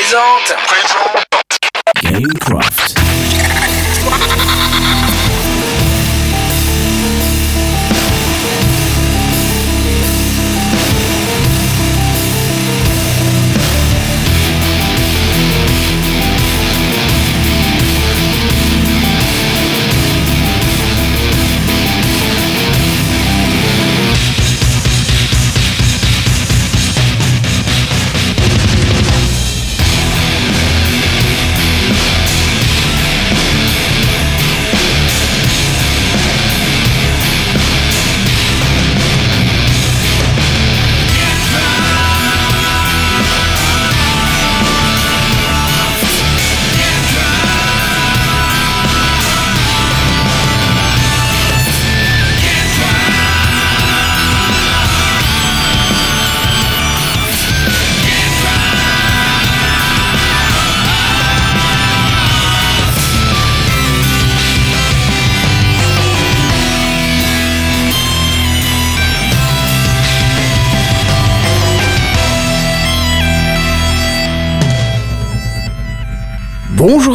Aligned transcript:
présente. 0.00 0.56
Gamecraft. 2.02 3.29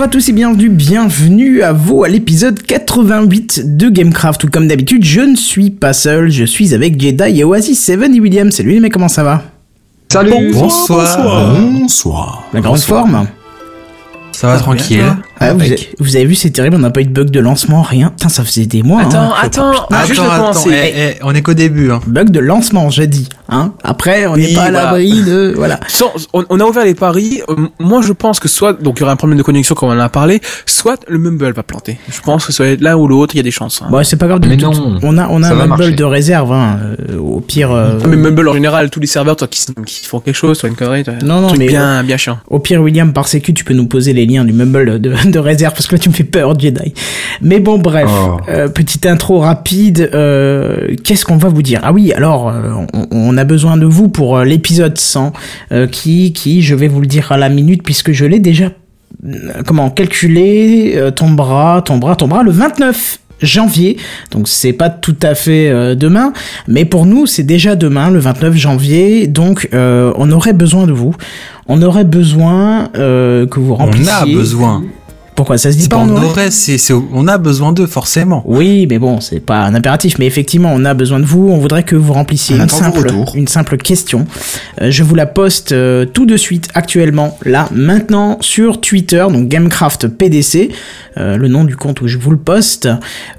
À 0.05 0.07
tous 0.07 0.29
et 0.29 0.33
bienvenue, 0.33 0.69
bienvenue 0.69 1.63
à 1.63 1.73
vous 1.73 2.03
à 2.03 2.07
l'épisode 2.07 2.61
88 2.61 3.75
de 3.75 3.89
Gamecraft. 3.89 4.43
Où 4.43 4.49
comme 4.49 4.67
d'habitude 4.67 5.03
je 5.03 5.21
ne 5.21 5.35
suis 5.35 5.71
pas 5.71 5.93
seul, 5.93 6.29
je 6.29 6.45
suis 6.45 6.75
avec 6.75 7.01
Jedi 7.01 7.39
et 7.39 7.43
Oasis, 7.43 7.83
Seven 7.83 8.13
et 8.13 8.19
William. 8.19 8.51
Salut 8.51 8.73
les 8.73 8.79
mecs, 8.79 8.93
comment 8.93 9.07
ça 9.07 9.23
va? 9.23 9.41
Salut. 10.13 10.51
Bonsoir. 10.53 11.57
Bonsoir. 11.59 12.47
La 12.53 12.61
grande 12.61 12.77
forme. 12.77 13.25
Ça 14.31 14.45
va 14.45 14.59
tranquille 14.59 15.01
Ah, 15.39 15.53
vous, 15.53 15.61
avez, 15.61 15.89
vous 15.99 16.15
avez 16.15 16.25
vu, 16.25 16.35
c'est 16.35 16.49
terrible, 16.49 16.75
on 16.75 16.79
n'a 16.79 16.89
pas 16.91 17.01
eu 17.01 17.05
de 17.05 17.11
bug 17.11 17.29
de 17.29 17.39
lancement, 17.39 17.81
rien. 17.81 18.09
Putain, 18.09 18.29
ça 18.29 18.43
faisait 18.43 18.65
des 18.65 18.83
mois. 18.83 19.01
Attends, 19.01 19.19
hein. 19.19 19.33
attends, 19.41 19.71
Attends, 19.71 20.05
juste 20.07 20.21
le 20.21 20.27
attends, 20.29 20.37
commencer. 20.53 20.69
eh, 20.71 20.93
eh, 20.97 21.15
on 21.23 21.35
est 21.35 21.41
qu'au 21.41 21.53
début 21.53 21.91
hein. 21.91 21.99
Bug 22.07 22.29
de 22.29 22.39
lancement, 22.39 22.89
j'ai 22.89 23.07
dit. 23.07 23.27
Hein. 23.49 23.73
Après, 23.83 24.25
on 24.27 24.37
n'est 24.37 24.47
Oui, 24.47 24.55
pas 24.55 24.63
à 24.63 24.71
l'abri 24.71 25.23
de... 25.23 25.53
Voilà. 25.57 25.79
Sans- 25.87 26.13
on, 26.33 26.45
on 26.49 26.59
a 26.59 26.63
ouvert 26.63 26.85
les 26.85 26.95
paris. 26.95 27.41
euh, 27.49 27.55
moi, 27.79 28.01
je 28.01 28.13
pense 28.13 28.39
que 28.39 28.47
soit 28.47 28.73
donc 28.81 28.97
il 28.97 29.01
y 29.01 29.03
aura 29.03 29.11
un 29.11 29.15
problème 29.17 29.37
de 29.37 29.43
connexion 29.43 29.75
comme 29.75 29.89
on 29.89 29.93
en 29.93 29.99
a 29.99 30.09
parlé, 30.09 30.41
soit 30.65 30.99
le 31.07 31.19
Mumble 31.19 31.53
va 31.53 31.63
planter. 31.63 31.99
Je 32.09 32.21
pense 32.21 32.45
que 32.45 32.53
ça 32.53 32.63
va 32.63 32.69
être 32.69 32.81
l'un 32.81 32.95
ou 32.95 33.07
l'autre. 33.07 33.35
Il 33.35 33.37
y 33.37 33.41
a 33.41 33.43
des 33.43 33.51
chances. 33.51 33.81
hein. 33.83 33.87
Bon, 33.91 34.03
c'est 34.03 34.15
pas 34.15 34.27
grave 34.27 34.39
du 34.39 34.47
Mais 34.49 34.57
tout. 34.57 34.71
non, 34.71 34.97
on 35.03 35.17
a, 35.17 35.27
on 35.29 35.43
a 35.43 35.49
un 35.49 35.53
mumble 35.55 35.67
marcher. 35.69 35.91
de 35.91 36.03
réserve, 36.03 36.51
hein. 36.53 36.79
euh, 37.09 37.17
au 37.19 37.39
pire... 37.41 37.71
euh, 37.71 37.99
Mais 38.07 38.15
Mumble 38.15 38.47
en 38.49 38.53
général, 38.53 38.89
tous 38.89 38.99
les 38.99 39.07
serveurs 39.07 39.35
toi, 39.35 39.47
qui, 39.47 39.63
qui 39.85 40.05
font 40.05 40.19
quelque 40.21 40.35
chose, 40.35 40.57
soit 40.57 40.69
une 40.69 40.75
connerie, 40.75 41.03
toi, 41.03 41.13
Non, 41.23 41.35
un 41.35 41.41
non, 41.41 41.47
truc 41.49 41.59
mais- 41.59 41.67
bien, 41.67 42.03
bien 42.03 42.17
chiant. 42.17 42.39
Au 42.49 42.59
pire, 42.59 42.81
William, 42.81 43.11
par 43.13 43.27
sécu, 43.27 43.53
tu 43.53 43.63
peux 43.63 43.73
nous 43.73 43.87
poser 43.87 44.13
les 44.13 44.25
liens 44.25 44.43
du 44.45 44.53
mumble 44.53 44.99
de, 44.99 45.13
de 45.31 45.39
réserve 45.39 45.73
parce 45.73 45.87
que 45.87 45.95
là, 45.95 45.99
tu 45.99 46.09
me 46.09 46.13
fais 46.13 46.23
peur, 46.23 46.57
Jedi. 46.59 46.93
Mais 47.41 47.59
bon, 47.59 47.77
bref, 47.77 48.09
Oh. 48.09 48.37
euh, 48.49 48.67
petite 48.67 49.05
intro 49.05 49.39
rapide. 49.39 50.09
euh, 50.13 50.95
Qu'est-ce 51.03 51.25
qu'on 51.25 51.37
va 51.37 51.49
vous 51.49 51.61
dire? 51.61 51.79
Ah 51.83 51.91
oui, 51.93 52.11
alors, 52.13 52.49
euh, 52.49 52.71
on, 52.93 53.07
on 53.11 53.37
a 53.37 53.43
besoin 53.43 53.77
de 53.77 53.85
vous 53.85 54.09
pour 54.09 54.39
l'épisode 54.39 54.97
100, 54.97 55.33
euh, 55.71 55.87
qui, 55.87 56.33
qui, 56.33 56.61
je 56.61 56.75
vais 56.75 56.87
vous 56.87 57.01
le 57.01 57.07
dire 57.07 57.31
à 57.31 57.37
la 57.37 57.49
minute 57.49 57.83
puisque 57.83 58.11
je 58.11 58.25
l'ai 58.25 58.39
déjà, 58.39 58.69
comment, 59.65 59.89
calculé, 59.89 60.99
tombera, 61.15 61.81
tombera, 61.83 62.15
tombera 62.15 62.43
le 62.43 62.51
29 62.51 63.19
janvier, 63.41 63.97
donc 64.31 64.47
c'est 64.47 64.71
pas 64.71 64.89
tout 64.89 65.17
à 65.21 65.35
fait 65.35 65.67
euh, 65.69 65.93
demain, 65.93 66.31
mais 66.69 66.85
pour 66.85 67.05
nous 67.05 67.25
c'est 67.25 67.43
déjà 67.43 67.75
demain, 67.75 68.09
le 68.09 68.17
29 68.19 68.55
janvier, 68.55 69.27
donc 69.27 69.67
euh, 69.73 70.13
on 70.15 70.31
aurait 70.31 70.53
besoin 70.53 70.87
de 70.87 70.93
vous, 70.93 71.13
on 71.67 71.81
aurait 71.81 72.05
besoin 72.05 72.87
euh, 72.95 73.45
que 73.45 73.59
vous 73.59 73.73
On 73.73 73.75
remplissiez. 73.75 74.13
a 74.13 74.25
besoin 74.25 74.83
Pourquoi 75.35 75.57
ça 75.57 75.71
se 75.71 75.77
dit 75.77 75.89
pas 75.89 75.97
aurait 76.27 76.49
c'est, 76.51 76.77
c'est- 76.77 76.93
on 76.93 77.27
a 77.27 77.37
besoin 77.37 77.73
d'eux 77.73 77.87
forcément 77.87 78.41
Oui, 78.45 78.87
mais 78.89 78.99
bon, 78.99 79.19
c'est 79.19 79.41
pas 79.41 79.59
un 79.65 79.75
impératif, 79.75 80.17
mais 80.17 80.25
effectivement, 80.27 80.71
on 80.73 80.85
a 80.85 80.93
besoin 80.93 81.19
de 81.19 81.25
vous. 81.25 81.49
On 81.49 81.57
voudrait 81.57 81.83
que 81.83 81.95
vous 81.97 82.13
remplissiez 82.13 82.55
une 82.55 82.69
simple, 82.69 83.11
une 83.35 83.47
simple 83.47 83.77
question. 83.77 84.25
Euh, 84.81 84.91
je 84.91 85.03
vous 85.03 85.13
la 85.13 85.25
poste 85.25 85.73
euh, 85.73 86.05
tout 86.05 86.25
de 86.25 86.37
suite, 86.37 86.69
actuellement, 86.73 87.37
là, 87.43 87.67
maintenant, 87.73 88.37
sur 88.39 88.79
Twitter, 88.79 89.25
donc 89.29 89.49
Gamecraft 89.49 90.07
PDC, 90.07 90.69
euh, 91.17 91.35
le 91.37 91.47
nom 91.49 91.65
du 91.65 91.75
compte 91.75 91.99
où 92.01 92.07
je 92.07 92.17
vous 92.17 92.31
le 92.31 92.37
poste, 92.37 92.87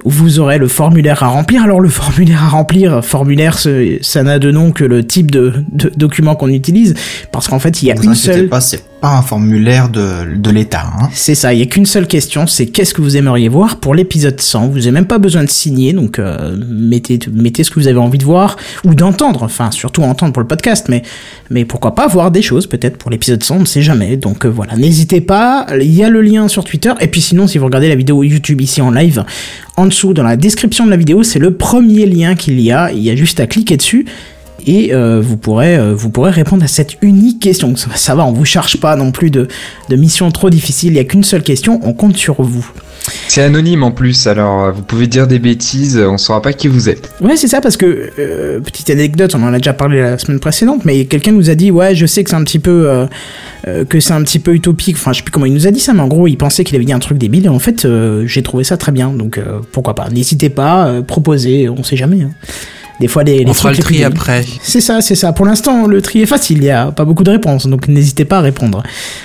où 0.03 0.09
vous 0.11 0.37
aurez 0.39 0.59
le 0.59 0.67
formulaire 0.67 1.23
à 1.23 1.27
remplir. 1.29 1.63
Alors, 1.63 1.79
le 1.79 1.89
formulaire 2.01 2.43
à 2.43 2.49
remplir, 2.49 3.03
formulaire, 3.03 3.57
ça 4.01 4.23
n'a 4.23 4.37
de 4.37 4.51
nom 4.51 4.71
que 4.71 4.83
le 4.83 5.05
type 5.05 5.31
de, 5.31 5.53
de 5.71 5.91
document 5.95 6.35
qu'on 6.35 6.49
utilise, 6.49 6.93
parce 7.31 7.47
qu'en 7.47 7.59
fait, 7.59 7.81
il 7.81 7.87
y 7.87 7.91
a 7.91 7.95
vous 7.95 8.03
une 8.03 8.13
seule... 8.15 8.49
pas, 8.49 8.61
pas 8.99 9.15
un 9.15 9.21
formulaire 9.21 9.89
de, 9.89 10.35
de 10.35 10.49
l'État. 10.49 10.85
Hein. 10.99 11.09
C'est 11.13 11.35
ça, 11.35 11.53
il 11.53 11.59
y 11.59 11.63
a 11.63 11.65
qu'une 11.65 11.85
seule 11.85 12.07
question, 12.07 12.47
c'est 12.47 12.65
qu'est-ce 12.65 12.93
que 12.93 13.01
vous 13.01 13.15
aimeriez 13.15 13.47
voir 13.47 13.77
pour 13.77 13.93
l'épisode 13.93 14.39
100 14.39 14.67
Vous 14.69 14.79
n'avez 14.79 14.91
même 14.91 15.05
pas 15.05 15.19
besoin 15.19 15.43
de 15.43 15.49
signer, 15.49 15.93
donc 15.93 16.17
euh, 16.17 16.57
mettez, 16.67 17.19
mettez 17.31 17.63
ce 17.63 17.69
que 17.69 17.79
vous 17.79 17.87
avez 17.87 17.99
envie 17.99 18.17
de 18.17 18.23
voir 18.23 18.57
ou 18.85 18.95
d'entendre, 18.95 19.43
enfin 19.43 19.69
surtout 19.71 20.01
entendre 20.01 20.33
pour 20.33 20.41
le 20.41 20.47
podcast, 20.47 20.87
mais, 20.89 21.03
mais 21.49 21.63
pourquoi 21.65 21.93
pas 21.93 22.07
voir 22.07 22.31
des 22.31 22.41
choses 22.41 22.67
peut-être 22.67 22.97
pour 22.97 23.11
l'épisode 23.11 23.43
100, 23.43 23.55
on 23.55 23.59
ne 23.59 23.65
sait 23.65 23.83
jamais. 23.83 24.17
Donc 24.17 24.45
euh, 24.45 24.49
voilà, 24.49 24.75
n'hésitez 24.75 25.21
pas, 25.21 25.67
il 25.79 25.93
y 25.93 26.03
a 26.03 26.09
le 26.09 26.21
lien 26.21 26.47
sur 26.47 26.63
Twitter, 26.63 26.93
et 26.99 27.07
puis 27.07 27.21
sinon 27.21 27.45
si 27.45 27.57
vous 27.57 27.65
regardez 27.65 27.89
la 27.89 27.95
vidéo 27.95 28.23
YouTube 28.23 28.61
ici 28.61 28.81
en 28.81 28.91
live, 28.91 29.23
en 29.75 29.85
dessous 29.85 30.13
dans 30.13 30.23
la 30.23 30.37
description 30.37 30.85
de 30.85 30.89
la 30.89 30.97
vidéo, 30.97 31.21
c'est 31.21 31.39
le 31.39 31.53
premier 31.53 32.07
lien 32.07 32.35
qu'il 32.35 32.59
y 32.59 32.71
a, 32.71 32.91
il 32.91 33.03
y 33.03 33.11
a 33.11 33.15
juste 33.15 33.39
à 33.39 33.45
cliquer 33.45 33.77
dessus 33.77 34.05
et 34.67 34.93
euh, 34.93 35.19
vous 35.21 35.37
pourrez 35.37 35.75
euh, 35.77 35.95
vous 35.95 36.09
pourrez 36.11 36.31
répondre 36.31 36.63
à 36.63 36.67
cette 36.67 36.97
unique 37.01 37.41
question. 37.41 37.75
Ça, 37.75 37.87
ça 37.95 38.13
va, 38.15 38.25
on 38.25 38.33
vous 38.33 38.45
charge 38.45 38.77
pas 38.77 38.95
non 38.95 39.11
plus 39.11 39.31
de, 39.31 39.47
de 39.89 39.95
mission 39.95 40.29
trop 40.29 40.49
difficile. 40.49 40.93
Il 40.93 40.97
y 40.97 40.99
a 40.99 41.03
qu'une 41.05 41.23
seule 41.23 41.41
question, 41.43 41.79
on 41.83 41.93
compte 41.93 42.17
sur 42.17 42.41
vous. 42.43 42.69
C'est 43.29 43.41
anonyme 43.41 43.83
en 43.83 43.91
plus, 43.91 44.27
alors 44.27 44.63
euh, 44.65 44.71
vous 44.71 44.81
pouvez 44.81 45.07
dire 45.07 45.27
des 45.27 45.39
bêtises, 45.39 45.97
on 45.97 46.17
saura 46.17 46.41
pas 46.41 46.51
qui 46.51 46.67
vous 46.67 46.89
êtes. 46.89 47.09
Ouais, 47.21 47.37
c'est 47.37 47.47
ça 47.47 47.61
parce 47.61 47.77
que 47.77 48.09
euh, 48.19 48.59
petite 48.59 48.89
anecdote, 48.89 49.33
on 49.33 49.43
en 49.43 49.53
a 49.53 49.57
déjà 49.57 49.71
parlé 49.73 50.01
la 50.01 50.17
semaine 50.17 50.41
précédente, 50.41 50.83
mais 50.83 51.05
quelqu'un 51.05 51.31
nous 51.31 51.49
a 51.49 51.55
dit 51.55 51.71
ouais, 51.71 51.95
je 51.95 52.05
sais 52.05 52.23
que 52.25 52.29
c'est 52.29 52.35
un 52.35 52.43
petit 52.43 52.59
peu 52.59 52.89
euh, 52.89 53.05
euh, 53.67 53.85
que 53.85 54.01
c'est 54.01 54.11
un 54.11 54.21
petit 54.23 54.39
peu 54.39 54.53
utopique. 54.53 54.97
Enfin, 54.97 55.13
je 55.13 55.19
sais 55.19 55.23
plus 55.23 55.31
comment 55.31 55.45
il 55.45 55.53
nous 55.53 55.67
a 55.67 55.71
dit 55.71 55.79
ça, 55.79 55.93
mais 55.93 56.01
en 56.01 56.09
gros, 56.09 56.27
il 56.27 56.35
pensait 56.35 56.65
qu'il 56.65 56.75
avait 56.75 56.83
dit 56.83 56.91
un 56.91 56.99
truc 56.99 57.17
débile. 57.17 57.45
Et 57.45 57.49
en 57.49 57.59
fait, 57.59 57.87
j'ai 58.25 58.43
trouvé 58.43 58.65
ça 58.65 58.75
très 58.75 58.91
bien. 58.91 59.11
Donc 59.11 59.39
pourquoi 59.71 59.95
pas 59.95 60.09
N'hésitez 60.09 60.49
pas, 60.49 61.01
proposez. 61.07 61.69
On 61.69 61.83
sait 61.83 61.95
jamais. 61.97 62.23
hein. 62.23 62.31
Des 62.99 63.07
fois, 63.07 63.23
les, 63.23 63.39
les 63.43 63.49
On 63.49 63.53
fera 63.53 63.71
le 63.71 63.77
tri 63.77 64.03
après 64.03 64.43
C'est 64.63 64.81
ça, 64.81 65.01
c'est 65.01 65.15
ça. 65.15 65.31
Pour 65.33 65.45
l'instant, 65.45 65.85
le 65.87 66.01
tri 66.01 66.21
est 66.21 66.25
facile, 66.25 66.57
il 66.57 66.63
y 66.65 66.69
a 66.71 66.91
pas 66.91 67.05
beaucoup 67.05 67.23
de 67.23 67.29
réponses, 67.31 67.67
donc 67.67 67.87
n'hésitez 67.87 68.25
pas 68.25 68.39
à 68.39 68.41
répondre. 68.41 68.81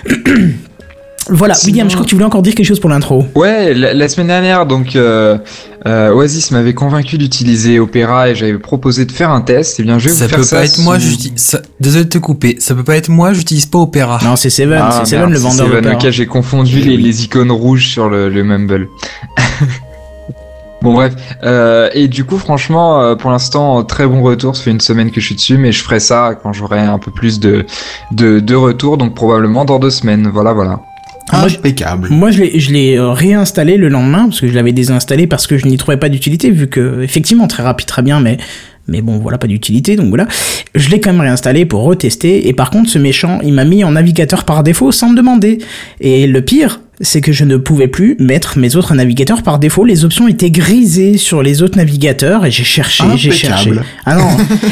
voilà, 1.30 1.54
Sinon- 1.54 1.70
William, 1.70 1.88
je 1.88 1.94
crois 1.94 2.04
que 2.04 2.08
tu 2.10 2.14
voulais 2.16 2.26
encore 2.26 2.42
dire 2.42 2.54
quelque 2.54 2.66
chose 2.66 2.80
pour 2.80 2.90
l'intro. 2.90 3.24
Ouais, 3.34 3.72
la, 3.74 3.94
la 3.94 4.08
semaine 4.08 4.26
dernière, 4.26 4.66
donc 4.66 4.96
euh, 4.96 5.38
euh, 5.86 6.12
Oasis 6.12 6.50
m'avait 6.50 6.74
convaincu 6.74 7.16
d'utiliser 7.16 7.78
Opera 7.78 8.28
et 8.28 8.34
j'avais 8.34 8.58
proposé 8.58 9.04
de 9.06 9.12
faire 9.12 9.30
un 9.30 9.40
test. 9.40 9.78
Et 9.80 9.84
bien, 9.84 9.98
je 9.98 10.08
vais 10.08 10.14
Ça 10.14 10.24
vous 10.24 10.30
faire 10.30 10.38
peut 10.40 10.44
ça 10.44 10.56
pas 10.56 10.64
être 10.64 10.78
moi, 10.80 10.98
sous- 11.00 11.16
ça- 11.36 11.62
Désolé 11.80 12.04
de 12.04 12.08
te 12.10 12.18
couper, 12.18 12.56
ça 12.58 12.74
peut 12.74 12.84
pas 12.84 12.96
être 12.96 13.08
moi, 13.08 13.32
j'utilise 13.32 13.66
pas 13.66 13.78
Opera 13.78 14.18
Non, 14.24 14.36
c'est 14.36 14.50
Seven, 14.50 14.78
Ah, 14.82 14.90
c'est 15.04 15.10
Seven 15.10 15.20
merde, 15.20 15.32
le 15.32 15.36
c'est 15.38 15.42
vendeur 15.62 15.66
Seven, 15.82 15.94
ok, 15.94 16.10
j'ai 16.10 16.26
confondu 16.26 16.80
les, 16.80 16.96
les 16.96 17.24
icônes 17.24 17.52
rouges 17.52 17.86
sur 17.88 18.08
le, 18.10 18.28
le 18.28 18.44
Mumble. 18.44 18.88
bon 20.82 20.92
bref, 20.94 21.14
euh, 21.44 21.88
et 21.94 22.08
du 22.08 22.24
coup 22.24 22.38
franchement, 22.38 23.00
euh, 23.00 23.14
pour 23.14 23.30
l'instant, 23.30 23.84
très 23.84 24.06
bon 24.06 24.22
retour. 24.22 24.56
Ça 24.56 24.64
fait 24.64 24.70
une 24.70 24.80
semaine 24.80 25.10
que 25.10 25.20
je 25.20 25.26
suis 25.26 25.34
dessus, 25.34 25.56
mais 25.56 25.72
je 25.72 25.82
ferai 25.82 26.00
ça 26.00 26.38
quand 26.42 26.52
j'aurai 26.52 26.80
un 26.80 26.98
peu 26.98 27.10
plus 27.10 27.40
de, 27.40 27.64
de, 28.10 28.40
de 28.40 28.54
retour, 28.54 28.98
donc 28.98 29.14
probablement 29.14 29.64
dans 29.64 29.78
deux 29.78 29.90
semaines. 29.90 30.28
Voilà, 30.32 30.52
voilà. 30.52 30.80
Ah, 31.30 31.46
Impeccable. 31.46 32.08
Moi, 32.10 32.30
je 32.30 32.42
l'ai, 32.42 32.60
je 32.60 32.72
l'ai 32.72 32.98
euh, 32.98 33.10
réinstallé 33.10 33.76
le 33.76 33.88
lendemain 33.88 34.24
parce 34.24 34.40
que 34.40 34.48
je 34.48 34.54
l'avais 34.54 34.72
désinstallé 34.72 35.26
parce 35.26 35.46
que 35.46 35.56
je 35.56 35.66
n'y 35.66 35.76
trouvais 35.78 35.96
pas 35.96 36.08
d'utilité 36.08 36.50
vu 36.50 36.66
que 36.66 37.02
effectivement 37.02 37.46
très 37.46 37.62
rapide, 37.62 37.86
très 37.86 38.02
bien, 38.02 38.20
mais 38.20 38.36
mais 38.88 39.00
bon, 39.00 39.18
voilà, 39.18 39.38
pas 39.38 39.46
d'utilité, 39.46 39.94
donc 39.94 40.08
voilà. 40.08 40.26
Je 40.74 40.90
l'ai 40.90 41.00
quand 41.00 41.12
même 41.12 41.20
réinstallé 41.20 41.64
pour 41.64 41.84
retester 41.84 42.48
et 42.48 42.52
par 42.52 42.70
contre, 42.70 42.90
ce 42.90 42.98
méchant, 42.98 43.38
il 43.44 43.52
m'a 43.54 43.64
mis 43.64 43.84
en 43.84 43.92
navigateur 43.92 44.44
par 44.44 44.62
défaut 44.62 44.90
sans 44.90 45.10
me 45.10 45.16
demander. 45.16 45.58
Et 46.00 46.26
le 46.26 46.42
pire, 46.42 46.80
c'est 47.02 47.20
que 47.20 47.32
je 47.32 47.44
ne 47.44 47.56
pouvais 47.56 47.88
plus 47.88 48.16
mettre 48.20 48.58
mes 48.58 48.76
autres 48.76 48.94
navigateurs 48.94 49.42
par 49.42 49.58
défaut. 49.58 49.84
Les 49.84 50.04
options 50.04 50.28
étaient 50.28 50.50
grisées 50.52 51.18
sur 51.18 51.42
les 51.42 51.60
autres 51.60 51.76
navigateurs 51.76 52.46
et 52.46 52.50
j'ai 52.50 52.62
cherché, 52.64 53.04
j'ai 53.16 53.32
cherché. 53.32 53.72
Ah 54.06 54.16
non, 54.16 54.28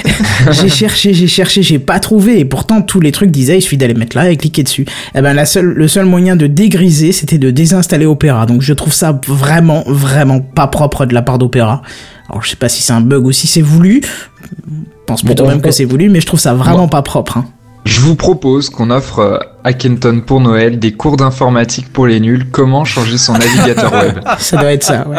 j'ai 0.52 0.68
cherché, 0.68 1.12
j'ai 1.12 1.26
cherché, 1.26 1.62
j'ai 1.62 1.80
pas 1.80 1.98
trouvé. 1.98 2.38
Et 2.38 2.44
pourtant, 2.44 2.82
tous 2.82 3.00
les 3.00 3.10
trucs 3.10 3.30
disaient, 3.32 3.58
il 3.58 3.62
suffit 3.62 3.76
d'aller 3.76 3.94
mettre 3.94 4.16
là 4.16 4.30
et 4.30 4.36
cliquer 4.36 4.62
dessus. 4.62 4.86
Eh 5.14 5.20
ben, 5.20 5.34
la 5.34 5.44
seule, 5.44 5.66
le 5.66 5.88
seul 5.88 6.06
moyen 6.06 6.36
de 6.36 6.46
dégriser, 6.46 7.10
c'était 7.12 7.38
de 7.38 7.50
désinstaller 7.50 8.06
Opera. 8.06 8.46
Donc, 8.46 8.62
je 8.62 8.72
trouve 8.72 8.92
ça 8.92 9.20
vraiment, 9.26 9.82
vraiment 9.86 10.40
pas 10.40 10.68
propre 10.68 11.06
de 11.06 11.14
la 11.14 11.22
part 11.22 11.38
d'Opera. 11.38 11.82
Alors, 12.28 12.42
je 12.44 12.50
sais 12.50 12.56
pas 12.56 12.68
si 12.68 12.80
c'est 12.82 12.92
un 12.92 13.00
bug 13.00 13.26
ou 13.26 13.32
si 13.32 13.48
c'est 13.48 13.60
voulu. 13.60 14.02
Je 14.02 14.76
pense 15.06 15.22
plutôt 15.22 15.42
Bon, 15.44 15.50
même 15.50 15.60
que 15.60 15.72
c'est 15.72 15.84
voulu, 15.84 16.08
mais 16.08 16.20
je 16.20 16.26
trouve 16.26 16.38
ça 16.38 16.54
vraiment 16.54 16.82
Bon. 16.82 16.88
pas 16.88 17.02
propre. 17.02 17.38
Hein. 17.38 17.46
Je 17.84 18.00
vous 18.00 18.14
propose 18.14 18.70
qu'on 18.70 18.90
offre 18.90 19.18
euh, 19.20 19.38
à 19.64 19.72
Kenton 19.72 20.20
pour 20.24 20.40
Noël 20.40 20.78
des 20.78 20.92
cours 20.92 21.16
d'informatique 21.16 21.92
pour 21.92 22.06
les 22.06 22.20
nuls. 22.20 22.46
Comment 22.50 22.84
changer 22.84 23.18
son 23.18 23.32
navigateur 23.34 23.92
web 23.92 24.20
Ça 24.38 24.56
doit 24.58 24.72
être 24.72 24.84
ça, 24.84 25.06
ouais. 25.08 25.18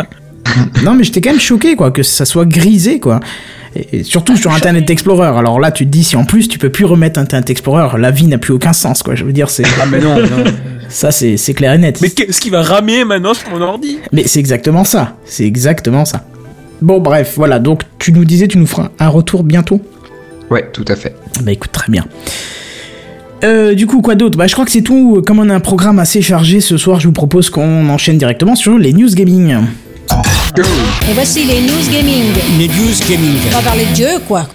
non, 0.84 0.94
mais 0.94 1.04
j'étais 1.04 1.22
quand 1.22 1.32
même 1.32 1.40
choqué, 1.40 1.76
quoi, 1.76 1.92
que 1.92 2.04
ça 2.04 2.26
soit 2.26 2.46
grisé, 2.46 3.00
quoi. 3.00 3.20
Et 3.76 4.00
et 4.00 4.04
surtout 4.04 4.36
sur 4.36 4.52
Internet 4.52 4.90
Explorer. 4.90 5.28
Alors 5.38 5.60
là, 5.60 5.72
tu 5.72 5.86
te 5.86 5.90
dis, 5.92 6.04
si 6.04 6.16
en 6.18 6.26
plus 6.26 6.48
tu 6.50 6.60
peux 6.60 6.70
plus 6.70 6.86
remettre 6.86 7.20
Internet 7.20 7.50
Explorer, 7.50 7.98
la 7.98 8.12
vie 8.12 8.28
n'a 8.28 8.38
plus 8.38 8.54
aucun 8.54 8.74
sens, 8.74 9.02
quoi. 9.02 9.16
Je 9.16 9.24
veux 9.24 9.34
dire, 9.34 9.50
c'est 9.50 9.64
Ah 9.82 9.86
mais 9.90 10.00
non, 10.00 10.20
non. 10.20 10.44
ça, 10.90 11.12
c'est 11.12 11.38
c'est 11.38 11.54
clair 11.54 11.74
et 11.74 11.78
net. 11.78 12.00
Mais 12.02 12.10
qu'est-ce 12.10 12.42
qui 12.42 12.50
va 12.50 12.62
ramer 12.62 13.06
maintenant 13.06 13.34
sur 13.34 13.50
mon 13.50 13.62
ordi? 13.62 14.00
Mais 14.12 14.28
c'est 14.28 14.40
exactement 14.40 14.84
ça. 14.84 15.16
C'est 15.26 15.46
exactement 15.46 16.04
ça. 16.06 16.26
Bon, 16.82 17.00
bref, 17.00 17.34
voilà. 17.38 17.60
Donc, 17.60 17.84
tu 17.98 18.12
nous 18.12 18.26
disais, 18.26 18.48
tu 18.48 18.58
nous 18.58 18.68
feras 18.68 18.90
un 19.00 19.08
retour 19.08 19.44
bientôt? 19.44 19.80
Ouais, 20.50 20.70
tout 20.74 20.86
à 20.88 20.96
fait. 20.96 21.16
Bah 21.44 21.52
écoute, 21.52 21.72
très 21.72 21.92
bien. 21.92 22.06
Euh, 23.44 23.74
du 23.74 23.88
coup, 23.88 24.02
quoi 24.02 24.16
d'autre? 24.16 24.38
Bah, 24.38 24.46
je 24.48 24.54
crois 24.54 24.66
que 24.66 24.72
c'est 24.72 24.82
tout. 24.84 25.24
Comme 25.26 25.40
on 25.40 25.50
a 25.50 25.56
un 25.56 25.60
programme 25.60 25.98
assez 26.00 26.22
chargé 26.22 26.62
ce 26.62 26.78
soir, 26.78 27.00
je 27.00 27.08
vous 27.08 27.14
propose 27.14 27.50
qu'on 27.50 27.90
enchaîne 27.90 28.18
directement 28.18 28.56
sur 28.56 28.78
les 28.78 28.94
news 28.94 29.10
gaming. 29.14 29.56
Et 30.58 31.14
voici 31.14 31.44
les 31.46 31.62
news 31.62 31.92
gaming. 31.92 32.24
Les 32.60 32.68
news 32.68 32.94
gaming. 33.10 33.36
On 33.48 33.56
va 33.56 33.62
parler 33.62 33.86
de 33.86 33.94
Dieu, 33.96 34.08
quoi. 34.28 34.48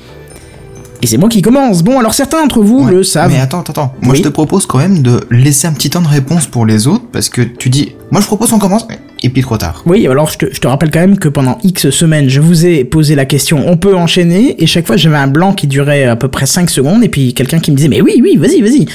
Et 1.03 1.07
c'est 1.07 1.17
moi 1.17 1.29
qui 1.29 1.43
commence. 1.43 1.83
Bon, 1.83 1.99
alors 1.99 2.15
certains 2.15 2.41
d'entre 2.43 2.63
vous 2.63 2.85
Ouais. 2.85 2.91
le 2.93 3.03
savent. 3.03 3.33
Mais 3.33 3.41
attends, 3.41 3.61
attends, 3.61 3.73
attends. 3.73 3.95
Moi, 4.03 4.13
Oui. 4.13 4.19
je 4.19 4.23
te 4.25 4.29
propose 4.29 4.67
quand 4.67 4.79
même 4.79 5.03
de 5.03 5.21
laisser 5.31 5.67
un 5.67 5.73
petit 5.73 5.91
temps 5.91 6.01
de 6.01 6.09
réponse 6.09 6.47
pour 6.47 6.65
les 6.65 6.87
autres, 6.87 7.05
parce 7.13 7.29
que 7.29 7.43
tu 7.43 7.69
dis, 7.71 7.95
moi, 8.11 8.21
je 8.21 8.27
propose 8.27 8.51
qu'on 8.51 8.59
commence, 8.59 8.87
et 9.23 9.31
puis 9.31 9.43
trop 9.43 9.57
tard. 9.57 9.83
Oui, 9.87 10.07
alors 10.07 10.31
je 10.31 10.39
te, 10.39 10.47
je 10.55 10.61
te 10.61 10.67
rappelle 10.69 10.91
quand 10.91 11.01
même 11.01 11.19
que 11.19 11.29
pendant 11.29 11.59
X 11.65 11.91
semaines, 11.91 12.29
je 12.29 12.41
vous 12.41 12.67
ai 12.67 12.85
posé 12.85 13.15
la 13.15 13.25
question 13.25 13.65
on 13.67 13.77
peut 13.77 13.97
enchaîner 13.97 14.63
et 14.63 14.67
chaque 14.67 14.87
fois 14.87 14.97
j'avais 14.97 15.17
un 15.17 15.27
blanc 15.29 15.53
qui 15.53 15.67
durait 15.67 16.05
à 16.05 16.17
peu 16.17 16.29
près 16.29 16.47
5 16.47 16.69
secondes 16.71 17.03
et 17.03 17.09
puis 17.09 17.33
quelqu'un 17.35 17.59
qui 17.59 17.71
me 17.71 17.77
disait 17.77 17.89
mais 17.89 18.01
oui, 18.01 18.21
oui, 18.23 18.37
vas-y, 18.37 18.61
vas-y. 18.61 18.87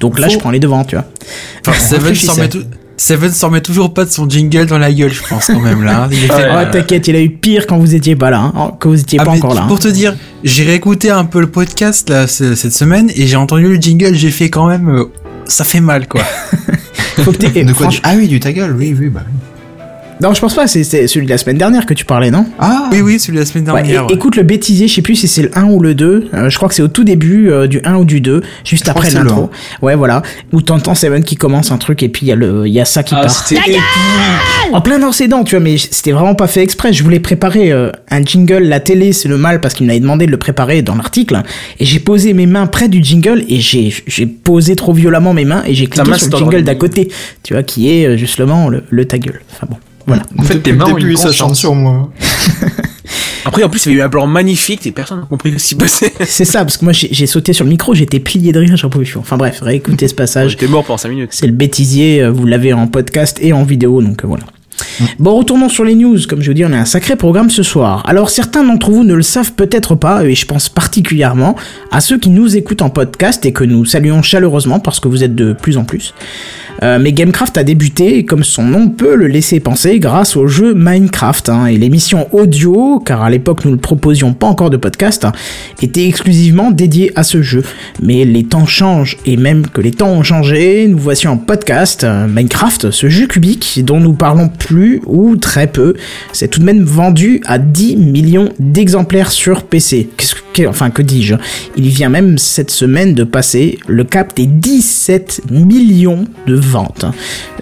Donc 0.00 0.18
là, 0.18 0.28
je 0.28 0.36
prends 0.38 0.50
les 0.50 0.60
devants, 0.60 0.84
tu 0.84 0.96
vois. 0.96 1.06
Enfin, 1.66 1.78
Seven 3.00 3.30
s'en 3.30 3.48
met, 3.50 3.60
toujours 3.60 3.94
pas 3.94 4.04
de 4.04 4.10
son 4.10 4.28
jingle 4.28 4.66
dans 4.66 4.76
la 4.78 4.92
gueule, 4.92 5.12
je 5.12 5.22
pense 5.22 5.46
quand 5.46 5.60
même 5.60 5.82
là. 5.84 6.02
hein. 6.04 6.08
Il 6.10 6.18
fait- 6.18 6.32
Oh, 6.50 6.64
t'inquiète, 6.72 7.06
il 7.08 7.16
a 7.16 7.20
eu 7.20 7.30
pire 7.30 7.66
quand 7.66 7.78
vous 7.78 7.94
étiez 7.94 8.16
pas 8.16 8.28
là, 8.30 8.40
hein, 8.40 8.52
oh, 8.58 8.76
quand 8.78 8.90
vous 8.90 9.00
étiez 9.00 9.18
Ah, 9.22 9.24
pas 9.24 9.30
encore 9.30 9.54
là. 9.54 9.62
Pour 9.68 9.76
hein. 9.76 9.80
te 9.80 9.88
dire, 9.88 10.14
j'ai 10.44 10.64
réécouté 10.64 11.10
un 11.10 11.24
peu 11.24 11.40
le 11.40 11.46
podcast 11.48 12.10
là 12.10 12.26
cette 12.26 12.72
semaine 12.74 13.08
et 13.14 13.26
j'ai 13.26 13.36
entendu 13.36 13.68
le 13.68 13.76
jingle, 13.80 14.14
j'ai 14.14 14.30
fait 14.30 14.50
quand 14.50 14.66
même, 14.66 14.88
euh, 14.90 15.04
ça 15.46 15.64
fait 15.64 15.80
mal 15.80 16.06
quoi. 16.08 16.22
Faut 17.22 17.32
que 17.32 17.36
t'aies- 17.38 17.64
De 17.64 17.72
quoi 17.72 17.86
franch- 17.86 17.96
du- 17.96 18.00
Ah 18.04 18.14
oui, 18.16 18.28
du 18.28 18.40
ta 18.40 18.52
gueule, 18.52 18.74
oui, 18.76 18.94
oui, 18.98 19.08
bah 19.08 19.22
oui. 19.26 19.32
Non, 20.20 20.34
je 20.34 20.40
pense 20.40 20.54
pas, 20.54 20.66
c'est 20.66 20.82
c'est 20.82 21.06
celui 21.06 21.26
de 21.26 21.30
la 21.30 21.38
semaine 21.38 21.58
dernière 21.58 21.86
que 21.86 21.94
tu 21.94 22.04
parlais, 22.04 22.30
non? 22.32 22.44
Ah 22.58 22.88
Oui 22.90 23.00
oui, 23.00 23.20
celui 23.20 23.34
de 23.36 23.40
la 23.40 23.46
semaine 23.46 23.64
Ouais, 23.70 23.82
dernière. 23.82 24.06
ouais. 24.06 24.14
Écoute 24.14 24.34
le 24.34 24.42
bêtisier, 24.42 24.88
je 24.88 24.94
sais 24.94 25.02
plus 25.02 25.14
si 25.14 25.28
c'est 25.28 25.42
le 25.42 25.56
1 25.56 25.66
ou 25.66 25.80
le 25.80 25.94
2. 25.94 26.28
euh, 26.34 26.50
je 26.50 26.56
crois 26.56 26.68
que 26.68 26.74
c'est 26.74 26.82
au 26.82 26.88
tout 26.88 27.04
début 27.04 27.50
euh, 27.50 27.68
du 27.68 27.80
1 27.84 27.94
ou 27.96 28.04
du 28.04 28.20
2, 28.20 28.42
juste 28.64 28.88
après 28.88 29.10
l'intro. 29.12 29.48
Ouais, 29.80 29.94
voilà. 29.94 30.22
Où 30.52 30.60
t'entends 30.60 30.96
Seven 30.96 31.22
qui 31.22 31.36
commence 31.36 31.70
un 31.70 31.78
truc 31.78 32.02
et 32.02 32.08
puis 32.08 32.26
il 32.26 32.28
y, 32.30 32.32
a 32.32 32.34
le- 32.34 32.66
il 32.66 32.72
y 32.72 32.80
a 32.80 32.84
ça 32.84 33.04
qui 33.04 33.14
Ah, 33.16 33.22
part. 33.22 33.48
En 34.72 34.80
plein 34.80 34.98
dans 34.98 35.12
ses 35.12 35.28
dents, 35.28 35.44
tu 35.44 35.54
vois, 35.54 35.60
mais 35.64 35.78
c'était 35.78 36.12
vraiment 36.12 36.34
pas 36.34 36.48
fait 36.48 36.62
exprès. 36.62 36.92
Je 36.92 37.02
voulais 37.04 37.20
préparer 37.20 37.70
euh, 37.70 37.90
un 38.10 38.22
jingle, 38.24 38.64
la 38.64 38.80
télé, 38.80 39.12
c'est 39.12 39.28
le 39.28 39.38
mal, 39.38 39.60
parce 39.60 39.74
qu'il 39.74 39.86
m'avait 39.86 40.00
demandé 40.00 40.26
de 40.26 40.30
le 40.32 40.36
préparer 40.36 40.82
dans 40.82 40.96
l'article. 40.96 41.40
Et 41.78 41.84
j'ai 41.84 42.00
posé 42.00 42.32
mes 42.32 42.46
mains 42.46 42.66
près 42.66 42.88
du 42.88 43.02
jingle 43.04 43.44
et 43.48 43.60
j'ai 43.60 43.94
j'ai 44.06 44.26
posé 44.26 44.74
trop 44.74 44.92
violemment 44.92 45.32
mes 45.32 45.44
mains 45.44 45.62
et 45.64 45.74
j'ai 45.74 45.86
cliqué 45.86 46.18
sur 46.18 46.28
le 46.30 46.36
jingle 46.38 46.62
d'à 46.64 46.74
côté, 46.74 47.08
tu 47.44 47.54
vois, 47.54 47.62
qui 47.62 47.88
est 47.90 48.04
euh, 48.06 48.16
justement 48.16 48.68
le, 48.68 48.82
le 48.90 49.04
ta 49.04 49.18
gueule. 49.18 49.40
Enfin 49.52 49.66
bon, 49.70 49.76
voilà. 50.08 50.24
En 50.38 50.42
fait, 50.42 50.58
tes 50.58 50.72
mains 50.72 50.86
ont 50.86 50.96
une 50.96 51.16
ça 51.16 51.30
chante 51.30 51.50
conscience. 51.50 51.58
sur 51.60 51.74
moi. 51.74 52.10
Après, 53.44 53.62
en 53.62 53.68
plus, 53.68 53.86
il 53.86 53.90
y 53.90 53.92
avait 53.92 54.00
eu 54.00 54.02
un 54.04 54.08
blanc 54.08 54.26
magnifique 54.26 54.86
et 54.86 54.92
personne 54.92 55.20
n'a 55.20 55.26
compris 55.26 55.58
ce 55.58 55.68
qui 55.68 55.74
passait. 55.74 56.12
C'est 56.26 56.44
ça, 56.44 56.64
parce 56.64 56.76
que 56.76 56.84
moi 56.84 56.92
j'ai 56.92 57.08
j'ai 57.12 57.26
sauté 57.26 57.52
sur 57.52 57.64
le 57.64 57.70
micro, 57.70 57.94
j'étais 57.94 58.20
plié 58.20 58.52
de 58.52 58.58
rire, 58.58 58.76
j'en 58.76 58.90
pouvais 58.90 59.04
plus. 59.04 59.16
Enfin 59.16 59.36
bref, 59.36 59.60
réécoutez 59.62 60.08
ce 60.08 60.14
passage. 60.14 60.52
J'étais 60.52 60.66
mort 60.66 60.84
pendant 60.84 60.98
5 60.98 61.08
minutes. 61.08 61.30
C'est 61.32 61.46
le 61.46 61.52
bêtisier, 61.52 62.22
euh, 62.22 62.30
vous 62.30 62.46
l'avez 62.46 62.72
en 62.72 62.86
podcast 62.88 63.38
et 63.40 63.52
en 63.52 63.64
vidéo, 63.64 64.02
donc 64.02 64.24
euh, 64.24 64.26
voilà. 64.26 64.44
Bon, 65.18 65.36
retournons 65.36 65.68
sur 65.68 65.84
les 65.84 65.94
news. 65.94 66.18
Comme 66.28 66.42
je 66.42 66.50
vous 66.50 66.54
dis, 66.54 66.64
on 66.64 66.72
a 66.72 66.78
un 66.78 66.84
sacré 66.84 67.16
programme 67.16 67.50
ce 67.50 67.62
soir. 67.62 68.02
Alors, 68.06 68.30
certains 68.30 68.64
d'entre 68.64 68.90
vous 68.90 69.04
ne 69.04 69.14
le 69.14 69.22
savent 69.22 69.52
peut-être 69.52 69.94
pas, 69.94 70.24
et 70.24 70.34
je 70.34 70.46
pense 70.46 70.68
particulièrement 70.68 71.56
à 71.90 72.00
ceux 72.00 72.18
qui 72.18 72.30
nous 72.30 72.56
écoutent 72.56 72.82
en 72.82 72.90
podcast 72.90 73.44
et 73.46 73.52
que 73.52 73.64
nous 73.64 73.84
saluons 73.84 74.22
chaleureusement 74.22 74.80
parce 74.80 75.00
que 75.00 75.08
vous 75.08 75.24
êtes 75.24 75.34
de 75.34 75.52
plus 75.52 75.76
en 75.76 75.84
plus. 75.84 76.14
Euh, 76.84 76.98
mais 77.00 77.12
Gamecraft 77.12 77.58
a 77.58 77.64
débuté, 77.64 78.24
comme 78.24 78.44
son 78.44 78.62
nom 78.62 78.88
peut 78.88 79.16
le 79.16 79.26
laisser 79.26 79.58
penser, 79.58 79.98
grâce 79.98 80.36
au 80.36 80.46
jeu 80.46 80.74
Minecraft. 80.74 81.48
hein, 81.48 81.66
et 81.66 81.76
l'émission 81.76 82.28
audio, 82.32 83.00
car 83.04 83.22
à 83.22 83.30
l'époque 83.30 83.64
nous 83.64 83.72
ne 83.72 83.76
proposions 83.76 84.32
pas 84.32 84.46
encore 84.46 84.70
de 84.70 84.76
podcast, 84.76 85.24
hein, 85.24 85.32
était 85.82 86.06
exclusivement 86.06 86.70
dédiée 86.70 87.10
à 87.16 87.24
ce 87.24 87.42
jeu. 87.42 87.64
Mais 88.00 88.24
les 88.24 88.44
temps 88.44 88.66
changent, 88.66 89.16
et 89.26 89.36
même 89.36 89.66
que 89.66 89.80
les 89.80 89.90
temps 89.90 90.10
ont 90.10 90.22
changé, 90.22 90.86
nous 90.88 90.98
voici 90.98 91.26
en 91.26 91.36
podcast. 91.36 92.04
euh, 92.04 92.28
Minecraft, 92.28 92.92
ce 92.92 93.08
jeu 93.08 93.26
cubique 93.26 93.80
dont 93.84 93.98
nous 93.98 94.12
parlons 94.12 94.48
plus 94.48 94.87
ou 95.06 95.36
très 95.36 95.66
peu, 95.66 95.94
c'est 96.32 96.48
tout 96.48 96.60
de 96.60 96.64
même 96.64 96.82
vendu 96.82 97.40
à 97.46 97.58
10 97.58 97.96
millions 97.96 98.50
d'exemplaires 98.58 99.30
sur 99.30 99.62
PC. 99.62 100.08
Qu'est-ce 100.16 100.34
que, 100.52 100.66
enfin, 100.66 100.90
que 100.90 101.02
dis-je 101.02 101.34
Il 101.76 101.88
vient 101.88 102.08
même 102.08 102.38
cette 102.38 102.70
semaine 102.70 103.14
de 103.14 103.24
passer 103.24 103.78
le 103.86 104.04
cap 104.04 104.34
des 104.36 104.46
17 104.46 105.42
millions 105.50 106.24
de 106.46 106.54
ventes. 106.54 107.06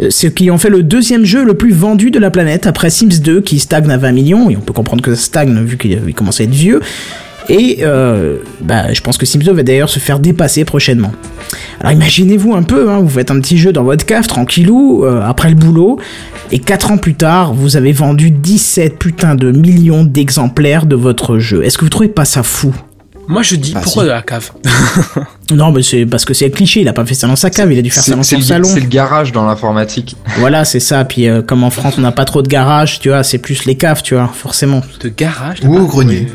Euh, 0.01 0.11
Ce 0.11 0.27
qui 0.27 0.51
en 0.51 0.59
fait 0.59 0.71
le 0.71 0.83
deuxième 0.83 1.25
jeu 1.25 1.45
le 1.45 1.55
plus 1.55 1.73
vendu 1.73 2.11
de 2.11 2.19
la 2.19 2.31
planète 2.31 2.67
après 2.67 2.91
Sims 2.91 3.21
2 3.21 3.41
qui 3.41 3.59
stagne 3.59 3.91
à 3.91 3.99
20 3.99 4.13
millions, 4.13 4.51
et 4.51 4.57
on 4.57 4.61
peut 4.61 4.73
comprendre 4.73 5.03
que 5.03 5.15
ça 5.15 5.23
stagne 5.23 5.65
vu 5.65 5.77
qu'il 5.77 6.01
il 6.07 6.15
commence 6.15 6.41
à 6.41 6.45
être 6.45 6.51
vieux. 6.51 6.81
Et 7.49 7.79
euh, 7.83 8.39
bah, 8.61 8.93
je 8.93 9.01
pense 9.01 9.19
que 9.19 9.27
Sims 9.27 9.41
2 9.41 9.53
va 9.53 9.63
d'ailleurs 9.63 9.89
se 9.89 9.99
faire 9.99 10.19
dépasser 10.19 10.65
prochainement. 10.65 11.13
Alors 11.81 11.93
imaginez-vous 11.93 12.55
un 12.55 12.63
peu, 12.63 12.91
hein, 12.91 12.99
vous 12.99 13.09
faites 13.09 13.31
un 13.31 13.41
petit 13.41 13.59
jeu 13.59 13.73
dans 13.73 13.85
votre 13.85 14.05
cave, 14.05 14.27
tranquillou, 14.27 15.05
euh, 15.05 15.23
après 15.23 15.49
le 15.49 15.55
boulot, 15.55 15.99
et 16.53 16.59
4 16.59 16.93
ans 16.93 16.99
plus 16.99 17.15
tard, 17.15 17.53
vous 17.55 17.77
avez 17.77 17.93
vendu 17.93 18.31
17 18.31 18.99
putains 18.99 19.35
de 19.35 19.51
millions 19.51 20.05
d'exemplaires 20.05 20.87
de 20.87 20.97
votre 20.97 21.39
jeu. 21.39 21.65
Est-ce 21.65 21.79
que 21.79 21.85
vous 21.85 21.91
trouvez 21.91 22.09
pas 22.09 22.25
ça 22.25 22.43
fou? 22.43 22.75
Moi, 23.29 23.43
je 23.43 23.57
dis, 23.57 23.75
Bah, 23.75 23.81
pourquoi 23.83 24.05
si. 24.05 24.09
de 24.09 24.13
la 24.13 24.23
cave? 24.23 24.51
Non, 25.53 25.73
mais 25.73 25.83
c'est 25.83 26.07
parce 26.07 26.25
que 26.25 26.35
c'est 26.35 26.47
le 26.47 26.53
cliché, 26.53 26.81
il 26.81 26.89
a 26.89 26.93
pas 26.93 27.05
fait 27.05 27.15
ça 27.15 27.27
dans 27.27 27.37
sa 27.37 27.51
cave, 27.51 27.73
il 27.73 27.79
a 27.79 27.83
dû 27.83 27.91
faire 27.91 28.03
ça 28.03 28.15
dans 28.15 28.23
son 28.23 28.37
le, 28.37 28.43
salon. 28.43 28.69
c'est 28.69 28.81
le 28.81 28.87
garage 28.87 29.33
dans 29.33 29.45
l'informatique. 29.47 30.17
Voilà, 30.39 30.65
c'est 30.65 30.81
ça. 30.81 31.05
Puis 31.05 31.29
euh, 31.29 31.43
comme 31.43 31.65
en 31.65 31.71
France, 31.71 31.95
on 31.99 32.03
n'a 32.03 32.13
pas 32.13 32.25
trop 32.25 32.43
de 32.43 32.49
garage, 32.49 33.01
tu 33.01 33.09
vois, 33.09 33.23
c'est 33.25 33.39
plus 33.39 33.65
les 33.65 33.77
caves, 33.77 34.03
tu 34.03 34.15
vois, 34.15 34.29
forcément. 34.33 34.83
De 35.01 35.09
garage 35.09 35.59
Ou 35.65 35.77
au 35.79 35.87
grenier. 35.87 36.27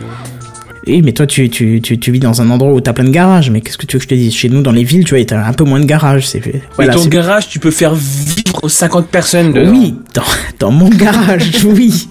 Oui, 0.88 1.02
mais 1.04 1.12
toi, 1.12 1.28
tu, 1.28 1.50
tu, 1.50 1.80
tu, 1.82 2.00
tu 2.00 2.12
vis 2.12 2.20
dans 2.20 2.42
un 2.42 2.50
endroit 2.50 2.74
où 2.74 2.82
t'as 2.82 2.94
plein 2.94 3.04
de 3.04 3.10
garages. 3.12 3.52
Mais 3.52 3.62
qu'est-ce 3.62 3.78
que 3.78 3.86
tu 3.86 3.98
veux 3.98 4.00
que 4.00 4.04
je 4.06 4.10
te 4.10 4.16
dise? 4.16 4.34
Chez 4.34 4.50
nous, 4.50 4.62
dans 4.64 4.72
les 4.72 4.84
villes, 4.84 5.04
tu 5.06 5.16
vois, 5.16 5.24
t'as 5.26 5.46
un 5.46 5.54
peu 5.54 5.64
moins 5.64 5.80
de 5.80 5.86
garages. 5.86 6.28
C'est 6.28 6.44
Mais 6.46 6.62
voilà, 6.76 6.94
ton 6.96 7.06
garage, 7.06 7.48
tu 7.50 7.60
peux 7.60 7.70
faire 7.72 7.94
vivre 7.94 8.68
50 8.68 9.08
personnes 9.08 9.54
dedans. 9.54 9.72
Oui, 9.72 9.96
dans, 10.14 10.24
dans 10.60 10.72
mon 10.72 10.90
garage, 10.90 11.52
oui. 11.66 12.08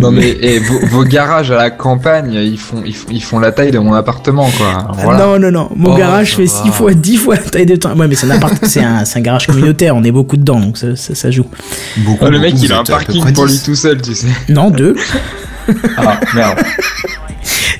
Non 0.00 0.10
mais 0.12 0.28
et 0.42 0.58
vos, 0.58 0.78
vos 0.86 1.04
garages 1.04 1.50
à 1.50 1.56
la 1.56 1.70
campagne, 1.70 2.32
ils 2.34 2.58
font, 2.58 2.82
ils 2.84 2.94
font 2.94 3.06
ils 3.10 3.22
font 3.22 3.38
la 3.38 3.52
taille 3.52 3.70
de 3.70 3.78
mon 3.78 3.94
appartement 3.94 4.48
quoi. 4.56 4.88
Voilà. 4.94 5.18
Non, 5.24 5.38
non, 5.38 5.50
non. 5.50 5.68
Mon 5.74 5.94
Oh, 5.94 5.96
garage 5.96 6.36
fait 6.36 6.44
va. 6.44 6.62
6 6.64 6.70
fois, 6.70 6.94
10 6.94 7.16
fois 7.16 7.36
la 7.36 7.42
taille 7.42 7.66
de 7.66 7.76
temps. 7.76 7.96
Ouais, 7.96 8.06
mais 8.06 8.14
c'est 8.14 8.30
un, 8.30 8.38
c'est 8.64 8.80
un, 8.82 9.04
c'est 9.04 9.18
un 9.18 9.22
garage 9.22 9.46
communautaire. 9.46 9.96
On 9.96 10.04
est 10.04 10.10
beaucoup 10.12 10.36
dedans, 10.36 10.60
donc 10.60 10.76
ça, 10.76 10.94
ça, 10.96 11.14
ça 11.14 11.30
joue. 11.30 11.46
Beaucoup, 11.98 12.24
Oh, 12.26 12.30
le 12.30 12.38
mec 12.38 12.54
il 12.60 12.72
a 12.72 12.80
un 12.80 12.84
parking 12.84 13.32
pour 13.32 13.46
10. 13.46 13.52
lui 13.52 13.60
tout 13.64 13.74
seul, 13.74 14.00
tu 14.02 14.14
sais. 14.14 14.26
Non, 14.48 14.70
deux. 14.70 14.94
Ah 15.96 16.20
merde. 16.34 16.58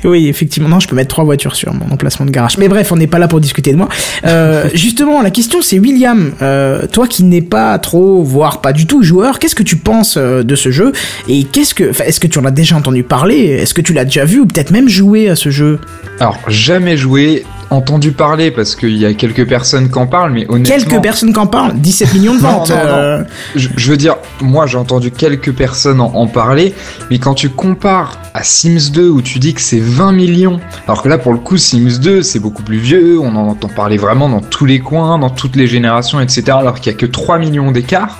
Oui, 0.04 0.28
effectivement, 0.28 0.68
non, 0.68 0.80
je 0.80 0.88
peux 0.88 0.96
mettre 0.96 1.08
trois 1.08 1.24
voitures 1.24 1.54
sur 1.54 1.72
mon 1.74 1.90
emplacement 1.90 2.26
de 2.26 2.30
garage. 2.30 2.58
Mais 2.58 2.68
bref, 2.68 2.92
on 2.92 2.96
n'est 2.96 3.06
pas 3.06 3.18
là 3.18 3.28
pour 3.28 3.40
discuter 3.40 3.72
de 3.72 3.76
moi. 3.76 3.88
Euh, 4.24 4.68
justement, 4.74 5.22
la 5.22 5.30
question 5.30 5.62
c'est 5.62 5.78
William, 5.78 6.32
euh, 6.42 6.86
toi 6.86 7.06
qui 7.06 7.24
n'es 7.24 7.42
pas 7.42 7.78
trop, 7.78 8.22
voire 8.22 8.60
pas 8.60 8.72
du 8.72 8.86
tout 8.86 9.02
joueur, 9.02 9.38
qu'est-ce 9.38 9.54
que 9.54 9.62
tu 9.62 9.76
penses 9.76 10.16
euh, 10.16 10.42
de 10.42 10.56
ce 10.56 10.70
jeu? 10.70 10.92
Et 11.28 11.44
qu'est-ce 11.44 11.74
que, 11.74 11.84
est-ce 12.02 12.20
que 12.20 12.26
tu 12.26 12.38
en 12.38 12.44
as 12.44 12.50
déjà 12.50 12.76
entendu 12.76 13.02
parler? 13.02 13.46
Est-ce 13.46 13.74
que 13.74 13.80
tu 13.80 13.92
l'as 13.92 14.04
déjà 14.04 14.24
vu 14.24 14.40
ou 14.40 14.46
peut-être 14.46 14.70
même 14.70 14.88
joué 14.88 15.28
à 15.28 15.36
ce 15.36 15.50
jeu? 15.50 15.78
Alors 16.20 16.38
jamais 16.48 16.96
joué, 16.96 17.44
entendu 17.70 18.12
parler 18.12 18.50
parce 18.50 18.74
qu'il 18.74 18.96
y 18.96 19.04
a 19.04 19.12
quelques 19.14 19.46
personnes 19.46 19.90
qui 19.90 19.98
en 19.98 20.06
parlent, 20.06 20.32
mais 20.32 20.46
honnêtement. 20.48 20.76
Quelques 20.76 21.02
personnes 21.02 21.32
qui 21.32 21.38
en 21.38 21.46
parlent, 21.46 21.74
17 21.74 22.14
millions 22.14 22.34
de 22.34 22.40
ventes. 22.40 22.70
non, 22.70 22.76
non. 22.76 22.82
euh, 22.82 23.24
Je, 23.56 23.68
je 23.76 23.90
veux 23.90 23.96
dire, 23.96 24.16
moi 24.40 24.66
j'ai 24.66 24.78
entendu 24.78 25.10
quelques 25.10 25.52
personnes 25.52 26.00
en, 26.00 26.14
en 26.14 26.26
parler, 26.26 26.74
mais 27.10 27.18
quand 27.18 27.34
tu 27.34 27.50
compares 27.50 28.18
à 28.34 28.42
Sims 28.42 28.90
2 28.92 29.08
où 29.08 29.20
tu 29.22 29.38
dis 29.38 29.54
que 29.54 29.60
c'est 29.60 29.80
20 29.80 30.12
millions, 30.12 30.60
alors 30.86 31.02
que 31.02 31.08
là 31.08 31.18
pour 31.18 31.32
le 31.32 31.38
coup 31.38 31.56
Sims 31.56 31.98
2 32.00 32.22
c'est 32.22 32.38
beaucoup 32.38 32.62
plus 32.62 32.78
vieux, 32.78 33.18
on 33.20 33.34
en 33.36 33.48
entend 33.48 33.68
parler 33.68 33.96
vraiment 33.98 34.28
dans 34.28 34.40
tous 34.40 34.64
les 34.66 34.80
coins, 34.80 35.18
dans 35.18 35.30
toutes 35.30 35.56
les 35.56 35.66
générations, 35.66 36.20
etc. 36.20 36.44
Alors 36.52 36.80
qu'il 36.80 36.92
y 36.92 36.94
a 36.94 36.98
que 36.98 37.06
3 37.06 37.38
millions 37.38 37.70
d'écart. 37.70 38.18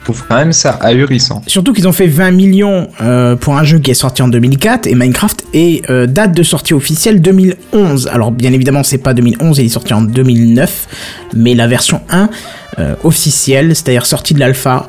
Je 0.00 0.04
trouve 0.04 0.24
quand 0.26 0.36
même 0.36 0.52
ça 0.52 0.78
ahurissant. 0.80 1.42
Surtout 1.46 1.72
qu'ils 1.72 1.86
ont 1.86 1.92
fait 1.92 2.06
20 2.06 2.30
millions 2.30 2.88
euh, 3.00 3.36
pour 3.36 3.56
un 3.56 3.64
jeu 3.64 3.78
qui 3.78 3.90
est 3.90 3.94
sorti 3.94 4.22
en 4.22 4.28
2004 4.28 4.86
et 4.86 4.94
Minecraft 4.94 5.44
est 5.52 5.88
euh, 5.90 6.06
date 6.06 6.34
de 6.34 6.42
sortie 6.42 6.74
officielle 6.74 7.20
2011. 7.20 8.08
Alors 8.08 8.32
bien 8.32 8.52
évidemment 8.52 8.82
c'est 8.82 8.98
pas 8.98 9.14
2011, 9.14 9.58
il 9.58 9.66
est 9.66 9.68
sorti 9.68 9.92
en 9.92 10.02
2009, 10.02 10.88
mais 11.34 11.54
la 11.54 11.66
version 11.66 12.00
1 12.10 12.30
euh, 12.78 12.94
officielle, 13.04 13.76
c'est-à-dire 13.76 14.06
sortie 14.06 14.34
de 14.34 14.40
l'alpha, 14.40 14.86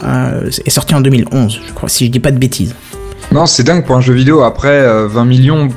est 0.65 0.69
sortie 0.69 0.95
en 0.95 1.01
2011, 1.01 1.59
je 1.67 1.73
crois, 1.73 1.89
si 1.89 2.05
je 2.05 2.11
dis 2.11 2.19
pas 2.19 2.31
de 2.31 2.37
bêtises. 2.37 2.73
Non, 3.31 3.45
c'est 3.45 3.63
dingue 3.63 3.85
pour 3.85 3.95
un 3.95 4.01
jeu 4.01 4.13
vidéo. 4.13 4.43
Après, 4.43 4.67
euh, 4.67 5.07
20 5.07 5.23
millions, 5.25 5.69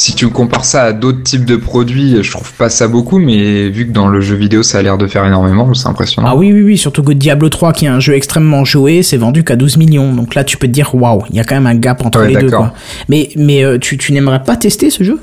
si 0.00 0.14
tu 0.14 0.28
compares 0.28 0.64
ça 0.64 0.84
à 0.84 0.92
d'autres 0.94 1.22
types 1.22 1.44
de 1.44 1.56
produits, 1.56 2.22
je 2.22 2.30
trouve 2.30 2.50
pas 2.54 2.70
ça 2.70 2.88
beaucoup, 2.88 3.18
mais 3.18 3.68
vu 3.68 3.86
que 3.86 3.92
dans 3.92 4.08
le 4.08 4.22
jeu 4.22 4.34
vidéo 4.34 4.62
ça 4.62 4.78
a 4.78 4.82
l'air 4.82 4.96
de 4.96 5.06
faire 5.06 5.26
énormément, 5.26 5.74
c'est 5.74 5.88
impressionnant. 5.88 6.26
Ah 6.30 6.36
oui, 6.36 6.52
oui, 6.54 6.62
oui, 6.62 6.78
surtout 6.78 7.02
que 7.02 7.12
Diablo 7.12 7.50
3, 7.50 7.74
qui 7.74 7.84
est 7.84 7.88
un 7.88 8.00
jeu 8.00 8.14
extrêmement 8.14 8.64
joué, 8.64 9.02
c'est 9.02 9.18
vendu 9.18 9.44
qu'à 9.44 9.56
12 9.56 9.76
millions. 9.76 10.14
Donc 10.14 10.34
là, 10.34 10.42
tu 10.42 10.56
peux 10.56 10.66
te 10.68 10.72
dire, 10.72 10.94
waouh, 10.94 11.22
il 11.28 11.36
y 11.36 11.40
a 11.40 11.44
quand 11.44 11.54
même 11.54 11.66
un 11.66 11.74
gap 11.74 12.04
entre 12.04 12.20
Ouais, 12.20 12.28
les 12.28 12.34
deux. 12.36 12.46
d'accord. 12.46 12.70
Quoi. 12.70 12.74
Mais, 13.10 13.28
mais 13.36 13.62
euh, 13.62 13.78
tu, 13.78 13.98
tu 13.98 14.12
n'aimerais 14.12 14.42
pas 14.42 14.56
tester 14.56 14.88
ce 14.88 15.04
jeu? 15.04 15.18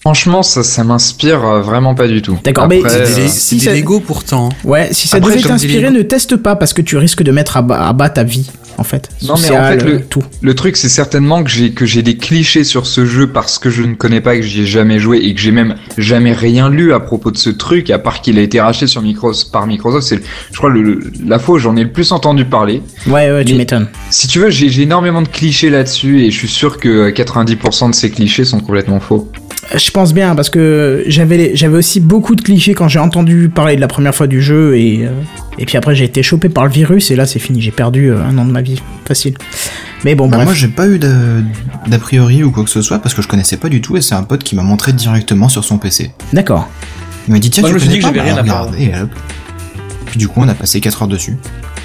Franchement, 0.00 0.42
ça, 0.42 0.62
ça 0.62 0.82
m'inspire 0.82 1.44
euh, 1.44 1.60
vraiment 1.60 1.94
pas 1.94 2.08
du 2.08 2.22
tout. 2.22 2.38
D'accord, 2.42 2.68
mais 2.68 2.80
c'est 2.82 2.88
C'est 3.06 3.20
euh, 3.20 3.24
des, 3.24 3.28
si 3.28 3.60
c'est 3.60 3.72
des 3.74 3.80
Lego 3.80 4.00
pourtant. 4.00 4.48
Ouais, 4.64 4.88
si 4.92 5.08
ça 5.08 5.18
Après, 5.18 5.32
devait 5.36 5.46
t'inspirer, 5.46 5.90
ne 5.90 6.00
teste 6.02 6.36
pas 6.36 6.56
parce 6.56 6.72
que 6.72 6.80
tu 6.80 6.96
risques 6.96 7.22
de 7.22 7.30
mettre 7.32 7.58
à 7.58 7.62
bas, 7.62 7.86
à 7.86 7.92
bas 7.92 8.08
ta 8.08 8.24
vie, 8.24 8.50
en 8.78 8.82
fait. 8.82 9.10
Non, 9.22 9.34
mais 9.42 9.50
en 9.50 9.62
fait, 9.68 9.84
le- 9.84 9.92
euh, 9.96 10.00
tout. 10.08 10.22
Le 10.40 10.54
truc, 10.54 10.78
c'est 10.78 10.88
certainement 10.88 11.44
que 11.44 11.50
j'ai 11.50 11.72
que 11.72 11.84
j'ai 11.84 12.00
des 12.02 12.16
clichés 12.16 12.64
sur 12.64 12.86
ce 12.86 13.04
jeu 13.04 13.26
parce 13.30 13.58
que 13.58 13.68
je 13.68 13.82
ne 13.82 13.92
connais 13.94 14.22
pas, 14.22 14.36
que 14.36 14.42
j'y 14.42 14.62
ai 14.62 14.66
jamais 14.66 14.98
joué 14.98 15.18
et 15.18 15.34
que 15.34 15.40
j'ai 15.40 15.50
même 15.52 15.76
jamais 15.98 16.32
rien 16.32 16.70
lu 16.70 16.94
à 16.94 17.00
propos 17.00 17.30
de 17.30 17.36
ce 17.36 17.50
truc, 17.50 17.90
à 17.90 17.98
part 17.98 18.22
qu'il 18.22 18.38
a 18.38 18.42
été 18.42 18.58
racheté 18.58 18.86
sur 18.86 19.02
Microsoft 19.02 19.52
par 19.52 19.66
Microsoft. 19.66 20.06
C'est, 20.08 20.20
je 20.50 20.56
crois, 20.56 20.70
le, 20.70 20.80
le- 20.82 21.12
la 21.26 21.38
fois 21.38 21.56
où 21.56 21.58
j'en 21.58 21.76
ai 21.76 21.84
le 21.84 21.92
plus 21.92 22.12
entendu 22.12 22.46
parler. 22.46 22.82
Ouais, 23.06 23.30
ouais, 23.30 23.44
tu 23.44 23.54
m'étonnes. 23.54 23.88
Si 24.08 24.28
tu 24.28 24.38
veux, 24.38 24.48
j'ai 24.48 24.70
j'ai 24.70 24.80
énormément 24.82 25.20
de 25.20 25.28
clichés 25.28 25.68
là-dessus 25.68 26.22
et 26.24 26.30
je 26.30 26.38
suis 26.38 26.48
sûr 26.48 26.78
que 26.80 27.10
90% 27.10 27.90
de 27.90 27.94
ces 27.94 28.10
clichés 28.10 28.46
sont 28.46 28.60
complètement 28.60 28.98
faux. 29.00 29.30
Je 29.76 29.90
pense 29.92 30.12
bien 30.12 30.34
parce 30.34 30.50
que 30.50 31.04
j'avais 31.06 31.36
les- 31.36 31.56
j'avais 31.56 31.76
aussi 31.76 32.00
beaucoup 32.00 32.34
de 32.34 32.42
clichés 32.42 32.74
quand 32.74 32.88
j'ai 32.88 32.98
entendu 32.98 33.48
parler 33.48 33.76
de 33.76 33.80
la 33.80 33.86
première 33.86 34.14
fois 34.14 34.26
du 34.26 34.42
jeu 34.42 34.76
et 34.76 35.06
euh, 35.06 35.10
et 35.58 35.64
puis 35.66 35.76
après 35.76 35.94
j'ai 35.94 36.04
été 36.04 36.22
chopé 36.24 36.48
par 36.48 36.64
le 36.64 36.70
virus 36.72 37.10
et 37.12 37.16
là 37.16 37.24
c'est 37.24 37.38
fini 37.38 37.60
j'ai 37.62 37.70
perdu 37.70 38.10
euh, 38.10 38.20
un 38.24 38.36
an 38.38 38.44
de 38.44 38.50
ma 38.50 38.62
vie 38.62 38.82
facile. 39.06 39.34
Mais 40.04 40.14
bon 40.16 40.28
Bah, 40.28 40.38
bref. 40.38 40.46
moi, 40.46 40.54
j'ai 40.54 40.68
pas 40.68 40.88
eu 40.88 40.98
d'a 40.98 41.98
priori 42.00 42.42
ou 42.42 42.50
quoi 42.50 42.64
que 42.64 42.70
ce 42.70 42.82
soit 42.82 42.98
parce 42.98 43.14
que 43.14 43.22
je 43.22 43.28
connaissais 43.28 43.58
pas 43.58 43.68
du 43.68 43.80
tout 43.80 43.96
et 43.96 44.00
c'est 44.00 44.14
un 44.14 44.22
pote 44.24 44.42
qui 44.42 44.56
m'a 44.56 44.62
montré 44.62 44.92
directement 44.92 45.48
sur 45.48 45.62
son 45.64 45.78
PC. 45.78 46.10
D'accord. 46.32 46.68
Il 47.28 47.34
m'a 47.34 47.38
dit 47.38 47.50
tiens, 47.50 47.62
Moi, 47.62 47.70
tu 47.70 47.78
je 47.78 47.84
me 47.84 47.90
suis 47.90 47.90
dit 47.90 47.98
que 47.98 48.02
pas 48.02 48.08
j'avais 48.08 48.18
Bah, 48.18 48.24
rien 48.24 48.36
à 48.38 48.42
regarde, 48.42 48.74
et 48.78 48.88
hop. 49.00 49.10
Puis 50.06 50.18
du 50.18 50.26
coup, 50.26 50.40
on 50.42 50.48
a 50.48 50.54
passé 50.54 50.80
4 50.80 51.02
heures 51.02 51.08
dessus. 51.08 51.36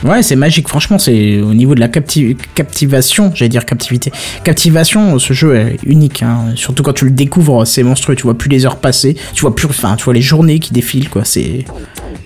Ouais 0.04 0.22
c'est 0.24 0.36
magique 0.36 0.68
franchement 0.68 1.00
c'est 1.00 1.40
au 1.40 1.54
niveau 1.54 1.74
de 1.76 1.80
la 1.80 1.88
capti- 1.88 2.36
captivation 2.54 3.32
j'allais 3.34 3.50
dire 3.50 3.66
captivité 3.66 4.12
captivation 4.44 5.18
ce 5.20 5.34
jeu 5.34 5.56
est 5.56 5.78
unique 5.86 6.22
hein. 6.24 6.54
surtout 6.56 6.84
quand 6.84 6.94
tu 6.94 7.06
le 7.06 7.12
découvres 7.12 7.66
c'est 7.66 7.84
monstrueux 7.84 8.16
tu 8.16 8.24
vois 8.24 8.38
plus 8.38 8.50
les 8.50 8.66
heures 8.66 8.78
passer 8.78 9.16
tu 9.34 9.42
vois 9.42 9.56
plus 9.56 9.68
enfin 9.68 9.96
tu 9.96 10.04
vois 10.06 10.14
les 10.14 10.22
journées 10.22 10.60
qui 10.60 10.74
défilent 10.74 11.10
quoi 11.10 11.24
c'est 11.26 11.66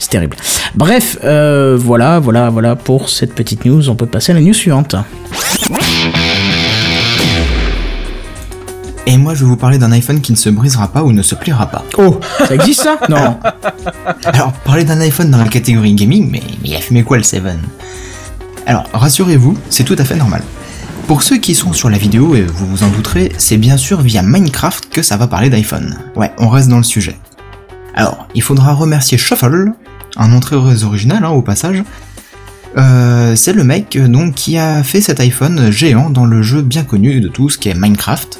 terrible. 0.09 0.37
Bref 0.75 1.17
euh, 1.23 1.77
voilà 1.79 2.19
voilà 2.19 2.49
voilà 2.49 2.75
pour 2.75 3.09
cette 3.09 3.33
petite 3.35 3.65
news 3.65 3.89
on 3.89 3.95
peut 3.95 4.05
passer 4.05 4.31
à 4.31 4.35
la 4.35 4.41
news 4.41 4.53
suivante. 4.53 4.95
Et 9.09 9.17
moi, 9.17 9.33
je 9.33 9.39
vais 9.39 9.47
vous 9.47 9.57
parler 9.57 9.79
d'un 9.79 9.91
iPhone 9.91 10.21
qui 10.21 10.31
ne 10.31 10.37
se 10.37 10.51
brisera 10.51 10.87
pas 10.87 11.01
ou 11.01 11.11
ne 11.11 11.23
se 11.23 11.33
pliera 11.33 11.65
pas. 11.65 11.83
Oh 11.97 12.19
ça 12.47 12.53
existe 12.53 12.83
ça? 12.83 12.99
Non. 13.09 13.39
Alors, 14.23 14.51
parler 14.51 14.83
d'un 14.83 15.01
iPhone 15.01 15.31
dans 15.31 15.39
la 15.39 15.47
catégorie 15.47 15.95
gaming, 15.95 16.29
mais, 16.29 16.43
mais 16.61 16.69
il 16.69 16.75
a 16.75 16.79
fumé 16.79 17.01
quoi 17.01 17.17
le 17.17 17.23
7 17.23 17.41
Alors, 18.67 18.85
rassurez-vous, 18.93 19.57
c'est 19.71 19.83
tout 19.83 19.95
à 19.97 20.05
fait 20.05 20.15
normal. 20.15 20.43
Pour 21.07 21.23
ceux 21.23 21.37
qui 21.37 21.55
sont 21.55 21.73
sur 21.73 21.89
la 21.89 21.97
vidéo, 21.97 22.35
et 22.35 22.43
vous 22.43 22.67
vous 22.67 22.83
en 22.83 22.89
douterez, 22.89 23.31
c'est 23.39 23.57
bien 23.57 23.77
sûr 23.77 23.99
via 24.01 24.21
Minecraft 24.21 24.89
que 24.89 25.01
ça 25.01 25.17
va 25.17 25.25
parler 25.25 25.49
d'iPhone. 25.49 25.97
Ouais, 26.15 26.31
on 26.37 26.47
reste 26.47 26.69
dans 26.69 26.77
le 26.77 26.83
sujet. 26.83 27.17
Alors, 27.95 28.27
il 28.35 28.43
faudra 28.43 28.73
remercier 28.73 29.17
Shuffle, 29.17 29.73
un 30.17 30.27
nom 30.27 30.39
très 30.39 30.83
original 30.83 31.25
hein, 31.25 31.29
au 31.29 31.41
passage. 31.41 31.83
Euh, 32.77 33.35
c'est 33.35 33.53
le 33.53 33.63
mec 33.63 33.95
euh, 33.95 34.07
donc 34.07 34.35
qui 34.35 34.59
a 34.59 34.83
fait 34.83 35.01
cet 35.01 35.19
iPhone 35.19 35.71
géant 35.71 36.11
dans 36.11 36.25
le 36.25 36.43
jeu 36.43 36.61
bien 36.61 36.83
connu 36.83 37.19
de 37.21 37.27
tous 37.27 37.57
qui 37.57 37.69
est 37.69 37.73
Minecraft. 37.73 38.39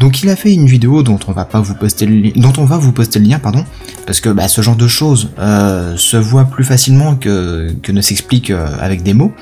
Donc 0.00 0.22
il 0.22 0.28
a 0.28 0.36
fait 0.36 0.52
une 0.52 0.66
vidéo 0.66 1.02
dont 1.02 1.18
on 1.26 1.32
va 1.32 1.44
pas 1.44 1.60
vous 1.60 1.74
poster 1.74 2.06
le 2.06 2.32
dont 2.32 2.52
on 2.58 2.64
va 2.64 2.76
vous 2.76 2.92
poster 2.92 3.18
le 3.18 3.26
lien 3.26 3.38
pardon 3.38 3.64
parce 4.06 4.20
que 4.20 4.28
bah, 4.28 4.48
ce 4.48 4.60
genre 4.60 4.76
de 4.76 4.88
choses 4.88 5.30
euh, 5.38 5.96
se 5.96 6.16
voit 6.16 6.44
plus 6.44 6.64
facilement 6.64 7.16
que, 7.16 7.74
que 7.82 7.92
ne 7.92 8.00
s'explique 8.00 8.50
euh, 8.50 8.76
avec 8.78 9.02
des 9.02 9.14
mots 9.14 9.32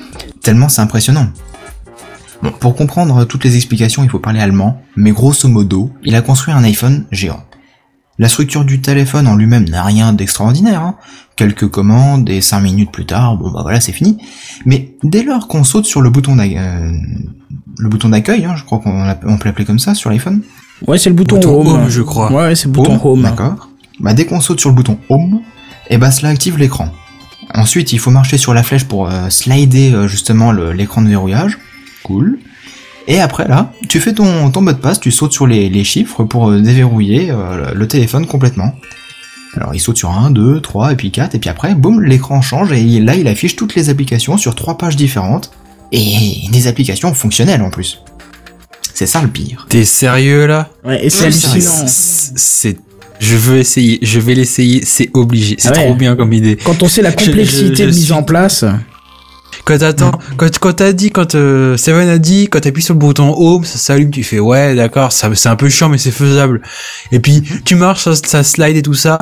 tellement 0.41 0.69
c'est 0.69 0.81
impressionnant. 0.81 1.27
Bon, 2.43 2.51
pour 2.51 2.75
comprendre 2.75 3.23
toutes 3.25 3.43
les 3.43 3.55
explications, 3.55 4.03
il 4.03 4.09
faut 4.09 4.19
parler 4.19 4.39
allemand, 4.39 4.81
mais 4.95 5.11
grosso 5.11 5.47
modo, 5.47 5.91
il 6.03 6.15
a 6.15 6.21
construit 6.21 6.53
un 6.53 6.63
iPhone 6.63 7.05
géant. 7.11 7.43
La 8.17 8.29
structure 8.29 8.63
du 8.63 8.81
téléphone 8.81 9.27
en 9.27 9.35
lui-même 9.35 9.67
n'a 9.67 9.83
rien 9.83 10.13
d'extraordinaire, 10.13 10.81
hein. 10.81 10.95
quelques 11.35 11.67
commandes 11.67 12.29
et 12.29 12.39
5 12.39 12.61
minutes 12.61 12.91
plus 12.91 13.05
tard, 13.05 13.35
bon 13.37 13.51
bah 13.51 13.59
voilà 13.61 13.81
c'est 13.81 13.91
fini. 13.91 14.17
Mais 14.65 14.95
dès 15.03 15.23
lors 15.23 15.49
qu'on 15.49 15.65
saute 15.65 15.85
sur 15.85 16.01
le 16.01 16.09
bouton 16.09 16.37
le 17.77 17.89
bouton 17.89 18.09
d'accueil, 18.09 18.45
hein, 18.45 18.55
je 18.55 18.63
crois 18.63 18.79
qu'on 18.79 19.09
on 19.25 19.37
peut 19.37 19.47
l'appeler 19.49 19.65
comme 19.65 19.79
ça 19.79 19.93
sur 19.95 20.09
l'iPhone, 20.09 20.41
Ouais, 20.87 20.97
c'est 20.97 21.09
le 21.09 21.15
bouton, 21.15 21.37
Bouton 21.37 21.59
home. 21.61 21.67
home, 21.67 21.89
je 21.89 22.01
crois. 22.01 22.29
Ouais, 22.31 22.43
ouais, 22.43 22.55
c'est 22.55 22.65
le 22.65 22.71
bouton 22.71 22.99
home. 23.03 23.21
D'accord. 23.23 23.69
Bah 24.01 24.13
dès 24.13 24.25
qu'on 24.25 24.41
saute 24.41 24.59
sur 24.59 24.69
le 24.69 24.75
bouton 24.75 24.97
Home, 25.09 25.39
et 25.89 25.97
bah 25.97 26.11
cela 26.11 26.29
active 26.29 26.57
l'écran. 26.57 26.89
Ensuite, 27.53 27.93
il 27.93 27.99
faut 27.99 28.11
marcher 28.11 28.37
sur 28.37 28.53
la 28.53 28.61
flèche 28.63 28.83
pour 28.83 29.07
euh, 29.09 29.29
slider 29.29 29.93
euh, 29.93 30.07
justement 30.09 30.51
l'écran 30.51 31.01
de 31.01 31.07
verrouillage. 31.07 31.57
Cool. 32.03 32.39
Et 33.07 33.21
après 33.21 33.47
là, 33.47 33.71
tu 33.87 33.99
fais 34.01 34.13
ton, 34.13 34.49
ton 34.49 34.61
mot 34.61 34.71
de 34.73 34.77
passe, 34.77 34.99
tu 34.99 35.11
sautes 35.11 35.31
sur 35.31 35.47
les, 35.47 35.69
les 35.69 35.83
chiffres 35.85 36.23
pour 36.25 36.49
euh, 36.49 36.59
déverrouiller 36.59 37.29
euh, 37.31 37.73
le 37.73 37.87
téléphone 37.87 38.25
complètement. 38.25 38.75
Alors 39.55 39.73
il 39.73 39.79
saute 39.79 39.95
sur 39.97 40.11
1, 40.11 40.31
2, 40.31 40.59
3 40.59 40.91
et 40.91 40.95
puis 40.97 41.11
4 41.11 41.35
et 41.35 41.39
puis 41.39 41.49
après, 41.49 41.73
boum, 41.75 42.01
l'écran 42.03 42.41
change 42.41 42.73
et 42.73 42.81
il- 42.81 43.05
là 43.05 43.15
il 43.15 43.27
affiche 43.29 43.55
toutes 43.55 43.75
les 43.75 43.89
applications 43.89 44.35
sur 44.37 44.55
trois 44.55 44.77
pages 44.77 44.97
différentes 44.97 45.51
et 45.95 46.49
des 46.51 46.67
applications 46.67 47.13
fonctionnelles 47.13 47.61
en 47.61 47.69
plus. 47.69 48.01
C'est 48.93 49.05
ça 49.07 49.21
le 49.21 49.27
pire. 49.27 49.65
T'es 49.69 49.83
sérieux 49.85 50.45
là? 50.45 50.69
Ouais, 50.85 51.05
et 51.05 51.09
c'est 51.09 51.25
hallucinant. 51.25 51.85
C'est-. 51.87 52.77
Je 53.19 53.35
veux 53.37 53.57
essayer, 53.57 53.99
je 54.01 54.19
vais 54.19 54.33
l'essayer, 54.35 54.83
c'est 54.85 55.09
obligé. 55.13 55.55
C'est 55.57 55.69
Ah 55.69 55.71
ouais. 55.77 55.85
trop 55.85 55.95
bien 55.95 56.15
comme 56.17 56.33
idée. 56.33 56.57
Quand 56.57 56.83
on 56.83 56.87
sait 56.89 57.01
la 57.01 57.11
Je- 57.11 57.17
je- 57.19 57.25
complexité 57.25 57.75
je 57.75 57.81
de 57.83 57.87
mise 57.87 58.03
suis- 58.05 58.11
en 58.13 58.23
place. 58.23 58.65
Quand 59.63 59.77
t'attends, 59.79 60.11
quand, 60.37 60.59
quand 60.59 60.73
t'as 60.73 60.91
dit, 60.91 61.09
quand 61.11 61.33
euh, 61.33 61.75
Seven 61.77 62.07
a 62.09 62.17
dit, 62.19 62.49
quand 62.49 62.59
t'appuies 62.59 62.83
sur 62.83 62.93
le 62.93 62.99
bouton 62.99 63.33
Home, 63.35 63.63
ça 63.63 63.77
s'allume, 63.77 64.11
tu 64.11 64.23
fais 64.23 64.37
ouais, 64.39 64.75
d'accord, 64.75 65.11
ça 65.11 65.29
c'est 65.33 65.49
un 65.49 65.55
peu 65.55 65.69
chiant, 65.69 65.89
mais 65.89 65.97
c'est 65.97 66.11
faisable. 66.11 66.61
Et 67.11 67.19
puis 67.19 67.41
tu 67.63 67.75
marches, 67.75 68.03
ça, 68.03 68.15
ça 68.15 68.43
slide 68.43 68.75
et 68.77 68.81
tout 68.81 68.93
ça. 68.93 69.17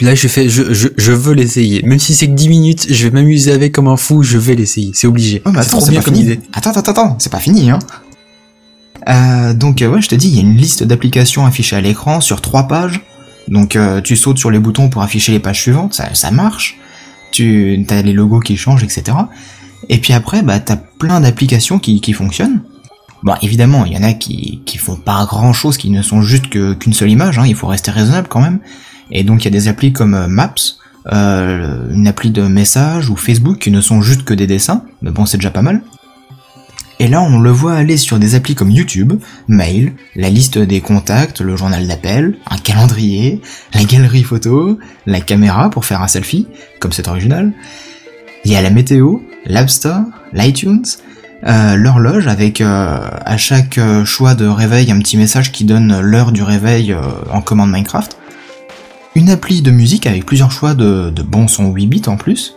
Là, 0.00 0.14
je 0.14 0.28
fais, 0.28 0.48
je, 0.48 0.72
je, 0.72 0.88
je 0.96 1.12
veux 1.12 1.34
l'essayer. 1.34 1.82
Même 1.82 1.98
si 1.98 2.14
c'est 2.14 2.28
que 2.28 2.32
10 2.32 2.48
minutes, 2.48 2.86
je 2.88 3.04
vais 3.04 3.10
m'amuser 3.10 3.52
avec 3.52 3.72
comme 3.72 3.88
un 3.88 3.96
fou, 3.96 4.22
je 4.22 4.38
vais 4.38 4.54
l'essayer. 4.54 4.92
C'est 4.94 5.06
obligé. 5.06 5.42
Oh, 5.44 5.50
mais 5.50 5.62
c'est 5.62 5.68
attends, 5.68 5.78
trop 5.78 5.86
c'est 5.86 5.90
bien 5.90 6.00
pas 6.00 6.04
comme 6.04 6.14
fini. 6.14 6.26
idée. 6.26 6.40
Attends, 6.52 6.70
attends, 6.70 6.90
attends, 6.92 7.16
c'est 7.18 7.32
pas 7.32 7.40
fini, 7.40 7.70
hein. 7.70 7.78
Euh, 9.08 9.54
donc 9.54 9.80
euh, 9.80 9.88
ouais, 9.88 10.02
je 10.02 10.08
te 10.08 10.14
dis, 10.14 10.28
il 10.28 10.34
y 10.36 10.38
a 10.38 10.42
une 10.42 10.56
liste 10.56 10.84
d'applications 10.84 11.46
affichées 11.46 11.76
à 11.76 11.80
l'écran 11.80 12.20
sur 12.20 12.40
trois 12.40 12.68
pages. 12.68 13.00
Donc 13.48 13.76
euh, 13.76 14.00
tu 14.00 14.16
sautes 14.16 14.38
sur 14.38 14.50
les 14.50 14.58
boutons 14.58 14.88
pour 14.88 15.02
afficher 15.02 15.32
les 15.32 15.40
pages 15.40 15.60
suivantes, 15.62 15.94
ça, 15.94 16.14
ça 16.14 16.30
marche. 16.30 16.76
Tu 17.32 17.84
as 17.88 18.02
les 18.02 18.12
logos 18.12 18.40
qui 18.40 18.56
changent, 18.56 18.84
etc. 18.84 19.16
Et 19.88 19.98
puis 19.98 20.12
après, 20.12 20.42
bah 20.42 20.60
t'as 20.60 20.76
plein 20.76 21.20
d'applications 21.20 21.78
qui, 21.78 22.00
qui 22.00 22.12
fonctionnent. 22.12 22.62
Bon, 23.22 23.34
évidemment, 23.42 23.84
il 23.84 23.92
y 23.92 23.96
en 23.96 24.02
a 24.02 24.12
qui, 24.12 24.60
qui 24.64 24.78
font 24.78 24.96
pas 24.96 25.24
grand 25.26 25.52
chose, 25.52 25.76
qui 25.76 25.90
ne 25.90 26.02
sont 26.02 26.22
juste 26.22 26.48
qu'une 26.50 26.92
seule 26.92 27.10
image, 27.10 27.38
hein, 27.38 27.44
il 27.46 27.54
faut 27.54 27.66
rester 27.66 27.90
raisonnable 27.90 28.28
quand 28.28 28.40
même. 28.40 28.60
Et 29.10 29.24
donc 29.24 29.42
il 29.42 29.44
y 29.46 29.48
a 29.48 29.50
des 29.50 29.68
applis 29.68 29.92
comme 29.92 30.14
euh, 30.14 30.28
Maps, 30.28 30.54
euh, 31.12 31.88
une 31.90 32.06
appli 32.06 32.30
de 32.30 32.42
message 32.42 33.08
ou 33.08 33.16
Facebook 33.16 33.58
qui 33.58 33.70
ne 33.70 33.80
sont 33.80 34.02
juste 34.02 34.24
que 34.24 34.34
des 34.34 34.46
dessins, 34.46 34.84
mais 35.02 35.10
bon 35.10 35.26
c'est 35.26 35.38
déjà 35.38 35.50
pas 35.50 35.62
mal. 35.62 35.82
Et 37.00 37.06
là 37.06 37.22
on 37.22 37.38
le 37.38 37.50
voit 37.50 37.74
aller 37.74 37.96
sur 37.96 38.18
des 38.18 38.34
applis 38.34 38.54
comme 38.54 38.70
YouTube, 38.70 39.14
Mail, 39.46 39.92
la 40.16 40.30
liste 40.30 40.58
des 40.58 40.80
contacts, 40.80 41.40
le 41.40 41.56
journal 41.56 41.86
d'appel, 41.86 42.36
un 42.50 42.58
calendrier, 42.58 43.40
la 43.72 43.84
galerie 43.84 44.24
photo, 44.24 44.78
la 45.06 45.20
caméra 45.20 45.70
pour 45.70 45.84
faire 45.84 46.02
un 46.02 46.08
selfie, 46.08 46.46
comme 46.80 46.92
c'est 46.92 47.08
original. 47.08 47.52
Il 48.44 48.52
y 48.52 48.56
a 48.56 48.62
la 48.62 48.70
météo, 48.70 49.18
l'App 49.46 49.70
Store, 49.70 50.02
l'iTunes, 50.32 50.84
euh, 51.46 51.76
l'horloge 51.76 52.26
avec 52.26 52.60
à 52.60 53.36
chaque 53.36 53.78
choix 54.04 54.34
de 54.34 54.46
réveil 54.46 54.90
un 54.90 54.98
petit 54.98 55.16
message 55.16 55.52
qui 55.52 55.64
donne 55.64 56.00
l'heure 56.00 56.32
du 56.32 56.42
réveil 56.42 56.94
en 57.30 57.40
commande 57.40 57.70
Minecraft. 57.70 58.17
Une 59.18 59.30
appli 59.30 59.62
de 59.62 59.72
musique 59.72 60.06
avec 60.06 60.24
plusieurs 60.24 60.52
choix 60.52 60.74
de, 60.74 61.10
de 61.10 61.22
bons 61.22 61.48
sons 61.48 61.72
8 61.72 61.86
bits 61.88 62.02
en 62.06 62.16
plus. 62.16 62.54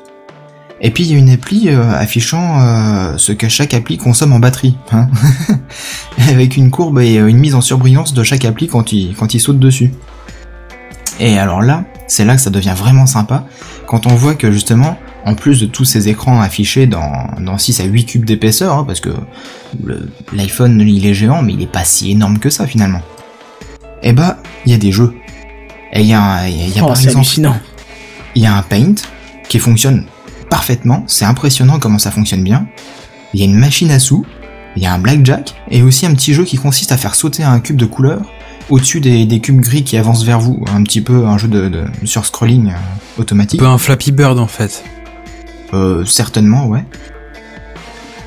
Et 0.79 0.91
puis 0.91 1.05
il 1.05 1.11
y 1.11 1.15
a 1.15 1.17
une 1.17 1.31
appli 1.31 1.69
euh, 1.69 1.91
affichant 1.91 2.61
euh, 2.61 3.17
ce 3.17 3.31
que 3.31 3.49
chaque 3.49 3.73
appli 3.73 3.97
consomme 3.97 4.31
en 4.31 4.37
batterie, 4.37 4.77
hein 4.91 5.09
avec 6.29 6.57
une 6.57 6.69
courbe 6.69 6.99
et 6.99 7.17
euh, 7.17 7.29
une 7.29 7.39
mise 7.39 7.55
en 7.55 7.61
surbrillance 7.61 8.13
de 8.13 8.21
chaque 8.21 8.45
appli 8.45 8.67
quand 8.67 8.93
il, 8.93 9.15
saute 9.39 9.57
dessus. 9.57 9.91
Et 11.19 11.39
alors 11.39 11.63
là, 11.63 11.85
c'est 12.05 12.25
là 12.25 12.35
que 12.35 12.41
ça 12.41 12.51
devient 12.51 12.75
vraiment 12.77 13.07
sympa, 13.07 13.43
quand 13.87 14.05
on 14.05 14.13
voit 14.13 14.35
que 14.35 14.51
justement, 14.51 14.99
en 15.25 15.33
plus 15.33 15.61
de 15.61 15.65
tous 15.65 15.85
ces 15.85 16.09
écrans 16.09 16.41
affichés 16.41 16.85
dans, 16.85 17.27
dans 17.39 17.57
6 17.57 17.79
à 17.79 17.85
8 17.85 18.05
cubes 18.05 18.25
d'épaisseur, 18.25 18.77
hein, 18.77 18.83
parce 18.85 18.99
que 18.99 19.09
l'iPhone 20.31 20.79
il 20.79 21.07
est 21.07 21.15
géant, 21.15 21.41
mais 21.41 21.53
il 21.53 21.61
est 21.63 21.71
pas 21.71 21.85
si 21.85 22.11
énorme 22.11 22.37
que 22.37 22.51
ça 22.51 22.67
finalement. 22.67 23.01
Eh 24.03 24.13
bah, 24.13 24.37
il 24.67 24.71
y 24.71 24.75
a 24.75 24.77
des 24.77 24.91
jeux. 24.91 25.15
Et 25.93 26.01
il 26.01 26.07
y 26.07 26.13
a, 26.13 26.21
un- 26.21 26.47
il 26.47 26.57
y 26.57 26.61
a, 26.63 26.65
il 26.67 26.75
y 26.75 26.79
a 26.79 26.83
Oh, 26.83 26.87
par 26.87 26.97
c'est 26.97 27.05
exemple, 27.09 27.27
il 28.35 28.41
y 28.43 28.45
a 28.45 28.55
un 28.55 28.61
Paint 28.61 28.95
qui 29.49 29.59
fonctionne 29.59 30.05
parfaitement. 30.49 31.03
C'est 31.07 31.25
impressionnant 31.25 31.79
comment 31.79 31.99
ça 31.99 32.11
fonctionne 32.11 32.43
bien. 32.43 32.67
Il 33.33 33.39
y 33.39 33.43
a 33.43 33.45
une 33.45 33.57
machine 33.57 33.91
à 33.91 33.99
sous, 33.99 34.25
il 34.75 34.83
y 34.83 34.85
a 34.85 34.93
un 34.93 34.99
blackjack 34.99 35.53
et 35.69 35.81
aussi 35.81 36.05
un 36.05 36.13
petit 36.13 36.33
jeu 36.33 36.43
qui 36.45 36.57
consiste 36.57 36.91
à 36.91 36.97
faire 36.97 37.15
sauter 37.15 37.43
un 37.43 37.59
cube 37.59 37.75
de 37.77 37.85
couleur 37.85 38.21
au-dessus 38.69 39.01
des, 39.01 39.25
des 39.25 39.39
cubes 39.41 39.59
gris 39.59 39.83
qui 39.83 39.97
avancent 39.97 40.23
vers 40.23 40.39
vous. 40.39 40.63
Un 40.73 40.83
petit 40.83 41.01
peu 41.01 41.25
un 41.25 41.37
jeu 41.37 41.47
de, 41.49 41.67
de 41.67 41.85
sur 42.05 42.25
scrolling 42.25 42.67
euh, 42.69 42.71
Un 43.17 43.21
automatique. 43.21 43.59
peu 43.59 43.67
un 43.67 43.77
Flappy 43.77 44.11
Bird 44.13 44.39
en 44.39 44.47
fait. 44.47 44.83
Euh, 45.73 46.05
certainement, 46.05 46.67
ouais. 46.67 46.83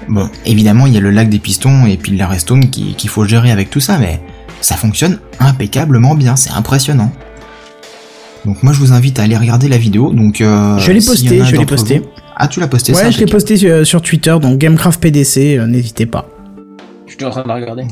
Bon, 0.08 0.28
évidemment, 0.44 0.86
il 0.86 0.92
y 0.92 0.96
a 0.98 1.00
le 1.00 1.10
lac 1.10 1.30
des 1.30 1.38
pistons 1.38 1.86
et 1.86 1.96
puis 1.96 2.16
la 2.16 2.26
Redstone 2.26 2.68
qui- 2.68 2.94
qu'il 2.94 3.08
faut 3.08 3.24
gérer 3.24 3.50
avec 3.50 3.70
tout 3.70 3.80
ça, 3.80 3.96
mais 3.98 4.20
ça 4.60 4.76
fonctionne 4.76 5.18
impeccablement 5.40 6.14
bien, 6.14 6.36
c'est 6.36 6.50
impressionnant. 6.50 7.10
Donc 8.44 8.62
moi, 8.62 8.72
je 8.72 8.78
vous 8.78 8.92
invite 8.92 9.18
à 9.18 9.22
aller 9.22 9.36
regarder 9.36 9.68
la 9.68 9.78
vidéo. 9.78 10.12
Donc 10.12 10.40
euh, 10.40 10.76
Je 10.78 10.92
l'ai 10.92 11.00
s'il 11.00 11.10
y 11.26 11.28
posté, 11.28 11.40
en 11.40 11.44
a 11.44 11.46
je 11.46 11.52
l'ai 11.52 11.58
d'entre 11.58 11.74
posté. 11.76 11.98
vous- 12.00 12.04
Ah, 12.36 12.48
tu 12.48 12.60
l'as 12.60 12.66
posté 12.68 12.92
Ouais, 12.92 12.98
ça 12.98 13.04
je 13.04 13.18
l'ai 13.18 13.22
impeccable. 13.24 13.30
posté 13.32 13.56
sur, 13.56 13.86
sur 13.86 14.02
Twitter, 14.02 14.36
donc 14.40 14.58
Gamecraft 14.58 15.00
PDC, 15.00 15.56
euh, 15.58 15.66
n'hésitez 15.66 16.06
pas. 16.06 16.28
Je 17.06 17.12
suis 17.14 17.24
en 17.24 17.30
train 17.30 17.42
de 17.42 17.48
la 17.48 17.54
regarder. 17.54 17.82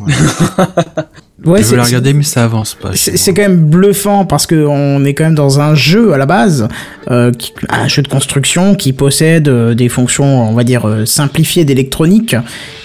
Ouais, 1.44 1.59
je 1.59 1.62
c'est- 1.64 1.71
veux 1.73 1.76
la 1.76 1.85
regarder 1.85 2.12
mais 2.12 2.23
ça 2.25 2.44
avance 2.44 2.75
pas. 2.75 2.90
C'est 2.94 3.16
c'est 3.16 3.35
quand 3.35 3.42
même 3.42 3.64
bluffant 3.66 4.25
parce 4.26 4.47
que 4.47 4.66
on 4.66 5.04
est 5.04 5.14
quand 5.14 5.25
même 5.25 5.35
dans 5.35 5.61
un 5.61 5.75
jeu 5.75 6.12
à 6.12 6.18
la 6.18 6.26
base, 6.26 6.66
euh, 7.11 7.30
qui- 7.30 7.52
un 7.68 7.87
jeu 7.88 8.02
de 8.02 8.09
construction 8.09 8.75
qui 8.75 8.92
possède 8.92 9.49
euh, 9.49 9.75
des 9.75 9.88
fonctions, 9.88 10.25
on 10.49 10.54
va 10.54 10.64
dire 10.64 10.88
euh, 10.88 11.04
simplifiées 11.06 11.64
d'électronique. 11.64 12.35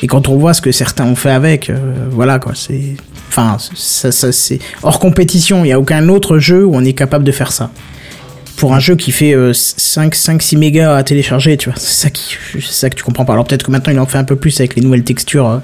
Et 0.03 0.07
quand 0.07 0.27
on 0.29 0.37
voit 0.37 0.53
ce 0.53 0.61
que 0.61 0.71
certains 0.71 1.05
ont 1.05 1.15
fait 1.15 1.31
avec, 1.31 1.69
euh, 1.69 1.77
voilà 2.11 2.37
quoi, 2.39 2.53
c'est, 2.55 2.95
enfin, 3.27 3.57
ça, 3.75 4.11
ça 4.11 4.31
c'est 4.31 4.59
hors 4.83 4.99
compétition. 4.99 5.65
Il 5.65 5.69
y 5.69 5.71
a 5.71 5.79
aucun 5.79 6.09
autre 6.09 6.39
jeu 6.39 6.65
où 6.65 6.75
on 6.75 6.83
est 6.83 6.93
capable 6.93 7.23
de 7.23 7.31
faire 7.31 7.51
ça. 7.51 7.71
Pour 8.57 8.73
un 8.73 8.79
jeu 8.79 8.95
qui 8.95 9.11
fait 9.11 9.33
euh, 9.33 9.53
5, 9.53 10.15
5, 10.15 10.41
6 10.41 10.57
mégas 10.57 10.95
à 10.95 11.03
télécharger, 11.03 11.57
tu 11.57 11.69
vois, 11.69 11.77
c'est 11.77 12.05
ça 12.05 12.09
qui, 12.09 12.35
c'est 12.53 12.61
ça 12.61 12.89
que 12.89 12.95
tu 12.95 13.03
comprends 13.03 13.23
pas. 13.23 13.33
Alors 13.33 13.45
peut-être 13.45 13.63
que 13.63 13.71
maintenant 13.71 13.93
il 13.93 13.99
en 13.99 14.07
fait 14.07 14.17
un 14.17 14.23
peu 14.23 14.35
plus 14.35 14.59
avec 14.59 14.75
les 14.75 14.81
nouvelles 14.81 15.03
textures 15.03 15.47
euh, 15.47 15.59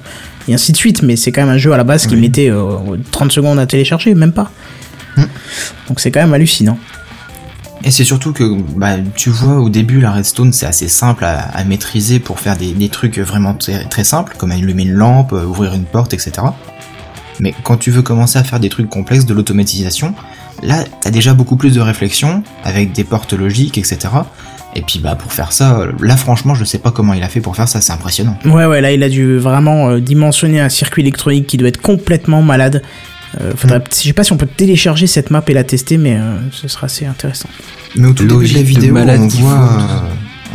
et 0.47 0.53
ainsi 0.53 0.71
de 0.73 0.77
suite, 0.77 1.01
mais 1.01 1.15
c'est 1.15 1.31
quand 1.31 1.41
même 1.41 1.55
un 1.55 1.57
jeu 1.57 1.73
à 1.73 1.77
la 1.77 1.83
base 1.83 2.05
qui 2.05 2.15
mettait 2.15 2.51
euh, 2.51 2.77
30 3.11 3.31
secondes 3.31 3.57
à 3.57 3.65
télécharger, 3.65 4.13
même 4.13 4.33
pas. 4.33 4.51
Donc 5.87 5.99
c'est 5.99 6.11
quand 6.11 6.21
même 6.21 6.33
hallucinant. 6.33 6.77
Et 7.83 7.91
c'est 7.91 8.05
surtout 8.05 8.31
que, 8.31 8.43
bah, 8.77 8.95
tu 9.15 9.29
vois, 9.29 9.59
au 9.59 9.69
début, 9.69 9.99
la 9.99 10.11
redstone, 10.11 10.53
c'est 10.53 10.65
assez 10.65 10.87
simple 10.87 11.25
à, 11.25 11.39
à 11.39 11.63
maîtriser 11.65 12.19
pour 12.19 12.39
faire 12.39 12.55
des, 12.55 12.71
des 12.71 12.87
trucs 12.87 13.19
vraiment 13.19 13.55
très, 13.55 13.83
très 13.85 14.05
simples, 14.05 14.35
comme 14.37 14.51
allumer 14.51 14.83
une 14.83 14.93
lampe, 14.93 15.33
euh, 15.33 15.43
ouvrir 15.43 15.73
une 15.73 15.83
porte, 15.83 16.13
etc. 16.13 16.31
Mais 17.39 17.53
quand 17.63 17.77
tu 17.77 17.91
veux 17.91 18.01
commencer 18.01 18.37
à 18.39 18.43
faire 18.43 18.59
des 18.59 18.69
trucs 18.69 18.89
complexes, 18.89 19.25
de 19.25 19.33
l'automatisation, 19.33 20.13
là, 20.61 20.83
t'as 21.01 21.11
déjà 21.11 21.33
beaucoup 21.33 21.55
plus 21.55 21.73
de 21.73 21.81
réflexion, 21.81 22.43
avec 22.63 22.91
des 22.91 23.03
portes 23.03 23.33
logiques, 23.33 23.77
etc. 23.77 23.97
Et 24.75 24.81
puis, 24.81 24.99
bah, 24.99 25.15
pour 25.15 25.31
faire 25.31 25.51
ça, 25.51 25.85
là, 25.99 26.17
franchement, 26.17 26.55
je 26.55 26.63
sais 26.63 26.79
pas 26.79 26.91
comment 26.91 27.13
il 27.13 27.21
a 27.23 27.29
fait 27.29 27.41
pour 27.41 27.55
faire 27.55 27.67
ça, 27.67 27.79
c'est 27.81 27.93
impressionnant. 27.93 28.37
Ouais, 28.45 28.65
ouais, 28.65 28.81
là 28.81 28.91
il 28.91 29.03
a 29.03 29.09
dû 29.09 29.37
vraiment 29.37 29.89
euh, 29.89 29.99
dimensionner 29.99 30.59
un 30.59 30.69
circuit 30.69 31.01
électronique 31.03 31.45
qui 31.47 31.57
doit 31.57 31.67
être 31.69 31.81
complètement 31.81 32.41
malade. 32.41 32.81
Euh, 33.41 33.51
faudrait, 33.55 33.79
Mm. 33.79 33.83
Je 33.91 33.95
sais 34.07 34.13
pas 34.13 34.23
si 34.23 34.31
on 34.31 34.37
peut 34.37 34.47
télécharger 34.47 35.07
cette 35.07 35.31
map 35.31 35.43
et 35.47 35.53
la 35.53 35.63
tester, 35.63 35.97
mais 35.97 36.15
euh, 36.17 36.37
ce 36.51 36.67
sera 36.67 36.85
assez 36.85 37.05
intéressant. 37.05 37.49
Mais 37.95 38.07
au 38.07 38.13
tout 38.13 38.25
début 38.25 38.47
de 38.47 38.53
la 38.55 38.61
vidéo, 38.61 38.95
on 38.97 39.27
voit, 39.27 39.53
euh, 39.53 39.99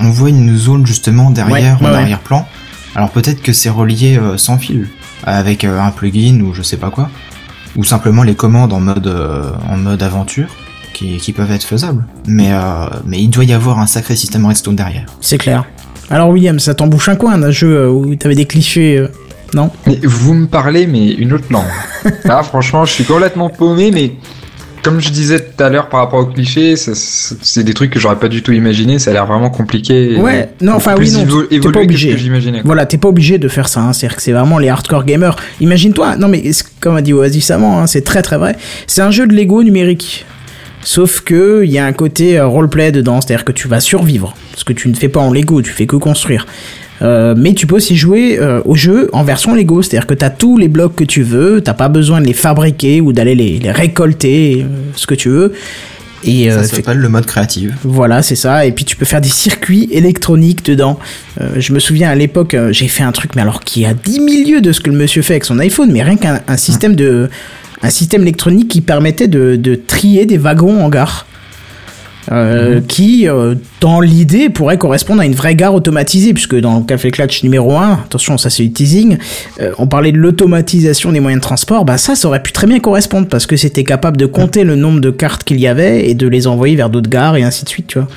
on 0.00 0.10
voit 0.10 0.28
une 0.30 0.56
zone 0.56 0.86
justement 0.86 1.30
derrière, 1.30 1.80
Ouais, 1.80 1.86
ouais, 1.86 1.90
en 1.92 1.92
ouais. 1.92 2.02
arrière-plan. 2.02 2.46
Alors 2.94 3.10
peut-être 3.10 3.42
que 3.42 3.52
c'est 3.52 3.68
relié 3.68 4.16
euh, 4.16 4.36
sans 4.36 4.58
fil, 4.58 4.88
avec 5.24 5.64
euh, 5.64 5.80
un 5.80 5.90
plugin 5.90 6.40
ou 6.40 6.54
je 6.54 6.62
sais 6.62 6.76
pas 6.76 6.90
quoi, 6.90 7.10
ou 7.76 7.84
simplement 7.84 8.22
les 8.22 8.34
commandes 8.34 8.72
en 8.72 8.80
mode 8.80 9.06
euh, 9.06 9.50
en 9.68 9.76
mode 9.76 10.02
aventure 10.02 10.48
qui, 10.92 11.18
qui 11.18 11.32
peuvent 11.32 11.52
être 11.52 11.64
faisables. 11.64 12.04
Mais 12.26 12.52
euh, 12.52 12.86
mais 13.06 13.20
il 13.20 13.28
doit 13.28 13.44
y 13.44 13.52
avoir 13.52 13.78
un 13.78 13.86
sacré 13.86 14.16
système 14.16 14.46
redstone 14.46 14.76
derrière. 14.76 15.06
C'est 15.20 15.38
clair. 15.38 15.64
Alors 16.10 16.30
William, 16.30 16.58
ça 16.58 16.74
t'embouche 16.74 17.08
un 17.08 17.16
coin 17.16 17.36
d'un 17.38 17.50
jeu 17.50 17.90
où 17.90 18.14
t'avais 18.16 18.34
des 18.34 18.46
clichés, 18.46 18.96
euh, 18.96 19.08
non? 19.54 19.70
Mais 19.86 20.00
vous 20.02 20.34
me 20.34 20.46
parlez, 20.46 20.86
mais 20.86 21.12
une 21.12 21.32
autre 21.34 21.46
langue. 21.50 21.64
Là, 22.24 22.42
franchement, 22.42 22.84
je 22.84 22.92
suis 22.92 23.04
complètement 23.04 23.50
paumé, 23.50 23.90
mais 23.90 24.12
comme 24.82 25.00
je 25.00 25.10
disais 25.10 25.40
tout 25.40 25.62
à 25.62 25.68
l'heure 25.68 25.88
par 25.88 26.00
rapport 26.00 26.20
aux 26.20 26.26
clichés, 26.26 26.76
c'est 26.76 27.62
des 27.62 27.74
trucs 27.74 27.90
que 27.90 27.98
j'aurais 27.98 28.18
pas 28.18 28.28
du 28.28 28.42
tout 28.42 28.52
imaginé. 28.52 28.98
Ça 28.98 29.10
a 29.10 29.12
l'air 29.12 29.26
vraiment 29.26 29.50
compliqué. 29.50 30.16
Ouais, 30.16 30.50
non, 30.60 30.74
enfin 30.74 30.94
oui, 30.98 31.10
non, 31.10 31.24
t'es 31.48 31.60
pas 31.60 31.80
obligé. 31.80 32.14
que. 32.14 32.66
Voilà, 32.66 32.86
t'es 32.86 32.98
pas 32.98 33.08
obligé 33.08 33.38
de 33.38 33.48
faire 33.48 33.68
ça. 33.68 33.80
Hein. 33.80 33.92
C'est-à-dire 33.92 34.16
que 34.16 34.22
c'est 34.22 34.32
vraiment 34.32 34.58
les 34.58 34.68
hardcore 34.68 35.04
gamers. 35.04 35.36
Imagine-toi, 35.60 36.16
non 36.16 36.28
mais 36.28 36.42
comme 36.80 36.96
a 36.96 37.02
dit 37.02 37.12
Oasis 37.12 37.50
avant, 37.50 37.78
hein, 37.78 37.86
c'est 37.86 38.02
très 38.02 38.22
très 38.22 38.38
vrai. 38.38 38.56
C'est 38.86 39.02
un 39.02 39.10
jeu 39.10 39.26
de 39.26 39.34
Lego 39.34 39.62
numérique. 39.62 40.26
Sauf 40.82 41.20
que 41.20 41.62
il 41.64 41.70
y 41.70 41.78
a 41.78 41.84
un 41.84 41.92
côté 41.92 42.38
euh, 42.38 42.46
roleplay 42.46 42.92
dedans, 42.92 43.20
c'est-à-dire 43.20 43.44
que 43.44 43.52
tu 43.52 43.68
vas 43.68 43.80
survivre. 43.80 44.34
Ce 44.54 44.64
que 44.64 44.72
tu 44.72 44.88
ne 44.88 44.94
fais 44.94 45.08
pas 45.08 45.20
en 45.20 45.32
Lego, 45.32 45.60
tu 45.60 45.70
fais 45.70 45.86
que 45.86 45.96
construire. 45.96 46.46
Euh, 47.02 47.34
mais 47.36 47.54
tu 47.54 47.66
peux 47.66 47.76
aussi 47.76 47.96
jouer 47.96 48.38
euh, 48.38 48.60
au 48.64 48.74
jeu 48.74 49.08
en 49.12 49.22
version 49.22 49.54
Lego, 49.54 49.82
c'est-à-dire 49.82 50.06
que 50.06 50.14
t'as 50.14 50.30
tous 50.30 50.56
les 50.56 50.68
blocs 50.68 50.94
que 50.94 51.04
tu 51.04 51.22
veux, 51.22 51.60
t'as 51.60 51.74
pas 51.74 51.88
besoin 51.88 52.20
de 52.20 52.26
les 52.26 52.32
fabriquer 52.32 53.00
ou 53.00 53.12
d'aller 53.12 53.34
les, 53.34 53.58
les 53.58 53.70
récolter, 53.70 54.62
euh, 54.62 54.66
ce 54.96 55.06
que 55.06 55.14
tu 55.14 55.28
veux. 55.28 55.52
Et 56.24 56.50
ça 56.50 56.64
s'appelle 56.64 56.98
le 56.98 57.08
mode 57.08 57.26
créatif. 57.26 57.70
voilà, 57.84 58.22
c'est 58.22 58.34
ça. 58.34 58.66
Et 58.66 58.72
puis 58.72 58.84
tu 58.84 58.96
peux 58.96 59.04
faire 59.04 59.20
des 59.20 59.28
circuits 59.28 59.88
électroniques 59.92 60.64
dedans. 60.64 60.98
Euh, 61.40 61.50
je 61.58 61.72
me 61.72 61.78
souviens 61.78 62.10
à 62.10 62.16
l'époque, 62.16 62.56
j'ai 62.70 62.88
fait 62.88 63.04
un 63.04 63.12
truc, 63.12 63.36
mais 63.36 63.42
alors 63.42 63.60
qui 63.60 63.84
a 63.86 63.94
10 63.94 64.20
milieux 64.20 64.60
de 64.60 64.72
ce 64.72 64.80
que 64.80 64.90
le 64.90 64.96
monsieur 64.96 65.22
fait 65.22 65.34
avec 65.34 65.44
son 65.44 65.60
iPhone, 65.60 65.92
mais 65.92 66.02
rien 66.02 66.16
qu'un 66.16 66.40
un 66.48 66.56
système 66.56 66.96
de, 66.96 67.30
un 67.82 67.90
système 67.90 68.22
électronique 68.22 68.66
qui 68.66 68.80
permettait 68.80 69.28
de, 69.28 69.54
de 69.54 69.76
trier 69.76 70.26
des 70.26 70.38
wagons 70.38 70.82
en 70.82 70.88
gare. 70.88 71.26
Euh, 72.30 72.80
qui, 72.86 73.26
euh, 73.26 73.54
dans 73.80 74.00
l'idée, 74.00 74.50
pourrait 74.50 74.76
correspondre 74.76 75.22
à 75.22 75.24
une 75.24 75.34
vraie 75.34 75.54
gare 75.54 75.74
automatisée, 75.74 76.34
puisque 76.34 76.56
dans 76.56 76.82
Café 76.82 77.10
Clutch 77.10 77.42
numéro 77.42 77.76
1, 77.76 77.92
attention, 78.04 78.36
ça 78.36 78.50
c'est 78.50 78.62
du 78.64 78.72
teasing, 78.72 79.18
euh, 79.60 79.72
on 79.78 79.86
parlait 79.86 80.12
de 80.12 80.18
l'automatisation 80.18 81.12
des 81.12 81.20
moyens 81.20 81.40
de 81.40 81.46
transport, 81.46 81.84
bah 81.84 81.96
ça, 81.96 82.14
ça 82.14 82.28
aurait 82.28 82.42
pu 82.42 82.52
très 82.52 82.66
bien 82.66 82.80
correspondre, 82.80 83.28
parce 83.28 83.46
que 83.46 83.56
c'était 83.56 83.84
capable 83.84 84.18
de 84.18 84.26
compter 84.26 84.64
le 84.64 84.76
nombre 84.76 85.00
de 85.00 85.10
cartes 85.10 85.44
qu'il 85.44 85.58
y 85.58 85.66
avait 85.66 86.10
et 86.10 86.14
de 86.14 86.28
les 86.28 86.46
envoyer 86.46 86.76
vers 86.76 86.90
d'autres 86.90 87.10
gares 87.10 87.36
et 87.36 87.44
ainsi 87.44 87.64
de 87.64 87.68
suite, 87.70 87.86
tu 87.86 87.98
vois. 87.98 88.08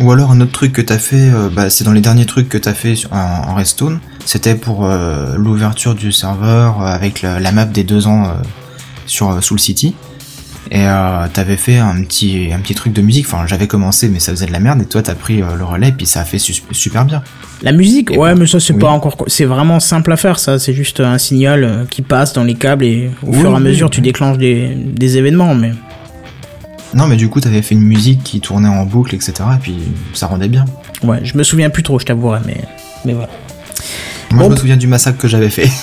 Ou 0.00 0.10
alors 0.10 0.32
un 0.32 0.40
autre 0.40 0.52
truc 0.52 0.72
que 0.72 0.82
t'as 0.82 0.98
fait, 0.98 1.30
bah, 1.54 1.70
c'est 1.70 1.84
dans 1.84 1.92
les 1.92 2.00
derniers 2.00 2.26
trucs 2.26 2.48
que 2.48 2.58
t'as 2.58 2.72
fait 2.72 2.94
en, 3.12 3.50
en 3.50 3.54
Redstone, 3.54 4.00
c'était 4.24 4.56
pour 4.56 4.88
l'ouverture 5.36 5.94
du 5.94 6.10
serveur 6.10 6.82
avec 6.82 7.22
la, 7.22 7.38
la 7.38 7.52
map 7.52 7.64
des 7.64 7.84
deux 7.84 8.08
ans 8.08 8.26
sur 9.06 9.40
Soul 9.44 9.60
City. 9.60 9.94
Et 10.70 10.86
euh, 10.86 11.26
t'avais 11.32 11.56
fait 11.56 11.76
un 11.78 12.02
petit 12.02 12.48
un 12.52 12.58
petit 12.58 12.74
truc 12.74 12.92
de 12.92 13.02
musique. 13.02 13.26
Enfin, 13.26 13.44
j'avais 13.46 13.66
commencé, 13.66 14.08
mais 14.08 14.18
ça 14.18 14.32
faisait 14.32 14.46
de 14.46 14.52
la 14.52 14.60
merde. 14.60 14.80
Et 14.82 14.86
toi, 14.86 15.02
t'as 15.02 15.14
pris 15.14 15.42
euh, 15.42 15.54
le 15.56 15.64
relais, 15.64 15.88
et 15.88 15.92
puis 15.92 16.06
ça 16.06 16.20
a 16.20 16.24
fait 16.24 16.38
su- 16.38 16.62
super 16.72 17.04
bien. 17.04 17.22
La 17.62 17.72
musique, 17.72 18.10
Et 18.10 18.16
ouais, 18.18 18.32
bon, 18.34 18.40
mais 18.40 18.46
ça 18.46 18.60
c'est 18.60 18.72
oui. 18.72 18.78
pas 18.80 18.88
encore, 18.90 19.16
c'est 19.26 19.44
vraiment 19.44 19.78
simple 19.80 20.12
à 20.12 20.16
faire, 20.16 20.38
ça. 20.38 20.58
C'est 20.58 20.72
juste 20.74 21.00
un 21.00 21.18
signal 21.18 21.64
euh, 21.64 21.84
qui 21.88 22.02
passe 22.02 22.32
dans 22.32 22.44
les 22.44 22.54
câbles 22.54 22.84
et 22.84 23.10
au 23.22 23.28
Oui, 23.32 23.38
fur 23.40 23.52
et 23.52 23.56
à 23.56 23.60
mesure 23.60 23.90
tu 23.90 24.00
déclenches 24.00 24.38
des, 24.38 24.74
des 24.74 25.18
événements. 25.18 25.54
Mais 25.54 25.72
Non, 26.94 27.06
mais 27.06 27.16
du 27.16 27.28
coup, 27.28 27.40
t'avais 27.40 27.62
fait 27.62 27.74
une 27.74 27.82
musique 27.82 28.22
qui 28.24 28.40
tournait 28.40 28.68
en 28.68 28.84
boucle, 28.86 29.14
etc. 29.14 29.34
Et 29.54 29.58
puis 29.60 29.76
ça 30.14 30.26
rendait 30.26 30.48
bien. 30.48 30.64
ouais, 31.02 31.20
je 31.24 31.36
me 31.36 31.42
souviens 31.42 31.70
plus 31.70 31.82
trop, 31.82 31.98
je 31.98 32.06
t'avouerai, 32.06 32.40
mais 32.46 32.56
mais 33.04 33.12
voilà. 33.12 33.28
Moi, 34.30 34.42
Bon. 34.44 34.48
je 34.48 34.54
me 34.54 34.56
souviens 34.56 34.76
du 34.76 34.86
massacre 34.88 35.18
que 35.18 35.28
j'avais 35.28 35.50
fait. 35.50 35.68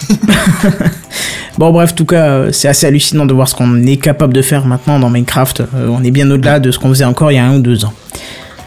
Bon, 1.57 1.71
bref, 1.71 1.91
en 1.91 1.95
tout 1.95 2.05
cas, 2.05 2.25
euh, 2.27 2.51
c'est 2.51 2.67
assez 2.67 2.87
hallucinant 2.87 3.25
de 3.25 3.33
voir 3.33 3.47
ce 3.47 3.55
qu'on 3.55 3.83
est 3.85 3.97
capable 3.97 4.33
de 4.33 4.41
faire 4.41 4.65
maintenant 4.65 4.99
dans 4.99 5.09
Minecraft. 5.09 5.61
Euh, 5.75 5.87
on 5.89 6.03
est 6.03 6.11
bien 6.11 6.29
au-delà 6.31 6.59
de 6.59 6.71
ce 6.71 6.79
qu'on 6.79 6.89
faisait 6.89 7.03
encore 7.05 7.31
il 7.31 7.35
y 7.35 7.37
a 7.39 7.45
un 7.45 7.57
ou 7.57 7.61
deux 7.61 7.83
ans. 7.85 7.93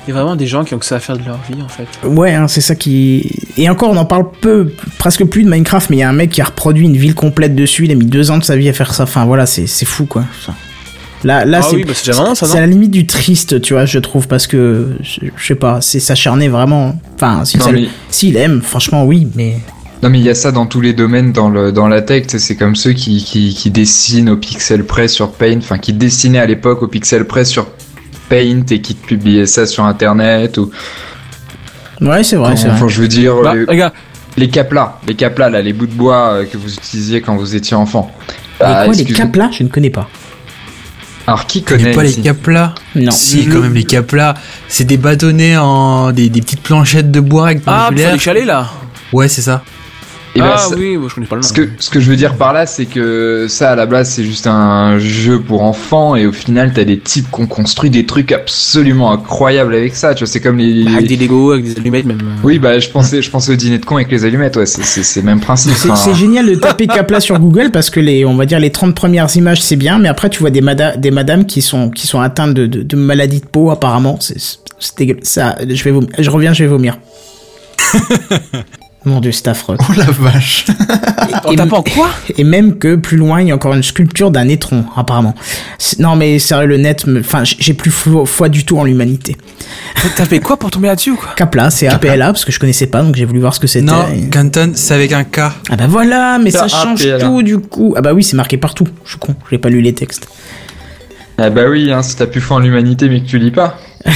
Il 0.07 0.11
y 0.11 0.17
a 0.17 0.21
vraiment 0.21 0.37
des 0.37 0.47
gens 0.47 0.65
qui 0.65 0.75
ont 0.75 0.79
que 0.79 0.85
ça 0.85 0.97
à 0.97 1.01
faire 1.01 1.17
de 1.17 1.25
leur 1.25 1.39
vie, 1.51 1.63
en 1.63 1.69
fait. 1.69 1.87
Ouais, 2.07 2.35
hein, 2.35 2.47
c'est 2.47 2.61
ça 2.61 2.75
qui. 2.75 3.31
Et 3.57 3.71
encore, 3.71 3.91
on 3.91 3.97
en 3.97 4.05
parle 4.05 4.27
peu, 4.41 4.71
presque 4.99 5.25
plus 5.25 5.45
de 5.45 5.49
Minecraft, 5.49 5.89
mais 5.89 5.97
il 5.97 6.01
y 6.01 6.03
a 6.03 6.09
un 6.11 6.13
mec 6.13 6.31
qui 6.31 6.43
a 6.43 6.45
reproduit 6.45 6.85
une 6.85 6.97
ville 6.97 7.15
complète 7.15 7.55
dessus. 7.57 7.87
Il 7.87 7.91
a 7.91 7.95
mis 7.95 8.05
deux 8.05 8.31
ans 8.31 8.37
de 8.37 8.45
sa 8.45 8.55
vie 8.55 8.69
à 8.69 8.75
faire 8.75 8.93
ça. 8.93 9.05
Enfin, 9.05 9.25
voilà, 9.25 9.47
c'est 9.47 9.67
c'est 9.67 9.87
fou, 9.87 10.05
quoi. 10.05 10.25
Enfin, 10.41 10.55
Là, 11.25 11.47
là, 11.47 11.61
ah 11.63 11.67
c'est 11.67 11.77
oui, 11.77 11.85
bah 11.85 11.93
c'est 11.95 12.05
déjà 12.05 12.19
vraiment 12.21 12.35
ça, 12.35 12.45
C'est 12.45 12.53
non 12.53 12.59
à 12.59 12.61
la 12.61 12.67
limite 12.67 12.91
du 12.91 13.07
triste, 13.07 13.63
tu 13.63 13.73
vois, 13.73 13.87
je 13.87 13.99
trouve, 13.99 14.29
parce 14.29 14.47
que 14.47 14.95
je, 15.01 15.21
je 15.35 15.47
sais 15.47 15.55
pas, 15.55 15.81
c'est 15.81 15.99
s'acharner 15.99 16.49
vraiment. 16.49 17.01
Enfin, 17.15 17.47
si 17.47 17.57
Non, 17.57 17.65
ça- 17.65 17.73
mais- 17.73 17.89
s'il 18.11 18.37
aime, 18.37 18.61
franchement, 18.61 19.07
oui, 19.07 19.27
mais 19.35 19.57
Non 20.03 20.11
mais 20.11 20.19
il 20.19 20.25
y 20.25 20.29
a 20.29 20.35
ça 20.35 20.53
dans 20.53 20.67
tous 20.67 20.81
les 20.83 20.93
domaines 20.93 21.33
dans 21.33 21.49
le 21.49 21.73
dans 21.73 21.89
la 21.89 22.03
tech, 22.03 22.25
c'est 22.29 22.57
comme 22.57 22.77
ceux 22.77 22.93
qui, 22.93 23.25
qui, 23.25 23.55
qui 23.55 23.71
dessinent 23.71 24.29
au 24.29 24.37
pixel 24.37 24.85
près 24.85 25.09
sur 25.09 25.33
Paint, 25.33 25.59
enfin 25.59 25.79
qui 25.79 25.93
dessinaient 25.95 26.41
à 26.41 26.47
l'époque 26.47 26.83
au 26.83 26.89
pixel 26.89 27.25
près 27.27 27.45
sur 27.47 27.67
Paint 28.29 28.65
et 28.71 28.81
qui 28.81 28.95
te 28.95 29.07
publiaient 29.07 29.47
ça 29.47 29.67
sur 29.67 29.85
internet 29.85 30.59
ou 30.59 30.71
ouais, 32.03 32.23
c'est 32.23 32.37
vrai, 32.37 32.57
c'est 32.57 32.69
enfin 32.69 32.81
vrai. 32.81 32.89
je 32.91 33.01
veux 33.01 33.09
dire 33.09 33.35
Bah, 33.43 33.55
les, 33.55 33.65
regarde, 33.65 33.95
les 34.37 34.51
caplas, 34.51 35.01
les 35.07 35.15
caplas 35.15 35.49
là, 35.49 35.63
les 35.63 35.73
bouts 35.73 35.87
de 35.87 35.95
bois 35.95 36.33
euh, 36.33 36.45
que 36.45 36.59
vous 36.59 36.75
utilisiez 36.75 37.23
quand 37.23 37.37
vous 37.37 37.55
étiez 37.55 37.77
enfant. 37.77 38.11
Mais 38.61 38.67
Bah, 38.67 38.85
quoi, 38.85 38.95
les 38.95 39.05
là, 39.05 39.51
je 39.53 39.63
ne 39.63 39.69
connais 39.69 39.91
pas. 39.91 40.09
Alors 41.27 41.47
qui 41.47 41.63
connaît 41.63 41.93
pas 41.93 42.03
les 42.03 42.13
caplas 42.13 42.75
Non. 42.95 43.11
Si, 43.11 43.47
quand 43.47 43.61
même, 43.61 43.73
les 43.75 43.85
caplas. 43.85 44.35
C'est 44.69 44.85
des 44.85 44.99
bâtonnets 44.99 45.57
en. 45.57 46.13
Des, 46.13 46.29
des 46.29 46.43
petites 46.43 46.63
planchettes 46.63 47.11
de 47.11 47.21
bois 47.21 47.47
avec 47.47 47.63
Ah, 47.67 47.89
pour 47.89 47.97
les 47.97 48.19
chalets 48.19 48.45
là 48.45 48.71
Ouais, 49.13 49.29
c'est 49.29 49.43
ça. 49.43 49.63
Ben, 50.41 50.57
ça- 50.59 50.75
oui, 50.77 50.97
moi, 50.97 51.09
je 51.09 51.15
connais 51.15 51.27
pas 51.27 51.37
le 51.37 51.43
nom. 51.43 51.47
Ce 51.49 51.53
que, 51.53 51.69
ce 51.79 51.91
que 51.91 52.01
je 52.01 52.11
veux 52.11 52.17
dire 52.17 52.35
par 52.35 52.53
là, 52.53 52.67
c'est 52.67 52.87
que 52.87 53.47
ça, 53.49 53.71
à 53.73 53.77
la 53.77 53.87
base, 53.87 54.11
c'est 54.11 54.25
juste 54.25 54.47
un 54.49 54.99
jeu 54.99 55.39
pour 55.41 55.63
enfants, 55.63 56.17
et 56.17 56.27
au 56.27 56.33
final, 56.33 56.73
t'as 56.75 56.85
des 56.85 56.99
types 56.99 57.27
qui 57.33 57.41
ont 57.41 57.47
construit 57.47 57.89
des 57.91 58.05
trucs 58.05 58.33
absolument 58.33 59.13
incroyables 59.13 59.75
avec 59.75 59.95
ça, 59.95 60.15
tu 60.15 60.25
vois, 60.25 60.33
c'est 60.33 60.41
comme 60.41 60.59
les... 60.59 60.87
Avec 60.89 61.07
des 61.07 61.17
Lego, 61.17 61.53
avec 61.53 61.65
des 61.65 61.77
allumettes 61.79 62.05
même. 62.07 62.19
Oui, 62.43 62.59
bah, 62.59 62.79
je 62.81 62.89
pensais, 62.89 63.23
je 63.23 63.31
pensais 63.31 63.53
au 63.53 63.57
dîner 63.57 63.79
de 63.79 63.85
con 63.85 63.97
avec 63.97 64.11
les 64.11 64.25
allumettes, 64.25 64.57
ouais, 64.57 64.67
c'est, 64.67 64.83
c'est, 64.85 65.03
c'est 65.05 65.21
le 65.21 65.27
même 65.27 65.41
principe. 65.41 65.73
C'est 65.75 66.15
génial 66.15 66.47
de 66.47 66.55
taper 66.57 66.87
Capla 66.87 67.21
sur 67.21 67.39
Google 67.39 67.71
parce 67.71 67.91
que 67.91 68.01
les, 68.01 68.25
on 68.25 68.35
va 68.35 68.47
dire 68.47 68.59
les 68.59 68.71
30 68.73 68.95
premières 68.95 69.35
images 69.37 69.63
c'est 69.63 69.77
bien, 69.77 69.99
mais 69.99 70.09
après 70.09 70.31
tu 70.31 70.41
vois 70.41 70.51
des, 70.51 70.61
mada- 70.61 70.97
des 70.97 71.11
madames 71.11 71.47
qui 71.47 71.63
sont, 71.63 71.91
qui 71.91 72.07
sont 72.07 72.21
atteintes 72.21 72.55
de, 72.55 72.67
de, 72.67 72.83
de 72.83 72.97
maladies 72.97 73.41
de 73.41 73.47
peau 73.47 73.71
apparemment. 73.71 74.19
C'est 74.21 74.37
c'est 74.81 74.99
dégueu- 74.99 75.19
Ça, 75.23 75.57
je 75.69 75.83
vais 75.85 75.91
vom- 75.93 76.07
je 76.19 76.29
reviens, 76.31 76.53
je 76.53 76.65
vais 76.65 76.69
vomir. 76.69 76.99
Mon 79.07 79.21
dieu, 79.21 79.33
c'est 79.33 79.49
affreux. 79.49 79.77
Oh 79.81 79.93
la 79.97 80.05
vache. 80.07 80.65
Et- 81.51 81.57
tapant 81.57 81.83
quoi? 81.83 82.09
Et 82.39 82.45
même 82.45 82.79
que 82.79 82.97
plus 82.97 83.17
loin, 83.19 83.41
il 83.43 83.49
y 83.49 83.51
a 83.53 83.55
encore 83.55 83.75
une 83.75 83.83
sculpture 83.83 84.31
d'un 84.31 84.49
étron, 84.49 84.85
apparemment. 84.97 85.35
Non 85.99 86.17
mais 86.17 86.39
sérieux, 86.39 86.67
le 86.67 86.79
net, 86.79 87.07
me- 87.07 87.21
enfin, 87.21 87.43
j'ai 87.45 87.75
plus 87.75 87.91
foi, 87.91 88.25
foi 88.25 88.49
du 88.49 88.65
tout 88.65 88.79
en 88.79 88.85
l'humanité. 88.85 89.37
T'as 90.17 90.25
fait 90.25 90.41
quoi 90.41 90.57
pour 90.57 90.71
tomber 90.71 90.89
là-dessus 90.89 91.11
ou 91.11 91.17
quoi? 91.17 91.31
Capla, 91.37 91.71
c'est 91.71 91.87
APLA 91.87 92.27
parce 92.27 92.45
que 92.45 92.53
je 92.53 92.59
connaissais 92.59 92.87
pas, 92.87 93.03
donc 93.03 93.15
j'ai 93.15 93.25
voulu 93.27 93.41
voir 93.41 93.55
ce 93.55 93.61
que 93.61 93.67
c'était. 93.67 93.85
Non, 93.85 94.07
Et- 94.15 94.29
Canton, 94.31 94.73
c'est 94.75 94.95
avec 94.95 95.13
un 95.13 95.25
K. 95.25 95.39
Ah 95.39 95.77
bah 95.77 95.87
voilà, 95.89 96.39
mais 96.39 96.51
ça 96.51 96.67
change 96.69 97.07
tout 97.21 97.43
du 97.43 97.59
coup. 97.59 97.95
Ah 97.97 98.01
bah 98.01 98.13
oui, 98.15 98.23
c'est 98.25 98.37
marqué 98.37 98.57
partout. 98.57 98.87
Je 99.05 99.11
suis 99.11 99.19
con, 99.19 99.35
j'ai 99.51 99.59
pas 99.59 99.69
lu 99.69 99.81
les 99.83 99.93
textes. 99.93 100.29
Ah 101.37 101.51
bah 101.51 101.65
oui, 101.69 101.93
hein, 101.93 102.03
si 102.03 102.17
t'as 102.17 102.27
plus 102.27 102.41
foi 102.41 102.57
en 102.57 102.61
l'humanité 102.61 103.09
mais 103.09 103.21
que 103.21 103.27
tu 103.27 103.39
lis 103.39 103.51
pas. 103.51 103.77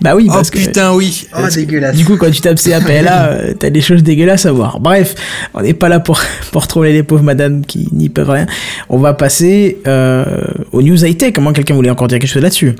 Bah 0.00 0.14
oui, 0.14 0.26
Oh 0.28 0.32
parce 0.34 0.50
que 0.50 0.58
putain, 0.58 0.92
oui. 0.94 1.26
Oh 1.36 1.46
dégueulasse. 1.52 1.96
du 1.96 2.04
coup, 2.04 2.16
quand 2.16 2.30
tu 2.30 2.40
tapes 2.40 2.60
CAPLA, 2.60 3.24
euh, 3.30 3.54
t'as 3.58 3.70
des 3.70 3.80
choses 3.80 4.02
dégueulasses 4.02 4.46
à 4.46 4.52
voir. 4.52 4.78
Bref, 4.80 5.14
on 5.54 5.62
n'est 5.62 5.74
pas 5.74 5.88
là 5.88 6.00
pour, 6.00 6.20
pour 6.52 6.66
troller 6.66 6.92
les 6.92 7.02
pauvres 7.02 7.22
madames 7.22 7.64
qui 7.64 7.88
n'y 7.92 8.08
peuvent 8.08 8.30
rien. 8.30 8.46
On 8.88 8.98
va 8.98 9.14
passer 9.14 9.78
euh, 9.86 10.24
aux 10.72 10.82
news 10.82 11.04
high-tech. 11.04 11.32
Comment 11.34 11.52
quelqu'un 11.52 11.74
voulait 11.74 11.90
encore 11.90 12.08
dire 12.08 12.18
quelque 12.18 12.30
chose 12.30 12.42
là-dessus? 12.42 12.76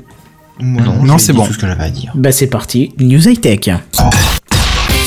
Non, 0.59 1.17
j'ai 1.17 1.25
c'est 1.25 1.33
bon. 1.33 1.45
tout 1.45 1.53
ce 1.53 1.57
que 1.57 1.67
j'avais 1.67 1.83
à 1.83 1.89
dire. 1.89 2.11
Bah 2.15 2.31
c'est 2.31 2.47
parti, 2.47 2.93
news 2.99 3.27
high-tech. 3.27 3.71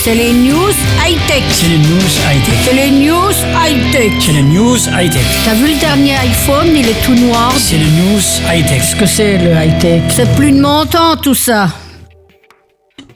C'est 0.04 0.14
les 0.14 0.32
news 0.32 0.70
high-tech. 1.02 1.42
C'est 1.50 1.68
les 1.68 1.78
news 1.78 2.12
high-tech. 2.28 2.54
C'est 2.64 2.74
les 2.74 2.90
news 2.90 3.32
high-tech. 3.56 4.12
C'est 4.20 4.32
les 4.32 4.42
news 4.42 4.76
high-tech. 4.76 5.22
T'as 5.46 5.54
vu 5.54 5.72
le 5.72 5.80
dernier 5.80 6.14
iPhone, 6.16 6.66
il 6.76 6.86
est 6.86 7.02
tout 7.04 7.14
noir. 7.14 7.52
C'est 7.56 7.78
les 7.78 7.84
news 7.86 8.20
high-tech. 8.52 8.80
Qu'est-ce 8.80 8.96
que 8.96 9.06
c'est 9.06 9.38
le 9.38 9.52
high-tech? 9.52 10.02
C'est 10.10 10.30
plus 10.34 10.52
de 10.52 10.60
mon 10.60 10.84
temps 10.84 11.16
tout 11.16 11.34
ça. 11.34 11.68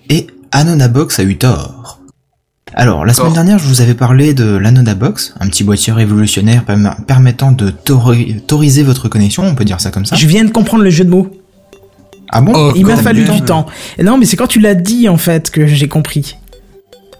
Et 0.08 0.26
Anonabox 0.52 1.18
a 1.18 1.24
eu 1.24 1.36
tort. 1.36 1.98
Alors, 2.74 3.04
la 3.04 3.12
semaine 3.12 3.32
dernière, 3.34 3.58
je 3.58 3.64
vous 3.66 3.80
avais 3.82 3.94
parlé 3.94 4.32
de 4.34 4.56
l'Anonabox, 4.56 5.34
un 5.40 5.48
petit 5.48 5.64
boîtier 5.64 5.92
révolutionnaire 5.92 6.64
perm- 6.64 7.04
permettant 7.06 7.50
de 7.52 7.70
tori- 7.70 8.40
toriser 8.46 8.82
votre 8.82 9.08
connexion, 9.08 9.42
on 9.44 9.54
peut 9.54 9.64
dire 9.64 9.80
ça 9.80 9.90
comme 9.90 10.06
ça. 10.06 10.16
Je 10.16 10.26
viens 10.26 10.44
de 10.44 10.50
comprendre 10.50 10.84
le 10.84 10.90
jeu 10.90 11.04
de 11.04 11.10
mots. 11.10 11.28
Ah 12.30 12.40
bon? 12.40 12.52
Oh, 12.54 12.72
Il 12.76 12.86
m'a 12.86 12.94
Comme 12.94 13.02
fallu 13.04 13.24
du 13.24 13.40
temps. 13.42 13.66
Non, 14.02 14.16
mais 14.16 14.26
c'est 14.26 14.36
quand 14.36 14.46
tu 14.46 14.60
l'as 14.60 14.74
dit 14.74 15.08
en 15.08 15.16
fait 15.16 15.50
que 15.50 15.66
j'ai 15.66 15.88
compris. 15.88 16.36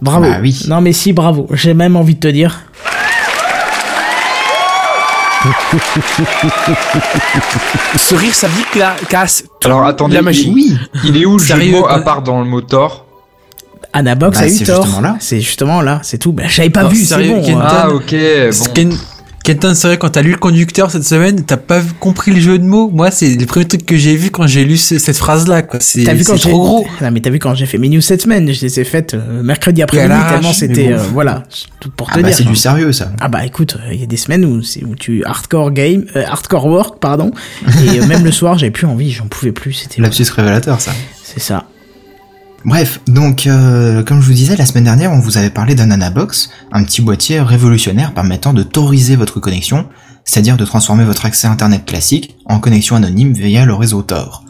Bravo. 0.01 0.23
Bah 0.31 0.39
oui. 0.41 0.65
Non, 0.69 0.81
mais 0.81 0.93
si, 0.93 1.13
bravo. 1.13 1.47
J'ai 1.53 1.75
même 1.75 1.97
envie 1.97 2.15
de 2.15 2.21
te 2.21 2.29
dire. 2.29 2.61
Ce 7.97 8.15
rire, 8.15 8.35
ça 8.35 8.49
dit 8.49 8.65
que 8.73 8.79
la 8.79 8.95
casse. 9.09 9.45
Alors 9.65 9.85
attendez, 9.85 10.15
La 10.17 10.23
magie. 10.23 10.49
il- 10.49 10.55
Oui 10.55 10.77
Il 11.05 11.17
est 11.21 11.25
où 11.25 11.33
le 11.37 11.39
jeu 11.39 11.55
de 11.55 11.59
Sérieux, 11.61 11.73
mots 11.73 11.83
quoi 11.83 11.93
à 11.95 12.01
part 12.01 12.23
dans 12.23 12.39
le 12.41 12.45
mot 12.47 12.61
Thor 12.61 13.05
Anabox 13.93 14.39
Bah, 14.39 14.45
a 14.45 14.49
eu 14.49 14.51
c'est 14.51 14.65
tort. 14.65 14.83
justement 14.85 15.01
là. 15.01 15.17
C'est 15.21 15.41
justement 15.41 15.81
là, 15.81 16.01
c'est 16.03 16.19
tout. 16.19 16.33
Bah, 16.33 16.45
j'avais 16.47 16.71
pas 16.71 16.81
Alors, 16.81 16.93
vu, 16.93 17.05
c'est 17.05 17.17
bon. 17.29 17.43
Kenton, 17.43 17.61
hein. 17.61 17.67
Ah 17.71 17.91
ok, 17.91 18.15
bon. 18.15 18.65
Ken- 18.75 18.97
Kenton, 19.49 19.73
c'est 19.75 19.87
vrai, 19.89 19.97
quand 19.99 20.11
t'as 20.11 20.21
lu 20.21 20.33
le 20.33 20.37
conducteur 20.37 20.91
cette 20.91 21.05
semaine, 21.05 21.43
t'as 21.45 21.57
pas 21.57 21.81
compris 22.01 22.33
le 22.33 22.41
jeu 22.41 22.59
de 22.59 22.65
mots. 22.65 22.91
Moi, 22.93 23.11
c'est 23.11 23.35
le 23.35 23.47
premier 23.47 23.67
truc 23.67 23.87
que 23.87 23.97
j'ai 23.97 24.15
vu 24.15 24.31
quand 24.31 24.47
j'ai 24.47 24.65
lu 24.65 24.77
ce- 24.77 24.99
cette 24.99 25.17
phrase-là, 25.17 25.63
quoi. 25.63 25.81
C'est 25.81 26.05
trop 26.37 26.61
gros. 26.61 26.87
Non 27.01 27.11
mais 27.11 27.21
t'as 27.21 27.31
vu 27.31 27.39
quand 27.39 27.55
j'ai 27.55 27.65
fait 27.65 27.79
mes 27.79 27.89
news 27.89 28.01
cette 28.03 28.21
semaine, 28.23 28.53
je 28.53 28.61
les 28.61 28.79
ai 28.79 28.85
faites 28.85 29.15
euh, 29.15 29.43
mercredi 29.43 29.83
après-midi 29.83 30.15
tellement 30.29 30.53
c'était 30.53 30.89
bon. 30.89 30.93
euh, 30.97 31.03
voilà, 31.15 31.45
tout 31.81 31.91
pour 31.91 32.09
te 32.09 32.13
Ah 32.15 32.17
bah 32.23 32.29
dire. 32.29 32.37
c'est 32.37 32.45
du 32.45 32.57
sérieux 32.57 32.93
ça. 32.93 33.11
Ah 33.21 33.29
bah 33.29 33.47
écoute, 33.47 33.79
il 33.91 33.99
y 33.99 34.03
a 34.03 34.07
des 34.07 34.17
semaines 34.19 34.45
où 34.45 34.63
c'est 34.63 34.85
où 34.85 34.95
tu 34.95 35.25
hardcore 35.25 35.71
game, 35.71 36.05
euh, 36.15 36.25
hardcore 36.27 36.67
work 36.67 36.99
pardon, 37.01 37.31
et 37.87 38.01
euh, 38.01 38.07
même 38.07 38.25
le 38.25 38.33
soir 38.33 38.59
j'avais 38.59 38.71
plus 38.71 38.87
envie, 38.87 39.11
j'en 39.13 39.27
pouvais 39.29 39.53
plus, 39.53 39.73
c'était 39.73 40.03
Lapsus 40.03 40.27
révélateur 40.35 40.79
ça. 40.81 40.93
c'est 41.25 41.41
ça. 41.41 41.65
Bref, 42.64 43.01
donc 43.07 43.47
euh, 43.47 44.03
comme 44.03 44.21
je 44.21 44.27
vous 44.27 44.33
disais 44.33 44.57
la 44.57 44.66
semaine 44.66 44.85
dernière, 44.85 45.12
on 45.12 45.21
vous 45.21 45.38
avait 45.38 45.51
parlé 45.51 45.75
d'un 45.75 45.90
Anabox, 45.90 46.51
un 46.73 46.83
petit 46.83 47.01
boîtier 47.01 47.40
révolutionnaire 47.40 48.12
permettant 48.12 48.53
de 48.53 48.64
toriser 48.64 49.14
votre 49.14 49.38
connexion, 49.38 49.87
c'est-à-dire 50.25 50.57
de 50.57 50.64
transformer 50.64 51.05
votre 51.05 51.25
accès 51.25 51.47
internet 51.47 51.85
classique 51.85 52.37
en 52.47 52.59
connexion 52.59 52.97
anonyme 52.97 53.33
via 53.33 53.64
le 53.64 53.75
réseau 53.75 54.03
Tor. 54.03 54.44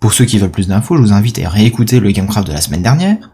Pour 0.00 0.14
ceux 0.14 0.24
qui 0.24 0.38
veulent 0.38 0.50
plus 0.50 0.68
d'infos, 0.68 0.96
je 0.96 1.02
vous 1.02 1.12
invite 1.12 1.38
à 1.44 1.50
réécouter 1.50 2.00
le 2.00 2.10
Gamecraft 2.10 2.48
de 2.48 2.52
la 2.54 2.62
semaine 2.62 2.82
dernière. 2.82 3.30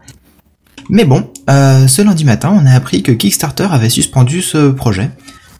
Mais 0.89 1.05
bon, 1.05 1.31
euh, 1.49 1.87
ce 1.87 2.01
lundi 2.01 2.25
matin, 2.25 2.53
on 2.53 2.65
a 2.65 2.71
appris 2.71 3.03
que 3.03 3.13
Kickstarter 3.13 3.67
avait 3.71 3.89
suspendu 3.89 4.41
ce 4.41 4.69
projet. 4.71 5.09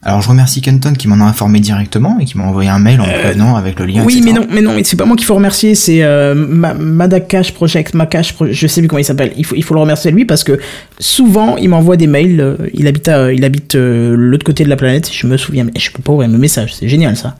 Alors 0.04 0.22
je 0.22 0.28
remercie 0.28 0.60
Kenton 0.60 0.92
qui 0.92 1.08
m'en 1.08 1.16
a 1.24 1.28
informé 1.28 1.58
directement 1.60 2.18
et 2.20 2.24
qui 2.24 2.38
m'a 2.38 2.44
envoyé 2.44 2.70
un 2.70 2.78
mail 2.78 3.00
en 3.00 3.04
prévenant 3.04 3.56
avec 3.56 3.78
le 3.80 3.86
lien. 3.86 4.00
Euh, 4.02 4.04
Oui, 4.06 4.18
etc. 4.18 4.26
mais 4.32 4.32
non, 4.40 4.46
mais 4.50 4.60
non, 4.62 4.72
mais 4.74 4.84
c'est 4.84 4.96
pas 4.96 5.04
moi 5.04 5.16
qu'il 5.16 5.26
faut 5.26 5.34
remercier, 5.34 5.74
c'est 5.74 6.02
euh, 6.04 6.34
Ma- 6.36 6.72
Madakash 6.74 7.52
Project, 7.52 7.94
Makash, 7.94 8.32
Pro- 8.34 8.46
je 8.50 8.66
sais 8.68 8.80
plus 8.80 8.86
comment 8.88 9.00
il 9.00 9.04
s'appelle. 9.04 9.32
Il 9.36 9.44
faut, 9.44 9.56
il 9.56 9.64
faut 9.64 9.74
le 9.74 9.80
remercier 9.80 10.10
lui 10.12 10.24
parce 10.24 10.44
que 10.44 10.58
souvent 11.00 11.56
il 11.56 11.68
m'envoie 11.68 11.96
des 11.96 12.06
mails. 12.06 12.40
euh, 12.40 12.56
il 12.74 12.86
habite, 12.86 13.08
à, 13.08 13.32
il 13.32 13.44
habite 13.44 13.74
euh, 13.74 14.14
l'autre 14.16 14.44
côté 14.44 14.62
de 14.64 14.68
la 14.68 14.76
planète. 14.76 15.10
Je 15.12 15.26
me 15.26 15.36
souviens, 15.36 15.64
mais 15.64 15.72
je 15.78 15.90
peux 15.90 16.02
pas 16.02 16.12
ouvrir 16.12 16.28
mes 16.28 16.38
messages. 16.38 16.74
C'est 16.74 16.88
génial 16.88 17.16
ça. 17.16 17.34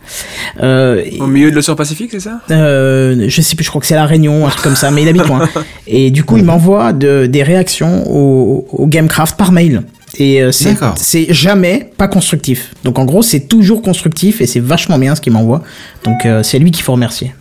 Euh, 0.63 1.05
Au 1.21 1.27
milieu 1.27 1.51
de 1.51 1.55
l'océan 1.55 1.77
Pacifique, 1.77 2.11
c'est 2.11 2.21
ça? 2.21 2.41
Euh, 2.51 3.27
je 3.29 3.41
sais 3.41 3.55
plus, 3.55 3.65
je 3.65 3.69
crois 3.71 3.81
que 3.81 3.87
c'est 3.87 3.95
la 3.95 4.07
Réunion, 4.07 4.47
un 4.47 4.51
truc 4.51 4.63
comme 4.65 4.77
ça, 4.77 4.91
mais 4.91 5.03
il 5.03 5.09
habite 5.09 5.27
loin. 5.27 5.49
Et 5.87 6.11
du 6.11 6.25
coup, 6.25 6.37
il 6.37 6.45
m'envoie 6.45 6.93
de, 6.93 7.27
des 7.27 7.43
réactions 7.45 8.05
au, 8.11 8.67
au 8.73 8.87
Gamecraft 8.89 9.37
par 9.37 9.53
mail. 9.53 9.83
Et 10.21 10.43
euh, 10.43 10.51
c'est 10.97 11.33
jamais 11.33 11.91
pas 11.97 12.09
constructif. 12.09 12.73
Donc 12.85 12.99
en 12.99 13.05
gros, 13.05 13.23
c'est 13.23 13.41
toujours 13.49 13.83
constructif 13.83 14.41
et 14.41 14.47
c'est 14.47 14.61
vachement 14.61 14.99
bien 14.99 15.15
ce 15.15 15.21
qu'il 15.21 15.33
m'envoie. 15.33 15.63
Donc 16.05 16.27
euh, 16.27 16.43
c'est 16.43 16.59
lui 16.59 16.71
qu'il 16.73 16.83
faut 16.85 16.93
remercier. 16.93 17.35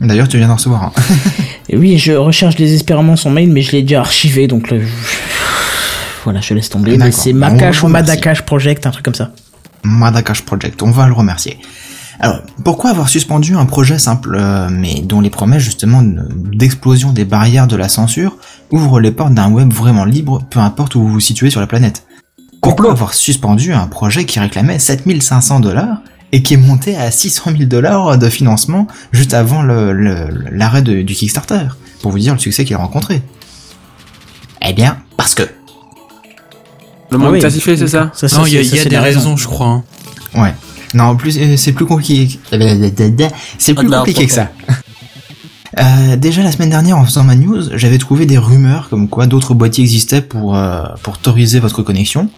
D'ailleurs, 0.00 0.28
tu 0.28 0.38
viens 0.38 0.48
d'en 0.48 0.56
recevoir. 0.56 0.92
Et 1.68 1.76
oui, 1.76 1.98
je 1.98 2.12
recherche 2.12 2.56
désespérément 2.56 3.16
son 3.16 3.30
mail, 3.30 3.50
mais 3.50 3.60
je 3.62 3.72
l'ai 3.72 3.82
déjà 3.82 4.00
archivé, 4.00 4.46
donc 4.48 4.70
le- 4.70 4.82
voilà, 6.24 6.40
je 6.40 6.54
laisse 6.54 6.68
tomber. 6.68 6.92
C'est 7.12 7.32
Makash 7.32 7.82
ou. 7.82 7.88
Madakash 7.88 8.42
Project, 8.42 8.86
un 8.86 8.90
truc 8.90 9.04
comme 9.04 9.14
ça. 9.14 9.32
Madakash 9.84 10.42
Project, 10.42 10.82
on 10.82 10.90
va 10.90 11.06
le 11.06 11.12
remercier. 11.12 11.58
Alors, 12.18 12.40
pourquoi 12.64 12.90
avoir 12.90 13.08
suspendu 13.08 13.54
un 13.56 13.64
projet 13.64 13.98
simple, 13.98 14.36
euh, 14.38 14.68
mais 14.70 15.00
dont 15.02 15.20
les 15.22 15.30
promesses 15.30 15.62
justement 15.62 16.02
de- 16.02 16.20
d'explosion 16.54 17.12
des 17.12 17.24
barrières 17.24 17.66
de 17.66 17.76
la 17.76 17.88
censure 17.88 18.36
ouvrent 18.72 19.00
les 19.00 19.10
portes 19.12 19.34
d'un 19.34 19.50
web 19.50 19.72
vraiment 19.72 20.04
libre, 20.04 20.42
peu 20.50 20.60
importe 20.60 20.94
où 20.94 21.00
vous 21.00 21.08
vous 21.08 21.20
situez 21.20 21.50
sur 21.50 21.60
la 21.60 21.66
planète 21.66 22.04
Pourquoi 22.62 22.86
Complot. 22.86 22.90
avoir 22.90 23.14
suspendu 23.14 23.72
un 23.72 23.86
projet 23.86 24.24
qui 24.24 24.38
réclamait 24.40 24.78
7500 24.78 25.60
dollars 25.60 25.98
et 26.32 26.42
qui 26.42 26.54
est 26.54 26.58
monté 26.58 26.96
à 26.96 27.10
600 27.10 27.50
000 27.52 27.64
dollars 27.64 28.16
de 28.16 28.28
financement 28.28 28.86
juste 29.12 29.34
avant 29.34 29.62
l'arrêt 29.62 30.82
du 30.82 31.04
Kickstarter 31.04 31.66
Pour 32.02 32.12
vous 32.12 32.18
dire 32.18 32.32
le 32.34 32.38
succès 32.38 32.64
qu'il 32.64 32.76
a 32.76 32.78
rencontré. 32.78 33.22
Eh 34.62 34.72
bien, 34.72 34.98
parce 35.16 35.34
que... 35.34 35.42
Le 37.10 37.18
monde 37.18 37.28
Ah 37.28 37.32
oui. 37.32 37.38
est 37.38 37.40
classifié, 37.40 37.76
c'est 37.76 37.88
ça? 37.88 38.12
Non, 38.36 38.46
il 38.46 38.52
y 38.54 38.58
a, 38.58 38.62
y 38.84 38.88
des 38.88 38.98
raisons, 38.98 39.36
je 39.36 39.48
crois. 39.48 39.66
hein. 39.66 39.84
Ouais. 40.34 40.54
Non, 40.94 41.04
en 41.04 41.16
plus, 41.16 41.56
c'est 41.56 41.72
plus 41.72 41.86
compliqué. 41.86 42.38
C'est 43.58 43.74
plus 43.74 43.88
Ah, 43.92 43.96
compliqué 43.98 44.26
que 44.26 44.32
pourquoi 44.32 44.44
ça. 44.44 44.50
Euh, 45.78 46.16
déjà 46.16 46.42
la 46.42 46.50
semaine 46.50 46.70
dernière 46.70 46.98
en 46.98 47.04
faisant 47.04 47.22
ma 47.22 47.36
news, 47.36 47.62
j'avais 47.76 47.98
trouvé 47.98 48.26
des 48.26 48.38
rumeurs 48.38 48.88
comme 48.88 49.08
quoi 49.08 49.26
d'autres 49.26 49.54
boîtiers 49.54 49.84
existaient 49.84 50.22
pour 50.22 50.56
euh, 50.56 50.84
pour 51.02 51.18
votre 51.22 51.82
connexion. 51.82 52.28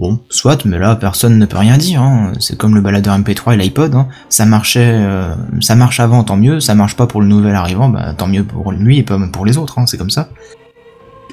Bon, 0.00 0.18
soit, 0.28 0.64
mais 0.64 0.78
là 0.78 0.96
personne 0.96 1.38
ne 1.38 1.46
peut 1.46 1.56
rien 1.56 1.78
dire. 1.78 2.02
Hein. 2.02 2.32
C'est 2.40 2.58
comme 2.58 2.74
le 2.74 2.80
baladeur 2.80 3.16
MP3 3.16 3.54
et 3.54 3.56
l'iPod. 3.56 3.94
Hein. 3.94 4.08
Ça 4.28 4.44
marchait, 4.44 4.92
euh, 4.92 5.34
ça 5.60 5.76
marche 5.76 6.00
avant, 6.00 6.24
tant 6.24 6.36
mieux. 6.36 6.60
Ça 6.60 6.74
marche 6.74 6.96
pas 6.96 7.06
pour 7.06 7.20
le 7.20 7.28
nouvel 7.28 7.54
arrivant, 7.54 7.88
bah 7.88 8.12
tant 8.12 8.26
mieux 8.26 8.44
pour 8.44 8.72
lui 8.72 8.98
et 8.98 9.02
pas 9.02 9.18
pour 9.32 9.46
les 9.46 9.56
autres. 9.56 9.78
Hein. 9.78 9.86
C'est 9.86 9.96
comme 9.96 10.10
ça. 10.10 10.28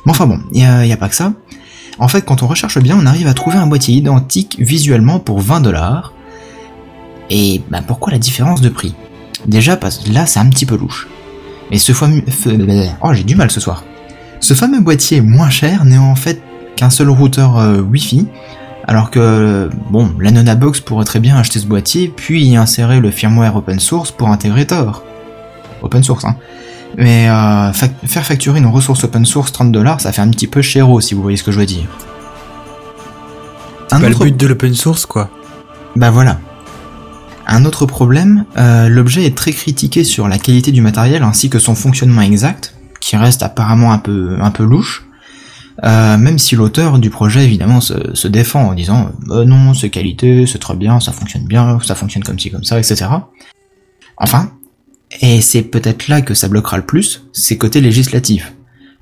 Mais 0.06 0.12
enfin 0.12 0.28
bon, 0.28 0.40
a, 0.56 0.86
y 0.86 0.94
a 0.94 0.98
pas 0.98 1.10
que 1.10 1.16
ça. 1.16 1.34
En 2.00 2.08
fait, 2.08 2.22
quand 2.22 2.44
on 2.44 2.48
recherche 2.48 2.80
bien, 2.80 2.98
on 3.00 3.06
arrive 3.06 3.28
à 3.28 3.34
trouver 3.34 3.58
un 3.58 3.68
boîtier 3.68 3.96
identique 3.96 4.58
visuellement 4.60 5.20
pour 5.20 5.40
20 5.40 5.62
dollars. 5.62 6.14
Et 7.30 7.62
bah, 7.70 7.82
pourquoi 7.86 8.12
la 8.12 8.20
différence 8.20 8.62
de 8.62 8.70
prix? 8.70 8.96
Déjà, 9.48 9.76
parce 9.76 10.00
que 10.00 10.12
là, 10.12 10.26
c'est 10.26 10.40
un 10.40 10.50
petit 10.50 10.66
peu 10.66 10.78
louche. 10.78 11.08
Mais 11.72 11.78
ce 11.78 11.94
fameux... 11.94 12.22
Oh, 13.02 13.14
j'ai 13.14 13.24
du 13.24 13.36
mal 13.36 13.50
ce 13.50 13.60
soir. 13.60 13.84
Ce 14.42 14.54
fameux 14.54 14.82
boîtier 14.82 15.22
moins 15.22 15.50
cher 15.50 15.86
n'est 15.86 15.98
en 15.98 16.16
fait 16.16 16.42
qu'un 16.76 16.90
seul 16.90 17.10
routeur 17.10 17.58
euh, 17.58 17.80
Wi-Fi, 17.80 18.28
Alors 18.88 19.10
que, 19.10 19.70
bon, 19.90 20.12
l'Anona 20.20 20.56
Box 20.56 20.82
pourrait 20.82 21.06
très 21.06 21.20
bien 21.20 21.38
acheter 21.38 21.60
ce 21.60 21.66
boîtier, 21.66 22.12
puis 22.14 22.44
y 22.44 22.58
insérer 22.58 23.00
le 23.00 23.10
firmware 23.10 23.56
open 23.56 23.80
source 23.80 24.12
pour 24.12 24.28
intégrer 24.30 24.68
Tor. 24.68 25.04
Open 25.82 26.04
source, 26.04 26.26
hein. 26.26 26.36
Mais 26.98 27.30
euh, 27.30 27.72
faire 27.72 28.26
facturer 28.26 28.60
une 28.60 28.66
ressource 28.66 29.06
open 29.06 29.26
source 29.26 29.54
30 29.54 29.72
dollars, 29.72 30.02
ça 30.02 30.12
fait 30.12 30.22
un 30.22 30.30
petit 30.30 30.48
peu 30.48 30.62
chéro 30.62 31.00
si 31.00 31.14
vous 31.14 31.22
voyez 31.22 31.38
ce 31.38 31.44
que 31.44 31.52
je 31.52 31.60
veux 31.60 31.66
dire. 31.66 31.88
Un 33.92 34.00
Bah, 34.00 34.10
le 34.10 34.16
but 34.16 34.36
de 34.36 34.48
l'open 34.48 34.74
source, 34.74 35.06
quoi. 35.06 35.30
bah 35.96 36.12
voilà. 36.12 36.40
Un 37.54 37.66
autre 37.66 37.86
problème, 37.86 38.46
euh, 38.56 38.88
l'objet 38.88 39.26
est 39.26 39.36
très 39.36 39.52
critiqué 39.52 40.06
sur 40.06 40.30
la 40.30 40.38
qualité 40.38 40.72
du 40.72 40.80
matériel 40.80 41.22
ainsi 41.22 41.50
que 41.50 41.60
son 41.60 41.76
fonctionnement 41.76 42.22
exact, 42.22 42.76
qui 43.02 43.18
reste 43.18 43.44
apparemment 43.44 43.92
un 43.92 43.98
peu, 43.98 44.64
louche. 44.64 45.06
Euh, 45.84 46.18
même 46.18 46.40
si 46.40 46.56
l'auteur 46.56 46.98
du 46.98 47.10
projet 47.10 47.44
évidemment 47.44 47.82
se, 47.82 48.16
se 48.16 48.28
défend 48.30 48.70
en 48.70 48.74
disant 48.74 49.12
euh, 49.30 49.44
non 49.44 49.74
c'est 49.74 49.90
qualité, 49.90 50.46
c'est 50.46 50.60
très 50.60 50.76
bien, 50.76 51.02
ça 51.02 51.12
fonctionne 51.12 51.44
bien, 51.44 51.80
ça 51.84 51.96
fonctionne 51.96 52.24
comme 52.24 52.40
ci 52.40 52.52
comme 52.52 52.64
ça, 52.64 52.80
etc. 52.80 53.06
Enfin, 54.16 54.54
et 55.20 55.42
c'est 55.42 55.64
peut-être 55.64 56.08
là 56.08 56.22
que 56.22 56.34
ça 56.34 56.48
bloquera 56.48 56.78
le 56.78 56.86
plus, 56.86 57.26
c'est 57.34 57.58
côté 57.58 57.82
législatif. 57.82 58.54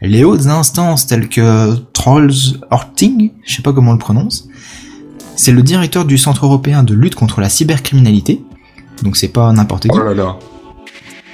Les 0.02 0.24
hautes 0.24 0.48
instances 0.48 1.06
telles 1.06 1.30
que 1.30 1.76
Trolls 1.94 2.58
Horting, 2.72 3.32
je 3.46 3.56
sais 3.58 3.62
pas 3.62 3.74
comment 3.74 3.92
on 3.92 3.94
le 3.94 4.00
prononce, 4.00 4.48
c'est 5.40 5.54
le 5.54 5.64
directeur 5.64 6.04
du 6.04 6.18
Centre 6.18 6.46
européen 6.46 6.84
de 6.84 6.94
lutte 6.94 7.16
contre 7.16 7.40
la 7.40 7.48
cybercriminalité, 7.48 8.44
donc 9.04 9.16
c'est 9.16 9.30
pas 9.30 9.54
n'importe 9.54 9.84
qui. 9.84 9.90
Oh 9.94 10.04
là 10.04 10.14
là. 10.14 10.36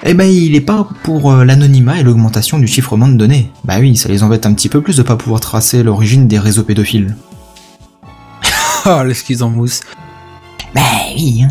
Eh 0.03 0.13
ben 0.13 0.25
il 0.29 0.53
est 0.53 0.61
pas 0.61 0.87
pour 1.01 1.31
euh, 1.31 1.43
l'anonymat 1.43 1.99
et 1.99 2.03
l'augmentation 2.03 2.59
du 2.59 2.67
chiffrement 2.67 3.07
de 3.07 3.15
données. 3.15 3.49
Bah 3.63 3.77
oui, 3.79 3.95
ça 3.95 4.07
les 4.07 4.21
embête 4.21 4.45
un 4.45 4.53
petit 4.53 4.69
peu 4.69 4.81
plus 4.81 4.97
de 4.97 5.01
pas 5.01 5.15
pouvoir 5.15 5.39
tracer 5.39 5.81
l'origine 5.81 6.27
des 6.27 6.37
réseaux 6.37 6.63
pédophiles. 6.63 7.15
Oh, 8.87 9.03
l'esquisse 9.03 9.41
en 9.41 9.49
mousse. 9.49 9.79
Bah 10.75 10.81
oui. 11.15 11.41
hein. 11.43 11.47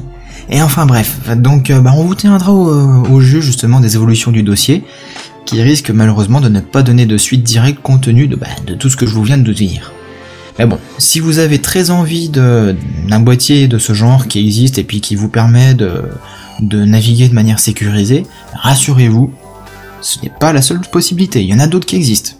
Et 0.48 0.62
enfin 0.62 0.86
bref, 0.86 1.18
donc 1.36 1.70
euh, 1.70 1.80
bah, 1.80 1.90
on 1.96 2.04
vous 2.04 2.14
tiendra 2.14 2.52
au, 2.52 2.68
au 3.10 3.20
jeu 3.20 3.40
justement 3.40 3.80
des 3.80 3.96
évolutions 3.96 4.30
du 4.30 4.44
dossier, 4.44 4.84
qui 5.44 5.60
risque 5.60 5.90
malheureusement 5.90 6.40
de 6.40 6.48
ne 6.48 6.60
pas 6.60 6.84
donner 6.84 7.06
de 7.06 7.18
suite 7.18 7.42
directe 7.42 7.82
compte 7.82 8.02
tenu 8.02 8.28
de, 8.28 8.36
bah, 8.36 8.46
de 8.64 8.74
tout 8.74 8.88
ce 8.88 8.96
que 8.96 9.06
je 9.06 9.14
vous 9.14 9.24
viens 9.24 9.38
de 9.38 9.52
dire. 9.52 9.90
Mais 10.58 10.66
bon, 10.66 10.78
si 10.98 11.20
vous 11.20 11.38
avez 11.38 11.60
très 11.60 11.90
envie 11.90 12.28
d'un 12.28 13.20
boîtier 13.20 13.66
de 13.68 13.78
ce 13.78 13.92
genre 13.92 14.28
qui 14.28 14.38
existe 14.38 14.78
et 14.78 14.84
puis 14.84 15.00
qui 15.00 15.16
vous 15.16 15.28
permet 15.28 15.74
de, 15.74 16.02
de 16.60 16.84
naviguer 16.84 17.28
de 17.28 17.34
manière 17.34 17.58
sécurisée, 17.58 18.24
rassurez-vous, 18.54 19.32
ce 20.00 20.18
n'est 20.22 20.32
pas 20.38 20.52
la 20.52 20.62
seule 20.62 20.80
possibilité, 20.80 21.42
il 21.42 21.48
y 21.48 21.54
en 21.54 21.58
a 21.58 21.66
d'autres 21.66 21.86
qui 21.86 21.96
existent. 21.96 22.32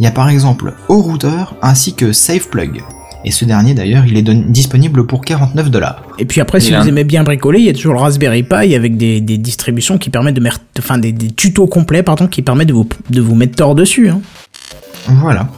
Il 0.00 0.04
y 0.04 0.06
a 0.06 0.10
par 0.10 0.28
exemple 0.28 0.74
O-Router 0.88 1.44
ainsi 1.62 1.94
que 1.94 2.12
SafePlug. 2.12 2.82
Et 3.26 3.30
ce 3.30 3.46
dernier 3.46 3.72
d'ailleurs, 3.72 4.04
il 4.06 4.18
est 4.18 4.22
disponible 4.50 5.06
pour 5.06 5.22
49 5.22 5.70
dollars. 5.70 6.02
Et 6.18 6.26
puis 6.26 6.42
après, 6.42 6.60
si 6.60 6.74
vous 6.74 6.86
aimez 6.86 7.04
bien 7.04 7.24
bricoler, 7.24 7.60
il 7.60 7.64
y 7.64 7.70
a 7.70 7.72
toujours 7.72 7.94
le 7.94 8.00
Raspberry 8.00 8.42
Pi 8.42 8.74
avec 8.74 8.98
des, 8.98 9.22
des 9.22 9.38
distributions 9.38 9.96
qui 9.96 10.10
permettent 10.10 10.34
de 10.34 10.42
mettre, 10.42 10.60
enfin 10.78 10.98
des, 10.98 11.12
des 11.12 11.30
tutos 11.30 11.66
complets, 11.66 12.02
pardon, 12.02 12.26
qui 12.26 12.42
permettent 12.42 12.68
de 12.68 12.74
vous, 12.74 12.86
de 13.08 13.20
vous 13.22 13.34
mettre 13.34 13.56
tort 13.56 13.74
dessus. 13.74 14.10
Hein. 14.10 14.20
Voilà. 15.06 15.48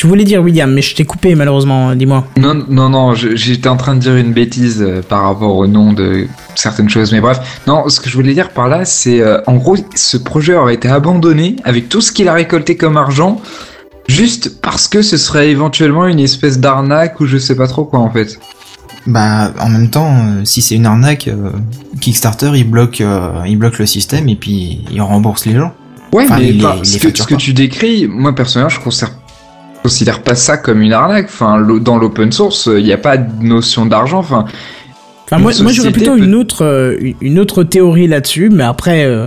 Tu 0.00 0.06
voulais 0.06 0.24
dire 0.24 0.42
William, 0.42 0.72
mais 0.72 0.80
je 0.80 0.94
t'ai 0.96 1.04
coupé 1.04 1.34
malheureusement. 1.34 1.94
Dis-moi. 1.94 2.24
Non, 2.38 2.54
non, 2.70 2.88
non, 2.88 3.12
j'étais 3.14 3.68
en 3.68 3.76
train 3.76 3.94
de 3.94 4.00
dire 4.00 4.16
une 4.16 4.32
bêtise 4.32 4.80
euh, 4.80 5.02
par 5.06 5.24
rapport 5.24 5.54
au 5.54 5.66
nom 5.66 5.92
de 5.92 6.26
certaines 6.54 6.88
choses, 6.88 7.12
mais 7.12 7.20
bref. 7.20 7.60
Non, 7.66 7.86
ce 7.86 8.00
que 8.00 8.08
je 8.08 8.14
voulais 8.14 8.32
dire 8.32 8.48
par 8.48 8.66
là, 8.70 8.86
c'est 8.86 9.20
euh, 9.20 9.42
en 9.46 9.56
gros, 9.56 9.76
ce 9.94 10.16
projet 10.16 10.54
aurait 10.54 10.72
été 10.72 10.88
abandonné 10.88 11.56
avec 11.64 11.90
tout 11.90 12.00
ce 12.00 12.12
qu'il 12.12 12.28
a 12.28 12.32
récolté 12.32 12.78
comme 12.78 12.96
argent, 12.96 13.42
juste 14.08 14.62
parce 14.62 14.88
que 14.88 15.02
ce 15.02 15.18
serait 15.18 15.50
éventuellement 15.50 16.06
une 16.06 16.20
espèce 16.20 16.58
d'arnaque 16.58 17.20
ou 17.20 17.26
je 17.26 17.36
sais 17.36 17.54
pas 17.54 17.66
trop 17.66 17.84
quoi 17.84 17.98
en 17.98 18.10
fait. 18.10 18.40
Bah, 19.06 19.52
en 19.60 19.68
même 19.68 19.90
temps, 19.90 20.14
euh, 20.16 20.44
si 20.46 20.62
c'est 20.62 20.76
une 20.76 20.86
arnaque, 20.86 21.28
euh, 21.28 21.50
Kickstarter 22.00 22.52
il 22.54 22.70
bloque, 22.70 23.02
euh, 23.02 23.32
il 23.46 23.58
bloque 23.58 23.78
le 23.78 23.84
système 23.84 24.30
et 24.30 24.36
puis 24.36 24.80
il 24.90 25.02
rembourse 25.02 25.44
les 25.44 25.56
gens. 25.56 25.74
Ouais, 26.12 26.24
Enfin, 26.24 26.38
mais 26.38 26.52
les- 26.52 26.62
bah, 26.62 26.76
ce, 26.82 26.96
que, 26.96 27.16
ce 27.16 27.22
que 27.24 27.34
tu 27.34 27.52
décris, 27.52 28.08
moi 28.08 28.34
personnellement, 28.34 28.70
je 28.70 28.80
considère, 28.80 29.12
considère 29.82 30.22
pas 30.22 30.34
ça 30.34 30.56
comme 30.56 30.82
une 30.82 30.92
arnaque. 30.92 31.26
Enfin, 31.26 31.60
dans 31.80 31.96
l'open 31.98 32.32
source, 32.32 32.68
il 32.76 32.84
n'y 32.84 32.92
a 32.92 32.98
pas 32.98 33.16
de 33.16 33.42
notion 33.42 33.86
d'argent. 33.86 34.18
Enfin, 34.18 34.44
moi, 35.32 35.52
moi 35.62 35.72
j'aurais 35.72 35.92
plutôt 35.92 36.16
peut- 36.16 36.22
une 36.24 36.34
autre, 36.34 36.64
euh, 36.64 36.96
une 37.20 37.38
autre 37.38 37.62
théorie 37.64 38.06
là-dessus, 38.08 38.50
mais 38.50 38.64
après, 38.64 39.04
euh, 39.04 39.26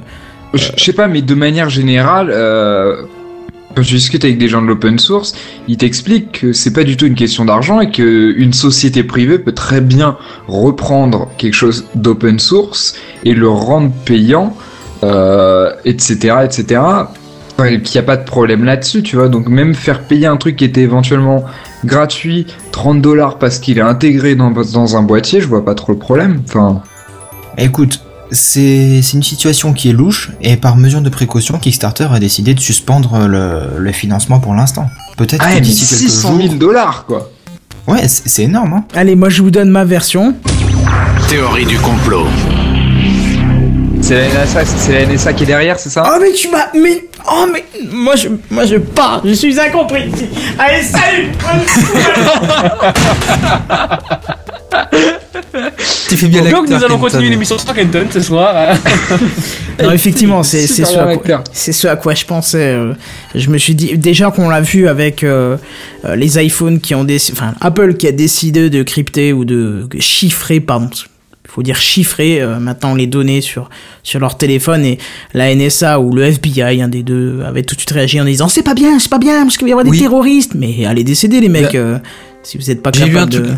Je 0.54 0.70
je 0.78 0.84
sais 0.84 0.94
pas, 0.94 1.08
mais 1.08 1.22
de 1.22 1.34
manière 1.34 1.70
générale, 1.70 2.30
euh, 2.32 3.04
quand 3.76 3.82
tu 3.82 3.96
discutes 3.96 4.24
avec 4.24 4.38
des 4.38 4.48
gens 4.48 4.62
de 4.62 4.68
l'open 4.68 5.00
source, 5.00 5.34
ils 5.68 5.78
t'expliquent 5.78 6.42
que 6.42 6.54
c'est 6.54 6.74
pas 6.74 6.84
du 6.84 6.96
tout 6.98 7.06
une 7.08 7.16
question 7.16 7.46
d'argent 7.46 7.80
et 7.82 7.90
que 7.90 8.34
une 8.38 8.54
société 8.54 9.04
privée 9.04 9.40
peut 9.40 9.54
très 9.54 9.82
bien 9.82 10.18
reprendre 10.48 11.30
quelque 11.40 11.56
chose 11.56 11.86
d'open 11.96 12.38
source 12.38 12.96
et 13.26 13.34
le 13.34 13.50
rendre 13.50 13.92
payant, 14.06 14.56
euh, 15.04 15.72
etc., 15.86 16.36
etc. 16.44 16.82
Enfin, 17.64 17.80
qu'il 17.80 18.00
n'y 18.00 18.04
a 18.04 18.08
pas 18.08 18.18
de 18.18 18.26
problème 18.26 18.64
là-dessus, 18.64 19.04
tu 19.04 19.16
vois. 19.16 19.30
Donc 19.30 19.48
même 19.48 19.74
faire 19.74 20.02
payer 20.04 20.28
un 20.28 20.38
truc 20.38 20.58
qui 20.58 20.66
était 20.66 20.82
éventuellement 20.82 21.46
gratuit, 21.86 22.48
30 22.72 23.02
dollars 23.02 23.38
parce 23.38 23.60
qu'il 23.60 23.78
est 23.78 23.82
intégré 23.82 24.36
dans, 24.36 24.52
dans 24.52 24.98
un 24.98 25.04
boîtier, 25.04 25.42
je 25.42 25.48
vois 25.48 25.64
pas 25.64 25.76
trop 25.76 25.94
le 25.94 26.00
problème. 26.00 26.42
Enfin, 26.48 26.82
Écoute, 27.58 28.02
c'est 28.32 29.02
c'est 29.02 29.16
une 29.16 29.24
situation 29.24 29.74
qui 29.74 29.90
est 29.90 29.94
louche 29.94 30.32
et 30.42 30.58
par 30.58 30.76
mesure 30.76 31.02
de 31.02 31.10
précaution, 31.10 31.60
Kickstarter 31.60 32.08
a 32.12 32.20
décidé 32.20 32.54
de 32.54 32.60
suspendre 32.60 33.28
le, 33.28 33.80
le 33.80 33.92
financement 33.92 34.40
pour 34.40 34.56
l'instant. 34.56 34.90
Peut-être 35.18 35.46
ah, 35.48 35.56
que 35.56 35.60
d'ici 35.60 35.88
quelques 35.88 36.12
600 36.12 36.30
jours. 36.30 36.42
000 36.42 36.56
dollars, 36.56 37.06
quoi. 37.06 37.30
Ouais, 37.88 38.08
c'est 38.08 38.44
énorme, 38.44 38.74
hein. 38.74 38.86
allez, 38.96 39.16
moi 39.16 39.30
je 39.30 39.42
vous 39.42 39.52
donne 39.52 39.70
ma 39.70 39.84
version. 39.84 40.34
Théorie 41.30 41.66
du 41.66 41.78
complot. 41.78 42.26
C'est 44.02 44.28
la 44.34 44.46
la 44.46 45.06
NSA 45.06 45.34
qui 45.34 45.44
est 45.44 45.48
derrière, 45.48 45.80
c'est 45.80 45.90
ça? 45.90 46.04
Oh 46.06 46.18
mais 46.22 46.34
tu 46.34 46.50
m'as, 46.50 46.68
mais 46.74 47.06
oh 47.30 47.46
mais 47.52 47.64
moi 47.92 48.16
je, 48.16 48.30
moi 48.50 48.66
je 48.66 48.76
pars, 48.78 49.22
je 49.26 49.34
suis 49.34 49.60
incompris. 49.60 50.10
Allez 50.60 50.84
salut. 50.84 51.32
Tu 56.10 56.18
fais 56.18 56.28
bien 56.28 56.42
Donc 56.50 56.68
nous 56.68 56.76
allons 56.76 56.88
Kenton. 56.96 57.00
continuer 57.00 57.30
l'émission 57.30 57.58
sans 57.58 57.74
Kenton 57.74 58.06
ce 58.12 58.22
soir. 58.22 58.76
Non, 59.82 59.92
effectivement, 59.92 60.44
c'est 60.52 60.68
c'est 60.68 60.86
ce, 60.86 60.98
à 60.98 61.16
quoi- 61.18 61.44
c'est 61.52 61.72
ce 61.72 61.88
à 61.88 61.96
quoi 61.96 62.14
je 62.14 62.26
pensais. 62.26 62.74
euh, 62.74 62.94
Je 63.34 63.50
me 63.50 63.58
suis 63.58 63.74
dit, 63.74 63.98
déjà 63.98 64.30
qu'on 64.30 64.48
l'a 64.50 64.62
vu 64.62 64.88
avec 64.88 65.24
euh, 65.24 65.58
euh, 66.06 66.16
les 66.16 66.38
iPhones 66.44 66.80
qui 66.80 66.94
ont 66.94 67.04
décidé, 67.04 67.38
enfin 67.40 67.56
Apple 67.60 67.96
qui 67.96 68.08
a 68.08 68.12
décidé 68.12 68.70
de 68.70 68.84
crypter 68.84 69.34
ou 69.34 69.46
de 69.46 69.88
chiffrer, 70.00 70.60
pardon, 70.60 70.90
faut 71.54 71.62
dire 71.62 71.76
chiffrer 71.76 72.42
euh, 72.42 72.60
maintenant 72.60 72.96
les 72.96 73.06
données 73.06 73.42
sur 73.42 73.70
sur 74.02 74.20
leur 74.20 74.38
téléphone 74.38 74.84
et 74.86 74.98
la 75.34 75.54
NSA 75.54 76.00
ou 76.00 76.12
le 76.12 76.24
FBI, 76.24 76.82
un 76.82 76.88
des 76.88 77.04
deux, 77.04 77.42
avait 77.46 77.62
tout 77.62 77.76
de 77.76 77.80
suite 77.80 77.92
réagi 77.92 78.20
en 78.20 78.26
disant 78.26 78.48
c'est 78.48 78.64
pas 78.64 78.74
bien, 78.74 78.98
c'est 78.98 79.10
pas 79.10 79.20
bien 79.20 79.44
parce 79.44 79.58
qu'il 79.58 79.66
va 79.66 79.70
y 79.70 79.72
avoir 79.74 79.86
des 79.86 79.98
terroristes, 79.98 80.56
mais 80.56 80.86
allez 80.86 81.04
décéder 81.04 81.40
les 81.42 81.50
mecs. 81.50 81.74
Bah, 81.74 81.78
euh, 81.78 82.00
si 82.44 82.58
vous 82.58 82.70
êtes 82.70 82.82
pas 82.82 82.92
J'ai 82.94 83.06
lu 83.06 83.18
un 83.18 83.26
capable 83.26 83.32
de. 83.32 83.54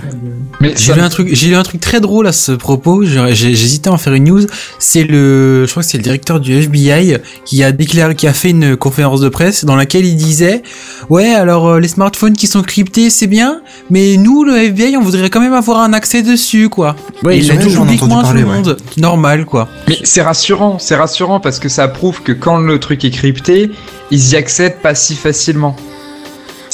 Mais 0.61 0.73
J'ai 0.77 0.93
lu 0.93 1.01
un 1.01 1.09
truc, 1.09 1.29
j'ai 1.31 1.47
lu 1.47 1.55
un 1.55 1.63
truc 1.63 1.81
très 1.81 1.99
drôle 1.99 2.27
à 2.27 2.31
ce 2.31 2.51
propos. 2.51 3.03
J'hésitais 3.03 3.89
à 3.89 3.93
en 3.93 3.97
faire 3.97 4.13
une 4.13 4.25
news. 4.25 4.45
C'est 4.79 5.03
le, 5.03 5.65
je 5.65 5.71
crois 5.71 5.83
que 5.83 5.89
c'est 5.89 5.97
le 5.97 6.03
directeur 6.03 6.39
du 6.39 6.53
FBI 6.53 7.17
qui 7.45 7.63
a 7.63 7.71
déclaré, 7.71 8.15
qui 8.15 8.27
a 8.27 8.33
fait 8.33 8.51
une 8.51 8.77
conférence 8.77 9.21
de 9.21 9.29
presse 9.29 9.65
dans 9.65 9.75
laquelle 9.75 10.05
il 10.05 10.15
disait, 10.15 10.61
ouais, 11.09 11.33
alors 11.33 11.67
euh, 11.67 11.79
les 11.79 11.87
smartphones 11.87 12.33
qui 12.33 12.47
sont 12.47 12.61
cryptés, 12.61 13.09
c'est 13.09 13.27
bien, 13.27 13.61
mais 13.89 14.17
nous, 14.17 14.43
le 14.43 14.55
FBI, 14.57 14.97
on 14.97 15.01
voudrait 15.01 15.29
quand 15.29 15.41
même 15.41 15.53
avoir 15.53 15.79
un 15.79 15.93
accès 15.93 16.21
dessus, 16.21 16.69
quoi. 16.69 16.95
Ouais, 17.23 17.35
Et 17.35 17.39
ils 17.39 17.45
il 17.45 17.51
a 17.51 17.55
ont 17.55 17.85
dit 17.85 17.97
publiquement 17.97 18.19
à 18.19 18.29
tout 18.29 18.33
le 18.33 18.45
monde. 18.45 18.77
Normal, 18.97 19.45
quoi. 19.45 19.67
Mais 19.87 19.97
c'est 20.03 20.21
rassurant, 20.21 20.79
c'est 20.79 20.95
rassurant 20.95 21.39
parce 21.39 21.59
que 21.59 21.69
ça 21.69 21.87
prouve 21.87 22.21
que 22.21 22.31
quand 22.31 22.57
le 22.57 22.79
truc 22.79 23.03
est 23.03 23.11
crypté, 23.11 23.71
ils 24.11 24.31
y 24.31 24.35
accèdent 24.35 24.81
pas 24.81 24.95
si 24.95 25.15
facilement. 25.15 25.75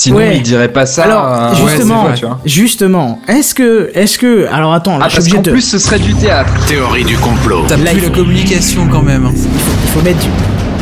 Sinon, 0.04 0.18
Ouais. 0.18 0.38
ils 0.38 0.42
diraient 0.42 0.74
pas 0.74 0.88
ça. 0.88 1.04
Alors, 1.04 1.52
ouais, 1.52 1.56
justement, 1.56 2.02
c'est 2.02 2.08
vrai, 2.10 2.18
tu 2.18 2.26
vois. 2.26 2.40
justement, 2.44 3.20
est-ce 3.28 3.54
que, 3.54 3.92
est-ce 3.94 4.18
que, 4.18 4.48
alors 4.52 4.74
attends, 4.74 4.98
là, 4.98 5.06
Ah, 5.06 5.10
je 5.10 5.12
suis 5.12 5.18
parce 5.18 5.26
obligé 5.28 5.36
qu'en 5.38 5.42
de, 5.44 5.52
plus, 5.52 5.62
ce 5.62 5.78
serait 5.78 6.00
du 6.00 6.16
théâtre. 6.16 6.52
Théorie 6.68 7.04
du 7.04 7.18
complot. 7.18 7.66
T'as 7.68 7.78
plus 7.78 7.86
il 7.98 8.02
la 8.02 8.10
communication 8.10 8.88
quand 8.92 9.04
même. 9.04 9.28
hein. 9.28 9.32
il 9.36 9.90
faut 9.92 10.02
mettre 10.02 10.18
du, 10.20 10.28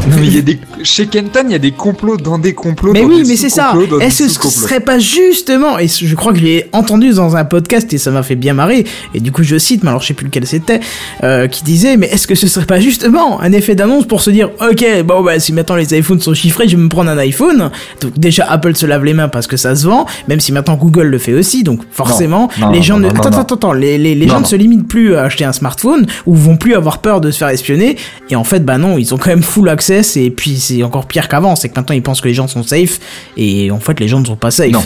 Non, 0.08 0.16
mais 0.20 0.28
il 0.28 0.36
y 0.36 0.40
a 0.40 0.42
des... 0.42 0.60
Chez 0.84 1.08
Kenton, 1.08 1.44
il 1.46 1.52
y 1.52 1.56
a 1.56 1.60
des 1.60 1.72
complots 1.72 2.18
dans 2.18 2.38
des 2.38 2.54
complots. 2.54 2.94
Mais 2.94 3.02
dans 3.02 3.08
oui, 3.08 3.24
des 3.24 3.30
mais 3.30 3.36
c'est 3.36 3.50
ça. 3.50 3.74
Est-ce 4.02 4.40
que 4.40 4.48
ce 4.48 4.60
serait 4.60 4.80
pas 4.80 4.98
justement, 4.98 5.78
et 5.78 5.88
je 5.88 6.16
crois 6.16 6.32
que 6.32 6.40
je 6.40 6.44
l'ai 6.44 6.70
entendu 6.72 7.12
dans 7.14 7.36
un 7.36 7.46
podcast 7.46 7.92
et 7.94 7.98
ça 7.98 8.12
m'a 8.12 8.24
fait 8.24 8.36
bien 8.36 8.54
marrer, 8.54 8.86
et 9.14 9.20
du 9.20 9.32
coup 9.32 9.44
je 9.44 9.58
cite, 9.58 9.84
mais 9.84 9.90
alors 9.90 10.02
je 10.02 10.08
sais 10.08 10.14
plus 10.14 10.26
lequel 10.26 10.48
c'était, 10.48 10.80
euh, 11.24 11.48
qui 11.48 11.64
disait, 11.64 11.98
mais 11.98 12.08
est-ce 12.08 12.28
que 12.28 12.36
ce 12.36 12.48
serait 12.48 12.66
pas 12.66 12.80
justement 12.80 13.42
un 13.42 13.52
effet 13.52 13.76
d'annonce 13.76 14.06
pour 14.06 14.22
se 14.22 14.30
dire, 14.30 14.50
ok, 14.62 15.04
bon 15.04 15.22
bah 15.22 15.40
si 15.40 15.54
maintenant 15.54 15.76
les 15.76 15.98
iPhones 15.98 16.22
sont 16.22 16.34
chiffrés, 16.34 16.68
je 16.68 16.78
vais 16.78 16.82
me 16.84 16.90
prendre 16.90 17.10
un 17.10 17.18
iPhone. 17.18 17.70
Donc 18.02 18.18
déjà 18.18 18.46
Apple 18.50 18.76
se 18.76 18.86
lave 18.86 19.04
les 19.04 19.14
mains 19.14 19.28
parce 19.28 19.48
que 19.48 19.58
ça 19.58 19.76
se 19.76 19.86
vend, 19.86 20.06
même 20.28 20.40
si 20.40 20.52
maintenant 20.52 20.76
Google 20.76 21.08
le 21.08 21.18
fait 21.18 21.34
aussi, 21.34 21.64
donc 21.64 21.82
forcément 21.92 22.50
Non, 22.60 22.68
non, 22.68 22.72
les 22.72 22.82
gens 22.82 23.00
ne, 23.00 23.10
attends, 23.10 23.30
attends, 23.30 23.56
attends, 23.56 23.74
les, 23.74 23.98
les, 23.98 24.16
les 24.16 24.28
gens 24.28 24.40
ne 24.40 24.46
se 24.46 24.56
limitent 24.56 24.88
plus 24.88 25.16
à 25.16 25.24
acheter 25.24 25.44
un 25.46 25.54
smartphone 25.54 26.06
ou 26.26 26.36
vont 26.36 26.58
plus 26.58 26.74
avoir 26.74 27.00
peur 27.00 27.22
de 27.22 27.32
se 27.32 27.38
faire 27.38 27.50
espionner, 27.50 27.98
et 28.30 28.36
en 28.36 28.44
fait 28.44 28.64
bah 28.64 28.78
non, 28.78 28.98
ils 28.98 29.14
ont 29.14 29.18
quand 29.18 29.30
même 29.30 29.44
full 29.44 29.68
access 29.90 30.18
et 30.18 30.30
puis 30.30 30.58
c'est 30.60 30.84
encore 30.84 31.06
pire 31.06 31.28
qu'avant, 31.28 31.56
c'est 31.56 31.70
que 31.70 31.76
maintenant 31.76 31.96
ils 31.96 32.04
pensent 32.04 32.22
que 32.22 32.28
les 32.28 32.34
gens 32.34 32.48
sont 32.48 32.64
safe 32.64 33.00
et 33.38 33.72
en 33.72 33.80
fait 33.80 34.00
les 34.00 34.08
gens 34.08 34.20
ne 34.20 34.26
sont 34.26 34.36
pas 34.36 34.52
safe. 34.52 34.72
Non. 34.72 34.84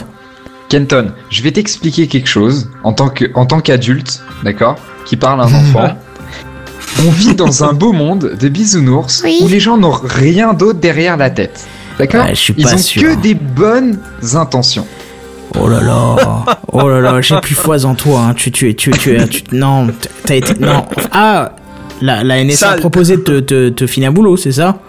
Kenton, 0.69 1.11
je 1.29 1.43
vais 1.43 1.51
t'expliquer 1.51 2.07
quelque 2.07 2.27
chose 2.29 2.69
en 2.83 2.93
tant 2.93 3.09
que 3.09 3.25
en 3.35 3.45
tant 3.45 3.59
qu'adulte, 3.59 4.23
d'accord, 4.43 4.77
qui 5.05 5.17
parle 5.17 5.41
à 5.41 5.43
un 5.45 5.53
enfant. 5.53 5.97
On 7.05 7.09
vit 7.11 7.35
dans 7.35 7.63
un 7.63 7.73
beau 7.73 7.91
monde 7.91 8.35
de 8.39 8.49
bisounours 8.49 9.23
où 9.41 9.47
les 9.47 9.59
gens 9.59 9.77
n'ont 9.77 9.91
rien 9.91 10.53
d'autre 10.53 10.79
derrière 10.79 11.17
la 11.17 11.29
tête. 11.29 11.67
D'accord 11.99 12.25
Ouais, 12.25 12.33
Ils 12.57 12.63
pas 12.65 12.73
ont 12.73 12.77
sûr. 12.77 13.01
que 13.01 13.21
des 13.21 13.33
bonnes 13.35 13.99
intentions. 14.33 14.87
Oh 15.59 15.67
là 15.67 15.81
là, 15.81 16.15
oh 16.71 16.89
là 16.89 16.99
là, 16.99 17.21
j'ai 17.21 17.35
plus 17.41 17.53
foi 17.55 17.85
en 17.85 17.93
toi. 17.93 18.21
Hein. 18.29 18.33
Tu, 18.33 18.51
tu, 18.51 18.73
tu, 18.75 18.89
tu, 18.91 19.17
tu, 19.29 19.43
non, 19.55 19.87
t'as 20.25 20.35
été, 20.35 20.53
non. 20.59 20.85
Ah, 21.11 21.51
la, 22.01 22.23
la 22.23 22.43
NSA 22.43 22.71
a 22.71 22.75
proposé 22.77 23.17
de 23.17 23.21
te, 23.21 23.39
te, 23.39 23.69
te 23.69 23.87
filer 23.87 24.07
un 24.07 24.11
boulot, 24.11 24.35
c'est 24.37 24.51
ça? 24.53 24.79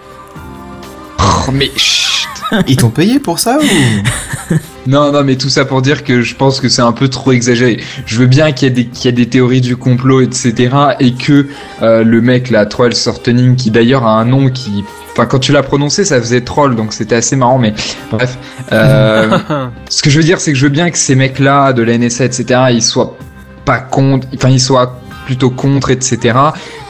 Oh, 1.25 1.51
mais 1.51 1.71
chut. 1.75 2.27
Ils 2.67 2.75
t'ont 2.77 2.89
payé 2.89 3.19
pour 3.19 3.39
ça 3.39 3.57
ou? 3.57 4.53
Non, 4.87 5.11
non, 5.11 5.23
mais 5.23 5.35
tout 5.35 5.49
ça 5.49 5.65
pour 5.65 5.81
dire 5.81 6.03
que 6.03 6.21
je 6.21 6.35
pense 6.35 6.61
que 6.61 6.69
c'est 6.69 6.83
un 6.83 6.91
peu 6.91 7.07
trop 7.07 7.31
exagéré. 7.31 7.79
Je 8.05 8.19
veux 8.19 8.27
bien 8.27 8.51
qu'il 8.51 8.67
y, 8.67 8.71
ait 8.71 8.73
des- 8.75 8.85
qu'il 8.85 9.05
y 9.05 9.07
ait 9.07 9.11
des 9.13 9.27
théories 9.27 9.61
du 9.61 9.75
complot, 9.77 10.21
etc. 10.21 10.69
Et 10.99 11.13
que 11.15 11.47
euh, 11.81 12.03
le 12.03 12.21
mec, 12.21 12.51
là, 12.51 12.67
Troll 12.67 12.93
Sortening, 12.93 13.55
qui 13.55 13.71
d'ailleurs 13.71 14.05
a 14.05 14.11
un 14.11 14.25
nom 14.25 14.51
qui... 14.51 14.83
Enfin, 15.11 15.25
quand 15.25 15.39
tu 15.39 15.51
l'as 15.53 15.63
prononcé, 15.63 16.05
ça 16.05 16.19
faisait 16.19 16.41
troll, 16.41 16.75
donc 16.75 16.93
c'était 16.93 17.15
assez 17.15 17.35
marrant, 17.35 17.57
mais 17.57 17.73
bref. 18.11 18.37
Euh, 18.73 19.39
ce 19.89 20.03
que 20.03 20.11
je 20.11 20.17
veux 20.19 20.23
dire, 20.23 20.39
c'est 20.39 20.51
que 20.51 20.57
je 20.59 20.65
veux 20.65 20.71
bien 20.71 20.91
que 20.91 20.99
ces 20.99 21.15
mecs-là, 21.15 21.73
de 21.73 21.81
la 21.81 21.97
NSA, 21.97 22.25
etc., 22.25 22.45
ils 22.71 22.83
soient 22.83 23.17
pas 23.65 23.79
contre... 23.79 24.27
Enfin, 24.35 24.49
ils 24.49 24.59
soient 24.61 24.99
plutôt 25.25 25.49
contre, 25.49 25.89
etc. 25.89 26.37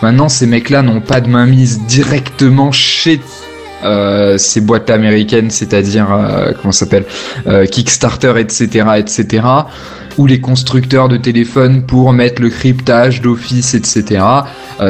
Maintenant, 0.02 0.28
ces 0.28 0.48
mecs-là 0.48 0.82
n'ont 0.82 1.00
pas 1.00 1.22
de 1.22 1.30
mainmise 1.30 1.80
directement 1.84 2.74
chez 2.74 3.22
euh, 3.86 4.38
ces 4.38 4.62
boîtes 4.62 4.90
américaines, 4.90 5.50
c'est-à-dire 5.52 6.08
euh, 6.12 6.52
comment 6.60 6.72
s'appelle 6.72 7.06
euh, 7.48 7.66
Kickstarter, 7.66 8.34
etc., 8.40 8.88
etc., 8.98 9.44
ou 10.18 10.26
les 10.28 10.40
constructeurs 10.40 11.10
de 11.10 11.18
téléphones 11.18 11.86
pour 11.86 12.14
mettre 12.14 12.42
le 12.42 12.50
cryptage 12.50 13.22
d'Office, 13.22 13.74
etc. 13.74 14.24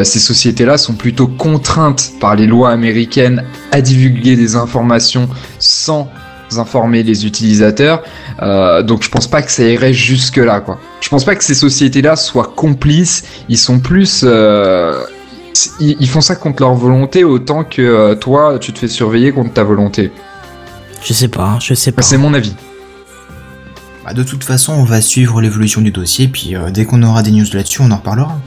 Ces 0.03 0.19
sociétés-là 0.19 0.77
sont 0.77 0.93
plutôt 0.93 1.25
contraintes 1.25 2.11
par 2.21 2.35
les 2.35 2.45
lois 2.45 2.69
américaines 2.69 3.43
à 3.71 3.81
divulguer 3.81 4.35
des 4.35 4.55
informations 4.55 5.27
sans 5.57 6.11
informer 6.55 7.01
les 7.01 7.25
utilisateurs. 7.25 8.03
Donc 8.83 9.01
je 9.01 9.09
pense 9.09 9.25
pas 9.25 9.41
que 9.41 9.49
ça 9.49 9.63
irait 9.63 9.93
jusque 9.93 10.37
là 10.37 10.59
quoi. 10.59 10.77
Je 11.01 11.09
pense 11.09 11.25
pas 11.25 11.33
que 11.33 11.43
ces 11.43 11.55
sociétés-là 11.55 12.15
soient 12.15 12.53
complices. 12.55 13.23
Ils 13.49 13.57
sont 13.57 13.79
plus 13.79 14.23
ils, 15.79 15.95
ils 15.99 16.09
font 16.09 16.21
ça 16.21 16.35
contre 16.35 16.61
leur 16.63 16.73
volonté 16.73 17.23
autant 17.23 17.63
que 17.63 17.81
euh, 17.81 18.15
toi 18.15 18.57
tu 18.59 18.73
te 18.73 18.79
fais 18.79 18.87
surveiller 18.87 19.31
contre 19.31 19.53
ta 19.53 19.63
volonté. 19.63 20.11
Je 21.03 21.13
sais 21.13 21.27
pas, 21.27 21.57
je 21.61 21.73
sais 21.73 21.91
pas. 21.91 22.01
C'est 22.01 22.17
mon 22.17 22.33
avis. 22.33 22.55
Bah, 24.03 24.13
De 24.13 24.23
toute 24.23 24.43
façon, 24.43 24.73
on 24.73 24.83
va 24.83 25.01
suivre 25.01 25.41
l'évolution 25.41 25.81
du 25.81 25.91
dossier, 25.91 26.27
puis 26.27 26.55
euh, 26.55 26.69
dès 26.71 26.85
qu'on 26.85 27.01
aura 27.03 27.21
des 27.23 27.31
news 27.31 27.45
là-dessus, 27.53 27.81
on 27.81 27.91
en 27.91 27.97
reparlera. 27.97 28.39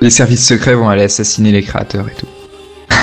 Les 0.00 0.10
services 0.10 0.44
secrets 0.46 0.74
vont 0.74 0.88
aller 0.88 1.02
assassiner 1.04 1.52
les 1.52 1.62
créateurs 1.62 2.08
et 2.08 2.14
tout. 2.14 2.26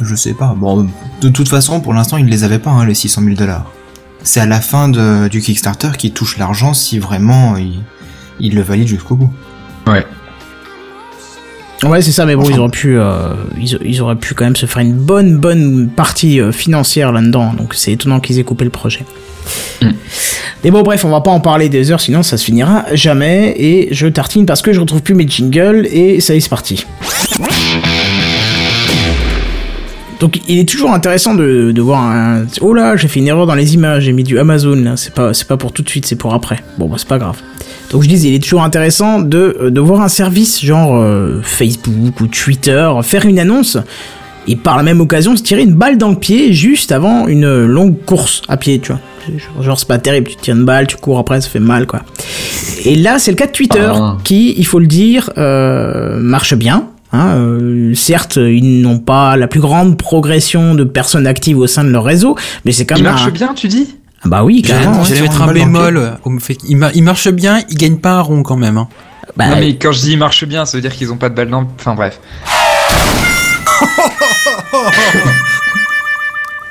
Je 0.00 0.14
sais 0.14 0.34
pas. 0.34 0.54
Bon, 0.56 0.88
de 1.20 1.28
toute 1.28 1.48
façon, 1.48 1.80
pour 1.80 1.94
l'instant, 1.94 2.16
ils 2.16 2.26
ne 2.26 2.30
les 2.30 2.44
avaient 2.44 2.58
pas, 2.58 2.70
hein, 2.70 2.84
les 2.84 2.94
600 2.94 3.22
000 3.22 3.34
dollars. 3.36 3.70
C'est 4.22 4.40
à 4.40 4.46
la 4.46 4.60
fin 4.60 4.88
de- 4.88 5.28
du 5.28 5.40
Kickstarter 5.40 5.90
qu'ils 5.98 6.12
touchent 6.12 6.38
l'argent 6.38 6.74
si 6.74 6.98
vraiment 6.98 7.56
ils, 7.56 7.82
ils 8.40 8.54
le 8.54 8.62
valident 8.62 8.88
jusqu'au 8.88 9.16
bout. 9.16 9.30
Ouais. 9.86 10.04
Ouais, 11.84 12.00
c'est 12.00 12.12
ça, 12.12 12.24
mais 12.24 12.34
bon, 12.34 12.48
ils 12.48 12.58
auraient 12.58 12.70
pu, 12.70 12.98
euh, 12.98 13.34
ils, 13.60 13.78
ils 13.84 14.00
auraient 14.00 14.16
pu 14.16 14.34
quand 14.34 14.44
même 14.44 14.56
se 14.56 14.66
faire 14.66 14.82
une 14.82 14.94
bonne, 14.94 15.36
bonne 15.36 15.88
partie 15.88 16.40
euh, 16.40 16.50
financière 16.50 17.12
là-dedans. 17.12 17.52
Donc 17.52 17.74
c'est 17.74 17.92
étonnant 17.92 18.20
qu'ils 18.20 18.38
aient 18.38 18.44
coupé 18.44 18.64
le 18.64 18.70
projet. 18.70 19.00
Mm. 19.82 19.90
Mais 20.64 20.70
bon, 20.70 20.82
bref, 20.82 21.04
on 21.04 21.10
va 21.10 21.20
pas 21.20 21.30
en 21.30 21.40
parler 21.40 21.68
des 21.68 21.90
heures, 21.90 22.00
sinon 22.00 22.22
ça 22.22 22.38
se 22.38 22.44
finira 22.44 22.84
jamais. 22.94 23.54
Et 23.58 23.88
je 23.92 24.06
tartine 24.06 24.46
parce 24.46 24.62
que 24.62 24.72
je 24.72 24.80
retrouve 24.80 25.02
plus 25.02 25.14
mes 25.14 25.28
jingles 25.28 25.86
et 25.92 26.20
ça 26.20 26.34
y 26.34 26.38
est, 26.38 26.40
c'est 26.40 26.48
parti. 26.48 26.86
Donc 30.20 30.40
il 30.48 30.58
est 30.58 30.68
toujours 30.68 30.92
intéressant 30.92 31.34
de, 31.34 31.70
de 31.70 31.82
voir 31.82 32.00
un... 32.00 32.46
Oh 32.62 32.72
là, 32.72 32.96
j'ai 32.96 33.08
fait 33.08 33.20
une 33.20 33.28
erreur 33.28 33.46
dans 33.46 33.54
les 33.54 33.74
images, 33.74 34.04
j'ai 34.04 34.12
mis 34.12 34.24
du 34.24 34.38
Amazon 34.38 34.76
là, 34.76 34.96
c'est 34.96 35.12
pas, 35.12 35.34
c'est 35.34 35.46
pas 35.46 35.58
pour 35.58 35.72
tout 35.72 35.82
de 35.82 35.88
suite, 35.88 36.06
c'est 36.06 36.16
pour 36.16 36.32
après. 36.32 36.60
Bon 36.78 36.86
bah 36.86 36.96
c'est 36.98 37.08
pas 37.08 37.18
grave. 37.18 37.42
Donc 37.94 38.02
je 38.02 38.08
disais, 38.08 38.28
il 38.28 38.34
est 38.34 38.42
toujours 38.42 38.64
intéressant 38.64 39.20
de, 39.20 39.68
de 39.70 39.80
voir 39.80 40.00
un 40.02 40.08
service 40.08 40.60
genre 40.64 40.96
euh, 40.96 41.40
Facebook 41.44 42.20
ou 42.20 42.26
Twitter 42.26 42.90
faire 43.02 43.24
une 43.24 43.38
annonce 43.38 43.78
et 44.48 44.56
par 44.56 44.76
la 44.76 44.82
même 44.82 45.00
occasion 45.00 45.36
se 45.36 45.42
tirer 45.44 45.62
une 45.62 45.74
balle 45.74 45.96
dans 45.96 46.10
le 46.10 46.16
pied 46.16 46.52
juste 46.52 46.90
avant 46.90 47.28
une 47.28 47.64
longue 47.64 47.94
course 48.04 48.42
à 48.48 48.56
pied, 48.56 48.80
tu 48.80 48.90
vois. 48.92 49.00
Genre, 49.62 49.78
c'est 49.78 49.88
pas 49.88 49.98
terrible, 49.98 50.28
tu 50.28 50.36
te 50.36 50.42
tires 50.42 50.56
une 50.56 50.64
balle, 50.64 50.86
tu 50.88 50.96
cours 50.96 51.18
après, 51.20 51.40
ça 51.40 51.48
fait 51.48 51.60
mal 51.60 51.86
quoi. 51.86 52.00
Et 52.84 52.96
là 52.96 53.18
c'est 53.20 53.30
le 53.30 53.36
cas 53.36 53.46
de 53.46 53.52
Twitter 53.52 53.88
Ah. 53.94 54.18
qui, 54.24 54.54
il 54.58 54.66
faut 54.66 54.80
le 54.80 54.86
dire, 54.88 55.30
euh, 55.38 56.18
marche 56.20 56.54
bien. 56.54 56.88
Hein, 57.12 57.36
euh, 57.36 57.94
certes, 57.94 58.36
ils 58.38 58.82
n'ont 58.82 58.98
pas 58.98 59.36
la 59.36 59.46
plus 59.46 59.60
grande 59.60 59.96
progression 59.96 60.74
de 60.74 60.82
personnes 60.82 61.28
actives 61.28 61.58
au 61.60 61.68
sein 61.68 61.84
de 61.84 61.90
leur 61.90 62.02
réseau, 62.02 62.34
mais 62.64 62.72
c'est 62.72 62.86
quand 62.86 62.96
Il 62.96 63.04
même 63.04 63.12
marche 63.12 63.28
un- 63.28 63.30
bien, 63.30 63.54
tu 63.54 63.68
dis? 63.68 63.86
Bah 64.24 64.42
oui, 64.44 64.62
J'allais 64.64 64.84
carrément. 64.84 65.04
j'allais 65.04 65.20
ouais. 65.20 65.28
mettre 65.28 65.42
un 65.42 65.52
bémol. 65.52 66.18
il 66.94 67.02
marche 67.02 67.28
bien, 67.28 67.62
il 67.68 67.76
gagne 67.76 67.96
pas 67.98 68.12
un 68.12 68.20
rond 68.20 68.42
quand 68.42 68.56
même. 68.56 68.78
Hein. 68.78 68.88
Bah, 69.36 69.48
Non 69.48 69.56
mais 69.56 69.76
quand 69.76 69.92
je 69.92 70.00
dis 70.00 70.12
il 70.12 70.18
marche 70.18 70.44
bien, 70.44 70.64
ça 70.64 70.76
veut 70.76 70.82
dire 70.82 70.94
qu'ils 70.94 71.12
ont 71.12 71.16
pas 71.16 71.28
de 71.28 71.34
balle 71.34 71.50
dans... 71.50 71.66
Enfin 71.78 71.94
bref. 71.94 72.20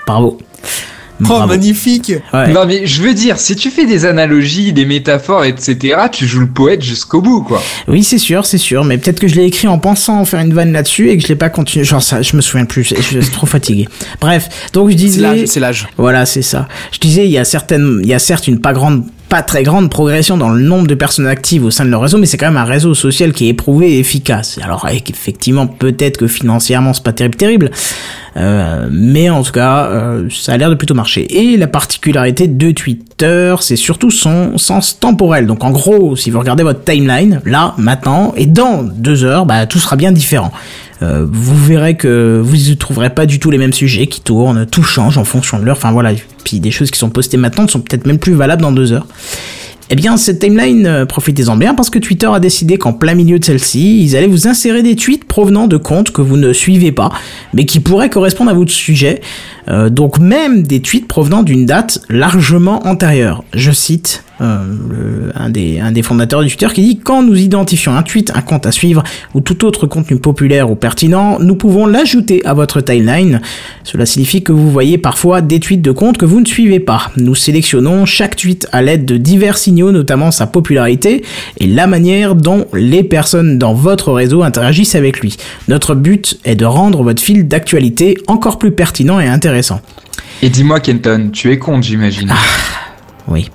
Bravo. 0.06 0.38
Oh, 1.26 1.28
Bravo. 1.30 1.48
magnifique 1.48 2.14
Ouais. 2.34 2.52
Non 2.54 2.66
mais 2.66 2.86
je 2.86 3.02
veux 3.02 3.14
dire, 3.14 3.38
si 3.40 3.56
tu 3.56 3.70
fais 3.70 3.86
des 3.86 4.06
analogies, 4.06 4.74
des 4.74 4.86
métaphores, 4.86 5.46
etc., 5.46 5.96
tu 6.12 6.26
joues 6.28 6.42
le 6.42 6.48
poète 6.48 6.82
jusqu'au 6.84 7.22
bout, 7.22 7.42
quoi. 7.44 7.62
Oui, 7.88 8.04
c'est 8.04 8.18
sûr, 8.18 8.46
c'est 8.46 8.58
sûr, 8.58 8.84
mais 8.84 8.98
peut-être 8.98 9.20
que 9.20 9.28
je 9.28 9.36
l'ai 9.36 9.46
écrit 9.46 9.68
en 9.68 9.80
pensant 9.80 10.24
faire 10.26 10.40
une 10.42 10.54
vanne 10.54 10.72
là-dessus 10.72 11.10
et 11.10 11.18
que 11.18 11.24
je 11.24 11.28
l'ai 11.28 11.36
pas 11.36 11.50
continué. 11.50 11.86
Genre 11.86 12.02
ça, 12.04 12.22
je 12.22 12.36
me 12.36 12.42
souviens 12.42 12.66
plus, 12.66 12.84
je 12.84 12.96
je 12.96 13.20
suis 13.22 13.32
trop 13.32 13.46
fatigué. 13.48 13.88
Bref, 14.22 14.50
donc 14.74 14.88
je 14.90 14.94
C'est 14.94 14.98
disais, 14.98 15.22
l'âge, 15.22 15.44
c'est 15.46 15.60
l'âge. 15.60 15.88
voilà, 15.98 16.26
c'est 16.26 16.42
ça. 16.42 16.68
Je 16.92 17.00
disais, 17.00 17.26
il 17.26 17.32
y 17.32 17.38
a 17.38 17.46
certaines, 17.46 18.00
il 18.04 18.10
y 18.10 18.14
a 18.14 18.20
certes 18.20 18.48
une 18.48 18.60
pas 18.60 18.74
grande, 18.74 19.04
pas 19.34 19.42
très 19.42 19.64
grande 19.64 19.90
progression 19.90 20.38
dans 20.38 20.52
le 20.52 20.62
nombre 20.62 20.86
de 20.86 20.94
personnes 20.94 21.26
actives 21.26 21.66
au 21.66 21.72
sein 21.72 21.86
de 21.86 21.90
leur 21.90 22.02
réseau, 22.02 22.20
mais 22.20 22.28
c'est 22.28 22.38
quand 22.38 22.46
même 22.46 22.58
un 22.58 22.66
réseau 22.66 22.94
social 22.94 23.34
qui 23.34 23.48
est 23.48 23.50
éprouvé 23.50 23.94
et 23.94 24.00
efficace. 24.00 24.60
Alors, 24.62 24.88
effectivement, 24.88 25.66
peut-être 25.66 26.18
que 26.18 26.28
financièrement, 26.28 26.94
c'est 26.94 27.02
pas 27.02 27.14
terrible, 27.14 27.36
terrible. 27.36 27.72
Euh, 28.38 28.88
mais 28.92 29.32
en 29.32 29.42
tout 29.42 29.52
cas, 29.52 29.86
euh, 29.86 30.30
ça 30.30 30.54
a 30.54 30.58
l'air 30.58 30.70
de 30.70 30.76
plutôt 30.76 30.94
marcher. 30.94 31.26
Et 31.36 31.58
la 31.58 31.66
particularité 31.66 32.48
de 32.48 32.70
Twitter, 32.70 33.56
c'est 33.60 33.76
surtout 33.76 34.12
son 34.12 34.60
sens 34.60 35.00
temporel. 35.00 35.48
Donc 35.48 35.64
en 35.64 35.72
gros, 35.72 36.16
si 36.16 36.30
vous 36.30 36.38
regardez 36.38 36.62
votre 36.62 36.84
timeline, 36.84 37.42
là, 37.44 37.74
maintenant, 37.80 38.34
et 38.38 38.46
dans 38.46 38.84
deux 38.84 39.24
heures, 39.24 39.48
bah, 39.48 39.66
tout 39.66 39.80
sera 39.80 39.96
bien 39.96 40.12
différent. 40.12 40.52
Euh, 41.04 41.28
vous 41.30 41.58
verrez 41.58 41.96
que 41.96 42.42
vous 42.44 42.56
ne 42.56 42.74
trouverez 42.76 43.10
pas 43.10 43.26
du 43.26 43.40
tout 43.40 43.52
les 43.52 43.58
mêmes 43.58 43.74
sujets 43.74 44.08
qui 44.08 44.22
tournent, 44.22 44.66
tout 44.66 44.84
change 44.84 45.18
en 45.18 45.26
fonction 45.26 45.60
de 45.60 45.66
l'heure. 45.66 45.78
Enfin 45.78 45.92
voilà, 45.92 46.14
puis 46.44 46.60
des 46.60 46.72
choses 46.72 46.92
qui 46.92 47.00
sont 47.00 47.10
postées 47.10 47.38
maintenant 47.38 47.68
sont 47.68 47.82
peut-être 47.82 48.08
même 48.08 48.20
plus 48.20 48.34
valables 48.34 48.62
dans 48.62 48.72
deux 48.72 48.94
heures. 48.94 49.08
Eh 49.90 49.96
bien, 49.96 50.16
cette 50.18 50.40
timeline, 50.40 50.88
euh, 50.88 51.06
profitez-en 51.06 51.58
bien 51.58 51.76
parce 51.76 51.90
que 51.90 52.00
Twitter 52.00 52.30
a 52.34 52.40
décidé 52.40 52.78
qu'en 52.78 52.94
plein 52.94 53.16
milieu 53.16 53.38
de 53.38 53.46
celle-ci, 53.46 54.02
ils 54.02 54.16
allaient 54.16 54.28
vous 54.28 54.48
insérer 54.48 54.82
des 54.82 54.96
tweets 54.96 55.26
provenant 55.26 55.68
de 55.68 55.78
comptes 55.78 56.12
que 56.12 56.22
vous 56.22 56.38
ne 56.38 56.54
suivez 56.54 56.92
pas, 56.92 57.12
mais 57.54 57.66
qui 57.66 57.80
pourraient 57.80 58.10
correspondre 58.10 58.50
à 58.50 58.54
votre 58.54 58.72
sujet. 58.72 59.22
Euh, 59.68 59.90
donc 59.90 60.20
même 60.20 60.64
des 60.64 60.82
tweets 60.82 61.08
provenant 61.08 61.44
d'une 61.44 61.66
date 61.66 62.00
largement 62.10 62.88
antérieure. 62.88 63.44
Je 63.54 63.72
cite 63.72 64.24
euh, 64.44 65.32
un, 65.36 65.50
des, 65.50 65.80
un 65.80 65.92
des 65.92 66.02
fondateurs 66.02 66.42
de 66.42 66.48
Twitter 66.48 66.68
qui 66.74 66.82
dit 66.82 67.00
quand 67.00 67.24
nous 67.24 67.38
identifions 67.38 67.96
un 67.96 68.04
tweet, 68.04 68.32
un 68.36 68.42
compte 68.42 68.66
à 68.66 68.72
suivre 68.72 69.04
ou 69.34 69.42
tout 69.42 69.66
autre 69.66 69.88
contenu 69.88 70.18
populaire 70.18 70.70
ou 70.70 70.76
pertinent, 70.76 71.38
nous 71.40 71.56
pouvons 71.56 71.86
l'ajouter 71.86 72.46
à 72.46 72.54
votre 72.54 72.82
timeline. 72.82 73.42
Cela 73.84 74.06
signifie 74.06 74.44
que 74.44 74.52
vous 74.52 74.70
voyez 74.70 74.98
parfois 74.98 75.42
des 75.42 75.60
tweets 75.60 75.82
de 75.82 75.92
comptes 75.92 76.18
que 76.18 76.26
vous 76.26 76.42
ne 76.42 76.46
suivez 76.46 76.80
pas. 76.80 77.12
Nous 77.18 77.36
sélectionnons 77.36 78.06
chaque 78.06 78.36
tweet 78.36 78.68
à 78.72 78.82
l'aide 78.82 79.06
de 79.06 79.18
divers 79.18 79.58
signaux, 79.58 79.92
notamment 79.92 80.32
sa 80.32 80.48
popularité 80.48 81.24
et 81.60 81.68
la 81.68 81.88
manière 81.88 82.36
dont 82.36 82.68
les 82.74 83.04
personnes 83.04 83.58
dans 83.58 83.74
votre 83.74 84.12
réseau 84.12 84.44
interagissent 84.44 84.96
avec 84.96 85.20
lui. 85.20 85.38
Notre 85.68 85.96
but 85.96 86.40
est 86.44 86.56
de 86.56 86.66
rendre 86.66 87.04
votre 87.04 87.22
fil 87.22 87.48
d'actualité 87.48 88.18
encore 88.28 88.60
plus 88.60 88.72
pertinent 88.72 89.20
et 89.20 89.28
intéressant. 89.28 89.82
Et 90.42 90.50
dis-moi 90.50 90.80
Kenton, 90.80 91.30
tu 91.32 91.52
es 91.52 91.58
con, 91.58 91.82
j'imagine. 91.82 92.32
Oui. 93.28 93.50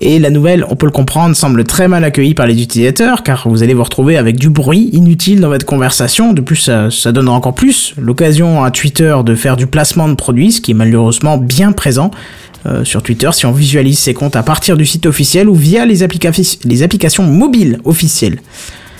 Et 0.00 0.18
la 0.18 0.30
nouvelle, 0.30 0.64
on 0.68 0.76
peut 0.76 0.86
le 0.86 0.92
comprendre, 0.92 1.34
semble 1.34 1.64
très 1.64 1.88
mal 1.88 2.04
accueillie 2.04 2.34
par 2.34 2.46
les 2.46 2.62
utilisateurs, 2.62 3.22
car 3.22 3.48
vous 3.48 3.62
allez 3.62 3.72
vous 3.72 3.82
retrouver 3.82 4.18
avec 4.18 4.36
du 4.36 4.50
bruit 4.50 4.90
inutile 4.92 5.40
dans 5.40 5.48
votre 5.48 5.64
conversation. 5.64 6.34
De 6.34 6.42
plus, 6.42 6.56
ça, 6.56 6.90
ça 6.90 7.12
donne 7.12 7.28
encore 7.28 7.54
plus 7.54 7.94
l'occasion 7.96 8.62
à 8.62 8.70
Twitter 8.70 9.16
de 9.24 9.34
faire 9.34 9.56
du 9.56 9.66
placement 9.66 10.08
de 10.08 10.14
produits, 10.14 10.52
ce 10.52 10.60
qui 10.60 10.72
est 10.72 10.74
malheureusement 10.74 11.38
bien 11.38 11.72
présent 11.72 12.10
euh, 12.66 12.84
sur 12.84 13.02
Twitter 13.02 13.30
si 13.32 13.46
on 13.46 13.52
visualise 13.52 13.98
ses 13.98 14.12
comptes 14.12 14.36
à 14.36 14.42
partir 14.42 14.76
du 14.76 14.84
site 14.84 15.06
officiel 15.06 15.48
ou 15.48 15.54
via 15.54 15.86
les 15.86 16.02
applications 16.02 17.22
mobiles 17.22 17.80
officielles. 17.84 18.40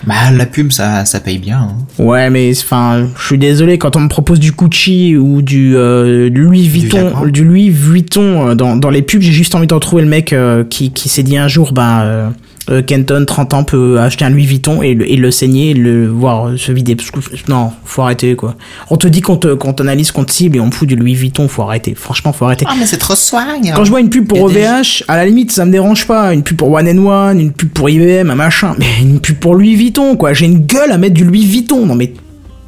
Bah, 0.07 0.31
la 0.33 0.47
pub, 0.47 0.71
ça, 0.71 1.05
ça 1.05 1.19
paye 1.19 1.39
bien. 1.39 1.59
hein. 1.59 2.03
Ouais, 2.03 2.31
mais 2.31 2.51
enfin, 2.57 3.09
je 3.19 3.27
suis 3.27 3.39
désolé 3.39 3.77
quand 3.77 3.97
on 3.97 4.01
me 4.01 4.09
propose 4.09 4.39
du 4.39 4.53
Gucci 4.53 5.17
ou 5.17 5.43
du, 5.43 5.77
euh, 5.77 6.31
du 6.31 6.43
Louis 6.43 6.69
Vuitton, 6.69 7.27
du 7.27 7.45
Louis 7.45 7.71
Vuitton 7.71 8.51
euh, 8.51 8.55
dans, 8.55 8.77
dans 8.77 8.91
les 8.91 9.03
pubs, 9.03 9.21
j'ai 9.21 9.33
juste 9.33 9.55
envie 9.57 9.67
de 9.67 9.75
retrouver 9.75 10.03
le 10.03 10.09
mec 10.09 10.33
euh, 10.33 10.63
qui, 10.65 10.93
qui 10.93 11.09
s'est 11.09 11.25
dit 11.25 11.37
un 11.37 11.49
jour, 11.49 11.73
ben, 11.73 12.33
euh, 12.71 12.83
Kenton, 12.83 13.25
30 13.27 13.55
ans, 13.55 13.65
peut 13.65 13.99
acheter 14.01 14.25
un 14.25 14.31
Louis 14.31 14.47
Vuitton 14.47 14.83
et 14.83 14.95
le, 14.95 15.11
et 15.11 15.17
le 15.17 15.31
saigner, 15.31 15.71
et 15.71 15.75
le 15.75 16.09
voir 16.09 16.49
euh, 16.49 16.57
se 16.57 16.73
vider. 16.73 16.97
Parce 16.97 17.11
que, 17.11 17.19
non, 17.49 17.71
faut 17.85 18.03
arrêter 18.03 18.35
quoi. 18.37 18.57
On 18.91 18.97
te 18.97 19.07
dit 19.07 19.21
qu'on 19.21 19.37
te, 19.37 19.55
qu'on 19.55 19.73
t'analyse, 19.73 20.11
qu'on 20.13 20.25
te 20.25 20.33
cible 20.33 20.57
et 20.57 20.61
on 20.61 20.67
me 20.67 20.71
fout 20.73 20.89
du 20.89 20.97
Louis 20.97 21.15
Vuitton, 21.15 21.49
faut 21.49 21.63
arrêter. 21.63 21.95
Franchement, 21.95 22.33
faut 22.33 22.45
arrêter. 22.45 22.65
Ah, 22.69 22.75
mais 22.79 22.87
c'est 22.87 22.99
trop 22.99 23.15
swag. 23.15 23.73
Quand 23.75 23.85
je 23.85 23.91
vois 23.91 24.01
une 24.01 24.11
pub 24.11 24.27
pour 24.27 24.51
des- 24.51 24.65
OVH, 24.67 25.05
à 25.09 25.17
la 25.17 25.27
limite, 25.27 25.53
ça 25.53 25.65
me 25.65 25.71
dérange 25.73 26.07
pas. 26.07 26.33
Une 26.35 26.43
pub 26.43 26.57
pour 26.57 26.71
One 26.73 26.89
and 26.89 27.07
One, 27.07 27.41
une 27.41 27.53
pub 27.53 27.69
pour 27.71 27.89
IBM, 27.89 28.31
un 28.31 28.35
machin. 28.35 28.75
Mais 28.79 28.87
une 29.03 29.21
pub 29.21 29.37
pour 29.37 29.55
Louis 29.55 29.75
Vuitton, 29.77 30.17
quoi. 30.17 30.33
J'ai 30.33 30.47
une 30.47 30.61
gueule 30.67 30.91
à 30.93 30.99
mettre 30.99 31.15
du 31.15 31.25
Louis 31.25 31.45
Vuitton. 31.47 31.87
Non, 31.87 31.95
mais, 31.95 32.13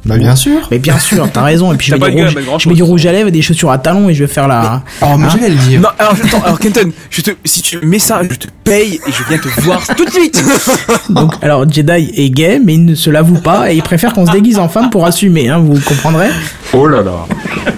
Bah, 0.09 0.17
bien 0.17 0.35
sûr. 0.35 0.67
mais 0.71 0.79
bien 0.79 0.99
sûr, 0.99 1.27
t'as 1.31 1.43
raison. 1.43 1.71
Et 1.73 1.77
puis 1.77 1.87
je 1.87 1.93
mets, 1.93 1.99
pas 1.99 2.09
gueule 2.11 2.27
rouge, 2.47 2.63
je 2.63 2.69
mets 2.69 2.75
du 2.75 2.83
rouge 2.83 3.05
à 3.05 3.11
lèvres 3.11 3.27
et 3.29 3.31
des 3.31 3.41
chaussures 3.41 3.71
à 3.71 3.77
talons 3.77 4.09
et 4.09 4.13
je 4.13 4.23
vais 4.23 4.31
faire 4.31 4.47
la. 4.47 4.81
Oh, 5.01 5.05
mais 5.17 5.25
Hein 5.25 5.29
j'allais 5.33 5.49
le 5.49 5.55
dire. 5.55 5.81
Non, 5.81 5.89
alors, 5.97 6.13
attends, 6.13 6.43
alors 6.43 6.59
Kenton, 6.59 6.91
je 7.09 7.21
te, 7.21 7.31
si 7.45 7.61
tu 7.61 7.79
mets 7.83 7.99
ça, 7.99 8.21
je 8.29 8.35
te 8.35 8.47
paye 8.63 8.99
et 9.07 9.11
je 9.11 9.23
viens 9.29 9.37
te 9.37 9.47
voir 9.61 9.81
tout 9.95 10.05
de 10.05 10.09
suite. 10.11 10.43
Donc, 11.09 11.33
alors, 11.41 11.69
Jedi 11.69 12.11
est 12.15 12.29
gay, 12.29 12.59
mais 12.63 12.73
il 12.75 12.85
ne 12.85 12.95
se 12.95 13.09
l'avoue 13.09 13.39
pas 13.39 13.71
et 13.71 13.75
il 13.75 13.83
préfère 13.83 14.13
qu'on 14.13 14.25
se 14.25 14.31
déguise 14.31 14.57
en 14.59 14.67
femme 14.69 14.89
pour 14.89 15.05
assumer, 15.05 15.49
hein, 15.49 15.59
vous 15.59 15.79
comprendrez. 15.81 16.29
Oh 16.73 16.85
là 16.87 17.01
là. 17.01 17.25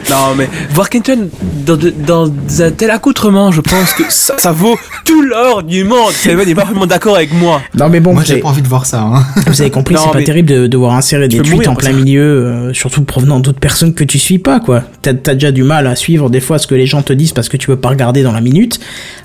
non, 0.10 0.36
mais 0.38 0.50
voir 0.72 0.90
Kenton 0.90 1.30
dans, 1.66 1.78
de- 1.78 1.94
dans 2.06 2.26
un 2.60 2.72
tel 2.72 2.92
accoutrement, 2.92 3.52
je 3.52 3.62
pense 3.62 3.94
que 3.94 4.04
ça, 4.10 4.36
ça 4.38 4.52
vaut 4.52 4.78
tout 5.06 5.22
l'or 5.22 5.64
du 5.64 5.84
monde. 5.86 6.12
Seven 6.12 6.48
est 6.48 6.56
parfaitement 6.56 6.86
d'accord 6.86 7.16
avec 7.16 7.34
moi. 7.34 7.62
Non, 7.78 7.88
mais 7.90 8.00
bon, 8.02 8.14
Moi, 8.14 8.24
j'ai 8.26 8.38
pas 8.38 8.50
envie 8.50 8.62
de 8.62 8.68
voir 8.68 8.86
ça. 8.86 9.02
Hein. 9.02 9.24
vous 9.48 9.62
avez 9.62 9.72
compris, 9.72 9.96
c'est 9.98 10.12
pas 10.12 10.18
mais- 10.18 10.24
terrible 10.26 10.50
de 10.50 10.68
devoir 10.68 10.94
insérer 10.96 11.28
des 11.28 11.40
tweets 11.40 11.68
en 11.68 11.76
plein 11.76 11.94
milieu, 11.94 12.21
euh, 12.22 12.74
surtout 12.74 13.04
provenant 13.04 13.40
d'autres 13.40 13.60
personnes 13.60 13.94
que 13.94 14.04
tu 14.04 14.20
suis 14.20 14.40
pas, 14.40 14.60
quoi. 14.60 14.84
T'as 15.02 15.12
as 15.12 15.34
déjà 15.34 15.52
du 15.52 15.64
mal 15.64 15.88
à 15.88 15.96
suivre 15.96 16.30
des 16.30 16.40
fois 16.40 16.58
ce 16.60 16.68
que 16.68 16.76
les 16.76 16.86
gens 16.86 17.02
te 17.02 17.14
disent 17.14 17.34
parce 17.34 17.50
que 17.50 17.58
tu 17.58 17.70
veux 17.70 17.78
pas 17.80 17.90
regarder 17.90 18.24
dans 18.24 18.32
la 18.32 18.42
minute. 18.42 18.80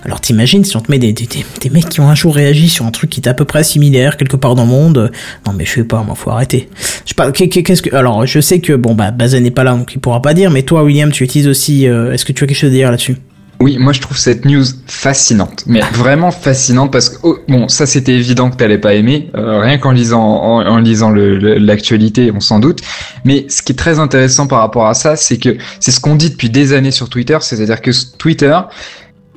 Alors 0.05 0.21
t'imagines 0.21 0.65
si 0.65 0.77
on 0.77 0.81
te 0.81 0.91
met 0.91 0.99
des, 0.99 1.13
des, 1.13 1.27
mecs 1.71 1.89
qui 1.89 2.01
ont 2.01 2.09
un 2.09 2.15
jour 2.15 2.35
réagi 2.35 2.69
sur 2.69 2.85
un 2.87 2.91
truc 2.91 3.11
qui 3.11 3.21
est 3.21 3.29
à 3.29 3.35
peu 3.35 3.45
près 3.45 3.65
similaire 3.65 4.17
quelque 4.17 4.37
part 4.37 4.55
dans 4.55 4.65
le 4.65 4.71
monde. 4.71 4.99
euh, 4.99 5.09
Non 5.47 5.53
mais 5.53 5.65
je 5.65 5.73
sais 5.73 5.85
pas, 5.85 6.03
moi 6.03 6.15
faut 6.15 6.31
arrêter. 6.31 6.69
Je 7.05 7.15
sais 7.15 7.49
qu'est-ce 7.49 7.83
que... 7.83 7.95
Alors 7.95 8.27
je 8.27 8.41
sais 8.41 8.61
que, 8.61 8.73
bon 8.73 8.95
bah 8.95 9.11
Bazen 9.11 9.43
n'est 9.43 9.51
pas 9.51 9.65
là 9.65 9.73
donc 9.75 9.93
il 9.95 9.99
pourra 10.01 10.23
pas 10.23 10.35
dire, 10.35 10.51
mais 10.51 10.63
toi 10.63 10.83
William 10.85 11.11
tu 11.11 11.25
utilises 11.25 11.49
aussi... 11.49 11.87
euh, 11.87 12.13
Est-ce 12.13 12.25
que 12.25 12.33
tu 12.33 12.45
as 12.45 12.47
quelque 12.47 12.57
chose 12.57 12.71
à 12.71 12.75
dire 12.75 12.91
là-dessus? 12.91 13.17
Oui, 13.59 13.79
moi 13.79 13.93
je 13.93 14.01
trouve 14.03 14.19
cette 14.19 14.45
news 14.45 14.65
fascinante, 14.87 15.65
mais 15.67 15.81
vraiment 15.93 16.31
fascinante 16.31 16.93
parce 16.93 17.09
que 17.09 17.17
oh, 17.23 17.39
bon, 17.49 17.69
ça 17.69 17.87
c'était 17.87 18.13
évident 18.13 18.51
que 18.51 18.57
t'allais 18.57 18.79
pas 18.79 18.95
aimer, 18.95 19.31
euh, 19.35 19.61
rien 19.61 19.79
qu'en 19.79 19.93
lisant 19.93 20.23
en, 20.23 20.67
en 20.67 20.79
lisant 20.79 21.11
l'actualité, 21.11 22.31
on 22.35 22.41
s'en 22.41 22.59
doute. 22.59 22.81
Mais 23.25 23.47
ce 23.49 23.63
qui 23.63 23.73
est 23.73 23.77
très 23.77 23.99
intéressant 23.99 24.47
par 24.47 24.61
rapport 24.61 24.87
à 24.87 24.95
ça, 24.95 25.17
c'est 25.17 25.39
que 25.39 25.57
c'est 25.81 25.91
ce 25.91 26.01
qu'on 26.01 26.17
dit 26.17 26.31
depuis 26.31 26.51
des 26.51 26.75
années 26.75 26.91
sur 26.91 27.09
Twitter, 27.09 27.39
c'est-à-dire 27.41 27.81
que 27.81 27.91
Twitter 28.19 28.59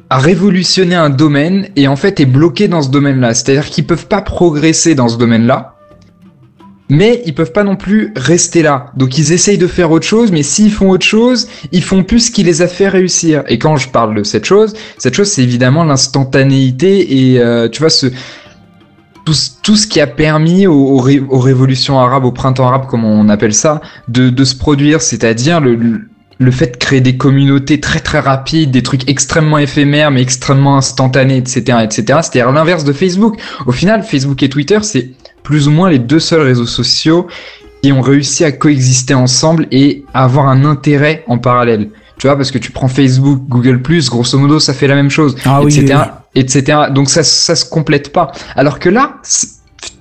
a 0.10 0.18
révolutionné 0.18 0.96
un 0.96 1.10
domaine 1.10 1.70
et 1.76 1.88
en 1.88 1.96
fait 1.96 2.20
est 2.20 2.26
bloqué 2.26 2.68
dans 2.68 2.82
ce 2.82 2.90
domaine-là. 2.90 3.34
C'est-à-dire 3.34 3.70
qu'ils 3.70 3.86
peuvent 3.86 4.08
pas 4.08 4.22
progresser 4.22 4.96
dans 4.96 5.08
ce 5.08 5.18
domaine-là. 5.18 5.79
Mais 6.90 7.22
ils 7.26 7.36
peuvent 7.36 7.52
pas 7.52 7.64
non 7.64 7.76
plus 7.76 8.12
rester 8.16 8.64
là. 8.64 8.92
Donc 8.98 9.18
ils 9.18 9.32
essayent 9.32 9.60
de 9.60 9.68
faire 9.68 9.92
autre 9.92 10.08
chose, 10.08 10.32
mais 10.32 10.42
s'ils 10.44 10.72
font 10.72 10.90
autre 10.90 11.06
chose, 11.06 11.48
ils 11.72 11.84
font 11.84 12.04
plus 12.04 12.20
ce 12.28 12.32
qui 12.32 12.44
les 12.44 12.62
a 12.64 12.68
fait 12.68 12.88
réussir. 12.90 13.44
Et 13.48 13.60
quand 13.60 13.78
je 13.78 13.90
parle 13.90 14.16
de 14.16 14.24
cette 14.24 14.46
chose, 14.46 14.74
cette 14.98 15.14
chose 15.14 15.30
c'est 15.30 15.44
évidemment 15.44 15.84
l'instantanéité 15.84 17.32
et 17.34 17.40
euh, 17.40 17.70
tu 17.70 17.80
vois 17.80 17.90
ce 17.92 18.08
tout, 19.26 19.34
ce- 19.76 19.86
qui 19.88 20.02
a 20.02 20.08
permis 20.08 20.66
aux, 20.66 20.74
aux, 20.74 20.98
ré- 20.98 21.22
aux 21.30 21.38
révolutions 21.40 22.00
arabes, 22.00 22.26
au 22.26 22.32
printemps 22.32 22.68
arabe 22.68 22.88
comme 22.88 23.06
on 23.06 23.30
appelle 23.30 23.54
ça, 23.54 23.82
de, 24.08 24.44
se 24.44 24.56
produire, 24.56 25.02
c'est-à-dire 25.02 25.60
le 25.62 26.52
fait 26.52 26.72
de 26.72 26.78
créer 26.78 27.02
des 27.02 27.16
communautés 27.18 27.80
très 27.80 28.00
très 28.00 28.20
rapides, 28.20 28.72
des 28.72 28.82
trucs 28.82 29.08
extrêmement 29.08 29.60
éphémères 29.60 30.10
mais 30.10 30.22
extrêmement 30.24 30.78
instantanés, 30.78 31.38
etc., 31.38 31.78
etc. 31.84 32.04
C'est-à-dire 32.24 32.52
l'inverse 32.52 32.86
de 32.86 32.94
Facebook. 32.94 33.38
Au 33.68 33.72
final, 33.72 34.02
Facebook 34.04 34.42
et 34.42 34.50
Twitter, 34.50 34.80
c'est 34.82 35.12
plus 35.44 35.68
ou 35.68 35.72
moins 35.72 35.90
les 35.90 36.00
deux 36.00 36.20
seuls 36.20 36.42
réseaux 36.42 36.66
sociaux 36.66 37.28
qui 37.82 37.92
ont 37.92 38.02
réussi 38.02 38.44
à 38.44 38.52
coexister 38.52 39.14
ensemble 39.14 39.68
et 39.72 40.04
à 40.14 40.24
avoir 40.24 40.48
un 40.48 40.66
intérêt 40.66 41.24
en 41.28 41.38
parallèle. 41.38 41.90
Tu 42.18 42.28
vois, 42.28 42.36
parce 42.36 42.52
que 42.52 42.58
tu 42.58 42.72
prends 42.72 42.90
Facebook, 42.90 43.44
Google+, 43.48 43.82
grosso 44.10 44.38
modo, 44.38 44.60
ça 44.60 44.74
fait 44.74 44.88
la 44.88 44.96
même 44.96 45.10
chose, 45.10 45.36
Ah 45.46 45.62
etc., 45.64 45.86
oui, 45.88 46.42
etc. 46.42 46.78
Donc 46.92 47.10
ça, 47.10 47.24
ça 47.24 47.56
se 47.56 47.64
complète 47.64 48.12
pas. 48.12 48.34
Alors 48.58 48.80
que 48.80 48.90
là, 48.90 49.22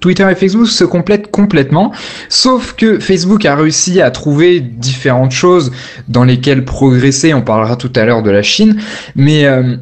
Twitter 0.01 0.27
et 0.29 0.35
Facebook 0.35 0.67
se 0.67 0.83
complètent 0.83 1.31
complètement, 1.31 1.93
sauf 2.29 2.75
que 2.75 2.99
Facebook 2.99 3.45
a 3.45 3.55
réussi 3.55 4.01
à 4.01 4.11
trouver 4.11 4.59
différentes 4.61 5.31
choses 5.31 5.71
dans 6.09 6.25
lesquelles 6.25 6.65
progresser. 6.65 7.35
On 7.35 7.43
parlera 7.43 7.77
tout 7.77 7.93
à 7.95 8.05
l'heure 8.05 8.25
de 8.25 8.31
la 8.31 8.43
Chine, 8.43 8.81
mais 9.15 9.45
euh, 9.45 9.77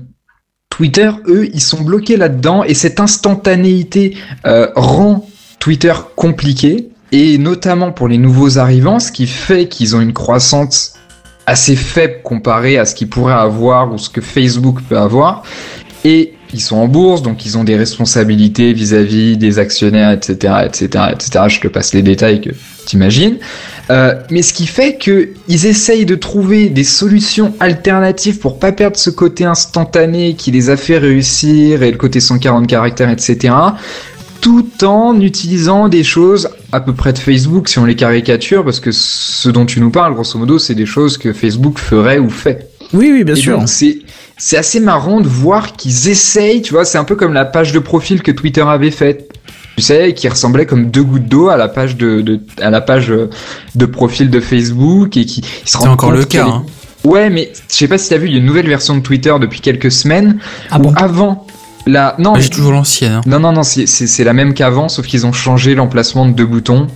Twitter, 0.69 1.11
eux, 1.29 1.49
ils 1.53 1.63
sont 1.63 1.81
bloqués 1.83 2.19
là-dedans 2.19 2.65
et 2.65 2.75
cette 2.75 3.01
instantanéité 3.01 4.15
euh, 4.47 4.69
rend 4.77 5.27
Twitter 5.67 5.95
compliqué 6.15 6.91
et 7.11 7.39
notamment 7.39 7.91
pour 7.91 8.07
les 8.07 8.19
nouveaux 8.19 8.57
arrivants, 8.57 9.01
ce 9.01 9.11
qui 9.11 9.27
fait 9.27 9.67
qu'ils 9.67 9.97
ont 9.97 10.01
une 10.01 10.13
croissance 10.13 10.95
assez 11.45 11.75
faible 11.75 12.21
comparée 12.23 12.79
à 12.79 12.85
ce 12.85 12.95
qu'ils 12.95 13.09
pourraient 13.09 13.35
avoir 13.35 13.93
ou 13.93 13.99
ce 13.99 14.09
que 14.09 14.21
Facebook 14.21 14.79
peut 14.89 14.97
avoir. 14.97 15.43
Et 16.05 16.35
ils 16.55 16.61
sont 16.61 16.77
en 16.77 16.87
bourse, 16.87 17.21
donc 17.21 17.45
ils 17.47 17.59
ont 17.59 17.65
des 17.65 17.77
responsabilités 17.77 18.73
vis-à-vis 18.75 19.37
des 19.37 19.59
actionnaires, 19.59 20.13
etc., 20.13 20.55
etc., 20.67 21.05
etc. 21.11 21.45
Je 21.49 21.61
te 21.61 21.67
passe 21.67 21.95
les 21.95 22.03
détails 22.03 22.41
que 22.43 22.51
t'imagines. 22.85 23.39
Euh, 23.91 24.15
mais 24.31 24.43
ce 24.43 24.53
qui 24.53 24.69
fait 24.69 24.99
que 24.99 25.31
ils 25.49 25.67
essayent 25.67 26.07
de 26.07 26.15
trouver 26.15 26.69
des 26.69 26.85
solutions 26.85 27.55
alternatives 27.59 28.39
pour 28.39 28.61
pas 28.61 28.71
perdre 28.71 28.97
ce 28.97 29.11
côté 29.11 29.45
instantané 29.45 30.35
qui 30.35 30.53
les 30.53 30.71
a 30.71 30.77
fait 30.77 30.99
réussir 30.99 31.83
et 31.83 31.91
le 31.91 31.97
côté 31.97 32.21
140 32.21 32.69
caractères, 32.69 33.11
etc. 33.11 33.53
Tout 34.47 34.85
en 34.85 35.21
utilisant 35.21 35.89
des 35.89 36.05
choses 36.05 36.51
à 36.71 36.81
peu 36.81 36.93
près 36.93 37.13
de 37.13 37.19
Facebook 37.19 37.69
si 37.69 37.81
on 37.81 37.85
les 37.85 37.97
caricature, 37.97 38.65
parce 38.65 38.79
que 38.79 38.93
ce 38.93 39.49
dont 39.49 39.67
tu 39.67 39.81
nous 39.81 39.91
parles, 39.91 40.15
grosso 40.15 40.39
modo, 40.39 40.61
c'est 40.61 40.77
des 40.77 40.87
choses 40.87 41.19
que 41.19 41.33
Facebook 41.33 41.81
ferait 41.81 42.21
ou 42.21 42.31
fait. 42.31 42.71
Oui, 42.93 43.11
oui, 43.13 43.25
bien 43.25 43.35
Et 43.35 43.41
sûr. 43.41 43.61
c'est 43.67 43.99
c'est 44.39 44.57
assez 44.57 44.79
marrant 44.79 45.21
de 45.21 45.27
voir 45.27 45.73
qu'ils 45.73 46.09
essayent, 46.09 46.63
tu 46.63 46.75
vois, 46.75 46.85
c'est 46.85 46.97
un 46.97 47.03
peu 47.03 47.17
comme 47.17 47.33
la 47.33 47.45
page 47.45 47.73
de 47.73 47.81
profil 47.81 48.23
que 48.23 48.31
Twitter 48.31 48.61
avait 48.61 48.93
faite. 48.93 49.33
Tu 49.77 49.83
sais, 49.83 50.15
qui 50.15 50.29
ressemblait 50.29 50.65
comme 50.65 50.93
deux 50.93 51.03
gouttes 51.03 51.27
d'eau 51.27 51.49
à 51.49 51.57
la 51.57 51.67
page 51.67 51.97
de, 51.97 52.21
de 52.21 52.39
à 52.61 52.71
la 52.71 52.81
page 52.81 53.11
euh, 53.11 53.29
de 53.75 53.85
profil 53.85 54.31
de 54.31 54.39
Facebook 54.39 55.17
et 55.17 55.25
qui 55.25 55.43
se 55.65 55.77
encore 55.77 56.13
le 56.13 56.25
cas. 56.25 56.47
Hein. 56.47 56.65
Ouais, 57.03 57.31
mais 57.31 57.51
je 57.69 57.75
sais 57.75 57.89
pas 57.89 57.99
si 57.99 58.11
t'as 58.11 58.19
vu, 58.19 58.29
il 58.29 58.33
y 58.35 58.37
a 58.37 58.39
une 58.39 58.47
nouvelle 58.47 58.69
version 58.69 58.97
de 58.97 59.03
Twitter 59.03 59.35
depuis 59.41 59.61
quelques 59.61 59.91
semaines. 59.91 60.39
Ah 60.71 60.79
bon? 60.79 60.93
Avant 60.95 61.49
la 61.87 62.17
non, 62.19 62.35
J'ai 62.35 62.49
toujours 62.49 62.73
l'ancienne. 62.73 63.13
Hein. 63.13 63.21
non 63.27 63.39
non 63.39 63.53
non, 63.53 63.63
c'est 63.63 64.25
la 64.25 64.33
même 64.33 64.55
qu'avant, 64.55 64.89
sauf 64.89 65.07
qu'ils 65.07 65.25
ont 65.25 65.33
changé 65.33 65.75
l'emplacement 65.75 66.27
de 66.27 66.33
deux 66.33 66.47
boutons. 66.47 66.89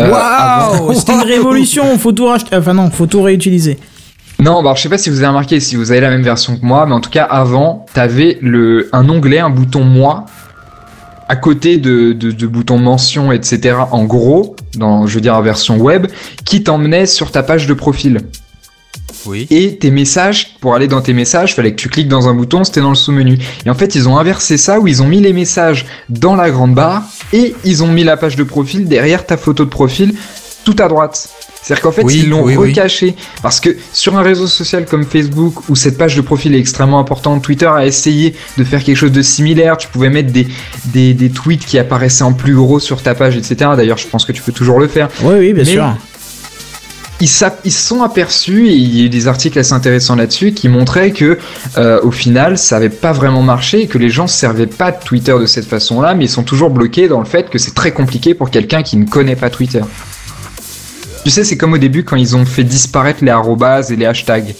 Euh, 0.00 0.10
Waouh 0.10 0.94
C'était 0.94 1.14
une 1.14 1.20
révolution, 1.22 1.98
faut 1.98 2.12
tout 2.12 2.26
racheter. 2.26 2.54
Enfin 2.56 2.74
non, 2.74 2.90
faut 2.90 3.06
tout 3.06 3.22
réutiliser. 3.22 3.78
Non, 4.38 4.62
bah, 4.62 4.74
je 4.76 4.82
sais 4.82 4.88
pas 4.88 4.98
si 4.98 5.10
vous 5.10 5.18
avez 5.18 5.28
remarqué, 5.28 5.60
si 5.60 5.76
vous 5.76 5.90
avez 5.90 6.00
la 6.00 6.10
même 6.10 6.22
version 6.22 6.56
que 6.56 6.64
moi, 6.64 6.84
mais 6.86 6.94
en 6.94 7.00
tout 7.00 7.10
cas, 7.10 7.24
avant, 7.24 7.86
t'avais 7.94 8.38
le, 8.42 8.88
un 8.92 9.08
onglet, 9.08 9.38
un 9.38 9.50
bouton 9.50 9.82
moi, 9.82 10.26
à 11.28 11.36
côté 11.36 11.78
de, 11.78 12.12
de, 12.12 12.30
de 12.30 12.46
bouton 12.46 12.78
mention, 12.78 13.32
etc., 13.32 13.76
en 13.90 14.04
gros, 14.04 14.54
dans, 14.76 15.06
je 15.06 15.14
veux 15.14 15.20
dire, 15.22 15.34
en 15.34 15.42
version 15.42 15.78
web, 15.78 16.06
qui 16.44 16.62
t'emmenait 16.62 17.06
sur 17.06 17.32
ta 17.32 17.42
page 17.42 17.66
de 17.66 17.74
profil. 17.74 18.20
Oui. 19.26 19.46
Et 19.50 19.76
tes 19.76 19.90
messages, 19.90 20.54
pour 20.60 20.74
aller 20.74 20.88
dans 20.88 21.00
tes 21.00 21.12
messages, 21.12 21.54
fallait 21.54 21.72
que 21.72 21.76
tu 21.80 21.88
cliques 21.88 22.08
dans 22.08 22.28
un 22.28 22.34
bouton, 22.34 22.64
c'était 22.64 22.80
dans 22.80 22.90
le 22.90 22.94
sous-menu. 22.96 23.38
Et 23.64 23.70
en 23.70 23.74
fait, 23.74 23.94
ils 23.94 24.08
ont 24.08 24.18
inversé 24.18 24.56
ça, 24.56 24.78
où 24.78 24.86
ils 24.86 25.02
ont 25.02 25.08
mis 25.08 25.20
les 25.20 25.32
messages 25.32 25.86
dans 26.08 26.36
la 26.36 26.50
grande 26.50 26.74
barre, 26.74 27.02
et 27.32 27.54
ils 27.64 27.82
ont 27.82 27.88
mis 27.88 28.04
la 28.04 28.16
page 28.16 28.36
de 28.36 28.44
profil 28.44 28.86
derrière 28.88 29.26
ta 29.26 29.36
photo 29.36 29.64
de 29.64 29.70
profil, 29.70 30.14
tout 30.64 30.76
à 30.78 30.88
droite. 30.88 31.28
C'est-à-dire 31.62 31.82
qu'en 31.82 31.90
fait, 31.92 32.04
Oui, 32.04 32.20
ils 32.22 32.28
l'ont 32.28 32.44
oui, 32.44 32.56
oui. 32.56 32.68
recaché. 32.68 33.16
Parce 33.42 33.58
que 33.58 33.76
sur 33.92 34.16
un 34.16 34.22
réseau 34.22 34.46
social 34.46 34.84
comme 34.86 35.04
Facebook, 35.04 35.68
où 35.68 35.74
cette 35.74 35.98
page 35.98 36.14
de 36.14 36.20
profil 36.20 36.54
est 36.54 36.60
extrêmement 36.60 37.00
importante, 37.00 37.42
Twitter 37.42 37.66
a 37.66 37.84
essayé 37.84 38.36
de 38.56 38.62
faire 38.62 38.84
quelque 38.84 38.96
chose 38.96 39.10
de 39.10 39.22
similaire. 39.22 39.76
Tu 39.76 39.88
pouvais 39.88 40.10
mettre 40.10 40.30
des, 40.32 40.46
des, 40.86 41.12
des 41.12 41.30
tweets 41.30 41.66
qui 41.66 41.76
apparaissaient 41.80 42.22
en 42.22 42.32
plus 42.34 42.54
gros 42.54 42.78
sur 42.78 43.02
ta 43.02 43.16
page, 43.16 43.36
etc. 43.36 43.56
D'ailleurs, 43.76 43.98
je 43.98 44.06
pense 44.06 44.24
que 44.24 44.30
tu 44.30 44.42
peux 44.42 44.52
toujours 44.52 44.78
le 44.78 44.86
faire. 44.86 45.08
Oui, 45.22 45.34
oui, 45.40 45.52
bien 45.52 45.64
Mais- 45.64 45.72
sûr. 45.72 45.96
Ils 47.20 47.28
s'app- 47.28 47.60
ils 47.64 47.72
se 47.72 47.80
sont 47.86 48.02
aperçus, 48.02 48.66
et 48.68 48.74
il 48.74 48.94
y 48.94 49.00
a 49.00 49.04
eu 49.04 49.08
des 49.08 49.26
articles 49.26 49.58
assez 49.58 49.72
intéressants 49.72 50.16
là-dessus, 50.16 50.52
qui 50.52 50.68
montraient 50.68 51.12
que 51.12 51.38
euh, 51.78 51.98
au 52.02 52.10
final, 52.10 52.58
ça 52.58 52.76
avait 52.76 52.90
pas 52.90 53.12
vraiment 53.12 53.42
marché, 53.42 53.82
et 53.82 53.86
que 53.86 53.96
les 53.96 54.10
gens 54.10 54.26
se 54.26 54.36
servaient 54.36 54.66
pas 54.66 54.92
de 54.92 55.02
Twitter 55.02 55.34
de 55.40 55.46
cette 55.46 55.64
façon-là, 55.66 56.14
mais 56.14 56.26
ils 56.26 56.30
sont 56.30 56.42
toujours 56.42 56.68
bloqués 56.68 57.08
dans 57.08 57.20
le 57.20 57.24
fait 57.24 57.48
que 57.48 57.58
c'est 57.58 57.74
très 57.74 57.92
compliqué 57.92 58.34
pour 58.34 58.50
quelqu'un 58.50 58.82
qui 58.82 58.98
ne 58.98 59.06
connaît 59.06 59.36
pas 59.36 59.48
Twitter. 59.48 59.80
Tu 61.24 61.30
sais, 61.30 61.42
c'est 61.42 61.56
comme 61.56 61.72
au 61.72 61.78
début 61.78 62.04
quand 62.04 62.16
ils 62.16 62.36
ont 62.36 62.44
fait 62.44 62.64
disparaître 62.64 63.24
les 63.24 63.30
arrobases 63.30 63.90
et 63.90 63.96
les 63.96 64.04
hashtags. 64.06 64.54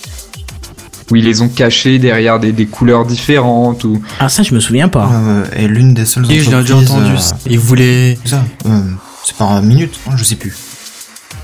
Où 1.11 1.15
ils 1.17 1.25
les 1.25 1.41
ont 1.41 1.49
cachés 1.49 2.01
derrière 2.01 2.41
des, 2.41 2.51
des 2.51 2.67
couleurs 2.67 3.05
différentes 3.07 3.85
ou... 3.85 4.03
Ah 4.19 4.29
ça 4.29 4.43
je 4.43 4.53
me 4.53 4.59
souviens 4.59 4.89
pas. 4.89 5.09
Euh, 5.13 5.45
et 5.57 5.69
l'une 5.69 5.95
des 5.95 6.05
seules 6.05 6.25
l'ai 6.25 6.41
entreprises... 6.41 6.63
déjà 6.63 6.77
entendu. 6.95 7.13
euh, 7.13 7.37
Ils 7.49 7.61
voulaient. 7.61 8.19
ça, 8.25 8.43
euh, 8.67 8.81
C'est 9.25 9.37
par 9.37 9.63
minute, 9.63 9.95
hein, 10.09 10.15
je 10.17 10.25
sais 10.25 10.35
plus. 10.35 10.53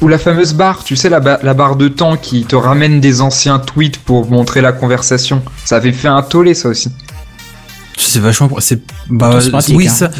Ou 0.02 0.08
la 0.08 0.18
fameuse 0.18 0.52
barre, 0.54 0.82
tu 0.84 0.96
sais, 0.96 1.08
la, 1.08 1.20
ba- 1.20 1.38
la 1.42 1.54
barre 1.54 1.76
de 1.76 1.86
temps 1.88 2.16
qui 2.16 2.44
te 2.44 2.56
ramène 2.56 3.00
des 3.00 3.20
anciens 3.20 3.58
tweets 3.60 3.98
pour 3.98 4.28
montrer 4.30 4.60
la 4.60 4.72
conversation. 4.72 5.42
Ça 5.64 5.76
avait 5.76 5.92
fait 5.92 6.08
un 6.08 6.22
tollé, 6.22 6.54
ça 6.54 6.68
aussi. 6.68 6.90
C'est 7.96 8.18
vachement, 8.20 8.48
c'est, 8.58 8.80
bah, 9.10 9.38
pratique, 9.50 9.76
oui, 9.76 9.86
hein. 9.86 9.90
ça, 9.90 10.10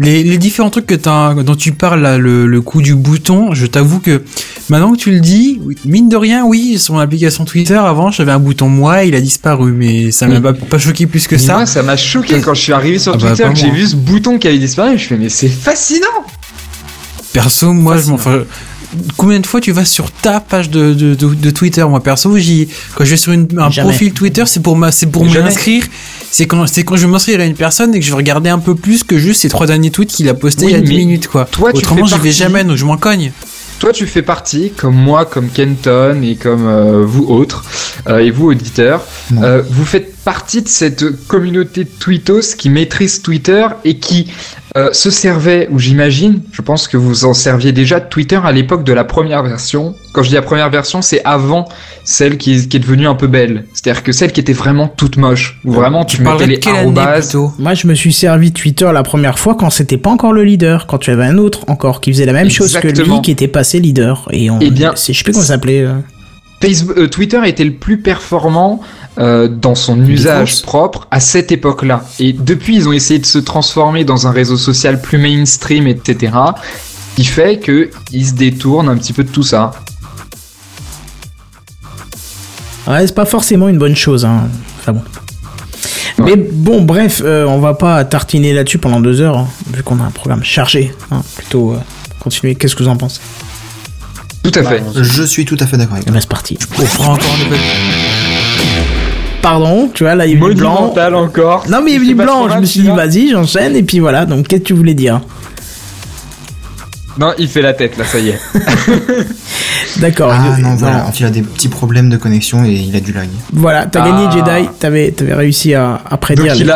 les, 0.00 0.24
les 0.24 0.38
différents 0.38 0.70
trucs 0.70 0.86
que 0.86 0.94
t'as, 0.94 1.34
dont 1.34 1.54
tu 1.54 1.72
parles, 1.72 2.00
là, 2.00 2.18
le, 2.18 2.46
le 2.46 2.60
coup 2.62 2.82
du 2.82 2.94
bouton, 2.96 3.54
je 3.54 3.66
t'avoue 3.66 4.00
que 4.00 4.22
maintenant 4.70 4.92
que 4.92 4.96
tu 4.98 5.12
le 5.12 5.20
dis, 5.20 5.60
mine 5.84 6.08
de 6.08 6.16
rien, 6.16 6.44
oui, 6.44 6.78
sur 6.78 6.94
mon 6.94 7.00
application 7.00 7.44
Twitter, 7.44 7.76
avant, 7.76 8.10
j'avais 8.10 8.32
un 8.32 8.38
bouton 8.40 8.68
moi, 8.68 9.04
il 9.04 9.14
a 9.14 9.20
disparu, 9.20 9.72
mais 9.72 10.10
ça 10.10 10.26
m'a 10.26 10.40
pas, 10.40 10.52
pas 10.54 10.78
choqué 10.78 11.06
plus 11.06 11.26
que 11.28 11.36
Mais 11.36 11.40
ça. 11.40 11.52
Moi, 11.54 11.66
ça 11.66 11.82
m'a 11.82 11.96
choqué 11.96 12.40
quand 12.40 12.54
je 12.54 12.62
suis 12.62 12.72
arrivé 12.72 12.98
sur 12.98 13.12
Ah 13.14 13.18
bah, 13.18 13.28
Twitter, 13.28 13.48
que 13.50 13.54
j'ai 13.58 13.70
vu 13.70 13.86
ce 13.86 13.94
bouton 13.94 14.38
qui 14.38 14.48
avait 14.48 14.58
disparu. 14.58 14.98
Je 14.98 15.06
fais, 15.06 15.16
mais 15.16 15.28
c'est 15.28 15.48
fascinant! 15.48 16.06
Perso, 17.32 17.72
moi, 17.72 17.98
je 17.98 18.10
m'en, 18.10 18.18
combien 19.16 19.40
de 19.40 19.46
fois 19.46 19.60
tu 19.60 19.72
vas 19.72 19.84
sur 19.84 20.10
ta 20.10 20.40
page 20.40 20.70
de, 20.70 20.94
de, 20.94 21.14
de, 21.14 21.34
de 21.34 21.50
Twitter? 21.50 21.84
Moi, 21.84 22.02
perso, 22.02 22.36
j'y, 22.36 22.68
quand 22.94 23.04
je 23.04 23.10
vais 23.10 23.16
sur 23.16 23.32
une, 23.32 23.46
un 23.58 23.70
Jamais. 23.70 23.88
profil 23.90 24.12
Twitter, 24.12 24.44
c'est 24.46 24.60
pour 24.62 24.76
ma, 24.76 24.92
c'est 24.92 25.06
pour 25.06 25.28
Jamais. 25.28 25.46
m'inscrire. 25.46 25.84
C'est 26.30 26.46
quand, 26.46 26.66
c'est 26.66 26.84
quand 26.84 26.96
je 26.96 27.06
vais 27.06 27.12
m'inscrire 27.12 27.40
à 27.40 27.44
une 27.44 27.54
personne 27.54 27.94
et 27.94 28.00
que 28.00 28.04
je 28.04 28.10
vais 28.10 28.16
regarder 28.16 28.50
un 28.50 28.58
peu 28.58 28.74
plus 28.74 29.02
que 29.04 29.18
juste 29.18 29.42
ces 29.42 29.48
trois 29.48 29.66
derniers 29.66 29.90
tweets 29.90 30.10
qu'il 30.10 30.28
a 30.28 30.34
postés 30.34 30.66
Oui, 30.66 30.72
il 30.72 30.74
y 30.74 30.78
a 30.78 30.82
10 30.82 30.90
mais 30.92 30.98
minutes, 30.98 31.26
quoi. 31.28 31.46
toi, 31.50 31.72
tu 31.72 31.78
Autrement, 31.78 32.06
j'y 32.06 32.18
vais 32.18 32.32
jamais, 32.32 32.64
donc 32.64 32.76
je 32.76 32.84
m'en 32.84 32.96
cogne. 32.96 33.32
Toi, 33.78 33.92
tu 33.92 34.06
fais 34.08 34.22
partie, 34.22 34.72
comme 34.76 34.96
moi, 34.96 35.24
comme 35.24 35.48
Kenton 35.50 36.20
et 36.24 36.34
comme 36.34 36.66
euh, 36.66 37.04
vous 37.06 37.26
autres, 37.28 37.64
euh, 38.08 38.18
et 38.18 38.32
vous 38.32 38.46
auditeurs, 38.46 39.04
euh, 39.40 39.62
vous 39.70 39.84
faites 39.84 40.16
partie 40.16 40.62
de 40.62 40.68
cette 40.68 41.26
communauté 41.28 41.84
de 41.84 41.88
tweetos 41.88 42.56
qui 42.58 42.70
maîtrise 42.70 43.22
Twitter 43.22 43.66
et 43.84 43.98
qui 43.98 44.26
euh, 44.76 44.90
se 44.92 45.10
servait, 45.10 45.68
ou 45.70 45.78
j'imagine, 45.78 46.40
je 46.52 46.60
pense 46.62 46.88
que 46.88 46.96
vous 46.96 47.24
en 47.24 47.32
serviez 47.34 47.72
déjà 47.72 48.00
de 48.00 48.08
Twitter 48.08 48.38
à 48.44 48.52
l'époque 48.52 48.84
de 48.84 48.92
la 48.92 49.04
première 49.04 49.42
version. 49.42 49.94
Quand 50.12 50.22
je 50.22 50.28
dis 50.28 50.34
la 50.34 50.42
première 50.42 50.68
version, 50.70 51.00
c'est 51.02 51.22
avant 51.24 51.66
celle 52.04 52.36
qui 52.38 52.54
est, 52.54 52.68
qui 52.68 52.76
est 52.76 52.80
devenue 52.80 53.06
un 53.06 53.14
peu 53.14 53.26
belle. 53.26 53.64
C'est-à-dire 53.72 54.02
que 54.02 54.12
celle 54.12 54.32
qui 54.32 54.40
était 54.40 54.52
vraiment 54.52 54.88
toute 54.88 55.16
moche, 55.16 55.58
où 55.64 55.72
vraiment 55.72 56.04
tu, 56.04 56.16
Tu 56.18 56.22
mettais 56.22 56.46
les 56.46 56.58
quelle 56.58 56.72
année 56.74 56.80
arrobas. 57.00 57.20
plutôt? 57.20 57.52
Moi, 57.58 57.74
je 57.74 57.86
me 57.86 57.94
suis 57.94 58.12
servi 58.12 58.50
de 58.50 58.58
Twitter 58.58 58.88
la 58.92 59.02
première 59.02 59.38
fois 59.38 59.54
quand 59.54 59.70
c'était 59.70 59.96
pas 59.98 60.10
encore 60.10 60.32
le 60.32 60.44
leader, 60.44 60.86
quand 60.86 60.98
tu 60.98 61.10
avais 61.10 61.24
un 61.24 61.38
autre 61.38 61.64
encore 61.68 62.00
qui 62.00 62.12
faisait 62.12 62.26
la 62.26 62.32
même 62.32 62.50
chose 62.50 62.76
que 62.78 62.88
lui, 62.88 63.20
qui 63.22 63.30
était 63.30 63.48
passé 63.48 63.80
leader. 63.80 64.28
Et 64.32 64.50
on, 64.50 64.58
Eh 64.60 64.70
bien, 64.70 64.92
c'est- 64.96 65.12
je 65.12 65.18
sais 65.18 65.24
plus 65.24 65.32
comment 65.32 65.44
ça 65.44 65.54
s'appelait. 65.54 65.86
Facebook, 66.60 66.96
euh, 66.98 67.08
Twitter 67.08 67.40
était 67.46 67.64
le 67.64 67.74
plus 67.74 67.98
performant 68.00 68.80
euh, 69.18 69.48
dans 69.48 69.74
son 69.74 70.00
usage 70.04 70.62
propre 70.62 71.06
à 71.10 71.20
cette 71.20 71.52
époque-là. 71.52 72.04
Et 72.18 72.32
depuis, 72.32 72.76
ils 72.76 72.88
ont 72.88 72.92
essayé 72.92 73.18
de 73.20 73.26
se 73.26 73.38
transformer 73.38 74.04
dans 74.04 74.26
un 74.26 74.30
réseau 74.32 74.56
social 74.56 75.00
plus 75.00 75.18
mainstream, 75.18 75.86
etc. 75.86 76.32
Qui 77.16 77.24
fait 77.24 77.58
que 77.58 77.90
ils 78.12 78.26
se 78.26 78.32
détournent 78.34 78.88
un 78.88 78.96
petit 78.96 79.12
peu 79.12 79.24
de 79.24 79.30
tout 79.30 79.42
ça. 79.42 79.72
Ouais, 82.86 83.06
c'est 83.06 83.14
pas 83.14 83.26
forcément 83.26 83.68
une 83.68 83.78
bonne 83.78 83.96
chose. 83.96 84.24
Hein. 84.24 84.48
Enfin 84.80 84.92
bon. 84.92 85.02
Mais 86.24 86.36
bon, 86.36 86.82
bref, 86.82 87.22
euh, 87.24 87.44
on 87.44 87.60
va 87.60 87.74
pas 87.74 88.04
tartiner 88.04 88.52
là-dessus 88.52 88.78
pendant 88.78 89.00
deux 89.00 89.20
heures, 89.20 89.38
hein, 89.38 89.48
vu 89.72 89.82
qu'on 89.84 90.00
a 90.00 90.04
un 90.04 90.10
programme 90.10 90.42
chargé. 90.42 90.92
hein. 91.12 91.22
Plutôt 91.36 91.76
continuer. 92.18 92.54
Qu'est-ce 92.56 92.74
que 92.74 92.82
vous 92.82 92.88
en 92.88 92.96
pensez? 92.96 93.20
Tout 94.50 94.58
à 94.58 94.62
fait. 94.62 94.82
Je 95.00 95.22
suis 95.24 95.44
tout 95.44 95.56
à 95.60 95.66
fait 95.66 95.76
d'accord 95.76 95.94
avec 95.96 96.06
Eh 96.08 96.10
toi. 96.10 96.20
c'est 96.20 96.28
parti. 96.28 96.58
On 96.78 96.84
prend 96.84 97.12
encore 97.14 97.34
une 97.38 97.44
nouvelle. 97.44 97.60
Pardon, 99.42 99.88
tu 99.94 100.02
vois, 100.04 100.14
là, 100.14 100.26
il 100.26 100.30
y 100.30 100.42
a 100.42 100.46
eu 100.46 100.54
du 100.54 100.60
blanc. 100.60 100.92
Encore. 101.14 101.64
Non, 101.68 101.80
mais 101.82 101.92
il 101.92 101.94
y 101.96 101.98
a 101.98 102.02
eu 102.02 102.06
du 102.08 102.14
blanc. 102.14 102.48
Je 102.50 102.58
me 102.58 102.64
suis 102.64 102.80
dit, 102.80 102.88
vas-y, 102.88 103.30
j'enchaîne. 103.30 103.76
Et 103.76 103.82
puis 103.82 104.00
voilà. 104.00 104.26
Donc, 104.26 104.48
qu'est-ce 104.48 104.62
que 104.62 104.66
tu 104.68 104.74
voulais 104.74 104.94
dire? 104.94 105.20
Non, 107.18 107.32
il 107.36 107.48
fait 107.48 107.62
la 107.62 107.72
tête 107.72 107.96
là, 107.98 108.04
ça 108.04 108.18
y 108.20 108.28
est. 108.28 108.38
D'accord. 109.96 110.30
Ah 110.32 110.56
non, 110.60 110.76
voilà, 110.76 111.06
il 111.18 111.26
a 111.26 111.30
des 111.30 111.42
petits 111.42 111.66
problèmes 111.68 112.08
de 112.10 112.16
connexion 112.16 112.64
et 112.64 112.70
il 112.70 112.94
a 112.94 113.00
du 113.00 113.12
lag. 113.12 113.28
Voilà, 113.52 113.86
t'as 113.86 114.04
Ah. 114.04 114.08
gagné 114.08 114.30
Jedi. 114.30 114.68
T'avais, 114.78 115.10
t'avais 115.10 115.34
réussi 115.34 115.74
à, 115.74 115.94
à 116.06 116.10
Donc 116.10 116.20
prédire. 116.20 116.54
il. 116.54 116.72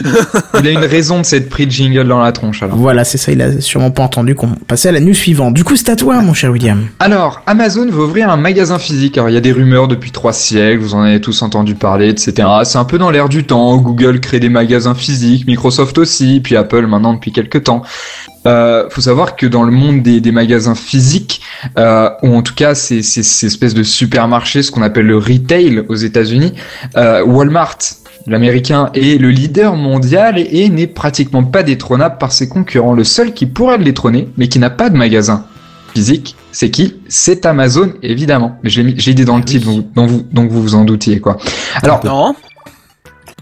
il 0.60 0.66
a 0.66 0.70
une 0.70 0.78
raison 0.78 1.20
de 1.20 1.24
s'être 1.24 1.48
pris 1.48 1.66
de 1.66 1.70
jingle 1.70 2.06
dans 2.06 2.20
la 2.20 2.32
tronche 2.32 2.62
alors. 2.62 2.76
Voilà, 2.76 3.04
c'est 3.04 3.18
ça. 3.18 3.32
Il 3.32 3.42
a 3.42 3.60
sûrement 3.60 3.90
pas 3.90 4.02
entendu 4.02 4.34
qu'on 4.34 4.48
passait 4.48 4.88
à 4.88 4.92
la 4.92 5.00
news 5.00 5.14
suivante. 5.14 5.54
Du 5.54 5.64
coup, 5.64 5.76
c'est 5.76 5.88
à 5.88 5.96
toi, 5.96 6.20
mon 6.20 6.34
cher 6.34 6.50
William. 6.50 6.86
Alors, 6.98 7.42
Amazon 7.46 7.86
veut 7.90 8.04
ouvrir 8.04 8.30
un 8.30 8.36
magasin 8.36 8.78
physique. 8.78 9.18
Alors, 9.18 9.30
il 9.30 9.34
y 9.34 9.38
a 9.38 9.40
des 9.40 9.52
rumeurs 9.52 9.88
depuis 9.88 10.10
trois 10.10 10.32
siècles, 10.32 10.82
vous 10.82 10.94
en 10.94 11.02
avez 11.02 11.20
tous 11.20 11.42
entendu 11.42 11.74
parler, 11.74 12.08
etc. 12.08 12.48
C'est 12.64 12.78
un 12.78 12.84
peu 12.84 12.98
dans 12.98 13.10
l'air 13.10 13.28
du 13.28 13.44
temps. 13.44 13.76
Google 13.76 14.20
crée 14.20 14.40
des 14.40 14.48
magasins 14.48 14.94
physiques, 14.94 15.46
Microsoft 15.46 15.98
aussi, 15.98 16.40
puis 16.42 16.56
Apple 16.56 16.86
maintenant 16.86 17.14
depuis 17.14 17.32
quelques 17.32 17.64
temps. 17.64 17.82
Euh, 18.46 18.88
faut 18.90 19.00
savoir 19.00 19.36
que 19.36 19.46
dans 19.46 19.62
le 19.62 19.70
monde 19.70 20.02
des, 20.02 20.20
des 20.20 20.32
magasins 20.32 20.74
physiques, 20.74 21.42
euh, 21.78 22.10
ou 22.22 22.34
en 22.34 22.42
tout 22.42 22.54
cas 22.54 22.74
ces, 22.74 23.02
ces, 23.02 23.22
ces 23.22 23.46
espèces 23.46 23.74
de 23.74 23.82
supermarchés, 23.82 24.62
ce 24.62 24.70
qu'on 24.70 24.82
appelle 24.82 25.06
le 25.06 25.16
retail 25.16 25.84
aux 25.88 25.94
États-Unis, 25.94 26.52
euh, 26.96 27.22
Walmart, 27.24 27.78
l'américain, 28.26 28.90
est 28.94 29.20
le 29.20 29.30
leader 29.30 29.76
mondial 29.76 30.38
et 30.38 30.68
n'est 30.68 30.86
pratiquement 30.86 31.44
pas 31.44 31.62
détrônable 31.62 32.18
par 32.18 32.32
ses 32.32 32.48
concurrents. 32.48 32.92
Le 32.94 33.04
seul 33.04 33.32
qui 33.34 33.46
pourrait 33.46 33.78
le 33.78 33.84
détrôner, 33.84 34.28
mais 34.36 34.48
qui 34.48 34.58
n'a 34.58 34.70
pas 34.70 34.90
de 34.90 34.96
magasin 34.96 35.46
physique, 35.94 36.36
c'est 36.52 36.70
qui? 36.70 36.96
C'est 37.08 37.44
Amazon, 37.46 37.92
évidemment. 38.02 38.56
Mais 38.62 38.70
j'ai 38.70 38.82
mis- 38.82 38.94
j'ai 38.96 39.12
dit 39.14 39.24
dans 39.24 39.36
le 39.36 39.44
titre, 39.44 39.66
donc, 39.66 39.92
donc 39.92 40.08
vous, 40.10 40.22
donc 40.32 40.50
vous 40.50 40.62
vous 40.62 40.74
en 40.74 40.84
doutiez, 40.84 41.20
quoi. 41.20 41.36
Alors, 41.82 42.04
Non. 42.04 42.34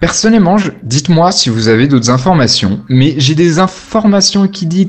personnellement, 0.01 0.59
je- 0.59 0.71
dites-moi 0.83 1.31
si 1.33 1.51
vous 1.51 1.69
avez 1.69 1.87
d'autres 1.87 2.11
informations, 2.11 2.81
mais 2.89 3.15
j'ai 3.19 3.35
des 3.35 3.59
informations 3.59 4.49
qui 4.49 4.67
disent 4.67 4.89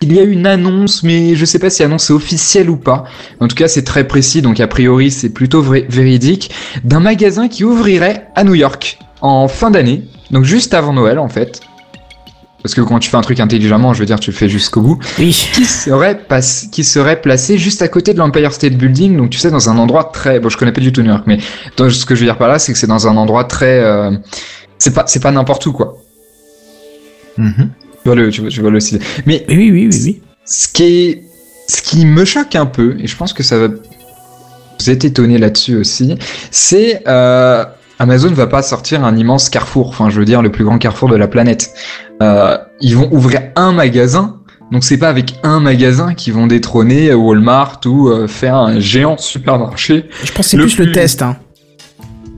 qu'il 0.00 0.12
y 0.14 0.18
a 0.20 0.22
une 0.22 0.46
annonce, 0.46 1.02
mais 1.02 1.34
je 1.34 1.44
sais 1.44 1.58
pas 1.58 1.70
si 1.70 1.82
l'annonce 1.82 2.08
est 2.10 2.12
officielle 2.12 2.70
ou 2.70 2.76
pas. 2.76 3.04
En 3.40 3.48
tout 3.48 3.56
cas, 3.56 3.66
c'est 3.66 3.82
très 3.82 4.06
précis, 4.06 4.42
donc 4.42 4.60
a 4.60 4.68
priori, 4.68 5.10
c'est 5.10 5.30
plutôt 5.30 5.60
vrai- 5.60 5.86
véridique, 5.88 6.52
d'un 6.84 7.00
magasin 7.00 7.48
qui 7.48 7.64
ouvrirait 7.64 8.28
à 8.36 8.44
New 8.44 8.54
York 8.54 8.98
en 9.20 9.48
fin 9.48 9.70
d'année, 9.70 10.04
donc 10.30 10.44
juste 10.44 10.74
avant 10.74 10.92
Noël, 10.92 11.18
en 11.18 11.28
fait. 11.28 11.60
Parce 12.62 12.74
que 12.74 12.80
quand 12.80 12.98
tu 12.98 13.08
fais 13.08 13.16
un 13.16 13.20
truc 13.22 13.38
intelligemment, 13.38 13.94
je 13.94 14.00
veux 14.00 14.06
dire, 14.06 14.18
tu 14.18 14.30
le 14.30 14.36
fais 14.36 14.48
jusqu'au 14.48 14.80
bout 14.80 14.98
Oui. 15.18 15.48
qui 15.54 15.64
serait, 15.64 16.20
qui 16.72 16.82
serait 16.82 17.20
placé 17.20 17.56
juste 17.56 17.82
à 17.82 17.88
côté 17.88 18.12
de 18.14 18.18
l'Empire 18.18 18.52
State 18.52 18.74
Building, 18.74 19.16
donc 19.16 19.30
tu 19.30 19.38
sais 19.38 19.50
dans 19.50 19.70
un 19.70 19.78
endroit 19.78 20.04
très, 20.12 20.40
bon 20.40 20.48
je 20.48 20.56
connais 20.58 20.72
pas 20.72 20.80
du 20.80 20.92
tout 20.92 21.00
New 21.02 21.10
York, 21.10 21.22
mais 21.26 21.38
ce 21.78 22.04
que 22.04 22.14
je 22.16 22.20
veux 22.20 22.26
dire 22.26 22.36
par 22.36 22.48
là, 22.48 22.58
c'est 22.58 22.72
que 22.72 22.78
c'est 22.78 22.88
dans 22.88 23.06
un 23.06 23.16
endroit 23.16 23.44
très, 23.44 23.78
euh, 23.80 24.10
c'est 24.78 24.92
pas, 24.92 25.04
c'est 25.06 25.20
pas 25.22 25.30
n'importe 25.30 25.64
où 25.66 25.72
quoi. 25.72 25.98
Mhm. 27.36 27.70
Tu 27.92 27.98
vois 28.06 28.14
le, 28.16 28.30
tu 28.30 28.40
vois, 28.40 28.50
tu 28.50 28.60
vois 28.60 28.70
le 28.70 28.80
style. 28.80 29.00
Mais 29.24 29.44
Oui, 29.48 29.54
oui, 29.56 29.70
oui, 29.70 29.88
oui. 29.92 30.00
oui. 30.04 30.22
ce 30.44 30.66
qui 30.68 30.82
est, 30.84 31.22
ce 31.68 31.80
qui 31.80 32.04
me 32.06 32.24
choque 32.24 32.56
un 32.56 32.66
peu, 32.66 32.96
et 32.98 33.06
je 33.06 33.16
pense 33.16 33.32
que 33.32 33.42
ça 33.44 33.56
va 33.58 33.68
vous 34.80 34.90
êtes 34.90 35.04
étonné 35.04 35.38
là-dessus 35.38 35.76
aussi, 35.76 36.16
c'est 36.52 37.02
euh, 37.08 37.64
Amazon 37.98 38.30
va 38.30 38.46
pas 38.46 38.62
sortir 38.62 39.04
un 39.04 39.16
immense 39.16 39.48
carrefour, 39.50 39.88
enfin 39.88 40.08
je 40.10 40.18
veux 40.20 40.24
dire 40.24 40.40
le 40.42 40.50
plus 40.52 40.64
grand 40.64 40.78
carrefour 40.78 41.08
de 41.08 41.16
la 41.16 41.26
planète. 41.26 41.72
Euh, 42.22 42.56
ils 42.80 42.96
vont 42.96 43.08
ouvrir 43.12 43.40
un 43.56 43.72
magasin, 43.72 44.36
donc 44.70 44.84
c'est 44.84 44.98
pas 44.98 45.08
avec 45.08 45.34
un 45.42 45.58
magasin 45.60 46.14
qu'ils 46.14 46.32
vont 46.32 46.46
détrôner 46.46 47.12
Walmart 47.12 47.80
ou 47.86 48.08
euh, 48.08 48.28
faire 48.28 48.54
un 48.56 48.78
géant 48.78 49.16
supermarché. 49.18 50.08
Je 50.22 50.30
pense 50.32 50.46
que 50.46 50.50
c'est 50.50 50.56
plus 50.58 50.78
le 50.78 50.92
test. 50.92 51.22
Hein. 51.22 51.36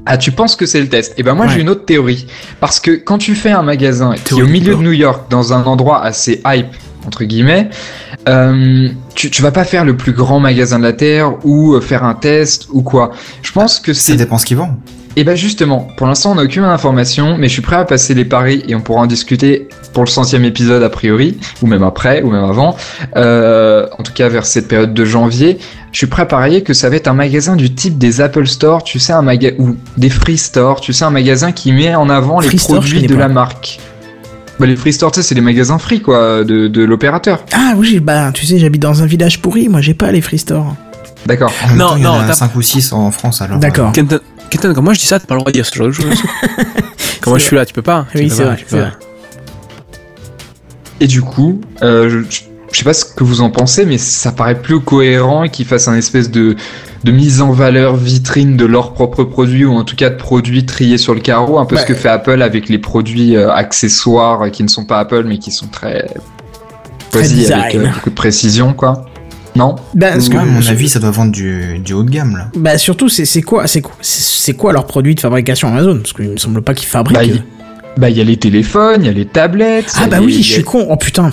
Ah, 0.07 0.17
tu 0.17 0.33
penses 0.33 0.57
que 0.57 0.65
c'est 0.65 0.81
le 0.81 0.89
test? 0.89 1.13
Eh 1.19 1.23
ben 1.23 1.35
moi 1.35 1.45
Ouais. 1.47 1.53
j'ai 1.55 1.61
une 1.61 1.69
autre 1.69 1.85
théorie. 1.85 2.27
Parce 2.59 2.81
que 2.81 2.93
quand 2.93 3.19
tu 3.19 3.35
fais 3.35 3.51
un 3.51 3.63
magasin 3.63 4.15
qui 4.25 4.39
est 4.39 4.43
au 4.43 4.47
milieu 4.47 4.75
de. 4.77 4.83
New 4.83 4.93
York, 4.93 5.25
dans 5.31 5.53
un 5.53 5.63
endroit 5.65 6.03
assez 6.03 6.41
hype, 6.47 6.75
entre 7.07 7.25
guillemets, 7.25 7.69
euh, 8.29 8.89
tu, 9.15 9.31
tu 9.31 9.43
vas 9.43 9.51
pas 9.53 9.65
faire 9.65 9.85
le 9.85 9.95
plus 9.97 10.13
grand 10.13 10.41
magasin 10.41 10.79
de 10.79 10.85
la 10.85 10.95
Terre 10.95 11.35
ou 11.45 11.79
faire 11.83 12.03
un 12.05 12.15
test 12.15 12.67
ou 12.71 12.83
quoi. 12.83 13.11
Je 13.43 13.53
pense 13.53 13.79
que 13.79 13.93
Ça 13.93 14.13
c'est... 14.13 14.17
dépend 14.17 14.39
ce 14.39 14.47
qu'ils 14.47 14.57
vendent. 14.57 14.77
Et 15.17 15.25
ben 15.25 15.35
justement, 15.37 15.89
pour 15.97 16.07
l'instant 16.07 16.33
on 16.33 16.35
n'a 16.37 16.45
aucune 16.45 16.63
information, 16.63 17.37
mais 17.37 17.49
je 17.49 17.53
suis 17.55 17.63
prêt 17.63 17.77
à 17.77 17.85
passer 17.85 18.15
les 18.15 18.25
paris 18.25 18.63
et 18.69 18.75
on 18.77 18.81
pourra 18.81 19.01
en 19.01 19.07
discuter 19.07 19.69
pour 19.93 20.05
le 20.05 20.09
centième 20.09 20.45
épisode 20.45 20.83
a 20.85 20.89
priori, 20.89 21.37
ou 21.63 21.67
même 21.67 21.83
après, 21.83 22.23
ou 22.23 22.31
même 22.31 22.45
avant. 22.45 22.77
Euh, 23.17 23.89
en 23.99 24.03
tout 24.05 24.13
cas 24.13 24.29
vers 24.29 24.47
cette 24.47 24.69
période 24.69 24.95
de 24.95 25.05
janvier, 25.05 25.59
je 25.91 25.99
suis 25.99 26.07
prêt 26.07 26.23
à 26.23 26.27
parier 26.27 26.63
que 26.63 26.75
ça 26.75 26.89
va 26.89 26.95
être 26.97 27.09
un 27.09 27.13
magasin 27.15 27.57
du 27.57 27.75
type 27.75 27.99
des 27.99 28.21
Apple 28.21 28.47
Store, 28.47 28.85
tu 28.85 29.01
sais 29.01 29.13
un 29.13 29.23
magasin 29.23 29.57
ou 29.59 29.77
des 29.97 30.11
Free 30.11 30.39
Store, 30.39 30.81
tu 30.81 30.93
sais 30.93 31.05
un 31.05 31.11
magasin 31.11 31.51
qui 31.51 31.73
met 31.73 31.95
en 31.97 32.09
avant 32.09 32.39
les 32.39 32.47
Free 32.49 32.59
Store, 32.59 32.81
je 32.83 32.91
produits 32.93 33.09
de 33.09 33.15
pas. 33.15 33.21
la 33.21 33.29
marque. 33.29 33.81
Bah, 34.61 34.67
les 34.67 34.77
Free 34.77 34.93
Store, 34.93 35.11
tu 35.11 35.21
sais, 35.23 35.29
c'est 35.29 35.35
les 35.35 35.41
magasins 35.41 35.79
free 35.79 36.01
quoi 36.03 36.45
de, 36.45 36.69
de 36.69 36.85
l'opérateur. 36.85 37.43
Ah 37.53 37.73
oui, 37.77 37.99
bah 37.99 38.31
tu 38.33 38.47
sais, 38.47 38.59
j'habite 38.59 38.83
dans 38.83 39.03
un 39.03 39.07
village 39.07 39.41
pourri. 39.43 39.69
Moi, 39.69 39.81
j'ai 39.81 39.95
pas 39.95 40.13
les 40.13 40.21
free 40.21 40.39
stores. 40.39 40.77
D'accord. 41.27 41.51
Non, 41.75 41.89
temps, 41.89 41.97
il 41.97 42.03
y 42.03 42.07
en 42.07 42.13
non, 42.15 42.21
a 42.21 42.27
t'as- 42.27 42.35
5 42.35 42.55
ou 42.55 42.63
6 42.63 42.93
en 42.93 43.11
France 43.11 43.41
alors. 43.43 43.59
D'accord. 43.59 43.91
Kenton, 43.93 44.21
Quand 44.59 44.82
moi 44.82 44.94
je 44.94 45.01
dis 45.01 45.07
ça, 45.07 45.18
t'as 45.20 45.26
pas 45.26 45.34
le 45.34 45.40
droit 45.40 45.51
de 45.51 45.57
dire 45.57 45.66
ce 45.66 45.74
genre 45.74 45.86
de 45.88 45.92
choses. 45.92 46.22
quand 47.20 47.30
moi 47.30 47.38
je 47.38 47.44
suis 47.44 47.57
là, 47.57 47.64
tu 47.66 47.72
peux 47.74 47.82
pas. 47.82 48.07
Tu 48.12 48.18
Oui, 48.18 48.30
c'est 48.30 48.44
vrai, 48.44 48.64
vrai. 48.68 48.92
Et 51.01 51.07
du 51.07 51.22
coup, 51.22 51.61
euh, 51.82 52.11
je, 52.28 52.40
je 52.72 52.78
sais 52.78 52.84
pas 52.84 52.92
ce 52.92 53.05
que 53.05 53.24
vous 53.24 53.40
en 53.40 53.51
pensez, 53.51 53.86
mais 53.86 53.98
ça 53.98 54.32
paraît 54.32 54.61
plus 54.61 54.80
cohérent 54.80 55.48
qu'ils 55.48 55.64
fassent 55.66 55.88
un 55.88 55.96
espèce 55.96 56.30
de, 56.30 56.57
de 57.05 57.12
mise 57.12 57.40
en 57.40 57.53
valeur 57.53 57.96
vitrine 57.96 58.57
de 58.57 58.66
leurs 58.66 58.92
propres 58.92 59.24
produits, 59.24 59.64
ou 59.64 59.72
en 59.74 59.84
tout 59.84 59.96
cas 59.96 60.11
de 60.11 60.16
produits 60.16 60.66
triés 60.66 60.98
sur 60.98 61.14
le 61.14 61.20
carreau, 61.20 61.59
un 61.59 61.64
peu 61.64 61.76
Bah, 61.76 61.82
ce 61.82 61.86
que 61.86 61.94
fait 61.94 62.09
Apple 62.11 62.42
avec 62.42 62.68
les 62.68 62.78
produits 62.78 63.34
euh, 63.36 63.51
accessoires 63.53 64.42
euh, 64.42 64.48
qui 64.51 64.62
ne 64.62 64.68
sont 64.68 64.84
pas 64.84 64.98
Apple, 64.98 65.24
mais 65.26 65.38
qui 65.38 65.51
sont 65.53 65.68
très 65.68 66.07
Très 67.11 67.20
choisi 67.24 67.53
avec 67.53 67.72
design. 67.72 67.86
euh, 67.88 67.94
beaucoup 67.94 68.11
de 68.11 68.14
précision, 68.14 68.72
quoi. 68.74 69.07
Non 69.57 69.76
Ben, 69.94 70.12
parce 70.14 70.28
que- 70.28 70.34
Ouais, 70.36 70.42
à 70.42 70.44
mon 70.46 70.66
avis, 70.68 70.88
ça 70.88 70.98
doit 71.01 71.11
vendre 71.11 71.32
du, 71.32 71.78
du 71.80 71.92
haut 71.92 72.03
de 72.05 72.11
gamme, 72.11 72.36
là. 72.36 72.48
Bah 72.57 72.78
surtout, 72.78 73.09
c'est 73.09 73.24
c'est 73.24 73.42
quoi, 73.42 73.66
c'est 73.66 73.80
quoi, 73.80 73.94
c'est 74.01 74.22
c'est 74.22 74.55
quoi 74.55 74.72
leur 74.72 74.86
produit 74.86 75.14
de 75.14 75.20
fabrication 75.20 75.68
Amazon? 75.68 75.98
Parce 75.98 76.12
qu'il 76.12 76.28
me 76.28 76.36
semble 76.36 76.62
pas 76.62 76.74
qu'ils 76.74 76.88
fabriquent. 76.88 77.16
Bah, 77.18 77.24
il 77.24 77.42
bah, 77.96 78.11
y 78.11 78.20
a 78.20 78.24
les 78.24 78.36
téléphones, 78.36 79.01
il 79.03 79.07
y 79.07 79.09
a 79.09 79.12
les 79.12 79.26
tablettes. 79.26 79.92
Ah 79.96 80.07
bah 80.07 80.20
les- 80.20 80.26
oui, 80.26 80.42
je 80.42 80.53
suis 80.53 80.62
con. 80.64 80.86
Oh 80.88 80.96
putain. 80.96 81.32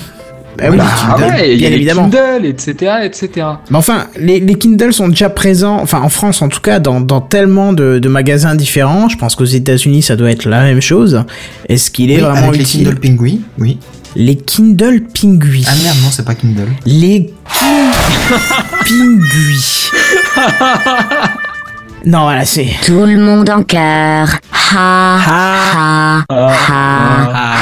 Bah 0.57 0.65
oui, 0.71 0.77
Bah, 0.77 0.85
Ah 0.89 1.13
Kindle, 1.19 1.29
ouais, 1.35 1.49
il 1.51 1.53
y 1.53 1.57
bien 1.57 1.67
a 1.67 1.69
les 1.69 1.75
évidemment. 1.75 2.09
Kindle, 2.09 2.45
etc., 2.47 2.91
etc. 3.03 3.29
Mais 3.69 3.77
enfin, 3.77 4.07
les, 4.19 4.39
les 4.39 4.55
Kindle 4.55 4.91
sont 4.91 5.07
déjà 5.07 5.29
présents, 5.29 5.77
enfin 5.79 6.01
en 6.01 6.09
France 6.09 6.41
en 6.41 6.49
tout 6.49 6.61
cas, 6.61 6.79
dans, 6.79 6.99
dans 6.99 7.21
tellement 7.21 7.73
de, 7.73 7.99
de 7.99 8.09
magasins 8.09 8.55
différents. 8.55 9.07
Je 9.07 9.17
pense 9.17 9.35
qu'aux 9.35 9.45
États-Unis, 9.45 10.01
ça 10.01 10.15
doit 10.15 10.31
être 10.31 10.45
la 10.49 10.63
même 10.63 10.81
chose. 10.81 11.23
Est-ce 11.69 11.91
qu'il 11.91 12.09
est 12.09 12.15
Oui, 12.15 12.21
vraiment 12.21 12.47
avec 12.47 12.55
les 12.57 12.63
utile? 12.63 12.85
Kindle 12.87 12.99
Pingui, 12.99 13.41
oui. 13.59 13.77
Les 14.19 14.35
Kindle 14.35 15.01
Pingui. 15.13 15.63
Ah 15.67 15.75
merde, 15.83 15.97
non, 16.03 16.09
c'est 16.11 16.25
pas 16.25 16.33
Kindle. 16.33 16.69
Les 16.87 17.31
Pingui. 18.83 19.91
non, 22.05 22.21
voilà, 22.23 22.43
c'est. 22.45 22.67
Tout 22.83 23.05
le 23.05 23.17
monde 23.19 23.47
en 23.51 23.61
cœur. 23.63 24.27
Ha, 24.73 25.17
ha, 25.27 26.23
ha, 26.29 26.53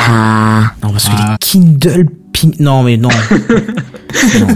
ha. 0.08 0.62
Non, 0.82 0.92
parce 0.92 1.06
que 1.10 1.12
les 1.12 1.38
Kindle 1.42 2.06
Ping. 2.32 2.56
Non, 2.60 2.84
mais 2.84 2.98
non. 2.98 3.10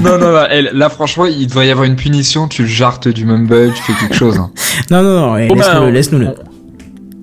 Non, 0.01 0.17
non, 0.17 0.31
non, 0.31 0.43
elle- 0.49 0.69
là, 0.73 0.87
franchement, 0.89 1.25
il 1.25 1.45
devrait 1.47 1.67
y 1.67 1.71
avoir 1.71 1.83
une 1.85 1.97
punition. 1.97 2.47
Tu 2.47 2.61
le 2.61 2.67
jartes 2.69 3.09
du 3.09 3.25
mumble, 3.25 3.73
tu 3.73 3.81
fais 3.83 3.91
quelque 3.99 4.15
chose. 4.15 4.37
hein. 4.37 4.51
non, 4.89 5.03
non, 5.03 5.19
non. 5.19 5.47
Bon, 5.47 5.55
laisse-nous-le, 5.55 5.85
ben, 5.87 5.91
laisse-nous-le. 5.91 6.27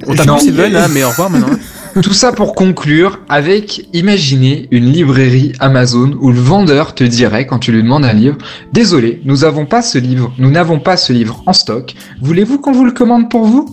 On 0.06 0.14
t'a 0.14 0.24
plus 0.24 0.40
Steven, 0.40 0.76
hein, 0.76 0.86
mais 0.92 1.02
au 1.02 1.08
revoir 1.08 1.30
maintenant. 1.30 1.56
Tout 2.02 2.12
ça 2.12 2.30
pour 2.32 2.54
conclure 2.54 3.20
avec, 3.28 3.88
imaginez 3.94 4.68
une 4.70 4.92
librairie 4.92 5.52
Amazon 5.60 6.14
où 6.20 6.30
le 6.30 6.38
vendeur 6.38 6.94
te 6.94 7.02
dirait 7.04 7.46
quand 7.46 7.58
tu 7.58 7.72
lui 7.72 7.82
demandes 7.82 8.04
un 8.04 8.12
livre, 8.12 8.36
désolé, 8.72 9.22
nous 9.24 9.44
avons 9.44 9.64
pas 9.64 9.80
ce 9.80 9.96
livre, 9.98 10.30
nous 10.38 10.50
n'avons 10.50 10.78
pas 10.78 10.98
ce 10.98 11.14
livre 11.14 11.42
en 11.46 11.54
stock. 11.54 11.94
Voulez-vous 12.20 12.58
qu'on 12.58 12.72
vous 12.72 12.84
le 12.84 12.92
commande 12.92 13.30
pour 13.30 13.46
vous? 13.46 13.66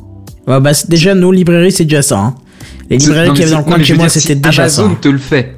Ouais, 0.47 0.59
bah, 0.61 0.71
déjà, 0.87 1.13
nos 1.15 1.31
librairies, 1.33 1.73
c'est 1.73 1.83
déjà 1.83 2.01
ça. 2.01 2.17
hein. 2.17 2.35
Les 2.89 2.97
librairies 2.97 3.27
Non, 3.29 3.33
qu'il 3.33 3.43
y 3.43 3.45
mais 3.47 3.53
avait 3.53 3.61
dans 3.61 3.67
le 3.67 3.71
coin 3.71 3.77
de 3.79 3.83
chez 3.83 3.93
moi, 3.95 4.09
c'était 4.09 4.35
déjà 4.35 4.69
ça. 4.69 4.81
Amazon 4.83 4.95
te 5.01 5.09
le 5.09 5.17
fait. 5.17 5.57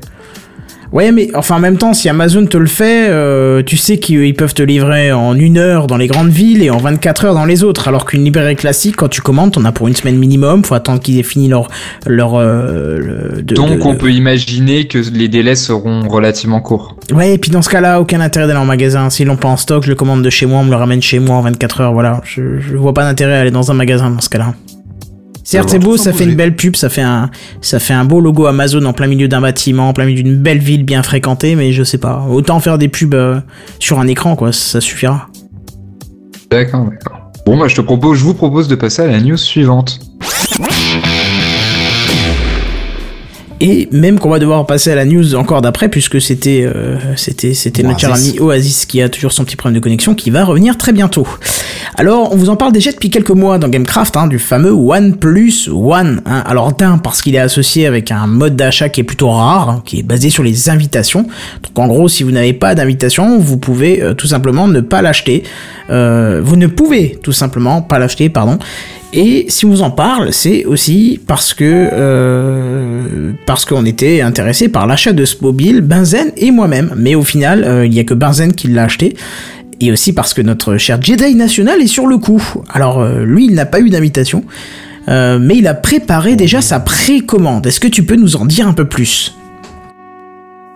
Ouais, 0.91 1.11
mais 1.11 1.29
enfin 1.35 1.55
en 1.55 1.59
même 1.59 1.77
temps, 1.77 1.93
si 1.93 2.07
Amazon 2.09 2.45
te 2.45 2.57
le 2.57 2.67
fait, 2.67 3.09
euh, 3.09 3.63
tu 3.63 3.75
sais 3.77 3.97
qu'ils 3.97 4.33
peuvent 4.35 4.53
te 4.53 4.63
livrer 4.63 5.11
en 5.11 5.35
une 5.35 5.57
heure 5.57 5.87
dans 5.87 5.97
les 5.97 6.07
grandes 6.07 6.29
villes 6.29 6.63
et 6.63 6.69
en 6.69 6.77
24 6.77 7.25
heures 7.25 7.33
dans 7.33 7.45
les 7.45 7.63
autres. 7.63 7.87
Alors 7.87 8.05
qu'une 8.05 8.23
librairie 8.23 8.55
classique, 8.55 8.95
quand 8.95 9.07
tu 9.09 9.21
commandes, 9.21 9.51
t'en 9.51 9.65
as 9.65 9.71
pour 9.71 9.87
une 9.87 9.95
semaine 9.95 10.17
minimum. 10.17 10.63
Faut 10.63 10.75
attendre 10.75 10.99
qu'ils 11.01 11.17
aient 11.19 11.23
fini 11.23 11.47
leur 11.47 11.67
leur. 12.05 12.35
euh, 12.35 12.97
le- 13.35 13.41
de- 13.41 13.55
Donc 13.55 13.71
de- 13.77 13.81
on 13.83 13.95
peut 13.95 14.11
imaginer 14.11 14.87
que 14.87 14.99
les 15.13 15.27
délais 15.27 15.55
seront 15.55 16.07
relativement 16.07 16.61
courts. 16.61 16.95
Ouais, 17.13 17.33
et 17.33 17.37
puis 17.37 17.51
dans 17.51 17.61
ce 17.61 17.69
cas-là, 17.69 17.99
aucun 17.99 18.21
intérêt 18.21 18.47
d'aller 18.47 18.59
en 18.59 18.65
magasin. 18.65 19.09
S'ils 19.09 19.27
l'ont 19.27 19.35
pas 19.37 19.47
en 19.49 19.57
stock, 19.57 19.83
je 19.83 19.89
le 19.89 19.95
commande 19.95 20.21
de 20.23 20.29
chez 20.29 20.45
moi, 20.45 20.59
on 20.59 20.63
me 20.65 20.69
le 20.71 20.75
ramène 20.77 21.01
chez 21.01 21.19
moi 21.19 21.35
en 21.35 21.41
24 21.41 21.81
heures. 21.81 21.93
Voilà, 21.93 22.21
je, 22.23 22.59
je 22.59 22.75
vois 22.77 22.93
pas 22.93 23.03
d'intérêt 23.03 23.35
à 23.35 23.39
aller 23.41 23.51
dans 23.51 23.71
un 23.71 23.73
magasin 23.75 24.09
dans 24.09 24.21
ce 24.21 24.29
cas-là. 24.29 24.53
Certes, 25.45 25.69
c'est 25.69 25.79
beau, 25.79 25.95
ça 25.95 26.11
fait 26.11 26.23
une 26.23 26.33
belle 26.33 26.55
pub, 26.55 26.75
ça 26.75 26.89
fait 26.89 27.03
un, 27.03 27.29
ça 27.61 27.77
fait 27.77 27.93
un 27.93 28.03
beau 28.03 28.19
logo 28.19 28.47
Amazon 28.47 28.83
en 28.85 28.93
plein 28.93 29.05
milieu 29.05 29.27
d'un 29.27 29.41
bâtiment, 29.41 29.89
en 29.89 29.93
plein 29.93 30.05
milieu 30.05 30.23
d'une 30.23 30.37
belle 30.37 30.57
ville 30.57 30.83
bien 30.83 31.03
fréquentée, 31.03 31.55
mais 31.55 31.71
je 31.71 31.83
sais 31.83 31.99
pas. 31.99 32.25
Autant 32.27 32.59
faire 32.59 32.79
des 32.79 32.87
pubs 32.87 33.13
euh, 33.13 33.39
sur 33.77 33.99
un 33.99 34.07
écran, 34.07 34.35
quoi, 34.35 34.51
ça 34.51 34.81
suffira. 34.81 35.29
D'accord, 36.49 36.85
d'accord. 36.89 37.31
Bon, 37.45 37.57
bah 37.59 37.67
je 37.67 37.75
te 37.75 37.81
propose, 37.81 38.17
je 38.17 38.23
vous 38.23 38.33
propose 38.33 38.67
de 38.67 38.73
passer 38.73 39.03
à 39.03 39.07
la 39.07 39.21
news 39.21 39.37
suivante. 39.37 39.99
Et 43.65 43.89
même 43.91 44.19
qu'on 44.19 44.29
va 44.29 44.37
devoir 44.37 44.65
passer 44.67 44.91
à 44.91 44.95
la 44.95 45.05
news 45.05 45.33
encore 45.33 45.61
d'après, 45.61 45.89
puisque 45.89 46.21
c'était 46.21 46.63
euh, 46.63 46.97
c'était 47.15 47.53
c'était 47.53 47.81
notre 47.81 47.99
cher 47.99 48.13
ami 48.13 48.37
Oasis 48.39 48.85
qui 48.85 49.01
a 49.01 49.09
toujours 49.09 49.31
son 49.31 49.43
petit 49.43 49.55
problème 49.55 49.79
de 49.79 49.83
connexion, 49.83 50.13
qui 50.13 50.29
va 50.29 50.43
revenir 50.43 50.77
très 50.77 50.91
bientôt. 50.91 51.27
Alors, 51.95 52.31
on 52.33 52.35
vous 52.35 52.49
en 52.49 52.55
parle 52.55 52.73
déjà 52.73 52.91
depuis 52.91 53.09
quelques 53.09 53.31
mois 53.31 53.57
dans 53.57 53.69
Gamecraft, 53.69 54.17
hein, 54.17 54.27
du 54.27 54.37
fameux 54.37 54.71
One 54.71 55.15
Plus 55.15 55.69
One. 55.69 56.21
Hein. 56.25 56.43
Alors 56.45 56.73
d'un, 56.73 56.97
parce 56.97 57.21
qu'il 57.21 57.35
est 57.35 57.39
associé 57.39 57.87
avec 57.87 58.11
un 58.11 58.27
mode 58.27 58.55
d'achat 58.55 58.89
qui 58.89 59.01
est 59.01 59.05
plutôt 59.05 59.29
rare, 59.29 59.69
hein, 59.69 59.81
qui 59.83 59.99
est 59.99 60.03
basé 60.03 60.29
sur 60.29 60.43
les 60.43 60.69
invitations. 60.69 61.23
Donc 61.63 61.79
en 61.79 61.87
gros, 61.87 62.07
si 62.07 62.23
vous 62.23 62.31
n'avez 62.31 62.53
pas 62.53 62.75
d'invitation, 62.75 63.39
vous 63.39 63.57
pouvez 63.57 64.03
euh, 64.03 64.13
tout 64.13 64.27
simplement 64.27 64.67
ne 64.67 64.81
pas 64.81 65.01
l'acheter. 65.01 65.43
Euh, 65.89 66.41
vous 66.43 66.55
ne 66.55 66.67
pouvez 66.67 67.17
tout 67.23 67.31
simplement 67.31 67.81
pas 67.81 67.97
l'acheter, 67.97 68.29
pardon. 68.29 68.59
Et 69.17 69.45
si 69.47 69.65
on 69.65 69.69
vous 69.69 69.81
en 69.81 69.91
parle, 69.91 70.33
c'est 70.33 70.65
aussi 70.65 71.21
parce 71.25 71.53
que 71.53 71.63
euh, 71.63 73.31
parce 73.45 73.63
qu'on 73.63 73.85
était 73.85 74.19
intéressé 74.19 74.67
par 74.67 74.87
l'achat 74.87 75.13
de 75.13 75.23
ce 75.23 75.37
mobile, 75.41 75.79
Benzen 75.79 76.33
et 76.35 76.51
moi-même. 76.51 76.93
Mais 76.97 77.15
au 77.15 77.23
final, 77.23 77.63
euh, 77.63 77.85
il 77.85 77.93
y 77.93 77.99
a 77.99 78.03
que 78.03 78.13
Benzen 78.13 78.53
qui 78.53 78.67
l'a 78.67 78.83
acheté. 78.83 79.15
Et 79.79 79.89
aussi 79.89 80.11
parce 80.11 80.33
que 80.33 80.41
notre 80.41 80.77
cher 80.77 81.01
Jedi 81.01 81.33
national 81.35 81.81
est 81.81 81.87
sur 81.87 82.07
le 82.07 82.17
coup. 82.17 82.43
Alors 82.69 82.99
euh, 82.99 83.23
lui, 83.23 83.45
il 83.45 83.53
n'a 83.53 83.65
pas 83.65 83.79
eu 83.79 83.89
d'invitation, 83.89 84.43
mais 85.07 85.55
il 85.55 85.67
a 85.67 85.75
préparé 85.75 86.35
déjà 86.35 86.61
sa 86.61 86.81
précommande. 86.81 87.65
Est-ce 87.67 87.79
que 87.79 87.87
tu 87.87 88.03
peux 88.03 88.15
nous 88.17 88.35
en 88.35 88.45
dire 88.45 88.67
un 88.67 88.73
peu 88.73 88.85
plus? 88.85 89.33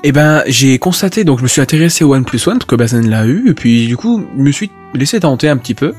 Eh 0.06 0.14
ben, 0.14 0.44
j'ai 0.48 0.80
constaté, 0.80 1.26
donc 1.26 1.40
je 1.40 1.44
me 1.44 1.50
suis 1.50 1.60
intéressé 1.60 2.06
au 2.06 2.14
OnePlus 2.14 2.40
One, 2.48 2.60
parce 2.60 2.70
que 2.70 2.76
Bazen 2.76 3.10
l'a 3.10 3.26
eu, 3.26 3.50
et 3.50 3.54
puis 3.54 3.86
du 3.88 3.98
coup, 3.98 4.24
je 4.38 4.42
me 4.42 4.52
suis 4.52 4.72
laissé 4.94 5.20
tenter 5.20 5.50
un 5.50 5.58
petit 5.58 5.74
peu. 5.74 5.94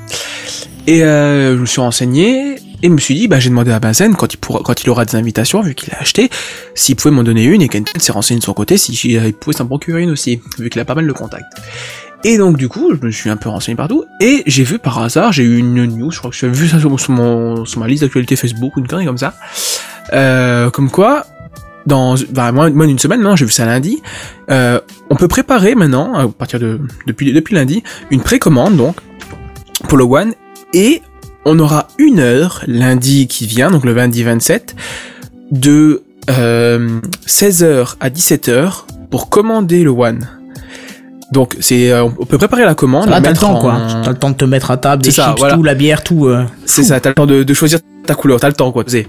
Et 0.87 1.05
euh, 1.05 1.57
je 1.57 1.61
me 1.61 1.67
suis 1.67 1.81
renseigné, 1.81 2.57
et 2.83 2.89
me 2.89 2.99
suis 2.99 3.15
dit, 3.15 3.29
bah, 3.29 3.39
j'ai 3.39 3.51
demandé 3.51 3.71
à 3.71 3.81
Bazen, 3.81 4.15
quand 4.17 4.33
il, 4.33 4.39
pourra, 4.39 4.61
quand 4.65 4.83
il 4.83 4.91
aura 4.91 5.05
des 5.05 5.17
invitations, 5.17 5.61
vu 5.63 5.75
qu'il 5.75 5.93
a 5.93 6.01
acheté, 6.01 6.31
s'il 6.75 6.97
pouvait 6.97 7.15
m'en 7.15 7.23
donner 7.23 7.45
une, 7.45 7.63
et 7.63 7.69
Kenton 7.69 7.99
s'est 7.99 8.13
renseigné 8.13 8.41
de 8.41 8.45
son 8.45 8.55
côté, 8.55 8.77
si 8.77 8.93
il 8.93 9.33
pouvait 9.35 9.57
s'en 9.57 9.67
procurer 9.67 10.03
une 10.03 10.11
aussi, 10.11 10.41
vu 10.59 10.71
qu'il 10.71 10.81
a 10.81 10.85
pas 10.85 10.95
mal 10.95 11.07
de 11.07 11.13
contacts. 11.13 11.45
Et 12.25 12.37
donc 12.37 12.59
du 12.59 12.69
coup, 12.69 12.93
je 12.95 13.07
me 13.07 13.11
suis 13.11 13.31
un 13.31 13.37
peu 13.37 13.49
renseigné 13.49 13.77
partout, 13.77 14.05
et 14.21 14.43
j'ai 14.47 14.65
vu 14.65 14.79
par 14.79 14.99
hasard, 14.99 15.33
j'ai 15.33 15.43
eu 15.43 15.59
une 15.59 15.85
news, 15.85 16.11
je 16.11 16.19
crois 16.19 16.31
que 16.31 16.37
j'ai 16.37 16.49
vu 16.49 16.69
ça 16.69 16.79
sur, 16.79 16.91
mon, 17.11 17.65
sur 17.65 17.81
ma 17.81 17.87
liste 17.87 18.03
d'actualité 18.03 18.37
Facebook, 18.37 18.73
une 18.77 18.87
connerie 18.87 19.07
comme 19.07 19.19
ça, 19.19 19.35
euh, 20.13 20.71
comme 20.71 20.91
quoi, 20.91 21.27
dans 21.87 22.15
bah, 22.31 22.53
moins, 22.53 22.71
d'une 22.71 22.99
semaine 22.99 23.21
maintenant, 23.21 23.37
j'ai 23.37 23.47
vu 23.47 23.53
ça 23.53 23.65
lundi. 23.65 24.03
Euh, 24.51 24.81
on 25.09 25.17
peut 25.17 25.29
préparer 25.29 25.75
maintenant, 25.75 26.15
à 26.15 26.29
partir 26.29 26.59
de 26.59 26.81
depuis 27.07 27.33
depuis 27.33 27.55
lundi, 27.55 27.83
une 28.11 28.21
précommande 28.21 28.77
donc 28.77 28.97
pour 29.89 29.97
le 29.97 30.05
One 30.05 30.35
et 30.75 31.03
on 31.45 31.59
aura 31.59 31.89
une 31.99 32.19
heure 32.21 32.63
lundi 32.67 33.27
qui 33.27 33.47
vient, 33.47 33.71
donc 33.71 33.85
le 33.85 33.95
lundi 33.95 34.23
27, 34.23 34.77
de 35.51 36.03
euh, 36.31 37.01
16h 37.27 37.95
à 38.01 38.11
17h 38.11 38.85
pour 39.11 39.29
commander 39.31 39.83
le 39.83 39.91
One. 39.91 40.29
Donc 41.33 41.57
c'est 41.61 41.93
euh, 41.93 42.05
on 42.19 42.27
peut 42.27 42.39
préparer 42.39 42.65
la 42.65 42.75
commande, 42.75 43.05
Ça 43.05 43.11
va, 43.11 43.17
la 43.17 43.23
t'as 43.23 43.31
le 43.31 43.37
temps 43.37 43.55
en- 43.57 43.61
quoi. 43.61 43.81
T'as 44.03 44.11
le 44.11 44.17
temps 44.19 44.31
de 44.31 44.35
te 44.37 44.45
mettre 44.45 44.71
à 44.71 44.77
table, 44.77 45.03
des 45.03 45.11
C'est 45.11 45.21
ça, 45.23 45.29
chips, 45.29 45.39
voilà. 45.39 45.55
tout, 45.55 45.63
la 45.63 45.75
bière, 45.75 46.03
tout. 46.03 46.27
euh. 46.27 46.45
C'est 46.67 46.83
ça, 46.83 46.99
t'as 47.01 47.11
le 47.11 47.15
temps 47.15 47.27
de, 47.27 47.43
de 47.45 47.55
choisir 47.55 47.79
ta 48.05 48.15
couleur, 48.15 48.41
t'as 48.41 48.49
le 48.49 48.55
temps 48.55 48.71
quoi. 48.73 48.85
C'est- 48.87 49.07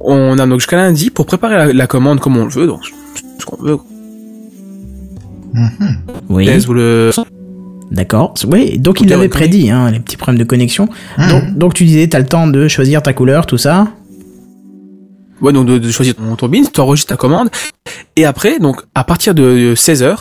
On 0.00 0.38
a 0.38 0.46
donc 0.46 0.60
jusqu'à 0.60 0.76
lundi 0.76 1.10
pour 1.10 1.26
préparer 1.26 1.56
la, 1.56 1.72
la 1.72 1.86
commande 1.88 2.20
comme 2.20 2.36
on 2.36 2.44
le 2.44 2.50
veut, 2.50 2.66
donc 2.66 2.80
ce 3.40 3.44
qu'on 3.44 3.62
veut. 3.62 3.76
Mhm. 5.52 5.98
Oui. 6.28 6.46
Le 6.68 7.10
D'accord. 7.90 8.34
Oui, 8.46 8.78
donc 8.78 9.00
il 9.00 9.08
l'avait 9.08 9.28
prédit, 9.28 9.70
hein, 9.70 9.90
les 9.90 10.00
petits 10.00 10.16
problèmes 10.16 10.38
de 10.38 10.44
connexion. 10.44 10.88
Mhm. 11.16 11.28
Donc, 11.28 11.58
donc 11.58 11.74
tu 11.74 11.84
disais, 11.84 12.06
t'as 12.08 12.18
le 12.18 12.26
temps 12.26 12.46
de 12.46 12.68
choisir 12.68 13.02
ta 13.02 13.12
couleur, 13.12 13.46
tout 13.46 13.58
ça. 13.58 13.88
Ouais, 15.40 15.52
donc 15.52 15.66
de, 15.66 15.78
de 15.78 15.90
choisir 15.90 16.14
ton 16.16 16.34
turbine, 16.36 16.66
tu 16.72 16.80
enregistres 16.80 17.10
ta 17.10 17.16
commande, 17.16 17.48
et 18.16 18.24
après, 18.24 18.58
donc 18.58 18.82
à 18.94 19.04
partir 19.04 19.34
de 19.34 19.74
16h, 19.76 20.16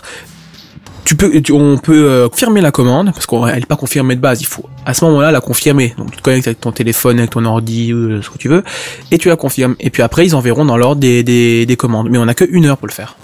tu 1.05 1.15
peux, 1.15 1.41
tu- 1.41 1.53
on 1.53 1.77
peut 1.79 2.03
euh, 2.07 2.29
confirmer 2.29 2.61
la 2.61 2.69
commande, 2.71 3.11
parce 3.13 3.25
qu'elle 3.25 3.59
n'est 3.59 3.65
pas 3.65 3.77
confirmée 3.77 4.15
de 4.15 4.21
base, 4.21 4.41
il 4.41 4.45
faut 4.45 4.65
à 4.85 4.93
ce 4.93 5.03
moment-là 5.05 5.31
la 5.31 5.41
confirmer. 5.41 5.95
Donc 5.97 6.11
tu 6.11 6.17
te 6.17 6.21
connectes 6.21 6.47
avec 6.47 6.61
ton 6.61 6.71
téléphone, 6.71 7.17
avec 7.17 7.31
ton 7.31 7.45
ordi, 7.45 7.93
ou 7.93 8.21
ce 8.21 8.29
que 8.29 8.37
tu 8.37 8.47
veux, 8.47 8.63
et 9.11 9.17
tu 9.17 9.27
la 9.29 9.35
confirmes. 9.37 9.75
Et 9.79 9.89
puis 9.89 10.03
après, 10.03 10.25
ils 10.27 10.35
enverront 10.35 10.65
dans 10.65 10.77
l'ordre 10.77 11.01
des, 11.01 11.23
des, 11.23 11.65
des 11.65 11.75
commandes. 11.77 12.09
Mais 12.11 12.17
on 12.19 12.27
a 12.27 12.33
que 12.35 12.45
une 12.47 12.65
heure 12.65 12.77
pour 12.77 12.87
le 12.87 12.93
faire. 12.93 13.15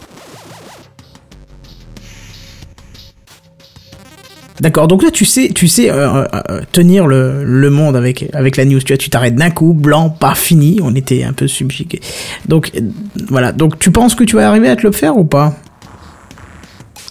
D'accord. 4.61 4.87
Donc 4.87 5.01
là, 5.03 5.09
tu 5.11 5.25
sais, 5.25 5.49
tu 5.53 5.67
sais 5.67 5.89
euh, 5.89 6.21
euh, 6.23 6.27
euh, 6.49 6.61
tenir 6.71 7.07
le, 7.07 7.43
le 7.43 7.69
monde 7.69 7.95
avec 7.95 8.29
avec 8.33 8.55
la 8.57 8.65
news. 8.65 8.79
Tu 8.79 8.93
vois, 8.93 8.97
tu 8.97 9.09
t'arrêtes 9.09 9.35
d'un 9.35 9.49
coup, 9.49 9.73
blanc, 9.73 10.09
pas 10.09 10.35
fini. 10.35 10.79
On 10.83 10.93
était 10.95 11.23
un 11.23 11.33
peu 11.33 11.47
subjugué. 11.47 11.99
Donc 12.47 12.71
euh, 12.75 12.81
voilà. 13.29 13.51
Donc 13.51 13.79
tu 13.79 13.89
penses 13.91 14.13
que 14.15 14.23
tu 14.23 14.35
vas 14.35 14.47
arriver 14.47 14.69
à 14.69 14.75
te 14.75 14.83
le 14.83 14.91
faire 14.91 15.17
ou 15.17 15.23
pas? 15.25 15.55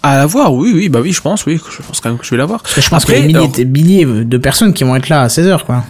À 0.05 0.17
la 0.17 0.27
voir, 0.27 0.53
oui, 0.53 0.73
oui, 0.75 0.89
bah 0.89 0.99
oui, 1.01 1.13
je 1.13 1.21
pense, 1.21 1.47
oui, 1.47 1.61
je 1.71 1.83
pense 1.83 2.01
quand 2.01 2.09
même 2.09 2.19
que 2.19 2.25
je 2.25 2.31
vais 2.33 2.37
l'avoir. 2.37 2.63
Parce 2.63 2.75
que 2.75 2.81
je 2.81 2.91
pense 2.91 3.05
qu'il 3.05 3.15
y 3.15 3.19
a 3.19 3.27
des 3.27 3.35
alors- 3.37 3.49
milliers, 3.49 4.05
milliers 4.05 4.25
de 4.25 4.37
personnes 4.37 4.73
qui 4.73 4.83
vont 4.83 4.97
être 4.97 5.09
là 5.09 5.23
à 5.23 5.29
16h, 5.29 5.65
quoi. 5.65 5.85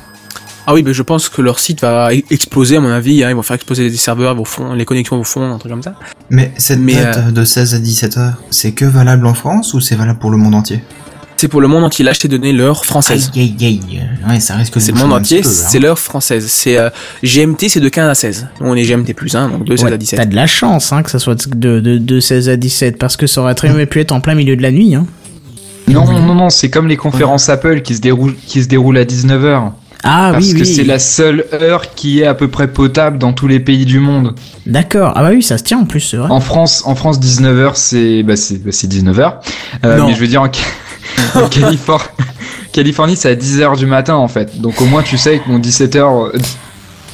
Ah 0.66 0.74
oui, 0.74 0.82
mais 0.84 0.92
je 0.94 1.03
pense 1.03 1.28
que 1.30 1.40
leur 1.42 1.59
site 1.59 1.80
va 1.80 2.11
exploser 2.12 2.76
à 2.76 2.80
mon 2.80 2.90
avis. 2.90 3.24
Hein, 3.24 3.30
ils 3.30 3.34
vont 3.34 3.42
faire 3.42 3.57
exploser 3.57 3.88
les 3.88 3.96
serveurs, 3.96 4.34
vont 4.36 4.44
fond, 4.44 4.74
les 4.74 4.84
connexions 4.84 5.16
vont 5.16 5.24
fondre, 5.24 5.53
un 5.55 5.59
truc 5.59 5.72
comme 5.72 5.82
ça. 5.82 5.94
Mais 6.30 6.53
cette 6.57 6.78
Mais, 6.78 6.94
date 6.94 7.16
euh, 7.18 7.30
de 7.30 7.44
16 7.44 7.74
à 7.74 7.78
17 7.78 8.16
heures, 8.18 8.34
c'est 8.50 8.72
que 8.72 8.84
valable 8.84 9.26
en 9.26 9.34
France 9.34 9.72
ou 9.74 9.80
c'est 9.80 9.96
valable 9.96 10.18
pour 10.18 10.30
le 10.30 10.36
monde 10.36 10.55
entier? 10.55 10.80
C'est 11.37 11.49
pour 11.49 11.61
le 11.61 11.66
monde 11.68 11.83
entier. 11.85 12.05
Là, 12.05 12.12
je 12.12 12.20
t'ai 12.20 12.28
donné 12.28 12.53
l'heure 12.53 12.85
française. 12.85 13.30
Aïe, 13.35 13.57
aïe, 13.61 13.66
aïe. 13.91 14.03
Ouais, 14.28 14.39
ça 14.41 14.55
risque 14.55 14.74
de 14.74 14.78
C'est 14.80 14.93
le 14.93 14.99
monde 14.99 15.12
entier, 15.12 15.41
hein. 15.41 15.49
c'est 15.49 15.80
l'heure 15.80 15.99
française. 15.99 16.47
C'est 16.49 16.78
euh, 16.78 16.89
GMT, 17.24 17.68
c'est 17.68 17.80
de 17.80 17.89
15 17.89 18.09
à 18.11 18.14
16. 18.14 18.47
Nous, 18.61 18.68
on 18.68 18.74
est 18.76 18.85
GMT 18.85 19.12
plus 19.14 19.35
1, 19.35 19.49
donc 19.49 19.64
de 19.64 19.74
16 19.76 19.87
Ouais, 19.87 19.93
à 19.93 19.97
17. 19.97 20.18
T'as 20.20 20.26
de 20.26 20.37
la 20.37 20.47
chance 20.47 20.93
hein, 20.93 21.03
que 21.03 21.11
ça 21.11 21.18
soit 21.18 21.49
de, 21.49 21.80
de, 21.80 21.99
de 21.99 22.20
16 22.20 22.49
à 22.49 22.57
17 22.57 22.97
parce 22.99 23.16
que 23.16 23.26
ça 23.26 23.41
aurait 23.41 23.55
très 23.57 23.68
bien 23.72 23.85
pu 23.87 24.01
être 24.01 24.12
en 24.12 24.20
plein 24.20 24.35
milieu 24.37 24.55
de 24.57 24.62
la 24.62 24.70
nuit. 24.70 24.95
Hein. 24.95 25.07
Non, 25.89 26.05
non, 26.07 26.35
non, 26.35 26.49
c'est 26.49 26.70
comme 26.70 26.87
les 26.87 26.97
conférences 26.97 27.49
Apple 27.49 27.83
qui 27.83 27.97
se 27.97 28.01
déroulent, 28.01 28.37
qui 28.47 28.62
se 28.62 28.68
déroulent 28.68 28.99
à 28.99 29.05
19h. 29.05 29.72
Ah 30.05 30.30
parce 30.33 30.47
oui, 30.47 30.55
que 30.55 30.59
oui. 30.61 30.66
c'est 30.66 30.83
la 30.85 30.99
seule 30.99 31.45
heure 31.53 31.95
qui 31.95 32.20
est 32.22 32.26
à 32.26 32.35
peu 32.35 32.49
près 32.49 32.66
potable 32.66 33.18
dans 33.18 33.33
tous 33.33 33.47
les 33.47 33.61
pays 33.61 33.85
du 33.85 34.01
monde. 34.01 34.35
D'accord. 34.66 35.12
Ah 35.14 35.22
bah 35.22 35.30
oui, 35.33 35.43
ça 35.45 35.59
se 35.59 35.62
tient 35.62 35.78
en 35.78 35.85
plus, 35.85 36.01
c'est 36.01 36.16
vrai. 36.16 36.28
En 36.28 36.41
France, 36.41 36.83
en 36.87 36.97
France 36.97 37.20
19h, 37.20 37.72
c'est 37.74 38.22
bah, 38.24 38.35
c'est 38.37 38.59
bah, 38.64 38.70
c'est 38.72 38.91
19h. 38.93 39.35
Euh, 39.85 39.99
Non. 39.99 40.09
mais 40.09 40.14
je 40.14 40.20
veux 40.20 40.26
dire, 40.26 40.43
en 40.43 40.49
Californie, 41.51 42.07
Californie 42.73 43.17
c'est 43.17 43.31
à 43.31 43.35
10h 43.35 43.77
du 43.77 43.87
matin 43.87 44.15
en 44.15 44.29
fait. 44.29 44.61
Donc 44.61 44.81
au 44.81 44.87
moins 44.87 45.03
tu 45.03 45.17
sais 45.17 45.39
que 45.39 45.49
mon 45.49 45.59
17h, 45.59 45.99
euh, 45.99 46.39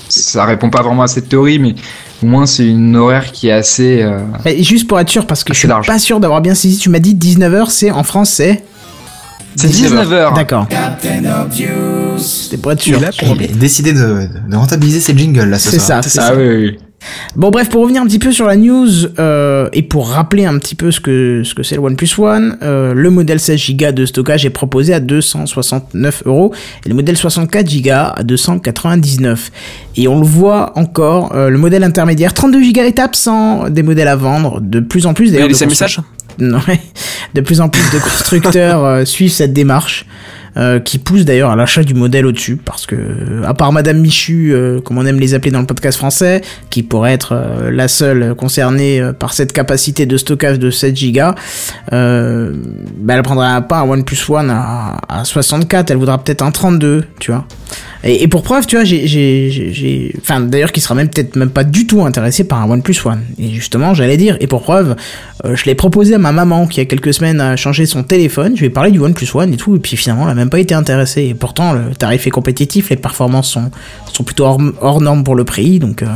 ça 0.09 0.45
répond 0.45 0.71
pas 0.71 0.83
vraiment 0.83 1.03
à 1.03 1.09
cette 1.09 1.29
théorie, 1.29 1.59
mais 1.59 1.75
au 2.23 2.27
moins 2.27 2.47
c'est 2.47 2.67
une 2.67 2.97
horaire 2.97 3.31
qui 3.33 3.49
est 3.49 3.53
assez... 3.53 4.03
euh, 4.03 4.21
Et 4.47 4.63
juste 4.63 4.89
pour 4.89 4.99
être 4.99 5.11
sûr, 5.11 5.27
parce 5.27 5.45
que 5.45 5.53
je 5.53 5.59
suis 5.59 5.69
large. 5.69 5.87
pas 5.87 5.99
sûr 5.99 6.21
d'avoir 6.21 6.41
bien 6.41 6.55
saisi, 6.55 6.79
tu 6.79 6.89
m'as 6.89 6.99
dit 6.99 7.15
19h, 7.15 7.71
c'est 7.71 7.91
en 7.91 8.03
France, 8.03 8.31
c'est 8.31 8.63
C'est 9.57 9.69
19h. 9.69 10.35
D'accord. 10.35 10.67
C'était 12.19 12.57
pour 12.57 12.73
être 12.73 12.83
sûr. 12.83 12.99
Il 12.99 13.45
a 13.45 13.47
décidé 13.55 13.93
de, 13.93 14.29
rentabiliser 14.53 15.01
ses 15.01 15.17
jingles 15.17 15.49
là 15.49 15.59
ce 15.59 15.71
C'est 15.71 15.79
ça, 15.79 16.03
c'est 16.03 16.11
ça. 16.11 16.35
oui, 16.35 16.49
oui. 16.49 16.79
Bon 17.37 17.51
bref, 17.51 17.69
pour 17.69 17.83
revenir 17.83 18.03
un 18.03 18.07
petit 18.07 18.19
peu 18.19 18.33
sur 18.33 18.47
la 18.47 18.57
news 18.57 18.89
euh, 19.19 19.69
et 19.73 19.83
pour 19.83 20.09
rappeler 20.09 20.45
un 20.45 20.59
petit 20.59 20.75
peu 20.75 20.91
ce 20.91 21.01
que 21.01 21.43
ce 21.45 21.55
que 21.55 21.63
c'est 21.63 21.77
le 21.77 21.83
OnePlus 21.83 22.09
One, 22.19 22.59
euh, 22.63 22.95
le 22.95 23.11
modèle 23.11 23.39
16 23.39 23.77
Go 23.77 23.93
de 23.93 24.07
stockage 24.07 24.45
est 24.45 24.51
proposé 24.51 24.95
à 24.95 25.01
269 25.01 26.25
euros 26.27 26.53
et 26.85 26.89
le 26.89 26.95
modèle 26.95 27.17
64 27.17 27.83
Go 27.83 27.91
à 27.93 28.23
299. 28.25 29.53
Et 29.97 30.09
on 30.09 30.21
le 30.21 30.27
voit 30.27 30.73
encore, 30.77 31.35
euh, 31.35 31.49
le 31.49 31.59
modèle 31.59 31.85
intermédiaire 31.85 32.35
32 32.35 32.73
Go 32.73 32.81
est 32.81 32.99
absent 32.99 33.69
des 33.71 33.83
modèles 33.83 34.09
à 34.09 34.17
vendre 34.17 34.61
de 34.61 34.81
plus 34.81 35.07
en 35.07 35.15
plus 35.15 35.33
d'ailleurs. 35.33 35.49
laissé 35.49 35.65
un 35.65 35.69
de 36.39 36.53
de 37.35 37.41
plus 37.41 37.61
en 37.61 37.69
plus 37.69 37.83
de 37.93 37.99
constructeurs 37.99 39.07
suivent 39.07 39.33
cette 39.33 39.53
démarche. 39.53 40.07
Euh, 40.59 40.81
qui 40.81 40.99
pousse 40.99 41.25
d'ailleurs 41.25 41.51
à 41.51 41.57
l'achat 41.57 41.85
du 41.85 41.95
modèle 41.95 42.27
au-dessus, 42.27 42.57
parce 42.57 42.85
que, 42.85 42.97
euh, 42.97 43.43
à 43.47 43.55
part 43.55 43.71
Madame 43.71 43.99
Michu, 43.99 44.53
euh, 44.53 44.81
comme 44.81 44.99
on 44.99 45.07
aime 45.07 45.21
les 45.21 45.35
appeler 45.35 45.53
dans 45.53 45.61
le 45.61 45.67
podcast 45.67 45.97
français, 45.97 46.41
qui 46.69 46.83
pourrait 46.83 47.13
être 47.13 47.69
la 47.71 47.87
seule 47.87 48.35
concernée 48.35 49.01
par 49.19 49.35
cette 49.35 49.53
capacité 49.53 50.05
de 50.05 50.17
stockage 50.17 50.59
de 50.59 50.71
7 50.71 50.95
Go, 51.13 51.21
bah, 51.91 53.15
elle 53.15 53.23
prendra 53.23 53.61
pas 53.63 53.79
un 53.79 53.89
OnePlus 53.89 54.19
One 54.29 54.51
à 54.51 55.25
64, 55.25 55.91
elle 55.91 55.97
voudra 55.97 56.19
peut-être 56.19 56.43
un 56.43 56.51
32, 56.51 57.05
tu 57.21 57.31
vois. 57.31 57.47
Et, 58.05 58.23
et 58.23 58.29
pour 58.29 58.43
preuve, 58.43 58.67
tu 58.67 58.77
vois, 58.77 58.85
j'ai, 58.85 60.15
enfin, 60.21 60.41
d'ailleurs, 60.41 60.73
qui 60.73 60.81
sera 60.81 60.95
même 60.95 61.09
peut-être 61.09 61.37
même 61.37 61.51
pas 61.51 61.65
du 61.65 61.87
tout 61.87 62.03
intéressé 62.03 62.45
par 62.45 62.63
un 62.63 62.71
OnePlus 62.71 62.97
One. 63.05 63.23
Et 63.39 63.51
justement, 63.51 63.95
j'allais 63.95 64.17
dire, 64.17 64.37
et 64.41 64.47
pour 64.47 64.63
preuve, 64.63 64.97
euh, 65.45 65.57
je 65.57 65.65
l'ai 65.65 65.75
proposé 65.75 66.15
à 66.15 66.19
ma 66.19 66.33
maman 66.33 66.67
qui, 66.67 66.77
il 66.77 66.83
y 66.83 66.87
a 66.87 66.87
quelques 66.87 67.15
semaines, 67.15 67.41
a 67.41 67.57
changé 67.57 67.87
son 67.87 68.03
téléphone. 68.03 68.53
Je 68.55 68.61
lui 68.61 68.67
ai 68.67 68.71
parlé 68.71 68.91
du 68.91 69.01
OnePlus 69.01 69.29
One 69.35 69.53
et 69.53 69.57
tout, 69.57 69.77
et 69.77 69.81
puis 69.81 69.97
finalement, 69.97 70.25
elle 70.25 70.33
a 70.33 70.35
même 70.35 70.51
pas 70.51 70.61
été 70.61 70.75
intéressée. 70.75 71.25
Et 71.25 71.35
pourtant, 71.35 71.73
le 71.73 71.95
tarif 71.95 72.27
est 72.27 72.31
compétitif, 72.31 72.91
les 72.91 72.97
performances 72.97 73.51
sont, 73.51 73.71
sont 74.13 74.25
plutôt 74.25 74.45
hors, 74.45 74.61
hors 74.81 75.01
normes 75.01 75.25
pour 75.25 75.35
le 75.35 75.45
prix, 75.45 75.79
donc, 75.79 76.03
euh, 76.03 76.07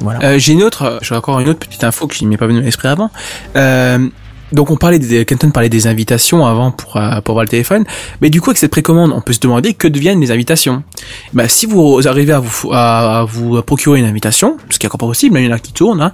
voilà. 0.00 0.22
Euh, 0.22 0.38
j'ai 0.38 0.52
une 0.52 0.62
autre, 0.62 0.98
j'ai 1.02 1.14
encore 1.14 1.40
une 1.40 1.48
autre 1.48 1.60
petite 1.60 1.84
info 1.84 2.06
qui 2.06 2.26
m'est 2.26 2.36
pas 2.36 2.46
venue 2.46 2.58
à 2.58 2.62
l'esprit 2.62 2.88
avant. 2.88 3.10
Euh, 3.56 4.08
donc 4.52 4.70
on 4.70 4.76
parlait 4.76 4.98
des, 4.98 5.24
Kenton 5.24 5.50
parlait 5.50 5.68
des 5.68 5.86
invitations 5.86 6.46
avant 6.46 6.70
pour 6.70 6.96
euh, 6.96 7.20
pour 7.22 7.34
voir 7.34 7.44
le 7.44 7.48
téléphone, 7.48 7.84
mais 8.20 8.30
du 8.30 8.40
coup 8.40 8.50
avec 8.50 8.58
cette 8.58 8.70
précommande, 8.70 9.12
on 9.14 9.20
peut 9.20 9.32
se 9.32 9.40
demander 9.40 9.74
que 9.74 9.88
deviennent 9.88 10.20
les 10.20 10.30
invitations. 10.30 10.82
Bah 11.32 11.48
si 11.48 11.66
vous 11.66 12.06
arrivez 12.06 12.32
à 12.32 12.40
vous 12.40 12.72
à, 12.72 13.20
à 13.20 13.24
vous 13.24 13.60
procurer 13.62 13.98
une 13.98 14.06
invitation, 14.06 14.56
ce 14.70 14.78
qui 14.78 14.86
est 14.86 14.88
encore 14.88 14.98
pas 14.98 15.06
possible, 15.06 15.38
il 15.38 15.44
y 15.46 15.48
en 15.48 15.52
a 15.52 15.58
qui 15.58 15.72
tournent. 15.72 16.00
Hein, 16.02 16.12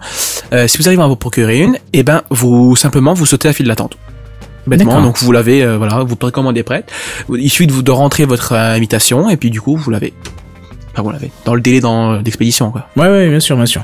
euh, 0.52 0.68
si 0.68 0.78
vous 0.78 0.86
arrivez 0.88 1.02
à 1.02 1.06
vous 1.06 1.16
procurer 1.16 1.58
une, 1.60 1.76
et 1.92 2.02
ben 2.02 2.22
vous 2.30 2.76
simplement 2.76 3.12
vous 3.14 3.26
sautez 3.26 3.48
la 3.48 3.54
file 3.54 3.66
d'attente. 3.66 3.96
Bêtement, 4.66 5.00
donc 5.02 5.18
vous 5.18 5.32
l'avez, 5.32 5.62
euh, 5.64 5.78
voilà, 5.78 6.02
vous 6.04 6.16
précommandez 6.16 6.62
prête. 6.62 6.90
Il 7.34 7.48
suffit 7.50 7.66
de 7.66 7.72
vous 7.72 7.82
de 7.82 7.90
rentrer 7.90 8.26
votre 8.26 8.52
euh, 8.52 8.74
invitation 8.76 9.28
et 9.30 9.36
puis 9.36 9.50
du 9.50 9.60
coup 9.60 9.76
vous 9.76 9.90
l'avez. 9.90 10.12
Enfin 10.92 11.02
vous 11.02 11.10
l'avez 11.10 11.30
dans 11.44 11.54
le 11.54 11.60
délai 11.60 11.80
dans- 11.80 12.20
d'expédition 12.20 12.70
quoi. 12.70 12.86
Ouais, 12.96 13.08
ouais, 13.08 13.28
bien 13.28 13.40
sûr, 13.40 13.56
bien 13.56 13.66
sûr. 13.66 13.82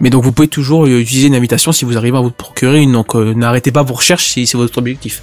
Mais 0.00 0.10
donc 0.10 0.24
vous 0.24 0.32
pouvez 0.32 0.48
toujours 0.48 0.84
euh, 0.86 1.00
utiliser 1.00 1.28
une 1.28 1.34
invitation 1.34 1.70
si 1.72 1.84
vous 1.84 1.96
arrivez 1.96 2.16
à 2.18 2.20
vous 2.20 2.30
procurer 2.30 2.80
une. 2.82 2.92
Donc 2.92 3.14
euh, 3.14 3.34
n'arrêtez 3.34 3.70
pas 3.70 3.82
vos 3.82 3.94
recherches 3.94 4.26
si 4.26 4.46
c'est 4.46 4.56
votre 4.58 4.76
objectif. 4.78 5.22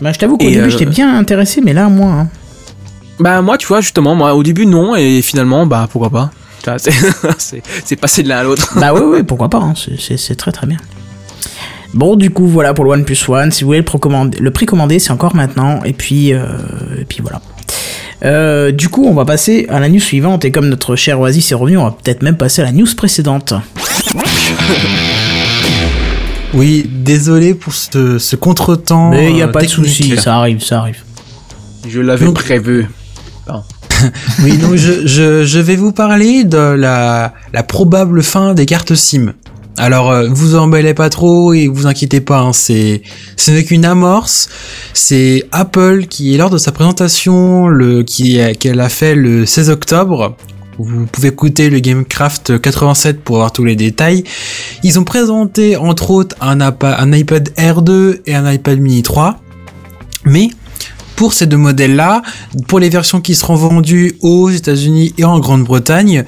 Bah, 0.00 0.12
je 0.12 0.18
t'avoue 0.18 0.36
qu'au 0.36 0.44
Et, 0.46 0.50
début, 0.52 0.62
euh, 0.66 0.68
j'étais 0.68 0.86
bien 0.86 1.16
intéressé, 1.16 1.60
mais 1.60 1.72
là, 1.72 1.88
moi, 1.88 2.10
hein. 2.12 2.28
Bah 3.20 3.40
moi 3.42 3.56
tu 3.58 3.66
vois 3.68 3.80
justement 3.82 4.14
moi 4.16 4.34
au 4.34 4.42
début 4.42 4.64
non 4.66 4.96
et 4.96 5.20
finalement 5.22 5.66
bah 5.66 5.86
pourquoi 5.92 6.10
pas. 6.10 6.30
C'est 6.78 6.92
c'est- 7.38 7.62
c'est 7.84 7.96
passé 7.96 8.22
de 8.22 8.28
l'un 8.28 8.38
à 8.38 8.42
l'autre. 8.44 8.78
Bah 8.80 8.92
ouais, 8.94 9.00
ouais, 9.00 9.22
pourquoi 9.22 9.48
pas, 9.48 9.58
hein, 9.58 9.74
c'est- 9.76 10.34
très 10.36 10.50
très 10.52 10.66
bien. 10.66 10.78
Bon, 11.92 12.16
du 12.16 12.30
coup, 12.30 12.46
voilà 12.46 12.72
pour 12.72 12.84
le 12.84 12.92
OnePlus 12.92 13.18
One. 13.28 13.50
Si 13.50 13.64
vous 13.64 13.68
voulez 13.68 13.80
le, 13.80 13.84
précommander, 13.84 14.38
le 14.38 14.50
précommander, 14.50 14.98
c'est 14.98 15.10
encore 15.10 15.34
maintenant. 15.36 15.82
Et 15.84 15.92
puis, 15.92 16.32
euh, 16.32 16.46
et 16.98 17.04
puis 17.04 17.18
voilà. 17.20 17.42
Euh, 18.24 18.70
du 18.70 18.88
coup, 18.88 19.04
on 19.06 19.14
va 19.14 19.24
passer 19.24 19.66
à 19.68 19.80
la 19.80 19.88
news 19.88 19.98
suivante. 20.00 20.44
Et 20.44 20.50
comme 20.52 20.68
notre 20.68 20.94
cher 20.96 21.18
Oasis 21.20 21.50
est 21.52 21.54
revenu, 21.56 21.78
on 21.78 21.84
va 21.84 21.90
peut-être 21.90 22.22
même 22.22 22.36
passer 22.36 22.62
à 22.62 22.66
la 22.66 22.72
news 22.72 22.86
précédente. 22.96 23.54
Oui, 26.54 26.86
désolé 26.86 27.54
pour 27.54 27.72
ce, 27.72 28.18
ce 28.18 28.36
contretemps. 28.36 29.10
Mais 29.10 29.30
il 29.30 29.34
n'y 29.34 29.42
a 29.42 29.46
euh, 29.46 29.52
pas 29.52 29.62
de 29.62 29.66
technique. 29.66 29.86
souci, 29.88 30.16
ça 30.18 30.36
arrive, 30.36 30.62
ça 30.62 30.80
arrive. 30.80 30.98
Je 31.88 32.00
l'avais 32.00 32.26
Donc- 32.26 32.34
prévu. 32.34 32.86
Oui, 34.42 34.56
donc 34.58 34.74
je, 34.74 35.06
je, 35.06 35.44
je 35.44 35.58
vais 35.60 35.76
vous 35.76 35.92
parler 35.92 36.42
de 36.44 36.56
la, 36.58 37.32
la 37.52 37.62
probable 37.62 38.22
fin 38.24 38.52
des 38.52 38.66
cartes 38.66 38.94
SIM. 38.96 39.32
Alors, 39.78 40.10
euh, 40.10 40.28
vous 40.30 40.54
emballez 40.54 40.94
pas 40.94 41.08
trop 41.08 41.54
et 41.54 41.66
vous 41.66 41.86
inquiétez 41.86 42.20
pas, 42.20 42.40
hein, 42.40 42.52
c'est 42.52 43.02
ce 43.36 43.50
n'est 43.50 43.64
qu'une 43.64 43.84
amorce. 43.84 44.48
C'est 44.92 45.44
Apple 45.50 46.06
qui, 46.06 46.36
lors 46.36 46.50
de 46.50 46.58
sa 46.58 46.72
présentation, 46.72 47.68
le 47.68 48.02
qui 48.02 48.38
qu'elle 48.58 48.80
a 48.80 48.88
fait 48.88 49.14
le 49.14 49.46
16 49.46 49.70
octobre, 49.70 50.36
vous 50.78 51.06
pouvez 51.06 51.28
écouter 51.28 51.70
le 51.70 51.78
Gamecraft 51.78 52.60
87 52.60 53.22
pour 53.22 53.36
avoir 53.36 53.52
tous 53.52 53.64
les 53.64 53.76
détails. 53.76 54.24
Ils 54.82 54.98
ont 54.98 55.04
présenté 55.04 55.76
entre 55.76 56.10
autres 56.10 56.36
un, 56.40 56.60
un 56.60 57.12
iPad 57.12 57.50
Air 57.56 57.82
2 57.82 58.22
et 58.26 58.34
un 58.34 58.50
iPad 58.50 58.78
Mini 58.78 59.02
3, 59.02 59.40
mais 60.24 60.50
pour 61.16 61.34
ces 61.34 61.46
deux 61.46 61.56
modèles-là, 61.56 62.22
pour 62.68 62.78
les 62.80 62.88
versions 62.88 63.20
qui 63.20 63.34
seront 63.34 63.54
vendues 63.54 64.16
aux 64.22 64.50
États-Unis 64.50 65.14
et 65.18 65.24
en 65.24 65.38
Grande-Bretagne, 65.38 66.24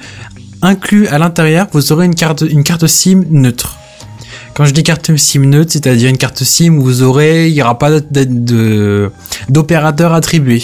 inclus 0.65 1.07
à 1.07 1.17
l'intérieur, 1.17 1.67
vous 1.71 1.91
aurez 1.91 2.05
une 2.05 2.15
carte, 2.15 2.41
une 2.41 2.63
carte 2.63 2.87
SIM 2.87 3.23
neutre. 3.29 3.77
Quand 4.53 4.65
je 4.65 4.71
dis 4.71 4.83
carte 4.83 5.15
SIM 5.17 5.41
neutre, 5.41 5.71
c'est-à-dire 5.73 6.09
une 6.09 6.17
carte 6.17 6.43
SIM 6.43 6.77
où 6.77 6.81
vous 6.81 7.03
aurez, 7.03 7.49
il 7.49 7.53
n'y 7.53 7.61
aura 7.61 7.77
pas 7.77 7.91
d'opérateur 9.49 10.13
attribué. 10.13 10.63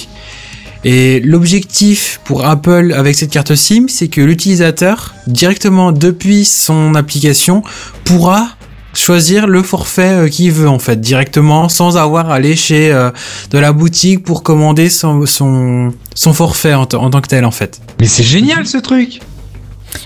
Et 0.83 1.19
l'objectif 1.19 2.19
pour 2.23 2.45
Apple 2.45 2.93
avec 2.95 3.15
cette 3.15 3.31
carte 3.31 3.53
SIM, 3.53 3.85
c'est 3.87 4.07
que 4.07 4.21
l'utilisateur, 4.21 5.13
directement 5.27 5.91
depuis 5.91 6.45
son 6.45 6.95
application, 6.95 7.63
pourra 8.03 8.47
choisir 8.93 9.47
le 9.47 9.61
forfait 9.61 10.25
euh, 10.25 10.27
qu'il 10.27 10.51
veut 10.51 10.67
en 10.67 10.79
fait 10.79 10.99
directement 10.99 11.69
sans 11.69 11.97
avoir 11.97 12.29
à 12.29 12.35
aller 12.35 12.55
chez 12.55 12.91
euh, 12.91 13.09
de 13.49 13.57
la 13.57 13.71
boutique 13.71 14.23
pour 14.23 14.43
commander 14.43 14.89
son 14.89 15.25
son, 15.25 15.93
forfait 16.33 16.73
en 16.73 16.85
tant 16.85 17.21
que 17.21 17.27
tel 17.27 17.45
en 17.45 17.51
fait. 17.51 17.79
Mais 17.99 18.07
c'est 18.07 18.23
génial 18.23 18.65
ce 18.65 18.77
truc 18.77 19.21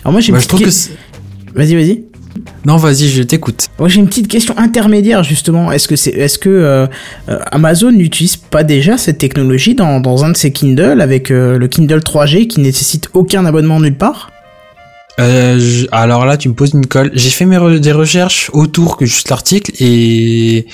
Alors 0.03 0.11
moi, 0.11 0.21
j'ai 0.21 0.29
une 0.29 0.35
Bah, 0.35 0.41
petite 0.41 0.65
que 0.65 1.55
Vas-y, 1.57 1.75
vas-y. 1.75 2.03
non 2.65 2.75
vas-y 2.77 3.07
je 3.07 3.23
t'écoute. 3.23 3.67
Moi, 3.79 3.87
j'ai 3.87 3.99
une 3.99 4.07
petite 4.07 4.27
question 4.27 4.57
intermédiaire 4.57 5.23
justement. 5.23 5.71
Est-ce 5.71 5.87
que 5.87 5.95
c'est, 5.95 6.11
est-ce 6.11 6.37
que 6.37 6.49
euh, 6.49 6.85
euh, 7.29 7.39
Amazon 7.51 7.91
n'utilise 7.91 8.35
pas 8.35 8.63
déjà 8.63 8.97
cette 8.97 9.19
technologie 9.19 9.73
dans, 9.75 9.99
dans 10.01 10.25
un 10.25 10.31
de 10.31 10.37
ses 10.37 10.51
Kindle 10.51 10.99
avec 11.01 11.31
euh, 11.31 11.57
le 11.57 11.67
Kindle 11.67 11.99
3G 11.99 12.47
qui 12.47 12.59
nécessite 12.59 13.09
aucun 13.13 13.45
abonnement 13.45 13.79
nulle 13.79 13.95
part? 13.97 14.31
Euh, 15.17 15.57
je- 15.59 15.85
alors 15.93 16.25
là 16.25 16.35
tu 16.35 16.49
me 16.49 16.53
poses 16.53 16.71
une 16.73 16.87
colle. 16.87 17.09
J'ai 17.13 17.29
fait 17.29 17.45
mes 17.45 17.55
re- 17.57 17.79
des 17.79 17.91
recherches 17.93 18.49
autour 18.53 18.97
que 18.97 19.05
juste 19.05 19.29
l'article 19.29 19.71
et 19.79 20.65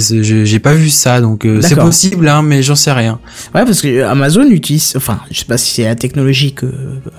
j'ai 0.00 0.58
pas 0.60 0.74
vu 0.74 0.88
ça 0.90 1.20
donc 1.20 1.44
euh, 1.44 1.60
c'est 1.60 1.74
possible 1.86 2.28
hein 2.28 2.42
mais 2.42 2.62
j'en 2.62 2.76
sais 2.76 2.92
rien. 2.92 3.18
Ouais, 3.54 3.64
parce 3.64 3.80
que 3.82 4.02
Amazon 4.04 4.48
utilise, 4.50 4.94
enfin, 4.96 5.20
je 5.30 5.40
sais 5.40 5.44
pas 5.44 5.58
si 5.58 5.74
c'est 5.74 5.84
la 5.84 5.96
technologie 5.96 6.52
que 6.52 6.66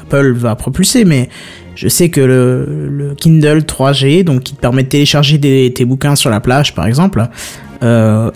Apple 0.02 0.34
va 0.34 0.56
propulser, 0.56 1.04
mais 1.06 1.28
je 1.76 1.88
sais 1.90 2.10
que 2.10 2.22
le, 2.22 2.88
le 2.90 3.16
Kindle 3.16 3.60
3G, 3.64 4.24
donc 4.24 4.44
qui 4.44 4.54
te 4.56 4.62
permet 4.62 4.84
de 4.84 4.90
télécharger 4.90 5.38
des, 5.38 5.74
tes 5.74 5.86
bouquins 5.86 6.16
sur 6.16 6.30
la 6.30 6.40
plage, 6.40 6.74
par 6.76 6.86
exemple, 6.88 7.28
euh, 7.84 8.32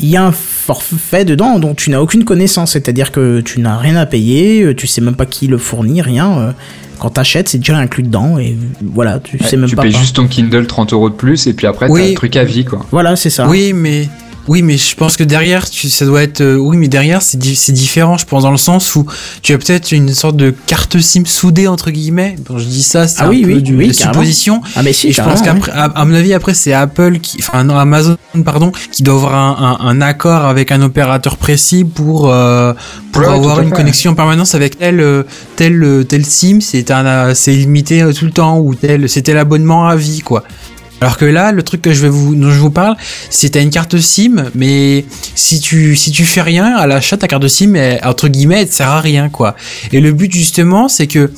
il 0.00 0.08
y 0.08 0.16
a 0.16 0.24
un 0.26 0.32
forfait 0.66 1.24
dedans 1.24 1.58
dont 1.58 1.74
tu 1.74 1.90
n'as 1.90 2.00
aucune 2.00 2.24
connaissance, 2.24 2.72
c'est-à-dire 2.72 3.12
que 3.12 3.40
tu 3.40 3.60
n'as 3.60 3.76
rien 3.76 3.96
à 3.96 4.06
payer, 4.06 4.62
euh, 4.62 4.74
tu 4.74 4.86
sais 4.86 5.00
même 5.02 5.14
pas 5.16 5.26
qui 5.26 5.46
le 5.46 5.58
fournit, 5.58 6.00
rien. 6.00 6.38
euh, 6.38 6.52
Quand 6.98 7.10
t'achètes, 7.10 7.48
c'est 7.48 7.58
déjà 7.58 7.76
inclus 7.76 8.02
dedans 8.04 8.38
et 8.38 8.56
voilà, 8.82 9.18
tu 9.18 9.38
sais 9.40 9.56
même 9.58 9.68
tu 9.68 9.76
pas. 9.76 9.82
payes 9.82 9.92
pas. 9.92 9.98
juste 9.98 10.16
ton 10.16 10.26
Kindle 10.26 10.66
30 10.66 10.92
euros 10.94 11.10
de 11.10 11.14
plus 11.14 11.46
et 11.46 11.52
puis 11.52 11.66
après 11.66 11.88
Oui. 11.90 12.00
t'as 12.00 12.08
le 12.08 12.14
truc 12.14 12.36
à 12.36 12.44
vie 12.44 12.64
quoi. 12.64 12.86
Voilà, 12.90 13.14
c'est 13.16 13.30
ça. 13.30 13.46
Oui, 13.48 13.72
mais 13.74 14.08
oui, 14.48 14.62
mais 14.62 14.76
je 14.76 14.94
pense 14.94 15.16
que 15.16 15.24
derrière, 15.24 15.68
tu, 15.70 15.88
ça 15.88 16.04
doit 16.04 16.22
être. 16.22 16.40
euh, 16.40 16.56
oui, 16.56 16.76
mais 16.76 16.88
derrière, 16.88 17.22
c'est 17.22 17.38
di- 17.38 17.56
c'est 17.56 17.72
différent. 17.72 18.18
Je 18.18 18.26
pense 18.26 18.42
dans 18.42 18.50
le 18.50 18.56
sens 18.56 18.94
où 18.94 19.06
tu 19.42 19.52
as 19.52 19.58
peut-être 19.58 19.92
une 19.92 20.12
sorte 20.14 20.36
de 20.36 20.54
carte 20.66 20.98
SIM 21.00 21.24
soudée 21.24 21.66
entre 21.68 21.90
guillemets. 21.90 22.36
Bon, 22.48 22.58
je 22.58 22.64
dis 22.64 22.82
ça, 22.82 23.08
c'est 23.08 23.20
Ah 23.22 23.26
un 23.26 23.28
oui, 23.30 23.42
peu 23.42 23.54
oui, 23.54 23.62
du, 23.62 23.76
oui, 23.76 23.88
de 23.88 23.92
supposition. 23.92 24.60
Ah 24.76 24.82
mais 24.82 24.92
si, 24.92 25.08
Et 25.08 25.12
je 25.12 25.22
pense 25.22 25.40
qu'après, 25.42 25.72
à, 25.72 25.84
à 25.84 26.04
mon 26.04 26.14
avis, 26.14 26.34
après, 26.34 26.54
c'est 26.54 26.72
Apple 26.72 27.18
qui, 27.20 27.38
enfin, 27.40 27.64
non, 27.64 27.76
Amazon, 27.78 28.16
pardon, 28.44 28.72
qui 28.92 29.02
doit 29.02 29.14
avoir 29.14 29.34
un, 29.34 29.78
un, 29.80 29.86
un 29.88 30.00
accord 30.00 30.44
avec 30.44 30.72
un 30.72 30.82
opérateur 30.82 31.36
précis 31.36 31.84
pour, 31.84 32.30
euh, 32.32 32.72
pour 33.12 33.22
Ouais, 33.22 33.28
avoir 33.28 33.60
une 33.60 33.70
fait. 33.70 33.76
connexion 33.76 34.10
en 34.12 34.14
permanence 34.14 34.54
avec 34.54 34.78
tel, 34.78 35.00
euh, 35.00 35.22
tel, 35.56 36.04
tel 36.08 36.26
SIM. 36.26 36.58
C'est 36.60 37.52
limité 37.52 38.04
tout 38.14 38.24
le 38.26 38.30
temps 38.30 38.58
ou 38.58 38.74
tel, 38.74 39.08
c'était 39.08 39.34
l'abonnement 39.34 39.86
à 39.86 39.96
vie, 39.96 40.20
quoi. 40.20 40.44
Alors 41.04 41.18
que 41.18 41.26
là, 41.26 41.52
le 41.52 41.62
truc 41.62 41.84
dont 41.84 41.92
je 41.92 42.58
vous 42.58 42.70
parle, 42.70 42.96
c'est 43.28 43.50
t'as 43.50 43.60
une 43.60 43.68
carte 43.68 43.98
SIM, 43.98 44.46
mais 44.54 45.04
si 45.34 45.60
tu, 45.60 45.96
si 45.96 46.10
tu 46.12 46.24
fais 46.24 46.40
rien 46.40 46.64
à 46.64 46.86
l'achat, 46.86 47.18
ta 47.18 47.28
carte 47.28 47.46
SIM, 47.46 47.74
elle, 47.74 48.00
entre 48.06 48.28
guillemets, 48.28 48.62
elle 48.62 48.70
te 48.70 48.74
sert 48.74 48.88
à 48.88 49.02
rien, 49.02 49.28
quoi. 49.28 49.54
Et 49.92 50.00
le 50.00 50.12
but, 50.12 50.32
justement, 50.32 50.88
c'est 50.88 51.06
que 51.06 51.30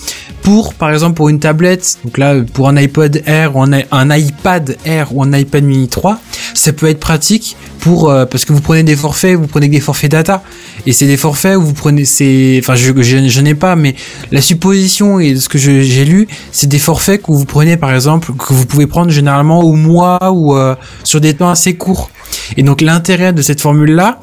pour, 0.42 0.72
par 0.74 0.92
exemple, 0.92 1.16
pour 1.16 1.30
une 1.30 1.40
tablette, 1.40 1.98
donc 2.04 2.16
là, 2.16 2.36
pour 2.52 2.68
un 2.68 2.76
iPod 2.76 3.20
Air 3.26 3.56
ou 3.56 3.62
un, 3.64 3.72
un 3.90 4.16
iPad 4.16 4.76
Air 4.84 5.08
ou 5.12 5.24
un 5.24 5.32
iPad 5.32 5.64
Mini 5.64 5.88
3, 5.88 6.20
ça 6.54 6.72
peut 6.72 6.86
être 6.86 7.00
pratique 7.00 7.56
pour, 7.80 8.10
euh, 8.10 8.24
parce 8.24 8.44
que 8.44 8.52
vous 8.52 8.60
prenez 8.60 8.84
des 8.84 8.94
forfaits, 8.94 9.36
vous 9.36 9.48
prenez 9.48 9.68
des 9.68 9.80
forfaits 9.80 10.10
data. 10.10 10.44
Et 10.86 10.92
c'est 10.92 11.06
des 11.06 11.16
forfaits 11.16 11.56
où 11.56 11.62
vous 11.62 11.72
prenez, 11.72 12.04
c'est, 12.04 12.60
enfin, 12.62 12.76
je, 12.76 12.92
je, 13.02 13.28
je 13.28 13.40
n'ai 13.40 13.54
pas, 13.56 13.74
mais 13.74 13.96
la 14.30 14.40
supposition 14.40 15.18
et 15.18 15.34
ce 15.34 15.48
que 15.48 15.58
j'ai 15.58 16.04
lu, 16.04 16.28
c'est 16.52 16.68
des 16.68 16.78
forfaits 16.78 17.22
que 17.22 17.32
vous 17.32 17.44
prenez, 17.44 17.76
par 17.76 17.92
exemple, 17.92 18.32
que 18.32 18.54
vous 18.54 18.66
pouvez 18.66 18.86
prendre 18.86 19.10
généralement 19.10 19.55
au 19.60 19.72
mois 19.74 20.18
ou 20.32 20.54
euh, 20.56 20.74
sur 21.04 21.20
des 21.20 21.34
temps 21.34 21.50
assez 21.50 21.76
courts. 21.76 22.10
Et 22.56 22.62
donc, 22.62 22.80
l'intérêt 22.80 23.32
de 23.32 23.42
cette 23.42 23.60
formule-là, 23.60 24.18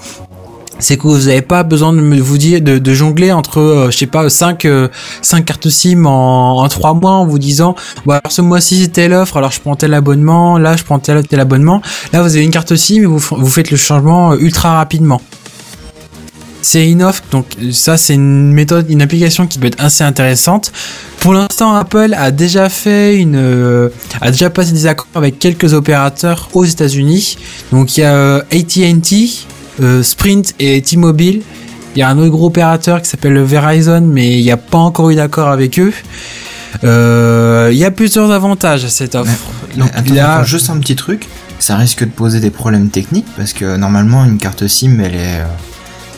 c'est 0.79 0.97
que 0.97 1.03
vous 1.03 1.27
n'avez 1.27 1.41
pas 1.43 1.63
besoin 1.63 1.93
de 1.93 2.01
me- 2.01 2.19
vous 2.19 2.37
dire 2.37 2.59
de, 2.59 2.93
jongler 2.93 3.31
entre 3.31 3.59
euh, 3.59 3.91
je 3.91 3.97
sais 3.97 4.07
pas 4.07 4.27
5 4.27 4.67
cinq 5.21 5.45
cartes 5.45 5.69
SIM 5.69 6.05
en, 6.05 6.57
en 6.63 6.67
3 6.67 6.95
mois 6.95 7.11
en 7.11 7.25
vous 7.27 7.37
disant 7.37 7.75
bon 8.05 8.13
alors 8.13 8.31
ce 8.31 8.41
mois-ci 8.41 8.81
c'est 8.81 8.87
telle 8.89 9.13
offre 9.13 9.37
alors 9.37 9.51
je 9.51 9.61
prends 9.61 9.75
tel 9.75 9.93
abonnement 9.93 10.57
là 10.57 10.75
je 10.75 10.83
prends 10.83 10.97
tel 10.97 11.25
tel 11.27 11.39
abonnement 11.39 11.81
là 12.11 12.21
vous 12.23 12.35
avez 12.35 12.43
une 12.43 12.51
carte 12.51 12.75
SIM 12.75 13.03
et 13.03 13.05
vous, 13.05 13.19
vous 13.19 13.49
faites 13.49 13.69
le 13.69 13.77
changement 13.77 14.31
euh, 14.33 14.37
ultra 14.39 14.75
rapidement 14.75 15.21
c'est 16.65 16.89
une 16.89 17.03
offre 17.03 17.23
donc 17.31 17.45
ça 17.71 17.97
c'est 17.97 18.13
une 18.13 18.51
méthode 18.51 18.89
une 18.89 19.01
application 19.01 19.47
qui 19.47 19.59
peut 19.59 19.67
être 19.67 19.83
assez 19.83 20.03
intéressante 20.03 20.71
pour 21.19 21.33
l'instant 21.33 21.75
Apple 21.75 22.13
a 22.17 22.31
déjà 22.31 22.69
fait 22.69 23.17
une 23.17 23.35
euh, 23.35 23.89
a 24.21 24.31
déjà 24.31 24.49
passé 24.49 24.71
des 24.71 24.87
accords 24.87 25.07
avec 25.15 25.39
quelques 25.39 25.73
opérateurs 25.73 26.49
aux 26.53 26.65
États-Unis 26.65 27.37
donc 27.71 27.97
il 27.97 28.01
y 28.01 28.03
a 28.03 28.13
euh, 28.13 28.41
AT&T 28.51 29.29
euh, 29.81 30.03
Sprint 30.03 30.53
et 30.59 30.79
T-Mobile. 30.83 31.41
Il 31.95 31.99
y 31.99 32.03
a 32.03 32.09
un 32.09 32.19
autre 32.19 32.29
gros 32.29 32.45
opérateur 32.45 33.01
qui 33.01 33.09
s'appelle 33.09 33.39
Verizon, 33.39 34.01
mais 34.01 34.37
il 34.37 34.43
n'y 34.43 34.51
a 34.51 34.57
pas 34.57 34.77
encore 34.77 35.09
eu 35.09 35.15
d'accord 35.15 35.47
avec 35.49 35.79
eux. 35.79 35.91
Il 36.83 37.77
y 37.77 37.83
a 37.83 37.91
plusieurs 37.91 38.29
avantages 38.29 38.85
à 38.85 38.89
cette 38.89 39.15
offre. 39.15 39.31
Donc 39.75 39.89
Attends, 39.95 40.13
là, 40.13 40.35
attends, 40.35 40.43
juste 40.43 40.69
un 40.69 40.77
petit 40.77 40.95
truc, 40.95 41.27
ça 41.57 41.75
risque 41.75 42.03
de 42.03 42.11
poser 42.11 42.39
des 42.39 42.51
problèmes 42.51 42.89
techniques 42.89 43.25
parce 43.35 43.53
que 43.53 43.77
normalement 43.77 44.25
une 44.25 44.37
carte 44.37 44.67
SIM 44.67 44.99
elle 44.99 45.15
est, 45.15 45.41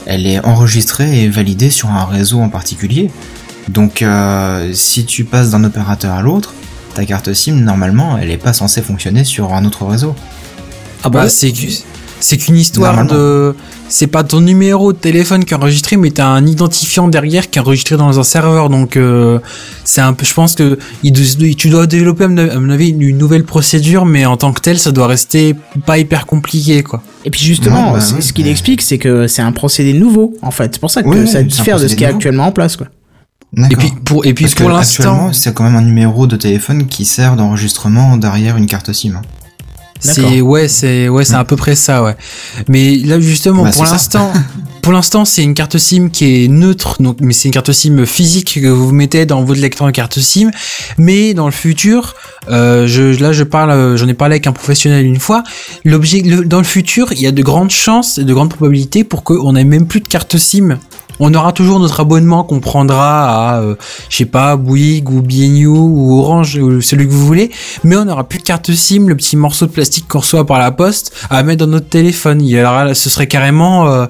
elle 0.05 0.25
est 0.27 0.43
enregistrée 0.45 1.23
et 1.23 1.29
validée 1.29 1.69
sur 1.69 1.89
un 1.89 2.05
réseau 2.05 2.39
en 2.41 2.49
particulier. 2.49 3.09
Donc 3.69 4.01
euh, 4.01 4.71
si 4.73 5.05
tu 5.05 5.23
passes 5.23 5.51
d'un 5.51 5.63
opérateur 5.63 6.13
à 6.13 6.21
l'autre, 6.21 6.53
ta 6.93 7.05
carte 7.05 7.33
SIM 7.33 7.55
normalement 7.55 8.17
elle 8.17 8.29
est 8.31 8.37
pas 8.37 8.53
censée 8.53 8.81
fonctionner 8.81 9.23
sur 9.23 9.53
un 9.53 9.65
autre 9.65 9.85
réseau. 9.85 10.15
Ah 11.03 11.09
bah, 11.09 11.23
bon 11.23 11.29
c'est 11.29 11.51
que- 11.51 11.71
c'est 12.19 12.37
qu'une 12.37 12.55
histoire 12.57 13.05
de. 13.05 13.55
C'est 13.87 14.07
pas 14.07 14.23
ton 14.23 14.41
numéro 14.41 14.93
de 14.93 14.97
téléphone 14.97 15.45
qui 15.45 15.53
est 15.53 15.57
enregistré, 15.57 15.95
mais 15.95 16.09
t'as 16.09 16.25
un 16.25 16.45
identifiant 16.47 17.07
derrière 17.07 17.49
qui 17.51 17.59
est 17.59 17.61
enregistré 17.61 17.97
dans 17.97 18.19
un 18.19 18.23
serveur. 18.23 18.69
Donc 18.69 18.97
euh, 18.97 19.39
c'est 19.83 20.01
un 20.01 20.13
peu. 20.13 20.25
Je 20.25 20.33
pense 20.33 20.55
que 20.55 20.79
tu 21.03 21.69
dois 21.69 21.85
développer 21.85 22.23
à 22.23 22.27
mon 22.27 22.69
avis 22.71 22.89
une 22.89 23.17
nouvelle 23.17 23.43
procédure, 23.43 24.05
mais 24.05 24.25
en 24.25 24.37
tant 24.37 24.53
que 24.53 24.61
tel, 24.61 24.79
ça 24.79 24.91
doit 24.91 25.07
rester 25.07 25.55
pas 25.85 25.97
hyper 25.99 26.25
compliqué, 26.25 26.81
quoi. 26.81 27.03
Et 27.25 27.29
puis 27.29 27.41
justement, 27.41 27.93
bah 27.93 27.99
ce 28.01 28.33
qu'il 28.33 28.45
mais- 28.45 28.51
explique, 28.51 28.81
c'est 28.81 28.97
que 28.97 29.27
c'est 29.27 29.41
un 29.43 29.51
procédé 29.51 29.93
nouveau, 29.93 30.35
en 30.41 30.51
fait. 30.51 30.71
C'est 30.73 30.79
pour 30.79 30.91
ça 30.91 31.03
que 31.03 31.07
Oui, 31.09 31.27
ça 31.27 31.43
diffère 31.43 31.79
de 31.79 31.87
ce 31.87 31.95
qui 31.95 32.03
est 32.03 32.07
actuellement 32.07 32.47
en 32.47 32.51
place, 32.51 32.75
quoi. 32.77 32.87
Et 33.69 33.75
puis 33.75 33.89
pour 34.03 34.25
et 34.25 34.33
puis 34.33 34.45
Parce 34.45 34.55
pour 34.55 34.69
l'instant. 34.69 35.31
c'est 35.31 35.53
quand 35.53 35.63
même 35.63 35.75
un 35.77 35.81
numéro 35.81 36.27
de 36.27 36.35
téléphone 36.35 36.87
qui 36.87 37.05
sert 37.05 37.35
d'enregistrement 37.37 38.17
derrière 38.17 38.57
une 38.57 38.65
carte 38.65 38.91
SIM. 38.91 39.21
C'est 40.13 40.41
ouais, 40.41 40.67
c'est 40.67 41.09
ouais, 41.09 41.25
c'est 41.25 41.35
à 41.35 41.43
peu 41.43 41.55
près 41.55 41.75
ça, 41.75 42.03
ouais. 42.03 42.15
Mais 42.67 42.95
là 42.95 43.19
justement, 43.19 43.63
Bah, 43.63 43.71
pour 43.73 43.83
l'instant, 43.83 44.31
pour 44.81 44.93
l'instant, 44.93 45.25
c'est 45.25 45.43
une 45.43 45.53
carte 45.53 45.77
SIM 45.77 46.09
qui 46.09 46.43
est 46.43 46.47
neutre, 46.47 47.01
donc 47.01 47.17
mais 47.19 47.33
c'est 47.33 47.47
une 47.47 47.53
carte 47.53 47.71
SIM 47.71 48.05
physique 48.05 48.59
que 48.61 48.67
vous 48.67 48.91
mettez 48.91 49.25
dans 49.25 49.43
votre 49.43 49.59
lecteur 49.59 49.87
de 49.87 49.91
carte 49.91 50.19
SIM. 50.19 50.51
Mais 50.97 51.33
dans 51.33 51.45
le 51.45 51.51
futur, 51.51 52.15
euh, 52.49 52.87
je 52.87 53.19
là 53.21 53.31
je 53.33 53.43
parle, 53.43 53.71
euh, 53.71 53.97
j'en 53.97 54.07
ai 54.07 54.13
parlé 54.13 54.33
avec 54.33 54.47
un 54.47 54.53
professionnel 54.53 55.05
une 55.05 55.19
fois. 55.19 55.43
L'objet, 55.83 56.21
dans 56.21 56.59
le 56.59 56.63
futur, 56.63 57.11
il 57.11 57.21
y 57.21 57.27
a 57.27 57.31
de 57.31 57.41
grandes 57.41 57.71
chances 57.71 58.17
et 58.17 58.23
de 58.23 58.33
grandes 58.33 58.49
probabilités 58.49 59.03
pour 59.03 59.23
qu'on 59.23 59.53
n'ait 59.53 59.63
même 59.63 59.87
plus 59.87 60.01
de 60.01 60.07
carte 60.07 60.37
SIM. 60.37 60.77
On 61.19 61.33
aura 61.33 61.51
toujours 61.51 61.79
notre 61.79 61.99
abonnement 61.99 62.43
qu'on 62.43 62.59
prendra 62.59 63.55
à, 63.55 63.61
euh, 63.61 63.75
je 64.09 64.17
sais 64.17 64.25
pas, 64.25 64.55
Bouygues 64.55 65.09
ou 65.09 65.21
BNU 65.21 65.67
ou 65.67 66.19
Orange 66.19 66.57
ou 66.57 66.81
celui 66.81 67.05
que 67.07 67.11
vous 67.11 67.25
voulez, 67.25 67.51
mais 67.83 67.95
on 67.95 68.05
n'aura 68.05 68.23
plus 68.25 68.39
de 68.39 68.43
carte 68.43 68.71
SIM, 68.71 69.07
le 69.07 69.15
petit 69.15 69.37
morceau 69.37 69.65
de 69.65 69.71
plastique 69.71 70.07
qu'on 70.07 70.19
reçoit 70.19 70.45
par 70.45 70.59
la 70.59 70.71
poste 70.71 71.13
à 71.29 71.43
mettre 71.43 71.65
dans 71.65 71.71
notre 71.71 71.89
téléphone. 71.89 72.41
Il 72.41 72.49
y 72.49 72.61
aura, 72.61 72.93
ce 72.93 73.09
serait 73.09 73.27
carrément 73.27 73.87
euh, 73.87 74.05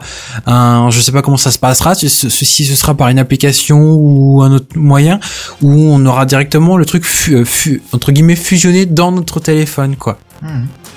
un, 0.45 0.89
je 0.89 0.99
sais 0.99 1.11
pas 1.11 1.21
comment 1.21 1.37
ça 1.37 1.51
se 1.51 1.59
passera, 1.59 1.95
si 1.95 2.09
ce, 2.09 2.29
sera 2.29 2.93
par 2.93 3.09
une 3.09 3.19
application 3.19 3.93
ou 3.93 4.41
un 4.41 4.51
autre 4.51 4.75
moyen, 4.75 5.19
où 5.61 5.71
on 5.71 6.05
aura 6.05 6.25
directement 6.25 6.77
le 6.77 6.85
truc 6.85 7.05
euh, 7.29 7.43
entre 7.91 8.11
guillemets 8.11 8.35
fusionné 8.35 8.85
dans 8.85 9.11
notre 9.11 9.39
téléphone, 9.39 9.95
quoi. 9.95 10.17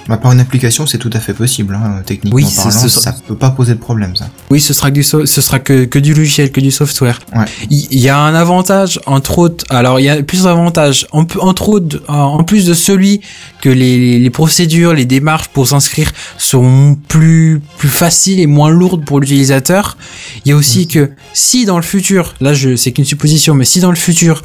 Bah, 0.08 0.16
par 0.16 0.32
une 0.32 0.40
application, 0.40 0.86
c'est 0.86 0.98
tout 0.98 1.10
à 1.12 1.20
fait 1.20 1.34
possible, 1.34 1.74
hein, 1.74 2.02
techniquement 2.06 2.34
Oui, 2.36 2.46
parlant, 2.56 2.70
ce- 2.70 2.88
ça 2.88 3.14
peut 3.26 3.36
pas 3.36 3.50
poser 3.50 3.74
de 3.74 3.78
problème, 3.78 4.16
ça. 4.16 4.30
Oui, 4.50 4.60
ce 4.60 4.72
sera 4.72 4.88
que 4.90 4.94
du 4.94 5.02
so- 5.02 5.26
ce 5.26 5.40
sera 5.42 5.58
que, 5.58 5.84
que 5.84 5.98
du 5.98 6.14
logiciel, 6.14 6.50
que 6.50 6.60
du 6.60 6.70
software. 6.70 7.18
Ouais. 7.36 7.44
Il 7.70 7.86
il 7.90 8.00
y, 8.00 8.08
a 8.08 8.18
un 8.18 8.34
avantage 8.34 9.00
entre 9.06 9.38
autres. 9.38 9.64
Alors 9.70 10.00
il 10.00 10.04
y 10.04 10.08
a 10.08 10.22
plusieurs 10.22 10.48
avantages. 10.48 11.06
En, 11.12 11.26
entre 11.40 11.68
autres, 11.68 12.02
en- 12.08 12.38
en 12.40 12.44
plus 12.44 12.64
de 12.66 12.74
celui 12.74 13.20
que 13.60 13.68
les, 13.68 14.18
les, 14.18 14.30
procédures, 14.30 14.94
les 14.94 15.04
démarches 15.04 15.48
pour 15.48 15.68
s'inscrire 15.68 16.10
sont 16.38 16.96
plus 17.08 17.60
plus 17.76 17.88
faciles 17.88 18.40
et 18.40 18.46
moins 18.46 18.70
lourdes 18.70 19.04
pour 19.04 19.20
l'utilisateur. 19.20 19.96
Il 20.44 20.50
y 20.50 20.52
a 20.52 20.56
aussi 20.56 20.86
que 20.86 21.10
si 21.34 21.64
dans 21.66 21.76
le 21.76 21.82
futur, 21.82 22.34
là 22.40 22.54
je 22.54 22.76
c'est 22.76 22.92
qu'une 22.92 23.04
supposition, 23.04 23.54
mais 23.54 23.64
si 23.66 23.80
dans 23.80 23.90
le 23.90 23.96
futur 23.96 24.42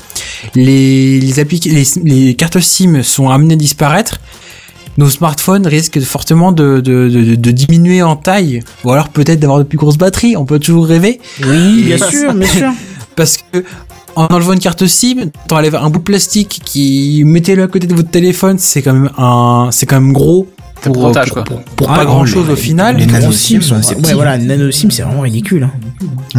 les 0.56 1.20
les, 1.20 1.34
les 1.66 1.86
les 2.04 2.36
cartes 2.36 2.60
SIM 2.60 3.02
sont 3.04 3.30
amenées 3.30 3.54
à 3.54 3.58
disparaître, 3.58 4.20
nos 4.98 5.10
smartphones 5.10 5.68
risquent 5.68 6.00
fortement 6.02 6.52
de, 6.52 6.82
de, 6.82 7.10
de, 7.10 7.36
de 7.36 7.52
diminuer 7.52 8.02
en 8.02 8.16
taille, 8.16 8.62
ou 8.84 8.92
alors 8.92 9.10
peut-être 9.10 9.40
d'avoir 9.40 9.60
de 9.60 9.64
plus 9.64 9.78
grosses 9.78 9.98
batteries, 9.98 10.38
on 10.38 10.46
peut 10.46 10.60
toujours 10.60 10.88
rêver. 10.88 11.20
Oui, 11.46 11.84
bien 11.84 11.98
sûr, 11.98 12.34
bien 12.34 12.48
sûr. 12.60 12.72
Parce 13.16 13.38
que 13.38 13.64
en 14.16 14.26
enlevant 14.28 14.54
une 14.54 14.60
carte 14.60 14.86
SIM, 14.86 15.32
t'enlèves 15.48 15.76
un 15.76 15.90
bout 15.90 16.00
de 16.00 16.04
plastique 16.04 16.62
qui 16.64 17.24
mettez-le 17.26 17.64
à 17.64 17.68
côté 17.68 17.88
de 17.88 17.96
votre 17.96 18.10
téléphone, 18.12 18.58
c'est 18.60 18.82
quand 18.82 18.94
même 18.94 19.10
un, 19.18 19.70
c'est 19.72 19.86
quand 19.86 20.00
même 20.00 20.14
gros 20.14 20.48
Pour, 20.84 20.94
pourcentage, 20.94 21.28
pour, 21.30 21.34
quoi. 21.36 21.44
pour- 21.44 21.64
pour 21.64 21.92
Ah, 21.92 21.96
pas 21.96 22.06
grand 22.06 22.26
chose 22.26 22.48
les- 22.48 22.54
au 22.54 22.56
final. 22.56 22.98
les 22.98 23.06
Les 23.06 23.12
nano 23.12 23.26
gros 23.28 23.34
SIM, 23.34 23.62
SIM, 23.62 23.82
c'est 23.82 23.96
ouais, 23.96 24.14
voilà, 24.14 24.38
nano 24.38 24.70
SIM, 24.72 24.90
c'est 24.92 25.02
vraiment 25.04 25.22
ridicule. 25.22 25.64
hein. 25.64 25.72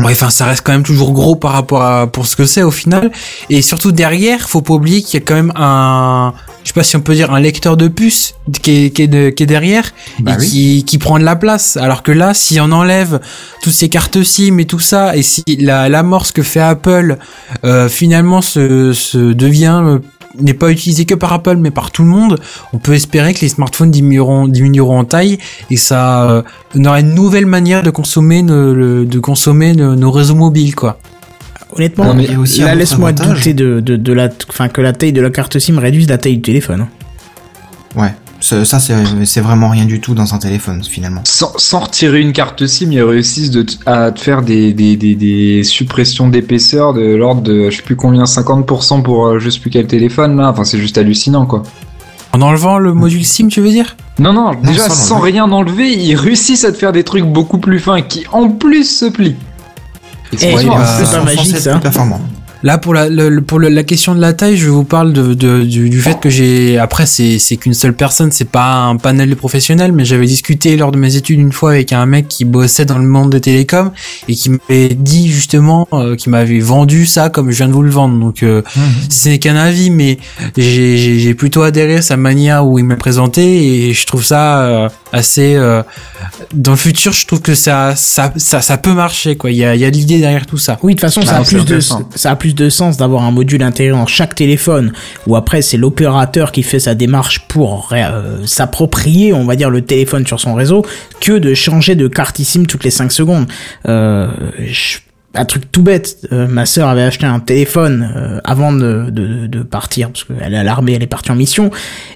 Ouais, 0.03 0.13
enfin, 0.13 0.31
ça 0.31 0.47
reste 0.47 0.63
quand 0.65 0.73
même 0.73 0.83
toujours 0.83 1.13
gros 1.13 1.37
par 1.37 1.53
rapport 1.53 1.83
à 1.83 2.07
pour 2.07 2.27
ce 2.27 2.37
que 2.37 2.45
c'est 2.47 2.63
au 2.63 2.71
final. 2.71 3.11
Et 3.51 3.63
surtout 3.63 3.93
derrière, 3.93 4.49
faut 4.49 4.61
pas 4.63 4.75
oublier 4.75 5.03
qu'il 5.03 5.15
y 5.21 5.23
a 5.23 5.25
quand 5.25 5.35
même 5.35 5.53
un, 5.57 6.35
je 6.65 6.69
sais 6.69 6.75
pas 6.75 6.83
si 6.83 6.97
on 6.97 7.01
peut 7.01 7.15
dire 7.15 7.33
un 7.33 7.41
lecteur 7.41 7.77
de 7.77 7.89
puce 7.89 8.35
qui 8.63 8.87
est, 8.87 8.91
qui 8.91 9.03
est, 9.03 9.07
de- 9.07 9.31
qui 9.31 9.45
est 9.45 9.47
derrière 9.47 9.93
Bah 10.21 10.33
et 10.35 10.37
oui. 10.41 10.49
qui, 10.49 10.85
qui 10.85 10.99
prend 10.99 11.19
de 11.19 11.25
la 11.25 11.37
place. 11.37 11.77
Alors 11.77 12.03
que 12.03 12.13
là, 12.13 12.35
si 12.35 12.61
on 12.61 12.73
enlève 12.73 13.21
toutes 13.63 13.73
ces 13.73 13.89
cartes 13.89 14.23
SIM 14.23 14.59
et 14.59 14.65
tout 14.67 14.81
ça, 14.81 15.17
et 15.17 15.23
si 15.23 15.43
la 15.61 15.89
l'amorce 15.89 16.33
que 16.33 16.43
fait 16.43 16.61
Apple 16.61 17.17
euh, 17.65 17.89
finalement 17.89 18.43
se, 18.43 18.93
se 18.93 19.19
devient 19.33 19.81
euh, 19.85 19.99
n'est 20.41 20.55
pas 20.55 20.71
utilisé 20.71 21.05
que 21.05 21.15
par 21.15 21.33
Apple 21.33 21.57
mais 21.57 21.71
par 21.71 21.91
tout 21.91 22.03
le 22.03 22.09
monde, 22.09 22.39
on 22.73 22.79
peut 22.79 22.95
espérer 22.95 23.35
que 23.35 23.41
les 23.41 23.49
smartphones 23.49 23.91
diminueront, 23.91 24.49
diminueront 24.49 24.99
en 24.99 25.05
taille 25.05 25.39
et 25.71 25.77
ça 25.77 26.31
euh, 26.31 26.43
on 26.77 26.85
aura 26.85 27.01
une 27.01 27.15
nouvelle 27.15 27.47
manière 27.47 27.83
de 27.83 27.91
consommer 27.91 28.43
nos, 28.43 28.75
le- 28.75 29.05
de 29.07 29.19
consommer 29.21 29.73
nos, 29.75 29.95
nos 29.97 30.11
réseaux 30.11 30.35
mobiles 30.35 30.75
quoi. 30.75 30.99
Honnêtement, 31.77 32.05
Non, 32.05 32.15
mais 32.15 32.25
il 32.25 32.33
y 32.33 32.35
a 32.35 32.39
aussi 32.39 32.63
un 32.63 32.67
là, 32.67 32.71
autre 32.73 32.79
laisse-moi 32.81 33.09
avantage. 33.09 33.37
douter 33.39 33.55
de, 33.55 33.81
de, 33.81 33.97
de 33.97 34.13
la, 34.13 34.29
enfin, 34.49 34.69
que 34.69 34.81
la 34.81 34.93
taille 34.93 35.13
de 35.13 35.21
la 35.21 35.31
carte 35.31 35.59
SIM 35.59 35.79
réduise 35.79 36.09
la 36.09 36.19
taille 36.19 36.37
du 36.37 36.43
téléphone. 36.43 36.83
hein. 36.83 36.89
Ouais, 38.01 38.15
Ça, 38.45 38.79
c'est 38.79 39.41
vraiment 39.41 39.71
rien 39.71 39.87
du 39.87 40.01
tout 40.01 40.15
dans 40.15 40.35
un 40.35 40.39
téléphone 40.39 40.83
finalement. 40.85 41.23
Sans, 41.25 41.53
sans 41.57 41.81
retirer 41.81 42.21
une 42.21 42.33
carte 42.35 42.67
SIM, 42.67 42.93
ils 42.93 43.03
réussissent 43.03 43.51
de 43.51 43.65
à 43.87 44.11
te 44.13 44.21
faire 44.21 44.43
des, 44.43 44.75
des, 44.75 44.97
des, 44.97 45.15
des 45.15 45.63
suppressions 45.65 46.29
d'épaisseur 46.29 46.93
de 46.93 47.15
l'ordre 47.15 47.41
de 47.41 47.71
je 47.71 47.77
sais 47.77 47.83
plus 47.83 47.97
combien 47.97 48.25
50% 48.25 49.03
pour 49.03 49.27
euh, 49.27 49.39
je 49.39 49.49
sais 49.49 49.61
plus 49.61 49.71
quel 49.71 49.87
téléphone 49.87 50.37
là. 50.37 50.51
Enfin 50.51 50.65
c'est 50.65 50.79
juste 50.79 50.99
hallucinant 50.99 51.47
quoi. 51.47 51.63
En 52.35 52.43
enlevant 52.43 52.79
le 52.79 52.93
module 52.93 53.25
SIM, 53.25 53.49
tu 53.49 53.61
veux 53.63 53.71
dire? 53.71 53.97
Non 54.19 54.33
non, 54.35 54.51
déjà 54.63 54.91
sans 54.91 55.21
rien 55.21 55.51
enlever, 55.51 55.91
ils 55.93 56.15
réussissent 56.15 56.65
à 56.65 56.73
te 56.73 56.77
faire 56.77 56.93
des 56.93 57.03
trucs 57.05 57.25
beaucoup 57.25 57.59
plus 57.59 57.79
fins 57.79 58.03
qui 58.03 58.25
en 58.33 58.51
plus 58.51 58.85
se 58.85 59.07
plient. 59.07 59.37
Et 60.33 60.37
Eh, 60.37 60.57
c'est- 60.59 60.67
pas 61.17 61.23
magique, 61.25 61.57
ça. 61.57 61.73
plus 61.73 61.81
performant. 61.81 62.21
Là 62.65 62.79
pour 62.79 62.95
la 62.95 63.11
le- 63.11 63.43
pour 63.43 63.59
le- 63.59 63.69
la 63.69 63.83
question 63.83 64.15
de 64.15 64.21
la 64.23 64.33
taille, 64.33 64.57
je 64.57 64.71
vous 64.71 64.85
parle 64.85 65.13
de, 65.13 65.35
de- 65.35 65.63
du, 65.65 65.91
du 65.91 66.01
fait 66.01 66.19
que 66.19 66.31
j'ai 66.31 66.79
après 66.79 67.05
c'est 67.05 67.39
c'est 67.39 67.57
qu'une 67.59 67.75
seule 67.75 67.93
personne, 67.93 68.33
c'est 68.33 68.49
pas 68.49 68.77
un 68.87 68.97
panel 68.97 69.29
de 69.29 69.35
professionnels, 69.35 69.93
mais 69.93 70.07
j'avais 70.07 70.25
discuté 70.25 70.77
lors 70.79 70.91
de 70.91 70.97
mes 70.99 71.15
études 71.17 71.39
une 71.41 71.53
fois 71.53 71.73
avec 71.73 71.93
un 71.93 72.07
mec 72.07 72.27
qui 72.27 72.47
bossait 72.47 72.87
dans 72.87 72.97
le 72.99 73.05
monde 73.07 73.29
des 73.33 73.43
télécoms 73.43 73.91
et 74.29 74.35
qui 74.35 74.49
m'avait 74.49 74.95
dit 74.95 75.29
justement 75.31 75.87
euh, 75.93 76.17
qui 76.17 76.31
m'avait 76.31 76.59
vendu 76.61 77.05
ça 77.05 77.29
comme 77.29 77.51
je 77.51 77.57
viens 77.59 77.69
de 77.69 77.75
vous 77.75 77.83
le 77.83 77.91
vendre. 77.91 78.19
Donc 78.19 78.43
euh, 78.43 78.63
ce 79.11 79.29
n'est 79.29 79.39
qu'un 79.39 79.57
avis, 79.57 79.91
mais 79.91 80.19
j'ai 80.57 80.97
j'ai- 80.97 81.19
j'ai 81.19 81.35
plutôt 81.35 81.61
adhéré 81.63 81.97
à 81.97 82.03
sa 82.03 82.17
manière 82.17 82.67
où 82.67 82.79
il 82.79 82.87
m'a 82.87 82.97
présenté 82.97 83.89
et 83.89 83.93
je 83.93 84.07
trouve 84.07 84.25
ça 84.25 84.63
euh, 84.63 84.89
assez 85.19 85.55
euh, 85.55 85.83
dans 86.53 86.73
le 86.73 86.77
futur, 86.77 87.13
je 87.13 87.27
trouve 87.27 87.41
que 87.41 87.55
ça 87.55 87.95
ça 87.97 88.33
ça, 88.37 88.61
ça 88.61 88.77
peut 88.79 88.93
marcher 88.93 89.37
quoi. 89.37 89.51
Il 89.51 89.57
y 89.57 89.65
a 89.65 89.75
il 89.75 89.81
y 89.81 89.85
a 89.85 89.91
de 89.91 89.97
l'idée 89.97 90.19
derrière 90.21 90.47
tout 90.47 90.59
ça. 90.59 90.79
Oui, 90.83 90.95
de 90.95 91.01
toute 91.01 91.09
façon, 91.09 91.23
ça, 91.23 91.37
Ah, 91.37 91.41
a 91.41 91.45
c'est 91.45 91.57
plus 91.57 91.65
de, 91.65 91.81
ça 91.81 92.31
a 92.31 92.37
plus 92.37 92.55
de 92.55 92.69
sens 92.69 92.97
d'avoir 92.97 93.23
un 93.25 93.31
module 93.31 93.63
intégré 93.63 93.93
dans 93.97 94.07
chaque 94.07 94.35
téléphone, 94.35 94.93
où 95.27 95.37
après 95.37 95.63
c'est 95.63 95.77
l'opérateur 95.77 96.53
qui 96.53 96.63
fait 96.63 96.81
sa 96.81 96.95
démarche 96.95 97.41
pour 97.49 97.89
euh, 97.93 98.45
s'approprier, 98.47 99.33
on 99.33 99.45
va 99.45 99.57
dire, 99.57 99.71
le 99.71 99.83
téléphone 99.83 100.27
sur 100.27 100.41
son 100.41 100.55
réseau, 100.55 100.85
que 101.21 101.33
de 101.39 101.55
changer 101.55 101.95
de 101.95 102.09
carte 102.09 102.41
SIM 102.43 102.65
toutes 102.67 102.85
les 102.85 102.91
5 102.91 103.13
secondes. 103.13 103.47
Euh, 103.89 104.29
je- 104.67 104.99
un 105.35 105.45
truc 105.45 105.71
tout 105.71 105.83
bête, 105.83 106.27
euh, 106.33 106.47
ma 106.47 106.67
sœur 106.67 106.89
avait 106.89 107.03
acheté 107.03 107.27
un 107.27 107.41
téléphone 107.41 108.13
euh, 108.17 108.41
avant 108.45 108.73
de, 108.73 109.11
de, 109.11 109.63
partir, 109.63 110.11
parce 110.11 110.25
qu'elle 110.25 110.55
est 110.55 110.59
à 110.59 110.63
l'armée, 110.63 110.93
elle 110.93 111.03
est 111.03 111.09
partie 111.09 111.31
en 111.33 111.35
mission, 111.35 111.71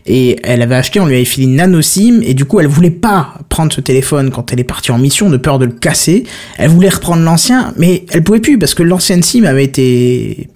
et 0.07 0.39
elle 0.45 0.63
avait 0.63 0.77
acheté, 0.77 1.01
on 1.01 1.07
lui 1.07 1.17
avait 1.17 1.25
filé 1.25 1.47
une 1.47 1.57
nano 1.57 1.83
SIM, 1.83 2.21
et 2.23 2.35
du 2.35 2.45
coup 2.45 2.61
elle 2.61 2.67
voulait 2.67 2.91
pas 2.91 3.35
prendre 3.49 3.73
ce 3.73 3.81
téléphone 3.81 4.31
quand 4.31 4.53
elle 4.53 4.61
est 4.61 4.65
partie 4.65 4.93
en 4.93 4.99
mission, 4.99 5.31
de 5.31 5.37
peur 5.37 5.59
de 5.59 5.65
le 5.65 5.73
casser, 5.73 6.25
elle 6.59 6.71
voulait 6.71 6.89
reprendre 6.89 7.23
l'ancien, 7.23 7.73
mais 7.77 8.05
elle 8.11 8.23
pouvait 8.23 8.41
plus, 8.41 8.59
parce 8.59 8.75
que 8.75 8.83
l'ancienne 8.83 9.23
SIM 9.23 9.45
avait 9.45 9.65
été 9.65 10.49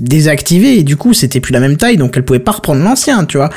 désactivée, 0.00 0.78
et 0.78 0.82
du 0.82 0.96
coup 0.96 1.12
c'était 1.14 1.40
plus 1.40 1.52
la 1.52 1.60
même 1.60 1.76
taille, 1.76 1.96
donc 1.96 2.14
elle 2.16 2.24
pouvait 2.24 2.38
pas 2.38 2.52
reprendre 2.52 2.82
l'ancien, 2.82 3.24
tu 3.24 3.36
vois. 3.38 3.50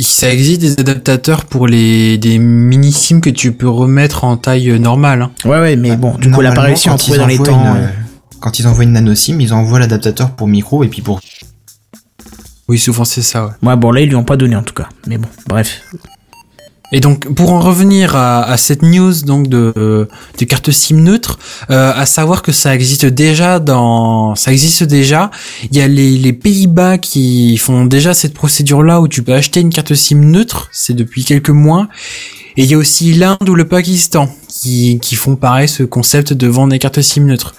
Ça 0.00 0.32
existe 0.32 0.60
des 0.60 0.72
adaptateurs 0.80 1.44
pour 1.44 1.66
les 1.66 2.18
des 2.18 2.38
mini 2.38 2.92
SIM 2.92 3.20
que 3.20 3.30
tu 3.30 3.52
peux 3.52 3.68
remettre 3.68 4.24
en 4.24 4.36
taille 4.36 4.70
euh, 4.70 4.78
normale. 4.78 5.22
hein. 5.22 5.32
Ouais 5.44 5.60
ouais, 5.60 5.76
mais 5.76 5.96
bon, 5.96 6.14
du 6.16 6.30
coup 6.30 6.40
quand 6.90 6.96
trouver 6.96 7.18
ils 7.18 7.20
dans 7.20 7.26
les 7.26 7.34
envoient 7.38 7.46
temps. 7.46 7.60
une, 7.74 7.80
euh. 7.82 7.86
euh, 7.86 7.88
Quand 8.40 8.58
ils 8.58 8.66
envoient 8.66 8.84
une 8.84 8.92
nano 8.92 9.14
SIM, 9.14 9.38
ils 9.40 9.52
envoient 9.52 9.78
l'adaptateur 9.78 10.30
pour 10.30 10.48
micro 10.48 10.82
et 10.84 10.88
puis 10.88 11.02
pour 11.02 11.20
Oui, 12.68 12.78
souvent 12.78 13.04
c'est 13.04 13.22
ça. 13.22 13.46
Ouais. 13.62 13.68
Ouais 13.70 13.76
bon 13.76 13.90
là 13.90 14.00
ils 14.00 14.08
lui 14.08 14.16
ont 14.16 14.24
pas 14.24 14.36
donné 14.36 14.56
en 14.56 14.62
tout 14.62 14.74
cas, 14.74 14.88
mais 15.06 15.18
bon, 15.18 15.28
bref. 15.46 15.82
Et 16.92 17.00
donc 17.00 17.32
pour 17.34 17.52
en 17.52 17.60
revenir 17.60 18.14
à, 18.16 18.56
cette 18.58 18.82
news 18.82 19.22
donc 19.24 19.48
de 19.48 19.72
euh, 19.76 20.04
de 20.38 20.44
carte 20.44 20.70
SIM 20.70 20.96
neutre, 20.96 21.38
euh, 21.70 21.92
à 21.94 22.06
savoir 22.06 22.42
que 22.42 22.52
ça 22.52 22.74
existe 22.74 23.06
déjà 23.06 23.58
dans 23.58 24.34
ça 24.34 24.52
existe 24.52 24.84
déjà. 24.84 25.30
Il 25.70 25.76
y 25.76 25.80
a 25.80 25.88
les, 25.88 26.18
les 26.18 26.32
Pays-Bas 26.32 26.98
qui 26.98 27.56
font 27.56 27.86
déjà 27.86 28.12
cette 28.14 28.34
procédure 28.34 28.82
là 28.82 29.00
où 29.00 29.08
tu 29.08 29.22
peux 29.22 29.32
acheter 29.32 29.60
une 29.60 29.70
carte 29.70 29.94
SIM 29.94 30.20
neutre. 30.20 30.68
C'est 30.72 30.94
depuis 30.94 31.24
quelques 31.24 31.50
mois. 31.50 31.88
Et 32.58 32.64
il 32.64 32.70
y 32.70 32.74
a 32.74 32.78
aussi 32.78 33.14
l'Inde 33.14 33.48
ou 33.48 33.54
le 33.54 33.66
Pakistan 33.66 34.28
qui, 34.62 35.00
qui 35.00 35.16
font 35.16 35.34
pareil 35.34 35.68
ce 35.68 35.82
concept 35.82 36.32
de 36.32 36.46
vendre 36.46 36.70
des 36.70 36.78
cartes 36.78 37.02
SIM 37.02 37.24
neutres. 37.24 37.54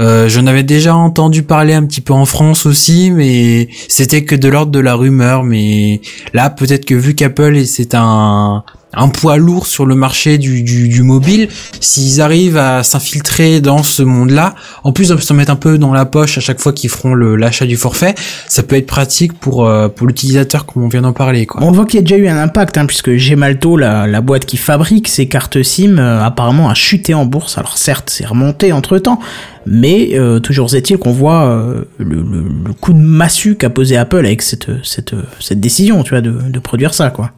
Euh, 0.00 0.28
J'en 0.28 0.46
avais 0.46 0.62
déjà 0.62 0.94
entendu 0.94 1.42
parler 1.42 1.72
un 1.72 1.84
petit 1.86 2.02
peu 2.02 2.12
en 2.12 2.26
France 2.26 2.66
aussi, 2.66 3.10
mais 3.10 3.68
c'était 3.88 4.24
que 4.24 4.34
de 4.34 4.48
l'ordre 4.48 4.70
de 4.70 4.78
la 4.78 4.94
rumeur. 4.94 5.44
Mais 5.44 6.02
là, 6.34 6.50
peut-être 6.50 6.84
que 6.84 6.94
vu 6.94 7.14
qu'Apple 7.14 7.64
c'est 7.64 7.94
un 7.94 8.64
un 8.94 9.08
poids 9.08 9.36
lourd 9.38 9.66
sur 9.66 9.86
le 9.86 9.94
marché 9.94 10.38
du, 10.38 10.62
du, 10.62 10.88
du 10.88 11.02
mobile, 11.02 11.48
s'ils 11.80 12.20
arrivent 12.20 12.58
à 12.58 12.82
s'infiltrer 12.82 13.60
dans 13.60 13.82
ce 13.82 14.02
monde-là, 14.02 14.54
en 14.84 14.92
plus 14.92 15.08
de 15.08 15.16
se 15.16 15.32
mettre 15.32 15.50
un 15.50 15.56
peu 15.56 15.78
dans 15.78 15.92
la 15.92 16.04
poche 16.04 16.36
à 16.38 16.40
chaque 16.40 16.60
fois 16.60 16.72
qu'ils 16.72 16.90
feront 16.90 17.14
l'achat 17.14 17.66
du 17.66 17.76
forfait, 17.76 18.14
ça 18.48 18.62
peut 18.62 18.76
être 18.76 18.86
pratique 18.86 19.32
pour 19.32 19.66
euh, 19.66 19.88
pour 19.88 20.06
l'utilisateur 20.06 20.66
comme 20.66 20.82
on 20.84 20.88
vient 20.88 21.02
d'en 21.02 21.12
parler 21.12 21.46
quoi. 21.46 21.62
On 21.62 21.72
voit 21.72 21.86
qu'il 21.86 21.96
y 21.96 21.98
a 21.98 22.02
déjà 22.02 22.16
eu 22.16 22.28
un 22.28 22.36
impact, 22.42 22.76
hein, 22.78 22.86
puisque 22.86 23.16
Gemalto, 23.16 23.76
la, 23.76 24.06
la 24.06 24.20
boîte 24.20 24.44
qui 24.46 24.56
fabrique 24.56 25.08
ces 25.08 25.26
cartes 25.26 25.62
SIM, 25.62 25.98
euh, 25.98 26.22
apparemment 26.22 26.68
a 26.68 26.74
chuté 26.74 27.14
en 27.14 27.24
bourse. 27.24 27.58
Alors 27.58 27.78
certes, 27.78 28.10
c'est 28.10 28.26
remonté 28.26 28.72
entre 28.72 28.98
temps, 28.98 29.18
mais 29.66 30.10
euh, 30.14 30.38
toujours 30.40 30.74
est-il 30.74 30.98
qu'on 30.98 31.12
voit 31.12 31.44
euh, 31.46 31.84
le, 31.98 32.16
le- 32.16 32.46
le 32.66 32.72
coup 32.74 32.92
de 32.92 32.98
massue 32.98 33.56
qu'a 33.56 33.70
posé 33.70 33.96
Apple 33.96 34.18
avec 34.26 34.42
cette, 34.42 34.66
cette, 34.84 35.14
cette 35.40 35.60
décision, 35.60 36.02
tu 36.02 36.10
vois, 36.10 36.20
de, 36.20 36.30
de 36.30 36.58
produire 36.58 36.92
ça, 36.94 37.10
quoi. 37.10 37.30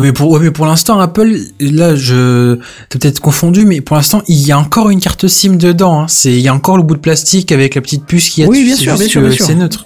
Mais 0.00 0.12
pour, 0.12 0.30
ouais, 0.30 0.40
mais 0.40 0.50
pour 0.50 0.66
l'instant, 0.66 1.00
Apple, 1.00 1.36
là, 1.60 1.94
je, 1.96 2.56
t'as 2.88 2.98
peut-être 2.98 3.20
confondu, 3.20 3.64
mais 3.64 3.80
pour 3.80 3.96
l'instant, 3.96 4.22
il 4.28 4.38
y 4.38 4.52
a 4.52 4.58
encore 4.58 4.90
une 4.90 5.00
carte 5.00 5.26
SIM 5.28 5.56
dedans, 5.56 6.02
hein. 6.02 6.06
C'est, 6.08 6.32
il 6.32 6.40
y 6.40 6.48
a 6.48 6.54
encore 6.54 6.76
le 6.76 6.82
bout 6.82 6.94
de 6.94 7.00
plastique 7.00 7.50
avec 7.52 7.74
la 7.74 7.80
petite 7.80 8.04
puce 8.04 8.28
qui 8.30 8.42
a 8.44 8.46
Oui, 8.46 8.60
dessus, 8.70 8.84
bien 8.84 8.96
sûr, 8.96 8.98
bien 8.98 9.08
sûr, 9.08 9.20
bien 9.22 9.30
sûr. 9.32 9.46
C'est 9.46 9.54
neutre. 9.54 9.84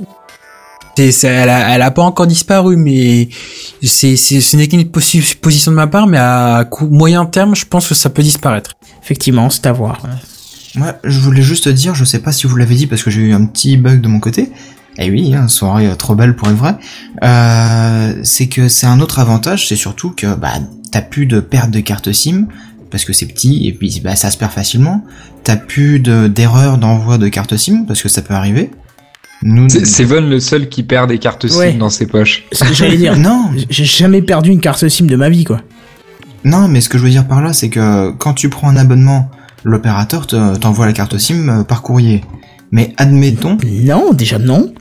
C'est, 0.96 1.10
c'est- 1.12 1.26
elle, 1.28 1.48
a, 1.48 1.74
elle 1.74 1.82
a 1.82 1.90
pas 1.90 2.02
encore 2.02 2.26
disparu, 2.26 2.76
mais 2.76 3.28
c'est, 3.82 4.16
c'est, 4.16 4.40
ce 4.42 4.56
n'est 4.56 4.68
qu'une 4.68 4.84
position 4.90 5.70
de 5.70 5.76
ma 5.76 5.86
part, 5.86 6.06
mais 6.06 6.18
à 6.18 6.66
coup- 6.70 6.88
moyen 6.88 7.24
terme, 7.24 7.54
je 7.56 7.64
pense 7.64 7.88
que 7.88 7.94
ça 7.94 8.10
peut 8.10 8.22
disparaître. 8.22 8.72
Effectivement, 9.02 9.48
c'est 9.50 9.66
à 9.66 9.72
voir. 9.72 10.02
Ouais, 10.76 10.92
je 11.04 11.18
voulais 11.20 11.42
juste 11.42 11.64
te 11.64 11.68
dire, 11.70 11.94
je 11.94 12.04
sais 12.04 12.18
pas 12.18 12.32
si 12.32 12.46
vous 12.46 12.56
l'avez 12.56 12.74
dit 12.74 12.86
parce 12.86 13.02
que 13.02 13.10
j'ai 13.10 13.20
eu 13.22 13.32
un 13.32 13.44
petit 13.46 13.76
bug 13.76 14.00
de 14.00 14.08
mon 14.08 14.20
côté. 14.20 14.50
Eh 14.98 15.10
oui, 15.10 15.34
hein, 15.34 15.48
soirée 15.48 15.86
euh, 15.86 15.94
trop 15.94 16.14
belle 16.14 16.36
pour 16.36 16.48
être 16.48 16.56
vraie. 16.56 16.76
Euh, 17.24 18.14
c'est 18.24 18.48
que 18.48 18.68
c'est 18.68 18.86
un 18.86 19.00
autre 19.00 19.18
avantage, 19.18 19.68
c'est 19.68 19.76
surtout 19.76 20.10
que 20.10 20.34
bah 20.34 20.52
t'as 20.90 21.00
plus 21.02 21.26
de 21.26 21.40
perte 21.40 21.70
de 21.70 21.80
carte 21.80 22.12
SIM 22.12 22.46
parce 22.90 23.04
que 23.06 23.12
c'est 23.12 23.26
petit 23.26 23.66
et 23.66 23.72
puis 23.72 24.00
bah 24.04 24.16
ça 24.16 24.30
se 24.30 24.36
perd 24.36 24.52
facilement. 24.52 25.04
T'as 25.44 25.56
plus 25.56 25.98
de 26.00 26.28
d'erreur 26.28 26.78
d'envoi 26.78 27.16
de 27.18 27.28
carte 27.28 27.56
SIM 27.56 27.84
parce 27.86 28.02
que 28.02 28.08
ça 28.08 28.22
peut 28.22 28.34
arriver. 28.34 28.70
Nous, 29.44 29.68
C'est 29.70 29.84
Seven 29.86 30.28
le 30.30 30.38
seul 30.38 30.68
qui 30.68 30.82
perd 30.84 31.08
des 31.08 31.18
cartes 31.18 31.48
SIM 31.48 31.58
Ouais. 31.58 31.72
dans 31.72 31.90
ses 31.90 32.06
poches. 32.06 32.44
Ce 32.52 32.62
que 32.62 32.72
j'allais 32.74 32.96
dire. 32.96 33.16
non, 33.18 33.50
J'ai 33.70 33.84
jamais 33.84 34.22
perdu 34.22 34.50
une 34.50 34.60
carte 34.60 34.86
SIM 34.88 35.06
de 35.06 35.16
ma 35.16 35.28
vie, 35.30 35.42
quoi. 35.44 35.60
non, 36.44 36.68
mais 36.68 36.80
ce 36.80 36.88
que 36.88 36.96
je 36.98 37.02
veux 37.02 37.10
dire 37.10 37.26
par 37.26 37.42
là, 37.42 37.52
c'est 37.52 37.68
que 37.70 38.10
quand 38.12 38.34
tu 38.34 38.48
prends 38.50 38.68
un 38.68 38.76
abonnement, 38.76 39.30
l'opérateur 39.64 40.26
te- 40.28 40.56
t'envoie 40.58 40.86
la 40.86 40.92
carte 40.92 41.18
SIM 41.18 41.48
euh, 41.48 41.64
par 41.64 41.82
courrier. 41.82 42.22
Mais 42.70 42.94
admettons, 42.98 43.58
Non, 43.82 44.12
déjà 44.12 44.38
non. 44.38 44.72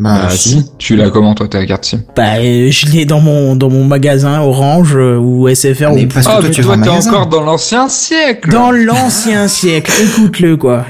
Bah 0.00 0.22
Ah 0.24 0.30
si, 0.30 0.48
si, 0.50 0.70
tu 0.78 0.96
l'as 0.96 1.10
comment 1.10 1.34
toi 1.34 1.48
ta 1.48 1.64
carte 1.66 1.84
SIM? 1.84 2.00
Bah, 2.16 2.36
euh, 2.38 2.70
je 2.70 2.86
l'ai 2.86 3.04
dans 3.04 3.20
mon, 3.20 3.56
dans 3.56 3.70
mon 3.70 3.84
magasin 3.84 4.40
Orange 4.40 4.96
euh, 4.96 5.16
ou 5.18 5.48
SFR 5.48 5.90
Mais 5.94 6.04
ou 6.04 6.08
parce 6.08 6.26
que 6.26 6.32
Ah 6.32 6.38
toi 6.38 6.42
mais 6.42 6.50
tu 6.50 6.62
toi 6.62 6.76
t'es 6.78 6.88
encore 6.88 7.26
dans 7.28 7.42
l'ancien 7.42 7.88
siècle 7.88 8.50
dans 8.50 8.70
l'ancien 8.70 9.48
siècle. 9.48 9.92
Écoute-le, 10.02 10.56
quoi. 10.56 10.84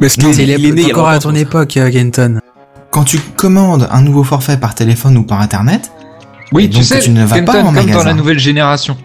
Mais 0.00 0.08
ce 0.08 0.20
Non, 0.20 0.26
qu'il 0.26 0.34
C'est 0.36 0.42
est, 0.42 0.58
il 0.58 0.64
est 0.66 0.72
né 0.72 0.84
encore 0.86 1.08
à 1.08 1.18
ton 1.18 1.34
époque, 1.34 1.76
euh, 1.76 1.90
Genton. 1.90 2.40
Quand 2.90 3.04
tu 3.04 3.18
commandes 3.36 3.88
un 3.90 4.02
nouveau 4.02 4.24
forfait 4.24 4.56
par 4.56 4.74
téléphone 4.74 5.16
ou 5.16 5.22
par 5.22 5.40
internet, 5.40 5.90
Oui, 6.52 6.68
tu 6.68 6.76
donc, 6.76 6.84
sais, 6.84 6.98
tu 7.00 7.10
ne 7.10 7.24
vas 7.24 7.36
pas 7.42 7.52
Kenton, 7.52 7.58
en 7.60 7.64
comme 7.66 7.74
dans 7.74 7.82
magasin. 7.82 8.04
la 8.04 8.14
nouvelle 8.14 8.38
génération. 8.38 8.96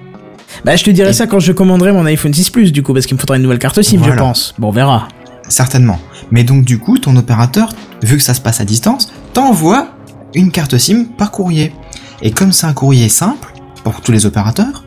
Bah, 0.65 0.75
je 0.75 0.83
te 0.83 0.89
dirai 0.89 1.13
ça 1.13 1.27
quand 1.27 1.39
je 1.39 1.51
commanderai 1.53 1.91
mon 1.91 2.05
iPhone 2.05 2.33
6 2.33 2.49
Plus, 2.49 2.71
du 2.71 2.83
coup, 2.83 2.93
parce 2.93 3.05
qu'il 3.05 3.15
me 3.15 3.19
faudra 3.19 3.37
une 3.37 3.43
nouvelle 3.43 3.59
carte 3.59 3.81
SIM, 3.81 4.01
je 4.03 4.11
pense. 4.11 4.53
Bon, 4.59 4.67
on 4.69 4.71
verra. 4.71 5.07
certainement. 5.47 5.99
Mais 6.29 6.43
donc 6.45 6.63
du 6.63 6.77
coup, 6.79 6.97
ton 6.97 7.15
opérateur, 7.17 7.73
vu 8.03 8.15
que 8.17 8.23
ça 8.23 8.33
se 8.33 8.39
passe 8.41 8.61
à 8.61 8.65
distance, 8.65 9.11
t'envoie 9.33 9.87
une 10.35 10.51
carte 10.51 10.77
SIM 10.77 11.05
par 11.17 11.31
courrier. 11.31 11.73
Et 12.21 12.31
comme 12.31 12.51
c'est 12.51 12.67
un 12.67 12.73
courrier 12.73 13.09
simple 13.09 13.51
pour 13.83 14.01
tous 14.01 14.11
les 14.11 14.25
opérateurs, 14.25 14.83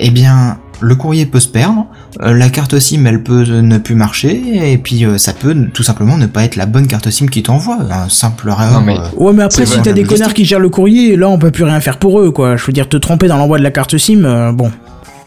eh 0.00 0.10
bien 0.10 0.58
le 0.80 0.94
courrier 0.94 1.26
peut 1.26 1.40
se 1.40 1.48
perdre, 1.48 1.86
euh, 2.22 2.32
la 2.34 2.48
carte 2.50 2.78
SIM 2.78 3.04
elle 3.06 3.22
peut 3.24 3.42
ne 3.44 3.78
plus 3.78 3.96
marcher, 3.96 4.72
et 4.72 4.78
puis 4.78 5.04
euh, 5.04 5.18
ça 5.18 5.32
peut 5.32 5.66
tout 5.74 5.82
simplement 5.82 6.16
ne 6.16 6.26
pas 6.26 6.44
être 6.44 6.54
la 6.54 6.66
bonne 6.66 6.86
carte 6.86 7.10
SIM 7.10 7.26
qui 7.26 7.42
t'envoie, 7.42 7.78
un 7.90 8.08
simple 8.08 8.48
erreur. 8.48 8.72
Non, 8.72 8.80
mais- 8.80 8.96
euh, 8.96 9.02
Ouais, 9.16 9.32
mais 9.32 9.42
après, 9.42 9.66
C'est 9.66 9.74
si 9.74 9.82
t'as 9.82 9.92
des 9.92 10.04
connards 10.04 10.34
qui 10.34 10.44
gèrent 10.44 10.60
le 10.60 10.68
courrier, 10.68 11.16
là, 11.16 11.28
on 11.28 11.38
peut 11.38 11.50
plus 11.50 11.64
rien 11.64 11.80
faire 11.80 11.98
pour 11.98 12.20
eux, 12.20 12.30
quoi. 12.30 12.56
Je 12.56 12.64
veux 12.64 12.72
dire, 12.72 12.88
te 12.88 12.96
tromper 12.96 13.26
dans 13.26 13.36
l'envoi 13.36 13.58
de 13.58 13.64
la 13.64 13.72
carte 13.72 13.98
SIM, 13.98 14.24
euh, 14.24 14.52
bon. 14.52 14.70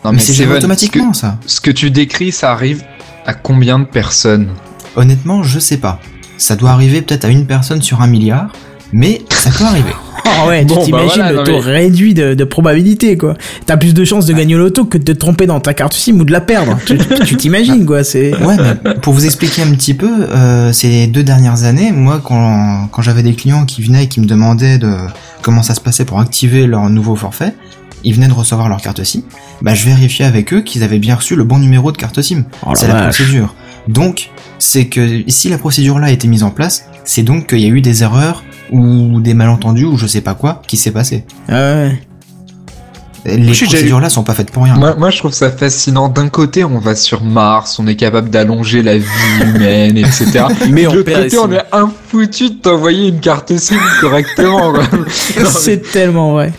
Non 0.06 0.14
mais 0.14 0.20
c'est 0.20 0.34
géré 0.34 0.48
Seven, 0.48 0.58
automatiquement 0.60 1.14
ça. 1.14 1.38
Ce 1.46 1.46
que, 1.46 1.52
ce 1.52 1.62
que 1.62 1.72
tu 1.72 1.92
décris, 1.92 2.32
ça 2.32 2.52
arrive 2.54 2.82
à 3.28 3.34
combien 3.36 3.78
de 3.78 3.84
personnes? 3.86 4.48
Honnêtement, 4.96 5.44
je 5.44 5.60
sais 5.60 5.78
pas. 5.78 6.00
Ça 6.42 6.56
doit 6.56 6.72
arriver 6.72 7.02
peut-être 7.04 7.26
à 7.26 7.30
une 7.30 7.46
personne 7.46 7.82
sur 7.84 8.02
un 8.02 8.08
milliard, 8.08 8.52
mais 8.92 9.22
ça 9.30 9.52
peut 9.52 9.64
arriver. 9.64 9.92
Oh 10.26 10.30
ouais, 10.50 10.66
Bon, 10.66 10.84
tu 10.84 10.92
bah 10.92 10.98
t'imagines 11.04 11.22
voilà, 11.24 11.32
le 11.34 11.44
taux 11.44 11.52
mais- 11.64 11.72
réduit 11.72 12.14
de, 12.16 12.34
de 12.34 12.44
probabilité, 12.44 13.16
quoi. 13.16 13.36
T'as 13.68 13.78
plus 13.78 13.94
de 13.94 14.04
chances 14.04 14.26
de 14.26 14.34
gagner 14.34 14.56
au 14.56 14.58
loto 14.58 14.86
que 14.86 14.98
de 14.98 15.04
te 15.04 15.12
tromper 15.12 15.46
dans 15.46 15.60
ta 15.60 15.76
carte 15.76 15.94
SIM 15.94 16.20
ou 16.20 16.24
de 16.24 16.32
la 16.32 16.42
perdre. 16.42 16.80
tu 17.26 17.38
t'imagines, 17.38 17.86
quoi, 17.86 18.04
c'est... 18.04 18.36
Ouais, 18.44 18.56
mais 18.84 18.96
pour 18.96 19.14
vous 19.14 19.26
expliquer 19.26 19.62
un 19.62 19.72
petit 19.76 19.94
peu, 19.94 20.10
euh, 20.30 20.74
ces 20.74 21.06
deux 21.06 21.24
dernières 21.24 21.64
années, 21.64 21.92
moi, 21.92 22.20
quand, 22.24 22.88
quand 22.92 23.04
j'avais 23.04 23.22
des 23.24 23.34
clients 23.34 23.66
qui 23.66 23.84
venaient 23.84 24.06
et 24.06 24.08
qui 24.08 24.20
me 24.20 24.26
demandaient 24.26 24.80
de 24.80 24.96
comment 25.44 25.62
ça 25.62 25.76
se 25.76 25.82
passait 25.82 26.06
pour 26.06 26.20
activer 26.20 26.66
leur 26.66 26.90
nouveau 26.90 27.16
forfait, 27.16 27.54
ils 28.04 28.16
venaient 28.16 28.28
de 28.28 28.34
recevoir 28.34 28.68
leur 28.68 28.82
carte 28.82 29.04
SIM, 29.04 29.22
bah 29.62 29.76
je 29.76 29.86
vérifiais 29.86 30.26
avec 30.26 30.54
eux 30.54 30.62
qu'ils 30.62 30.82
avaient 30.84 30.98
bien 30.98 31.14
reçu 31.14 31.36
le 31.36 31.44
bon 31.44 31.60
numéro 31.60 31.92
de 31.92 31.98
carte 31.98 32.20
SIM. 32.20 32.46
Oh 32.66 32.72
c'est 32.74 32.88
la 32.88 32.94
vache. 32.96 33.16
procédure. 33.18 33.54
Donc, 33.88 34.30
c'est 34.60 34.86
que 34.86 35.24
si 35.28 35.50
la 35.50 35.58
procédure 35.58 36.00
là 36.00 36.08
a 36.08 36.12
été 36.12 36.28
mise 36.28 36.44
en 36.44 36.52
place, 36.52 36.86
c'est 37.04 37.24
donc 37.24 37.48
qu'il 37.48 37.60
y 37.60 37.66
a 37.66 37.70
eu 37.70 37.82
des 37.82 38.04
erreurs 38.04 38.44
ou 38.72 39.20
des 39.20 39.34
malentendus 39.34 39.86
ou 39.86 39.98
je 39.98 40.08
sais 40.08 40.22
pas 40.22 40.34
quoi 40.36 40.62
qui 40.68 40.78
s'est 40.78 40.92
passé. 40.92 41.26
Ouais. 41.50 42.00
Les 43.24 43.34
j'ai 43.34 43.66
déjà 43.66 43.66
procédures 43.66 44.00
là 44.00 44.10
sont 44.10 44.24
pas 44.24 44.34
faites 44.34 44.50
pour 44.50 44.64
rien. 44.64 44.76
Moi, 44.76 44.96
moi, 44.96 45.12
je 45.12 45.20
trouve 45.20 45.32
ça 45.34 45.52
fascinant. 45.52 46.10
D'un 46.10 46.28
côté, 46.30 46.64
on 46.64 46.80
va 46.80 46.96
sur 46.96 47.24
Mars, 47.24 47.78
on 47.78 47.86
est 47.86 47.96
capable 47.96 48.32
d'allonger 48.32 48.82
la 48.82 48.98
vie 48.98 49.06
humaine, 49.44 49.96
etc. 49.98 50.46
Mais 50.72 50.84
De 50.84 50.88
on 50.88 50.94
l'autre 50.94 51.06
perd 51.06 51.24
côté, 51.26 51.38
on 51.38 51.52
est 51.52 51.62
infoutu 51.72 52.50
de 52.50 52.56
t'envoyer 52.56 53.10
une 53.10 53.20
carte 53.20 53.56
SIM 53.58 53.78
correctement. 54.00 54.74
C'est 55.46 55.84
tellement 55.92 56.32
vrai. 56.32 56.52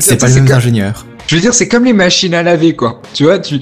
C'est 0.00 0.16
pas 0.18 0.26
c'est 0.28 0.34
les 0.34 0.40
mêmes 0.40 0.48
comme- 0.48 0.56
ingénieurs. 0.56 1.06
Je 1.26 1.36
veux 1.36 1.40
dire, 1.40 1.54
c'est 1.54 1.68
comme 1.68 1.84
les 1.84 1.94
machines 1.94 2.34
à 2.34 2.42
laver, 2.42 2.76
quoi. 2.76 3.00
Tu 3.14 3.24
vois, 3.24 3.38
tu 3.38 3.60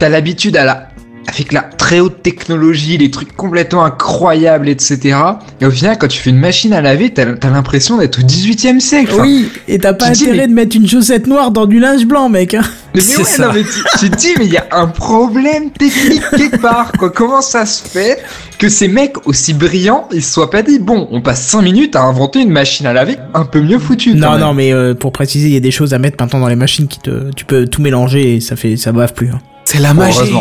as 0.00 0.08
l'habitude 0.08 0.56
à 0.56 0.64
la 0.64 0.88
avec 1.30 1.52
la 1.52 1.60
très 1.60 2.00
haute 2.00 2.22
technologie, 2.22 2.96
les 2.96 3.10
trucs 3.10 3.36
complètement 3.36 3.84
incroyables, 3.84 4.68
etc. 4.68 5.16
Et 5.60 5.66
au 5.66 5.70
final, 5.70 5.98
quand 5.98 6.08
tu 6.08 6.18
fais 6.18 6.30
une 6.30 6.38
machine 6.38 6.72
à 6.72 6.80
laver, 6.80 7.10
t'as 7.10 7.26
as, 7.42 7.50
l'impression 7.50 7.98
d'être 7.98 8.20
au 8.20 8.22
18 8.22 8.64
e 8.76 8.80
siècle. 8.80 9.10
Enfin, 9.12 9.22
Oui, 9.24 9.50
et 9.68 9.78
t'as 9.78 9.92
pas 9.92 10.10
dis, 10.10 10.22
intérêt 10.24 10.38
mais- 10.38 10.46
de 10.48 10.52
mettre 10.54 10.76
une 10.76 10.88
chaussette 10.88 11.26
noire 11.26 11.50
dans 11.50 11.66
du 11.66 11.78
linge 11.80 12.06
blanc, 12.06 12.28
mec. 12.30 12.54
hein. 12.54 12.62
Mais 12.94 13.02
C'est 13.02 13.18
ouais, 13.18 13.24
ça. 13.24 13.46
non, 13.48 13.52
mais 13.52 13.62
tu, 13.62 13.98
tu 14.00 14.10
te 14.10 14.16
dis, 14.16 14.30
mais 14.38 14.46
il 14.46 14.52
y 14.52 14.56
a 14.56 14.66
un 14.72 14.86
problème 14.86 15.70
technique 15.70 16.22
quelque 16.34 16.56
part, 16.62 16.92
quoi. 16.98 17.10
Comment 17.10 17.42
ça 17.42 17.66
se 17.66 17.86
fait 17.86 18.18
que 18.58 18.68
ces 18.70 18.88
mecs 18.88 19.26
aussi 19.26 19.52
brillants, 19.52 20.08
ils 20.12 20.22
se 20.22 20.32
soient 20.32 20.50
pas 20.50 20.62
dit, 20.62 20.78
bon, 20.78 21.08
on 21.10 21.20
passe 21.20 21.42
5 21.48 21.60
minutes 21.62 21.94
à 21.94 22.00
inventer 22.02 22.40
une 22.40 22.50
machine 22.50 22.86
à 22.86 22.92
laver 22.94 23.16
un 23.34 23.44
peu 23.44 23.60
mieux 23.60 23.78
foutue. 23.78 24.14
Non, 24.14 24.30
même. 24.32 24.40
non, 24.40 24.54
mais 24.54 24.72
euh, 24.72 24.94
pour 24.94 25.12
préciser, 25.12 25.48
il 25.48 25.54
y 25.54 25.58
a 25.58 25.60
des 25.60 25.70
choses 25.70 25.92
à 25.92 25.98
mettre 25.98 26.16
maintenant 26.20 26.40
dans 26.40 26.48
les 26.48 26.56
machines 26.56 26.88
qui 26.88 26.98
te, 27.00 27.30
tu 27.36 27.44
peux 27.44 27.66
tout 27.66 27.82
mélanger 27.82 28.36
et 28.36 28.40
ça 28.40 28.56
fait, 28.56 28.76
ça 28.78 28.92
bave 28.92 29.12
plus. 29.12 29.28
hein. 29.28 29.40
C'est 29.70 29.80
la 29.80 29.92
magie. 29.92 30.18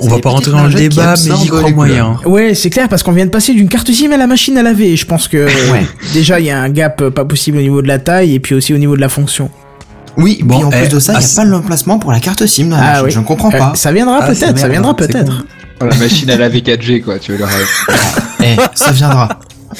On 0.00 0.08
va 0.08 0.18
pas 0.18 0.30
rentrer 0.30 0.50
dans 0.50 0.64
le 0.66 0.72
débat, 0.72 1.14
mais 1.26 1.36
j'y 1.36 1.48
crois 1.48 1.62
les 1.62 1.74
moyen. 1.74 2.16
Ouais, 2.24 2.54
c'est 2.54 2.70
clair 2.70 2.88
parce 2.88 3.02
qu'on 3.02 3.12
vient 3.12 3.26
de 3.26 3.30
passer 3.30 3.52
d'une 3.52 3.68
carte 3.68 3.90
SIM 3.92 4.12
à 4.12 4.16
la 4.16 4.26
machine 4.26 4.56
à 4.56 4.62
laver. 4.62 4.96
Je 4.96 5.04
pense 5.04 5.28
que 5.28 5.44
Ouais. 5.72 5.86
déjà 6.14 6.40
il 6.40 6.46
y 6.46 6.50
a 6.50 6.58
un 6.58 6.70
gap 6.70 7.10
pas 7.10 7.24
possible 7.26 7.58
au 7.58 7.60
niveau 7.60 7.82
de 7.82 7.88
la 7.88 7.98
taille 7.98 8.34
et 8.34 8.40
puis 8.40 8.54
aussi 8.54 8.72
au 8.72 8.78
niveau 8.78 8.96
de 8.96 9.00
la 9.02 9.10
fonction. 9.10 9.50
Oui, 10.16 10.38
Bon, 10.42 10.56
puis 10.56 10.64
en 10.64 10.70
eh, 10.70 10.78
plus 10.80 10.88
de 10.88 10.98
ça, 11.00 11.12
il 11.12 11.16
ah, 11.16 11.18
n'y 11.18 11.24
a 11.24 11.28
c'est- 11.28 11.36
pas 11.36 11.44
l'emplacement 11.44 11.98
pour 11.98 12.12
la 12.12 12.20
carte 12.20 12.46
SIM 12.46 12.68
dans 12.68 12.76
la 12.76 12.82
Ah 12.82 12.86
machine. 12.92 13.04
oui. 13.06 13.10
Je 13.12 13.18
ne 13.20 13.24
comprends 13.24 13.52
Euh, 13.52 13.58
pas. 13.58 13.72
ça 13.74 13.92
viendra 13.92 14.20
Ah, 14.22 14.26
peut-être, 14.28 14.58
ça 14.58 14.68
viendra 14.68 14.96
peut-être. 14.96 15.44
La 15.82 15.94
machine 15.96 16.30
à 16.30 16.36
laver 16.36 16.62
4G, 16.62 17.02
quoi, 17.02 17.18
tu 17.18 17.32
veux 17.32 17.38
le 17.38 17.44
rêve. 17.44 17.68
Eh, 18.42 18.56
ça 18.74 18.90
viendra. 18.90 19.28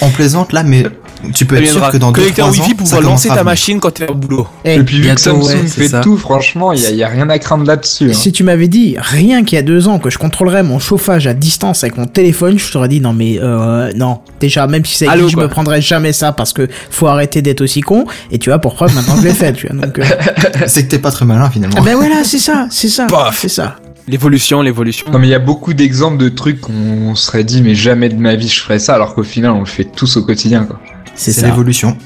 On 0.02 0.10
plaisante 0.10 0.52
là, 0.52 0.62
mais 0.64 0.84
tu 1.32 1.46
peux 1.46 1.56
être 1.56 1.66
sûr 1.68 1.90
que 1.90 1.96
dans 1.96 2.12
2 2.12 2.20
Connecteur 2.20 2.46
3 2.48 2.58
ans, 2.58 2.62
Wi-Fi 2.62 2.74
pour 2.74 2.84
pouvoir 2.84 3.02
lancer 3.02 3.28
ta 3.28 3.44
machine 3.44 3.80
quand 3.80 3.90
t'es 3.92 4.08
au 4.10 4.14
boulot. 4.14 4.46
Eh, 4.64 4.74
Et 4.74 4.82
puis 4.84 5.00
vu 5.00 5.14
que 5.14 5.20
Samsung 5.20 5.66
fait 5.66 5.88
ça. 5.88 6.00
tout, 6.00 6.16
franchement, 6.16 6.72
il 6.72 6.80
y, 6.80 6.86
a- 6.86 6.90
y 6.90 7.02
a 7.02 7.08
rien 7.08 7.28
à 7.30 7.38
craindre 7.38 7.64
là-dessus. 7.64 8.10
hein. 8.10 8.14
Si 8.14 8.32
tu 8.32 8.42
m'avais 8.44 8.68
dit 8.68 8.96
rien 8.98 9.44
qu'il 9.44 9.56
y 9.56 9.58
a 9.58 9.62
deux 9.62 9.88
ans 9.88 9.98
que 9.98 10.10
je 10.10 10.18
contrôlerais 10.18 10.62
mon 10.62 10.78
chauffage 10.78 11.26
à 11.26 11.34
distance 11.34 11.84
avec 11.84 11.96
mon 11.96 12.06
téléphone, 12.06 12.58
je 12.58 12.70
t'aurais 12.72 12.88
dit 12.88 13.00
non 13.00 13.12
mais 13.12 13.38
euh, 13.42 13.92
non. 13.96 14.20
Déjà 14.40 14.66
même 14.66 14.84
si 14.84 14.96
ça 14.98 15.06
existe, 15.14 15.30
je 15.30 15.36
me 15.36 15.48
prendrais 15.48 15.80
jamais 15.80 16.12
ça 16.12 16.32
parce 16.32 16.52
que 16.52 16.68
faut 16.90 17.06
arrêter 17.06 17.42
d'être 17.42 17.60
aussi 17.60 17.80
con. 17.80 18.04
Et 18.30 18.38
tu 18.38 18.50
vois 18.50 18.58
pour 18.58 18.74
preuve 18.74 18.94
maintenant 18.94 19.16
je 19.16 19.22
l'ai 19.22 19.32
fait. 19.34 19.52
Tu 19.52 19.66
vois 19.68 19.76
donc. 19.86 19.98
euh, 19.98 20.04
C'est 20.66 20.84
que 20.84 20.90
t'es 20.90 20.98
pas 20.98 21.10
très 21.10 21.24
malin 21.24 21.48
finalement. 21.50 21.76
ah 21.78 21.82
ben 21.84 21.94
voilà 21.96 22.24
c'est 22.24 22.38
ça, 22.38 22.66
c'est 22.70 22.88
ça, 22.88 23.06
Paf. 23.06 23.38
c'est 23.40 23.48
ça. 23.48 23.76
L'évolution, 24.06 24.60
l'évolution. 24.60 25.06
Non 25.12 25.18
mais 25.18 25.28
il 25.28 25.30
y 25.30 25.34
a 25.34 25.38
beaucoup 25.38 25.72
d'exemples 25.72 26.18
de 26.18 26.28
trucs 26.28 26.60
qu'on 26.60 27.14
serait 27.14 27.42
dit 27.44 27.62
mais 27.62 27.74
jamais 27.74 28.10
de 28.10 28.16
ma 28.16 28.34
vie 28.34 28.48
je 28.48 28.60
ferais 28.60 28.78
ça 28.78 28.94
alors 28.94 29.14
qu'au 29.14 29.22
final 29.22 29.52
on 29.52 29.60
le 29.60 29.64
fait 29.66 29.84
tous 29.84 30.18
au 30.18 30.22
quotidien 30.24 30.64
quoi. 30.64 30.78
C'est 31.14 31.42
l'évolution. 31.42 31.96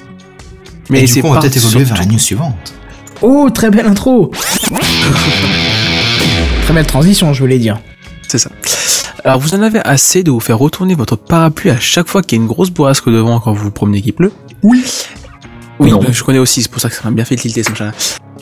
Mais 0.91 0.99
Et 0.99 1.03
du 1.03 1.09
c'est 1.09 1.21
coup, 1.21 1.29
on 1.29 1.33
va 1.33 1.41
peut-être 1.41 1.57
évoluer 1.57 1.85
vers 1.85 1.99
la 1.99 2.07
news 2.07 2.19
suivante. 2.19 2.75
Oh 3.21 3.51
très 3.51 3.71
belle 3.71 3.87
intro. 3.87 4.31
très 6.63 6.75
belle 6.75 6.87
transition 6.87 7.33
je 7.33 7.41
voulais 7.41 7.59
dire. 7.59 7.79
C'est 8.27 8.39
ça. 8.39 8.51
Alors 9.25 9.39
vous 9.41 9.55
en 9.55 9.63
avez 9.63 9.81
assez 9.81 10.23
de 10.23 10.31
vous 10.31 10.41
faire 10.41 10.59
retourner 10.59 10.95
votre 10.95 11.17
parapluie 11.17 11.71
à 11.71 11.79
chaque 11.81 12.09
fois 12.09 12.23
qu'il 12.23 12.39
y 12.39 12.41
a 12.41 12.43
une 12.43 12.49
grosse 12.49 12.71
bourrasque 12.71 13.09
devant 13.09 13.41
quand 13.41 13.53
vous 13.53 13.65
vous 13.65 13.71
promenez 13.71 14.01
qui 14.03 14.13
pleut 14.13 14.33
Oui. 14.63 14.85
Oui, 15.81 15.91
Non. 15.91 16.01
bah, 16.01 16.09
je 16.11 16.23
connais 16.25 16.39
aussi, 16.39 16.63
c'est 16.63 16.71
pour 16.71 16.81
ça 16.81 16.89
que 16.89 16.95
ça 16.97 17.03
m'a 17.05 17.11
bien 17.13 17.25
fait 17.25 17.37
tilter 17.37 17.63
ce 17.63 17.71
machin. 17.71 17.93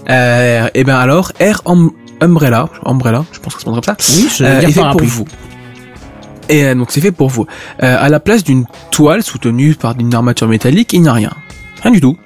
Euh, 0.09 0.69
et 0.75 0.85
ben 0.85 0.97
alors, 0.97 1.33
Air 1.39 1.61
Umbrella, 2.21 2.69
Umbrella, 2.85 3.25
je 3.33 3.39
pense 3.41 3.55
que 3.55 3.61
c'est 3.61 3.67
comme 3.67 3.83
ça, 3.83 3.97
Oui, 4.09 4.29
je 4.35 4.45
euh, 4.45 4.55
veux 4.55 4.63
est 4.63 4.67
dire 4.73 4.85
fait 4.85 4.91
pour 4.99 5.03
vous. 5.05 5.25
Et 6.49 6.65
euh, 6.65 6.75
donc 6.75 6.91
c'est 6.91 7.01
fait 7.01 7.13
pour 7.13 7.29
vous. 7.29 7.47
Euh, 7.83 7.97
à 7.99 8.09
la 8.09 8.21
place 8.21 8.45
d'une 8.45 8.65
toile 8.91 9.23
soutenue 9.23 9.75
par 9.75 9.95
une 9.99 10.15
armature 10.15 10.49
métallique, 10.49 10.93
il 10.93 11.03
n'y 11.03 11.09
a 11.09 11.13
rien. 11.13 11.33
Rien 11.83 11.93
du 11.93 12.01
tout. 12.01 12.17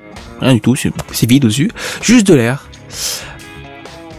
Rien 0.41 0.55
du 0.55 0.61
tout, 0.61 0.75
c'est 0.77 1.29
vide 1.29 1.45
au-dessus. 1.45 1.71
Juste 2.03 2.27
de 2.27 2.35
l'air. 2.35 2.69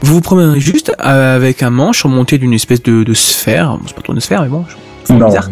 Vous 0.01 0.15
vous 0.15 0.21
promenez 0.21 0.59
juste 0.59 0.91
euh, 1.03 1.35
avec 1.35 1.61
un 1.63 1.69
manche 1.69 1.99
surmonté 1.99 2.37
d'une 2.37 2.53
espèce 2.53 2.81
de, 2.83 3.03
de 3.03 3.13
sphère. 3.13 3.77
Bon, 3.77 3.83
C'est 3.87 3.95
pas 3.95 4.01
trop 4.01 4.13
une 4.13 4.19
sphère, 4.19 4.41
mais 4.41 4.49
bon. 4.49 4.65
c'est 5.03 5.13
bizarre. 5.13 5.49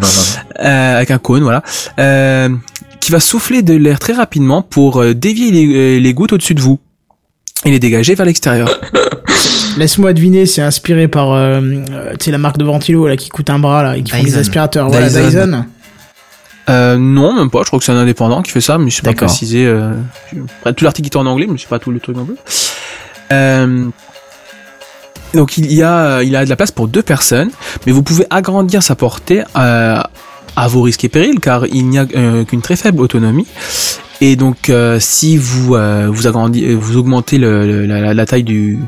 Euh, 0.59 0.97
avec 0.97 1.11
un 1.11 1.19
cône, 1.19 1.43
voilà. 1.43 1.63
Euh, 1.99 2.49
qui 2.99 3.11
va 3.11 3.19
souffler 3.19 3.61
de 3.61 3.73
l'air 3.75 3.99
très 3.99 4.13
rapidement 4.13 4.61
pour 4.61 5.01
euh, 5.01 5.13
dévier 5.13 5.51
les, 5.51 5.99
les 5.99 6.13
gouttes 6.13 6.33
au-dessus 6.33 6.55
de 6.55 6.61
vous. 6.61 6.79
Et 7.65 7.71
les 7.71 7.79
dégager 7.79 8.15
vers 8.15 8.25
l'extérieur. 8.25 8.69
Laisse-moi 9.77 10.13
deviner, 10.13 10.45
c'est 10.45 10.61
inspiré 10.61 11.07
par 11.07 11.33
euh, 11.33 11.59
tu 12.19 12.25
sais 12.25 12.31
la 12.31 12.37
marque 12.37 12.57
de 12.57 12.63
ventilo 12.65 13.07
là 13.07 13.15
qui 13.17 13.29
coûte 13.29 13.49
un 13.49 13.59
bras 13.59 13.83
là 13.83 13.97
et 13.97 14.03
qui 14.03 14.11
font 14.11 14.17
des 14.17 14.25
Dyson. 14.25 14.39
aspirateurs. 14.39 14.89
Voilà 14.89 15.07
Dyson. 15.09 15.25
Dyson. 15.27 15.65
Euh, 16.69 16.97
non, 16.97 17.33
même 17.33 17.49
pas. 17.49 17.61
Je 17.61 17.67
crois 17.67 17.79
que 17.79 17.85
c'est 17.85 17.91
un 17.91 17.97
indépendant 17.97 18.41
qui 18.41 18.51
fait 18.51 18.61
ça, 18.61 18.77
mais 18.77 18.89
je 18.89 18.97
sais 18.97 19.01
pas 19.01 19.13
précisé. 19.13 19.65
Euh, 19.65 19.93
tout 20.75 20.83
l'article 20.85 21.07
est 21.07 21.15
en 21.17 21.25
anglais, 21.25 21.47
mais 21.49 21.57
je 21.57 21.63
sais 21.63 21.67
pas 21.69 21.79
tout 21.79 21.91
le 21.91 21.99
truc 21.99 22.15
non 22.15 22.25
plus. 22.25 22.35
Euh, 23.31 23.85
donc 25.33 25.57
il 25.57 25.71
y 25.73 25.83
a, 25.83 26.23
il 26.23 26.35
a 26.35 26.45
de 26.45 26.49
la 26.49 26.55
place 26.55 26.71
pour 26.71 26.87
deux 26.87 27.03
personnes, 27.03 27.49
mais 27.85 27.91
vous 27.91 28.03
pouvez 28.03 28.25
agrandir 28.29 28.81
sa 28.83 28.95
portée 28.95 29.43
euh, 29.55 30.01
à 30.55 30.67
vos 30.67 30.81
risques 30.81 31.03
et 31.03 31.09
périls, 31.09 31.39
car 31.39 31.65
il 31.67 31.87
n'y 31.87 31.99
a 31.99 32.05
euh, 32.15 32.43
qu'une 32.45 32.61
très 32.61 32.75
faible 32.75 33.01
autonomie. 33.01 33.47
Et 34.21 34.35
donc, 34.35 34.69
euh, 34.69 34.99
si 34.99 35.37
vous 35.37 35.75
euh, 35.75 36.07
vous 36.11 36.27
euh, 36.27 36.75
vous 36.79 36.97
augmentez 36.97 37.37
le, 37.37 37.65
le- 37.65 37.85
la, 37.85 38.13
la 38.13 38.25
taille 38.25 38.43
du 38.43 38.79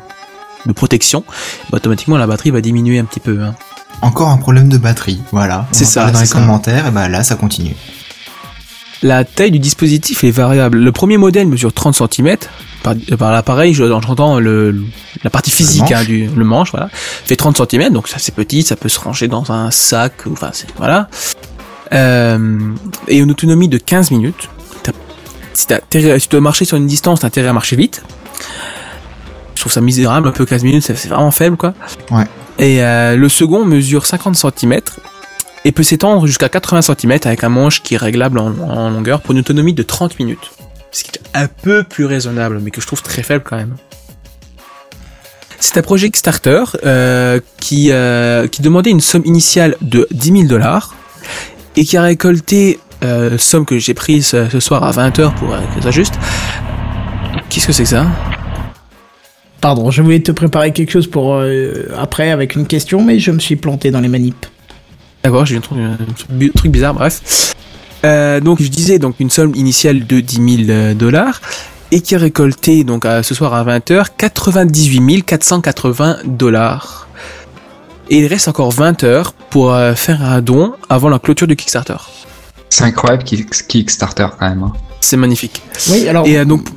de 0.66 0.74
protection, 0.74 1.24
bah, 1.72 1.78
automatiquement 1.78 2.18
la 2.18 2.28
batterie 2.28 2.52
va 2.52 2.62
diminuer 2.62 3.00
un 3.00 3.06
petit 3.06 3.20
peu. 3.22 3.42
hein. 3.42 3.56
Encore 4.02 4.30
un 4.30 4.38
problème 4.38 4.68
de 4.70 4.78
batterie. 4.78 5.20
Voilà. 5.32 5.68
C'est 5.72 5.86
ça, 5.86 6.10
dans 6.12 6.20
les 6.20 6.26
ça. 6.26 6.40
commentaires, 6.40 6.88
et 6.88 6.92
bah 6.92 7.08
là, 7.08 7.24
ça 7.24 7.36
continue. 7.36 7.76
La 9.04 9.24
taille 9.26 9.52
du 9.52 9.60
dispositif 9.60 10.24
est 10.24 10.32
variable. 10.32 10.78
Le 10.80 10.92
premier 10.92 11.18
modèle 11.18 11.48
mesure 11.48 11.74
30 11.74 11.96
cm. 12.14 12.38
Par, 12.84 12.96
par 13.18 13.32
l'appareil, 13.32 13.74
je- 13.76 13.88
j'entends 13.88 14.40
le, 14.40 14.84
la 15.24 15.30
partie 15.30 15.52
physique, 15.52 15.82
manche. 15.82 15.92
hein, 15.94 16.04
du, 16.04 16.28
le 16.36 16.44
manche, 16.44 16.72
voilà, 16.72 16.90
fait 16.92 17.36
30 17.36 17.62
cm, 17.70 17.94
donc 17.94 18.08
ça 18.08 18.18
c'est 18.18 18.34
petit, 18.34 18.64
ça 18.64 18.76
peut 18.76 18.90
se 18.90 19.00
ranger 19.00 19.28
dans 19.28 19.52
un 19.52 19.70
sac, 19.70 20.14
enfin 20.32 20.50
voilà. 20.78 21.08
Euh, 21.94 22.58
et 23.08 23.18
une 23.20 23.30
autonomie 23.32 23.68
de 23.68 23.78
15 23.78 24.10
minutes. 24.12 24.50
Si, 25.54 25.68
tu 25.89 26.28
dois 26.30 26.41
marcher 26.41 26.66
sur 26.66 26.78
une 26.78 26.88
distance, 26.88 27.22
t'as 27.22 27.28
intérêt 27.28 27.49
à 27.49 27.54
marcher 27.54 27.76
vite. 27.76 28.04
Je 29.56 29.62
trouve 29.62 29.72
ça 29.72 29.82
misérable, 29.82 30.28
un 30.28 30.32
peu 30.32 30.45
15 30.45 30.64
minutes, 30.64 30.84
c'est 30.84 30.95
c'est 30.95 31.10
vraiment 31.10 31.32
faible 31.32 31.58
quoi. 31.58 31.74
Ouais. 32.10 32.26
Et 32.58 32.84
euh, 32.84 33.16
le 33.16 33.30
second 33.30 33.66
mesure 33.66 34.06
50 34.06 34.36
cm 34.36 34.80
et 35.64 35.72
peut 35.72 35.84
s'étendre 35.84 36.26
jusqu'à 36.26 36.49
80 36.49 36.82
cm 36.82 37.12
avec 37.26 37.43
un 37.43 37.49
manche 37.49 37.84
qui 37.84 37.93
est 37.93 37.97
réglable 37.97 38.39
en, 38.39 38.58
en 38.58 38.89
longueur 38.89 39.22
pour 39.22 39.34
une 39.34 39.39
autonomie 39.39 39.74
de 39.74 39.84
30 39.84 40.18
minutes. 40.20 40.52
Ce 40.91 41.04
qui 41.04 41.12
est 41.12 41.22
un 41.34 41.47
peu 41.47 41.84
plus 41.84 42.06
raisonnable, 42.06 42.60
mais 42.62 42.72
que 42.72 42.82
je 42.82 42.88
trouve 42.88 43.02
très 43.02 43.24
faible 43.24 43.43
quand 43.47 43.56
même. 43.58 43.76
C'est 45.62 45.78
un 45.78 45.84
projet 45.84 46.08
Kickstarter 46.08 46.64
euh, 46.86 47.39
qui, 47.60 47.91
euh, 47.91 48.47
qui 48.47 48.64
demandait 48.64 48.89
une 48.89 48.99
somme 48.99 49.22
initiale 49.26 49.78
de 49.82 50.08
10 50.10 50.32
000 50.32 50.43
dollars 50.45 50.95
et 51.76 51.86
qui 51.86 51.97
a 51.97 52.02
récolté 52.02 52.80
euh, 53.04 53.38
somme 53.38 53.66
que 53.66 53.78
j'ai 53.80 53.93
prise 53.93 54.28
ce, 54.28 54.49
ce 54.49 54.60
soir 54.60 54.84
à 54.84 54.91
20h 54.91 55.34
pour 55.36 55.54
euh, 55.54 55.60
que 55.76 55.82
ça 55.82 55.91
juste. 55.91 56.14
Qu'est-ce 57.49 57.68
que 57.68 57.74
c'est 57.74 57.84
que 57.84 57.89
ça? 57.89 58.06
Pardon, 59.60 59.92
je 59.92 60.01
voulais 60.01 60.21
te 60.21 60.32
préparer 60.32 60.71
quelque 60.74 60.92
chose 60.92 61.08
pour 61.08 61.36
euh, 61.36 61.86
après 61.97 62.32
avec 62.32 62.55
une 62.55 62.66
question, 62.66 63.04
mais 63.04 63.20
je 63.20 63.32
me 63.32 63.39
suis 63.39 63.55
planté 63.55 63.92
dans 63.92 64.00
les 64.00 64.08
manips. 64.08 64.47
D'accord, 65.24 65.46
j'ai 65.46 65.55
eu 65.55 65.58
un 65.59 65.62
truc, 65.62 65.78
un 65.80 65.97
truc- 66.16 66.54
truc 66.54 66.71
bizarre, 66.71 66.93
bref. 66.96 67.54
Euh, 68.04 68.39
donc 68.39 68.59
je 68.62 68.67
disais 68.70 68.97
donc 68.97 69.20
une 69.20 69.30
somme 69.30 69.54
initiale 69.54 70.08
de 70.08 70.20
10 70.20 70.66
000 70.66 70.93
dollars 70.96 71.39
et 71.92 72.01
qui 72.01 72.16
a 72.16 72.17
récolté 72.17 72.84
donc 72.84 73.05
à, 73.05 73.21
ce 73.21 73.36
soir 73.36 73.54
à 73.54 73.63
20h 73.63 74.05
98 74.17 75.24
480 75.24 76.17
dollars. 76.26 77.08
Et 78.09 78.17
il 78.17 78.26
reste 78.28 78.47
encore 78.47 78.71
20 78.71 79.04
heures 79.04 79.34
pour 79.34 79.74
euh, 79.74 79.93
faire 79.93 80.24
un 80.24 80.42
don 80.42 80.74
avant 80.89 81.09
la 81.09 81.20
clôture 81.20 81.46
du 81.47 81.55
Kickstarter. 81.55 81.96
C'est 82.74 82.86
incroyable 82.86 83.24
Kick- 83.24 83.68
Kickstarter 83.68 84.28
quand 84.39 84.48
même. 84.50 84.64
hein. 84.64 84.72
C'est 85.02 85.18
magnifique. 85.18 85.62
Oui, 85.89 86.08
alors 86.08 86.26
Et 86.26 86.38
euh, 86.38 86.46
donc 86.46 86.68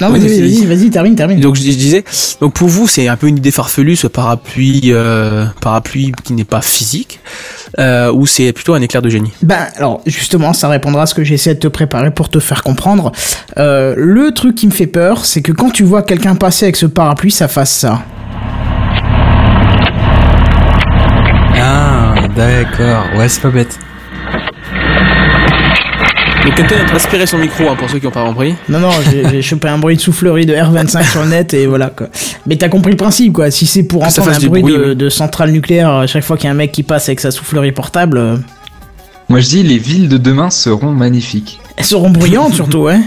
Non, 0.00 0.08
vas-y, 0.08 0.20
vas-y. 0.26 0.40
vas-y, 0.40 0.64
vas-y, 0.66 0.90
termine, 0.90 1.14
termine. 1.14 1.38
Donc 1.40 1.54
je, 1.56 1.60
je 1.60 1.66
disais, 1.76 2.02
donc 2.40 2.54
pour 2.54 2.68
vous 2.68 2.88
c'est 2.88 3.06
un 3.06 3.16
peu 3.16 3.26
une 3.26 3.36
idée 3.36 3.50
farfelue 3.50 3.94
ce 3.94 4.06
parapluie, 4.06 4.84
euh, 4.86 5.44
parapluie 5.60 6.12
qui 6.24 6.32
n'est 6.32 6.44
pas 6.44 6.62
physique, 6.62 7.20
euh, 7.78 8.10
ou 8.10 8.24
c'est 8.26 8.54
plutôt 8.54 8.72
un 8.72 8.80
éclair 8.80 9.02
de 9.02 9.10
génie? 9.10 9.32
Ben 9.42 9.66
alors 9.76 10.00
justement, 10.06 10.54
ça 10.54 10.68
répondra 10.68 11.02
à 11.02 11.06
ce 11.06 11.14
que 11.14 11.24
j'essaie 11.24 11.54
de 11.54 11.60
te 11.60 11.68
préparer 11.68 12.10
pour 12.10 12.30
te 12.30 12.38
faire 12.38 12.62
comprendre. 12.62 13.12
Euh, 13.58 13.94
le 13.98 14.32
truc 14.32 14.54
qui 14.54 14.66
me 14.66 14.72
fait 14.72 14.86
peur, 14.86 15.26
c'est 15.26 15.42
que 15.42 15.52
quand 15.52 15.70
tu 15.70 15.82
vois 15.84 16.02
quelqu'un 16.02 16.36
passer 16.36 16.64
avec 16.64 16.76
ce 16.76 16.86
parapluie, 16.86 17.30
ça 17.32 17.48
fasse 17.48 17.70
ça. 17.72 18.00
Ah, 21.62 22.14
d'accord. 22.34 23.04
Ouais, 23.18 23.28
c'est 23.28 23.42
pas 23.42 23.50
bête. 23.50 23.78
Donc 26.44 26.54
Kenton 26.54 26.74
a 26.90 26.94
aspiré 26.94 27.26
son 27.26 27.38
micro 27.38 27.68
hein, 27.68 27.76
pour 27.78 27.88
ceux 27.90 27.98
qui 27.98 28.06
n'ont 28.06 28.12
pas 28.12 28.24
compris. 28.24 28.54
Non, 28.68 28.80
non, 28.80 28.90
j'ai 29.30 29.42
chopé 29.42 29.68
un 29.68 29.78
bruit 29.78 29.96
de 29.96 30.00
soufflerie 30.00 30.46
de 30.46 30.54
R25 30.54 31.10
sur 31.10 31.22
le 31.22 31.28
net 31.28 31.52
et 31.54 31.66
voilà 31.66 31.90
quoi. 31.90 32.08
Mais 32.46 32.56
t'as 32.56 32.68
compris 32.68 32.90
le 32.92 32.96
principe 32.96 33.34
quoi. 33.34 33.50
Si 33.50 33.66
c'est 33.66 33.82
pour 33.82 34.02
entendre 34.02 34.30
un 34.30 34.38
bruit, 34.38 34.62
bruit, 34.62 34.72
de, 34.72 34.84
oui. 34.90 34.96
de 34.96 35.08
centrale 35.10 35.50
nucléaire 35.50 35.90
à 35.90 36.06
chaque 36.06 36.24
fois 36.24 36.36
qu'il 36.36 36.46
y 36.46 36.48
a 36.48 36.52
un 36.52 36.56
mec 36.56 36.72
qui 36.72 36.82
passe 36.82 37.08
avec 37.08 37.20
sa 37.20 37.30
soufflerie 37.30 37.72
portable, 37.72 38.16
euh, 38.18 38.36
Moi 39.28 39.40
je 39.40 39.48
dis 39.48 39.62
les 39.62 39.76
villes 39.78 40.08
de 40.08 40.16
demain 40.16 40.48
seront 40.50 40.92
magnifiques. 40.92 41.60
elles 41.76 41.84
seront 41.84 42.10
bruyantes 42.10 42.54
surtout, 42.54 42.88
hein. 42.88 43.02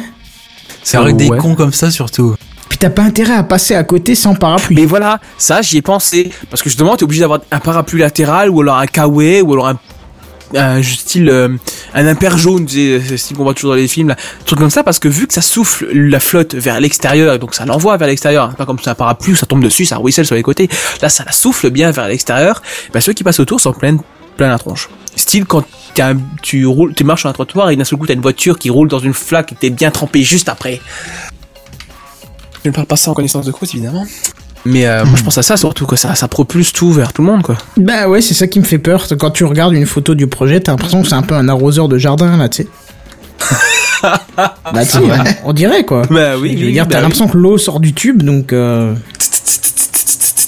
C'est 0.83 0.97
avec 0.97 1.15
des 1.15 1.27
Ouais. 1.29 1.37
cons 1.37 1.55
comme 1.55 1.73
ça 1.73 1.89
surtout. 1.89 2.35
Puis 2.69 2.77
t'as 2.77 2.89
pas 2.89 3.03
intérêt 3.03 3.33
à 3.35 3.43
passer 3.43 3.73
à 3.75 3.83
côté 3.83 4.15
sans 4.15 4.35
parapluie. 4.35 4.75
Mais 4.75 4.85
voilà, 4.85 5.19
ça 5.37 5.61
j'y 5.61 5.77
ai 5.77 5.81
pensé 5.81 6.31
parce 6.51 6.61
que 6.61 6.69
justement 6.69 6.95
t'es 6.95 7.03
obligé 7.03 7.21
d'avoir 7.21 7.39
un 7.51 7.59
parapluie 7.59 8.01
latéral 8.01 8.49
ou 8.49 8.61
alors 8.61 8.77
un 8.77 8.85
kawaii 8.87 9.41
ou 9.41 9.53
alors 9.53 9.67
un 9.67 9.79
un 10.55 10.83
style 10.83 11.29
euh, 11.29 11.49
un 11.93 12.07
imper 12.07 12.37
jaune, 12.37 12.65
tu 12.65 12.99
sais, 12.99 13.07
ce 13.07 13.17
style 13.17 13.37
qu'on 13.37 13.43
voit 13.43 13.53
toujours 13.53 13.71
dans 13.71 13.77
les 13.77 13.87
films, 13.87 14.09
là, 14.09 14.15
truc 14.45 14.59
comme 14.59 14.69
ça, 14.69 14.83
parce 14.83 14.99
que 14.99 15.07
vu 15.07 15.27
que 15.27 15.33
ça 15.33 15.41
souffle 15.41 15.87
la 15.93 16.19
flotte 16.19 16.55
vers 16.55 16.79
l'extérieur, 16.79 17.39
donc 17.39 17.55
ça 17.55 17.65
l'envoie 17.65 17.97
vers 17.97 18.07
l'extérieur, 18.07 18.49
hein, 18.49 18.55
pas 18.57 18.65
comme 18.65 18.77
c'est 18.81 18.89
un 18.89 18.95
parapluie 18.95 19.33
où 19.33 19.35
ça 19.35 19.45
tombe 19.45 19.63
dessus, 19.63 19.85
ça 19.85 19.97
ruisselle 19.97 20.25
sur 20.25 20.35
les 20.35 20.43
côtés. 20.43 20.69
Là, 21.01 21.09
ça 21.09 21.23
la 21.25 21.31
souffle 21.31 21.69
bien 21.69 21.91
vers 21.91 22.07
l'extérieur. 22.07 22.61
Ben, 22.93 22.99
ceux 22.99 23.13
qui 23.13 23.23
passent 23.23 23.39
autour 23.39 23.59
sont 23.59 23.73
plein 23.73 23.97
plein 24.37 24.49
la 24.49 24.57
tronche. 24.57 24.89
Style 25.15 25.45
quand 25.45 25.63
tu 26.41 26.65
roules, 26.65 26.93
tu 26.95 27.03
marches 27.03 27.21
sur 27.21 27.29
un 27.29 27.33
trottoir 27.33 27.69
et 27.69 27.75
d'un 27.75 27.83
seul 27.83 27.99
coup 27.99 28.07
t'as 28.07 28.15
une 28.15 28.21
voiture 28.21 28.57
qui 28.57 28.69
roule 28.69 28.87
dans 28.87 28.99
une 28.99 29.13
flaque 29.13 29.51
et 29.51 29.55
t'es 29.55 29.69
bien 29.69 29.91
trempé 29.91 30.23
juste 30.23 30.49
après. 30.49 30.81
Je 32.63 32.69
ne 32.69 32.73
parle 32.73 32.87
pas 32.87 32.95
ça 32.95 33.11
en 33.11 33.13
connaissance 33.13 33.45
de 33.45 33.51
cause 33.51 33.69
évidemment. 33.75 34.05
Mais 34.65 34.85
euh, 34.87 35.03
moi 35.05 35.17
je 35.17 35.23
pense 35.23 35.37
à 35.37 35.43
ça 35.43 35.57
surtout 35.57 35.85
que 35.85 35.95
ça, 35.95 36.15
ça 36.15 36.27
propulse 36.27 36.71
tout 36.71 36.91
vers 36.91 37.11
tout 37.11 37.21
le 37.21 37.27
monde 37.31 37.43
quoi. 37.43 37.57
Bah 37.77 38.07
ouais, 38.07 38.21
c'est 38.21 38.33
ça 38.33 38.47
qui 38.47 38.59
me 38.59 38.63
fait 38.63 38.77
peur. 38.77 39.05
Quand 39.19 39.31
tu 39.31 39.43
regardes 39.43 39.73
une 39.73 39.85
photo 39.85 40.15
du 40.15 40.27
projet, 40.27 40.59
t'as 40.59 40.71
l'impression 40.71 41.01
que 41.01 41.07
c'est 41.07 41.15
un 41.15 41.21
peu 41.21 41.35
un 41.35 41.49
arroseur 41.49 41.89
de 41.89 41.97
jardin 41.97 42.37
là, 42.37 42.49
tu 42.49 42.63
sais. 42.63 42.67
bah 44.73 44.85
tu 44.85 44.91
sais, 44.91 44.99
on 45.43 45.53
dirait 45.53 45.83
quoi. 45.85 46.03
Bah 46.09 46.37
oui, 46.37 46.55
Je 46.57 46.65
veux 46.65 46.71
dire, 46.71 46.87
t'as 46.87 47.01
l'impression 47.01 47.27
que 47.27 47.37
l'eau 47.37 47.57
sort 47.57 47.79
du 47.79 47.93
tube, 47.93 48.23
donc 48.23 48.53
euh, 48.53 48.93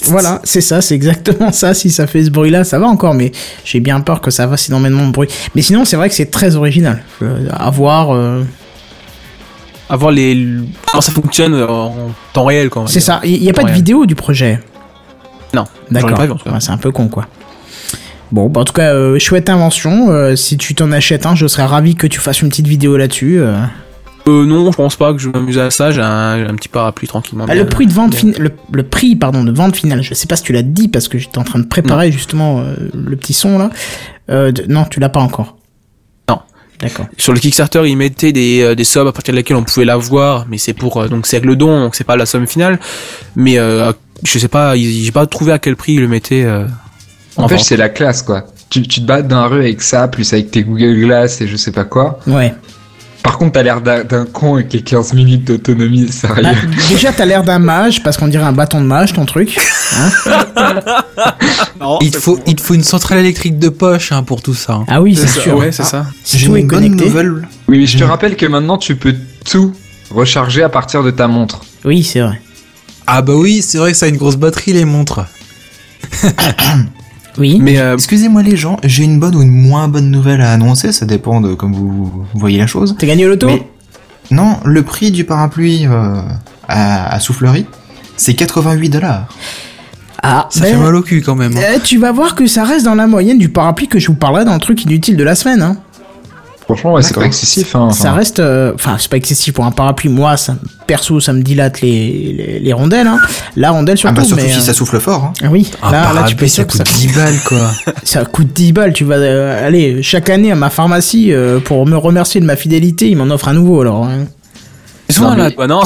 voilà, 0.08 0.40
c'est 0.44 0.60
ça, 0.60 0.80
c'est 0.80 0.94
exactement 0.94 1.52
ça. 1.52 1.74
Si 1.74 1.90
ça 1.90 2.06
fait 2.06 2.24
ce 2.24 2.30
bruit-là, 2.30 2.64
ça 2.64 2.78
va 2.78 2.86
encore, 2.86 3.14
mais 3.14 3.32
j'ai 3.64 3.80
bien 3.80 4.00
peur 4.00 4.20
que 4.20 4.30
ça 4.30 4.48
fasse 4.48 4.68
énormément 4.68 5.06
de 5.06 5.12
bruit. 5.12 5.28
Mais 5.54 5.62
sinon, 5.62 5.84
c'est 5.84 5.96
vrai 5.96 6.08
que 6.08 6.14
c'est 6.14 6.30
très 6.30 6.56
original. 6.56 7.02
Euh, 7.22 7.48
à 7.52 7.70
voir, 7.70 8.14
euh, 8.14 8.42
avoir 9.88 10.10
les 10.12 10.46
comment 10.90 11.00
ça 11.00 11.12
fonctionne 11.12 11.54
en 11.62 11.94
temps 12.32 12.44
réel 12.44 12.68
va 12.74 12.82
c'est 12.86 13.00
ça. 13.00 13.20
Il 13.24 13.42
y, 13.42 13.50
a 13.50 13.52
pas 13.52 13.62
de 13.64 13.70
vidéo 13.72 14.06
du 14.06 14.14
projet. 14.14 14.60
Non, 15.54 15.64
D'accord. 15.90 16.18
Ouais, 16.46 16.52
c'est 16.60 16.70
un 16.72 16.76
peu 16.76 16.90
con, 16.90 17.08
quoi. 17.08 17.26
Bon, 18.32 18.48
bah, 18.48 18.60
en 18.60 18.64
tout 18.64 18.72
cas, 18.72 18.92
euh, 18.92 19.18
chouette 19.18 19.48
invention. 19.48 20.10
Euh, 20.10 20.34
si 20.34 20.56
tu 20.56 20.74
t'en 20.74 20.90
achètes 20.92 21.26
un, 21.26 21.34
je 21.36 21.46
serais 21.46 21.64
ravi 21.64 21.94
que 21.94 22.06
tu 22.08 22.18
fasses 22.18 22.42
une 22.42 22.48
petite 22.48 22.66
vidéo 22.66 22.96
là-dessus. 22.96 23.38
euh. 23.38 23.56
Euh, 24.28 24.44
non, 24.44 24.72
je 24.72 24.76
pense 24.76 24.96
pas 24.96 25.12
que 25.12 25.20
je 25.20 25.28
vais 25.28 25.38
m'amuser 25.38 25.60
à 25.60 25.70
ça. 25.70 25.92
J'ai 25.92 26.00
un, 26.02 26.48
un 26.48 26.54
petit 26.56 26.68
parapluie 26.68 27.06
tranquillement. 27.06 27.46
Ah, 27.48 27.54
le 27.54 27.64
prix 27.66 27.86
de 27.86 27.92
vente 27.92 28.16
fin- 28.16 28.32
le, 28.36 28.50
le 28.72 28.82
prix 28.82 29.14
pardon 29.14 29.44
de 29.44 29.52
vente 29.52 29.76
finale. 29.76 30.02
Je 30.02 30.14
sais 30.14 30.26
pas 30.26 30.34
si 30.34 30.42
tu 30.42 30.52
l'as 30.52 30.62
dit 30.64 30.88
parce 30.88 31.06
que 31.06 31.16
j'étais 31.16 31.38
en 31.38 31.44
train 31.44 31.60
de 31.60 31.66
préparer 31.66 32.10
justement 32.10 32.58
euh, 32.58 32.74
le 32.92 33.14
petit 33.16 33.32
son 33.32 33.56
là. 33.56 33.70
Euh, 34.28 34.50
de- 34.50 34.64
non, 34.68 34.84
tu 34.90 34.98
l'as 34.98 35.08
pas 35.08 35.20
encore. 35.20 35.55
D'accord. 36.80 37.06
Sur 37.16 37.32
le 37.32 37.38
Kickstarter, 37.40 37.82
ils 37.86 37.96
mettaient 37.96 38.32
des, 38.32 38.60
euh, 38.62 38.74
des 38.74 38.84
sommes 38.84 39.08
à 39.08 39.12
partir 39.12 39.32
de 39.32 39.38
lesquelles 39.38 39.56
on 39.56 39.64
pouvait 39.64 39.86
l'avoir, 39.86 40.46
mais 40.48 40.58
c'est 40.58 40.74
pour 40.74 40.98
euh, 41.00 41.08
donc 41.08 41.26
c'est 41.26 41.36
avec 41.36 41.46
le 41.46 41.56
don, 41.56 41.80
donc 41.80 41.94
c'est 41.94 42.04
pas 42.04 42.16
la 42.16 42.26
somme 42.26 42.46
finale. 42.46 42.78
Mais 43.34 43.58
euh, 43.58 43.92
je 44.24 44.38
sais 44.38 44.48
pas, 44.48 44.76
j'ai 44.76 45.10
pas 45.12 45.26
trouvé 45.26 45.52
à 45.52 45.58
quel 45.58 45.76
prix 45.76 45.94
ils 45.94 46.00
le 46.00 46.08
mettaient. 46.08 46.44
Euh, 46.44 46.66
En 47.36 47.44
en 47.44 47.48
fait, 47.48 47.58
c'est 47.58 47.76
la 47.76 47.88
classe, 47.88 48.22
quoi. 48.22 48.44
Tu, 48.68 48.82
tu 48.82 49.00
te 49.00 49.06
bats 49.06 49.22
dans 49.22 49.40
la 49.42 49.46
rue 49.46 49.60
avec 49.60 49.80
ça, 49.80 50.08
plus 50.08 50.32
avec 50.32 50.50
tes 50.50 50.64
Google 50.64 50.94
Glass 51.00 51.40
et 51.40 51.46
je 51.46 51.56
sais 51.56 51.70
pas 51.72 51.84
quoi. 51.84 52.18
Ouais. 52.26 52.52
Par 53.26 53.38
contre, 53.38 53.54
t'as 53.54 53.64
l'air 53.64 53.80
d'un 53.80 54.24
con 54.24 54.54
avec 54.54 54.72
les 54.72 54.82
15 54.82 55.12
minutes 55.14 55.44
d'autonomie, 55.44 56.06
sérieux. 56.12 56.44
Bah, 56.44 56.52
déjà, 56.88 57.10
t'as 57.12 57.24
l'air 57.24 57.42
d'un 57.42 57.58
mage 57.58 58.00
parce 58.04 58.16
qu'on 58.16 58.28
dirait 58.28 58.44
un 58.44 58.52
bâton 58.52 58.80
de 58.80 58.86
mage 58.86 59.14
ton 59.14 59.26
truc. 59.26 59.58
Hein 59.96 60.10
Il 62.02 62.12
te 62.12 62.18
faut, 62.18 62.38
il 62.46 62.54
te 62.54 62.60
faut 62.60 62.74
une 62.74 62.84
centrale 62.84 63.18
électrique 63.18 63.58
de 63.58 63.68
poche 63.68 64.12
hein, 64.12 64.22
pour 64.22 64.42
tout 64.42 64.54
ça. 64.54 64.74
hein. 64.74 64.84
ah 64.86 65.02
oui, 65.02 65.16
c'est 65.16 65.26
sûr. 65.26 65.56
ouais, 65.56 65.72
c'est 65.72 65.82
ça. 65.82 66.06
J'ai 66.24 66.46
tout 66.46 66.56
est 66.56 66.60
une 66.60 66.68
bonne 66.68 66.82
connecté. 66.84 67.04
nouvelle. 67.06 67.48
Oui, 67.66 67.78
mais 67.80 67.86
je 67.86 67.98
te 67.98 68.04
rappelle 68.04 68.36
que 68.36 68.46
maintenant, 68.46 68.78
tu 68.78 68.94
peux 68.94 69.16
tout 69.44 69.72
recharger 70.12 70.62
à 70.62 70.68
partir 70.68 71.02
de 71.02 71.10
ta 71.10 71.26
montre. 71.26 71.62
Oui, 71.84 72.04
c'est 72.04 72.20
vrai. 72.20 72.40
Ah 73.08 73.22
bah 73.22 73.34
oui, 73.34 73.60
c'est 73.60 73.78
vrai 73.78 73.90
que 73.90 73.98
ça 73.98 74.06
a 74.06 74.08
une 74.08 74.18
grosse 74.18 74.36
batterie 74.36 74.72
les 74.72 74.84
montres. 74.84 75.26
Oui. 77.38 77.58
Mais 77.60 77.78
euh, 77.78 77.94
Excusez-moi 77.94 78.42
les 78.42 78.56
gens, 78.56 78.78
j'ai 78.84 79.04
une 79.04 79.18
bonne 79.20 79.34
ou 79.36 79.42
une 79.42 79.50
moins 79.50 79.88
bonne 79.88 80.10
nouvelle 80.10 80.40
à 80.40 80.52
annoncer, 80.52 80.92
ça 80.92 81.06
dépend 81.06 81.40
de 81.40 81.54
comme 81.54 81.72
vous 81.74 82.24
voyez 82.34 82.58
la 82.58 82.66
chose. 82.66 82.94
T'as 82.98 83.06
gagné 83.06 83.26
au 83.26 83.28
loto? 83.28 83.46
Mais 83.46 83.66
non, 84.30 84.56
le 84.64 84.82
prix 84.82 85.10
du 85.10 85.24
parapluie 85.24 85.86
euh, 85.86 86.20
à, 86.68 87.14
à 87.14 87.20
soufflerie, 87.20 87.66
c'est 88.16 88.34
88 88.34 88.88
dollars. 88.88 89.26
Ah, 90.22 90.48
Ça 90.50 90.60
ben, 90.62 90.72
fait 90.74 90.76
mal 90.82 90.96
au 90.96 91.02
cul 91.02 91.20
quand 91.22 91.34
même. 91.36 91.56
hein. 91.56 91.60
eh, 91.76 91.80
tu 91.80 91.98
vas 91.98 92.10
voir 92.10 92.34
que 92.34 92.46
ça 92.46 92.64
reste 92.64 92.84
dans 92.84 92.94
la 92.94 93.06
moyenne 93.06 93.38
du 93.38 93.48
parapluie 93.50 93.86
que 93.86 93.98
je 93.98 94.06
vous 94.08 94.14
parlerai 94.14 94.44
dans 94.44 94.54
le 94.54 94.58
truc 94.60 94.82
inutile 94.84 95.16
de 95.16 95.22
la 95.22 95.34
semaine. 95.34 95.62
Hein. 95.62 95.76
Franchement, 96.66 96.94
ouais, 96.94 97.02
c'est 97.02 97.14
pas 97.14 97.22
excessif. 97.26 97.76
Hein, 97.76 97.90
Ça 97.92 98.08
enfin. 98.08 98.12
reste, 98.18 98.40
euh, 98.40 98.72
enfin, 98.74 98.96
c'est 98.98 99.08
pas 99.08 99.16
excessif 99.16 99.54
pour 99.54 99.64
un 99.64 99.70
parapluie. 99.70 100.08
Moi, 100.08 100.36
ça, 100.36 100.56
perso, 100.88 101.20
ça 101.20 101.32
me 101.32 101.40
dilate 101.42 101.80
les, 101.80 102.32
les, 102.36 102.58
les 102.58 102.72
rondelles. 102.72 103.06
Hein. 103.06 103.20
La 103.54 103.70
rondelle 103.70 103.94
Ah 103.94 104.00
surtout. 104.00 104.14
bah 104.16 104.24
surtout 104.24 104.42
mais, 104.42 104.50
si 104.50 104.58
euh, 104.58 104.60
ça 104.62 104.74
souffle 104.74 104.98
fort. 104.98 105.26
Hein. 105.26 105.32
ah 105.44 105.48
Oui, 105.50 105.70
Un 105.80 105.92
là, 105.92 106.12
là, 106.12 106.24
tu 106.24 106.48
ça 106.48 106.64
que 106.64 106.72
coûte 106.72 106.78
ça, 106.88 106.98
10 106.98 107.06
balles 107.14 107.38
quoi. 107.46 107.70
ça 108.02 108.24
coûte 108.24 108.48
10 108.52 108.72
balles. 108.72 108.92
Tu 108.92 109.04
vas, 109.04 109.14
euh, 109.14 109.64
aller 109.64 110.02
chaque 110.02 110.28
année 110.28 110.50
à 110.50 110.56
ma 110.56 110.68
pharmacie 110.70 111.32
euh, 111.32 111.60
pour 111.60 111.86
me 111.86 111.96
remercier 111.96 112.40
de 112.40 112.46
ma 112.46 112.56
fidélité, 112.56 113.08
ils 113.10 113.16
m'en 113.16 113.32
offrent 113.32 113.46
un 113.48 113.54
nouveau 113.54 113.82
alors. 113.82 114.04
hein. 114.04 114.24
souvent 115.08 115.30
Non, 115.30 115.36
là, 115.36 115.44
mais- 115.44 115.54
toi, 115.54 115.68
non 115.68 115.82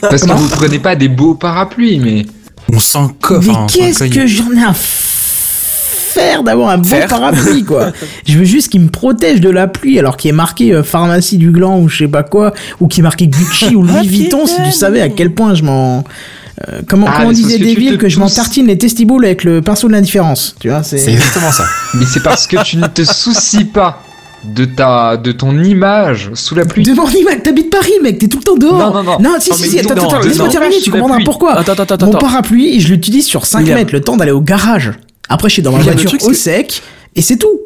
Parce 0.00 0.22
que 0.22 0.32
vous 0.32 0.48
prenez 0.48 0.80
pas 0.80 0.96
des 0.96 1.08
beaux 1.08 1.36
parapluies, 1.36 2.00
mais. 2.00 2.26
On 2.72 2.80
s'en 2.80 3.06
coffre. 3.08 3.46
Mais 3.46 3.54
hein, 3.54 3.66
qu'est-ce 3.72 4.02
que 4.04 4.26
j'en 4.26 4.50
ai 4.50 4.64
à 4.64 4.72
faire 6.16 6.42
d'avoir 6.42 6.70
un 6.70 6.78
bon 6.78 6.88
Faire. 6.88 7.06
parapluie 7.08 7.64
quoi 7.64 7.92
Je 8.26 8.38
veux 8.38 8.44
juste 8.44 8.68
qu'il 8.70 8.80
me 8.80 8.88
protège 8.88 9.40
de 9.40 9.50
la 9.50 9.66
pluie 9.68 9.98
alors 9.98 10.16
qu'il 10.16 10.30
est 10.30 10.32
marqué 10.32 10.72
euh, 10.72 10.82
pharmacie 10.82 11.36
du 11.38 11.50
gland 11.50 11.78
ou 11.80 11.88
je 11.88 11.98
sais 11.98 12.08
pas 12.08 12.22
quoi 12.22 12.52
ou 12.80 12.88
qui 12.88 13.00
est 13.00 13.02
marqué 13.02 13.26
Gucci 13.26 13.74
ou 13.76 13.82
Louis 13.84 14.06
Vuitton 14.06 14.46
si 14.46 14.56
tu 14.64 14.72
savais 14.72 15.00
à 15.00 15.08
quel 15.08 15.32
point 15.34 15.54
je 15.54 15.62
m'en 15.62 16.04
euh, 16.68 16.80
comment, 16.88 17.06
Ah, 17.08 17.16
comment 17.18 17.32
disait 17.32 17.58
que 17.58 17.64
Deville 17.64 17.98
que 17.98 18.08
je 18.08 18.18
m'en 18.18 18.30
tartine 18.30 18.66
les 18.66 18.78
testibules 18.78 19.24
avec 19.24 19.44
le 19.44 19.60
pinceau 19.60 19.88
de 19.88 19.92
l'indifférence 19.92 20.56
tu 20.58 20.68
vois 20.70 20.82
C'est 20.82 20.98
c'est 20.98 21.12
exactement 21.12 21.52
ça. 21.52 21.64
Mais 21.94 22.06
c'est 22.06 22.22
parce 22.22 22.46
que 22.46 22.62
tu 22.64 22.78
ne 22.78 22.86
te 22.86 23.02
soucies 23.04 23.64
pas 23.66 24.02
de 24.44 24.64
ta, 24.64 25.16
de 25.16 25.32
ton 25.32 25.58
image 25.58 26.30
sous 26.34 26.54
la 26.54 26.64
pluie. 26.64 26.84
de 26.84 26.92
mon 26.92 27.08
image 27.08 27.42
t'habites 27.42 27.68
Paris 27.70 27.92
mec 28.02 28.18
t'es 28.18 28.28
tout 28.28 28.38
le 28.38 28.44
temps 28.44 28.56
dehors 28.56 28.78
Non, 28.78 29.02
non, 29.02 29.02
non. 29.02 29.18
non 29.20 29.36
si 29.40 29.50
Non, 29.50 29.56
si 29.56 29.68
si 29.70 29.78
attends 29.80 29.94
non, 29.96 30.02
attends 30.08 30.18
non, 30.20 30.22
laisse-moi 30.22 30.46
non, 30.46 30.52
terminer 30.52 30.80
tu 30.80 30.90
comprendras 30.90 31.18
pourquoi 31.24 31.58
Attends, 31.58 31.72
attends, 31.72 31.94
attends, 31.94 32.06
mon 32.06 32.12
parapluie 32.12 32.80
je 32.80 32.88
l'utilise 32.88 33.26
sur 33.26 33.44
5 33.44 33.58
William. 33.60 33.76
mètres 33.78 33.92
le 33.92 34.00
temps 34.02 34.16
d'aller 34.16 34.30
au 34.30 34.40
garage 34.40 34.92
après 35.28 35.48
je 35.48 35.54
suis 35.54 35.62
dans 35.62 35.72
ma 35.72 35.78
voiture 35.78 36.10
truc, 36.10 36.22
au 36.24 36.32
sec 36.32 36.82
et 37.14 37.22
c'est 37.22 37.36
tout 37.36 37.60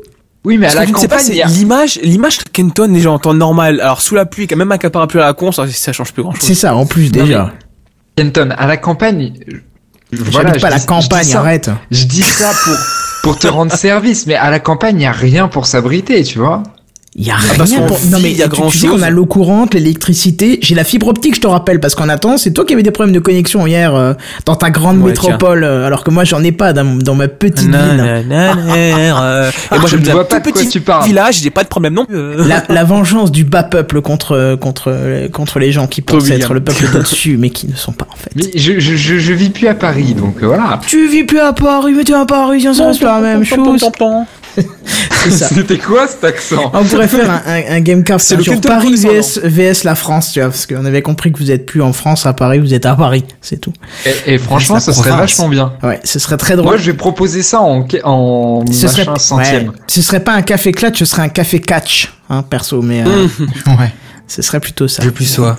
Oui, 0.44 0.58
mais 0.58 0.66
à 0.68 0.74
la 0.74 0.86
je 0.86 0.92
campagne, 0.92 1.26
y 1.28 1.42
l'image, 1.48 1.98
l'image 2.02 2.38
de 2.38 2.44
Kenton 2.50 2.88
déjà 2.88 3.10
en 3.10 3.18
temps 3.18 3.34
normal. 3.34 3.80
Alors 3.80 4.00
sous 4.00 4.14
la 4.14 4.26
pluie, 4.26 4.46
quand 4.46 4.56
même 4.56 4.70
avec 4.72 4.84
un 4.84 4.90
parapluie 4.90 5.20
à 5.20 5.26
la 5.26 5.32
con, 5.34 5.52
ça, 5.52 5.66
ça 5.68 5.92
change 5.92 6.12
plus 6.12 6.22
grand 6.22 6.32
chose. 6.32 6.42
c'est 6.42 6.54
ça 6.54 6.74
en 6.74 6.86
plus 6.86 7.12
Non, 7.12 7.24
déjà 7.24 7.52
Kenton, 8.16 8.50
à 8.56 8.66
la 8.66 8.76
campagne. 8.76 9.32
J'habite 10.12 10.56
je 10.56 10.60
pas 10.60 10.66
à 10.66 10.70
la 10.70 10.78
je 10.78 10.86
campagne, 10.86 11.24
ça- 11.24 11.38
arrête. 11.40 11.70
Je 11.90 12.04
dis 12.04 12.22
ça 12.22 12.50
pour, 12.64 12.76
pour 13.22 13.38
te 13.38 13.46
rendre 13.46 13.72
service, 13.76 14.26
mais 14.26 14.34
à 14.34 14.50
la 14.50 14.58
campagne, 14.58 14.96
il 14.96 15.00
n'y 15.00 15.06
a 15.06 15.12
rien 15.12 15.46
pour 15.48 15.66
s'abriter, 15.66 16.22
tu 16.24 16.38
vois. 16.38 16.62
Il 17.16 17.26
y 17.26 17.30
a 17.30 17.34
parce 17.58 17.70
rien 17.72 17.82
pour... 17.82 17.98
Non 18.12 18.18
mais 18.22 18.30
il 18.30 18.36
y 18.36 18.42
a 18.42 18.44
tu- 18.44 18.50
tu, 18.54 18.60
grand 18.60 18.70
sais 18.70 18.78
chose. 18.86 18.90
qu'on 18.90 19.02
a 19.02 19.10
l'eau 19.10 19.26
courante, 19.26 19.74
l'électricité, 19.74 20.60
j'ai 20.62 20.76
la 20.76 20.84
fibre 20.84 21.08
optique, 21.08 21.34
je 21.34 21.40
te 21.40 21.46
rappelle, 21.48 21.80
parce 21.80 21.96
qu'en 21.96 22.08
attendant, 22.08 22.36
c'est 22.38 22.52
toi 22.52 22.64
qui 22.64 22.72
avais 22.72 22.84
des 22.84 22.92
problèmes 22.92 23.12
de 23.14 23.18
connexion 23.18 23.66
hier 23.66 23.94
euh, 23.96 24.12
dans 24.46 24.54
ta 24.54 24.70
grande 24.70 24.98
Ouais, 24.98 25.08
métropole, 25.08 25.64
euh, 25.64 25.86
alors 25.86 26.04
que 26.04 26.10
moi 26.12 26.22
j'en 26.22 26.42
ai 26.44 26.52
pas 26.52 26.72
dans, 26.72 26.84
dans 26.84 27.16
ma 27.16 27.26
petite 27.26 27.62
ville. 27.64 27.70
Nanana, 27.72 28.52
Et 28.76 29.02
moi 29.10 29.50
Je 29.88 29.96
bien 29.96 30.12
vois 30.12 30.22
un 30.22 30.24
pas 30.24 30.40
tout 30.40 30.52
petit 30.52 30.68
tu 30.68 30.80
parles. 30.80 31.04
village, 31.04 31.40
j'ai 31.42 31.50
pas 31.50 31.64
de 31.64 31.68
problème 31.68 31.94
non 31.94 32.04
plus. 32.04 32.14
Euh, 32.16 32.44
La, 32.46 32.62
la 32.68 32.84
vengeance 32.84 33.32
du 33.32 33.42
bas 33.42 33.64
peuple 33.64 34.00
contre 34.02 34.54
contre 34.60 35.26
contre 35.32 35.58
les 35.58 35.72
gens 35.72 35.88
qui 35.88 36.02
pensent 36.02 36.30
être 36.30 36.54
le 36.54 36.60
peuple 36.60 36.84
au-dessus, 36.96 37.36
mais 37.38 37.50
qui 37.50 37.66
ne 37.66 37.74
sont 37.74 37.92
pas 37.92 38.06
en 38.12 38.16
fait. 38.16 38.30
Mais 38.36 38.44
je, 38.54 38.78
je, 38.78 38.94
je, 38.94 39.18
je 39.18 39.32
vis 39.32 39.50
plus 39.50 39.66
à 39.66 39.74
Paris, 39.74 40.14
donc 40.14 40.36
euh, 40.42 40.46
voilà. 40.46 40.78
Tu 40.86 41.08
vis 41.08 41.24
plus 41.24 41.40
à 41.40 41.52
Paris, 41.52 41.92
mais 41.96 42.04
tu 42.04 42.12
es 42.12 42.14
à 42.14 42.24
Paris, 42.24 42.64
reste 42.68 43.00
la 43.02 43.20
même 43.20 43.44
chose. 43.44 43.84
C'était 45.30 45.78
quoi 45.78 46.06
cet 46.08 46.24
accent 46.24 46.70
On 46.72 46.82
pourrait 46.84 47.08
faire 47.08 47.30
un, 47.30 47.42
un, 47.46 47.76
un 47.76 47.80
le 47.80 48.42
jour. 48.42 48.54
Kenton 48.54 48.68
Paris. 48.68 48.94
VS, 48.96 49.40
VS 49.44 49.84
la 49.84 49.94
France, 49.94 50.32
tu 50.32 50.40
vois, 50.40 50.48
parce 50.48 50.66
qu'on 50.66 50.84
avait 50.84 51.02
compris 51.02 51.30
que 51.32 51.38
vous 51.38 51.50
êtes 51.50 51.66
plus 51.66 51.82
en 51.82 51.92
France 51.92 52.24
à 52.26 52.32
Paris, 52.32 52.58
vous 52.58 52.72
êtes 52.74 52.86
à 52.86 52.94
Paris, 52.96 53.24
c'est 53.42 53.60
tout. 53.60 53.72
et, 54.26 54.34
et 54.34 54.38
franchement, 54.38 54.80
ça 54.80 54.92
serait 54.92 55.10
vachement 55.10 55.48
bien. 55.48 55.72
Ouais, 55.82 56.00
ce 56.04 56.18
serait 56.18 56.36
très 56.38 56.54
drôle. 56.56 56.68
Moi, 56.68 56.76
je 56.78 56.90
vais 56.90 56.96
proposer 56.96 57.42
ça 57.42 57.60
en, 57.60 57.86
en 58.04 58.64
ce 58.72 58.88
serait, 58.88 59.04
centième. 59.18 59.68
ouais, 59.68 59.74
ce 59.86 60.00
serait 60.02 60.20
pas 60.24 60.32
un 60.32 60.42
café 60.42 60.72
clutch, 60.72 60.98
ce 60.98 61.04
serait 61.04 61.22
un 61.22 61.28
café 61.28 61.60
catch, 61.60 62.12
hein, 62.30 62.42
perso, 62.42 62.80
mais 62.82 63.02
euh, 63.06 63.26
Ouais. 63.66 63.92
ce 64.26 64.40
serait 64.42 64.60
plutôt 64.60 64.88
ça. 64.88 65.02
Je 65.02 65.10
plus 65.10 65.26
sois. 65.26 65.56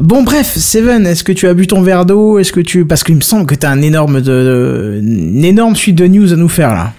Bon, 0.00 0.22
bref, 0.22 0.56
Seven, 0.56 1.06
est-ce 1.06 1.24
que 1.24 1.32
tu 1.32 1.46
as 1.46 1.52
bu 1.54 1.66
ton 1.66 1.82
verre 1.82 2.06
d'eau? 2.06 2.38
Est-ce 2.38 2.52
que 2.52 2.60
tu, 2.60 2.84
parce 2.86 3.04
qu'il 3.04 3.16
me 3.16 3.20
semble 3.20 3.44
que 3.46 3.54
t'as 3.54 3.70
un 3.70 3.82
énorme 3.82 4.20
de- 4.22 5.00
une 5.02 5.44
énorme 5.44 5.76
suite 5.76 5.96
de 5.96 6.06
news 6.06 6.32
à 6.32 6.36
nous 6.36 6.48
faire 6.48 6.72
là. 6.74 6.92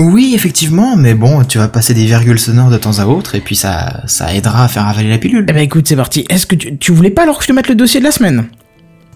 Oui, 0.00 0.32
effectivement, 0.32 0.94
mais 0.94 1.14
bon, 1.14 1.42
tu 1.42 1.58
vas 1.58 1.66
passer 1.66 1.92
des 1.92 2.04
virgules 2.04 2.38
sonores 2.38 2.70
de 2.70 2.78
temps 2.78 3.00
à 3.00 3.06
autre, 3.06 3.34
et 3.34 3.40
puis 3.40 3.56
ça, 3.56 4.04
ça 4.06 4.32
aidera 4.32 4.62
à 4.62 4.68
faire 4.68 4.86
avaler 4.86 5.10
la 5.10 5.18
pilule. 5.18 5.44
Eh 5.48 5.52
ben 5.52 5.60
écoute, 5.60 5.88
c'est 5.88 5.96
parti. 5.96 6.24
Est-ce 6.28 6.46
que 6.46 6.54
tu, 6.54 6.78
tu 6.78 6.92
voulais 6.92 7.10
pas 7.10 7.24
alors 7.24 7.38
que 7.38 7.42
je 7.42 7.48
te 7.48 7.52
mette 7.52 7.66
le 7.66 7.74
dossier 7.74 7.98
de 7.98 8.04
la 8.04 8.12
semaine? 8.12 8.46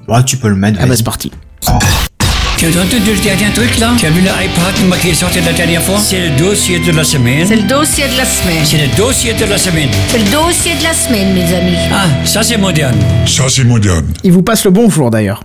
Ouais, 0.09 0.25
tu 0.25 0.37
peux 0.39 0.49
le 0.49 0.57
mettre. 0.57 0.81
Ah 0.83 0.87
bah 0.87 0.97
c'est 0.97 1.05
parti. 1.05 1.31
Tu 2.59 2.67
as 2.67 2.69
entendu 2.69 3.13
le 3.15 3.23
dernier 3.23 3.53
truc 3.55 3.79
là? 3.79 3.93
Tu 3.97 4.07
as 4.07 4.11
vu 4.11 4.23
l'iPad 4.23 4.87
moi, 4.89 4.97
qui 4.97 5.11
est 5.11 5.15
sorti 5.15 5.41
la 5.41 5.53
dernière 5.53 5.83
fois? 5.83 6.01
C'est 6.01 6.29
le 6.29 6.37
dossier 6.37 6.81
de 6.81 6.91
la 6.91 7.05
semaine. 7.05 7.47
C'est 7.47 7.57
le 7.57 7.69
dossier 7.69 8.05
de 8.09 8.17
la 8.17 8.25
semaine. 8.25 8.65
C'est 8.65 8.79
le 8.79 8.97
dossier 8.97 9.35
de 9.35 9.45
la 9.45 9.59
semaine. 9.59 9.89
C'est 10.09 10.19
le 10.19 10.31
dossier 10.33 10.75
de 10.75 10.83
la 10.83 10.95
semaine, 10.95 11.33
mes 11.33 11.55
amis. 11.55 11.77
Ah, 11.93 12.07
ça 12.25 12.43
c'est 12.43 12.59
moderne. 12.59 12.99
Ça, 13.27 13.45
c'est 13.49 13.63
moderne. 13.65 14.13
Il 14.25 14.33
vous 14.33 14.43
passe 14.43 14.65
le 14.65 14.73
bonjour 14.73 15.11
d'ailleurs. 15.11 15.45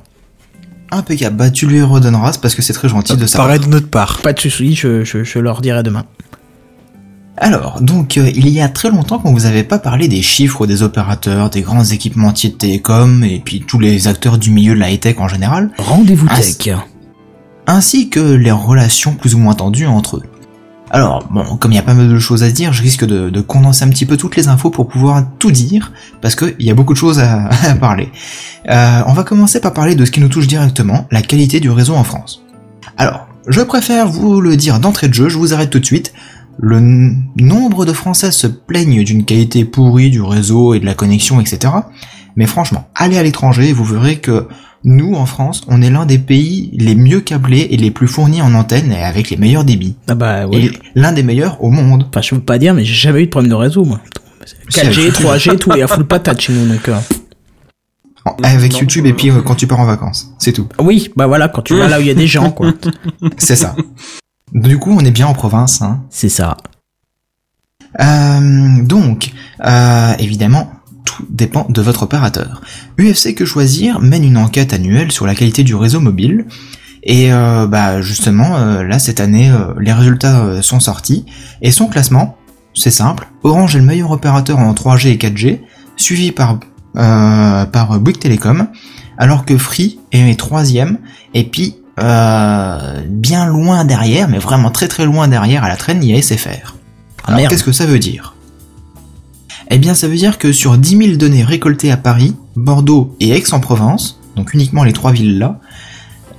Impeccable. 0.92 1.36
Bah, 1.36 1.50
tu 1.50 1.68
lui 1.68 1.82
redonneras, 1.82 2.38
parce 2.42 2.56
que 2.56 2.62
c'est 2.62 2.74
très 2.74 2.90
gentil 2.90 3.16
de 3.18 3.26
ça. 3.26 3.38
Pareil 3.40 3.60
de 3.60 3.66
notre 3.68 3.90
part. 3.90 4.22
Pas 4.22 4.34
de 4.34 4.40
soucis, 4.40 4.76
je, 4.76 5.04
je, 5.04 5.24
je 5.24 5.40
leur 5.40 5.62
dirai 5.62 5.84
demain. 5.84 6.06
Alors, 7.40 7.82
donc, 7.82 8.18
euh, 8.18 8.32
il 8.34 8.50
y 8.50 8.62
a 8.62 8.68
très 8.70 8.90
longtemps 8.90 9.20
qu'on 9.20 9.32
vous 9.32 9.46
avait 9.46 9.64
pas 9.64 9.78
parlé 9.78 10.08
des 10.08 10.24
chiffres 10.24 10.66
des 10.66 10.82
opérateurs, 10.82 11.50
des 11.52 11.62
grands 11.62 11.84
équipementiers 11.84 12.50
de 12.50 12.56
télécom, 12.56 13.24
et 13.24 13.42
puis 13.44 13.62
tous 13.62 13.78
les 13.80 14.08
acteurs 14.08 14.38
du 14.40 14.50
milieu 14.50 14.74
de 14.74 14.80
la 14.80 14.90
high-tech 14.90 15.18
en 15.20 15.28
général, 15.28 15.70
Rendez-vous 15.78 16.28
tech. 16.30 16.70
ainsi 17.68 18.10
que 18.10 18.20
les 18.20 18.52
relations 18.52 19.14
plus 19.14 19.36
ou 19.36 19.38
moins 19.40 19.54
tendues 19.54 19.86
entre 19.86 20.18
eux. 20.18 20.24
Alors, 20.90 21.28
bon, 21.30 21.58
comme 21.58 21.74
il 21.74 21.76
y 21.76 21.80
a 21.80 21.84
pas 21.84 21.94
mal 21.94 22.08
de 22.08 22.20
choses 22.20 22.44
à 22.44 22.52
dire, 22.52 22.72
je 22.72 22.82
risque 22.82 23.06
de, 23.06 23.30
de 23.30 23.42
condenser 23.42 23.84
un 23.84 23.90
petit 23.90 24.06
peu 24.06 24.16
toutes 24.16 24.36
les 24.36 24.48
infos 24.48 24.70
pour 24.70 24.88
pouvoir 24.88 25.24
tout 25.38 25.52
dire, 25.52 25.92
parce 26.22 26.36
qu'il 26.36 26.56
y 26.60 26.72
a 26.72 26.74
beaucoup 26.74 26.94
de 26.94 26.98
choses 26.98 27.20
à, 27.20 27.50
parler. 27.80 28.10
Euh, 28.70 29.02
on 29.06 29.14
va 29.14 29.24
commencer 29.24 29.60
par 29.60 29.74
parler 29.74 29.96
de 29.96 30.06
ce 30.06 30.12
qui 30.12 30.22
nous 30.22 30.30
touche 30.30 30.48
directement, 30.48 31.06
la 31.12 31.22
qualité 31.22 31.60
du 31.60 31.70
réseau 31.70 31.96
en 31.96 32.04
France. 32.04 32.44
Alors, 32.98 33.28
je 33.48 33.62
préfère 33.62 34.08
vous 34.08 34.42
le 34.42 34.56
dire 34.56 34.80
d'entrée 34.80 35.08
de 35.08 35.14
jeu, 35.14 35.30
je 35.30 35.38
vous 35.38 35.54
arrête 35.54 35.70
tout 35.70 35.80
de 35.80 35.86
suite. 35.86 36.14
Le 36.60 36.80
nombre 37.36 37.86
de 37.86 37.94
Français 37.94 38.32
se 38.32 38.48
plaignent 38.48 39.04
d'une 39.04 39.26
qualité 39.26 39.64
pourrie 39.64 40.10
du 40.10 40.22
réseau 40.22 40.74
et 40.74 40.80
de 40.80 40.86
la 40.86 40.96
connexion, 40.96 41.40
etc. 41.40 41.74
Mais 42.36 42.48
franchement, 42.48 42.88
allez 42.96 43.18
à 43.18 43.24
l'étranger 43.24 43.74
vous 43.74 43.86
verrez 43.86 44.18
que 44.18 44.48
nous, 44.90 45.16
en 45.16 45.26
France, 45.26 45.64
on 45.68 45.82
est 45.82 45.90
l'un 45.90 46.06
des 46.06 46.18
pays 46.18 46.70
les 46.74 46.96
mieux 46.96 47.20
câblés 47.20 47.68
et 47.72 47.76
les 47.78 47.92
plus 47.92 48.08
fournis 48.08 48.42
en 48.42 48.54
antennes 48.54 48.92
et 48.94 49.04
avec 49.04 49.30
les 49.30 49.36
meilleurs 49.36 49.66
débits. 49.66 49.96
Ah 50.08 50.16
bah 50.16 50.46
Et 50.54 50.72
l'un 50.96 51.12
des 51.12 51.24
meilleurs 51.24 51.62
au 51.62 51.70
monde. 51.72 52.06
Enfin, 52.10 52.22
je 52.22 52.34
veux 52.36 52.42
pas 52.42 52.58
dire, 52.58 52.74
mais 52.74 52.86
j'ai 52.86 52.94
jamais 52.94 53.22
eu 53.24 53.26
de 53.26 53.30
problème 53.30 53.50
de 53.50 53.56
réseau, 53.56 53.84
moi. 53.84 54.00
4G, 54.72 55.12
3G, 55.12 55.58
tout 55.60 55.74
est 55.74 55.82
à 55.82 55.88
full 55.88 56.06
patate 56.08 56.40
chez 56.40 56.54
nous, 56.54 56.66
donc. 56.66 56.88
euh, 56.88 56.98
Avec 58.44 58.78
YouTube 58.78 59.06
et 59.06 59.14
puis 59.14 59.30
euh, 59.30 59.42
quand 59.42 59.56
tu 59.56 59.68
pars 59.68 59.80
en 59.82 59.86
vacances. 59.86 60.32
C'est 60.40 60.54
tout. 60.54 60.70
Oui, 60.80 61.12
bah 61.18 61.28
voilà, 61.28 61.50
quand 61.50 61.62
tu 61.64 61.76
vas 61.76 61.90
là 61.90 61.98
où 61.98 62.02
il 62.02 62.08
y 62.08 62.12
a 62.12 62.14
des 62.14 62.28
gens, 62.28 62.50
quoi. 62.52 62.72
C'est 63.38 63.58
ça. 63.58 63.76
Du 64.54 64.78
coup, 64.80 64.92
on 64.98 65.02
est 65.04 65.12
bien 65.12 65.28
en 65.28 65.34
province, 65.34 65.82
hein. 65.82 66.04
C'est 66.10 66.30
ça. 66.30 66.56
Euh, 68.00 68.84
donc, 68.84 69.32
euh, 69.66 70.14
évidemment, 70.20 70.72
tout 71.08 71.26
dépend 71.30 71.66
de 71.70 71.82
votre 71.82 72.04
opérateur. 72.04 72.62
UFC 73.00 73.34
Que 73.34 73.46
Choisir 73.46 74.02
mène 74.02 74.26
une 74.26 74.38
enquête 74.38 74.74
annuelle 74.74 75.12
sur 75.12 75.26
la 75.26 75.36
qualité 75.36 75.64
du 75.64 75.74
réseau 75.74 76.02
mobile. 76.02 76.46
Et 77.04 77.32
euh, 77.32 77.66
bah 77.66 78.02
justement, 78.02 78.58
euh, 78.58 78.84
là 78.84 79.00
cette 79.00 79.22
année, 79.22 79.50
euh, 79.50 79.74
les 79.80 79.94
résultats 79.94 80.62
sont 80.62 80.82
sortis. 80.82 81.26
Et 81.62 81.72
son 81.72 81.88
classement, 81.88 82.38
c'est 82.74 82.92
simple. 82.92 83.28
Orange 83.44 83.76
est 83.76 83.80
le 83.80 83.86
meilleur 83.86 84.12
opérateur 84.12 84.60
en 84.60 84.74
3G 84.74 85.08
et 85.08 85.16
4G, 85.16 85.62
suivi 85.96 86.32
par, 86.32 86.60
par 86.94 88.00
Bouygues 88.00 88.20
Telecom, 88.20 88.68
alors 89.18 89.46
que 89.46 89.58
Free 89.58 90.00
est 90.12 90.38
troisième. 90.38 91.00
Et 91.34 91.46
puis, 91.46 91.78
bien 91.98 93.46
loin 93.48 93.86
derrière, 93.86 94.28
mais 94.28 94.38
vraiment 94.38 94.70
très 94.70 94.90
très 94.90 95.06
loin 95.06 95.28
derrière 95.28 95.64
à 95.64 95.70
la 95.70 95.78
traîne, 95.78 96.04
il 96.04 96.12
y 96.12 96.18
a 96.18 96.22
SFR. 96.22 96.76
Alors 97.24 97.48
qu'est-ce 97.48 97.64
que 97.64 97.72
ça 97.72 97.86
veut 97.86 98.00
dire? 98.00 98.37
Eh 99.70 99.78
bien 99.80 99.94
ça 99.94 100.08
veut 100.08 100.16
dire 100.16 100.38
que 100.38 100.52
sur 100.52 100.78
10 100.78 100.98
000 100.98 101.16
données 101.18 101.44
récoltées 101.44 101.92
à 101.92 101.98
Paris, 101.98 102.36
Bordeaux 102.56 103.16
et 103.20 103.32
Aix-en-Provence, 103.32 104.20
donc 104.36 104.54
uniquement 104.54 104.84
les 104.84 104.94
trois 104.94 105.12
villes 105.12 105.38
là, 105.40 105.60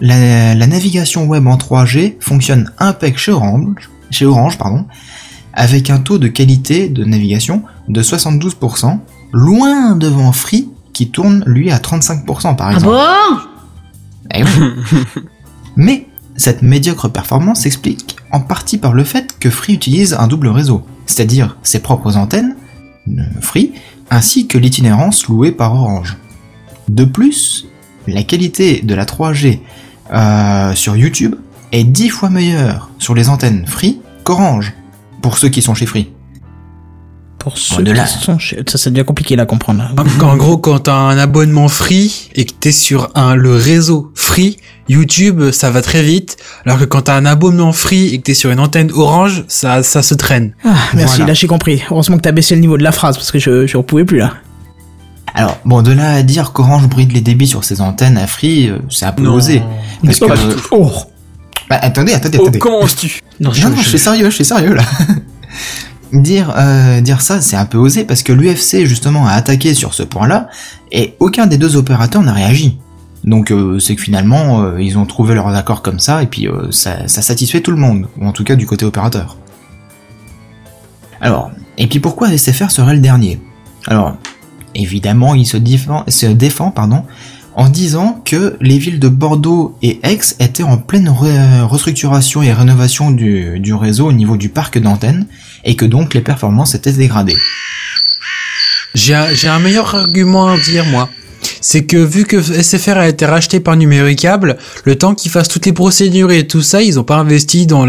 la, 0.01 0.55
la 0.55 0.67
navigation 0.67 1.27
web 1.27 1.47
en 1.47 1.57
3G 1.57 2.17
fonctionne 2.21 2.71
impec 2.79 3.19
chez 3.19 3.33
Orange, 3.33 3.91
chez 4.11 4.25
Orange 4.25 4.57
pardon, 4.57 4.87
avec 5.53 5.91
un 5.91 5.99
taux 5.99 6.19
de 6.19 6.29
qualité 6.29 6.89
de 6.89 7.05
navigation 7.05 7.63
de 7.89 8.03
72%, 8.03 8.99
loin 9.33 9.97
devant 9.97 10.33
Free 10.33 10.69
qui 10.93 11.11
tourne 11.11 11.43
lui 11.47 11.71
à 11.71 11.79
35% 11.79 12.57
par 12.57 12.69
Ah 12.69 12.73
exemple. 12.73 12.87
bon? 12.93 13.39
Eh 14.35 14.43
oui. 14.45 15.01
Mais 15.77 16.07
cette 16.37 16.63
médiocre 16.63 17.09
performance 17.09 17.61
s'explique 17.63 18.17
en 18.31 18.41
partie 18.41 18.79
par 18.79 18.93
le 18.95 19.05
fait 19.05 19.37
que 19.39 19.51
Free 19.51 19.75
utilise 19.75 20.15
un 20.15 20.29
double 20.29 20.49
réseau, 20.49 20.83
c'est-à-dire 21.07 21.57
ses 21.63 21.81
propres 21.81 22.17
antennes, 22.17 22.55
Free, 23.41 23.73
ainsi 24.11 24.47
que 24.47 24.59
l'itinérance 24.59 25.27
louée 25.29 25.53
par 25.53 25.75
Orange. 25.75 26.17
De 26.89 27.05
plus, 27.05 27.67
la 28.07 28.23
qualité 28.23 28.81
de 28.83 28.95
la 28.95 29.05
3G 29.05 29.61
euh, 30.13 30.75
sur 30.75 30.97
YouTube 30.97 31.35
est 31.73 31.85
10 31.85 32.09
fois 32.09 32.31
meilleure 32.31 32.91
sur 32.99 33.15
les 33.15 33.29
antennes 33.29 33.67
Free 33.67 34.01
qu'Orange, 34.25 34.73
pour 35.23 35.39
ceux 35.39 35.49
qui 35.49 35.63
sont 35.63 35.75
chez 35.75 35.87
Free. 35.87 36.11
Pour 37.55 37.59
ceux 37.59 37.83
de 37.83 37.93
là. 37.93 38.05
qui 38.05 38.19
sont 38.25 38.39
chez... 38.39 38.63
Ça, 38.67 38.79
ça 38.79 38.91
devient 38.91 39.05
compliqué 39.05 39.37
là 39.37 39.45
à 39.45 39.47
comprendre. 39.47 39.81
là. 39.83 40.27
En, 40.27 40.37
gros, 40.37 40.57
quand 40.59 40.79
t'as 40.81 40.95
un 40.95 41.19
abonnement 41.19 41.69
free 41.69 42.31
et 42.35 42.45
que 42.45 42.53
t'es 42.53 42.73
sur 42.73 43.11
un, 43.15 43.35
le 43.35 43.55
réseau 43.55 44.11
free, 44.15 44.59
YouTube, 44.89 45.51
ça 45.53 45.71
va 45.71 45.83
très 45.83 46.03
vite. 46.03 46.37
Alors 46.65 46.79
que 46.79 46.85
quand 46.85 47.03
t'as 47.03 47.15
un 47.17 47.27
abonnement 47.27 47.73
free 47.73 48.09
et 48.15 48.19
que 48.19 48.23
t'es 48.25 48.35
sur 48.35 48.51
une 48.51 48.61
antenne 48.61 48.91
orange, 48.93 49.45
ça, 49.49 49.83
ça 49.83 50.03
se 50.03 50.15
traîne. 50.15 50.55
Ah, 50.65 50.75
merci, 50.95 51.17
Voilà. 51.17 51.27
là 51.29 51.35
j'ai 51.35 51.47
compris. 51.47 51.83
Heureusement 51.91 52.17
que 52.17 52.23
t'as 52.23 52.33
baissé 52.33 52.55
le 52.55 52.61
niveau 52.61 52.77
de 52.79 52.83
la 52.85 52.93
phrase 52.93 53.17
parce 53.17 53.31
que 53.31 53.39
je, 53.39 53.67
je 53.67 53.77
pouvais 53.79 54.05
plus 54.05 54.19
là. 54.19 54.35
Alors, 55.35 55.59
bon, 55.65 55.83
de 55.83 55.93
là 55.93 56.15
à 56.15 56.23
dire 56.23 56.53
qu'Orange 56.53 56.89
bride 56.89 57.13
les 57.13 57.21
débits 57.21 57.47
sur 57.47 57.63
ses 57.63 57.81
antennes 57.81 58.17
à 58.17 58.27
Free, 58.27 58.71
euh, 58.71 58.79
c'est 58.91 59.05
un 59.05 59.13
peu 59.13 59.27
osé. 59.27 59.63
Parce 60.03 60.19
que... 60.19 60.25
Pas 60.25 60.37
du 60.37 60.43
Oh 60.73 60.91
Bah, 61.69 61.79
attendez, 61.83 62.15
attendez, 62.15 62.39
Oh, 62.39 62.45
attendez. 62.45 62.59
comment 62.59 62.81
oses-tu 62.83 63.21
Non, 63.39 63.53
Non, 63.63 63.71
non, 63.71 63.77
je 63.77 63.89
suis 63.89 63.99
sérieux, 63.99 64.31
je 64.31 64.35
suis 64.35 64.45
sérieux 64.45 64.75
là. 64.75 64.83
Dire, 66.13 66.55
euh, 66.57 67.01
dire 67.01 67.21
ça, 67.21 67.41
c'est 67.41 67.57
un 67.57 67.65
peu 67.65 67.79
osé 67.79 68.05
parce 68.05 68.23
que 68.23 68.33
l'UFC 68.33 68.87
justement 68.87 69.27
a 69.27 69.33
attaqué 69.33 69.75
sur 69.75 69.95
ce 69.95 70.03
point-là 70.03 70.49
et 70.93 71.15
aucun 71.21 71.47
des 71.47 71.59
deux 71.59 71.77
opérateurs 71.77 72.23
n'a 72.23 72.33
réagi. 72.33 72.79
Donc 73.25 73.51
euh, 73.51 73.79
c'est 73.79 73.97
que 73.97 74.03
finalement 74.03 74.63
euh, 74.63 74.81
ils 74.81 74.97
ont 74.97 75.07
trouvé 75.07 75.35
leur 75.35 75.49
accord 75.49 75.83
comme 75.83 75.99
ça 75.99 76.23
et 76.23 76.27
puis 76.27 76.49
ça, 76.71 77.09
ça 77.09 77.23
satisfait 77.23 77.61
tout 77.61 77.73
le 77.73 77.77
monde, 77.77 78.07
ou 78.19 78.27
en 78.27 78.33
tout 78.33 78.45
cas 78.45 78.57
du 78.57 78.67
côté 78.67 78.85
opérateur. 78.85 79.37
Alors, 81.21 81.51
et 81.77 81.87
puis 81.87 81.99
pourquoi 81.99 82.37
SFR 82.37 82.71
serait 82.71 82.95
le 82.95 83.01
dernier? 83.01 83.41
Alors, 83.87 84.17
évidemment 84.75 85.35
il 85.35 85.47
se 85.47 85.57
défend, 85.57 86.05
se 86.09 86.27
défend 86.27 86.71
pardon, 86.71 87.05
en 87.59 87.69
disant 87.69 88.23
que 88.25 88.57
les 88.61 88.79
villes 88.79 89.01
de 89.01 89.09
Bordeaux 89.09 89.77
et 89.83 89.99
Aix 90.05 90.21
étaient 90.39 90.63
en 90.63 90.77
pleine 90.77 91.09
re- 91.09 91.63
restructuration 91.63 92.41
et 92.41 92.53
rénovation 92.53 93.11
du, 93.11 93.75
réseau 93.75 94.07
au 94.07 94.13
niveau 94.13 94.37
du 94.37 94.49
parc 94.49 94.79
d'antennes, 94.79 95.27
et 95.65 95.75
que 95.75 95.85
donc 95.85 96.15
les 96.15 96.21
performances 96.21 96.77
étaient 96.77 96.93
dégradées. 96.93 97.37
J'ai 98.95 99.15
un, 99.15 99.59
meilleur 99.59 99.93
argument 99.93 100.47
à 100.51 100.57
dire, 100.57 100.87
moi. 100.87 101.09
C'est 101.61 101.85
que 101.85 101.97
vu 101.97 102.27
que 102.27 102.41
SFR 102.41 102.97
a 102.97 103.09
été 103.09 103.27
racheté 103.27 103.59
par 103.59 103.77
Numéricable, 103.77 104.57
le 104.85 104.97
temps 104.97 105.17
qu'ils 105.17 105.33
fassent 105.33 105.49
toutes 105.49 105.67
les 105.67 105.73
procédures 105.73 106.31
et 106.31 106.47
tout 106.47 106.63
ça, 106.63 106.81
ils 106.81 107.01
ont 107.01 107.05
pas 107.05 107.17
investi 107.17 107.67
dans, 107.67 107.87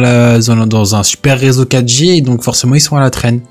dans 0.65 0.95
un 0.95 1.03
super 1.03 1.39
réseau 1.39 1.65
4G 1.65 2.17
et 2.17 2.21
donc 2.21 2.43
forcément 2.43 2.73
ils 2.73 2.81
sont 2.81 2.97
à 2.97 3.01
la 3.01 3.11
traîne. 3.11 3.41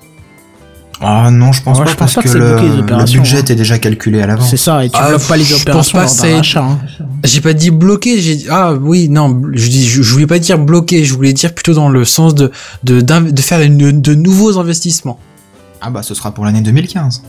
Ah 1.00 1.30
non, 1.30 1.52
je 1.52 1.62
pense 1.62 1.78
Ouais, 1.78 1.84
pas 1.84 1.90
je 1.92 1.96
pense 1.96 2.14
parce 2.14 2.26
pas 2.26 2.32
que 2.32 2.38
le, 2.38 2.48
bloqué, 2.50 2.68
les 2.68 2.76
le 2.76 2.82
opérations, 2.82 3.22
budget 3.22 3.38
hein. 3.38 3.44
est 3.48 3.54
déjà 3.54 3.78
calculé 3.78 4.20
à 4.20 4.26
l'avance. 4.26 4.50
C'est 4.50 4.56
ça, 4.56 4.84
et 4.84 4.90
tu 4.90 4.96
Ah, 5.00 5.10
bloques 5.10 5.28
pas 5.28 5.36
les 5.36 5.44
je 5.44 5.52
pense 5.64 5.90
opérations 5.94 6.28
pas 6.28 6.36
rachat. 6.36 6.62
hein. 6.64 6.78
J'ai 7.24 7.40
pas 7.40 7.52
dit 7.52 7.70
bloqué, 7.70 8.20
j'ai 8.20 8.34
dit, 8.34 8.46
ah 8.50 8.74
oui, 8.74 9.08
non, 9.08 9.40
je 9.52 9.68
dis, 9.68 9.86
je, 9.86 10.02
je 10.02 10.12
voulais 10.12 10.26
pas 10.26 10.38
dire 10.40 10.58
bloqué, 10.58 11.04
je 11.04 11.14
voulais 11.14 11.32
dire 11.32 11.54
plutôt 11.54 11.74
dans 11.74 11.88
le 11.88 12.04
sens 12.04 12.34
de, 12.34 12.50
de, 12.82 13.00
de 13.00 13.40
faire 13.40 13.60
une- 13.60 14.00
de 14.00 14.14
nouveaux 14.14 14.58
investissements. 14.58 15.18
Ah 15.80 15.90
bah 15.90 16.02
ce 16.02 16.14
sera 16.14 16.32
pour 16.32 16.44
l'année 16.44 16.60
2015. 16.62 17.22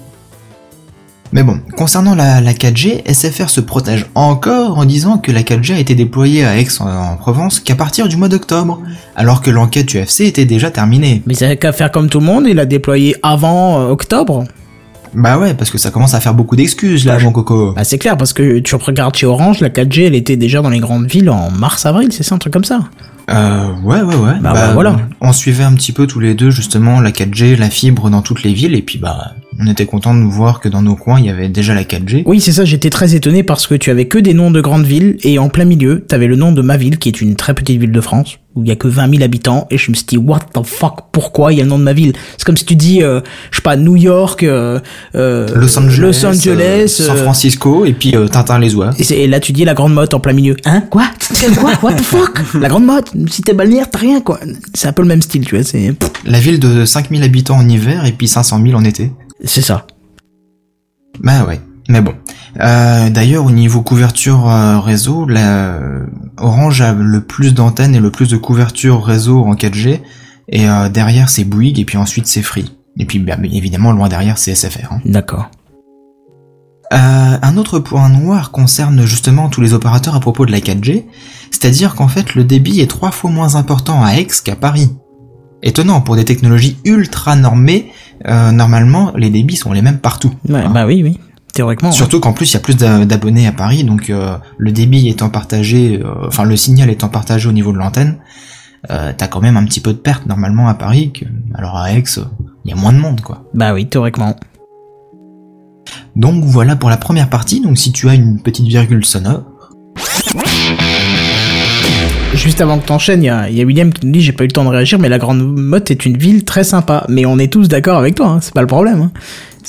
Mais 1.31 1.43
bon, 1.43 1.60
concernant 1.77 2.15
la, 2.15 2.41
la 2.41 2.53
4G, 2.53 3.03
SFR 3.11 3.49
se 3.49 3.61
protège 3.61 4.07
encore 4.15 4.80
en 4.80 4.85
disant 4.85 5.19
que 5.19 5.31
la 5.31 5.41
4G 5.41 5.76
a 5.76 5.80
été 5.80 5.93
déployée 5.93 6.43
à 6.43 6.57
Aix 6.57 6.68
en, 6.80 6.88
en 6.88 7.18
Provence 7.18 7.60
qu'à 7.60 7.76
partir 7.76 8.07
du 8.07 8.18
mois 8.18 8.30
d'octobre, 8.30 8.81
alors 9.15 9.41
que 9.41 9.51
l'enquête 9.51 9.93
UFC 9.93 10.22
était 10.22 10.45
déjà 10.45 10.72
terminée. 10.72 11.22
Mais 11.27 11.35
ça 11.35 11.56
qu'à 11.56 11.72
faire 11.72 11.91
comme 11.91 12.10
tout 12.10 12.19
le 12.19 12.26
monde, 12.26 12.45
il 12.47 12.60
a 12.60 12.65
déployé 12.65 13.15
avant 13.22 13.80
euh, 13.80 13.89
octobre. 13.89 14.45
Bah 15.14 15.38
ouais, 15.38 15.53
parce 15.53 15.69
que 15.72 15.77
ça 15.77 15.91
commence 15.91 16.14
à 16.14 16.19
faire 16.19 16.34
beaucoup 16.34 16.56
d'excuses 16.56 17.06
là, 17.06 17.19
mon 17.19 17.31
coco. 17.31 17.73
Bah 17.73 17.84
c'est 17.84 17.97
clair, 17.97 18.18
parce 18.18 18.34
que 18.34 18.60
tu 18.60 18.76
regardes 18.76 19.15
chez 19.15 19.26
Orange, 19.26 19.60
la 19.60 19.69
4G, 19.69 20.07
elle 20.07 20.15
était 20.15 20.38
déjà 20.38 20.61
dans 20.61 20.69
les 20.69 20.80
grandes 20.80 21.07
villes 21.07 21.30
en 21.30 21.51
mars-avril, 21.51 22.11
c'est 22.11 22.23
ça, 22.23 22.35
un 22.35 22.38
truc 22.38 22.53
comme 22.53 22.64
ça 22.64 22.81
Euh, 23.30 23.73
ouais, 23.84 24.01
ouais, 24.01 24.15
ouais. 24.15 24.39
Bah, 24.41 24.53
bah, 24.53 24.72
voilà. 24.73 24.97
On 25.22 25.34
suivait 25.34 25.64
un 25.64 25.73
petit 25.73 25.91
peu 25.91 26.07
tous 26.07 26.19
les 26.19 26.34
deux 26.34 26.49
justement 26.49 27.01
la 27.01 27.11
4G, 27.11 27.57
la 27.57 27.69
fibre 27.69 28.10
dans 28.10 28.22
toutes 28.22 28.43
les 28.43 28.53
villes, 28.53 28.76
et 28.76 28.81
puis 28.81 28.97
bah, 28.97 29.35
on 29.60 29.68
était 29.68 29.85
content 29.85 30.15
de 30.15 30.23
voir 30.23 30.60
que 30.60 30.69
dans 30.69 30.81
nos 30.81 30.95
coins 30.95 31.19
il 31.19 31.26
y 31.26 31.30
avait 31.30 31.49
déjà 31.49 31.73
la 31.73 31.84
4G. 31.84 32.23
Oui, 32.26 32.39
c'est 32.39 32.51
ça, 32.51 32.65
j'étais 32.65 32.89
très 32.89 33.15
étonné 33.15 33.43
parce 33.43 33.68
que 33.68 33.76
tu 33.76 33.91
avais 33.91 34.06
que 34.06 34.18
des 34.18 34.34
noms 34.34 34.51
de 34.51 34.61
grandes 34.61 34.85
villes, 34.85 35.18
et 35.23 35.38
en 35.39 35.49
plein 35.49 35.65
milieu, 35.65 36.01
t'avais 36.01 36.27
le 36.27 36.35
nom 36.35 36.51
de 36.51 36.61
ma 36.61 36.77
ville, 36.77 36.97
qui 36.97 37.10
est 37.10 37.22
une 37.22 37.35
très 37.35 37.53
petite 37.53 37.80
ville 37.80 37.91
de 37.91 38.01
France, 38.01 38.39
où 38.56 38.64
il 38.64 38.70
y 38.70 38.72
a 38.72 38.76
que 38.76 38.88
20 38.88 39.12
000 39.12 39.24
habitants, 39.24 39.68
et 39.70 39.78
je 39.78 39.92
me 39.92 39.96
suis 39.96 40.06
dit, 40.06 40.18
what 40.18 40.40
the 40.54 40.66
fuck, 40.66 41.12
pourquoi 41.12 41.54
il 41.54 41.58
y 41.58 41.62
a 41.62 41.64
le 41.64 41.70
nom 41.70 41.78
de 41.78 41.84
ma 41.84 41.94
ville? 41.94 42.14
C'est 42.38 42.44
comme 42.44 42.58
si 42.58 42.66
tu 42.66 42.76
dis, 42.76 43.04
euh, 43.04 43.22
je 43.52 43.58
sais 43.58 43.62
pas, 43.62 43.78
New 43.78 43.96
York, 43.96 44.42
euh, 44.44 44.80
euh, 45.16 45.48
Los 45.56 45.78
Angeles, 45.78 46.02
Los 46.02 46.26
Angeles, 46.26 46.98
euh, 47.00 47.06
San 47.06 47.18
euh, 47.18 47.24
Francisco, 47.24 47.86
et 47.86 47.94
puis 47.94 48.16
Tintin 48.32 48.60
les 48.60 48.74
oies. 48.76 48.90
Et, 48.98 49.28
là, 49.28 49.40
tu 49.40 49.52
dis 49.52 49.66
la 49.66 49.76
grande 49.76 49.94
motte 49.94 50.14
en 50.14 50.20
plein 50.20 50.34
milieu. 50.34 50.56
Hein? 50.66 50.82
Quoi? 50.90 51.06
Quoi? 51.60 51.74
What 51.84 51.94
the 51.94 52.02
fuck? 52.02 52.40
La 52.60 52.70
grande 52.70 52.86
motte? 52.86 53.12
Si 53.30 53.44
t'es 53.44 53.54
balnéaire, 53.54 53.90
t'as 53.90 54.00
rien, 54.00 54.20
quoi. 54.20 54.40
C'est 54.74 54.88
un 54.88 54.94
peu 54.94 55.04
le 55.04 55.08
même 55.08 55.22
style, 55.22 55.46
tu 55.46 55.56
vois. 55.56 55.64
C'est 55.64 55.94
La 56.26 56.40
ville 56.40 56.60
de 56.60 56.86
5000 56.86 57.24
habitants 57.24 57.58
en 57.58 57.70
hiver 57.70 58.06
et 58.06 58.12
puis 58.12 58.28
500 58.28 58.62
000 58.64 58.78
en 58.78 58.84
été. 58.84 59.12
c'est 59.44 59.62
ça. 59.62 59.86
Bah 61.22 61.44
ouais, 61.48 61.60
mais 61.88 62.02
bon. 62.02 62.14
Euh, 62.60 63.10
D'ailleurs, 63.10 63.46
au 63.46 63.52
niveau 63.52 63.82
couverture 63.82 64.50
euh, 64.50 64.80
réseau, 64.80 65.26
la, 65.26 65.80
Orange 66.38 66.82
a 66.82 66.94
le 66.94 67.22
plus 67.22 67.54
d'antennes 67.54 67.96
et 67.96 68.00
le 68.00 68.12
plus 68.12 68.28
de 68.30 68.38
couverture 68.38 69.04
réseau 69.04 69.44
en 69.44 69.54
4G. 69.56 70.00
Et 70.52 70.68
euh, 70.70 70.90
derrière, 70.90 71.30
c'est 71.30 71.44
Bouygues 71.44 71.80
et 71.80 71.86
puis 71.86 71.98
ensuite 71.98 72.28
c'est 72.28 72.42
Free. 72.42 72.76
Et 72.98 73.06
puis 73.06 73.20
bah, 73.20 73.36
évidemment, 73.44 73.92
loin 73.92 74.10
derrière, 74.10 74.38
c'est 74.38 74.56
SFR. 74.56 74.92
hein. 74.94 75.02
D'accord. 75.06 75.50
Euh, 76.92 77.38
un 77.42 77.58
autre 77.58 77.78
point 77.78 78.10
noir 78.10 78.50
concerne 78.50 79.06
justement 79.06 79.48
tous 79.50 79.62
les 79.62 79.74
opérateurs 79.76 80.16
à 80.16 80.20
propos 80.20 80.48
de 80.48 80.52
la 80.52 80.58
4G, 80.60 81.04
c'est-à-dire 81.52 81.94
qu'en 81.94 82.08
fait 82.08 82.34
le 82.34 82.44
débit 82.44 82.80
est 82.82 82.88
trois 82.90 83.12
fois 83.12 83.30
moins 83.30 83.54
important 83.56 84.04
à 84.04 84.14
Aix 84.16 84.26
qu'à 84.44 84.56
Paris. 84.56 84.90
Étonnant, 85.62 86.02
pour 86.02 86.16
des 86.16 86.26
technologies 86.26 86.78
ultra 86.86 87.36
normées, 87.36 87.92
euh, 88.28 88.52
normalement 88.52 89.12
les 89.16 89.30
débits 89.30 89.56
sont 89.58 89.72
les 89.72 89.84
mêmes 89.84 90.00
partout. 90.00 90.32
Ouais, 90.48 90.62
Hein. 90.64 90.72
bah 90.74 90.88
oui, 90.88 91.04
oui. 91.04 91.20
Théoriquement. 91.54 91.90
ouais. 91.90 91.96
Surtout 91.96 92.20
qu'en 92.20 92.34
plus 92.34 92.52
il 92.52 92.54
y 92.54 92.58
a 92.58 92.60
plus 92.62 92.76
d'a- 92.78 93.06
d'abonnés 93.06 93.48
à 93.48 93.52
Paris, 93.52 93.84
donc 93.84 94.10
euh, 94.10 94.38
le 94.58 94.72
débit 94.72 95.08
étant 95.10 95.30
partagé, 95.30 96.00
euh, 96.04 96.28
enfin 96.28 96.44
le 96.44 96.56
signal 96.56 96.90
étant 96.90 97.10
partagé 97.10 97.50
au 97.50 97.52
niveau 97.52 97.72
de 97.74 97.78
l'antenne, 97.78 98.18
euh, 98.92 99.12
t'as 99.18 99.28
quand 99.28 99.42
même 99.42 99.58
un 99.58 99.66
petit 99.66 99.80
peu 99.82 99.92
de 99.94 99.98
perte 99.98 100.26
normalement 100.26 100.68
à 100.70 100.74
Paris, 100.74 101.12
que, 101.12 101.26
alors 101.56 101.76
à 101.78 101.92
Aix, 101.92 102.04
euh, 102.18 102.22
il 102.66 102.72
y 102.72 102.74
a 102.74 102.78
moins 102.78 102.94
de 102.94 103.00
monde 103.00 103.22
quoi. 103.22 103.44
Bah 103.54 103.74
oui, 103.74 103.88
théoriquement. 103.88 104.36
Donc 106.16 106.44
voilà 106.44 106.76
pour 106.76 106.90
la 106.90 106.98
première 106.98 107.30
partie, 107.30 107.62
donc 107.62 107.78
si 107.78 107.92
tu 107.92 108.08
as 108.10 108.14
une 108.16 108.42
petite 108.42 108.68
virgule 108.68 109.04
sonore, 109.06 109.44
Juste 112.36 112.62
avant 112.62 112.78
que 112.80 112.86
t'enchaînes, 112.86 113.24
il 113.24 113.26
y 113.26 113.30
a, 113.30 113.50
il 113.50 113.56
y 113.58 113.62
a 113.62 113.66
William 113.66 113.92
qui 113.92 114.06
nous 114.06 114.12
dit 114.14 114.22
j'ai 114.22 114.32
pas 114.32 114.44
eu 114.44 114.48
le 114.48 114.54
temps 114.54 114.64
de 114.64 114.70
réagir, 114.70 115.00
mais 115.00 115.10
la 115.10 115.18
Grande 115.18 115.42
Motte 115.42 115.90
est 115.92 116.06
une 116.06 116.16
ville 116.16 116.46
très 116.46 116.64
sympa. 116.64 117.04
Mais 117.10 117.26
on 117.26 117.40
est 117.40 117.52
tous 117.52 117.68
d'accord 117.68 117.98
avec 117.98 118.16
toi, 118.16 118.28
hein, 118.28 118.40
c'est 118.42 118.54
pas 118.54 118.62
le 118.62 118.68
problème. 118.68 119.02
Hein. 119.02 119.12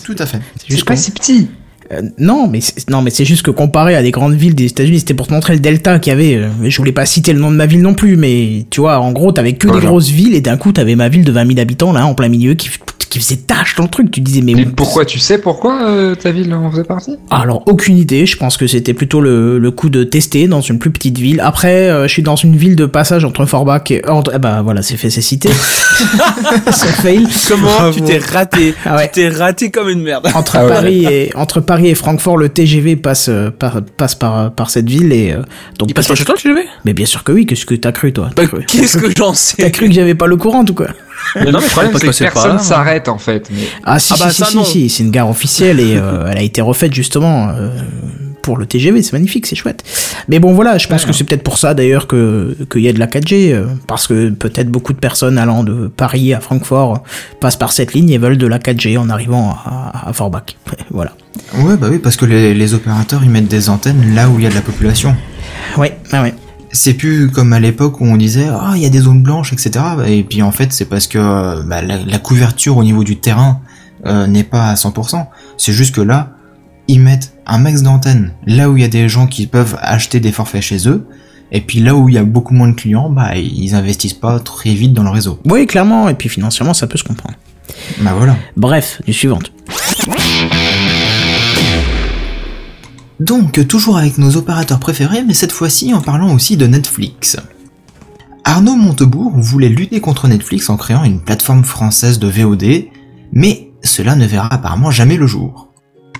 tout 0.05 0.15
à 0.19 0.27
fait. 0.27 0.41
C'est 0.59 0.69
juste 0.69 0.81
C'est 0.81 0.85
pas 0.85 0.97
si 0.97 1.11
petit. 1.11 1.49
Euh, 1.93 2.03
non, 2.19 2.47
mais 2.47 2.61
c'est- 2.61 2.89
non, 2.89 3.03
mais 3.03 3.11
c'est 3.11 3.25
juste 3.25 3.43
que 3.43 3.51
comparé 3.51 3.97
à 3.97 4.03
des 4.03 4.11
grandes 4.13 4.35
villes 4.35 4.55
des 4.55 4.67
États-Unis, 4.67 5.01
c'était 5.01 5.15
pour 5.15 5.27
te 5.27 5.33
montrer 5.33 5.55
le 5.55 5.61
delta 5.61 5.99
qu'il 5.99 6.13
y 6.13 6.15
avait. 6.15 6.37
euh, 6.37 6.49
je 6.65 6.77
voulais 6.77 6.93
pas 6.93 7.05
citer 7.07 7.33
le 7.33 7.41
nom 7.41 7.51
de 7.51 7.57
ma 7.57 7.67
ville 7.67 7.83
non 7.83 7.95
plus, 7.95 8.17
mais 8.17 8.65
tu 8.71 8.81
vois, 8.81 8.99
en 9.01 9.11
gros, 9.13 9.33
t'avais 9.33 9.55
que 9.55 9.67
des 9.67 9.73
Voilà. 9.73 9.89
grosses 9.89 10.09
villes 10.11 10.35
et 10.35 10.41
d'un 10.41 10.57
coup, 10.57 10.71
t'avais 10.73 10.95
ma 10.95 11.09
ville 11.09 11.25
de 11.25 11.33
20 11.33 11.47
000 11.47 11.59
habitants 11.59 11.93
là, 11.93 12.07
en 12.07 12.15
plein 12.15 12.29
milieu, 12.29 12.55
qui, 12.55 12.71
qui 13.09 13.19
faisait 13.19 13.37
tâche 13.39 13.75
dans 13.75 13.83
le 13.83 13.89
truc. 13.89 14.13
Tu 14.13 14.21
disais 14.21 14.41
mais, 14.41 14.55
Mais 14.55 14.67
pourquoi 14.67 15.05
tu 15.05 15.19
sais 15.19 15.39
pourquoi 15.39 15.83
euh, 15.89 16.15
ta 16.15 16.31
ville 16.31 16.55
en 16.55 16.71
faisait 16.71 16.85
partie? 16.85 17.17
Alors 17.29 17.65
aucune 17.67 17.97
idée. 17.99 18.25
Je 18.25 18.37
pense 18.37 18.57
que 18.57 18.69
c'était 18.69 18.95
plutôt 18.95 19.21
le, 19.21 19.59
le 19.59 19.71
coup 19.73 19.89
de 19.89 20.05
tester 20.05 20.47
dans 20.47 20.61
une 20.61 20.79
plus 20.79 20.93
petite 20.93 21.19
ville. 21.19 21.41
Après, 21.41 21.91
euh, 21.91 22.07
je 22.07 22.13
suis 22.13 22.23
dans 22.23 22.37
une 22.37 22.55
ville 22.55 22.77
de 22.77 22.87
passage 22.87 23.25
entre 23.25 23.47
Forbach 23.47 23.91
et 23.91 24.07
entre. 24.09 24.31
Eh 24.37 24.39
bah 24.39 24.63
voilà, 24.63 24.83
c'est 24.83 24.97
fait, 24.97 25.11
c'est 25.11 25.23
cité. 25.23 25.49
c'est 26.71 26.87
fail. 27.03 27.27
Comment 27.49 27.63
Bravo. 27.67 27.99
tu 27.99 28.03
t'es 28.03 28.19
raté 28.19 28.75
Ah 28.85 28.95
ouais. 28.97 29.07
Tu 29.13 29.21
t'es 29.23 29.29
raté 29.29 29.71
comme 29.73 29.89
une 29.89 30.03
merde. 30.03 30.29
Entre 30.35 30.57
Ah 30.57 30.65
ouais. 30.67 30.71
Paris 30.73 31.05
et 31.11 31.33
entre 31.35 31.59
Paris 31.61 31.80
et 31.85 31.95
Francfort, 31.95 32.37
le 32.37 32.49
TGV 32.49 32.97
passe 32.97 33.29
euh, 33.29 33.51
par 33.51 33.81
passe 33.97 34.15
par 34.15 34.53
par 34.53 34.71
cette 34.71 34.89
ville 34.89 35.13
et 35.13 35.33
euh, 35.33 35.43
donc. 35.79 35.91
Il 35.91 35.95
passe 35.95 36.07
par 36.09 36.17
chez 36.17 36.25
toi, 36.25 36.35
le 36.45 36.55
Mais 36.85 36.93
bien 36.93 37.07
sûr 37.07 37.25
que 37.25 37.33
oui. 37.33 37.47
Qu'est-ce 37.47 37.67
que 37.67 37.75
t'as 37.75 37.93
cru 37.93 38.13
toi? 38.13 38.27
Bah, 38.37 38.43
T'as 38.43 38.47
cru- 38.47 38.65
Qu'est-ce 38.67 38.93
t'as 38.99 39.05
cru- 39.05 39.13
que 39.13 39.19
j'en 39.19 39.31
T'as 39.31 39.37
sais 39.37 39.71
cru 39.71 39.89
que 39.89 39.95
j'avais 39.95 40.15
pas 40.15 40.27
le 40.27 40.37
courant 40.37 40.65
ou 40.69 40.75
quoi? 40.75 40.89
Mais 41.37 41.45
non, 41.53 41.59
mais 41.61 41.65
Le 41.65 41.71
problème, 41.71 41.93
pas 41.93 41.99
c'est 41.99 42.07
que 42.11 42.19
personne 42.33 42.59
s'arrête 42.59 43.09
en 43.09 43.19
fait. 43.19 43.49
Mais... 43.53 43.63
Ah 43.85 43.99
si 43.99 44.13
Ah 44.13 44.17
si 44.17 44.23
bah, 44.23 44.31
si 44.31 44.37
ça, 44.57 44.65
si, 44.65 44.89
c'est 44.89 45.03
une 45.03 45.11
gare 45.11 45.29
officielle 45.29 45.79
et 45.81 45.97
euh, 45.97 46.27
elle 46.31 46.39
a 46.39 46.43
été 46.43 46.61
refaite 46.61 46.93
justement 46.95 47.49
euh, 47.51 47.69
pour 48.43 48.57
le 48.57 48.67
TGV, 48.67 49.03
c'est 49.03 49.13
magnifique, 49.13 49.47
c'est 49.47 49.57
chouette. 49.57 49.85
Mais 50.29 50.39
bon 50.39 50.53
voilà, 50.53 50.79
je 50.79 50.89
pense 50.89 51.05
que 51.05 51.13
c'est 51.13 51.25
peut-être 51.25 51.43
pour 51.43 51.59
ça 51.59 51.75
d'ailleurs 51.75 52.07
que 52.07 52.57
qu'il 52.71 52.83
y 52.83 52.89
a 52.89 52.93
de 52.93 52.99
la 52.99 53.07
4G 53.07 53.53
euh, 53.53 53.67
parce 53.87 54.07
que 54.07 54.31
peut-être 54.31 54.71
beaucoup 54.71 54.93
de 54.93 54.99
personnes 54.99 55.39
allant 55.39 55.65
de 55.65 55.89
Paris 55.89 56.35
à 56.35 56.41
Francfort 56.41 56.95
euh, 56.95 56.99
passent 57.41 57.57
par 57.57 57.73
cette 57.73 57.93
ligne 57.95 58.11
et 58.11 58.19
veulent 58.19 58.39
de 58.39 58.47
la 58.47 58.59
4G 58.59 58.99
en 58.99 59.09
arrivant 59.09 59.51
à, 59.65 60.09
à 60.09 60.13
Forbach. 60.13 60.57
voilà. 60.91 61.13
Ouais, 61.59 61.77
bah 61.77 61.89
oui, 61.91 61.99
parce 61.99 62.17
que 62.17 62.25
les, 62.25 62.55
les 62.55 62.75
opérateurs 62.75 63.23
ils 63.25 63.31
mettent 63.31 63.49
des 63.49 63.69
antennes 63.71 64.15
là 64.15 64.29
où 64.29 64.39
il 64.39 64.45
y 64.45 64.47
a 64.47 64.51
de 64.51 64.55
la 64.55 64.63
population. 64.63 65.15
Ouais, 65.77 65.99
ouais, 66.13 66.21
ouais. 66.21 66.35
C'est 66.73 66.95
plus 66.95 67.31
comme 67.31 67.53
à 67.53 67.61
l'époque 67.61 68.01
où 68.01 68.05
on 68.05 68.17
disait 68.17 68.47
ah 68.49 68.73
il 68.77 68.83
y 68.83 68.87
a 68.87 68.91
des 68.91 69.01
zones 69.01 69.23
blanches 69.23 69.53
etc. 69.53 69.85
Et 70.07 70.23
puis 70.23 70.43
en 70.43 70.53
fait 70.53 70.73
c'est 70.73 70.85
parce 70.85 71.09
que 71.09 71.63
bah, 71.65 71.83
la, 71.83 71.99
la 71.99 72.19
couverture 72.19 72.77
au 72.77 72.85
niveau 72.85 73.03
du 73.03 73.19
terrain 73.19 73.61
euh, 74.07 74.27
n'est 74.27 74.45
pas 74.45 74.69
à 74.69 74.75
100%. 74.75 75.27
C'est 75.59 75.73
juste 75.73 75.95
que 75.95 76.01
là 76.01 76.31
ils 76.91 77.01
mettent 77.01 77.35
un 77.47 77.59
max 77.59 77.83
d'antennes 77.83 78.33
là 78.47 78.69
où 78.69 78.77
il 78.77 78.81
y 78.83 78.85
a 78.85 78.89
des 78.89 79.09
gens 79.09 79.29
qui 79.29 79.47
peuvent 79.47 79.79
acheter 79.81 80.19
des 80.19 80.33
forfaits 80.33 80.63
chez 80.63 80.89
eux. 80.89 81.07
Et 81.53 81.61
puis 81.61 81.79
là 81.79 81.95
où 81.95 82.09
il 82.09 82.17
y 82.17 82.19
a 82.19 82.25
beaucoup 82.25 82.53
moins 82.53 82.69
de 82.69 82.75
clients, 82.75 83.11
bah 83.11 83.37
ils 83.37 83.75
investissent 83.75 84.15
pas 84.15 84.41
très 84.41 84.75
vite 84.75 84.93
dans 84.93 85.05
le 85.05 85.11
réseau. 85.11 85.39
Oui, 85.45 85.67
clairement, 85.67 86.09
et 86.09 86.15
puis 86.15 86.29
financièrement 86.29 86.75
ça 86.75 86.89
peut 86.89 86.99
se 86.99 87.05
comprendre. 87.05 87.37
Bah 88.01 88.13
voilà. 88.17 88.37
Bref, 88.57 89.01
du 89.07 89.13
suivante. 89.13 89.53
Donc, 93.21 93.69
toujours 93.69 93.97
avec 93.97 94.19
nos 94.19 94.37
opérateurs 94.37 94.81
préférés, 94.81 95.23
mais 95.25 95.35
cette 95.35 95.53
fois-ci 95.53 95.95
en 95.95 96.01
parlant 96.01 96.35
aussi 96.35 96.57
de 96.57 96.67
Netflix. 96.67 97.37
Arnaud 98.45 98.77
Montebourg 98.77 99.33
voulait 99.37 99.69
lutter 99.69 100.01
contre 100.01 100.27
Netflix 100.27 100.69
en 100.71 100.77
créant 100.77 101.05
une 101.05 101.21
plateforme 101.21 101.63
française 101.63 102.19
de 102.19 102.27
VOD, 102.27 102.87
mais 103.33 103.71
cela 103.83 104.17
ne 104.17 104.27
verra 104.27 104.53
apparemment 104.53 104.91
jamais 104.91 105.17
le 105.17 105.27
jour. 105.27 105.70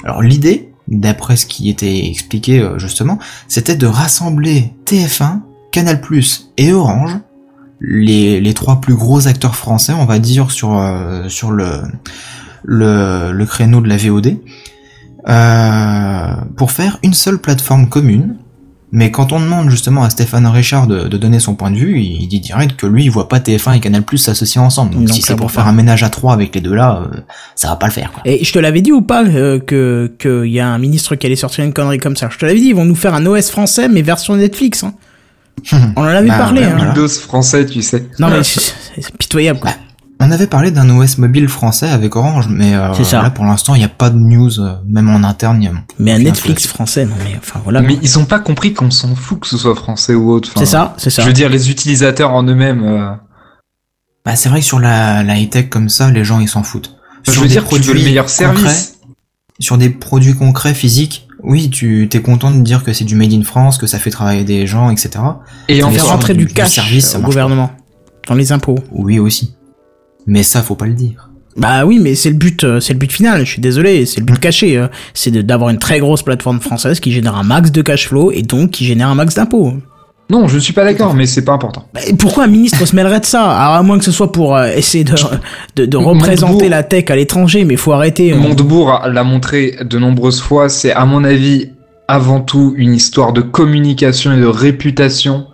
Alors 0.05 0.23
l'idée, 0.23 0.73
d'après 0.89 1.37
ce 1.37 1.47
qui 1.47 1.71
était 1.71 2.07
expliqué 2.09 2.61
euh, 2.61 2.79
justement, 2.79 3.19
c'était 3.49 3.77
de 3.77 3.87
rassembler 3.87 4.73
TF1, 4.87 5.41
Canal+, 5.73 6.01
et 6.57 6.73
Orange, 6.73 7.19
les, 7.81 8.55
trois 8.55 8.81
plus 8.81 8.95
gros 8.95 9.29
acteurs 9.29 9.55
français, 9.55 9.93
on 9.93 10.05
va 10.05 10.19
dire, 10.19 10.51
sur, 10.51 10.77
euh, 10.77 11.29
le 12.65 13.45
créneau 13.45 13.81
de 13.81 13.89
la 13.89 13.97
VOD, 13.97 14.37
euh, 15.29 16.35
pour 16.57 16.73
faire 16.73 16.99
une 17.03 17.15
seule 17.15 17.39
plateforme 17.39 17.89
commune. 17.89 18.37
Mais 18.93 19.11
quand 19.13 19.33
on 19.33 19.39
demande 19.39 19.71
justement 19.71 20.03
à 20.03 20.11
Stéphane 20.11 20.47
Richard 20.49 20.87
de, 20.89 21.07
de 21.07 21.17
donner 21.17 21.39
son 21.39 21.55
point 21.55 21.71
de 21.71 21.77
vue, 21.77 22.01
il 22.01 22.27
dit 22.27 22.41
direct 22.41 22.75
que 22.77 22.87
lui 22.87 23.05
il 23.05 23.11
voit 23.11 23.29
pas 23.29 23.39
TF1 23.39 23.77
et 23.77 23.81
Canal 23.81 24.03
Plus 24.03 24.19
s'associer 24.19 24.61
ensemble. 24.61 24.95
Donc 24.95 25.09
si 25.11 25.23
c'est 25.23 25.37
pour 25.37 25.51
faire 25.53 25.67
un 25.69 25.73
ménage 25.73 26.03
à 26.03 26.09
trois 26.11 26.33
avec 26.33 26.53
les 26.55 26.61
deux 26.61 26.75
là, 26.75 27.03
euh, 27.05 27.17
ça 27.55 27.69
va 27.69 27.77
pas 27.77 27.87
le 27.87 27.93
faire. 27.93 28.11
Quoi. 28.13 28.23
Et 28.25 28.45
je 28.45 28.53
te 28.53 28.59
l'avais 28.59 28.83
dit 28.83 28.91
ou 28.91 29.01
pas 29.03 29.25
euh, 29.25 29.61
que 29.61 30.13
qu'il 30.19 30.51
y 30.51 30.59
a 30.59 30.67
un 30.69 30.79
ministre 30.79 31.15
qui 31.15 31.27
allait 31.27 31.37
sortir 31.37 31.65
une 31.65 31.73
connerie 31.73 31.99
comme 31.99 32.17
ça? 32.17 32.29
Je 32.33 32.39
te 32.39 32.45
l'avais 32.45 32.59
dit, 32.59 32.67
ils 32.67 32.75
vont 32.75 32.85
nous 32.85 32.97
faire 32.97 33.15
un 33.15 33.25
OS 33.27 33.49
français 33.51 33.89
mais 33.89 34.03
version 34.03 34.35
Netflix. 34.35 34.83
Hein. 34.83 34.95
On 35.97 36.01
en 36.01 36.05
avait 36.05 36.29
Bah, 36.29 36.39
parlé. 36.39 36.63
ouais, 36.63 36.67
hein. 36.67 36.87
Windows 36.89 37.09
français, 37.09 37.67
tu 37.67 37.83
sais. 37.83 38.09
Non 38.19 38.29
mais 38.29 38.43
c'est 38.43 38.75
c'est 39.01 39.17
pitoyable. 39.17 39.61
Quoi. 39.61 39.71
On 40.23 40.31
avait 40.31 40.47
parlé 40.47 40.71
d'un 40.71 40.89
OS 40.91 41.17
mobile 41.19 41.49
français 41.49 41.89
avec 41.89 42.15
Orange, 42.15 42.47
mais 42.51 42.75
euh, 42.75 42.93
C'est 42.95 43.05
ça. 43.05 43.23
là 43.23 43.31
pour 43.31 43.45
l'instant 43.47 43.75
il 43.75 43.79
n'y 43.79 43.85
a 43.85 43.89
pas 43.89 44.11
de 44.11 44.19
news, 44.19 44.61
euh, 44.61 44.75
même 44.87 45.09
en 45.09 45.25
interne. 45.27 45.63
il 45.63 45.65
y 45.65 45.69
a- 45.69 45.73
Mais 45.99 46.13
un 46.13 46.19
Netflix 46.19 46.67
français, 46.67 47.07
non 47.07 47.15
mais 47.25 47.37
enfin 47.39 47.61
voilà. 47.65 47.81
Mais 47.81 47.99
ils 48.03 48.19
ont 48.19 48.27
pas 48.27 48.39
compris 48.39 48.75
qu'on 48.75 48.91
s'en 48.91 49.15
fout 49.15 49.41
que 49.41 49.47
ce 49.47 49.57
soit 49.57 49.75
français 49.75 50.15
ou 50.15 50.31
autre. 50.31 50.51
Enfin, 50.55 50.61
C'est 50.61 50.71
ça, 50.71 50.95
c'est 50.99 51.09
ça. 51.11 51.23
Je 51.23 51.27
veux 51.29 51.33
dire, 51.33 51.49
les 51.49 51.71
utilisateurs 51.71 52.33
en 52.33 52.43
eux-mêmes. 52.45 52.83
euh, 52.85 53.11
Bah 54.27 54.37
c'est 54.37 54.51
vrai 54.51 54.61
que 54.61 54.67
sur 54.67 54.79
la, 54.79 55.23
la 55.23 55.39
high-tech 55.39 55.71
comme 55.71 55.89
ça, 55.89 56.11
les 56.11 56.23
gens 56.25 56.39
ils 56.41 56.49
s'en 56.49 56.63
foutent. 56.63 56.97
Je 57.27 57.33
Sur 57.33 57.43
veux 57.43 57.49
des 57.49 57.55
dire, 57.55 57.65
tu 57.67 57.75
veux 57.75 57.79
le 57.81 57.85
produits 57.87 58.05
meilleur 58.05 58.27
concrets, 58.27 58.45
service. 58.47 58.99
sur 59.59 59.79
des 59.79 59.89
produits 59.91 60.35
concrets 60.35 60.75
physiques, 60.75 61.29
oui, 61.43 61.71
tu 61.71 62.07
t'es 62.11 62.21
content 62.21 62.51
de 62.51 62.61
dire 62.61 62.85
que 62.85 62.93
c'est 62.93 63.05
du 63.05 63.15
made 63.15 63.33
in 63.33 63.43
France, 63.43 63.79
que 63.79 63.87
ça 63.87 63.99
fait 63.99 64.11
travailler 64.11 64.45
des 64.45 64.67
gens, 64.67 64.91
etc. 64.91 65.11
Et 65.69 65.83
en 65.83 65.91
faire 65.91 66.07
rentrer 66.09 66.35
du- 66.35 66.41
du 66.41 66.47
du 66.47 66.53
cash 66.55 66.75
service, 66.75 67.15
au 67.15 67.21
gouvernement 67.21 67.71
dans 68.29 68.35
les 68.35 68.53
impôts. 68.53 68.79
Oui 68.93 69.19
aussi. 69.19 69.55
Mais 70.27 70.43
ça 70.43 70.63
faut 70.63 70.75
pas 70.77 70.87
le 70.87 70.95
dire. 70.95 71.29
Bah 71.57 71.85
oui, 71.85 71.99
mais 72.01 72.15
c'est 72.15 72.31
le 72.31 72.37
but, 72.37 72.63
euh, 72.65 72.79
c'est 72.81 72.93
le 72.93 72.99
but 72.99 73.11
final. 73.11 73.45
Je 73.45 73.53
suis 73.53 73.61
désolé, 73.61 74.07
c'est 74.07 74.21
le 74.21 74.27
but 74.27 74.39
caché. 74.39 74.77
euh, 74.79 74.87
c'est 75.15 75.31
de- 75.31 75.43
d'avoir 75.43 75.71
une 75.71 75.79
très 75.79 75.99
grosse 75.99 76.23
plateforme 76.23 76.61
française 76.61 77.01
qui 77.01 77.11
génère 77.13 77.35
un 77.37 77.43
max 77.43 77.73
de 77.73 77.83
cash 77.83 78.09
flow 78.09 78.31
et 78.31 78.43
donc 78.43 78.71
qui 78.71 78.85
génère 78.85 79.09
un 79.09 79.15
max 79.17 79.35
d'impôts. 79.35 79.75
Non, 80.31 80.47
je 80.47 80.59
suis 80.61 80.73
pas 80.73 80.85
d'accord, 80.85 81.13
mais 81.15 81.27
c'est 81.27 81.45
pas 81.45 81.53
important. 81.53 81.89
Bah, 81.93 82.01
et 82.07 82.15
pourquoi 82.15 82.45
un 82.45 82.47
ministre 82.47 82.87
se 82.87 82.95
mêlerait 82.95 83.19
de 83.19 83.25
ça? 83.25 83.51
Alors, 83.51 83.75
À 83.75 83.83
moins 83.83 83.99
que 83.99 84.05
ce 84.05 84.13
soit 84.13 84.31
pour 84.31 84.57
euh, 84.57 84.69
essayer 84.77 85.03
de, 85.03 85.15
de, 85.75 85.87
de 85.87 85.97
représenter 85.97 86.53
Montebourg- 86.53 86.69
la 86.71 86.83
tech 86.85 87.05
à 87.09 87.17
l'étranger, 87.17 87.65
mais 87.65 87.75
faut 87.75 87.93
arrêter. 87.93 88.33
euh. 88.33 88.37
Montebourg 88.37 89.01
l'a 89.09 89.25
montré 89.25 89.77
de 89.83 89.99
nombreuses 89.99 90.41
fois, 90.41 90.69
c'est 90.69 90.93
à 90.93 91.05
mon 91.05 91.25
avis 91.25 91.71
avant 92.07 92.41
tout 92.41 92.75
une 92.77 92.95
histoire 92.95 93.33
de 93.33 93.41
communication 93.41 94.33
et 94.33 94.39
de 94.41 94.47
réputation 94.47 95.47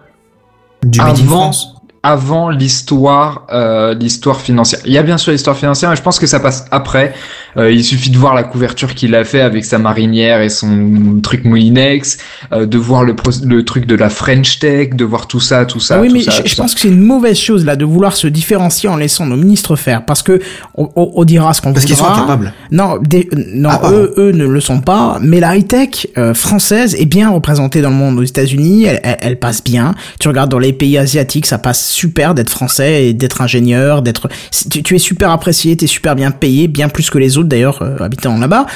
Du 0.84 0.98
Made 0.98 1.08
in 1.08 1.10
Avant- 1.22 1.26
France. 1.26 1.72
Avant 2.06 2.50
l'histoire 2.50 3.46
euh, 3.50 3.92
l'histoire 3.92 4.40
financière. 4.40 4.80
Il 4.84 4.92
y 4.92 4.98
a 4.98 5.02
bien 5.02 5.18
sûr 5.18 5.32
l'histoire 5.32 5.56
financière, 5.56 5.90
mais 5.90 5.96
je 5.96 6.02
pense 6.02 6.20
que 6.20 6.28
ça 6.28 6.38
passe 6.38 6.64
après. 6.70 7.14
Euh, 7.58 7.70
il 7.72 7.82
suffit 7.84 8.10
de 8.10 8.18
voir 8.18 8.34
la 8.34 8.42
couverture 8.42 8.94
qu'il 8.94 9.14
a 9.14 9.24
fait 9.24 9.40
avec 9.40 9.64
sa 9.64 9.78
marinière 9.78 10.40
et 10.42 10.48
son 10.48 11.20
truc 11.22 11.44
Moulinex, 11.44 12.18
euh, 12.52 12.66
de 12.66 12.78
voir 12.78 13.02
le, 13.04 13.14
pro- 13.16 13.30
le 13.44 13.64
truc 13.64 13.86
de 13.86 13.94
la 13.94 14.10
French 14.10 14.58
Tech, 14.58 14.90
de 14.94 15.04
voir 15.04 15.26
tout 15.26 15.40
ça, 15.40 15.64
tout 15.64 15.80
ça. 15.80 15.96
Ah 15.96 16.00
oui, 16.00 16.08
tout 16.08 16.14
mais 16.14 16.22
ça, 16.22 16.30
je, 16.32 16.42
tout 16.42 16.48
je 16.48 16.54
ça. 16.54 16.62
pense 16.62 16.74
que 16.74 16.80
c'est 16.80 16.88
une 16.88 17.00
mauvaise 17.02 17.38
chose 17.38 17.64
là 17.64 17.76
de 17.76 17.84
vouloir 17.84 18.14
se 18.16 18.26
différencier 18.26 18.88
en 18.88 18.96
laissant 18.96 19.26
nos 19.26 19.36
ministres 19.36 19.76
faire, 19.76 20.04
parce 20.04 20.22
que 20.22 20.40
on, 20.74 20.90
on- 20.96 21.12
on 21.14 21.24
dira 21.24 21.54
ce 21.54 21.62
qu'on 21.62 21.72
Parce 21.72 21.84
qu'ils 21.86 21.96
sont 21.96 22.04
voudra. 22.04 22.18
incapables. 22.18 22.52
Non, 22.70 22.98
des- 23.02 23.28
non, 23.54 23.70
Ah, 23.72 23.78
pardon. 23.78 23.96
eux, 23.96 24.14
eux 24.18 24.32
ne 24.32 24.46
le 24.46 24.60
sont 24.60 24.80
pas. 24.80 25.18
Mais 25.22 25.40
la 25.40 25.56
high 25.56 25.66
tech 25.66 26.06
euh, 26.18 26.34
française 26.34 26.94
est 26.98 27.06
bien 27.06 27.30
représentée 27.30 27.80
dans 27.80 27.90
le 27.90 27.96
monde. 27.96 28.18
Aux 28.18 28.22
États-Unis, 28.22 28.84
elle, 28.84 29.00
elle- 29.02 29.16
elle 29.20 29.38
passe 29.38 29.62
bien. 29.64 29.94
Tu 30.20 30.28
regardes 30.28 30.50
dans 30.50 30.58
les 30.58 30.72
pays 30.72 30.98
asiatiques, 30.98 31.46
ça 31.46 31.58
passe 31.58 31.86
super 31.88 32.34
d'être 32.34 32.50
français 32.50 33.06
et 33.06 33.12
d'être 33.14 33.40
ingénieur, 33.40 34.02
d'être. 34.02 34.28
Tu, 34.70 34.82
tu 34.82 34.94
es 34.94 34.98
super 34.98 35.30
apprécié, 35.30 35.76
t'es 35.76 35.86
super 35.86 36.14
bien 36.14 36.30
payé, 36.30 36.68
bien 36.68 36.88
plus 36.88 37.08
que 37.10 37.18
les 37.18 37.38
autres 37.38 37.45
d'ailleurs 37.46 37.82
euh, 37.82 37.96
habitant 38.00 38.36
là-bas. 38.38 38.66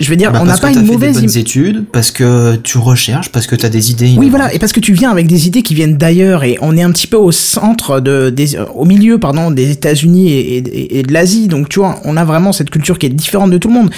Je 0.00 0.08
veux 0.10 0.16
dire, 0.16 0.32
Bah, 0.32 0.40
on 0.42 0.46
n'a 0.46 0.56
pas 0.56 0.72
que 0.72 0.78
une 0.78 0.84
fait 0.84 0.92
mauvaise 0.92 1.12
des 1.12 1.18
im- 1.18 1.26
bonnes 1.26 1.38
études, 1.38 1.84
parce 1.92 2.10
que 2.10 2.56
tu 2.56 2.76
recherches, 2.78 3.30
parce 3.30 3.46
que 3.46 3.54
t'as 3.54 3.68
des 3.68 3.92
idées. 3.92 4.14
oui, 4.18 4.30
voilà, 4.30 4.52
et 4.52 4.58
parce 4.58 4.72
que 4.72 4.80
tu 4.80 4.94
viens 4.94 5.12
avec 5.12 5.28
des 5.28 5.46
idées 5.46 5.62
qui 5.62 5.74
viennent 5.74 5.96
d'ailleurs, 5.96 6.42
et 6.42 6.58
on 6.60 6.76
est 6.76 6.82
un 6.82 6.90
petit 6.90 7.06
peu 7.06 7.16
au 7.18 7.30
centre 7.30 8.00
de, 8.00 8.28
des, 8.28 8.56
euh, 8.56 8.64
au 8.74 8.84
milieu, 8.84 9.18
pardon, 9.20 9.52
des 9.52 9.70
États-Unis 9.70 10.32
et, 10.32 10.56
et- 10.56 10.98
et 10.98 11.02
de 11.04 11.12
l'Asie, 11.12 11.46
donc 11.46 11.68
tu 11.68 11.78
vois, 11.78 12.00
on 12.04 12.16
a 12.16 12.24
vraiment 12.24 12.50
cette 12.50 12.70
culture 12.70 12.98
qui 12.98 13.06
est 13.06 13.10
différente 13.10 13.52
de 13.52 13.58
tout 13.58 13.68
le 13.68 13.74
monde, 13.74 13.90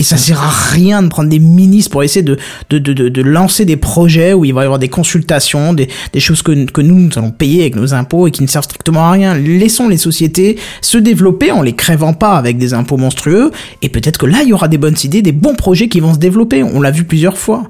et 0.00 0.02
ça 0.02 0.16
sert 0.16 0.40
à 0.40 0.48
rien 0.48 1.02
de 1.02 1.08
prendre 1.08 1.28
des 1.28 1.38
ministres 1.38 1.90
pour 1.90 2.02
essayer 2.02 2.22
de, 2.22 2.38
de, 2.70 2.78
de, 2.78 3.10
de, 3.10 3.20
lancer 3.20 3.66
des 3.66 3.76
projets 3.76 4.32
où 4.32 4.46
il 4.46 4.54
va 4.54 4.62
y 4.62 4.64
avoir 4.64 4.78
des 4.78 4.88
consultations, 4.88 5.74
des, 5.74 5.88
des 6.14 6.20
choses 6.20 6.40
que, 6.40 6.64
que 6.70 6.80
nous, 6.80 6.94
nous 6.94 7.10
allons 7.18 7.32
payer 7.32 7.60
avec 7.60 7.76
nos 7.76 7.92
impôts 7.92 8.26
et 8.26 8.30
qui 8.30 8.40
ne 8.42 8.46
servent 8.46 8.64
strictement 8.64 9.08
à 9.08 9.10
rien. 9.10 9.34
Laissons 9.34 9.88
les 9.88 9.98
sociétés 9.98 10.58
se 10.80 10.96
développer 10.96 11.52
en 11.52 11.60
les 11.60 11.74
crèvant 11.74 12.14
pas 12.14 12.38
avec 12.38 12.56
des 12.56 12.72
impôts 12.72 12.96
monstrueux, 12.96 13.50
et 13.82 13.90
peut-être 13.90 14.16
que 14.16 14.24
là, 14.24 14.38
il 14.42 14.48
y 14.48 14.52
aura 14.54 14.68
des 14.68 14.78
bonnes 14.78 14.96
idées, 15.04 15.20
des 15.20 15.32
bons 15.32 15.54
projets 15.54 15.90
qui 15.90 16.00
vont 16.00 16.14
se 16.14 16.18
développer, 16.18 16.62
on 16.62 16.80
l'a 16.80 16.92
vu 16.92 17.04
plusieurs 17.04 17.36
fois. 17.36 17.64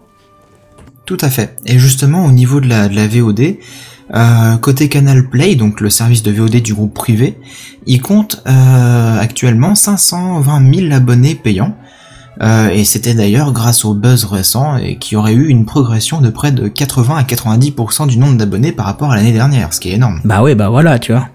Tout 1.07 1.19
à 1.23 1.31
fait. 1.31 1.57
Et 1.67 1.81
justement, 1.81 2.27
au 2.27 2.31
niveau 2.31 2.61
de 2.61 2.69
la, 2.69 2.89
de 2.89 2.95
la 2.95 3.09
VOD, 3.09 3.57
euh, 4.15 4.57
côté 4.59 4.89
Canal 4.89 5.29
Play, 5.29 5.57
donc 5.57 5.81
le 5.81 5.91
service 5.91 6.23
de 6.23 6.31
VOD 6.31 6.63
du 6.63 6.75
groupe 6.75 6.95
privé, 6.95 7.39
il 7.87 8.01
compte 8.01 8.41
euh, 8.47 9.19
actuellement 9.19 9.75
520 9.75 10.75
000 10.75 10.93
abonnés 10.93 11.35
payants. 11.35 11.77
Euh, 12.43 12.69
et 12.71 12.85
c'était 12.85 13.15
d'ailleurs 13.15 13.53
grâce 13.53 13.85
au 13.85 13.95
buzz 13.95 14.25
récent 14.25 14.77
et 14.77 14.97
qui 14.97 15.17
aurait 15.17 15.35
eu 15.35 15.49
une 15.49 15.67
progression 15.67 16.21
de 16.21 16.31
près 16.31 16.53
de 16.53 16.69
80 16.69 17.17
à 17.17 17.23
90% 17.23 18.07
du 18.07 18.19
nombre 18.19 18.37
d'abonnés 18.37 18.73
par 18.73 18.87
rapport 18.87 19.11
à 19.11 19.17
l'année 19.17 19.33
dernière, 19.33 19.73
ce 19.73 19.81
qui 19.81 19.91
est 19.91 19.95
énorme. 19.95 20.21
Bah 20.25 20.43
ouais, 20.43 20.55
bah 20.55 20.69
voilà, 20.69 20.99
tu 20.99 21.13
vois. 21.13 21.29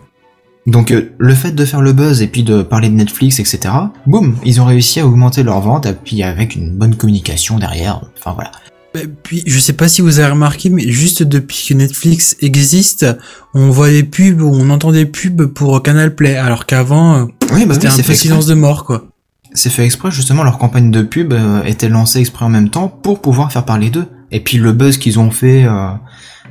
Donc 0.68 0.92
euh, 0.92 1.12
le 1.20 1.36
fait 1.36 1.52
de 1.52 1.64
faire 1.64 1.82
le 1.82 1.94
buzz 1.94 2.22
et 2.22 2.28
puis 2.28 2.44
de 2.44 2.64
parler 2.64 2.90
de 2.90 2.96
Netflix, 2.96 3.40
etc., 3.40 3.74
boum, 4.08 4.36
ils 4.44 4.62
ont 4.62 4.66
réussi 4.66 5.00
à 5.00 5.06
augmenter 5.06 5.44
leurs 5.44 5.62
ventes 5.62 5.86
et 5.86 5.94
puis 5.94 6.24
avec 6.24 6.56
une 6.56 6.76
bonne 6.76 6.96
communication 6.96 7.60
derrière. 7.60 8.02
Enfin 8.18 8.34
voilà. 8.34 8.52
Et 8.96 9.08
puis, 9.08 9.44
je 9.46 9.60
sais 9.60 9.74
pas 9.74 9.88
si 9.88 10.02
vous 10.02 10.20
avez 10.20 10.32
remarqué, 10.32 10.70
mais 10.70 10.90
juste 10.90 11.22
depuis 11.22 11.66
que 11.68 11.74
Netflix 11.74 12.38
existe, 12.40 13.06
on 13.54 13.70
voit 13.70 13.90
des 13.90 14.04
pubs, 14.04 14.42
ou 14.42 14.50
on 14.54 14.70
entend 14.70 14.92
des 14.92 15.06
pubs 15.06 15.48
pour 15.48 15.84
Canal 15.84 16.16
Play, 16.16 16.38
alors 16.38 16.66
qu'avant, 16.66 17.16
euh, 17.16 17.26
Oui, 17.52 17.66
bah 17.66 17.74
c'était 17.74 17.90
oui, 17.90 18.00
un 18.00 18.04
peu 18.04 18.14
silence 18.14 18.46
de 18.46 18.54
mort, 18.54 18.86
quoi. 18.86 19.08
C'est 19.56 19.70
fait 19.72 19.84
exprès, 19.86 20.12
justement, 20.12 20.44
leur 20.44 20.58
campagne 20.60 20.92
de 20.92 21.02
pub 21.02 21.34
euh, 21.34 21.64
était 21.64 21.90
lancée 21.90 22.20
exprès 22.20 22.46
en 22.46 22.50
même 22.50 22.70
temps 22.70 22.88
pour 22.88 23.22
pouvoir 23.22 23.52
faire 23.52 23.66
parler 23.66 23.90
d'eux. 23.90 24.06
Et 24.32 24.40
puis 24.40 24.58
le 24.58 24.72
buzz 24.74 24.98
qu'ils 24.98 25.18
ont 25.20 25.32
fait 25.32 25.64
euh, 25.66 25.88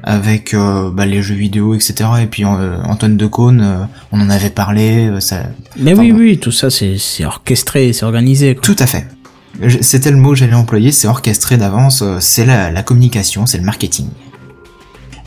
avec 0.02 0.54
euh, 0.54 0.90
bah, 0.90 1.06
les 1.06 1.22
jeux 1.22 1.34
vidéo, 1.34 1.74
etc. 1.74 1.94
Et 2.22 2.26
puis 2.26 2.44
euh, 2.44 2.82
Antoine 2.84 3.16
Decaune, 3.16 3.60
euh, 3.62 3.84
on 4.12 4.20
en 4.20 4.30
avait 4.30 4.50
parlé. 4.50 5.06
euh, 5.08 5.20
ça... 5.20 5.44
Mais 5.78 5.92
Enfin, 5.92 6.02
oui, 6.02 6.12
bon. 6.12 6.18
oui, 6.18 6.38
tout 6.38 6.52
ça, 6.52 6.70
c'est 6.70 6.96
c'est 6.98 7.24
orchestré, 7.24 7.92
c'est 7.92 8.04
organisé. 8.04 8.54
Quoi. 8.54 8.62
Tout 8.62 8.76
à 8.78 8.86
fait. 8.86 9.06
C'était 9.82 10.10
le 10.10 10.16
mot 10.16 10.30
que 10.30 10.36
j'allais 10.36 10.54
employer, 10.54 10.90
c'est 10.90 11.06
orchestré 11.06 11.56
d'avance, 11.56 12.02
c'est 12.18 12.44
la, 12.44 12.72
la 12.72 12.82
communication, 12.82 13.46
c'est 13.46 13.58
le 13.58 13.62
marketing. 13.64 14.08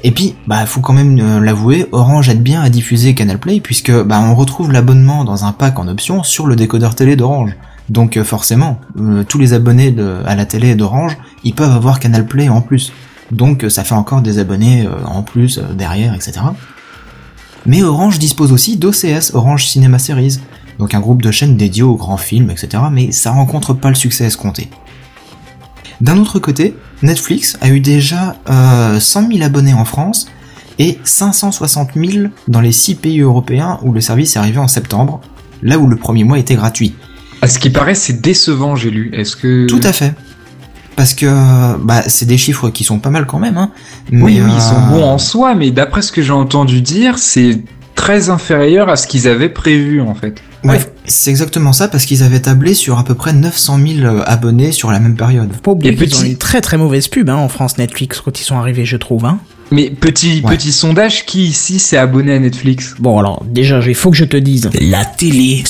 Et 0.07 0.11
puis, 0.11 0.35
bah, 0.47 0.65
faut 0.65 0.79
quand 0.79 0.93
même 0.93 1.19
euh, 1.19 1.41
l'avouer, 1.41 1.89
Orange 1.91 2.29
aide 2.29 2.41
bien 2.41 2.61
à 2.61 2.69
diffuser 2.69 3.13
Canal 3.13 3.39
Play 3.39 3.59
puisque 3.59 3.91
bah, 3.91 4.21
on 4.21 4.35
retrouve 4.35 4.71
l'abonnement 4.71 5.25
dans 5.25 5.43
un 5.43 5.51
pack 5.51 5.79
en 5.79 5.87
option 5.89 6.23
sur 6.23 6.47
le 6.47 6.55
décodeur 6.55 6.95
télé 6.95 7.17
d'Orange. 7.17 7.51
Donc 7.89 8.15
euh, 8.15 8.23
forcément, 8.23 8.79
euh, 9.01 9.25
tous 9.27 9.37
les 9.37 9.51
abonnés 9.51 9.93
à 10.25 10.35
la 10.35 10.45
télé 10.45 10.75
d'Orange, 10.75 11.17
ils 11.43 11.53
peuvent 11.53 11.73
avoir 11.73 11.99
Canal 11.99 12.25
Play 12.25 12.47
en 12.47 12.61
plus. 12.61 12.93
Donc 13.31 13.65
ça 13.67 13.83
fait 13.83 13.95
encore 13.95 14.21
des 14.21 14.39
abonnés 14.39 14.87
en 15.03 15.23
plus 15.23 15.59
derrière, 15.77 16.13
etc. 16.13 16.39
Mais 17.65 17.83
Orange 17.83 18.17
dispose 18.17 18.53
aussi 18.53 18.77
d'OCS, 18.77 19.33
Orange 19.33 19.67
Cinema 19.67 19.99
Series, 19.99 20.39
donc 20.79 20.93
un 20.93 21.01
groupe 21.01 21.21
de 21.21 21.31
chaînes 21.31 21.57
dédié 21.57 21.83
aux 21.83 21.97
grands 21.97 22.15
films, 22.15 22.49
etc. 22.49 22.81
Mais 22.93 23.11
ça 23.11 23.31
rencontre 23.31 23.73
pas 23.73 23.89
le 23.89 23.95
succès 23.95 24.23
escompté. 24.23 24.69
D'un 26.01 26.17
autre 26.17 26.39
côté, 26.39 26.75
Netflix 27.01 27.57
a 27.61 27.69
eu 27.69 27.79
déjà 27.79 28.35
euh, 28.49 28.99
100 28.99 29.31
000 29.31 29.43
abonnés 29.43 29.73
en 29.73 29.85
France 29.85 30.29
et 30.79 30.99
560 31.03 31.89
000 31.95 32.27
dans 32.47 32.61
les 32.61 32.71
6 32.71 32.95
pays 32.95 33.21
européens 33.21 33.79
où 33.81 33.91
le 33.91 34.01
service 34.01 34.35
est 34.35 34.39
arrivé 34.39 34.59
en 34.59 34.67
septembre, 34.67 35.21
là 35.63 35.79
où 35.79 35.87
le 35.87 35.95
premier 35.95 36.23
mois 36.23 36.37
était 36.37 36.55
gratuit. 36.55 36.93
À 37.41 37.47
ce 37.47 37.59
qui 37.59 37.69
paraît, 37.69 37.95
c'est 37.95 38.21
décevant, 38.21 38.75
j'ai 38.75 38.91
lu. 38.91 39.09
Est-ce 39.13 39.35
que 39.35 39.67
Tout 39.67 39.81
à 39.83 39.93
fait. 39.93 40.13
Parce 40.95 41.13
que 41.13 41.77
bah, 41.77 42.03
c'est 42.07 42.25
des 42.25 42.37
chiffres 42.37 42.69
qui 42.69 42.83
sont 42.83 42.99
pas 42.99 43.11
mal 43.11 43.27
quand 43.27 43.37
même. 43.37 43.57
Hein, 43.57 43.71
Oui, 44.11 44.41
oui, 44.43 44.51
ils 44.55 44.61
sont 44.61 44.75
euh, 44.75 44.89
bons 44.89 45.03
en 45.03 45.17
soi, 45.19 45.53
mais 45.53 45.69
d'après 45.69 46.01
ce 46.01 46.11
que 46.11 46.23
j'ai 46.23 46.33
entendu 46.33 46.81
dire, 46.81 47.19
c'est 47.19 47.61
très 47.93 48.29
inférieur 48.29 48.89
à 48.89 48.95
ce 48.95 49.05
qu'ils 49.05 49.27
avaient 49.27 49.49
prévu 49.49 50.01
en 50.01 50.15
fait. 50.15 50.41
Ouais, 50.63 50.79
c'est 51.05 51.29
exactement 51.29 51.71
ça 51.73 51.87
parce 51.87 52.05
qu'ils 52.05 52.23
avaient 52.23 52.41
tablé 52.41 52.73
sur 52.73 52.97
à 52.97 53.03
peu 53.03 53.15
près 53.15 53.33
900 53.33 53.79
000 54.01 54.21
abonnés 54.25 54.71
sur 54.71 54.91
la 54.91 54.99
même 54.99 55.15
période. 55.15 55.49
Faut 55.53 55.61
pas 55.61 55.71
oublier 55.71 55.97
ont 56.15 56.23
une 56.23 56.37
très 56.37 56.61
très 56.61 56.77
mauvaise 56.77 57.07
pub 57.07 57.29
hein, 57.29 57.35
en 57.35 57.47
France 57.49 57.77
Netflix 57.77 58.21
quand 58.21 58.39
ils 58.39 58.43
sont 58.43 58.57
arrivés, 58.57 58.85
je 58.85 58.97
trouve. 58.97 59.25
Hein. 59.25 59.39
Mais 59.71 59.89
petit 59.89 60.41
Ouais. 60.45 60.55
petit 60.55 60.71
sondage, 60.71 61.25
qui 61.25 61.43
ici 61.45 61.79
s'est 61.79 61.97
abonné 61.97 62.33
à 62.33 62.39
Netflix? 62.39 62.95
Bon 62.99 63.19
alors 63.19 63.43
déjà, 63.45 63.79
il 63.85 63.95
faut 63.95 64.11
que 64.11 64.17
je 64.17 64.25
te 64.25 64.37
dise. 64.37 64.69
La 64.79 65.03
télé. 65.03 65.63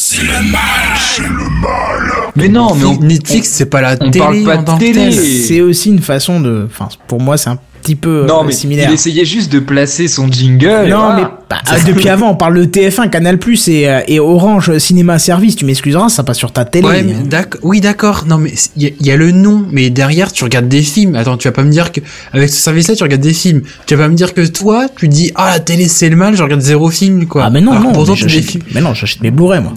Mais 2.36 2.50
non, 2.50 2.76
mais 2.76 2.86
on, 2.86 3.00
Netflix, 3.00 3.50
c'est 3.50 3.66
pas 3.66 3.82
la 3.82 3.94
on 4.00 4.12
télé 4.12 4.20
parle 4.20 4.44
pas 4.44 4.58
de 4.58 4.66
tant 4.66 4.78
que 4.78 4.84
télé. 4.84 5.12
C'est 5.12 5.62
aussi 5.62 5.90
une 5.90 6.02
façon 6.02 6.40
de. 6.40 6.68
Enfin, 6.70 6.90
pour 7.08 7.20
moi, 7.20 7.38
c'est 7.38 7.50
un 7.50 7.58
petit 7.88 7.96
peu 7.96 8.26
non 8.28 8.42
euh, 8.42 8.48
mais 8.48 8.52
similaire. 8.52 8.90
il 8.90 8.94
essayait 8.94 9.26
juste 9.26 9.52
de 9.52 9.60
placer 9.60 10.08
son 10.08 10.30
jingle. 10.32 10.88
Non, 10.90 11.16
mais 11.16 11.24
bah, 11.50 11.58
ah, 11.66 11.78
depuis 11.86 12.10
avant, 12.10 12.32
on 12.32 12.36
parle 12.36 12.60
de 12.60 12.66
TF1, 12.66 13.10
Canal 13.10 13.38
Plus 13.38 13.68
et, 13.70 13.88
euh, 13.88 14.02
et 14.08 14.20
Orange 14.20 14.78
Cinéma 14.78 15.20
Service. 15.20 15.56
Tu 15.56 15.66
m'excuseras, 15.66 16.10
ça 16.10 16.24
passe 16.24 16.38
sur 16.38 16.52
ta 16.52 16.66
télé. 16.66 16.88
Ouais, 16.88 17.04
mais 17.04 17.14
d'accord. 17.26 17.62
Oui, 17.64 17.80
d'accord. 17.82 18.26
Non, 18.28 18.38
mais 18.38 18.54
il 18.76 18.84
y, 18.84 18.88
a- 18.88 18.92
y 19.00 19.12
a 19.12 19.16
le 19.16 19.32
nom, 19.32 19.66
mais 19.72 19.90
derrière, 19.90 20.32
tu 20.32 20.44
regardes 20.44 20.68
des 20.68 20.82
films. 20.82 21.16
Attends, 21.16 21.38
tu 21.38 21.48
vas 21.48 21.52
pas 21.54 21.64
me 21.64 21.72
dire 21.72 21.92
que 21.92 22.02
avec 22.34 22.50
ce 22.50 22.58
service-là, 22.60 22.96
tu 22.96 23.04
regardes 23.04 23.22
des 23.22 23.34
films. 23.34 23.62
Tu 23.86 23.96
vas 23.96 24.04
pas 24.04 24.10
me 24.10 24.16
dire 24.16 24.34
que 24.34 24.42
toi, 24.46 24.88
tu 24.98 25.08
dis 25.08 25.32
ah 25.36 25.52
la 25.54 25.60
télé 25.60 25.88
c'est 25.88 26.10
le 26.10 26.16
mal, 26.18 26.36
je 26.36 26.44
regarde 26.44 26.62
zéro 26.62 26.90
film 26.90 27.26
quoi. 27.28 27.44
Ah 27.46 27.50
mais 27.50 27.62
non, 27.62 27.72
Alors 27.72 27.84
non, 27.84 27.92
pourtant, 27.94 28.12
mais 28.14 28.18
tu 28.18 28.24
des 28.26 28.30
j'achète 28.30 28.46
films. 28.52 28.64
mais 28.74 28.82
non, 28.82 28.94
j'achète 28.94 29.22
mes 29.22 29.32
Blu-ray 29.32 29.62
moi. 29.62 29.74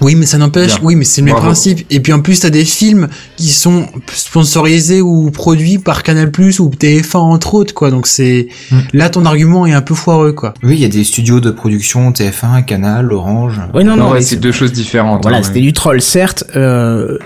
Oui, 0.00 0.14
mais 0.16 0.26
ça 0.26 0.38
n'empêche. 0.38 0.72
Oui, 0.82 0.96
mais 0.96 1.04
c'est 1.04 1.20
le 1.20 1.26
même 1.26 1.34
Bravo. 1.34 1.46
principe. 1.48 1.86
Et 1.90 2.00
puis 2.00 2.12
en 2.12 2.20
plus, 2.20 2.40
t'as 2.40 2.50
des 2.50 2.64
films 2.64 3.08
qui 3.36 3.48
sont 3.50 3.86
sponsorisés 4.12 5.00
ou 5.00 5.30
produits 5.30 5.78
par 5.78 6.02
Canal 6.02 6.30
Plus 6.30 6.58
ou 6.60 6.68
TF1 6.70 7.16
entre 7.18 7.54
autres 7.54 7.74
quoi. 7.74 7.90
Donc 7.90 8.06
c'est 8.06 8.48
Mm. 8.70 8.78
là 8.94 9.08
ton 9.10 9.24
argument 9.26 9.66
est 9.66 9.72
un 9.72 9.82
peu 9.82 9.94
foireux 9.94 10.32
quoi. 10.32 10.54
Oui, 10.62 10.74
il 10.74 10.80
y 10.80 10.84
a 10.84 10.88
des 10.88 11.04
studios 11.04 11.40
de 11.40 11.50
production 11.50 12.10
TF1, 12.12 12.64
Canal, 12.64 13.12
Orange. 13.12 13.60
Oui, 13.74 13.84
non, 13.84 13.96
Non, 13.96 14.04
non, 14.06 14.10
ouais, 14.12 14.22
c'est 14.22 14.36
deux 14.36 14.52
choses 14.52 14.72
différentes. 14.72 15.22
Voilà, 15.22 15.38
hein, 15.38 15.42
c'était 15.42 15.60
ouais. 15.60 15.66
du 15.66 15.72
troll, 15.72 16.00
certes. 16.02 16.44
Euh, 16.56 17.18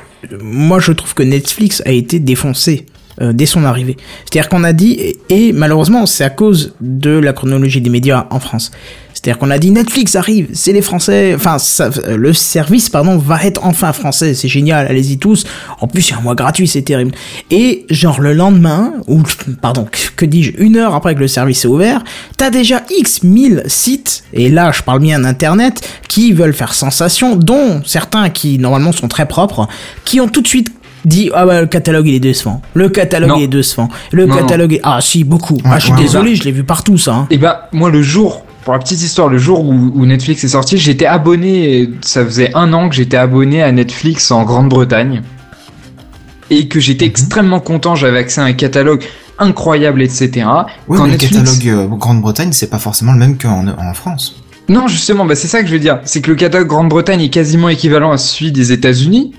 moi, 0.43 0.81
je 0.81 0.93
trouve 0.93 1.15
que 1.15 1.23
Netflix 1.23 1.83
a 1.87 1.93
été 1.93 2.19
défoncé 2.19 2.87
euh, 3.23 3.33
dès 3.33 3.47
son 3.47 3.65
arrivée. 3.65 3.97
C'est-à-dire 4.25 4.49
qu'on 4.49 4.65
a 4.65 4.73
dit, 4.73 4.93
et, 4.93 5.19
et 5.31 5.53
malheureusement, 5.53 6.07
c'est 6.07 6.25
à 6.25 6.31
cause 6.31 6.75
de 6.81 7.11
la 7.11 7.33
chronologie 7.33 7.81
des 7.81 7.91
médias 7.91 8.27
en 8.31 8.41
France. 8.41 8.71
C'est-à-dire 9.21 9.39
qu'on 9.39 9.51
a 9.51 9.59
dit 9.59 9.73
Netflix 9.73 10.15
arrive, 10.15 10.47
c'est 10.53 10.73
les 10.73 10.81
Français, 10.81 11.33
enfin 11.35 11.59
ça, 11.59 11.91
euh, 12.07 12.17
le 12.17 12.33
service 12.33 12.89
pardon 12.89 13.17
va 13.19 13.43
être 13.45 13.65
enfin 13.67 13.93
français, 13.93 14.33
c'est 14.35 14.47
génial, 14.47 14.87
allez-y 14.87 15.19
tous. 15.19 15.45
En 15.81 15.89
plus 15.89 16.09
il 16.09 16.13
y 16.13 16.15
a 16.15 16.19
un 16.19 16.21
mois 16.21 16.37
gratuit, 16.37 16.69
c'est 16.69 16.83
terrible. 16.83 17.11
Et 17.51 17.85
genre 17.91 18.21
le 18.21 18.33
lendemain 18.33 18.93
ou 19.09 19.23
pardon 19.61 19.87
que- 19.91 20.13
que 20.15 20.25
dis-je 20.25 20.53
une 20.59 20.77
heure 20.77 20.95
après 20.95 21.17
que 21.17 21.21
le 21.21 21.27
service 21.27 21.65
est 21.65 21.69
ouvert, 21.69 22.05
t'as 22.37 22.51
déjà 22.51 22.83
x 22.97 23.25
mille 23.25 23.65
sites 23.67 24.23
et 24.33 24.51
là 24.51 24.71
je 24.71 24.83
parle 24.83 25.01
bien 25.01 25.19
d'internet 25.19 25.81
qui 26.07 26.33
veulent 26.33 26.55
faire 26.55 26.73
sensation, 26.73 27.35
dont 27.35 27.83
certains 27.85 28.31
qui 28.31 28.59
normalement 28.61 28.93
sont 28.93 29.09
très 29.09 29.27
propres, 29.27 29.67
qui 30.05 30.21
ont 30.21 30.29
tout 30.29 30.43
de 30.43 30.47
suite 30.49 30.73
dit 31.05 31.29
ah 31.35 31.45
bah 31.45 31.61
le 31.63 31.67
catalogue 31.67 32.07
il 32.07 32.15
est 32.15 32.21
décevant, 32.21 32.63
le 32.75 32.89
catalogue 32.89 33.31
Non. 33.31 33.37
il 33.39 33.45
est 33.45 33.49
décevant, 33.49 33.89
le 34.13 34.27
Non, 34.27 34.37
catalogue 34.37 34.75
est... 34.75 34.81
ah 34.85 35.01
si 35.01 35.25
beaucoup, 35.25 35.59
ah 35.65 35.79
je 35.81 35.87
suis 35.87 35.93
ouais, 35.95 35.99
désolé 36.03 36.37
je 36.37 36.45
l'ai 36.45 36.53
vu 36.53 36.63
partout 36.63 36.99
ça. 36.99 37.15
hein. 37.15 37.27
Et 37.31 37.39
bah, 37.39 37.69
moi, 37.73 37.91
le 37.91 38.01
jour, 38.03 38.45
pour 38.69 38.75
la 38.75 38.81
petite 38.81 39.01
histoire, 39.01 39.29
le 39.29 39.39
jour 39.39 39.65
où, 39.65 39.93
où 39.95 40.05
Netflix 40.05 40.45
est 40.45 40.49
sorti, 40.49 40.77
j'étais 40.77 41.07
abonné, 41.07 41.89
ça 42.03 42.23
faisait 42.23 42.55
un 42.55 42.75
an 42.75 42.91
que 42.91 42.95
j'étais 42.95 43.17
abonné 43.17 43.63
à 43.63 43.73
Netflix 43.73 44.31
en 44.31 44.43
Grande-Bretagne. 44.45 45.23
Et 46.51 46.69
que 46.69 46.79
j'étais 46.79 47.07
extrêmement 47.07 47.61
content, 47.61 47.95
j'avais 47.95 48.19
accès 48.19 48.43
à 48.43 48.45
un 48.45 48.53
catalogue 48.53 49.03
incroyable, 49.39 50.03
etc. 50.03 50.47
Oui, 50.87 50.99
Quand 50.99 51.05
mais 51.05 51.13
Netflix- 51.13 51.33
le 51.33 51.39
catalogue 51.47 51.93
euh, 51.93 51.97
Grande-Bretagne, 51.97 52.53
c'est 52.53 52.69
pas 52.69 52.79
forcément 52.79 53.13
le 53.13 53.19
même 53.19 53.39
qu'en 53.39 53.67
en 53.69 53.95
France. 53.95 54.37
Non, 54.69 54.87
justement, 54.87 55.25
bah, 55.25 55.35
c'est 55.35 55.49
ça 55.49 55.63
que 55.63 55.67
je 55.69 55.73
veux 55.73 55.81
dire. 55.81 56.01
C'est 56.05 56.21
que 56.21 56.29
le 56.31 56.37
catalogue 56.37 56.69
Grande-Bretagne 56.69 57.23
est 57.23 57.31
quasiment 57.31 57.71
équivalent 57.71 58.13
à 58.13 58.19
celui 58.19 58.53
des 58.53 58.71
États-Unis. 58.73 59.33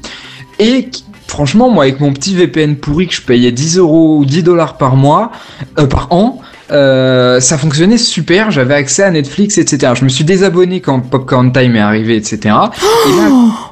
Et 0.57 0.89
franchement, 1.27 1.69
moi, 1.69 1.83
avec 1.83 1.99
mon 1.99 2.13
petit 2.13 2.33
VPN 2.33 2.77
pourri 2.77 3.05
que 3.07 3.13
je 3.13 3.21
payais 3.21 3.51
10 3.51 3.77
euros 3.77 4.17
ou 4.17 4.25
10 4.25 4.41
dollars 4.41 4.77
par 4.79 4.95
mois, 4.95 5.31
euh, 5.77 5.85
par 5.85 6.07
an, 6.09 6.41
euh, 6.71 7.39
ça 7.39 7.57
fonctionnait 7.57 7.97
super. 7.97 8.51
J'avais 8.51 8.75
accès 8.75 9.03
à 9.03 9.11
Netflix, 9.11 9.57
etc. 9.57 9.93
Je 9.95 10.03
me 10.03 10.09
suis 10.09 10.23
désabonné 10.23 10.81
quand 10.81 10.99
Popcorn 10.99 11.51
Time 11.51 11.75
est 11.75 11.79
arrivé, 11.79 12.15
etc. 12.15 12.37
Et 12.43 13.17
là, 13.17 13.29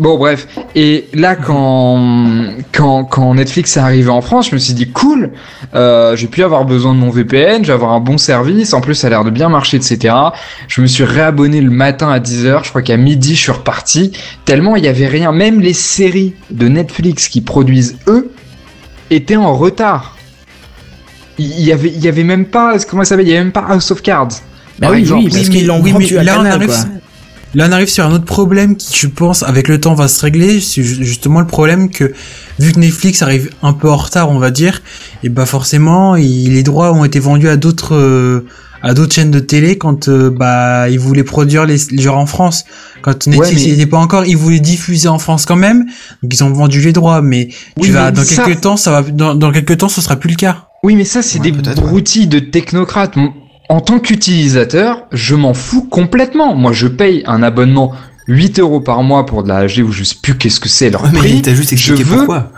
Bon 0.00 0.18
bref, 0.18 0.48
et 0.74 1.06
là 1.14 1.36
quand 1.36 2.46
quand 2.72 3.04
quand 3.04 3.32
Netflix 3.34 3.76
est 3.76 3.80
arrivé 3.80 4.10
en 4.10 4.22
France, 4.22 4.50
je 4.50 4.54
me 4.56 4.58
suis 4.58 4.74
dit 4.74 4.90
cool, 4.90 5.30
euh, 5.76 6.16
j'ai 6.16 6.26
pu 6.26 6.42
avoir 6.42 6.64
besoin 6.64 6.94
de 6.94 6.98
mon 6.98 7.10
VPN, 7.10 7.64
j'ai 7.64 7.72
avoir 7.72 7.92
un 7.92 8.00
bon 8.00 8.18
service, 8.18 8.74
en 8.74 8.80
plus 8.80 8.96
ça 8.96 9.06
a 9.06 9.10
l'air 9.10 9.24
de 9.24 9.30
bien 9.30 9.48
marcher, 9.48 9.76
etc. 9.76 10.12
Je 10.66 10.80
me 10.80 10.88
suis 10.88 11.04
réabonné 11.04 11.60
le 11.60 11.70
matin 11.70 12.10
à 12.10 12.18
10h, 12.18 12.64
je 12.64 12.70
crois 12.70 12.82
qu'à 12.82 12.96
midi 12.96 13.36
je 13.36 13.42
suis 13.42 13.52
reparti, 13.52 14.10
tellement 14.44 14.74
il 14.74 14.84
y 14.84 14.88
avait 14.88 15.06
rien, 15.06 15.30
même 15.30 15.60
les 15.60 15.74
séries 15.74 16.34
de 16.50 16.66
Netflix 16.66 17.28
qui 17.28 17.40
produisent 17.40 17.96
eux 18.08 18.32
étaient 19.10 19.36
en 19.36 19.54
retard. 19.54 20.13
Il 21.38 21.60
y 21.60 21.72
avait 21.72 21.88
il 21.94 22.02
y 22.04 22.08
avait 22.08 22.24
même 22.24 22.44
pas 22.46 22.76
comment 22.88 23.02
ça 23.04 23.10
s'appelle, 23.10 23.26
il 23.26 23.30
y 23.30 23.34
avait 23.34 23.42
même 23.44 23.52
pas 23.52 23.64
House 23.68 23.90
of 23.90 24.02
Cards. 24.02 24.28
Bah 24.78 24.88
par 24.88 24.90
oui, 24.92 25.00
exemple. 25.00 25.24
oui, 25.24 25.30
parce 25.30 25.48
qu'ils 25.48 25.60
mais- 25.62 25.66
l'ont 25.66 25.80
vendu 25.82 26.14
mais 26.14 26.18
à 26.18 26.22
là, 26.24 26.32
on 26.34 26.36
Canal, 26.38 26.52
arrive- 26.52 26.68
quoi. 26.68 26.78
Là, 27.56 27.66
on 27.68 27.72
arrive 27.72 27.88
sur 27.88 28.04
un 28.04 28.10
autre 28.12 28.24
problème 28.24 28.74
qui, 28.76 28.98
je 28.98 29.06
pense, 29.06 29.44
avec 29.44 29.68
le 29.68 29.78
temps 29.80 29.94
va 29.94 30.08
se 30.08 30.20
régler. 30.20 30.60
C'est 30.60 30.82
ju- 30.82 31.04
justement 31.04 31.38
le 31.38 31.46
problème 31.46 31.88
que, 31.88 32.12
vu 32.58 32.72
que 32.72 32.80
Netflix 32.80 33.22
arrive 33.22 33.50
un 33.62 33.72
peu 33.72 33.88
en 33.88 33.96
retard, 33.96 34.28
on 34.30 34.38
va 34.40 34.50
dire, 34.50 34.82
et 35.22 35.28
bah 35.28 35.46
forcément, 35.46 36.16
il- 36.16 36.52
les 36.52 36.64
droits 36.64 36.92
ont 36.92 37.04
été 37.04 37.20
vendus 37.20 37.48
à 37.48 37.56
d'autres, 37.56 37.94
euh, 37.94 38.44
à 38.82 38.92
d'autres 38.92 39.14
chaînes 39.14 39.30
de 39.30 39.38
télé 39.38 39.78
quand, 39.78 40.08
euh, 40.08 40.30
bah, 40.30 40.88
ils 40.90 40.98
voulaient 40.98 41.22
produire 41.22 41.64
les, 41.64 41.76
les 41.92 42.02
genres 42.02 42.18
en 42.18 42.26
France. 42.26 42.64
Quand 43.02 43.28
Netflix 43.28 43.62
mais- 43.62 43.66
n'y 43.68 43.72
était 43.74 43.86
pas 43.86 43.98
encore, 43.98 44.24
ils 44.26 44.36
voulaient 44.36 44.58
diffuser 44.58 45.06
en 45.06 45.20
France 45.20 45.46
quand 45.46 45.54
même. 45.56 45.84
Donc 46.24 46.34
ils 46.34 46.42
ont 46.42 46.50
vendu 46.50 46.80
les 46.80 46.92
droits, 46.92 47.22
mais 47.22 47.50
Oui, 47.76 47.86
tu 47.86 47.92
vas, 47.92 48.06
mais 48.06 48.16
dans 48.16 48.24
ça- 48.24 48.42
quelques 48.44 48.62
temps, 48.62 48.76
ça 48.76 48.90
va, 48.90 49.02
dans, 49.02 49.36
dans 49.36 49.52
quelques 49.52 49.78
temps, 49.78 49.88
ce 49.88 50.00
sera 50.00 50.16
plus 50.16 50.30
le 50.30 50.36
cas. 50.36 50.66
Oui, 50.84 50.94
mais 50.94 51.04
ça, 51.04 51.22
c'est 51.22 51.40
Ouais, 51.40 51.50
des 51.50 51.68
ouais. 51.68 51.74
broutilles 51.74 52.26
de 52.28 52.38
technocrates. 52.38 53.14
En 53.68 53.80
tant 53.80 53.98
qu'utilisateur, 53.98 55.04
je 55.10 55.34
m'en 55.34 55.54
fous 55.54 55.82
complètement. 55.82 56.54
Moi, 56.54 56.72
je 56.72 56.86
paye 56.86 57.22
un 57.26 57.42
abonnement 57.42 57.92
8 58.28 58.58
euros 58.60 58.80
par 58.80 59.02
mois 59.02 59.26
pour 59.26 59.42
de 59.42 59.48
la 59.48 59.66
HD 59.66 59.78
où 59.80 59.90
je 59.92 60.04
sais 60.04 60.16
plus 60.22 60.36
qu'est-ce 60.36 60.60
que 60.60 60.68
c'est 60.68 60.90
leur 60.90 61.02
Ouais, 61.04 61.08
mais 61.12 61.18
prix. 61.18 61.42
t'as 61.42 61.54
juste 61.54 61.72
expliqué 61.72 62.02
je 62.04 62.08
veux 62.08 62.16
pourquoi. 62.18 62.50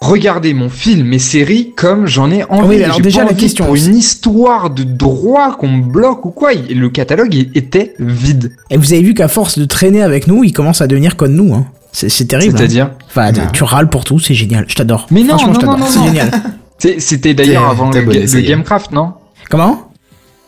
regarder 0.00 0.54
mon 0.54 0.68
film, 0.68 1.06
mes 1.08 1.18
séries 1.18 1.72
comme 1.76 2.06
j'en 2.06 2.30
ai 2.30 2.44
envie. 2.44 2.68
Oui, 2.68 2.76
mais 2.78 2.84
alors 2.84 3.00
déjà, 3.00 3.24
la 3.24 3.34
question, 3.34 3.64
pour 3.66 3.74
une 3.76 3.94
histoire 3.96 4.70
de 4.70 4.84
droit 4.84 5.56
qu'on 5.56 5.68
me 5.68 5.82
bloque 5.82 6.24
ou 6.24 6.30
quoi. 6.30 6.52
Le 6.54 6.88
catalogue 6.88 7.34
il 7.34 7.50
était 7.56 7.94
vide. 7.98 8.52
Et 8.70 8.76
vous 8.76 8.92
avez 8.92 9.02
vu 9.02 9.14
qu'à 9.14 9.28
force 9.28 9.58
de 9.58 9.64
traîner 9.64 10.02
avec 10.02 10.26
nous, 10.28 10.44
il 10.44 10.52
commence 10.52 10.80
à 10.80 10.86
devenir 10.86 11.16
comme 11.16 11.34
nous. 11.34 11.52
Hein. 11.54 11.66
C'est, 11.92 12.08
terrible. 12.26 12.54
hein. 12.54 12.58
C'est-à-dire 12.58 12.90
Enfin, 13.08 13.32
Non. 13.32 13.42
tu 13.52 13.64
râles 13.64 13.90
pour 13.90 14.04
tout, 14.04 14.18
c'est 14.18 14.32
génial. 14.34 14.64
Je 14.68 14.74
t'adore. 14.76 15.06
Mais 15.10 15.22
non, 15.22 15.36
Franchement, 15.36 15.48
non, 15.48 15.54
je 15.54 15.60
t'adore. 15.60 15.78
non, 15.78 15.84
non, 15.84 15.90
c'est 15.90 16.04
génial. 16.04 16.30
C'était 16.98 17.34
d'ailleurs 17.34 17.68
avant 17.68 17.90
le. 17.90 18.40
Gamecraft, 18.40 18.92
non? 18.92 19.14
Comment? 19.50 19.92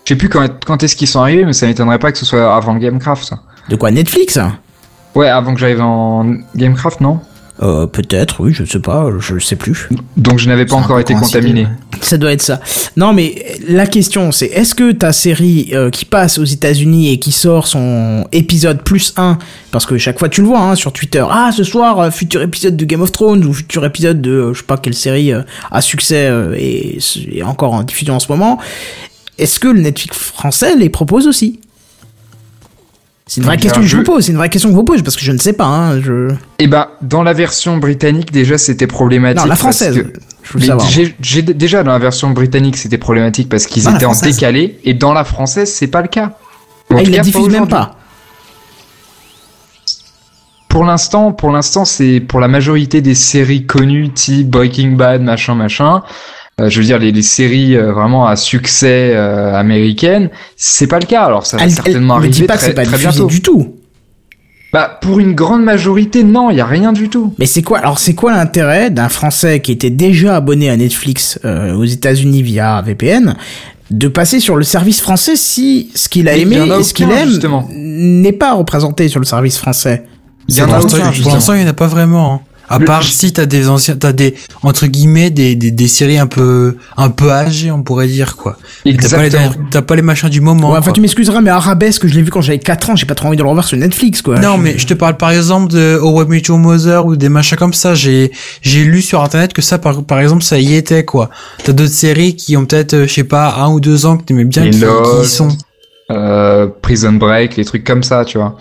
Je 0.04 0.10
sais 0.10 0.16
plus 0.18 0.28
quand, 0.28 0.46
quand 0.66 0.82
est-ce 0.82 0.96
qu'ils 0.96 1.08
sont 1.08 1.20
arrivés, 1.20 1.44
mais 1.44 1.52
ça 1.54 1.66
m'étonnerait 1.66 1.98
pas 1.98 2.12
que 2.12 2.18
ce 2.18 2.26
soit 2.26 2.54
avant 2.54 2.74
le 2.74 2.80
Gamecraft. 2.80 3.24
ça. 3.24 3.38
De 3.68 3.76
quoi 3.76 3.90
Netflix? 3.90 4.38
Ouais, 5.14 5.28
avant 5.28 5.54
que 5.54 5.60
j'arrive 5.60 5.80
en 5.80 6.34
Gamecraft, 6.54 7.00
non? 7.00 7.20
Euh, 7.62 7.86
Peut-être, 7.86 8.40
oui, 8.40 8.52
je 8.52 8.64
sais 8.64 8.80
pas, 8.80 9.08
je 9.18 9.38
sais 9.38 9.56
plus. 9.56 9.88
Donc 10.16 10.38
je 10.38 10.48
n'avais 10.48 10.66
pas 10.66 10.76
encore 10.76 11.00
été 11.00 11.14
contaminé. 11.14 11.66
Ça 12.00 12.18
doit 12.18 12.32
être 12.32 12.42
ça. 12.42 12.60
Non, 12.96 13.12
mais 13.12 13.58
la 13.68 13.86
question, 13.86 14.32
c'est 14.32 14.46
est-ce 14.46 14.74
que 14.74 14.92
ta 14.92 15.12
série 15.12 15.70
euh, 15.72 15.90
qui 15.90 16.04
passe 16.04 16.38
aux 16.38 16.44
États-Unis 16.44 17.12
et 17.12 17.18
qui 17.18 17.32
sort 17.32 17.66
son 17.66 18.26
épisode 18.32 18.82
plus 18.82 19.14
1, 19.16 19.38
parce 19.70 19.86
que 19.86 19.96
chaque 19.98 20.18
fois 20.18 20.28
tu 20.28 20.40
le 20.42 20.48
vois 20.48 20.60
hein, 20.60 20.74
sur 20.74 20.92
Twitter, 20.92 21.24
ah 21.28 21.50
ce 21.56 21.64
soir, 21.64 21.98
euh, 22.00 22.10
futur 22.10 22.42
épisode 22.42 22.76
de 22.76 22.84
Game 22.84 23.00
of 23.00 23.12
Thrones 23.12 23.44
ou 23.44 23.52
futur 23.52 23.84
épisode 23.84 24.20
de 24.20 24.30
euh, 24.30 24.54
je 24.54 24.60
sais 24.60 24.66
pas 24.66 24.76
quelle 24.76 24.94
série 24.94 25.32
euh, 25.32 25.42
à 25.70 25.80
succès 25.80 26.26
euh, 26.28 26.54
et, 26.58 26.98
et 27.32 27.42
encore 27.42 27.72
en 27.72 27.82
diffusion 27.82 28.14
en 28.14 28.20
ce 28.20 28.30
moment, 28.30 28.58
est-ce 29.38 29.58
que 29.58 29.68
le 29.68 29.80
Netflix 29.80 30.16
français 30.16 30.76
les 30.76 30.88
propose 30.88 31.26
aussi? 31.26 31.60
C'est 33.26 33.40
une 33.40 33.46
vraie 33.46 33.56
question 33.56 33.80
que 33.80 33.86
je 33.86 33.96
vous 33.96 34.02
pose, 34.02 34.24
c'est 34.26 34.32
une 34.32 34.36
vraie 34.38 34.50
question 34.50 34.68
que 34.68 34.74
vous 34.74 34.84
pose 34.84 35.02
parce 35.02 35.16
que 35.16 35.22
je 35.24 35.32
ne 35.32 35.38
sais 35.38 35.54
pas. 35.54 35.64
Hein, 35.64 36.00
je... 36.02 36.28
Eh 36.58 36.66
ben, 36.66 36.88
dans 37.00 37.22
la 37.22 37.32
version 37.32 37.78
britannique, 37.78 38.30
déjà, 38.32 38.58
c'était 38.58 38.86
problématique. 38.86 39.40
Non, 39.40 39.46
la 39.48 39.56
française. 39.56 39.96
que- 39.96 40.12
Je 40.42 40.52
veux 40.52 40.60
Mais 40.60 40.66
savoir. 40.66 40.86
j'ai- 41.20 41.42
déjà, 41.42 41.82
dans 41.82 41.92
la 41.92 41.98
version 41.98 42.30
britannique, 42.30 42.76
c'était 42.76 42.98
problématique 42.98 43.48
parce 43.48 43.66
qu'ils 43.66 43.88
étaient 43.88 44.04
en 44.04 44.12
décalé. 44.20 44.78
Et 44.84 44.92
dans 44.92 45.14
la 45.14 45.24
française, 45.24 45.72
c'est 45.72 45.86
pas 45.86 46.02
le 46.02 46.08
cas. 46.08 46.36
En 46.90 46.96
Ah, 46.98 47.02
ils 47.02 47.10
la 47.12 47.20
diffusent 47.20 47.48
même 47.48 47.66
pas. 47.66 47.96
Pour 50.68 50.84
l'instant, 50.84 51.32
pour 51.32 51.50
l'instant, 51.50 51.84
c'est 51.84 52.20
pour 52.20 52.40
la 52.40 52.48
majorité 52.48 53.00
des 53.00 53.14
séries 53.14 53.64
connues, 53.64 54.10
type 54.10 54.50
Breaking 54.50 54.92
Bad, 54.96 55.22
machin, 55.22 55.54
machin. 55.54 56.02
Euh, 56.60 56.70
je 56.70 56.78
veux 56.80 56.86
dire, 56.86 56.98
les, 56.98 57.10
les 57.12 57.22
séries 57.22 57.76
euh, 57.76 57.92
vraiment 57.92 58.26
à 58.26 58.36
succès 58.36 59.12
euh, 59.14 59.54
américaines, 59.54 60.30
c'est 60.56 60.86
pas 60.86 60.98
le 61.00 61.06
cas. 61.06 61.22
Alors, 61.24 61.46
ça 61.46 61.56
va 61.56 61.64
Elle, 61.64 61.70
elle 61.70 61.74
certainement 61.74 62.14
ne 62.14 62.18
arriver 62.20 62.32
dit 62.34 62.42
pas 62.44 62.54
que 62.54 62.58
très, 62.58 62.66
c'est 62.68 62.74
pas 62.74 62.84
très 62.84 62.96
diffusé 62.96 63.10
bientôt. 63.10 63.26
du 63.26 63.42
tout. 63.42 63.74
Bah, 64.72 64.98
pour 65.00 65.20
une 65.20 65.34
grande 65.34 65.62
majorité, 65.62 66.24
non, 66.24 66.50
il 66.50 66.56
y 66.56 66.60
a 66.60 66.66
rien 66.66 66.92
du 66.92 67.08
tout. 67.08 67.32
Mais 67.38 67.46
c'est 67.46 67.62
quoi 67.62 67.78
alors 67.78 68.00
c'est 68.00 68.14
quoi 68.14 68.32
l'intérêt 68.32 68.90
d'un 68.90 69.08
Français 69.08 69.60
qui 69.60 69.70
était 69.70 69.90
déjà 69.90 70.34
abonné 70.36 70.68
à 70.68 70.76
Netflix 70.76 71.38
euh, 71.44 71.74
aux 71.74 71.84
États-Unis 71.84 72.42
via 72.42 72.82
VPN 72.82 73.36
de 73.92 74.08
passer 74.08 74.40
sur 74.40 74.56
le 74.56 74.64
service 74.64 75.00
français 75.00 75.36
si 75.36 75.90
ce 75.94 76.08
qu'il 76.08 76.28
a 76.28 76.36
aimé 76.36 76.58
a 76.58 76.78
et 76.78 76.82
ce 76.82 76.92
qu'il 76.92 77.08
aime 77.10 77.38
n'est 77.72 78.32
pas 78.32 78.54
représenté 78.54 79.08
sur 79.08 79.20
le 79.20 79.26
service 79.26 79.58
français? 79.58 80.02
Il 80.48 80.56
y 80.56 80.62
en 80.62 80.72
a 80.72 80.80
aucun, 80.80 81.12
pour 81.22 81.32
l'instant, 81.32 81.54
il 81.54 81.60
n'y 81.60 81.66
en 81.66 81.70
a 81.70 81.72
pas 81.72 81.86
vraiment. 81.86 82.34
hein. 82.34 82.40
À 82.74 82.80
part 82.80 83.02
si 83.04 83.32
t'as 83.32 83.46
des 83.46 83.68
anciens, 83.68 83.96
t'as 83.96 84.12
des 84.12 84.34
entre 84.62 84.86
guillemets 84.86 85.30
des, 85.30 85.54
des, 85.56 85.70
des 85.70 85.88
séries 85.88 86.18
un 86.18 86.26
peu 86.26 86.76
un 86.96 87.10
peu 87.10 87.30
âgées, 87.32 87.70
on 87.70 87.82
pourrait 87.82 88.06
dire 88.08 88.36
quoi. 88.36 88.56
T'as 88.84 89.08
pas, 89.08 89.22
les, 89.28 89.82
pas 89.82 89.96
les 89.96 90.02
machins 90.02 90.28
du 90.28 90.40
moment. 90.40 90.70
Ouais, 90.70 90.78
enfin 90.78 90.84
quoi. 90.86 90.92
tu 90.92 91.00
m'excuseras 91.00 91.40
mais 91.40 91.50
Arabesque 91.50 92.06
je 92.06 92.14
l'ai 92.14 92.22
vu 92.22 92.30
quand 92.30 92.40
j'avais 92.40 92.58
4 92.58 92.90
ans 92.90 92.96
j'ai 92.96 93.06
pas 93.06 93.14
trop 93.14 93.28
envie 93.28 93.36
de 93.36 93.42
le 93.42 93.48
revoir 93.48 93.66
sur 93.66 93.76
Netflix 93.78 94.22
quoi 94.22 94.38
Non, 94.38 94.56
Je- 94.56 94.62
mais 94.62 94.78
je 94.78 94.86
te 94.86 94.94
parle 94.94 95.16
par 95.16 95.30
exemple 95.30 95.72
de 95.72 95.98
I 96.02 96.28
Met 96.28 96.42
Your 96.48 96.58
Mother 96.58 97.06
ou 97.06 97.16
des 97.16 97.28
machins 97.28 97.56
comme 97.58 97.72
ça. 97.74 97.94
J'ai 97.94 98.30
j'ai 98.62 98.84
lu 98.84 99.02
sur 99.02 99.22
internet 99.22 99.52
que 99.52 99.62
ça 99.62 99.78
par 99.78 100.02
par 100.04 100.20
exemple 100.20 100.42
ça 100.42 100.58
y 100.58 100.74
était 100.74 101.04
quoi. 101.04 101.30
T'as 101.64 101.72
d'autres 101.72 101.90
séries 101.92 102.34
qui 102.36 102.56
ont 102.56 102.64
peut-être 102.66 102.94
euh, 102.94 103.06
je 103.06 103.12
sais 103.12 103.24
pas 103.24 103.54
un 103.58 103.68
ou 103.70 103.80
deux 103.80 104.06
ans 104.06 104.16
que 104.16 104.24
t'aimais 104.24 104.44
bien 104.44 104.64
Les 104.64 104.70
qui, 104.70 104.78
qui 105.22 105.28
sont. 105.28 105.48
Euh, 106.10 106.66
Prison 106.82 107.12
Break, 107.14 107.56
les 107.56 107.64
trucs 107.64 107.84
comme 107.84 108.02
ça, 108.02 108.24
tu 108.24 108.36
vois. 108.38 108.56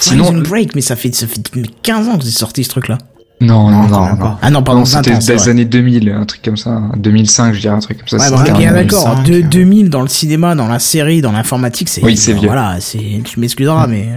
Sinon 0.00 0.26
Sinon, 0.26 0.42
Break 0.42 0.74
mais 0.74 0.80
ça 0.80 0.94
fait 0.96 1.12
ça 1.14 1.26
fait 1.26 1.40
15 1.82 2.08
ans 2.08 2.18
que 2.18 2.24
c'est 2.24 2.30
sorti 2.30 2.62
ce 2.62 2.68
truc 2.70 2.88
là 2.88 2.98
non, 3.40 3.70
non, 3.70 3.82
Non, 3.88 4.16
non, 4.16 4.36
ah 4.42 4.50
non 4.50 4.62
pardon 4.62 4.80
Non, 4.80 4.84
20 4.86 5.02
c'était 5.04 5.18
des 5.36 5.48
années 5.48 5.64
2000, 5.64 6.10
un 6.10 6.24
truc 6.24 6.42
comme 6.42 6.56
ça. 6.56 6.82
2005, 6.96 7.54
je 7.54 7.60
dirais, 7.60 7.74
un 7.74 7.78
truc 7.78 7.98
comme 7.98 8.08
ça. 8.08 8.16
Ouais, 8.16 8.36
c'était 8.36 8.50
bon, 8.52 8.58
un- 8.58 8.62
ok, 8.62 8.70
en 8.70 8.74
d'accord. 8.74 9.16
2005, 9.24 9.24
De 9.24 9.34
euh. 9.34 9.48
2000 9.48 9.90
dans 9.90 10.02
le 10.02 10.08
cinéma, 10.08 10.54
dans 10.54 10.66
la 10.66 10.78
série, 10.78 11.20
dans 11.22 11.32
l'informatique, 11.32 11.88
c'est. 11.88 12.02
Oui, 12.04 12.16
c'est 12.16 12.32
vieux. 12.32 12.46
Voilà, 12.48 12.76
c'est. 12.80 12.98
Tu 13.24 13.38
m'excuseras, 13.40 13.86
mais. 13.86 14.08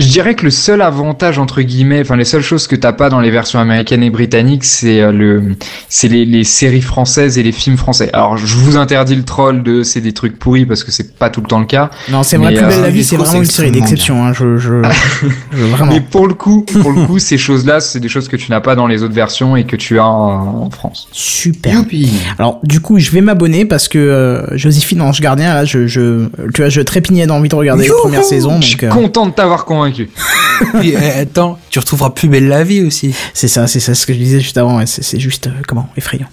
Je 0.00 0.06
dirais 0.06 0.36
que 0.36 0.44
le 0.44 0.52
seul 0.52 0.80
avantage 0.80 1.40
entre 1.40 1.60
guillemets, 1.60 2.02
enfin 2.02 2.14
les 2.14 2.24
seules 2.24 2.40
choses 2.42 2.68
que 2.68 2.76
t'as 2.76 2.92
pas 2.92 3.10
dans 3.10 3.18
les 3.18 3.32
versions 3.32 3.58
américaines 3.58 4.04
et 4.04 4.10
britanniques, 4.10 4.62
c'est 4.62 5.00
euh, 5.00 5.10
le, 5.10 5.56
c'est 5.88 6.06
les, 6.06 6.24
les 6.24 6.44
séries 6.44 6.82
françaises 6.82 7.36
et 7.36 7.42
les 7.42 7.50
films 7.50 7.76
français. 7.76 8.08
Alors 8.12 8.36
je 8.36 8.46
vous 8.58 8.76
interdis 8.76 9.16
le 9.16 9.24
troll 9.24 9.64
de 9.64 9.82
c'est 9.82 10.00
des 10.00 10.12
trucs 10.12 10.38
pourris 10.38 10.66
parce 10.66 10.84
que 10.84 10.92
c'est 10.92 11.16
pas 11.16 11.30
tout 11.30 11.40
le 11.40 11.48
temps 11.48 11.58
le 11.58 11.66
cas. 11.66 11.90
Non, 12.10 12.22
c'est 12.22 12.36
vrai, 12.36 12.54
belle 12.54 12.62
euh, 12.66 12.80
la 12.82 12.90
vie, 12.90 13.02
c'est 13.02 13.16
vraiment 13.16 13.38
une 13.40 13.44
série 13.46 13.72
d'exception. 13.72 14.24
Hein, 14.24 14.32
je, 14.34 14.56
je, 14.56 14.82
je- 15.52 15.64
vraiment. 15.64 15.90
Mais 15.94 16.00
pour 16.00 16.28
le 16.28 16.34
coup, 16.34 16.64
pour 16.80 16.92
le 16.92 17.04
coup, 17.04 17.18
ces 17.18 17.36
choses-là, 17.36 17.80
c'est 17.80 17.98
des 17.98 18.08
choses 18.08 18.28
que 18.28 18.36
tu 18.36 18.52
n'as 18.52 18.60
pas 18.60 18.76
dans 18.76 18.86
les 18.86 19.02
autres 19.02 19.14
versions 19.14 19.56
et 19.56 19.64
que 19.64 19.74
tu 19.74 19.98
as 19.98 20.06
en, 20.06 20.62
en 20.66 20.70
France. 20.70 21.08
Super. 21.10 21.74
Youpi 21.74 22.12
Alors 22.38 22.60
du 22.62 22.78
coup, 22.78 23.00
je 23.00 23.10
vais 23.10 23.20
m'abonner 23.20 23.64
parce 23.64 23.88
que 23.88 23.98
euh, 23.98 24.56
Joséphine 24.56 25.02
Ange 25.02 25.20
Gardien, 25.20 25.54
là, 25.54 25.64
je, 25.64 25.88
je, 25.88 26.28
tu 26.54 26.60
vois, 26.60 26.68
je 26.68 26.82
trépignais 26.82 27.26
d'envie 27.26 27.48
de 27.48 27.56
regarder 27.56 27.82
les 27.82 27.88
Youhou 27.88 27.98
premières 28.02 28.22
saisons, 28.22 28.60
Je 28.60 28.66
suis 28.68 28.86
euh, 28.86 28.90
content 28.90 29.26
de 29.26 29.32
t'avoir 29.32 29.64
convaincu. 29.64 29.87
Puis, 30.80 30.94
euh, 30.96 31.22
attends, 31.22 31.58
tu 31.70 31.78
retrouveras 31.78 32.10
plus 32.10 32.28
belle 32.28 32.48
la 32.48 32.64
vie 32.64 32.82
aussi. 32.82 33.14
c'est 33.34 33.48
ça, 33.48 33.66
c'est 33.66 33.80
ça 33.80 33.94
ce 33.94 34.06
que 34.06 34.12
je 34.12 34.18
disais 34.18 34.40
juste 34.40 34.56
avant. 34.58 34.84
c'est 34.86 35.20
juste 35.20 35.46
euh, 35.46 35.50
comment 35.66 35.88
effrayant. 35.96 36.26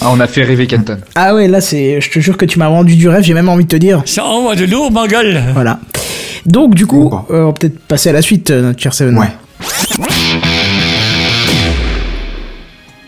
Ah, 0.00 0.10
on 0.10 0.20
a 0.20 0.26
fait 0.26 0.42
rêver 0.44 0.66
Kenton. 0.66 0.98
Ah 1.14 1.34
ouais, 1.34 1.48
là, 1.48 1.60
c'est, 1.62 2.00
je 2.02 2.10
te 2.10 2.18
jure 2.20 2.36
que 2.36 2.44
tu 2.44 2.58
m'as 2.58 2.68
vendu 2.68 2.96
du 2.96 3.08
rêve. 3.08 3.22
J'ai 3.24 3.32
même 3.34 3.48
envie 3.48 3.64
de 3.64 3.68
te 3.68 3.76
dire. 3.76 4.02
Ça 4.04 4.24
envoie 4.24 4.54
de 4.54 4.64
lourd, 4.66 4.92
ma 4.92 5.06
gueule. 5.08 5.42
Voilà. 5.54 5.80
Donc 6.44 6.74
du 6.74 6.86
coup, 6.86 7.08
Bon. 7.08 7.24
euh, 7.30 7.42
on 7.42 7.46
va 7.46 7.52
peut-être 7.54 7.78
passer 7.80 8.10
à 8.10 8.12
la 8.12 8.22
suite, 8.22 8.50
euh, 8.50 8.62
notre 8.62 8.80
cher 8.80 8.92
Seven. 8.94 9.16
Ouais. 9.18 9.28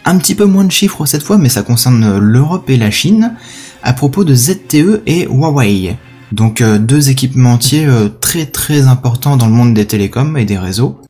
Un 0.04 0.16
petit 0.18 0.34
peu 0.34 0.46
moins 0.46 0.64
de 0.64 0.72
chiffres 0.72 1.04
cette 1.06 1.22
fois, 1.22 1.36
mais 1.38 1.48
ça 1.50 1.62
concerne 1.62 2.18
l'Europe 2.18 2.70
et 2.70 2.76
la 2.76 2.90
Chine, 2.90 3.34
à 3.82 3.92
propos 3.92 4.24
de 4.24 4.34
ZTE 4.34 5.02
et 5.06 5.26
Huawei. 5.26 5.96
Donc 6.32 6.60
euh, 6.60 6.78
deux 6.78 7.10
équipementiers 7.10 7.86
euh, 7.86 8.08
très 8.08 8.46
très 8.46 8.86
importants 8.86 9.36
dans 9.36 9.46
le 9.46 9.52
monde 9.52 9.74
des 9.74 9.86
télécoms 9.86 10.36
et 10.36 10.44
des 10.44 10.58
réseaux. 10.58 11.00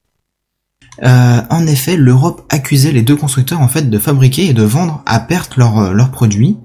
Euh, 1.02 1.40
en 1.50 1.66
effet, 1.66 1.96
l'Europe 1.96 2.44
accusait 2.48 2.92
les 2.92 3.02
deux 3.02 3.16
constructeurs 3.16 3.60
en 3.60 3.68
fait 3.68 3.88
de 3.88 3.98
fabriquer 3.98 4.46
et 4.46 4.52
de 4.52 4.62
vendre 4.62 5.02
à 5.06 5.20
perte 5.20 5.56
leurs 5.56 5.92
leurs 5.92 6.10
produits, 6.10 6.56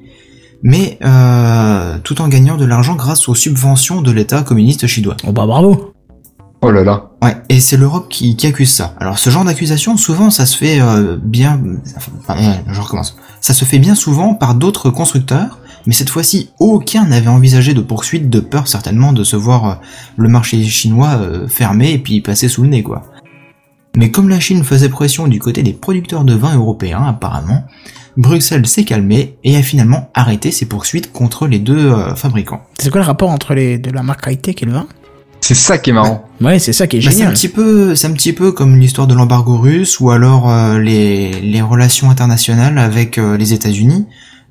mais 0.64 0.98
euh, 1.04 1.98
tout 2.04 2.22
en 2.22 2.28
gagnant 2.28 2.58
de 2.58 2.66
l'argent 2.66 2.96
grâce 2.96 3.28
aux 3.30 3.36
subventions 3.36 4.02
de 4.02 4.12
l'État 4.12 4.42
communiste 4.42 4.88
chinois. 4.88 5.18
Oh 5.28 5.32
bah 5.32 5.46
bravo. 5.46 5.94
Oh 6.62 6.72
là 6.72 6.84
là. 6.84 7.12
Ouais, 7.22 7.36
et 7.50 7.60
c'est 7.60 7.76
l'Europe 7.76 8.08
qui, 8.10 8.38
qui 8.38 8.48
accuse 8.48 8.72
ça. 8.72 8.96
Alors 9.00 9.20
ce 9.20 9.30
genre 9.30 9.44
d'accusation, 9.44 9.98
souvent, 9.98 10.30
ça 10.30 10.46
se 10.46 10.58
fait 10.58 10.80
euh, 10.80 11.18
bien. 11.22 11.60
Enfin, 12.20 12.36
je 12.72 12.80
recommence. 12.80 13.18
Ça 13.42 13.54
se 13.54 13.66
fait 13.66 13.80
bien 13.80 13.96
souvent 13.96 14.34
par 14.34 14.56
d'autres 14.56 14.90
constructeurs, 14.90 15.60
mais 15.86 15.94
cette 15.94 16.10
fois-ci, 16.10 16.50
aucun 16.60 17.06
n'avait 17.06 17.28
envisagé 17.30 17.74
de 17.74 17.82
poursuite, 17.82 18.30
de 18.30 18.40
peur 18.40 18.68
certainement 18.68 19.14
de 19.14 19.24
se 19.24 19.36
voir 19.36 19.66
euh, 19.70 19.74
le 20.18 20.30
marché 20.30 20.64
chinois 20.64 21.16
euh, 21.20 21.48
fermé 21.48 21.92
et 21.92 21.98
puis 21.98 22.22
passer 22.22 22.48
sous 22.48 22.64
le 22.64 22.70
nez, 22.70 22.84
quoi. 22.84 23.04
Mais 23.96 24.10
comme 24.10 24.30
la 24.30 24.40
Chine 24.40 24.64
faisait 24.64 24.90
pression 24.90 25.28
du 25.28 25.40
côté 25.40 25.62
des 25.62 25.74
producteurs 25.74 26.24
de 26.24 26.34
vin 26.34 26.56
européens, 26.56 27.04
apparemment, 27.08 27.64
Bruxelles 28.18 28.66
s'est 28.68 28.86
calmée 28.86 29.38
et 29.44 29.56
a 29.56 29.62
finalement 29.62 30.10
arrêté 30.14 30.52
ses 30.52 30.66
poursuites 30.66 31.12
contre 31.12 31.48
les 31.48 31.60
deux 31.60 31.92
euh, 31.92 32.16
fabricants. 32.16 32.62
C'est 32.80 32.90
quoi 32.90 33.02
le 33.02 33.08
rapport 33.08 33.30
entre 33.30 33.54
les 33.54 33.78
de 33.78 33.92
la 33.92 34.02
marque 34.04 34.26
high-tech 34.28 34.56
et 34.62 34.66
le 34.66 34.72
vin? 34.74 34.88
C'est 35.42 35.56
ça 35.56 35.78
qui 35.78 35.90
est 35.90 35.94
marrant. 35.94 36.24
Ouais, 36.40 36.58
c'est 36.58 36.72
ça 36.74 36.88
qui 36.88 36.98
est 36.98 37.00
Bah, 37.02 37.10
c'est 37.12 37.16
un 37.18 37.18
génial. 37.18 37.34
petit 37.34 37.50
peu, 37.50 37.96
c'est 37.96 38.08
un 38.08 38.14
petit 38.14 38.32
peu 38.34 38.52
comme 38.54 38.78
l'histoire 38.78 39.08
de 39.08 39.14
l'embargo 39.14 39.58
russe 39.58 40.00
ou 40.00 40.10
alors 40.10 40.50
euh, 40.50 40.80
les, 40.80 41.42
les 41.42 41.62
relations 41.62 42.10
internationales 42.10 42.78
avec 42.78 43.18
euh, 43.18 43.36
les 43.38 43.52
États-Unis. 43.54 44.06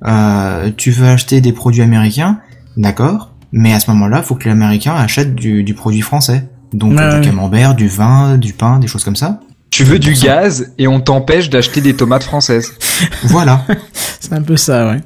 Euh, 0.07 0.71
tu 0.77 0.91
veux 0.91 1.07
acheter 1.09 1.41
des 1.41 1.53
produits 1.53 1.83
américains, 1.83 2.41
d'accord, 2.77 3.31
mais 3.53 3.73
à 3.73 3.81
ce 3.81 3.91
moment-là, 3.93 4.23
faut 4.23 4.35
que 4.35 4.49
l'américain 4.49 4.95
achète 4.95 5.35
du, 5.35 5.63
du 5.63 5.75
produit 5.75 6.01
français. 6.01 6.45
Donc 6.73 6.93
Ouais, 6.95 7.03
euh, 7.03 7.21
du 7.21 7.29
camembert, 7.29 7.75
du 7.75 7.87
vin, 7.89 8.37
du 8.39 8.53
pain, 8.55 8.79
des 8.79 8.87
choses 8.87 9.05
comme 9.05 9.17
ça. 9.17 9.41
Tu 9.71 9.85
veux 9.85 9.99
du 9.99 10.13
gaz 10.15 10.73
et 10.79 10.87
on 10.89 11.01
t'empêche 11.01 11.49
d'acheter 11.51 11.81
des 11.81 11.95
tomates 11.95 12.25
françaises. 12.25 12.73
Voilà, 13.25 13.65
C'est 14.21 14.33
un 14.33 14.43
peu 14.43 14.57
ça, 14.57 14.89
ouais. 14.89 15.01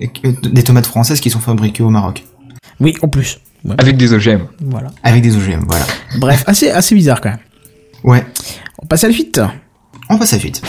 Et 0.00 0.08
que- 0.08 0.48
des 0.48 0.62
tomates 0.62 0.86
françaises 0.86 1.20
qui 1.20 1.30
sont 1.30 1.38
fabriquées 1.40 1.82
au 1.82 1.90
Maroc 1.90 2.24
Oui, 2.80 2.94
en 3.02 3.08
plus. 3.08 3.38
Ouais, 3.64 3.74
Avec 3.78 3.96
des 3.96 4.12
OGM. 4.12 4.42
Voilà. 4.60 4.88
avec 5.02 5.22
des 5.22 5.36
OGM. 5.36 5.64
Voilà. 5.66 5.86
Bref, 6.18 6.44
assez 6.46 6.70
assez 6.70 6.94
bizarre 6.94 7.20
quand 7.20 7.30
même. 7.30 7.38
Ouais, 8.04 8.24
On 8.82 8.86
passe 8.86 9.04
à 9.04 9.08
la 9.08 9.14
suite. 9.14 9.40
On 10.08 10.18
passe 10.18 10.32
à 10.32 10.36
la 10.36 10.40
suite. 10.40 10.62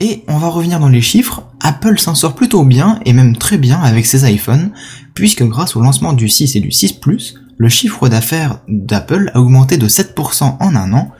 Et 0.00 0.22
on 0.28 0.38
va 0.38 0.48
revenir 0.48 0.78
dans 0.78 0.88
les 0.88 1.00
chiffres, 1.00 1.42
Apple 1.60 1.98
s'en 1.98 2.14
sort 2.14 2.34
plutôt 2.34 2.64
bien, 2.64 3.00
et 3.04 3.12
même 3.12 3.36
très 3.36 3.58
bien 3.58 3.80
avec 3.80 4.06
ses 4.06 4.30
iPhones, 4.30 4.70
puisque 5.14 5.42
grâce 5.42 5.74
au 5.74 5.80
lancement 5.80 6.12
du 6.12 6.28
6 6.28 6.54
et 6.56 6.60
du 6.60 6.70
6 6.70 6.92
Plus, 6.94 7.34
le 7.56 7.68
chiffre 7.68 8.08
d'affaires 8.08 8.60
d'Apple 8.68 9.32
a 9.34 9.40
augmenté 9.40 9.76
de 9.76 9.88
7% 9.88 10.56
en 10.60 10.76
un 10.76 10.92
an, 10.92 11.10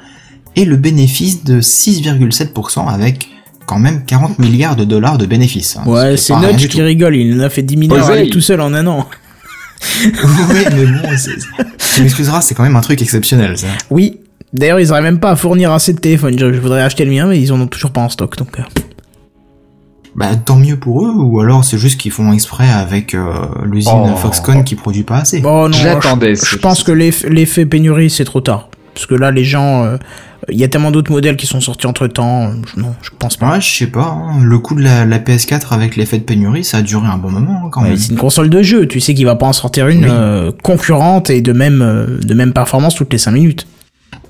et 0.55 0.65
le 0.65 0.77
bénéfice 0.77 1.43
de 1.45 1.61
6,7% 1.61 2.87
avec 2.89 3.29
quand 3.67 3.79
même 3.81 4.05
40 4.05 4.39
milliards 4.39 4.77
de 4.77 4.85
dollars 4.85 5.19
de 5.19 5.27
bénéfices. 5.27 5.77
hein, 5.77 5.83
Ouais, 5.87 6.17
c'est 6.17 6.35
Nudge 6.37 6.69
qui 6.69 6.79
tout. 6.79 6.85
rigole. 6.85 7.17
Il 7.17 7.39
en 7.41 7.45
a 7.45 7.51
fait 7.51 7.63
10 7.63 7.77
milliards 7.77 8.15
lui 8.15 8.31
tout 8.31 8.41
seul 8.41 8.61
en 8.61 8.73
un 8.75 8.87
an. 8.87 9.07
oui, 10.05 10.65
mais 10.73 10.87
bon, 10.87 11.09
c'est- 11.17 11.37
tu 11.95 12.03
m'excuseras, 12.03 12.41
c'est 12.41 12.55
quand 12.55 12.63
même 12.63 12.77
un 12.77 12.81
truc 12.81 13.03
exceptionnel, 13.03 13.59
ça. 13.59 13.67
Oui. 13.91 14.21
D'ailleurs, 14.53 14.81
ils 14.81 14.91
auraient 14.91 15.03
même 15.03 15.21
pas 15.21 15.31
à 15.33 15.37
fournir 15.37 15.73
assez 15.73 15.93
de 15.93 15.99
téléphones. 16.01 16.39
Je, 16.39 16.53
je 16.53 16.61
voudrais 16.61 16.83
acheter 16.83 17.05
le 17.05 17.11
mien, 17.11 17.27
mais 17.27 17.41
ils 17.41 17.53
en 17.53 17.61
ont 17.61 17.67
toujours 17.67 17.91
pas 17.91 18.01
en 18.01 18.09
stock. 18.09 18.37
Donc, 18.37 18.59
euh, 18.59 18.63
Bah 20.17 20.35
tant 20.37 20.57
mieux 20.57 20.77
pour 20.77 21.05
eux, 21.07 21.13
ou 21.15 21.41
alors 21.41 21.65
c'est 21.65 21.79
juste 21.79 22.01
qu'ils 22.01 22.11
font 22.13 22.33
exprès 22.33 22.69
avec 22.71 23.15
euh, 23.15 23.33
l'usine 23.65 23.93
Oh. 23.95 24.17
Foxconn 24.17 24.65
qui 24.65 24.75
produit 24.75 25.03
pas 25.05 25.19
assez. 25.19 25.41
bon, 25.41 25.69
non. 25.69 25.73
J'attendais, 25.77 26.35
Je, 26.35 26.45
je 26.45 26.57
pense 26.57 26.83
que 26.83 26.93
l'eff- 26.93 27.27
l'effet 27.29 27.67
pénurie, 27.67 28.11
c'est 28.11 28.25
trop 28.25 28.41
tard. 28.41 28.69
Parce 28.95 29.07
que 29.07 29.15
là, 29.15 29.31
les 29.31 29.45
gens, 29.45 29.85
euh, 29.85 29.97
il 30.49 30.59
y 30.59 30.65
a 30.65 30.69
tellement 30.69 30.91
d'autres 30.91 31.13
modèles 31.13 31.37
qui 31.37 31.47
sont 31.47 31.61
sortis 31.61 31.87
entre 31.87 32.09
temps. 32.09 32.51
Non, 32.77 32.95
je 33.03 33.11
pense 33.17 33.37
pas. 33.37 33.53
Ouais, 33.53 33.61
je 33.61 33.69
sais 33.71 33.87
pas, 33.87 34.07
hein, 34.19 34.43
le 34.43 34.59
coup 34.59 34.75
de 34.75 34.83
la, 34.83 35.05
la 35.05 35.19
PS4 35.21 35.73
avec 35.73 35.95
l'effet 35.95 36.19
de 36.19 36.25
pénurie, 36.25 36.65
ça 36.65 36.79
a 36.79 36.83
duré 36.83 37.07
un 37.07 37.19
bon 37.19 37.31
moment 37.31 37.63
hein, 37.67 37.69
quand 37.71 37.83
Ouais, 37.83 37.91
même. 37.91 37.97
c'est 37.99 38.11
une 38.13 38.19
console 38.19 38.51
de 38.51 38.61
jeu. 38.63 38.89
Tu 38.89 38.99
sais 38.99 39.15
qu'il 39.15 39.27
va 39.27 39.37
pas 39.37 39.47
en 39.47 39.53
sortir 39.53 39.87
une 39.87 40.05
Oui. 40.05 40.11
euh, 40.11 40.51
concurrente 40.65 41.31
et 41.31 41.43
de 41.43 41.53
même 41.53 41.81
euh, 41.83 42.19
de 42.19 42.35
même 42.35 42.53
performance 42.53 42.97
toutes 42.97 43.13
les 43.13 43.19
5 43.19 43.31
minutes. 43.31 43.67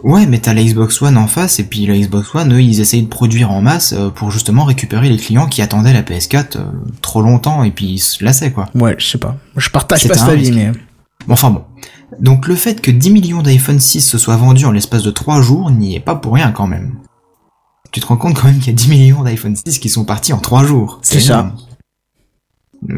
Ouais, 0.05 0.27
mais 0.27 0.39
t'as 0.39 0.55
la 0.55 0.63
Xbox 0.63 1.03
One 1.03 1.17
en 1.17 1.27
face, 1.27 1.59
et 1.59 1.65
puis 1.65 1.87
la 1.87 1.99
Xbox 1.99 2.35
One, 2.35 2.53
eux, 2.55 2.63
ils 2.63 2.81
essayent 2.81 3.03
de 3.03 3.09
produire 3.09 3.51
en 3.51 3.61
masse 3.61 3.93
euh, 3.93 4.11
pour 4.11 4.31
justement 4.31 4.65
récupérer 4.65 5.09
les 5.09 5.17
clients 5.17 5.47
qui 5.47 5.61
attendaient 5.63 5.93
la 5.93 6.03
PS4 6.03 6.57
euh, 6.57 6.65
trop 7.03 7.23
longtemps, 7.23 7.65
et 7.65 7.71
puis 7.71 7.87
ils 7.87 7.99
se 7.99 8.25
lassaient, 8.25 8.53
quoi. 8.53 8.67
Ouais, 8.75 8.95
je 8.99 9.07
sais 9.07 9.19
pas. 9.19 9.37
Je 9.57 9.69
partage 9.71 10.07
pas 10.07 10.15
cet 10.15 10.29
avis, 10.29 10.53
mais 10.53 10.73
Bon, 11.27 11.35
Enfin 11.35 11.51
bon. 11.51 11.63
Donc 12.21 12.47
le 12.49 12.55
fait 12.55 12.81
que 12.81 12.91
10 12.91 13.11
millions 13.11 13.43
d'iPhone 13.43 13.79
6 13.79 14.01
se 14.01 14.19
soient 14.19 14.37
vendus 14.37 14.65
en 14.65 14.73
l'espace 14.73 15.03
de 15.03 15.11
3 15.11 15.43
jours 15.43 15.71
n'y 15.71 15.95
est 15.95 16.01
pas 16.01 16.15
pour 16.15 16.35
rien 16.35 16.53
quand 16.53 16.67
même. 16.67 16.95
Tu 17.93 18.01
te 18.01 18.07
rends 18.07 18.17
compte 18.17 18.35
quand 18.41 18.49
même 18.49 18.59
qu'il 18.59 18.69
y 18.69 18.71
a 18.71 18.73
10 18.75 18.89
millions 18.89 19.23
d'iPhone 19.23 19.55
6 19.55 19.79
qui 19.79 19.89
sont 19.89 20.05
partis 20.05 20.33
en 20.33 20.39
3 20.39 20.65
jours. 20.65 21.01
C'est 21.03 21.21
ça. 21.21 21.41
énorme. 21.41 21.53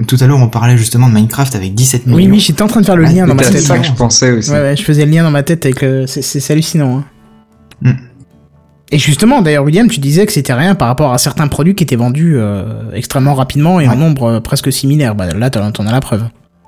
Tout 0.06 0.16
à 0.20 0.26
l'heure, 0.26 0.38
on 0.38 0.48
parlait 0.48 0.76
justement 0.76 1.08
de 1.08 1.14
Minecraft 1.14 1.54
avec 1.56 1.74
17 1.74 2.06
millions. 2.06 2.16
oui, 2.18 2.28
oui, 2.30 2.38
j'étais 2.40 2.62
en 2.62 2.66
train 2.66 2.80
de 2.82 2.86
faire 2.86 2.96
le 2.96 3.06
Ah, 3.06 3.12
lien 3.12 3.26
dans 3.26 3.34
ma 3.34 3.40
mais 3.40 3.44
C'est 3.44 3.52
tête. 3.54 3.62
ça 3.62 3.74
Ouais, 3.74 3.80
que 3.80 3.86
je 3.86 3.92
pensais 3.92 4.30
aussi. 4.30 4.50
ouais, 4.50 4.76
je 4.76 4.82
faisais 4.82 5.06
le 5.06 5.10
lien 5.10 5.22
dans 5.22 5.30
ma 5.30 5.42
tête 5.42 5.64
avec 5.64 5.80
le. 5.80 6.06
C'est- 6.06 6.50
hallucinant. 6.50 6.98
Hein. 6.98 7.04
Hmm. 7.82 7.92
Et 8.92 8.98
justement, 8.98 9.40
d'ailleurs, 9.40 9.64
William, 9.64 9.88
tu 9.88 10.00
disais 10.00 10.26
que 10.26 10.32
c'était 10.32 10.52
rien 10.52 10.74
par 10.74 10.88
rapport 10.88 11.12
à 11.12 11.18
certains 11.18 11.46
produits 11.48 11.74
qui 11.74 11.84
étaient 11.84 11.96
vendus 11.96 12.34
euh, 12.36 12.90
extrêmement 12.92 13.34
rapidement 13.34 13.80
et 13.80 13.86
en 13.88 13.92
Ouais. 13.92 13.96
nombre 13.96 14.24
euh, 14.24 14.40
presque 14.40 14.70
similaire. 14.72 15.14
Bah, 15.14 15.26
là, 15.32 15.48
t'en 15.48 15.70
t'en 15.72 15.86
as 15.86 15.92
la 15.92 16.00
preuve. 16.00 16.24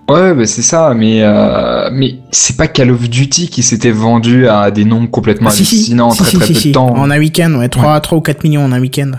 Ouais, 0.08 0.34
bah 0.34 0.46
c'est 0.46 0.62
ça, 0.62 0.94
mais 0.96 1.22
euh, 1.22 1.90
mais 1.92 2.16
c'est 2.32 2.56
pas 2.56 2.66
Call 2.66 2.90
of 2.90 3.08
Duty 3.08 3.48
qui 3.48 3.62
s'était 3.62 3.92
vendu 3.92 4.48
à 4.48 4.70
des 4.70 4.84
nombres 4.84 5.10
complètement 5.10 5.48
Ah, 5.50 5.54
si, 5.54 5.64
si, 5.64 5.76
hallucinants 5.76 6.08
en 6.08 6.10
si, 6.12 6.18
très 6.22 6.30
si, 6.30 6.36
très 6.36 6.46
si, 6.46 6.52
peu 6.54 6.58
si. 6.60 6.68
de 6.68 6.72
temps. 6.74 6.94
En 6.96 7.10
un 7.10 7.18
week-end, 7.18 7.52
ouais, 7.54 7.68
3, 7.68 8.00
3 8.00 8.18
ou 8.18 8.20
4 8.20 8.42
millions 8.44 8.64
en 8.64 8.72
un 8.72 8.80
week-end. 8.80 9.12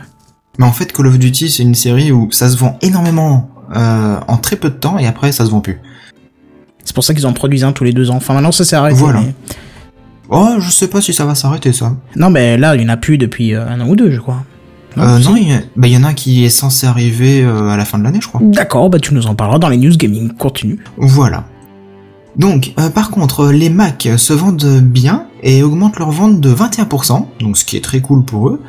Mais 0.59 0.65
en 0.65 0.71
fait, 0.71 0.91
Call 0.91 1.07
of 1.07 1.17
Duty, 1.19 1.49
c'est 1.49 1.63
une 1.63 1.73
série 1.75 2.11
où 2.11 2.29
ça 2.31 2.49
se 2.49 2.57
vend 2.57 2.77
énormément 2.81 3.49
euh, 3.75 4.17
en 4.27 4.37
très 4.37 4.55
peu 4.55 4.69
de 4.69 4.75
temps, 4.75 4.97
et 4.97 5.07
après, 5.07 5.31
ça 5.31 5.45
se 5.45 5.51
vend 5.51 5.61
plus. 5.61 5.79
C'est 6.83 6.93
pour 6.93 7.03
ça 7.03 7.13
qu'ils 7.13 7.25
en 7.27 7.33
produisent 7.33 7.63
un 7.63 7.71
tous 7.71 7.83
les 7.85 7.93
deux 7.93 8.11
ans. 8.11 8.15
Enfin, 8.17 8.33
maintenant, 8.33 8.51
ça 8.51 8.65
s'est 8.65 8.75
arrêté. 8.75 8.97
Voilà. 8.99 9.21
mais- 9.21 9.33
Oh, 10.29 10.55
je 10.59 10.69
sais 10.71 10.87
pas 10.87 11.01
si 11.01 11.13
ça 11.13 11.25
va 11.25 11.35
s'arrêter, 11.35 11.73
ça. 11.73 11.95
Non, 12.15 12.29
mais 12.29 12.57
là, 12.57 12.75
il 12.75 12.81
y 12.81 12.85
en 12.85 12.89
a 12.89 12.97
plus 12.97 13.17
depuis 13.17 13.53
euh, 13.53 13.67
un 13.67 13.79
an 13.81 13.87
ou 13.89 13.95
deux, 13.95 14.11
je 14.11 14.19
crois. 14.19 14.43
Euh, 14.97 15.19
non, 15.19 15.35
il 15.35 15.49
y, 15.49 15.53
a- 15.53 15.61
bah, 15.75 15.87
il 15.87 15.93
y 15.93 15.97
en 15.97 16.03
a 16.03 16.09
un 16.09 16.13
qui 16.13 16.45
est 16.45 16.49
censé 16.49 16.87
arriver 16.87 17.41
euh, 17.43 17.69
à 17.69 17.77
la 17.77 17.85
fin 17.85 17.97
de 17.97 18.03
l'année, 18.03 18.19
je 18.21 18.27
crois. 18.27 18.41
D'accord, 18.43 18.89
bah 18.89 18.99
tu 18.99 19.13
nous 19.13 19.25
en 19.27 19.35
parleras 19.35 19.59
dans 19.59 19.69
les 19.69 19.77
news 19.77 19.95
gaming. 19.95 20.33
Continue. 20.33 20.79
Voilà. 20.97 21.45
Donc, 22.35 22.73
euh, 22.79 22.89
par 22.89 23.11
contre, 23.11 23.47
les 23.51 23.69
Mac 23.69 24.07
se 24.17 24.33
vendent 24.33 24.81
bien 24.81 25.25
et 25.43 25.61
augmentent 25.61 25.99
leur 25.99 26.11
vente 26.11 26.39
de 26.39 26.49
21%, 26.53 27.27
donc 27.39 27.57
ce 27.57 27.65
qui 27.65 27.77
est 27.77 27.83
très 27.83 28.01
cool 28.01 28.23
pour 28.23 28.49
eux. 28.49 28.61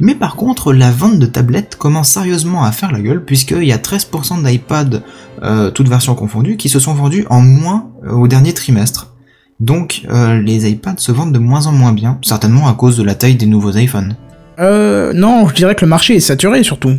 Mais 0.00 0.14
par 0.14 0.36
contre, 0.36 0.72
la 0.72 0.90
vente 0.90 1.18
de 1.18 1.26
tablettes 1.26 1.76
commence 1.76 2.08
sérieusement 2.10 2.64
à 2.64 2.72
faire 2.72 2.92
la 2.92 3.00
gueule, 3.00 3.24
puisqu'il 3.24 3.64
y 3.64 3.72
a 3.72 3.78
13% 3.78 4.42
d'iPad, 4.42 5.02
euh, 5.42 5.70
toutes 5.70 5.88
versions 5.88 6.14
confondues, 6.14 6.56
qui 6.56 6.68
se 6.68 6.78
sont 6.78 6.94
vendus 6.94 7.26
en 7.30 7.40
moins 7.40 7.90
euh, 8.06 8.12
au 8.12 8.28
dernier 8.28 8.52
trimestre. 8.54 9.14
Donc, 9.60 10.02
euh, 10.10 10.40
les 10.40 10.70
iPads 10.70 10.94
se 10.98 11.12
vendent 11.12 11.32
de 11.34 11.38
moins 11.38 11.66
en 11.66 11.72
moins 11.72 11.92
bien, 11.92 12.18
certainement 12.22 12.66
à 12.68 12.72
cause 12.74 12.96
de 12.96 13.02
la 13.02 13.14
taille 13.14 13.34
des 13.34 13.46
nouveaux 13.46 13.72
iPhones. 13.76 14.16
Euh, 14.58 15.12
non, 15.14 15.48
je 15.48 15.54
dirais 15.54 15.74
que 15.74 15.84
le 15.84 15.88
marché 15.90 16.16
est 16.16 16.20
saturé 16.20 16.62
surtout. 16.62 16.92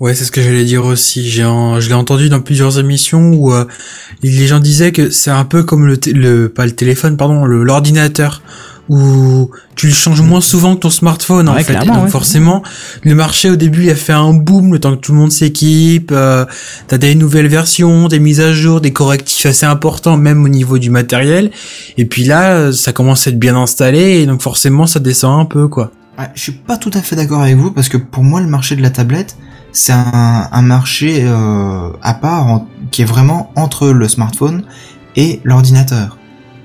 Ouais, 0.00 0.14
c'est 0.14 0.24
ce 0.24 0.30
que 0.30 0.40
j'allais 0.40 0.64
dire 0.64 0.84
aussi. 0.84 1.28
J'ai, 1.28 1.44
en- 1.44 1.80
je 1.80 1.88
l'ai 1.88 1.94
entendu 1.94 2.28
dans 2.28 2.40
plusieurs 2.40 2.78
émissions 2.78 3.32
où 3.32 3.52
euh, 3.52 3.64
les 4.22 4.46
gens 4.46 4.60
disaient 4.60 4.92
que 4.92 5.10
c'est 5.10 5.30
un 5.32 5.44
peu 5.44 5.64
comme 5.64 5.86
le, 5.86 5.98
le 6.14 6.48
pas 6.48 6.66
le 6.66 6.72
téléphone, 6.72 7.16
pardon, 7.16 7.44
le 7.44 7.64
l'ordinateur 7.64 8.42
où 8.88 9.50
tu 9.74 9.86
le 9.88 9.92
changes 9.92 10.20
moins 10.22 10.40
souvent 10.40 10.74
que 10.74 10.80
ton 10.80 10.90
smartphone 10.90 11.48
en 11.48 11.54
Ouais, 11.54 11.62
fait. 11.64 11.74
Donc 11.84 12.04
ouais. 12.04 12.08
forcément, 12.10 12.62
le 13.02 13.14
marché 13.14 13.50
au 13.50 13.56
début 13.56 13.84
il 13.84 13.90
a 13.90 13.94
fait 13.94 14.12
un 14.12 14.32
boom 14.32 14.72
le 14.72 14.78
temps 14.80 14.92
que 14.96 15.00
tout 15.00 15.12
le 15.12 15.18
monde 15.18 15.32
s'équipe. 15.32 16.10
Euh, 16.12 16.44
T'as 16.86 16.98
des 16.98 17.14
nouvelles 17.14 17.48
versions, 17.48 18.08
des 18.08 18.18
mises 18.18 18.40
à 18.40 18.52
jour, 18.52 18.80
des 18.80 18.92
correctifs 18.92 19.46
assez 19.46 19.66
importants 19.66 20.16
même 20.16 20.42
au 20.44 20.48
niveau 20.48 20.78
du 20.78 20.90
matériel. 20.90 21.50
Et 21.96 22.04
puis 22.06 22.24
là, 22.24 22.72
ça 22.72 22.92
commence 22.92 23.26
à 23.26 23.30
être 23.30 23.38
bien 23.38 23.56
installé 23.56 24.20
et 24.20 24.26
donc 24.26 24.40
forcément 24.42 24.86
ça 24.86 25.00
descend 25.00 25.40
un 25.40 25.44
peu 25.44 25.68
quoi. 25.68 25.90
Ouais, 26.18 26.26
je 26.34 26.40
suis 26.42 26.52
pas 26.52 26.76
tout 26.76 26.90
à 26.94 27.00
fait 27.00 27.14
d'accord 27.16 27.42
avec 27.42 27.56
vous 27.56 27.70
parce 27.70 27.88
que 27.88 27.96
pour 27.96 28.24
moi 28.24 28.40
le 28.40 28.48
marché 28.48 28.74
de 28.74 28.82
la 28.82 28.90
tablette 28.90 29.36
c'est 29.70 29.92
un, 29.92 30.48
un 30.50 30.62
marché 30.62 31.22
euh, 31.24 31.90
à 32.02 32.14
part 32.14 32.46
en- 32.46 32.66
qui 32.90 33.02
est 33.02 33.04
vraiment 33.04 33.52
entre 33.54 33.88
le 33.90 34.08
smartphone 34.08 34.64
et 35.14 35.40
l'ordinateur. 35.44 36.16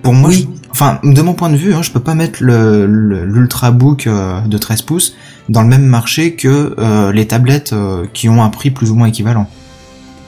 Pour 0.02 0.14
moi, 0.14 0.30
Oui. 0.30 0.48
je- 0.50 0.62
enfin 0.74 1.00
de 1.04 1.22
mon 1.22 1.34
point 1.34 1.50
de 1.50 1.56
vue, 1.56 1.74
hein, 1.74 1.82
je 1.82 1.91
peux 1.91 2.00
pas 2.02 2.16
mettre 2.16 2.44
le 2.44 2.86
le- 2.86 3.26
l'ultrabook 3.26 4.08
euh, 4.08 4.41
de 4.41 4.58
13 4.58 4.82
pouces 4.82 5.16
dans 5.50 5.62
le 5.62 5.68
même 5.70 5.86
marché 5.86 6.34
que 6.36 6.76
euh, 6.78 7.12
les 7.12 7.28
tablettes 7.28 7.72
euh, 7.74 8.06
qui 8.14 8.28
ont 8.30 8.44
un 8.44 8.50
prix 8.50 8.72
plus 8.72 8.91
ou 8.91 8.95
moins 8.95 9.08
équivalent. 9.08 9.48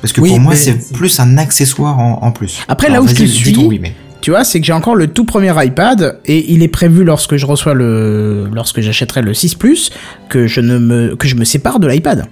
Parce 0.01 0.13
que 0.13 0.21
Oui, 0.21 0.29
pour 0.29 0.39
moi 0.39 0.55
c'est 0.55 0.93
plus 0.93 1.19
un 1.19 1.37
accessoire 1.37 1.99
en, 1.99 2.19
en 2.21 2.31
plus. 2.31 2.59
Après, 2.67 2.87
Alors, 2.87 2.97
là 2.99 3.03
où 3.03 3.07
je 3.07 3.15
te 3.15 3.19
ton 3.23 3.27
suis, 3.27 3.57
oui, 3.65 3.79
mais... 3.81 3.93
Tu 4.21 4.31
vois, 4.31 4.43
c'est 4.43 4.59
que 4.59 4.65
j'ai 4.65 4.73
encore 4.73 4.95
le 4.95 5.07
tout 5.07 5.23
premier 5.25 5.53
iPad 5.65 6.19
et 6.25 6.51
il 6.51 6.63
est 6.63 6.67
prévu 6.67 7.03
lorsque 7.03 7.37
je 7.37 7.45
reçois 7.45 7.73
le, 7.75 8.49
lorsque 8.53 8.81
j'achèterai 8.81 9.21
le 9.21 9.33
6 9.35 9.53
Plus, 9.55 9.91
que 10.29 10.47
je 10.47 10.61
ne 10.61 10.79
me, 10.79 11.15
que 11.15 11.27
je 11.27 11.35
me 11.35 11.43
sépare 11.45 11.79
de 11.79 11.87
l'iPad. 11.87 12.25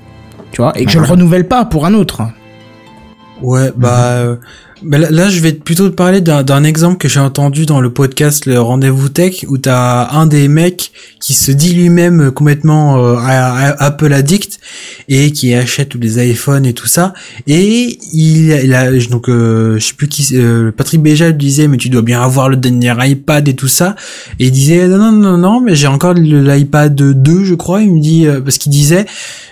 Tu 0.52 0.61
vois, 0.61 0.72
et 0.77 0.85
que 0.85 0.91
je 0.91 0.98
le 0.99 1.06
renouvelle 1.06 1.48
pas 1.48 1.65
pour 1.65 1.85
un 1.85 1.94
autre. 1.94 2.23
Ouais, 3.41 3.72
bah, 3.76 4.11
euh, 4.14 4.35
bah 4.85 4.97
là, 4.97 5.30
je 5.30 5.39
vais 5.39 5.53
plutôt 5.53 5.89
te 5.89 5.95
parler 5.95 6.22
d'un 6.22 6.64
exemple 6.64 6.97
que 6.97 7.07
j'ai 7.07 7.19
entendu 7.19 7.65
dans 7.65 7.80
le 7.81 7.91
podcast 7.91 8.45
Le 8.45 8.60
Rendez-vous 8.60 9.10
Tech, 9.10 9.45
où 9.47 9.57
t'as 9.57 10.10
un 10.11 10.26
des 10.26 10.47
mecs 10.47 10.91
qui 11.22 11.34
se 11.34 11.51
dit 11.51 11.73
lui-même 11.73 12.31
complètement 12.31 12.97
euh, 12.97 13.15
Apple 13.80 14.11
addict 14.11 14.60
et 15.10 15.31
qui 15.31 15.53
achète 15.53 15.89
tous 15.89 15.99
les 15.99 16.30
iPhones 16.30 16.65
et 16.65 16.73
tout 16.73 16.88
ça. 16.88 17.14
Et 17.47 17.97
il, 18.14 18.49
il 18.51 18.73
a 18.73 18.91
donc 19.10 19.30
euh, 19.30 19.80
je 19.80 19.85
sais 19.88 19.93
plus 19.93 20.07
qui, 20.07 20.27
euh, 20.34 20.72
Patrick 20.76 21.01
Béja 21.01 21.30
lui 21.30 21.38
disait 21.38 21.68
mais 21.68 21.77
tu 21.77 21.89
dois 21.89 22.01
bien 22.01 22.22
avoir 22.22 22.49
le 22.49 22.57
dernier 22.57 22.93
iPad 23.07 23.47
et 23.47 23.55
tout 23.55 23.68
ça. 23.69 23.95
Et 24.39 24.45
il 24.47 24.51
disait 24.51 24.88
non 24.88 24.97
non 24.97 25.11
non 25.11 25.38
non 25.38 25.61
mais 25.61 25.76
j'ai 25.76 25.88
encore 25.88 26.14
l'iPad 26.14 26.93
2 26.95 27.43
je 27.45 27.55
crois. 27.55 27.81
Il 27.81 27.93
me 27.93 28.01
dit 28.01 28.27
euh, 28.27 28.41
parce 28.41 28.57
qu'il 28.57 28.72
disait 28.72 29.05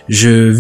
je- 0.10 0.54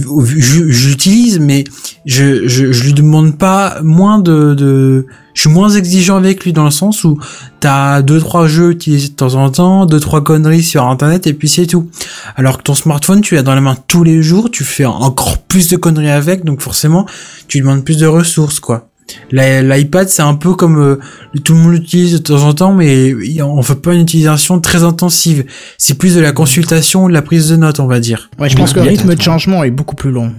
j'utilise 0.69 1.39
mais 1.39 1.65
je, 2.05 2.47
je 2.47 2.71
je 2.71 2.83
lui 2.85 2.93
demande 2.93 3.37
pas 3.37 3.79
moins 3.83 4.19
de 4.19 4.53
de 4.53 4.60
je 4.61 5.41
suis 5.41 5.49
moins 5.49 5.69
exigeant 5.69 6.17
avec 6.17 6.43
lui 6.43 6.53
dans 6.53 6.65
le 6.65 6.71
sens 6.71 7.03
où 7.03 7.19
t'as 7.59 8.01
deux 8.01 8.19
trois 8.19 8.47
jeux 8.47 8.71
utilisés 8.71 9.09
de 9.09 9.13
temps 9.13 9.35
en 9.35 9.49
temps, 9.49 9.85
deux 9.85 9.99
trois 9.99 10.23
conneries 10.23 10.63
sur 10.63 10.85
internet 10.85 11.27
et 11.27 11.33
puis 11.33 11.49
c'est 11.49 11.67
tout. 11.67 11.89
Alors 12.35 12.57
que 12.57 12.63
ton 12.63 12.75
smartphone 12.75 13.21
tu 13.21 13.35
l'as 13.35 13.43
dans 13.43 13.55
la 13.55 13.61
main 13.61 13.75
tous 13.87 14.03
les 14.03 14.21
jours, 14.21 14.49
tu 14.51 14.63
fais 14.63 14.85
encore 14.85 15.37
plus 15.39 15.69
de 15.69 15.77
conneries 15.77 16.09
avec, 16.09 16.43
donc 16.43 16.61
forcément 16.61 17.05
tu 17.47 17.59
demandes 17.59 17.83
plus 17.83 17.97
de 17.97 18.07
ressources 18.07 18.59
quoi. 18.59 18.87
L'iPad 19.31 20.07
c'est 20.07 20.21
un 20.21 20.35
peu 20.35 20.53
comme 20.53 20.79
euh, 20.79 20.99
tout 21.43 21.53
le 21.53 21.59
monde 21.59 21.73
l'utilise 21.73 22.13
de 22.13 22.17
temps 22.19 22.43
en 22.43 22.53
temps, 22.53 22.73
mais 22.73 23.13
on 23.41 23.61
fait 23.61 23.75
pas 23.75 23.93
une 23.93 24.01
utilisation 24.01 24.59
très 24.59 24.83
intensive. 24.83 25.45
C'est 25.77 25.95
plus 25.95 26.15
de 26.15 26.21
la 26.21 26.31
consultation, 26.31 27.07
de 27.07 27.13
la 27.13 27.21
prise 27.21 27.49
de 27.49 27.55
notes 27.55 27.79
on 27.79 27.87
va 27.87 27.99
dire. 27.99 28.29
Ouais, 28.39 28.49
je 28.49 28.55
pense 28.55 28.73
que 28.73 28.79
le 28.79 28.87
rythme 28.87 29.15
de 29.15 29.21
changement 29.21 29.63
est 29.63 29.71
beaucoup 29.71 29.95
plus 29.95 30.11
long. 30.11 30.33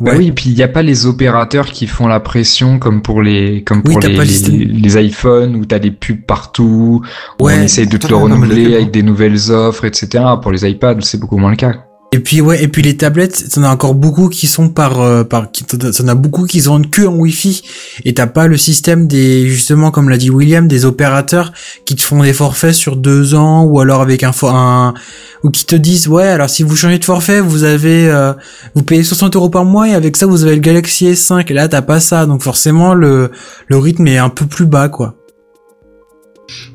Bah 0.00 0.12
oui, 0.16 0.28
et 0.28 0.32
puis 0.32 0.50
il 0.50 0.56
n'y 0.56 0.62
a 0.62 0.68
pas 0.68 0.82
les 0.82 1.06
opérateurs 1.06 1.66
qui 1.66 1.86
font 1.86 2.08
la 2.08 2.18
pression 2.18 2.78
comme 2.78 3.00
pour 3.00 3.22
les 3.22 3.62
comme 3.62 3.80
Oui, 3.84 3.94
pour 3.94 4.00
les, 4.00 4.64
les, 4.64 5.06
iPhones 5.06 5.54
où 5.54 5.64
t'as 5.64 5.78
des 5.78 5.92
pubs 5.92 6.20
partout, 6.20 7.02
où 7.40 7.44
Ouais, 7.44 7.56
on 7.58 7.62
essaye 7.62 7.86
de 7.86 7.96
te 7.96 8.08
le 8.08 8.16
renouveler 8.16 8.74
avec 8.74 8.90
des 8.90 9.02
nouvelles 9.02 9.52
offres, 9.52 9.84
etc. 9.84 10.24
Pour 10.42 10.50
les 10.50 10.68
iPads, 10.68 11.02
c'est 11.02 11.20
beaucoup 11.20 11.38
moins 11.38 11.50
le 11.50 11.56
cas. 11.56 11.74
Et 12.14 12.20
puis 12.20 12.40
ouais, 12.40 12.62
et 12.62 12.68
puis 12.68 12.80
les 12.80 12.96
tablettes, 12.96 13.44
t'en 13.52 13.64
as 13.64 13.68
encore 13.68 13.96
beaucoup 13.96 14.28
qui 14.28 14.46
sont 14.46 14.68
par 14.68 15.00
euh, 15.00 15.24
par 15.24 15.50
qui 15.50 15.64
t'en 15.64 16.06
as 16.06 16.14
beaucoup 16.14 16.46
qui 16.46 16.60
sont 16.60 16.80
que 16.80 17.02
en 17.02 17.16
Wi-Fi 17.16 17.64
et 18.04 18.14
t'as 18.14 18.28
pas 18.28 18.46
le 18.46 18.56
système 18.56 19.08
des 19.08 19.48
justement 19.48 19.90
comme 19.90 20.08
l'a 20.08 20.16
dit 20.16 20.30
William 20.30 20.68
des 20.68 20.84
opérateurs 20.84 21.52
qui 21.84 21.96
te 21.96 22.02
font 22.02 22.22
des 22.22 22.32
forfaits 22.32 22.72
sur 22.72 22.94
deux 22.94 23.34
ans 23.34 23.64
ou 23.64 23.80
alors 23.80 24.00
avec 24.00 24.22
un 24.22 24.30
un 24.44 24.94
ou 25.42 25.50
qui 25.50 25.66
te 25.66 25.74
disent 25.74 26.06
ouais 26.06 26.28
alors 26.28 26.48
si 26.48 26.62
vous 26.62 26.76
changez 26.76 27.00
de 27.00 27.04
forfait 27.04 27.40
vous 27.40 27.64
avez 27.64 28.08
euh, 28.08 28.32
vous 28.76 28.84
payez 28.84 29.02
60 29.02 29.34
euros 29.34 29.50
par 29.50 29.64
mois 29.64 29.88
et 29.88 29.94
avec 29.94 30.16
ça 30.16 30.26
vous 30.26 30.44
avez 30.44 30.54
le 30.54 30.60
Galaxy 30.60 31.06
S5 31.06 31.50
et 31.50 31.52
là 31.52 31.66
t'as 31.66 31.82
pas 31.82 31.98
ça 31.98 32.26
donc 32.26 32.44
forcément 32.44 32.94
le 32.94 33.32
le 33.66 33.76
rythme 33.76 34.06
est 34.06 34.18
un 34.18 34.30
peu 34.30 34.46
plus 34.46 34.66
bas 34.66 34.88
quoi. 34.88 35.16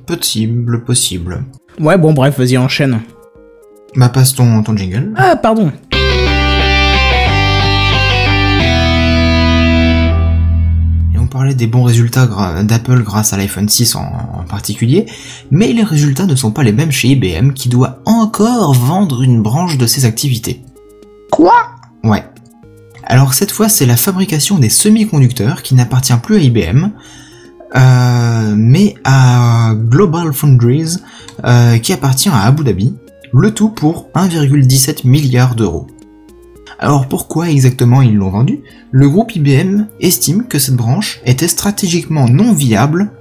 Possible, 0.05 0.83
possible. 0.83 1.45
Ouais, 1.79 1.97
bon, 1.97 2.11
bref, 2.13 2.37
vas-y, 2.39 2.57
enchaîne. 2.57 2.99
Bah 3.95 4.09
passe 4.09 4.35
ton, 4.35 4.61
ton 4.63 4.77
jingle. 4.77 5.13
Ah, 5.17 5.35
pardon. 5.35 5.71
Et 11.13 11.17
on 11.17 11.27
parlait 11.27 11.55
des 11.55 11.67
bons 11.67 11.83
résultats 11.83 12.27
d'Apple 12.63 13.03
grâce 13.03 13.33
à 13.33 13.37
l'iPhone 13.37 13.67
6 13.67 13.95
en, 13.95 14.01
en 14.01 14.43
particulier, 14.43 15.07
mais 15.51 15.73
les 15.73 15.83
résultats 15.83 16.25
ne 16.25 16.35
sont 16.35 16.51
pas 16.51 16.63
les 16.63 16.71
mêmes 16.71 16.91
chez 16.91 17.09
IBM 17.09 17.53
qui 17.53 17.69
doit 17.69 17.99
encore 18.05 18.73
vendre 18.73 19.23
une 19.23 19.41
branche 19.41 19.77
de 19.77 19.87
ses 19.87 20.05
activités. 20.05 20.63
Quoi? 21.31 21.53
Ouais. 22.03 22.23
Alors 23.03 23.33
cette 23.33 23.51
fois 23.51 23.69
c'est 23.69 23.87
la 23.87 23.97
fabrication 23.97 24.59
des 24.59 24.69
semi-conducteurs 24.69 25.63
qui 25.63 25.73
n'appartient 25.73 26.13
plus 26.21 26.35
à 26.35 26.39
IBM, 26.39 26.89
euh, 27.75 28.53
mais 28.55 28.95
à 29.03 29.73
Global 29.75 30.31
Foundries 30.31 30.97
euh, 31.43 31.77
qui 31.79 31.91
appartient 31.91 32.29
à 32.29 32.41
Abu 32.41 32.63
Dhabi, 32.63 32.95
le 33.33 33.53
tout 33.53 33.69
pour 33.69 34.09
1,17 34.15 35.07
milliard 35.07 35.55
d'euros. 35.55 35.87
Alors 36.79 37.07
pourquoi 37.07 37.49
exactement 37.49 38.01
ils 38.01 38.15
l'ont 38.15 38.29
vendu? 38.29 38.61
Le 38.91 39.09
groupe 39.09 39.35
IBM 39.35 39.85
estime 39.99 40.47
que 40.47 40.59
cette 40.59 40.75
branche 40.75 41.19
était 41.25 41.47
stratégiquement 41.47 42.27
non 42.27 42.53
viable 42.53 43.11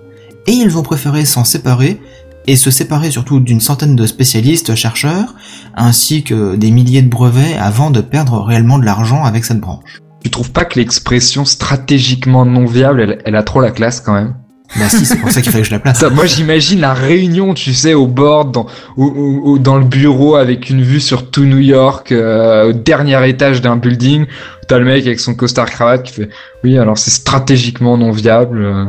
et 0.46 0.52
ils 0.52 0.78
ont 0.78 0.82
préféré 0.82 1.24
s'en 1.24 1.44
séparer 1.44 2.00
et 2.46 2.56
se 2.56 2.70
séparer 2.70 3.10
surtout 3.10 3.40
d'une 3.40 3.60
centaine 3.60 3.96
de 3.96 4.06
spécialistes 4.06 4.74
chercheurs 4.74 5.34
ainsi 5.74 6.22
que 6.22 6.56
des 6.56 6.70
milliers 6.70 7.02
de 7.02 7.10
brevets 7.10 7.56
avant 7.58 7.90
de 7.90 8.00
perdre 8.00 8.42
réellement 8.42 8.78
de 8.78 8.84
l'argent 8.84 9.24
avec 9.24 9.44
cette 9.44 9.60
branche. 9.60 10.00
Tu 10.22 10.30
trouves 10.30 10.52
pas 10.52 10.64
que 10.64 10.78
l'expression 10.78 11.44
stratégiquement 11.44 12.46
non 12.46 12.64
viable, 12.64 13.00
elle, 13.00 13.22
elle 13.24 13.36
a 13.36 13.42
trop 13.42 13.60
la 13.60 13.70
classe 13.70 14.00
quand 14.00 14.14
même? 14.14 14.34
Bah 14.76 14.88
si, 14.88 15.06
c'est 15.06 15.16
pour 15.16 15.30
ça 15.30 15.40
qu'il 15.40 15.50
fallait 15.50 15.62
que 15.62 15.68
je 15.68 15.74
la 15.74 15.78
place. 15.80 15.98
Ça, 15.98 16.10
Moi 16.10 16.26
j'imagine 16.26 16.80
la 16.80 16.92
réunion, 16.92 17.54
tu 17.54 17.72
sais, 17.72 17.94
au 17.94 18.06
bord, 18.06 18.44
dans, 18.44 18.66
au, 18.96 19.04
au- 19.06 19.42
au- 19.52 19.58
dans 19.58 19.76
le 19.78 19.84
bureau 19.84 20.36
avec 20.36 20.68
une 20.68 20.82
vue 20.82 21.00
sur 21.00 21.30
tout 21.30 21.44
New 21.44 21.58
York, 21.58 22.12
euh, 22.12 22.68
au 22.68 22.72
dernier 22.74 23.26
étage 23.28 23.62
d'un 23.62 23.76
building. 23.76 24.26
T'as 24.68 24.78
le 24.78 24.84
mec 24.84 25.06
avec 25.06 25.20
son 25.20 25.34
costard 25.34 25.70
cravate 25.70 26.02
qui 26.02 26.12
fait 26.12 26.28
oui 26.64 26.76
alors 26.76 26.98
c'est 26.98 27.10
stratégiquement 27.10 27.96
non 27.96 28.10
viable. 28.10 28.62
euh, 28.62 28.84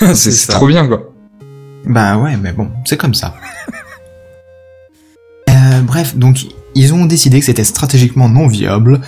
c'est 0.14 0.30
c'est 0.30 0.52
trop 0.52 0.68
bien 0.68 0.86
quoi. 0.86 1.10
Bah 1.84 2.16
ouais, 2.18 2.36
mais 2.40 2.52
bon, 2.52 2.68
c'est 2.84 2.96
comme 2.96 3.14
ça. 3.14 3.34
Euh, 5.48 5.80
bref, 5.82 6.16
donc 6.16 6.38
ils 6.74 6.92
ont 6.94 7.06
décidé 7.06 7.38
que 7.40 7.46
c'était 7.46 7.64
stratégiquement 7.64 8.28
non 8.28 8.46
viable 8.46 9.00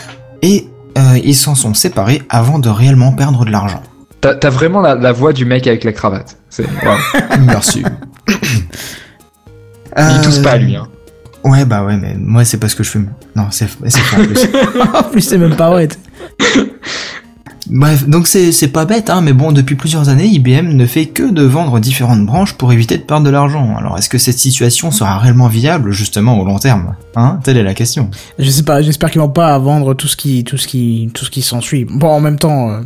et 0.43 0.67
euh, 0.97 1.19
ils 1.23 1.35
s'en 1.35 1.55
sont 1.55 1.75
séparés 1.75 2.23
avant 2.31 2.59
de 2.59 2.69
réellement 2.69 3.13
perdre 3.13 3.45
de 3.45 3.51
l'argent. 3.51 3.83
T'as 4.21 4.51
vraiment 4.51 4.81
la, 4.81 4.95
la 4.95 5.13
voix 5.13 5.33
du 5.33 5.45
mec 5.45 5.67
avec 5.67 5.85
la 5.85 5.93
cravate. 5.93 6.37
Wow. 6.59 6.65
Merci. 7.47 7.83
Il 9.97 10.21
tousse 10.23 10.39
Euh, 10.39 10.43
pas 10.43 10.53
à 10.53 10.59
lui. 10.59 10.77
Hein. 10.77 10.89
Ouais, 11.45 11.65
bah 11.65 11.85
ouais, 11.85 11.97
mais 11.97 12.15
moi 12.19 12.45
c'est 12.45 12.59
parce 12.59 12.75
que 12.75 12.83
je 12.83 12.91
fume. 12.91 13.11
Non, 13.37 13.47
c'est 13.51 13.69
c'est 13.87 13.99
faux 14.01 14.21
en 14.21 14.25
plus. 14.27 14.41
en 14.95 15.03
plus, 15.05 15.21
c'est 15.23 15.39
même 15.39 15.55
pas 15.57 15.71
vrai. 15.71 15.89
Bref, 17.71 18.09
donc 18.09 18.27
c'est 18.27 18.51
c'est 18.51 18.69
pas 18.69 18.87
bête, 18.87 19.11
hein, 19.11 19.21
mais 19.21 19.33
bon, 19.35 19.53
depuis 19.53 19.75
plusieurs 19.77 20.09
années, 20.09 20.25
IBM 20.27 20.69
ne 20.69 20.87
fait 20.87 21.07
que 21.07 21.31
de 21.31 21.43
vendre 21.43 21.79
différentes 21.81 22.25
branches 22.25 22.55
pour 22.55 22.73
éviter 22.73 22.97
de 22.97 23.03
perdre 23.03 23.25
de 23.27 23.31
l'argent. 23.31 23.77
Alors 23.77 23.99
est-ce 23.99 24.09
que 24.09 24.17
cette 24.19 24.39
situation 24.39 24.91
sera 24.91 25.19
réellement 25.19 25.49
viable, 25.49 25.93
justement, 25.93 26.41
au 26.41 26.45
long 26.47 26.59
terme? 26.59 26.95
Hein? 27.15 27.39
Telle 27.45 27.59
est 27.59 27.63
la 27.63 27.75
question. 27.75 28.11
Je 28.39 28.49
sais 28.51 28.63
pas, 28.63 28.81
j'espère 28.81 29.11
qu'ils 29.11 29.21
vont 29.21 29.29
pas 29.29 29.57
vendre 29.59 29.93
tout 29.95 30.09
ce 30.09 30.17
qui, 30.17 30.45
tout 30.45 30.57
ce 30.57 30.67
qui, 30.67 31.11
tout 31.13 31.25
ce 31.27 31.31
qui 31.31 31.43
s'ensuit. 31.43 31.85
Bon, 31.85 32.09
en 32.09 32.21
même 32.21 32.39
temps, 32.39 32.71
euh, 32.71 32.81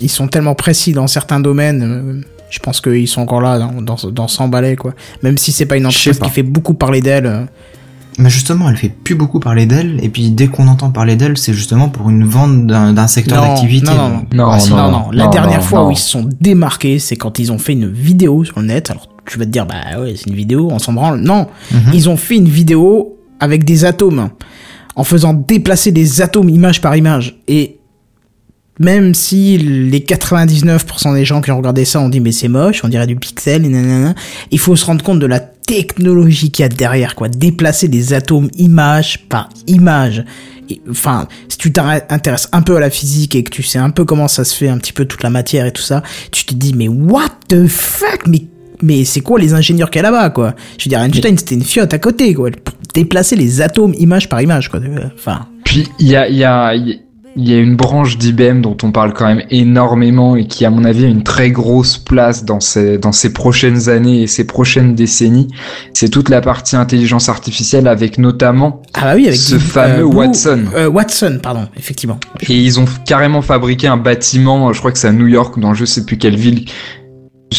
ils 0.00 0.10
sont 0.10 0.28
tellement 0.28 0.54
précis 0.54 0.92
dans 0.92 1.06
certains 1.06 1.40
domaines. 1.40 1.82
euh, 1.82 2.20
je 2.50 2.58
pense 2.60 2.80
qu'ils 2.80 3.08
sont 3.08 3.22
encore 3.22 3.40
là 3.40 3.58
dans, 3.58 3.82
dans, 3.82 3.96
dans 4.10 4.28
100 4.28 4.48
balais, 4.48 4.76
quoi. 4.76 4.94
Même 5.22 5.36
si 5.36 5.50
c'est 5.52 5.66
pas 5.66 5.76
une 5.76 5.86
entreprise 5.86 6.18
pas. 6.18 6.26
qui 6.26 6.32
fait 6.32 6.42
beaucoup 6.44 6.74
parler 6.74 7.00
d'elle. 7.00 7.26
euh, 7.26 7.44
Mais 8.18 8.30
justement, 8.30 8.70
elle 8.70 8.76
fait 8.76 8.88
plus 8.88 9.14
beaucoup 9.16 9.40
parler 9.40 9.66
d'elle, 9.66 9.98
et 10.02 10.08
puis 10.08 10.30
dès 10.30 10.46
qu'on 10.46 10.68
entend 10.68 10.90
parler 10.90 11.16
d'elle, 11.16 11.36
c'est 11.36 11.52
justement 11.52 11.88
pour 11.88 12.08
une 12.08 12.24
vente 12.24 12.66
d'un 12.68 13.06
secteur 13.08 13.42
d'activité. 13.42 13.86
non, 13.86 13.96
non, 13.96 14.08
non. 14.08 14.24
Non, 14.32 14.50
Ah, 14.52 14.58
si, 14.60 14.70
non, 14.70 14.76
non, 14.76 14.90
non, 14.90 15.10
La 15.12 15.24
non, 15.24 15.30
dernière 15.30 15.58
non, 15.58 15.62
fois 15.64 15.80
non. 15.80 15.88
où 15.88 15.90
ils 15.90 15.98
se 15.98 16.08
sont 16.08 16.28
démarqués, 16.40 16.98
c'est 17.00 17.16
quand 17.16 17.38
ils 17.40 17.50
ont 17.50 17.58
fait 17.58 17.72
une 17.72 17.90
vidéo 17.90 18.44
sur 18.44 18.60
le 18.60 18.66
net. 18.66 18.90
Alors, 18.90 19.08
tu 19.28 19.38
vas 19.38 19.44
te 19.44 19.50
dire, 19.50 19.66
bah 19.66 20.00
ouais, 20.00 20.14
c'est 20.16 20.30
une 20.30 20.36
vidéo, 20.36 20.68
on 20.70 20.78
s'en 20.78 20.92
branle. 20.92 21.20
Non, 21.20 21.48
Mhm. 21.72 21.90
ils 21.94 22.08
ont 22.08 22.16
fait 22.16 22.36
une 22.36 22.48
vidéo 22.48 23.16
avec 23.40 23.64
des 23.64 23.84
atomes. 23.84 24.30
en 24.98 25.04
faisant 25.04 25.34
déplacer 25.34 25.92
des 25.92 26.22
atomes 26.22 26.48
image 26.48 26.80
par 26.80 26.96
image. 26.96 27.36
Et 27.48 27.80
même 28.78 29.14
si 29.14 29.58
les 29.58 30.00
99% 30.00 31.14
des 31.14 31.24
gens 31.24 31.40
qui 31.40 31.50
ont 31.50 31.56
regardé 31.56 31.84
ça 31.84 32.00
ont 32.00 32.08
dit 32.08 32.20
mais 32.20 32.32
c'est 32.32 32.48
moche, 32.48 32.82
on 32.84 32.88
dirait 32.88 33.06
du 33.06 33.16
pixel, 33.16 33.64
et 33.64 33.68
nanana, 33.68 34.14
il 34.50 34.58
faut 34.58 34.76
se 34.76 34.84
rendre 34.84 35.02
compte 35.02 35.18
de 35.18 35.26
la 35.26 35.40
technologie 35.40 36.50
qu'il 36.50 36.62
y 36.62 36.66
a 36.66 36.68
derrière, 36.68 37.14
quoi. 37.14 37.28
Déplacer 37.28 37.88
des 37.88 38.12
atomes 38.12 38.48
image 38.56 39.26
par 39.28 39.48
image. 39.66 40.24
Et, 40.68 40.80
Enfin, 40.90 41.28
si 41.48 41.58
tu 41.58 41.72
t'intéresses 41.72 42.48
un 42.52 42.62
peu 42.62 42.76
à 42.76 42.80
la 42.80 42.90
physique 42.90 43.34
et 43.34 43.42
que 43.42 43.50
tu 43.50 43.62
sais 43.62 43.78
un 43.78 43.90
peu 43.90 44.04
comment 44.04 44.28
ça 44.28 44.44
se 44.44 44.54
fait, 44.54 44.68
un 44.68 44.78
petit 44.78 44.92
peu 44.92 45.04
toute 45.04 45.22
la 45.22 45.30
matière 45.30 45.66
et 45.66 45.72
tout 45.72 45.82
ça, 45.82 46.02
tu 46.32 46.44
te 46.44 46.54
dis 46.54 46.72
mais 46.74 46.88
what 46.88 47.30
the 47.48 47.66
fuck, 47.66 48.26
mais 48.26 48.42
mais 48.82 49.04
c'est 49.04 49.20
quoi 49.20 49.38
les 49.38 49.54
ingénieurs 49.54 49.90
qu'il 49.90 50.02
y 50.02 50.04
a 50.04 50.10
là-bas, 50.10 50.30
quoi? 50.30 50.54
Je 50.78 50.84
veux 50.84 50.88
dire, 50.90 51.00
Einstein, 51.00 51.38
c'était 51.38 51.54
une 51.54 51.64
fiotte 51.64 51.94
à 51.94 51.98
côté, 51.98 52.34
quoi. 52.34 52.50
Déplacer 52.94 53.34
les 53.34 53.60
atomes 53.62 53.94
image 53.98 54.28
par 54.28 54.42
image, 54.42 54.70
quoi. 54.70 54.80
Enfin, 55.14 55.46
Puis 55.64 55.88
il 55.98 56.08
y 56.08 56.16
a, 56.16 56.28
il 56.28 56.36
y, 56.36 56.44
a, 56.44 56.74
il 57.36 57.48
y 57.50 57.54
a 57.54 57.58
une 57.58 57.76
branche 57.76 58.16
d'IBM 58.16 58.62
dont 58.62 58.76
on 58.82 58.92
parle 58.92 59.12
quand 59.12 59.26
même 59.26 59.42
énormément 59.50 60.36
et 60.36 60.46
qui, 60.46 60.64
à 60.64 60.70
mon 60.70 60.84
avis, 60.84 61.04
a 61.04 61.08
une 61.08 61.22
très 61.22 61.50
grosse 61.50 61.98
place 61.98 62.44
dans 62.44 62.60
ces, 62.60 62.96
dans 62.96 63.12
ces 63.12 63.32
prochaines 63.32 63.90
années 63.90 64.22
et 64.22 64.26
ces 64.26 64.46
prochaines 64.46 64.94
décennies. 64.94 65.48
C'est 65.92 66.08
toute 66.08 66.30
la 66.30 66.40
partie 66.40 66.76
intelligence 66.76 67.28
artificielle 67.28 67.88
avec 67.88 68.16
notamment 68.16 68.80
ah 68.94 69.02
bah 69.02 69.12
oui, 69.16 69.26
avec 69.26 69.38
ce 69.38 69.58
fameux 69.58 70.00
euh, 70.00 70.06
Watson. 70.06 70.64
euh, 70.74 70.88
Watson, 70.88 71.38
pardon, 71.42 71.68
effectivement. 71.76 72.18
Et 72.48 72.54
ils 72.54 72.80
ont 72.80 72.86
carrément 73.04 73.42
fabriqué 73.42 73.86
un 73.86 73.98
bâtiment, 73.98 74.72
je 74.72 74.78
crois 74.78 74.92
que 74.92 74.98
c'est 74.98 75.08
à 75.08 75.12
New 75.12 75.26
York, 75.26 75.58
dans 75.58 75.74
je 75.74 75.84
sais 75.84 76.06
plus 76.06 76.16
quelle 76.16 76.36
ville. 76.36 76.64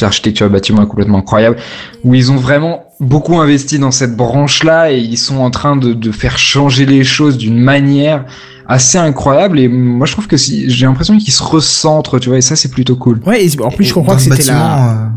L'architecture 0.01 0.49
bâtiment 0.49 0.83
est 0.83 0.87
complètement 0.87 1.19
incroyable. 1.19 1.57
Où 2.03 2.13
ils 2.13 2.31
ont 2.31 2.35
vraiment 2.35 2.83
beaucoup 2.99 3.39
investi 3.39 3.79
dans 3.79 3.91
cette 3.91 4.15
branche-là 4.15 4.91
et 4.91 4.99
ils 4.99 5.17
sont 5.17 5.37
en 5.37 5.49
train 5.49 5.75
de, 5.75 5.93
de 5.93 6.11
faire 6.11 6.37
changer 6.37 6.85
les 6.85 7.03
choses 7.03 7.37
d'une 7.37 7.57
manière 7.59 8.25
assez 8.67 8.97
incroyable. 8.97 9.59
Et 9.59 9.67
moi, 9.67 10.05
je 10.05 10.11
trouve 10.11 10.27
que 10.27 10.37
si, 10.37 10.69
j'ai 10.69 10.85
l'impression 10.85 11.17
qu'ils 11.17 11.33
se 11.33 11.41
recentrent, 11.43 12.19
tu 12.19 12.29
vois, 12.29 12.37
et 12.37 12.41
ça, 12.41 12.55
c'est 12.55 12.69
plutôt 12.69 12.95
cool. 12.95 13.21
Ouais, 13.25 13.45
et 13.45 13.61
en 13.61 13.71
plus, 13.71 13.85
je 13.85 13.93
crois 13.93 14.15
que 14.15 14.21
c'était 14.21 14.43
la... 14.43 14.91
euh, 14.91 15.07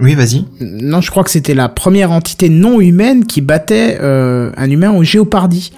Oui, 0.00 0.14
vas-y. 0.14 0.46
Non, 0.60 1.00
je 1.00 1.10
crois 1.10 1.22
que 1.22 1.30
c'était 1.30 1.54
la 1.54 1.68
première 1.68 2.10
entité 2.12 2.48
non 2.48 2.80
humaine 2.80 3.26
qui 3.26 3.40
battait 3.40 3.98
euh, 4.00 4.50
un 4.56 4.70
humain 4.70 4.90
au 4.90 5.04
Géopardy. 5.04 5.72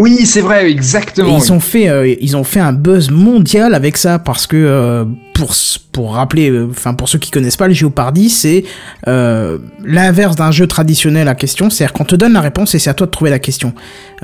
Oui, 0.00 0.26
c'est 0.26 0.40
vrai, 0.40 0.68
Et 0.68 0.72
exactement. 0.72 1.38
ils 1.38 1.52
ont 1.52 1.60
fait, 1.60 1.88
euh, 1.88 2.14
ils 2.20 2.36
ont 2.36 2.44
fait 2.44 2.60
un 2.60 2.72
buzz 2.72 3.10
mondial 3.10 3.74
avec 3.74 3.96
ça 3.96 4.18
parce 4.18 4.46
que 4.46 4.56
euh, 4.56 5.04
pour 5.34 5.52
pour 5.92 6.14
rappeler, 6.14 6.50
euh, 6.50 6.66
enfin 6.70 6.94
pour 6.94 7.08
ceux 7.08 7.18
qui 7.18 7.30
connaissent 7.30 7.56
pas 7.56 7.68
le 7.68 7.74
Géopardy, 7.74 8.28
c'est 8.28 8.64
euh, 9.06 9.58
l'inverse 9.84 10.34
d'un 10.34 10.50
jeu 10.50 10.66
traditionnel 10.66 11.28
à 11.28 11.34
question, 11.36 11.70
c'est-à-dire 11.70 11.92
qu'on 11.92 12.04
te 12.04 12.16
donne 12.16 12.32
la 12.32 12.40
réponse 12.40 12.74
et 12.74 12.80
c'est 12.80 12.90
à 12.90 12.94
toi 12.94 13.06
de 13.06 13.12
trouver 13.12 13.30
la 13.30 13.38
question. 13.38 13.72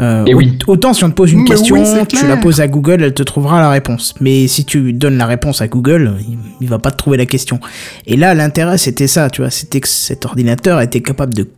Euh, 0.01 0.25
Et 0.27 0.35
oui. 0.35 0.59
au- 0.67 0.73
Autant 0.73 0.93
si 0.93 1.05
on 1.05 1.11
te 1.11 1.15
pose 1.15 1.33
une 1.33 1.43
Mais 1.43 1.51
question, 1.51 1.77
oui, 1.77 1.85
tu 2.09 2.27
la 2.27 2.37
poses 2.37 2.61
à 2.61 2.67
Google, 2.67 3.03
elle 3.05 3.15
te 3.15 3.23
trouvera 3.23 3.61
la 3.61 3.71
réponse. 3.71 4.15
Mais 4.21 4.49
si 4.49 4.65
tu 4.65 4.93
donnes 4.93 5.19
la 5.19 5.27
réponse 5.27 5.61
à 5.63 5.69
Google, 5.69 6.17
il, 6.29 6.37
il 6.61 6.69
va 6.69 6.79
pas 6.81 6.91
te 6.91 6.97
trouver 6.97 7.17
la 7.17 7.27
question. 7.27 7.61
Et 8.07 8.17
là, 8.17 8.35
l'intérêt 8.35 8.77
c'était 8.77 9.07
ça, 9.07 9.31
tu 9.31 9.41
vois, 9.43 9.51
c'était 9.51 9.81
que 9.81 9.89
cet 9.89 10.27
ordinateur 10.27 10.81
était 10.81 11.01
capable 11.01 11.33
de 11.35 11.49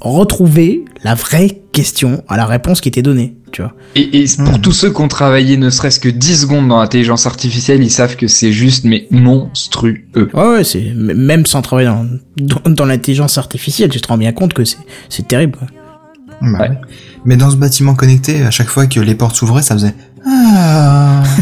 retrouver 0.00 0.84
la 1.04 1.14
vraie 1.14 1.60
question 1.72 2.22
à 2.28 2.36
la 2.36 2.46
réponse 2.46 2.80
qui 2.80 2.88
était 2.88 3.02
donnée, 3.02 3.36
tu 3.52 3.62
vois. 3.62 3.74
Et, 3.94 4.22
et 4.22 4.24
pour 4.44 4.60
tous 4.60 4.72
ceux 4.72 4.90
qui 4.92 5.00
ont 5.00 5.08
travaillé 5.08 5.56
ne 5.56 5.70
serait-ce 5.70 6.00
que 6.00 6.08
10 6.08 6.42
secondes 6.42 6.68
dans 6.68 6.78
l'intelligence 6.80 7.26
artificielle, 7.26 7.82
ils 7.82 7.90
savent 7.90 8.16
que 8.16 8.26
c'est 8.26 8.52
juste, 8.52 8.84
mais 8.84 9.06
monstrueux. 9.10 9.98
Ouais, 10.16 10.30
ouais, 10.34 10.64
c'est 10.64 10.92
même 10.94 11.46
sans 11.46 11.62
travailler 11.62 11.88
dans, 11.88 12.06
dans, 12.36 12.70
dans 12.72 12.84
l'intelligence 12.86 13.38
artificielle, 13.38 13.90
tu 13.90 14.00
te 14.00 14.08
rends 14.08 14.18
bien 14.18 14.32
compte 14.32 14.52
que 14.54 14.64
c'est 14.64 14.78
c'est 15.08 15.26
terrible. 15.28 15.58
quoi. 15.58 15.68
Bah 15.68 15.78
Ouais. 16.42 16.58
ouais. 16.70 16.78
Mais 17.26 17.36
dans 17.36 17.50
ce 17.50 17.56
bâtiment 17.56 17.94
connecté, 17.94 18.42
à 18.42 18.50
chaque 18.50 18.68
fois 18.68 18.86
que 18.86 18.98
les 18.98 19.14
portes 19.14 19.36
s'ouvraient, 19.36 19.60
ça 19.62 19.74
faisait 19.74 19.94
ah. 20.26 21.22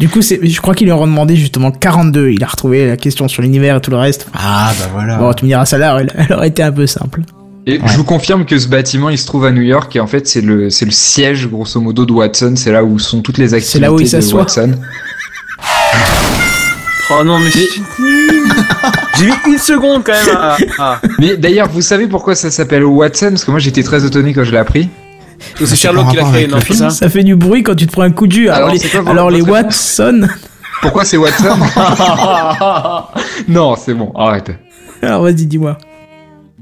Du 0.00 0.08
coup, 0.08 0.22
c'est, 0.22 0.40
je 0.44 0.60
crois 0.60 0.74
qu'ils 0.74 0.86
lui 0.86 0.92
ont 0.92 1.06
demandé 1.06 1.36
justement 1.36 1.70
42. 1.70 2.30
Il 2.30 2.42
a 2.42 2.46
retrouvé 2.46 2.86
la 2.86 2.96
question 2.96 3.28
sur 3.28 3.42
l'univers 3.42 3.76
et 3.76 3.80
tout 3.80 3.90
le 3.90 3.96
reste. 3.96 4.26
Ah 4.34 4.72
bah 4.78 4.88
voilà. 4.92 5.16
Bon, 5.16 5.32
tu 5.32 5.44
me 5.44 5.50
diras, 5.50 5.64
ça 5.66 5.78
là, 5.78 5.96
elle, 6.00 6.12
elle 6.16 6.32
aurait 6.36 6.48
été 6.48 6.62
un 6.62 6.72
peu 6.72 6.86
simple. 6.86 7.22
Et 7.66 7.78
Ouais. 7.78 7.84
je 7.86 7.96
vous 7.96 8.04
confirme 8.04 8.44
que 8.44 8.58
ce 8.58 8.68
bâtiment, 8.68 9.08
il 9.08 9.16
se 9.16 9.24
trouve 9.26 9.46
à 9.46 9.50
New 9.52 9.62
York 9.62 9.94
et 9.96 10.00
en 10.00 10.06
fait, 10.06 10.26
c'est 10.28 10.42
le, 10.42 10.68
c'est 10.68 10.84
le 10.84 10.90
siège, 10.90 11.48
grosso 11.48 11.80
modo, 11.80 12.04
de 12.04 12.12
Watson. 12.12 12.54
C'est 12.56 12.72
là 12.72 12.84
où 12.84 12.98
sont 12.98 13.22
toutes 13.22 13.38
les 13.38 13.54
activités 13.54 13.72
C'est 13.72 13.80
là 13.80 13.92
où 13.92 13.98
il 13.98 14.04
de 14.04 14.08
s'assoit. 14.08 14.40
Watson. 14.40 14.72
Oh 17.10 17.22
non, 17.22 17.38
mais 17.38 17.50
j'ai 17.50 19.26
mis 19.26 19.32
une 19.46 19.58
seconde 19.58 20.02
quand 20.04 20.12
même 20.12 20.36
à... 20.36 20.56
à- 20.78 21.00
Mais 21.18 21.36
d'ailleurs, 21.36 21.68
vous 21.68 21.82
savez 21.82 22.06
pourquoi 22.06 22.34
ça 22.34 22.50
s'appelle 22.50 22.82
Watson? 22.82 23.28
Parce 23.30 23.44
que 23.44 23.50
moi, 23.50 23.60
j'étais 23.60 23.82
très 23.82 24.06
étonné 24.06 24.32
quand 24.32 24.42
je 24.42 24.50
l'ai 24.52 24.56
appris. 24.58 24.88
C'est 25.56 25.66
c'est 25.66 25.76
Sherlock 25.76 26.10
qui 26.10 26.16
l'a 26.16 26.24
créé, 26.24 26.46
non 26.46 26.56
le 26.56 26.62
c'est 26.62 26.74
ça 26.74 26.90
Ça 26.90 27.08
fait 27.08 27.22
du 27.22 27.36
bruit 27.36 27.62
quand 27.62 27.74
tu 27.74 27.86
te 27.86 27.92
prends 27.92 28.02
un 28.02 28.10
coup 28.10 28.26
de 28.26 28.32
jus. 28.32 28.48
Alors, 28.48 28.70
Alors, 29.06 29.30
les, 29.30 29.40
quoi 29.40 29.58
alors 29.58 29.62
les. 29.62 30.22
Pourquoi 30.82 31.04
c'est 31.04 31.16
Watson 31.16 31.56
Non, 33.48 33.74
c'est 33.76 33.94
bon, 33.94 34.12
arrête. 34.14 34.50
Alors 35.02 35.22
vas-y, 35.22 35.46
dis-moi. 35.46 35.78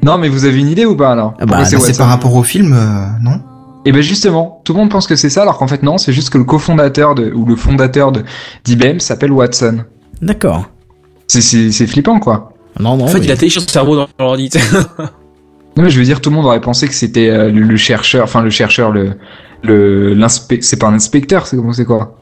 Non, 0.02 0.18
mais 0.18 0.28
vous 0.28 0.44
avez 0.44 0.58
une 0.58 0.68
idée 0.68 0.84
ou 0.84 0.96
pas 0.96 1.12
alors 1.12 1.34
Ah 1.40 1.46
bah, 1.46 1.64
c'est 1.64 1.96
par 1.96 2.08
rapport 2.08 2.34
au 2.34 2.42
film, 2.42 2.72
euh, 2.72 3.06
non 3.22 3.40
Et 3.84 3.92
ben 3.92 4.02
justement, 4.02 4.60
tout 4.64 4.72
le 4.72 4.80
monde 4.80 4.90
pense 4.90 5.06
que 5.06 5.16
c'est 5.16 5.30
ça, 5.30 5.42
alors 5.42 5.58
qu'en 5.58 5.68
fait 5.68 5.82
non, 5.82 5.98
c'est 5.98 6.12
juste 6.12 6.30
que 6.30 6.38
le 6.38 6.44
cofondateur 6.44 7.14
de 7.14 7.32
ou 7.32 7.44
le 7.44 7.56
fondateur 7.56 8.10
de 8.12 8.24
d'IBM 8.64 8.98
s'appelle 8.98 9.32
Watson. 9.32 9.84
D'accord. 10.20 10.66
C'est 11.28 11.40
c'est 11.40 11.70
c'est 11.70 11.86
flippant 11.86 12.18
quoi. 12.18 12.52
Non, 12.80 12.96
non. 12.96 13.04
En 13.04 13.08
fait, 13.08 13.18
il 13.18 13.30
a 13.30 13.36
téléchargé 13.36 13.66
son 13.66 13.72
cerveau 13.72 13.96
dans 13.96 14.08
l'ordi. 14.18 14.50
Non 15.76 15.84
mais 15.84 15.90
je 15.90 15.98
veux 15.98 16.04
dire, 16.04 16.20
tout 16.20 16.30
le 16.30 16.36
monde 16.36 16.44
aurait 16.46 16.60
pensé 16.60 16.86
que 16.86 16.94
c'était 16.94 17.28
euh, 17.30 17.50
le, 17.50 17.62
le 17.62 17.76
chercheur, 17.76 18.24
enfin 18.24 18.42
le 18.42 18.50
chercheur, 18.50 18.90
le 18.90 19.12
le 19.62 20.12
l'inspecteur, 20.14 20.64
c'est 20.68 20.76
pas 20.78 20.88
un 20.88 20.94
inspecteur, 20.94 21.46
c'est 21.46 21.56
comment 21.56 21.72
c'est 21.72 21.84
quoi? 21.84 22.18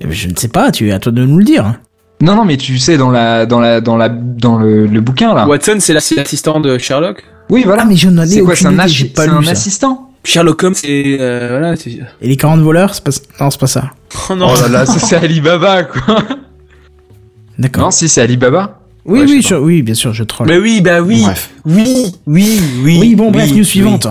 Je 0.00 0.28
ne 0.28 0.34
sais 0.36 0.48
pas, 0.48 0.72
tu 0.72 0.90
à 0.90 0.98
toi 0.98 1.12
de 1.12 1.24
nous 1.24 1.38
le 1.38 1.44
dire. 1.44 1.74
Non 2.20 2.34
non, 2.34 2.44
mais 2.44 2.56
tu 2.56 2.78
sais 2.78 2.96
dans 2.96 3.10
la 3.10 3.46
dans 3.46 3.60
la 3.60 3.80
dans 3.80 3.96
la 3.96 4.08
dans 4.08 4.56
le, 4.58 4.86
le 4.86 5.00
bouquin 5.00 5.34
là. 5.34 5.46
Watson, 5.46 5.76
c'est 5.78 5.92
la- 5.92 6.00
c'est 6.00 6.16
l'assistant 6.16 6.60
de 6.60 6.78
Sherlock? 6.78 7.24
Oui 7.50 7.62
voilà. 7.64 7.82
Ah, 7.82 7.86
mais 7.86 7.96
je 7.96 8.08
n'en 8.08 8.22
ai 8.22 8.26
c'est 8.26 8.40
quoi, 8.40 8.54
c'est 8.56 8.66
aucune 8.66 8.80
un, 8.80 8.86
idée, 8.86 9.04
pas 9.10 9.22
c'est 9.24 9.30
lu 9.30 9.36
un 9.36 9.42
ça. 9.42 9.50
assistant 9.50 10.08
Sherlock 10.24 10.62
Holmes, 10.62 10.74
c'est... 10.74 11.16
Euh, 11.20 11.48
voilà, 11.50 11.74
c'est... 11.76 11.90
Et 11.90 12.28
les 12.28 12.36
40 12.36 12.60
voleurs, 12.60 12.94
c'est 12.94 13.02
pas... 13.02 13.10
Non, 13.40 13.50
c'est 13.50 13.58
pas 13.60 13.66
ça. 13.66 13.90
Oh 14.30 14.36
non 14.36 14.46
Oh 14.56 14.60
là 14.60 14.68
là, 14.68 14.86
ça 14.86 15.00
c'est 15.00 15.16
Alibaba 15.22 15.82
quoi. 15.82 16.18
D'accord. 17.58 17.84
Non 17.84 17.90
si 17.90 18.08
c'est 18.08 18.20
Alibaba. 18.20 18.81
Oui, 19.04 19.20
Ouais, 19.20 19.26
oui, 19.28 19.42
je- 19.42 19.54
oui, 19.56 19.82
bien 19.82 19.94
sûr, 19.94 20.12
je 20.14 20.22
troll. 20.22 20.46
Mais 20.48 20.58
oui, 20.58 20.80
bah 20.80 21.00
oui 21.00 21.22
Bref. 21.24 21.50
Oui, 21.64 22.14
oui, 22.26 22.60
oui 22.84 22.98
Oui, 23.00 23.14
bon, 23.16 23.30
bref, 23.32 23.48
oui, 23.50 23.58
news 23.58 23.64
suivante. 23.64 24.06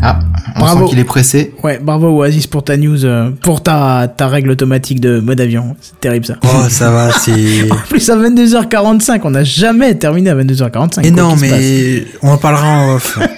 Ah, 0.00 0.20
on 0.56 0.60
Bravo. 0.60 0.84
sent 0.86 0.90
qu'il 0.90 0.98
est 1.00 1.04
pressé. 1.04 1.54
Ouais, 1.64 1.78
bravo 1.82 2.08
Oasis 2.20 2.46
pour 2.46 2.62
ta 2.62 2.76
news, 2.76 3.04
euh, 3.04 3.30
pour 3.42 3.62
ta, 3.62 4.06
ta 4.08 4.28
règle 4.28 4.50
automatique 4.50 5.00
de 5.00 5.18
mode 5.18 5.40
avion. 5.40 5.76
C'est 5.80 5.98
terrible 6.00 6.24
ça. 6.24 6.36
Oh, 6.44 6.68
ça 6.68 6.90
va, 6.90 7.10
c'est... 7.18 7.70
En 7.70 7.76
plus 7.88 8.08
à 8.08 8.16
22h45, 8.16 9.20
on 9.24 9.30
n'a 9.30 9.42
jamais 9.44 9.96
terminé 9.96 10.30
à 10.30 10.34
22h45. 10.36 11.04
Et 11.04 11.12
quoi 11.12 11.22
non, 11.22 11.36
mais 11.36 12.04
on 12.22 12.30
en 12.30 12.38
parlera 12.38 12.66
en 12.68 12.94
off. 12.96 13.18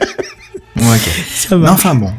Ok. 0.76 1.10
Ça 1.34 1.56
Mais 1.56 1.64
va. 1.66 1.72
enfin 1.72 1.94
bon. 1.94 2.10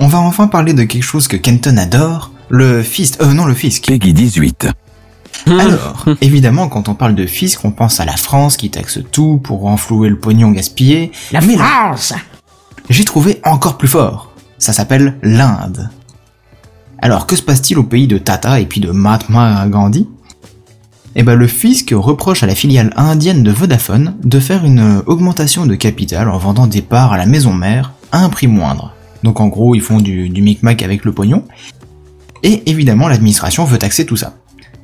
On 0.00 0.08
va 0.08 0.18
enfin 0.18 0.48
parler 0.48 0.72
de 0.72 0.82
quelque 0.84 1.04
chose 1.04 1.28
que 1.28 1.36
Kenton 1.36 1.76
adore, 1.76 2.32
le 2.48 2.82
fist. 2.82 3.20
Euh, 3.22 3.32
non, 3.32 3.44
le 3.44 3.54
fisc. 3.54 3.86
Peggy 3.86 4.12
18. 4.12 4.68
Alors, 5.46 6.04
évidemment, 6.20 6.68
quand 6.68 6.88
on 6.88 6.94
parle 6.94 7.14
de 7.14 7.26
fisc, 7.26 7.64
on 7.64 7.70
pense 7.70 8.00
à 8.00 8.04
la 8.04 8.16
France 8.16 8.56
qui 8.56 8.70
taxe 8.70 9.00
tout 9.12 9.40
pour 9.42 9.60
renflouer 9.60 10.08
le 10.08 10.18
pognon 10.18 10.50
gaspillé. 10.50 11.12
La 11.32 11.40
Mais 11.40 11.56
France 11.56 12.14
j'ai 12.90 13.04
trouvé 13.04 13.40
encore 13.44 13.76
plus 13.76 13.88
fort. 13.88 14.32
Ça 14.58 14.72
s'appelle 14.72 15.18
l'Inde. 15.22 15.90
Alors, 17.00 17.26
que 17.26 17.36
se 17.36 17.42
passe-t-il 17.42 17.78
au 17.78 17.84
pays 17.84 18.06
de 18.06 18.18
Tata 18.18 18.60
et 18.60 18.66
puis 18.66 18.80
de 18.80 18.90
Mahatma 18.90 19.66
Gandhi? 19.68 20.08
Eh 21.14 21.22
ben, 21.22 21.34
le 21.34 21.46
fisc 21.46 21.92
reproche 21.94 22.42
à 22.42 22.46
la 22.46 22.54
filiale 22.54 22.92
indienne 22.96 23.42
de 23.42 23.50
Vodafone 23.50 24.16
de 24.22 24.40
faire 24.40 24.64
une 24.64 25.02
augmentation 25.06 25.66
de 25.66 25.74
capital 25.74 26.28
en 26.28 26.38
vendant 26.38 26.66
des 26.66 26.82
parts 26.82 27.12
à 27.12 27.18
la 27.18 27.26
maison 27.26 27.52
mère 27.52 27.92
à 28.12 28.24
un 28.24 28.28
prix 28.30 28.46
moindre. 28.46 28.92
Donc 29.22 29.40
en 29.40 29.48
gros, 29.48 29.74
ils 29.74 29.80
font 29.80 29.98
du, 29.98 30.28
du 30.28 30.42
micmac 30.42 30.82
avec 30.82 31.04
le 31.04 31.12
pognon. 31.12 31.44
Et 32.42 32.70
évidemment, 32.70 33.08
l'administration 33.08 33.64
veut 33.64 33.78
taxer 33.78 34.06
tout 34.06 34.16
ça. 34.16 34.36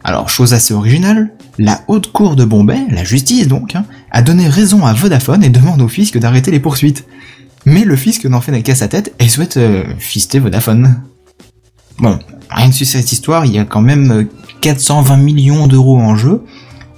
Alors, 0.02 0.28
chose 0.28 0.52
assez 0.52 0.74
originale, 0.74 1.31
la 1.59 1.82
haute 1.89 2.12
cour 2.12 2.36
de 2.36 2.44
Bombay, 2.44 2.81
la 2.90 3.05
justice 3.05 3.48
donc, 3.48 3.74
hein, 3.74 3.85
a 4.10 4.20
donné 4.20 4.48
raison 4.48 4.85
à 4.85 4.93
Vodafone 4.93 5.43
et 5.43 5.48
demande 5.48 5.81
au 5.81 5.89
fisc 5.89 6.18
d'arrêter 6.18 6.51
les 6.51 6.60
poursuites. 6.60 7.06
Mais 7.64 7.85
le 7.85 7.97
fisc 7.97 8.24
n'en 8.26 8.43
fait 8.43 8.60
qu'à 8.62 8.74
sa 8.74 8.89
tête 8.89 9.14
et 9.18 9.28
souhaite 9.28 9.56
euh, 9.56 9.85
fister 9.98 10.39
Vodafone. 10.39 11.01
Bon, 11.98 12.18
rien 12.51 12.68
que 12.68 12.74
sur 12.74 12.86
cette 12.86 13.12
histoire, 13.12 13.47
il 13.47 13.52
y 13.52 13.59
a 13.59 13.64
quand 13.64 13.81
même 13.81 14.10
euh, 14.10 14.24
420 14.60 15.16
millions 15.16 15.66
d'euros 15.66 15.98
en 15.98 16.16
jeu, 16.16 16.43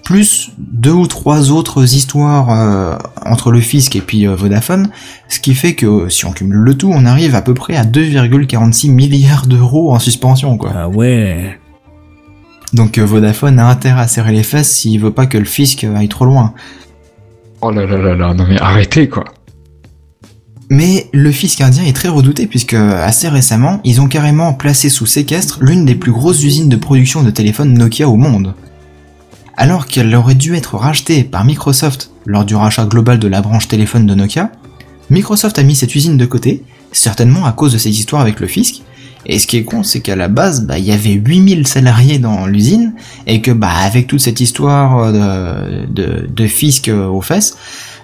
plus 0.07 0.53
deux 0.57 0.93
ou 0.93 1.09
trois 1.09 1.51
autres 1.51 1.97
histoires 1.97 2.53
euh, 2.53 2.97
entre 3.25 3.51
le 3.51 3.59
fisc 3.59 3.97
et 3.97 4.01
puis 4.01 4.29
euh, 4.29 4.37
Vodafone, 4.37 4.91
ce 5.27 5.41
qui 5.41 5.53
fait 5.53 5.75
que 5.75 6.09
si 6.09 6.25
on 6.27 6.31
cumule 6.31 6.59
le 6.59 6.79
tout, 6.79 6.93
on 6.95 7.05
arrive 7.07 7.35
à 7.35 7.43
peu 7.43 7.55
près 7.55 7.75
à 7.75 7.85
2,46 7.85 8.93
milliards 8.93 9.49
d'euros 9.49 9.93
en 9.93 9.99
suspension, 9.99 10.59
quoi. 10.59 10.71
Ah 10.77 10.89
ouais. 10.89 11.59
Donc 12.73 12.99
euh, 12.99 13.05
Vodafone 13.05 13.59
a 13.59 13.67
intérêt 13.67 14.03
à 14.03 14.07
serrer 14.07 14.31
les 14.31 14.45
fesses 14.45 14.71
s'il 14.71 15.01
veut 15.01 15.11
pas 15.11 15.27
que 15.27 15.39
le 15.39 15.45
fisc 15.45 15.83
aille 15.83 16.07
trop 16.07 16.25
loin. 16.25 16.55
Oh 17.61 17.73
là 17.73 17.85
là 17.85 17.97
là 17.97 18.15
là, 18.15 18.33
non 18.33 18.47
mais 18.49 18.61
arrêtez 18.61 19.09
quoi. 19.09 19.25
Mais 20.71 21.09
le 21.13 21.33
fisc 21.33 21.61
indien 21.61 21.83
est 21.83 21.97
très 21.97 22.11
redouté 22.11 22.47
puisque 22.47 22.75
assez 22.75 23.29
récemment, 23.29 23.81
ils 23.83 24.01
ont 24.01 24.07
carrément 24.07 24.53
placé 24.53 24.89
sous 24.89 25.07
séquestre 25.07 25.59
l'une 25.63 25.85
des 25.85 25.97
plus 25.97 26.13
grosses 26.13 26.45
usines 26.45 26.69
de 26.69 26.77
production 26.77 27.25
de 27.25 27.31
téléphones 27.31 27.75
Nokia 27.75 28.09
au 28.09 28.17
monde. 28.17 28.55
Alors 29.57 29.87
qu'elle 29.87 30.15
aurait 30.15 30.35
dû 30.35 30.55
être 30.55 30.77
rachetée 30.77 31.25
par 31.25 31.45
Microsoft 31.45 32.11
lors 32.27 32.45
du 32.45 32.55
rachat 32.55 32.85
global 32.85 33.19
de 33.19 33.29
la 33.29 33.41
branche 33.41 33.69
téléphone 33.69 34.07
de 34.07 34.15
Nokia, 34.15 34.51
Microsoft 35.11 35.59
a 35.59 35.63
mis 35.63 35.75
cette 35.75 35.95
usine 35.95 36.17
de 36.17 36.27
côté, 36.27 36.63
certainement 36.93 37.47
à 37.47 37.53
cause 37.53 37.73
de 37.73 37.79
ces 37.79 37.91
histoires 37.91 38.21
avec 38.23 38.41
le 38.41 38.47
fisc, 38.49 38.83
et 39.25 39.39
ce 39.39 39.47
qui 39.47 39.57
est 39.57 39.65
con, 39.65 39.83
c'est 39.83 40.01
qu'à 40.01 40.15
la 40.17 40.29
base, 40.29 40.67
bah, 40.67 40.79
il 40.79 40.85
y 40.85 40.93
avait 40.93 41.13
8000 41.13 41.67
salariés 41.67 42.19
dans 42.19 42.47
l'usine, 42.47 42.95
et 43.27 43.41
que, 43.41 43.51
bah, 43.51 43.71
avec 43.85 44.07
toute 44.09 44.21
cette 44.21 44.41
histoire 44.41 45.13
de, 45.13 45.87
de, 45.87 46.27
de 46.29 46.47
fisc 46.47 46.89
aux 46.89 47.21
fesses, 47.23 47.57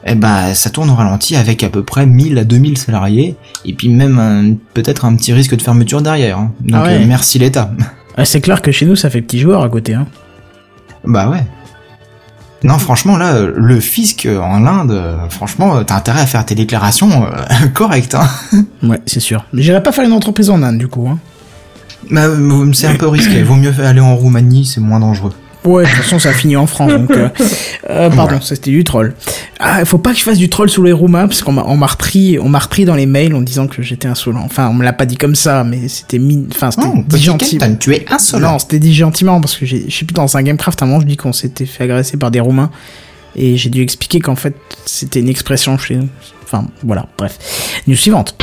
eh 0.05 0.15
ben, 0.17 0.53
ça 0.55 0.71
tourne 0.71 0.91
au 0.91 0.95
ralenti 0.95 1.37
avec 1.37 1.63
à 1.63 1.69
peu 1.69 1.83
près 1.85 2.07
1000 2.07 2.39
à 2.39 2.45
2000 2.45 2.79
salariés, 2.79 3.37
et 3.65 3.73
puis 3.75 3.89
même 3.89 4.57
peut-être 4.75 5.05
un 5.05 5.15
petit 5.17 5.33
risque 5.33 5.55
de 5.57 5.63
fermeture 5.63 6.03
derrière. 6.03 6.39
hein. 6.39 6.53
Donc, 6.61 6.81
Ah 6.85 6.87
ouais. 6.89 7.03
euh, 7.03 7.07
merci 7.07 7.39
l'État. 7.39 7.71
Ah, 8.17 8.25
c'est 8.25 8.41
clair 8.41 8.63
que 8.63 8.73
chez 8.73 8.87
nous, 8.87 8.97
ça 8.97 9.11
fait 9.11 9.23
petit 9.23 9.39
joueur 9.39 9.63
à 9.63 9.69
côté. 9.69 9.95
Hein. 9.95 10.07
Bah 11.05 11.29
ouais. 11.29 11.45
Non, 12.65 12.79
franchement, 12.79 13.17
là, 13.17 13.41
le 13.41 13.81
fisc 13.81 14.29
en 14.29 14.67
Inde, 14.67 15.03
franchement, 15.31 15.83
t'as 15.83 15.97
intérêt 15.97 16.21
à 16.21 16.27
faire 16.27 16.47
tes 16.47 16.55
déclarations 16.55 17.25
euh, 17.25 17.67
correctes. 17.75 18.15
Hein. 18.15 18.29
Ouais, 18.85 19.01
c'est 19.07 19.21
sûr. 19.21 19.45
Mais 19.53 19.63
j'irai 19.63 19.83
pas 19.83 19.91
faire 19.91 20.05
une 20.05 20.13
entreprise 20.13 20.49
en 20.49 20.63
Inde, 20.63 20.79
du 20.79 20.87
coup. 20.87 21.09
Hein. 21.09 21.19
Bah, 22.11 22.27
euh, 22.27 22.73
c'est 22.73 22.87
un 22.87 22.95
peu 22.95 23.09
risqué. 23.09 23.43
Vaut 23.43 23.57
mieux 23.57 23.75
aller 23.85 24.01
en 24.01 24.15
Roumanie, 24.17 24.65
c'est 24.65 24.81
moins 24.81 25.01
dangereux. 25.01 25.33
Ouais, 25.65 25.85
de 25.85 25.89
toute 25.89 25.99
façon, 25.99 26.19
ça 26.19 26.33
finit 26.33 26.57
en 26.57 26.67
France, 26.67 26.93
donc... 26.93 27.11
Euh, 27.13 27.29
euh, 27.89 28.11
pardon, 28.11 28.41
ça 28.41 28.57
c'était 28.57 28.73
du 28.73 28.83
troll. 28.83 29.15
Ah, 29.61 29.77
il 29.81 29.87
faut 29.87 29.99
pas 29.99 30.11
que 30.13 30.19
je 30.19 30.25
fasse 30.25 30.39
du 30.39 30.49
troll 30.49 30.69
sous 30.69 30.83
les 30.83 30.93
Roumains, 30.93 31.29
parce 31.29 31.41
qu'on 31.43 31.53
m'a 31.53 31.65
on 31.67 31.77
m'a 31.77 31.87
repris, 31.87 32.39
on 32.41 32.49
m'a 32.49 32.59
repris 32.59 32.85
dans 32.85 32.97
les 32.97 33.07
mails 33.07 33.35
en 33.35 33.41
disant 33.43 33.69
que 33.69 33.81
j'étais 33.81 34.09
insolent. 34.09 34.43
Enfin, 34.45 34.69
on 34.69 34.75
me 34.75 34.83
l'a 34.85 34.93
pas 34.93 35.07
dit 35.07 35.17
comme 35.17 35.37
ça, 35.37 35.63
mais 35.63 35.87
c'était 35.89 36.19
mis... 36.19 36.47
Enfin, 36.53 36.71
c'était 36.73 36.87
Oh, 36.93 37.03
dit 37.09 37.23
tu 37.79 37.95
es 37.95 38.05
insolent. 38.11 38.53
Non, 38.53 38.59
c'était 38.59 38.81
dit 38.81 38.93
gentiment, 38.95 39.41
parce 39.41 39.57
que 39.57 39.65
j'ai- 39.65 39.89
je 39.89 39.97
sais 39.97 40.05
plus, 40.05 40.15
dans 40.15 40.37
un 40.37 40.43
Gamecraft, 40.43 40.83
à 40.83 40.85
un 40.85 40.89
moment, 40.89 41.01
je 41.01 41.07
dis 41.07 41.17
qu'on 41.17 41.33
s'était 41.33 41.67
fait 41.67 41.85
agresser 41.85 42.17
par 42.17 42.33
des 42.33 42.41
Roumains, 42.41 42.71
et 43.37 43.57
j'ai 43.57 43.71
dû 43.71 43.83
expliquer 43.83 44.19
qu'en 44.19 44.37
fait, 44.37 44.55
c'était 44.85 45.21
une 45.21 45.29
expression 45.29 45.79
chez 45.79 45.95
nous. 45.95 46.09
Enfin, 46.45 46.67
voilà, 46.83 47.07
bref. 47.17 47.39
News 47.87 47.95
suivante. 47.97 48.37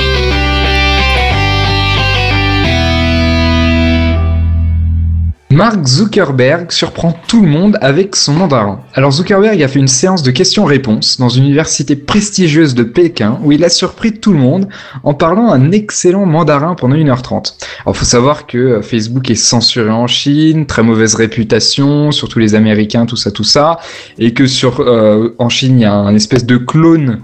Mark 5.52 5.84
Zuckerberg 5.88 6.72
surprend 6.72 7.18
tout 7.28 7.42
le 7.42 7.48
monde 7.48 7.80
avec 7.82 8.16
son 8.16 8.34
mandarin. 8.34 8.82
Alors 8.94 9.12
Zuckerberg 9.12 9.60
a 9.64 9.68
fait 9.68 9.80
une 9.80 9.88
séance 9.88 10.22
de 10.22 10.30
questions-réponses 10.30 11.18
dans 11.18 11.28
une 11.28 11.46
université 11.46 11.96
prestigieuse 11.96 12.76
de 12.76 12.84
Pékin 12.84 13.40
où 13.44 13.52
il 13.52 13.64
a 13.64 13.70
surpris 13.70 14.14
tout 14.14 14.32
le 14.32 14.38
monde 14.38 14.68
en 15.04 15.16
parlant 15.16 15.52
un 15.52 15.72
excellent 15.72 16.28
mandarin 16.28 16.76
pendant 16.76 16.96
1h30. 16.96 17.56
Alors 17.84 17.98
faut 17.98 18.06
savoir 18.06 18.46
que 18.46 18.60
euh, 18.60 18.82
Facebook 18.84 19.32
est 19.32 19.36
censuré 19.36 19.90
en 19.90 20.06
Chine, 20.06 20.68
très 20.68 20.84
mauvaise 20.84 21.16
réputation, 21.16 22.12
surtout 22.12 22.38
les 22.38 22.54
Américains, 22.54 23.08
tout 23.08 23.18
ça, 23.18 23.32
tout 23.32 23.44
ça, 23.44 23.80
et 24.20 24.36
que 24.36 24.46
sur 24.46 24.82
euh, 24.82 25.36
en 25.40 25.50
Chine 25.50 25.80
il 25.80 25.82
y 25.82 25.86
a 25.86 25.94
un 25.94 26.14
espèce 26.14 26.46
de 26.46 26.58
clone 26.58 27.22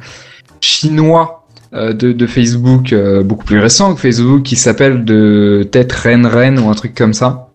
chinois 0.62 1.46
euh, 1.76 1.94
de, 1.94 2.26
Facebook 2.26 2.92
beaucoup 3.24 3.46
plus 3.46 3.60
récent 3.60 3.94
que 3.94 4.02
Facebook 4.02 4.42
qui 4.42 4.56
s'appelle 4.56 5.06
de 5.06 5.68
tête 5.72 5.94
Ren 5.94 6.28
Ren 6.28 6.58
ou 6.58 6.72
un 6.72 6.74
truc 6.74 6.96
comme 6.96 7.14
ça 7.14 7.52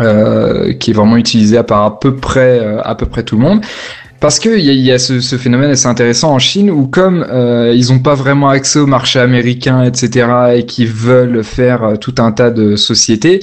euh, 0.00 0.72
qui 0.74 0.90
est 0.90 0.94
vraiment 0.94 1.16
utilisé 1.16 1.62
par 1.62 1.82
à 1.84 1.98
peu 1.98 2.16
près 2.16 2.60
euh, 2.60 2.80
à 2.82 2.94
peu 2.94 3.06
près 3.06 3.22
tout 3.22 3.36
le 3.36 3.42
monde. 3.42 3.60
Parce 4.20 4.40
que 4.40 4.58
il 4.58 4.64
y 4.64 4.70
a, 4.70 4.72
y 4.72 4.92
a 4.92 4.98
ce, 4.98 5.20
ce 5.20 5.36
phénomène 5.36 5.70
assez 5.70 5.86
intéressant 5.86 6.32
en 6.32 6.38
Chine 6.38 6.70
où 6.70 6.86
comme 6.86 7.26
euh, 7.30 7.74
ils 7.74 7.92
n'ont 7.92 7.98
pas 7.98 8.14
vraiment 8.14 8.48
accès 8.48 8.78
au 8.78 8.86
marché 8.86 9.18
américain, 9.18 9.84
etc., 9.84 10.28
et 10.56 10.66
qu'ils 10.66 10.88
veulent 10.88 11.44
faire 11.44 11.84
euh, 11.84 11.96
tout 11.96 12.14
un 12.18 12.32
tas 12.32 12.50
de 12.50 12.76
sociétés, 12.76 13.40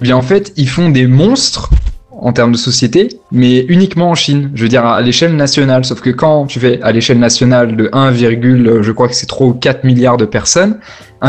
eh 0.00 0.02
bien 0.02 0.16
en 0.16 0.22
fait 0.22 0.52
ils 0.56 0.68
font 0.68 0.88
des 0.88 1.06
monstres 1.06 1.70
en 2.10 2.32
termes 2.32 2.52
de 2.52 2.56
société, 2.56 3.08
mais 3.32 3.66
uniquement 3.68 4.10
en 4.10 4.14
Chine. 4.14 4.50
Je 4.54 4.62
veux 4.62 4.68
dire 4.68 4.86
à 4.86 5.02
l'échelle 5.02 5.36
nationale. 5.36 5.84
Sauf 5.84 6.00
que 6.00 6.10
quand 6.10 6.46
tu 6.46 6.58
fais 6.58 6.80
à 6.80 6.90
l'échelle 6.90 7.18
nationale 7.18 7.76
de 7.76 7.90
1, 7.92 8.14
je 8.14 8.92
crois 8.92 9.08
que 9.08 9.14
c'est 9.14 9.26
3 9.26 9.46
ou 9.48 9.52
4 9.52 9.84
milliards 9.84 10.16
de 10.16 10.24
personnes, 10.24 10.78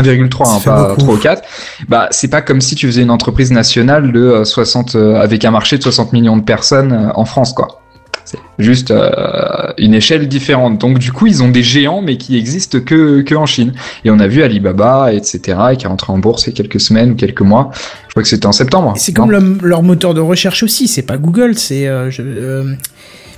1,3, 0.02 0.56
hein, 0.56 0.60
pas 0.64 0.88
beaucoup. 0.88 1.00
3 1.00 1.14
ou 1.14 1.18
4, 1.18 1.42
bah 1.88 2.08
c'est 2.10 2.28
pas 2.28 2.42
comme 2.42 2.60
si 2.60 2.74
tu 2.74 2.86
faisais 2.86 3.02
une 3.02 3.10
entreprise 3.10 3.50
nationale 3.52 4.12
de 4.12 4.20
euh, 4.20 4.44
60 4.44 4.94
euh, 4.96 5.20
avec 5.20 5.44
un 5.44 5.50
marché 5.50 5.78
de 5.78 5.82
60 5.82 6.12
millions 6.12 6.36
de 6.36 6.42
personnes 6.44 6.92
euh, 6.92 7.10
en 7.14 7.24
France 7.24 7.52
quoi. 7.52 7.82
C'est 8.24 8.38
juste 8.58 8.90
euh, 8.90 9.72
une 9.78 9.94
échelle 9.94 10.26
différente. 10.26 10.78
Donc 10.80 10.98
du 10.98 11.12
coup, 11.12 11.28
ils 11.28 11.44
ont 11.44 11.48
des 11.48 11.62
géants 11.62 12.02
mais 12.02 12.16
qui 12.16 12.36
existent 12.36 12.80
que 12.80 13.20
que 13.20 13.34
en 13.36 13.46
Chine. 13.46 13.72
Et 14.04 14.10
on 14.10 14.18
a 14.18 14.26
vu 14.26 14.42
Alibaba 14.42 15.12
etc. 15.12 15.40
qui 15.78 15.84
est 15.84 15.88
rentré 15.88 16.12
en 16.12 16.18
bourse 16.18 16.42
il 16.44 16.50
y 16.50 16.52
a 16.52 16.56
quelques 16.56 16.80
semaines 16.80 17.12
ou 17.12 17.14
quelques 17.14 17.42
mois. 17.42 17.70
Je 18.08 18.10
crois 18.14 18.24
que 18.24 18.28
c'était 18.28 18.46
en 18.46 18.52
septembre. 18.52 18.94
C'est 18.96 19.12
comme 19.12 19.30
le- 19.30 19.58
leur 19.62 19.84
moteur 19.84 20.12
de 20.12 20.20
recherche 20.20 20.64
aussi, 20.64 20.88
c'est 20.88 21.02
pas 21.02 21.18
Google, 21.18 21.54
c'est... 21.56 21.86
euh, 21.86 22.10
euh, 22.18 22.72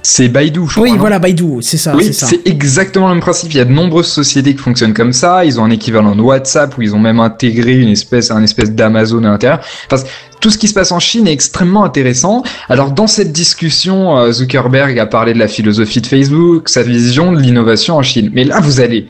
C'est 0.03 0.29
Baidu, 0.29 0.61
je 0.69 0.81
Oui, 0.81 0.91
crois. 0.91 1.01
voilà, 1.01 1.19
Baidu, 1.19 1.61
c'est 1.61 1.77
ça, 1.77 1.95
Oui, 1.95 2.13
c'est 2.13 2.47
exactement 2.47 3.09
le 3.09 3.15
même 3.15 3.21
principe. 3.21 3.53
Il 3.53 3.57
y 3.59 3.61
a 3.61 3.65
de 3.65 3.73
nombreuses 3.73 4.07
sociétés 4.07 4.55
qui 4.55 4.63
fonctionnent 4.63 4.95
comme 4.95 5.13
ça. 5.13 5.45
Ils 5.45 5.61
ont 5.61 5.65
un 5.65 5.71
équivalent 5.71 6.15
de 6.15 6.23
WhatsApp 6.23 6.77
où 6.79 6.83
ils 6.83 6.95
ont 6.95 6.99
même 6.99 7.21
intégré 7.21 7.75
une 7.77 7.89
espèce, 7.91 8.31
un 8.31 8.43
espèce 8.43 8.71
d'Amazon 8.73 9.25
à 9.25 9.29
l'intérieur. 9.31 9.61
Enfin, 9.91 10.03
tout 10.41 10.51
ce 10.51 10.57
qui 10.59 10.69
se 10.69 10.75
passe 10.75 10.93
en 10.93 11.01
Chine 11.01 11.27
est 11.27 11.33
extrêmement 11.33 11.85
intéressant. 11.85 12.43
Alors, 12.69 12.93
dans 12.93 13.09
cette 13.09 13.33
discussion, 13.33 14.17
euh, 14.19 14.31
Zuckerberg 14.33 14.99
a 14.99 15.07
parlé 15.07 15.35
de 15.35 15.39
la 15.39 15.49
philosophie 15.49 16.01
de 16.01 16.07
Facebook, 16.07 16.69
sa 16.69 16.83
vision 16.83 17.33
de 17.33 17.41
l'innovation 17.41 17.97
en 17.97 18.03
Chine. 18.03 18.31
Mais 18.33 18.45
là, 18.45 18.61
vous 18.61 18.81
allez 18.81 19.09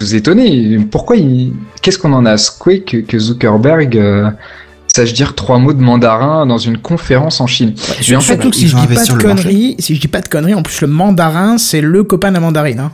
vous 0.00 0.14
étonner. 0.14 0.78
Pourquoi 0.90 1.16
il, 1.16 1.52
qu'est-ce 1.82 1.98
qu'on 1.98 2.12
en 2.12 2.24
a 2.24 2.36
secoué 2.36 2.80
que, 2.82 2.98
que 2.98 3.18
Zuckerberg 3.18 3.96
euh, 3.98 4.30
sache 4.94 5.12
dire 5.12 5.34
trois 5.34 5.58
mots 5.58 5.72
de 5.72 5.82
mandarin 5.82 6.46
dans 6.46 6.58
une 6.58 6.78
conférence 6.78 7.40
en 7.40 7.48
Chine 7.48 7.74
Mais 8.08 8.14
en 8.16 8.20
fait, 8.20 8.34
Surtout 8.34 8.50
que 8.50 8.56
si 8.56 8.68
je 8.68 8.76
dis 8.76 8.86
pas 8.86 9.04
de 9.04 9.20
conneries, 9.22 9.74
si 9.80 9.94
je 9.96 10.00
dis 10.00 10.06
pas 10.08 10.20
de 10.20 10.28
conneries, 10.28 10.54
en 10.54 10.62
plus 10.62 10.80
le 10.82 10.86
mandarin, 10.86 11.58
c'est 11.58 11.80
le 11.80 12.04
copain 12.04 12.28
de 12.28 12.34
la 12.34 12.40
mandarine. 12.40 12.78
Hein. 12.78 12.92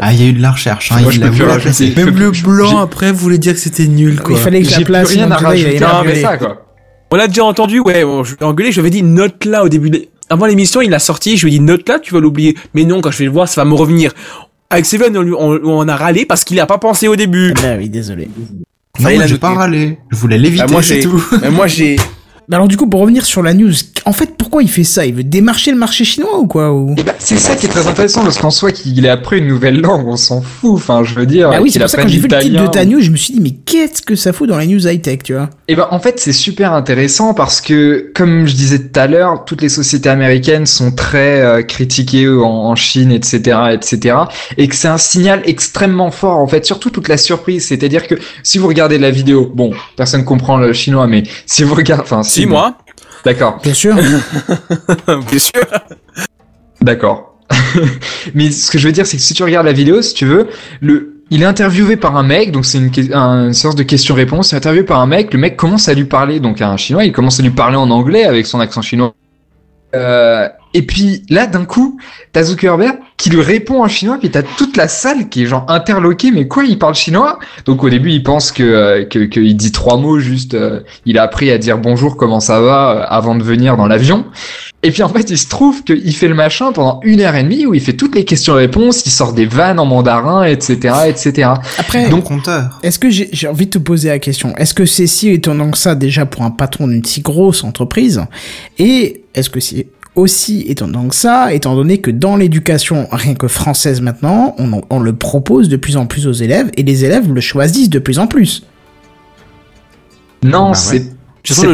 Ah, 0.00 0.12
il 0.12 0.20
y 0.20 0.24
a 0.24 0.28
eu 0.28 0.32
de 0.32 0.42
la 0.42 0.50
recherche. 0.52 0.92
Hein, 0.92 1.00
Moi, 1.02 1.12
il 1.14 1.22
je 1.22 1.28
plus 1.28 1.44
rajouter. 1.44 1.92
Je 1.96 2.04
Même 2.04 2.18
le 2.18 2.30
blanc 2.30 2.78
après 2.78 3.12
voulait 3.12 3.38
dire 3.38 3.54
que 3.54 3.58
c'était 3.60 3.86
nul 3.86 4.20
quoi. 4.20 4.34
Il 4.36 4.38
fallait 4.38 4.62
que 4.62 4.70
la 4.70 4.80
plus 5.02 5.16
rien 5.16 5.30
à 5.30 5.36
rajouter 5.36 5.78
malgré 5.80 5.86
m'engueuler. 5.86 6.22
ça, 6.22 6.36
quoi. 6.38 6.62
On 7.10 7.16
l'a 7.16 7.28
déjà 7.28 7.44
entendu, 7.44 7.78
ouais, 7.80 8.02
on- 8.04 8.24
je 8.24 8.34
l'ai 8.38 8.44
engueulé, 8.44 8.72
je 8.72 8.76
lui 8.76 8.80
avais 8.80 8.90
dit 8.90 9.02
note 9.02 9.44
là 9.44 9.62
au 9.64 9.68
début, 9.68 9.90
de- 9.90 10.06
avant 10.28 10.46
l'émission, 10.46 10.80
il 10.82 10.90
l'a 10.90 10.98
sorti, 10.98 11.36
je 11.36 11.46
lui 11.46 11.54
ai 11.54 11.58
dit 11.58 11.64
note 11.64 11.88
là, 11.88 11.98
tu 12.00 12.12
vas 12.12 12.20
l'oublier. 12.20 12.56
Mais 12.74 12.84
non, 12.84 13.00
quand 13.00 13.12
je 13.12 13.18
vais 13.18 13.24
le 13.26 13.30
voir, 13.30 13.46
ça 13.48 13.62
va 13.62 13.64
me 13.70 13.74
revenir. 13.74 14.12
Avec 14.70 14.84
Seven, 14.86 15.16
on, 15.16 15.22
lui- 15.22 15.34
on, 15.34 15.60
on 15.64 15.88
a 15.88 15.96
râlé 15.96 16.26
parce 16.26 16.44
qu'il 16.44 16.58
a 16.60 16.66
pas 16.66 16.78
pensé 16.78 17.08
au 17.08 17.16
début. 17.16 17.52
Bah 17.62 17.76
oui, 17.78 17.88
désolé. 17.88 18.28
Non, 19.00 19.08
j'ai 19.26 19.38
pas 19.38 19.54
râlé. 19.54 19.98
Je 20.10 20.16
voulais 20.16 20.38
l'éviter, 20.38 20.64
Bah, 20.64 20.72
moi, 20.72 20.82
c'est 20.82 20.96
j'ai, 20.96 21.00
tout. 21.02 21.22
mais 21.42 21.50
moi, 21.50 21.66
j'ai, 21.66 21.96
Bah 22.48 22.56
alors 22.56 22.66
du 22.68 22.76
coup, 22.76 22.88
pour 22.88 23.00
revenir 23.00 23.24
sur 23.24 23.42
la 23.42 23.54
news, 23.54 23.72
en 24.06 24.12
fait, 24.12 24.36
pourquoi 24.38 24.62
il 24.62 24.70
fait 24.70 24.84
ça? 24.84 25.04
Il 25.04 25.14
veut 25.14 25.24
démarcher 25.24 25.72
le 25.72 25.76
marché 25.76 26.04
chinois 26.04 26.38
ou 26.38 26.46
quoi 26.46 26.72
ou... 26.72 26.94
Eh 26.96 27.02
ben, 27.02 27.12
c'est 27.18 27.36
ça 27.36 27.56
qui 27.56 27.66
est 27.66 27.68
très 27.68 27.88
intéressant 27.88 28.22
parce 28.22 28.38
qu'en 28.38 28.52
soi 28.52 28.70
qu'il 28.70 29.04
ait 29.04 29.08
appris 29.08 29.38
une 29.38 29.48
nouvelle 29.48 29.80
langue, 29.80 30.06
on 30.06 30.16
s'en 30.16 30.40
fout. 30.40 30.74
Enfin, 30.74 31.02
je 31.02 31.16
veux 31.16 31.26
dire. 31.26 31.50
Bah 31.50 31.58
oui, 31.60 31.72
c'est 31.72 31.80
pour 31.80 31.88
ça 31.88 31.98
que 31.98 32.02
quand 32.02 32.08
j'ai 32.08 32.20
vu 32.20 32.28
le 32.28 32.38
titre 32.38 32.62
de 32.62 32.68
ta 32.68 32.84
news, 32.84 33.00
je 33.00 33.10
me 33.10 33.16
suis 33.16 33.34
dit, 33.34 33.40
mais 33.40 33.50
qu'est-ce 33.50 34.02
que 34.02 34.14
ça 34.14 34.32
fout 34.32 34.48
dans 34.48 34.56
la 34.56 34.64
news 34.64 34.86
high-tech, 34.86 35.18
tu 35.24 35.34
vois? 35.34 35.50
Eh 35.66 35.74
ben, 35.74 35.88
en 35.90 35.98
fait, 35.98 36.20
c'est 36.20 36.32
super 36.32 36.72
intéressant 36.72 37.34
parce 37.34 37.60
que, 37.60 38.12
comme 38.14 38.46
je 38.46 38.54
disais 38.54 38.78
tout 38.78 39.00
à 39.00 39.08
l'heure, 39.08 39.44
toutes 39.44 39.60
les 39.60 39.68
sociétés 39.68 40.08
américaines 40.08 40.66
sont 40.66 40.92
très 40.92 41.40
euh, 41.40 41.62
critiquées 41.62 42.28
en, 42.28 42.44
en 42.44 42.76
Chine, 42.76 43.10
etc., 43.10 43.58
etc., 43.72 44.16
et 44.56 44.68
que 44.68 44.76
c'est 44.76 44.86
un 44.86 44.98
signal 44.98 45.42
extrêmement 45.46 46.12
fort, 46.12 46.38
en 46.38 46.46
fait, 46.46 46.64
surtout 46.64 46.90
toute 46.90 47.08
la 47.08 47.16
surprise. 47.16 47.66
C'est-à-dire 47.66 48.06
que 48.06 48.14
si 48.44 48.58
vous 48.58 48.68
regardez 48.68 48.98
la 48.98 49.10
vidéo, 49.10 49.50
bon, 49.52 49.72
personne 49.96 50.24
comprend 50.24 50.58
le 50.58 50.72
chinois, 50.72 51.08
mais 51.08 51.24
si 51.44 51.64
vous 51.64 51.74
regardez, 51.74 52.04
enfin, 52.04 52.22
si, 52.22 52.42
si, 52.42 52.46
moi, 52.46 52.78
d'accord, 53.26 53.58
Bien 53.62 53.74
sûr. 53.74 53.94
bien 55.06 55.38
sûr. 55.38 55.66
D'accord. 56.80 57.38
Mais 58.34 58.50
ce 58.50 58.70
que 58.70 58.78
je 58.78 58.86
veux 58.86 58.92
dire, 58.92 59.06
c'est 59.06 59.16
que 59.16 59.22
si 59.22 59.34
tu 59.34 59.42
regardes 59.42 59.66
la 59.66 59.72
vidéo, 59.72 60.00
si 60.02 60.14
tu 60.14 60.24
veux, 60.24 60.48
le, 60.80 61.22
il 61.30 61.42
est 61.42 61.46
interviewé 61.46 61.96
par 61.96 62.16
un 62.16 62.22
mec, 62.22 62.52
donc 62.52 62.64
c'est 62.64 62.78
une, 62.78 62.90
une 63.12 63.52
séance 63.52 63.74
de 63.74 63.82
questions-réponses. 63.82 64.52
Il 64.52 64.54
est 64.54 64.58
interviewé 64.58 64.84
par 64.84 65.00
un 65.00 65.06
mec, 65.06 65.32
le 65.32 65.38
mec 65.38 65.56
commence 65.56 65.88
à 65.88 65.94
lui 65.94 66.04
parler, 66.04 66.40
donc 66.40 66.60
à 66.60 66.70
un 66.70 66.76
chinois, 66.76 67.04
il 67.04 67.12
commence 67.12 67.40
à 67.40 67.42
lui 67.42 67.50
parler 67.50 67.76
en 67.76 67.90
anglais 67.90 68.24
avec 68.24 68.46
son 68.46 68.60
accent 68.60 68.82
chinois. 68.82 69.14
Euh, 69.94 70.48
et 70.74 70.82
puis 70.82 71.22
là, 71.30 71.46
d'un 71.46 71.64
coup, 71.64 71.98
t'as 72.32 72.44
Zuckerberg 72.44 72.98
qui 73.16 73.30
lui 73.30 73.40
répond 73.40 73.82
en 73.82 73.88
chinois, 73.88 74.18
puis 74.18 74.30
t'as 74.30 74.42
toute 74.42 74.76
la 74.76 74.88
salle 74.88 75.28
qui 75.28 75.42
est 75.44 75.46
genre 75.46 75.64
interloquée, 75.68 76.30
mais 76.30 76.46
quoi, 76.48 76.64
il 76.64 76.78
parle 76.78 76.94
chinois? 76.94 77.38
Donc 77.64 77.82
au 77.82 77.88
début, 77.88 78.10
il 78.10 78.22
pense 78.22 78.52
que 78.52 78.62
euh, 78.62 79.04
que 79.04 79.20
qu'il 79.20 79.56
dit 79.56 79.72
trois 79.72 79.96
mots, 79.96 80.18
juste, 80.18 80.54
euh, 80.54 80.80
il 81.06 81.18
a 81.18 81.22
appris 81.22 81.50
à 81.50 81.58
dire 81.58 81.78
bonjour, 81.78 82.16
comment 82.16 82.40
ça 82.40 82.60
va, 82.60 82.90
euh, 82.90 83.04
avant 83.08 83.34
de 83.34 83.42
venir 83.42 83.76
dans 83.76 83.86
l'avion. 83.86 84.26
Et 84.82 84.90
puis 84.90 85.02
en 85.02 85.08
fait, 85.08 85.30
il 85.30 85.38
se 85.38 85.48
trouve 85.48 85.82
qu'il 85.82 86.14
fait 86.14 86.28
le 86.28 86.34
machin 86.34 86.72
pendant 86.72 87.00
une 87.04 87.20
heure 87.20 87.34
et 87.34 87.42
demie 87.42 87.64
où 87.66 87.72
il 87.74 87.80
fait 87.80 87.94
toutes 87.94 88.14
les 88.14 88.24
questions-réponses, 88.24 89.04
il 89.06 89.10
sort 89.10 89.32
des 89.32 89.46
vannes 89.46 89.78
en 89.80 89.86
mandarin, 89.86 90.44
etc., 90.44 90.94
etc. 91.08 91.50
Après, 91.78 92.08
Donc, 92.10 92.24
compteur. 92.24 92.78
est-ce 92.82 92.98
que 92.98 93.08
j'ai 93.10 93.30
j'ai 93.32 93.48
envie 93.48 93.66
de 93.66 93.70
te 93.70 93.78
poser 93.78 94.08
la 94.08 94.18
question 94.18 94.54
Est-ce 94.56 94.74
que 94.74 94.84
c'est 94.84 95.06
si 95.06 95.30
étonnant 95.30 95.70
que 95.70 95.78
ça 95.78 95.94
déjà 95.94 96.26
pour 96.26 96.42
un 96.42 96.50
patron 96.50 96.86
d'une 96.86 97.04
si 97.04 97.22
grosse 97.22 97.64
entreprise? 97.64 98.20
Et 98.78 99.22
est-ce 99.34 99.50
que 99.50 99.60
c'est 99.60 99.86
aussi 100.16 100.62
étonnant 100.68 101.08
que 101.08 101.14
ça, 101.14 101.52
étant 101.54 101.74
donné 101.76 101.98
que 101.98 102.10
dans 102.10 102.36
l'éducation, 102.36 103.06
rien 103.12 103.34
que 103.34 103.48
française 103.48 104.00
maintenant, 104.00 104.54
on, 104.58 104.72
en- 104.72 104.82
on 104.90 104.98
le 104.98 105.14
propose 105.14 105.68
de 105.68 105.76
plus 105.76 105.96
en 105.96 106.06
plus 106.06 106.26
aux 106.26 106.32
élèves 106.32 106.70
et 106.76 106.82
les 106.82 107.04
élèves 107.04 107.32
le 107.32 107.40
choisissent 107.40 107.90
de 107.90 107.98
plus 107.98 108.18
en 108.18 108.26
plus. 108.26 108.64
Non, 110.42 110.70
Bah 110.70 110.74
c'est 110.74 110.98
ouais. 110.98 111.06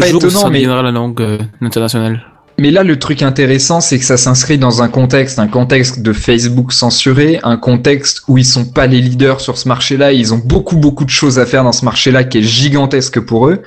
Pas 0.00 0.06
jour 0.06 0.22
où 0.22 0.26
étonnant, 0.26 0.40
ça 0.42 0.50
mais 0.50 0.58
deviendra 0.58 0.82
la 0.82 0.90
langue 0.90 1.20
euh, 1.22 1.38
internationale. 1.62 2.22
Mais 2.58 2.70
là, 2.70 2.82
le 2.84 2.98
truc 2.98 3.22
intéressant, 3.22 3.80
c'est 3.80 3.98
que 3.98 4.04
ça 4.04 4.18
s'inscrit 4.18 4.58
dans 4.58 4.82
un 4.82 4.88
contexte, 4.88 5.38
un 5.38 5.48
contexte 5.48 6.02
de 6.02 6.12
Facebook 6.12 6.72
censuré, 6.72 7.40
un 7.42 7.56
contexte 7.56 8.22
où 8.28 8.36
ils 8.36 8.44
sont 8.44 8.66
pas 8.66 8.86
les 8.86 9.00
leaders 9.00 9.40
sur 9.40 9.56
ce 9.56 9.66
marché-là, 9.68 10.12
ils 10.12 10.34
ont 10.34 10.38
beaucoup 10.44 10.76
beaucoup 10.76 11.04
de 11.06 11.10
choses 11.10 11.38
à 11.38 11.46
faire 11.46 11.64
dans 11.64 11.72
ce 11.72 11.84
marché-là 11.86 12.24
qui 12.24 12.38
est 12.38 12.42
gigantesque 12.42 13.20
pour 13.20 13.48
eux. 13.48 13.62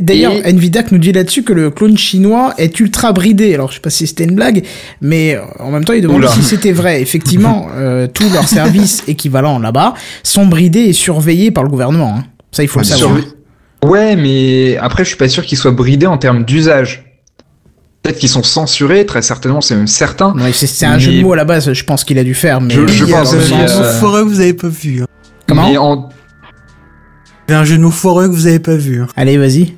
D'ailleurs, 0.00 0.32
Et- 0.32 0.52
Nvidac 0.52 0.92
nous 0.92 0.98
dit 0.98 1.12
là-dessus 1.12 1.42
que 1.42 1.52
le 1.52 1.70
clone 1.70 1.96
chinois 1.96 2.54
est 2.58 2.78
ultra 2.80 3.12
bridé. 3.12 3.54
Alors, 3.54 3.70
je 3.70 3.76
sais 3.76 3.80
pas 3.80 3.90
si 3.90 4.06
c'était 4.06 4.24
une 4.24 4.34
blague, 4.34 4.64
mais 5.00 5.34
euh, 5.36 5.40
en 5.60 5.70
même 5.70 5.84
temps, 5.84 5.92
il 5.92 6.02
demande 6.02 6.18
Oula. 6.18 6.28
si 6.30 6.42
c'était 6.42 6.72
vrai. 6.72 7.00
Effectivement, 7.06 7.68
euh, 7.74 8.06
tous 8.12 8.30
leurs 8.32 8.48
services 8.48 9.02
équivalents 9.08 9.58
là-bas 9.58 9.94
sont 10.22 10.46
bridés 10.46 10.80
et 10.80 10.92
surveillés 10.92 11.50
par 11.50 11.62
le 11.64 11.70
gouvernement. 11.70 12.16
hein. 12.18 12.24
Ça, 12.52 12.62
il 12.62 12.68
faut 12.68 12.80
le 12.80 12.86
Bien 12.86 12.96
savoir. 12.96 13.20
Ouais, 13.84 14.16
mais 14.16 14.76
après, 14.78 15.04
je 15.04 15.08
suis 15.10 15.18
pas 15.18 15.28
sûr 15.28 15.44
qu'ils 15.44 15.58
soient 15.58 15.70
bridés 15.70 16.06
en 16.06 16.18
termes 16.18 16.44
d'usage. 16.44 17.04
Peut-être 18.02 18.18
qu'ils 18.18 18.28
sont 18.28 18.42
censurés, 18.44 19.04
très 19.04 19.20
certainement, 19.20 19.60
c'est 19.60 19.74
même 19.74 19.86
certain. 19.88 20.32
Ouais, 20.36 20.52
c'est 20.52 20.86
un 20.86 20.94
Mais- 20.94 21.00
jeu 21.00 21.12
de 21.12 21.20
mots 21.22 21.32
à 21.32 21.36
la 21.36 21.44
base, 21.44 21.72
je 21.72 21.84
pense 21.84 22.04
qu'il 22.04 22.18
a 22.18 22.24
dû 22.24 22.34
faire. 22.34 22.60
Mais 22.60 22.74
Je- 22.74 22.80
pense 23.04 23.32
le 23.34 23.38
euh, 23.40 24.22
que 24.22 24.28
vous 24.28 24.40
avez 24.40 24.54
pas 24.54 24.68
vu. 24.68 25.02
Hein. 25.02 25.06
Comment? 25.48 25.68
Mais 25.68 25.76
en... 25.76 26.08
C'est 27.48 27.54
un 27.54 27.64
jeu 27.64 27.76
de 27.76 27.82
mots 27.82 27.90
foireux 27.90 28.28
que 28.28 28.34
vous 28.34 28.46
avez 28.46 28.58
pas 28.58 28.74
vu. 28.76 29.02
hein. 29.02 29.06
Allez, 29.16 29.36
vas-y. 29.38 29.74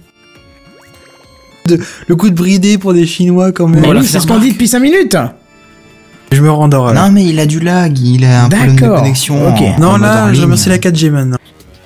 Le 2.07 2.17
coup 2.17 2.31
de 2.31 2.35
bridé 2.35 2.79
pour 2.79 2.95
des 2.95 3.07
Chinois 3.07 3.53
quand 3.53 3.67
même. 3.67 3.81
Mais 3.81 3.85
Voilà, 3.87 4.01
oui, 4.01 4.07
c'est 4.07 4.21
ce 4.21 4.27
qu'on 4.27 4.39
dit 4.39 4.53
depuis 4.53 4.69
5 4.69 4.81
minutes. 4.81 5.17
Je 6.33 6.41
me 6.41 6.51
rendors 6.51 6.93
là. 6.93 7.07
Non, 7.07 7.13
mais 7.13 7.25
il 7.25 7.39
a 7.41 7.47
du 7.47 7.61
lag, 7.61 7.99
il 7.99 8.25
a 8.25 8.45
un 8.45 8.49
problème 8.49 8.75
de 8.77 8.81
D'accord, 8.81 8.99
connexion. 9.01 9.49
ok. 9.49 9.61
en- 9.61 9.81
Non, 9.81 9.97
là, 9.99 10.29
je 10.29 10.33
ligne. 10.35 10.43
remercie 10.45 10.69
la 10.71 10.79
4G 10.79 11.11
maintenant. 11.11 11.37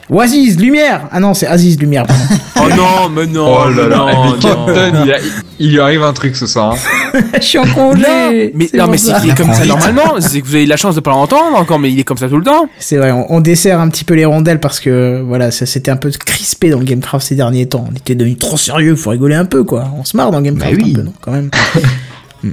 Oasis, 0.08 0.56
lumière. 0.56 1.08
Ah 1.10 1.18
non, 1.20 1.34
c'est 1.34 1.46
Aziz, 1.46 1.78
lumière. 1.78 2.04
pardon. 2.06 2.22
Oh 2.64 2.68
non, 2.76 3.08
mais 3.14 3.26
non, 3.26 3.46
Oh 3.48 3.68
là 3.68 3.74
mais 3.84 3.88
là, 3.88 3.96
non, 3.96 4.06
mais 4.06 4.12
non. 4.14 4.32
Captain, 4.40 5.04
il, 5.04 5.12
a- 5.12 5.18
il 5.58 5.70
lui 5.72 5.80
arrive 5.80 6.02
un 6.02 6.12
truc 6.12 6.36
ce 6.36 6.46
soir. 6.46 6.74
hein. 7.14 7.20
je 7.34 7.40
suis 7.44 7.58
en 7.58 7.66
congé. 7.66 8.52
Mais 8.54 8.68
C'est 8.70 8.76
non, 8.78 8.86
mais 8.88 8.96
c'est 8.98 9.12
qu'il 9.20 9.30
est 9.30 9.36
comme 9.36 9.52
ça 9.52 9.64
normalement. 9.64 10.14
C'est 10.20 10.40
que 10.40 10.46
vous 10.46 10.54
avez 10.54 10.64
eu 10.64 10.68
la 10.68 10.76
chance 10.76 10.94
de 10.94 11.00
pas 11.00 11.10
l'entendre 11.10 11.56
encore, 11.56 11.78
mais 11.78 11.90
il 11.92 11.98
est 11.98 12.04
comme 12.04 12.16
ça 12.18 12.28
tout 12.28 12.36
le 12.38 12.44
temps. 12.44 12.68
C'est 12.78 12.96
vrai, 12.96 13.12
on, 13.12 13.32
on 13.32 13.40
dessert 13.40 13.80
un 13.80 13.88
petit 13.88 14.04
peu 14.04 14.14
les 14.14 14.24
rondelles 14.24 14.60
parce 14.60 14.80
que 14.80 15.22
voilà, 15.26 15.50
ça 15.50 15.66
s'était 15.66 15.90
un 15.90 15.96
peu 15.96 16.10
crispé 16.10 16.70
dans 16.70 16.78
le 16.78 16.84
Gamecraft 16.84 17.26
ces 17.26 17.34
derniers 17.34 17.66
temps. 17.66 17.86
On 17.90 17.94
était 17.96 18.14
devenu 18.14 18.36
trop 18.36 18.56
sérieux, 18.56 18.96
faut 18.96 19.10
rigoler 19.10 19.34
un 19.34 19.44
peu 19.44 19.64
quoi. 19.64 19.86
On 19.98 20.04
se 20.04 20.16
marre 20.16 20.30
dans 20.30 20.40
Gamecraft 20.40 20.74
Bah 20.76 20.82
oui. 20.84 20.92
un 20.92 20.94
peu, 20.96 21.02
non 21.02 21.12
quand 21.20 21.32
même. 21.32 21.50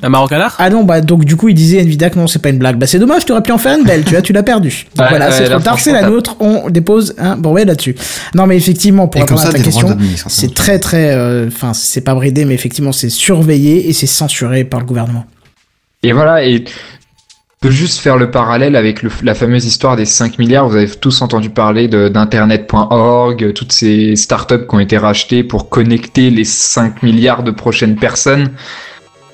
Un 0.03 0.09
marocanard? 0.09 0.55
Ah 0.59 0.69
non, 0.69 0.83
bah 0.83 1.01
donc 1.01 1.25
du 1.25 1.35
coup 1.35 1.49
il 1.49 1.55
disait 1.55 1.79
Nvidia 1.81 2.09
que 2.09 2.19
non, 2.19 2.27
c'est 2.27 2.39
pas 2.41 2.49
une 2.49 2.59
blague. 2.59 2.77
Bah 2.77 2.85
c'est 2.87 2.99
dommage, 2.99 3.25
tu 3.25 3.31
aurais 3.31 3.41
pu 3.41 3.51
en 3.51 3.57
faire 3.57 3.77
une 3.77 3.85
belle, 3.85 4.03
tu 4.03 4.11
vois, 4.11 4.21
tu 4.21 4.33
l'as 4.33 4.43
perdu. 4.43 4.85
Donc 4.95 5.03
Ouais, 5.05 5.09
voilà, 5.09 5.25
ouais, 5.29 5.31
c'est 5.31 5.49
trop 5.49 5.59
tard, 5.59 5.79
c'est 5.79 5.91
la 5.91 6.09
nôtre, 6.09 6.35
on 6.39 6.69
dépose 6.69 7.15
un 7.17 7.35
brevet 7.37 7.65
là-dessus. 7.65 7.95
Non 8.35 8.45
mais 8.47 8.57
effectivement, 8.57 9.07
pour 9.07 9.21
répondre 9.21 9.41
à 9.41 9.51
ta 9.51 9.59
question, 9.59 9.87
c'est 10.27 10.53
très 10.53 10.79
très, 10.79 11.11
euh, 11.15 11.47
enfin 11.47 11.73
c'est 11.73 12.01
pas 12.01 12.13
bridé, 12.13 12.45
mais 12.45 12.53
effectivement 12.53 12.91
c'est 12.91 13.09
surveillé 13.09 13.89
et 13.89 13.93
c'est 13.93 14.07
censuré 14.07 14.63
par 14.63 14.79
le 14.79 14.85
gouvernement. 14.85 15.25
Et 16.03 16.11
voilà, 16.13 16.43
et 16.45 16.63
on 17.61 17.67
peut 17.67 17.71
juste 17.71 17.99
faire 17.99 18.15
le 18.15 18.31
parallèle 18.31 18.77
avec 18.77 19.03
le- 19.03 19.11
la 19.21 19.35
fameuse 19.35 19.65
histoire 19.65 19.97
des 19.97 20.05
5 20.05 20.39
milliards. 20.39 20.69
Vous 20.69 20.77
avez 20.77 20.87
tous 20.89 21.21
entendu 21.21 21.49
parler 21.49 21.89
de- 21.89 22.07
d'internet.org, 22.07 23.53
toutes 23.53 23.71
ces 23.73 24.15
startups 24.15 24.65
qui 24.67 24.75
ont 24.75 24.79
été 24.79 24.97
rachetées 24.97 25.43
pour 25.43 25.69
connecter 25.69 26.29
les 26.29 26.45
5 26.45 27.03
milliards 27.03 27.43
de 27.43 27.51
prochaines 27.51 27.95
personnes. 27.95 28.51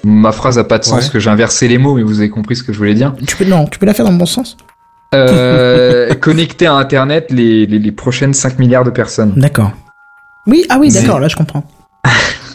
Ma 0.07 0.31
phrase 0.31 0.59
a 0.59 0.63
pas 0.63 0.77
de 0.77 0.83
sens 0.83 1.05
Ouais. 1.05 1.09
que 1.11 1.19
j'ai 1.19 1.31
inversé 1.31 1.67
les 1.67 1.79
mots, 1.79 1.95
mais 1.95 2.03
vous 2.03 2.19
avez 2.19 2.29
compris 2.29 2.55
ce 2.55 2.61
que 2.63 2.71
je 2.71 2.77
voulais 2.77 2.93
dire. 2.93 3.13
Tu 3.25 3.35
peux 3.35 3.43
non, 3.45 3.65
tu 3.65 3.79
peux 3.79 3.87
la 3.87 3.93
faire 3.95 4.05
dans 4.05 4.11
le 4.11 4.17
bon 4.19 4.27
sens. 4.27 4.55
Euh, 5.15 6.13
connecter 6.21 6.67
à 6.67 6.73
Internet 6.75 7.27
les, 7.31 7.65
les, 7.65 7.79
les 7.79 7.91
prochaines 7.91 8.33
5 8.35 8.59
milliards 8.59 8.83
de 8.83 8.91
personnes. 8.91 9.33
D'accord. 9.35 9.71
Oui, 10.45 10.63
ah 10.69 10.77
oui, 10.79 10.91
d'accord, 10.91 11.19
là 11.19 11.27
je 11.27 11.35
comprends. 11.35 11.63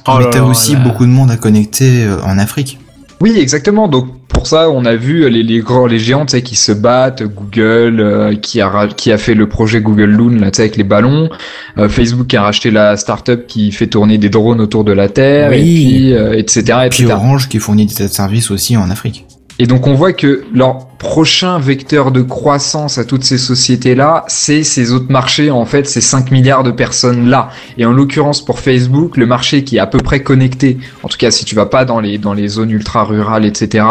Oh 0.08 0.16
mais 0.18 0.30
t'as 0.30 0.40
aussi 0.40 0.72
là. 0.72 0.78
beaucoup 0.78 1.04
de 1.04 1.10
monde 1.10 1.30
à 1.30 1.36
connecter 1.36 2.04
euh, 2.04 2.22
en 2.22 2.38
Afrique. 2.38 2.78
Oui, 3.20 3.38
exactement. 3.38 3.86
Donc 3.86 4.06
pour 4.40 4.46
ça, 4.46 4.70
on 4.70 4.86
a 4.86 4.94
vu 4.96 5.28
les, 5.28 5.42
les 5.42 5.58
grands, 5.58 5.84
les 5.84 5.98
géants, 5.98 6.24
tu 6.24 6.30
sais, 6.30 6.40
qui 6.40 6.56
se 6.56 6.72
battent. 6.72 7.22
Google, 7.22 8.00
euh, 8.00 8.34
qui 8.34 8.62
a 8.62 8.86
qui 8.96 9.12
a 9.12 9.18
fait 9.18 9.34
le 9.34 9.46
projet 9.50 9.82
Google 9.82 10.04
Loon, 10.04 10.30
là, 10.40 10.50
tu 10.50 10.56
sais, 10.56 10.62
avec 10.62 10.78
les 10.78 10.82
ballons. 10.82 11.28
Euh, 11.76 11.90
Facebook 11.90 12.26
qui 12.28 12.38
a 12.38 12.42
racheté 12.42 12.70
la 12.70 12.96
startup 12.96 13.46
qui 13.46 13.70
fait 13.70 13.86
tourner 13.88 14.16
des 14.16 14.30
drones 14.30 14.62
autour 14.62 14.84
de 14.84 14.92
la 14.92 15.10
Terre, 15.10 15.52
et 15.52 15.60
Oui. 15.60 15.84
puis 15.90 16.12
euh, 16.14 16.32
etc. 16.32 16.60
Et 16.86 16.88
puis 16.88 17.02
etc. 17.02 17.12
Orange 17.12 17.50
qui 17.50 17.58
fournit 17.58 17.84
des 17.84 18.08
services 18.08 18.50
aussi 18.50 18.78
en 18.78 18.88
Afrique. 18.88 19.26
Et 19.60 19.66
donc 19.66 19.86
on 19.86 19.92
voit 19.92 20.14
que 20.14 20.44
leur 20.54 20.86
prochain 20.86 21.58
vecteur 21.58 22.12
de 22.12 22.22
croissance 22.22 22.96
à 22.96 23.04
toutes 23.04 23.24
ces 23.24 23.36
sociétés-là, 23.36 24.24
c'est 24.26 24.62
ces 24.62 24.90
autres 24.90 25.12
marchés, 25.12 25.50
en 25.50 25.66
fait, 25.66 25.86
ces 25.86 26.00
5 26.00 26.30
milliards 26.30 26.62
de 26.62 26.70
personnes-là. 26.70 27.50
Et 27.76 27.84
en 27.84 27.92
l'occurrence 27.92 28.42
pour 28.42 28.58
Facebook, 28.58 29.18
le 29.18 29.26
marché 29.26 29.62
qui 29.62 29.76
est 29.76 29.80
à 29.80 29.86
peu 29.86 29.98
près 29.98 30.22
connecté, 30.22 30.78
en 31.02 31.08
tout 31.08 31.18
cas 31.18 31.30
si 31.30 31.44
tu 31.44 31.54
vas 31.54 31.66
pas 31.66 31.84
dans 31.84 32.00
les, 32.00 32.48
zones 32.48 32.70
ultra-rurales, 32.70 33.44
etc., 33.44 33.84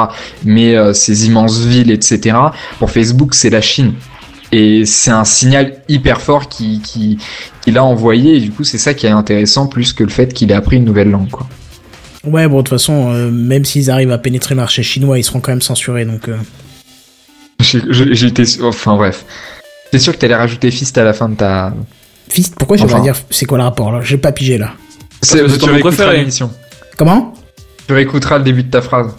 mais 0.44 0.76
euh, 0.76 0.94
ces 0.94 1.28
immenses 1.28 1.60
villes, 1.60 1.92
etc., 1.92 2.36
pour 2.80 2.90
Facebook, 2.90 3.36
c'est 3.36 3.52
la 3.52 3.62
Chine. 3.62 3.94
Et 4.52 4.88
c'est 4.88 5.12
un 5.12 5.24
signal 5.24 5.84
hyper 5.88 6.20
fort 6.20 6.50
qui, 6.50 6.82
qui, 6.82 7.20
qu'il 7.62 7.78
a 7.78 7.84
envoyé, 7.84 8.38
et 8.38 8.40
du 8.40 8.50
coup 8.50 8.64
c'est 8.64 8.80
ça 8.80 8.96
qui 8.96 9.06
est 9.06 9.12
intéressant, 9.12 9.68
plus 9.68 9.94
que 9.94 10.04
le 10.04 10.10
fait 10.10 10.34
qu'il 10.34 10.50
ait 10.50 10.56
appris 10.56 10.78
une 10.78 10.86
nouvelle 10.86 11.12
langue, 11.12 11.30
quoi. 11.30 11.46
Ouais, 12.26 12.48
bon, 12.48 12.58
de 12.58 12.62
toute 12.64 12.70
façon, 12.70 13.14
euh, 13.14 13.32
même 13.32 13.64
s'ils 13.66 13.90
arrivent 13.90 14.12
à 14.12 14.18
pénétrer 14.18 14.56
le 14.56 14.62
marché 14.62 14.84
chinois, 14.84 15.18
ils 15.18 15.24
seront 15.24 15.40
quand 15.40 15.52
même 15.52 15.62
censurés, 15.62 16.06
donc... 16.06 16.28
euh, 16.28 16.36
J'ai- 17.60 17.82
J'étais, 18.16 18.44
enfin 18.64 18.96
bref. 18.96 19.26
J'étais 19.86 20.00
sûr 20.04 20.14
que 20.14 20.18
t'allais 20.20 20.36
rajouter 20.36 20.70
Fist 20.72 20.98
à 20.98 21.04
la 21.04 21.14
fin 21.14 21.30
de 21.30 21.36
ta. 21.36 21.74
Fist, 22.30 22.56
pourquoi 22.58 22.78
j'aimerais 22.78 22.96
Enfin. 22.96 23.04
dire... 23.04 23.16
C'est 23.32 23.46
quoi 23.46 23.58
le 23.58 23.64
rapport, 23.64 23.92
là? 23.92 24.02
J'ai 24.04 24.18
pas 24.18 24.32
pigé, 24.32 24.58
là. 24.58 24.74
C'est 25.22 25.40
que 25.40 25.48
c'est 25.50 25.58
ton 25.58 25.80
préféré. 25.80 26.18
l'émission. 26.18 26.52
Comment? 26.98 27.34
Tu 27.88 27.94
réécouteras 27.94 28.38
le 28.38 28.44
début 28.44 28.64
de 28.64 28.70
ta 28.70 28.82
phrase. 28.82 29.14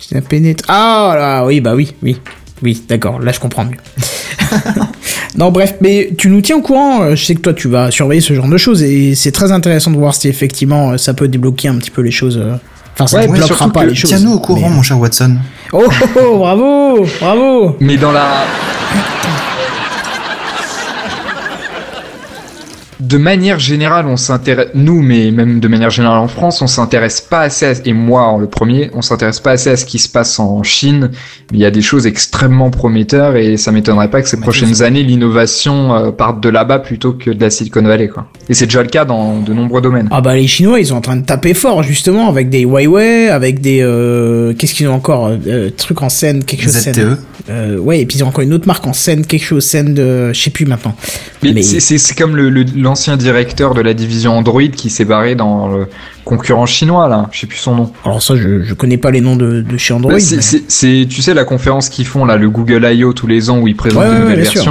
C'est 0.00 0.16
un 0.16 0.20
pénétre... 0.22 0.64
Ah, 0.68 1.14
là, 1.16 1.44
oui, 1.46 1.60
bah 1.60 1.74
oui, 1.74 1.94
oui. 2.02 2.18
Oui, 2.62 2.82
d'accord, 2.88 3.20
là 3.20 3.30
je 3.30 3.38
comprends 3.38 3.64
mieux. 3.64 3.76
non, 5.38 5.50
bref, 5.50 5.76
mais 5.80 6.10
tu 6.18 6.28
nous 6.28 6.40
tiens 6.40 6.56
au 6.56 6.60
courant. 6.62 7.02
euh, 7.02 7.14
Je 7.16 7.24
sais 7.24 7.34
que 7.34 7.40
toi, 7.40 7.54
tu 7.54 7.68
vas 7.68 7.90
surveiller 7.90 8.20
ce 8.20 8.34
genre 8.34 8.48
de 8.48 8.56
choses 8.58 8.82
et 8.82 9.14
c'est 9.14 9.32
très 9.32 9.52
intéressant 9.52 9.90
de 9.90 9.96
voir 9.96 10.14
si 10.14 10.28
effectivement 10.28 10.90
euh, 10.90 10.96
ça 10.96 11.14
peut 11.14 11.28
débloquer 11.28 11.68
un 11.68 11.76
petit 11.76 11.90
peu 11.90 12.02
les 12.02 12.10
choses. 12.10 12.36
euh. 12.36 12.54
Enfin, 12.94 13.06
ça 13.06 13.18
Ouais, 13.20 13.28
bloquera 13.28 13.70
pas 13.72 13.84
que- 13.84 13.90
les 13.90 13.94
choses. 13.94 14.10
Tiens-nous 14.10 14.32
au 14.32 14.40
courant, 14.40 14.68
mais- 14.68 14.74
mon 14.74 14.82
cher 14.82 14.98
Watson. 14.98 15.36
Oh, 15.72 15.84
oh, 15.86 15.90
oh, 16.20 16.38
bravo, 16.38 17.06
bravo. 17.20 17.76
Mais 17.80 17.96
dans 17.96 18.10
la. 18.12 18.44
De 23.00 23.16
manière 23.16 23.58
générale, 23.60 24.06
on 24.06 24.16
s'intéresse, 24.16 24.68
nous, 24.74 25.00
mais 25.02 25.30
même 25.30 25.60
de 25.60 25.68
manière 25.68 25.90
générale 25.90 26.18
en 26.18 26.26
France, 26.28 26.60
on 26.62 26.66
s'intéresse 26.66 27.20
pas 27.20 27.40
assez, 27.42 27.66
à... 27.66 27.72
et 27.84 27.92
moi 27.92 28.22
en 28.22 28.38
le 28.38 28.48
premier, 28.48 28.90
on 28.94 29.02
s'intéresse 29.02 29.38
pas 29.40 29.52
assez 29.52 29.70
à 29.70 29.76
ce 29.76 29.84
qui 29.84 29.98
se 29.98 30.08
passe 30.08 30.38
en 30.40 30.62
Chine. 30.64 31.10
Il 31.52 31.58
y 31.58 31.64
a 31.64 31.70
des 31.70 31.80
choses 31.82 32.06
extrêmement 32.06 32.70
prometteurs 32.70 33.36
et 33.36 33.56
ça 33.56 33.70
m'étonnerait 33.72 34.10
pas 34.10 34.20
que 34.20 34.28
ces 34.28 34.36
Mais 34.36 34.42
prochaines 34.42 34.82
années, 34.82 35.02
l'innovation 35.04 35.94
euh, 35.94 36.10
parte 36.10 36.40
de 36.42 36.48
là-bas 36.48 36.80
plutôt 36.80 37.12
que 37.12 37.30
de 37.30 37.40
la 37.40 37.50
Silicon 37.50 37.82
Valley, 37.82 38.08
quoi. 38.08 38.26
Et 38.48 38.54
c'est 38.54 38.66
déjà 38.66 38.82
le 38.82 38.88
cas 38.88 39.04
dans 39.04 39.38
de 39.40 39.52
nombreux 39.54 39.80
domaines. 39.80 40.08
Ah 40.10 40.20
bah 40.20 40.34
les 40.34 40.46
Chinois, 40.46 40.80
ils 40.80 40.86
sont 40.86 40.96
en 40.96 41.00
train 41.00 41.16
de 41.16 41.24
taper 41.24 41.54
fort 41.54 41.82
justement 41.82 42.28
avec 42.28 42.50
des 42.50 42.62
Huawei, 42.62 43.28
avec 43.28 43.60
des 43.60 43.80
euh, 43.82 44.52
qu'est-ce 44.54 44.74
qu'ils 44.74 44.88
ont 44.88 44.94
encore 44.94 45.28
euh, 45.46 45.70
trucs 45.76 46.02
en 46.02 46.08
scène, 46.08 46.42
quelque 46.44 46.64
chose 46.64 46.72
scène. 46.72 46.94
ZTE. 46.94 47.18
Euh, 47.50 47.78
ouais, 47.78 48.00
et 48.00 48.06
puis 48.06 48.18
ils 48.18 48.24
ont 48.24 48.28
encore 48.28 48.42
une 48.44 48.52
autre 48.52 48.66
marque 48.66 48.86
en 48.86 48.92
scène, 48.92 49.24
quelque 49.24 49.44
chose 49.44 49.64
scène 49.64 49.94
de, 49.94 50.32
je 50.32 50.38
sais 50.40 50.50
plus 50.50 50.66
maintenant. 50.66 50.94
Mais, 51.42 51.52
Mais- 51.52 51.62
c'est- 51.62 51.80
c'est 51.80 51.96
c'est 51.98 52.14
comme 52.14 52.36
le- 52.36 52.50
le- 52.50 52.64
l'ancien 52.88 53.16
directeur 53.16 53.74
de 53.74 53.80
la 53.82 53.94
division 53.94 54.36
Android 54.36 54.62
qui 54.74 54.88
s'est 54.90 55.04
barré 55.04 55.34
dans 55.34 55.68
le 55.68 55.86
concurrent 56.24 56.66
chinois, 56.66 57.06
là. 57.08 57.28
Je 57.32 57.40
sais 57.40 57.46
plus 57.46 57.58
son 57.58 57.74
nom. 57.74 57.92
Alors 58.04 58.22
ça, 58.22 58.34
je, 58.34 58.62
je 58.62 58.74
connais 58.74 58.96
pas 58.96 59.10
les 59.10 59.20
noms 59.20 59.36
de, 59.36 59.60
de 59.60 59.76
chez 59.76 59.92
Android. 59.94 60.12
Bah, 60.14 60.20
c'est- 60.20 60.86
mais- 60.86 61.06
tu 61.06 61.22
sais, 61.22 61.34
la 61.34 61.44
conférence 61.44 61.88
qu'ils 61.90 62.06
font, 62.06 62.24
là, 62.24 62.36
le 62.36 62.48
Google 62.50 62.84
I.O. 62.90 63.12
tous 63.12 63.26
les 63.26 63.50
ans 63.50 63.58
où 63.58 63.68
ils 63.68 63.76
présentent 63.76 64.02
Ouais, 64.02 64.08
des 64.10 64.14
ouais, 64.14 64.20
nouvelles 64.20 64.46
sûr. 64.46 64.62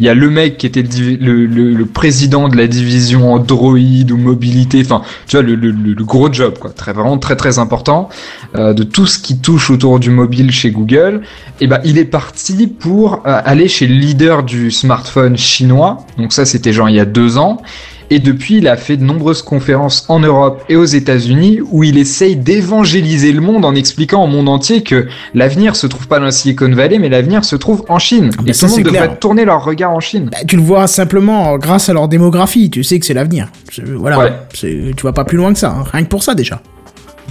Il 0.00 0.06
y 0.06 0.08
a 0.08 0.14
le 0.14 0.30
mec 0.30 0.58
qui 0.58 0.66
était 0.66 0.82
le, 0.82 1.46
le, 1.46 1.72
le- 1.74 1.86
président 1.86 2.48
de 2.48 2.56
la 2.56 2.66
division 2.66 3.32
Android 3.32 3.76
ou 3.78 4.16
mobilité, 4.16 4.82
enfin, 4.84 5.02
tu 5.26 5.36
vois, 5.36 5.42
le, 5.46 5.72
gros 6.04 6.32
job, 6.32 6.58
quoi, 6.58 6.70
très 6.70 6.92
vraiment 6.92 7.18
très 7.18 7.36
très 7.36 7.58
important 7.58 8.08
euh, 8.54 8.74
de 8.74 8.82
tout 8.82 9.06
ce 9.06 9.18
qui 9.18 9.38
touche 9.38 9.70
autour 9.70 9.98
du 9.98 10.10
mobile 10.10 10.50
chez 10.50 10.70
Google. 10.70 11.22
Et 11.60 11.66
ben, 11.66 11.80
il 11.84 11.98
est 11.98 12.04
parti 12.04 12.66
pour 12.66 13.22
euh, 13.26 13.40
aller 13.44 13.68
chez 13.68 13.86
le 13.86 13.94
leader 13.94 14.42
du 14.42 14.70
smartphone 14.70 15.36
chinois. 15.36 15.98
Donc 16.18 16.32
ça, 16.32 16.44
c'était 16.44 16.72
genre 16.72 16.88
il 16.88 16.96
y 16.96 17.00
a 17.00 17.04
deux 17.06 17.38
ans. 17.38 17.62
Et 18.10 18.20
depuis, 18.20 18.58
il 18.58 18.68
a 18.68 18.76
fait 18.76 18.96
de 18.96 19.04
nombreuses 19.04 19.42
conférences 19.42 20.04
en 20.08 20.20
Europe 20.20 20.62
et 20.68 20.76
aux 20.76 20.84
États-Unis 20.84 21.58
où 21.70 21.82
il 21.82 21.98
essaye 21.98 22.36
d'évangéliser 22.36 23.32
le 23.32 23.40
monde 23.40 23.64
en 23.64 23.74
expliquant 23.74 24.22
au 24.22 24.26
monde 24.28 24.48
entier 24.48 24.82
que 24.82 25.08
l'avenir 25.34 25.74
se 25.76 25.86
trouve 25.86 26.06
pas 26.06 26.18
dans 26.18 26.26
la 26.26 26.30
Silicon 26.30 26.70
Valley, 26.72 26.98
mais 26.98 27.08
l'avenir 27.08 27.44
se 27.44 27.56
trouve 27.56 27.84
en 27.88 27.98
Chine. 27.98 28.30
Ah, 28.38 28.42
et 28.46 28.52
ça, 28.52 28.66
tout 28.68 28.72
le 28.76 28.76
monde 28.76 28.84
devrait 28.92 29.06
clair. 29.08 29.18
tourner 29.18 29.44
leur 29.44 29.64
regard 29.64 29.90
en 29.92 30.00
Chine. 30.00 30.28
Bah, 30.30 30.38
tu 30.46 30.56
le 30.56 30.62
vois 30.62 30.86
simplement 30.86 31.58
grâce 31.58 31.88
à 31.88 31.92
leur 31.94 32.06
démographie, 32.08 32.70
tu 32.70 32.84
sais 32.84 32.98
que 33.00 33.06
c'est 33.06 33.14
l'avenir. 33.14 33.50
Voilà, 33.96 34.18
Ouais. 34.18 34.32
Tu 34.54 34.94
vas 35.02 35.12
pas 35.12 35.24
plus 35.24 35.36
loin 35.36 35.52
que 35.52 35.58
ça, 35.58 35.70
hein. 35.78 35.84
rien 35.92 36.04
que 36.04 36.08
pour 36.08 36.22
ça 36.22 36.34
déjà. 36.34 36.60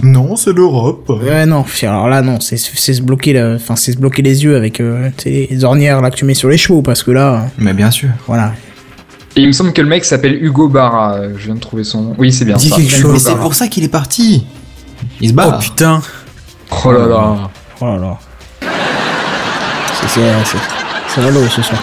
Non, 0.02 0.36
c'est 0.36 0.52
l'Europe. 0.52 1.08
Ouais, 1.08 1.46
non, 1.46 1.64
alors 1.82 2.08
là, 2.08 2.20
non, 2.20 2.38
c'est 2.40 2.58
se 2.58 3.00
bloquer, 3.00 3.32
la- 3.32 3.54
enfin, 3.54 3.76
c'est 3.76 3.92
se 3.92 3.98
bloquer 3.98 4.20
les 4.20 4.44
yeux 4.44 4.54
avec 4.56 4.78
euh, 4.80 5.08
les 5.24 5.64
ornières 5.64 6.02
là 6.02 6.10
que 6.10 6.16
tu 6.16 6.26
mets 6.26 6.34
sur 6.34 6.50
les 6.50 6.58
chevaux, 6.58 6.82
parce 6.82 7.02
que 7.02 7.12
là, 7.12 7.46
Mais 7.58 7.72
bien 7.72 7.90
sûr. 7.90 8.10
voilà. 8.26 8.52
Et 9.36 9.42
il 9.42 9.46
me 9.48 9.52
semble 9.52 9.72
que 9.74 9.82
le 9.82 9.88
mec 9.88 10.04
s'appelle 10.04 10.42
Hugo 10.42 10.68
Barra. 10.68 11.14
euh, 11.16 11.34
Je 11.36 11.44
viens 11.44 11.54
de 11.54 11.60
trouver 11.60 11.84
son 11.84 12.00
nom. 12.02 12.14
Oui, 12.18 12.32
c'est 12.32 12.44
bien 12.46 12.56
Dis 12.56 12.70
ça. 12.70 12.76
quelque 12.76 12.88
Hugo 12.98 13.02
chose. 13.02 13.12
Mais 13.12 13.18
c'est 13.30 13.36
pour 13.38 13.54
ça 13.54 13.68
qu'il 13.68 13.84
est 13.84 13.88
parti. 13.88 14.46
Il 15.20 15.28
se 15.28 15.32
Oh 15.34 15.36
bat. 15.36 15.58
putain. 15.60 16.00
Oh 16.84 16.92
là 16.92 17.06
là. 17.06 17.50
Oh 17.80 17.84
là 17.86 17.96
là. 17.98 18.18
C'est 20.00 20.08
c'est 20.08 20.20
c'est 20.44 20.58
c'est 21.14 21.20
relou 21.24 21.46
ce 21.48 21.62
soir. 21.62 21.82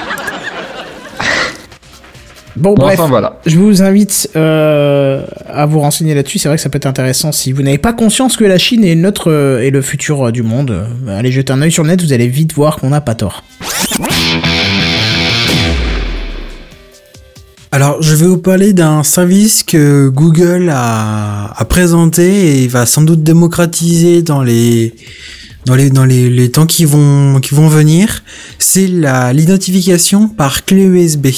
Bon, 2.56 2.76
Bon, 2.76 2.84
bref, 2.86 3.00
enfin 3.00 3.10
voilà. 3.10 3.40
je 3.48 3.58
vous 3.58 3.82
invite 3.82 4.30
euh, 4.36 5.26
à 5.52 5.66
vous 5.66 5.80
renseigner 5.80 6.14
là-dessus. 6.14 6.38
C'est 6.38 6.48
vrai 6.50 6.58
que 6.58 6.62
ça 6.62 6.70
peut 6.70 6.78
être 6.78 6.86
intéressant 6.86 7.32
si 7.32 7.52
vous 7.52 7.64
n'avez 7.64 7.80
pas 7.80 7.94
conscience 7.94 8.38
que 8.38 8.44
la 8.44 8.60
Chine 8.60 8.84
est 8.84 8.94
notre 8.96 9.32
euh, 9.32 9.64
est 9.66 9.72
le 9.72 9.82
futur 9.82 10.28
euh, 10.28 10.32
du 10.32 10.44
monde. 10.44 10.70
euh, 11.08 11.18
allez 11.20 11.32
jeter 11.32 11.52
un 11.52 11.62
œil 11.64 11.72
sur 11.72 11.82
le 11.84 11.90
net, 11.90 12.02
vous 12.04 12.14
allez 12.14 12.28
vite 12.28 12.54
voir 12.54 12.78
qu'on 12.78 12.90
n'a 12.90 13.02
pas 13.02 13.16
tort. 13.16 13.44
Alors, 17.76 18.04
je 18.04 18.14
vais 18.14 18.28
vous 18.28 18.38
parler 18.38 18.72
d'un 18.72 19.02
service 19.02 19.64
que 19.64 20.08
Google 20.08 20.70
a, 20.72 21.58
présenté 21.68 22.62
et 22.62 22.68
va 22.68 22.86
sans 22.86 23.02
doute 23.02 23.24
démocratiser 23.24 24.22
dans 24.22 24.44
les 24.44 24.94
temps 26.54 26.68
qui 26.68 26.86
vont 26.86 27.40
qui 27.40 27.56
vont 27.56 27.68
venir. 27.68 28.22
C'est 28.60 28.86
l'identification 28.86 30.30
par 30.30 30.66
clé 30.66 30.84
USB. 30.84 31.30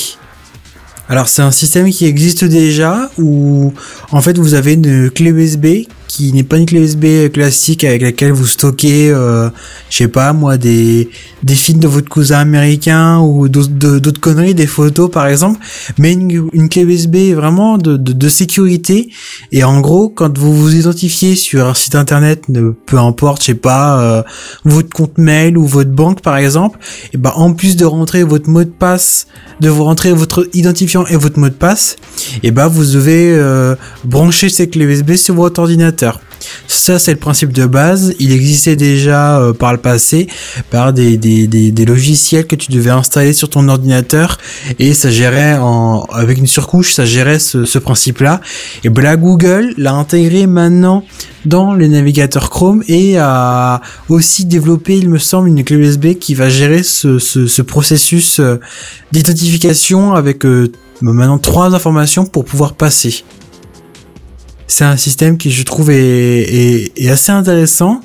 Alors, 1.07 1.29
c'est 1.29 1.41
un 1.41 1.51
système 1.51 1.89
qui 1.89 2.05
existe 2.05 2.43
déjà 2.43 3.09
où 3.17 3.71
en 4.11 4.19
fait 4.19 4.37
vous 4.37 4.55
avez 4.55 4.73
une 4.73 5.09
clé 5.11 5.29
USB 5.29 5.87
qui 6.15 6.31
n'est 6.31 6.43
pas 6.43 6.57
une 6.57 6.65
clé 6.65 6.79
USB 6.79 7.29
classique 7.33 7.83
avec 7.83 8.01
laquelle 8.01 8.31
vous 8.31 8.45
stockez, 8.45 9.09
euh, 9.11 9.49
je 9.89 9.97
sais 9.97 10.07
pas 10.07 10.31
moi, 10.31 10.57
des 10.57 11.09
des 11.43 11.55
films 11.55 11.79
de 11.79 11.87
votre 11.87 12.07
cousin 12.09 12.39
américain 12.39 13.19
ou 13.19 13.49
d'autres 13.49 14.19
conneries, 14.21 14.55
des 14.55 14.65
photos 14.65 15.11
par 15.11 15.27
exemple, 15.27 15.59
mais 15.99 16.13
une, 16.13 16.47
une 16.53 16.69
clé 16.69 16.83
USB 16.83 17.33
vraiment 17.35 17.77
de, 17.77 17.97
de, 17.97 18.13
de 18.13 18.29
sécurité. 18.29 19.09
Et 19.51 19.63
en 19.65 19.81
gros, 19.81 20.07
quand 20.09 20.37
vous 20.37 20.53
vous 20.55 20.73
identifiez 20.75 21.35
sur 21.35 21.67
un 21.67 21.73
site 21.73 21.95
internet, 21.95 22.47
ne- 22.47 22.71
peu 22.85 22.97
importe, 22.97 23.41
je 23.41 23.47
sais 23.47 23.53
pas, 23.55 23.99
euh, 23.99 24.23
votre 24.63 24.89
compte 24.89 25.17
mail 25.17 25.57
ou 25.57 25.65
votre 25.67 25.91
banque 25.91 26.21
par 26.21 26.37
exemple, 26.37 26.79
et 27.13 27.17
ben 27.17 27.33
en 27.35 27.53
plus 27.53 27.75
de 27.75 27.83
rentrer 27.85 28.23
votre 28.23 28.49
mot 28.49 28.63
de 28.63 28.69
passe, 28.69 29.27
de 29.59 29.67
vous 29.69 29.83
rentrer 29.83 30.13
votre 30.13 30.47
identifiant 30.53 31.05
et 31.07 31.17
votre 31.17 31.39
mot 31.39 31.49
de 31.49 31.53
passe, 31.53 31.97
et 32.41 32.51
ben 32.51 32.67
vous 32.67 32.85
devez 32.85 33.33
euh, 33.33 33.75
brancher 34.05 34.47
ces 34.49 34.69
clés 34.69 34.85
USB 34.85 35.15
sur 35.15 35.35
votre 35.35 35.59
ordinateur. 35.59 36.04
Ça, 36.67 36.99
c'est 36.99 37.11
le 37.11 37.17
principe 37.17 37.51
de 37.51 37.65
base. 37.65 38.13
Il 38.19 38.31
existait 38.31 38.75
déjà 38.75 39.39
euh, 39.39 39.53
par 39.53 39.71
le 39.71 39.79
passé 39.79 40.27
par 40.69 40.93
des, 40.93 41.17
logiciels 41.87 42.47
que 42.47 42.55
tu 42.55 42.71
devais 42.71 42.89
installer 42.89 43.33
sur 43.33 43.49
ton 43.49 43.67
ordinateur 43.69 44.37
et 44.79 44.93
ça 44.93 45.09
gérait 45.09 45.57
en, 45.57 46.03
avec 46.11 46.37
une 46.37 46.47
surcouche, 46.47 46.93
ça 46.93 47.05
gérait 47.05 47.39
ce, 47.39 47.77
principe-là. 47.77 48.41
Et 48.83 48.89
ben 48.89 49.15
Google 49.15 49.73
l'a 49.77 49.93
intégré 49.93 50.47
maintenant 50.47 51.03
dans 51.45 51.73
le 51.73 51.87
navigateur 51.87 52.49
Chrome 52.49 52.83
et 52.87 53.17
a 53.19 53.81
aussi 54.09 54.45
développé, 54.45 54.97
il 54.97 55.09
me 55.09 55.19
semble, 55.19 55.47
une 55.49 55.63
clé 55.63 55.77
USB 55.77 56.13
qui 56.13 56.33
va 56.33 56.49
gérer 56.49 56.81
ce, 56.81 57.19
ce, 57.19 57.47
ce 57.47 57.61
processus 57.61 58.39
euh, 58.39 58.59
d'identification 59.11 60.13
avec 60.13 60.45
euh, 60.45 60.71
maintenant 61.01 61.37
trois 61.37 61.75
informations 61.75 62.25
pour 62.25 62.45
pouvoir 62.45 62.73
passer 62.73 63.23
c'est 64.67 64.83
un 64.85 64.97
système 64.97 65.37
qui 65.37 65.51
je 65.51 65.63
trouve 65.63 65.91
est, 65.91 65.95
est, 65.97 66.91
est 66.97 67.09
assez 67.09 67.31
intéressant 67.31 68.01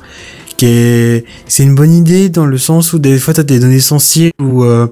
qui 0.57 0.67
est 0.67 1.25
c'est 1.47 1.63
une 1.63 1.75
bonne 1.75 1.93
idée 1.93 2.29
dans 2.29 2.47
le 2.47 2.59
sens 2.59 2.93
où 2.93 2.99
des 2.99 3.19
fois 3.19 3.35
t'as 3.35 3.43
des 3.43 3.59
données 3.59 3.81
sensibles 3.81 4.33
ou 4.41 4.65
euh, 4.65 4.87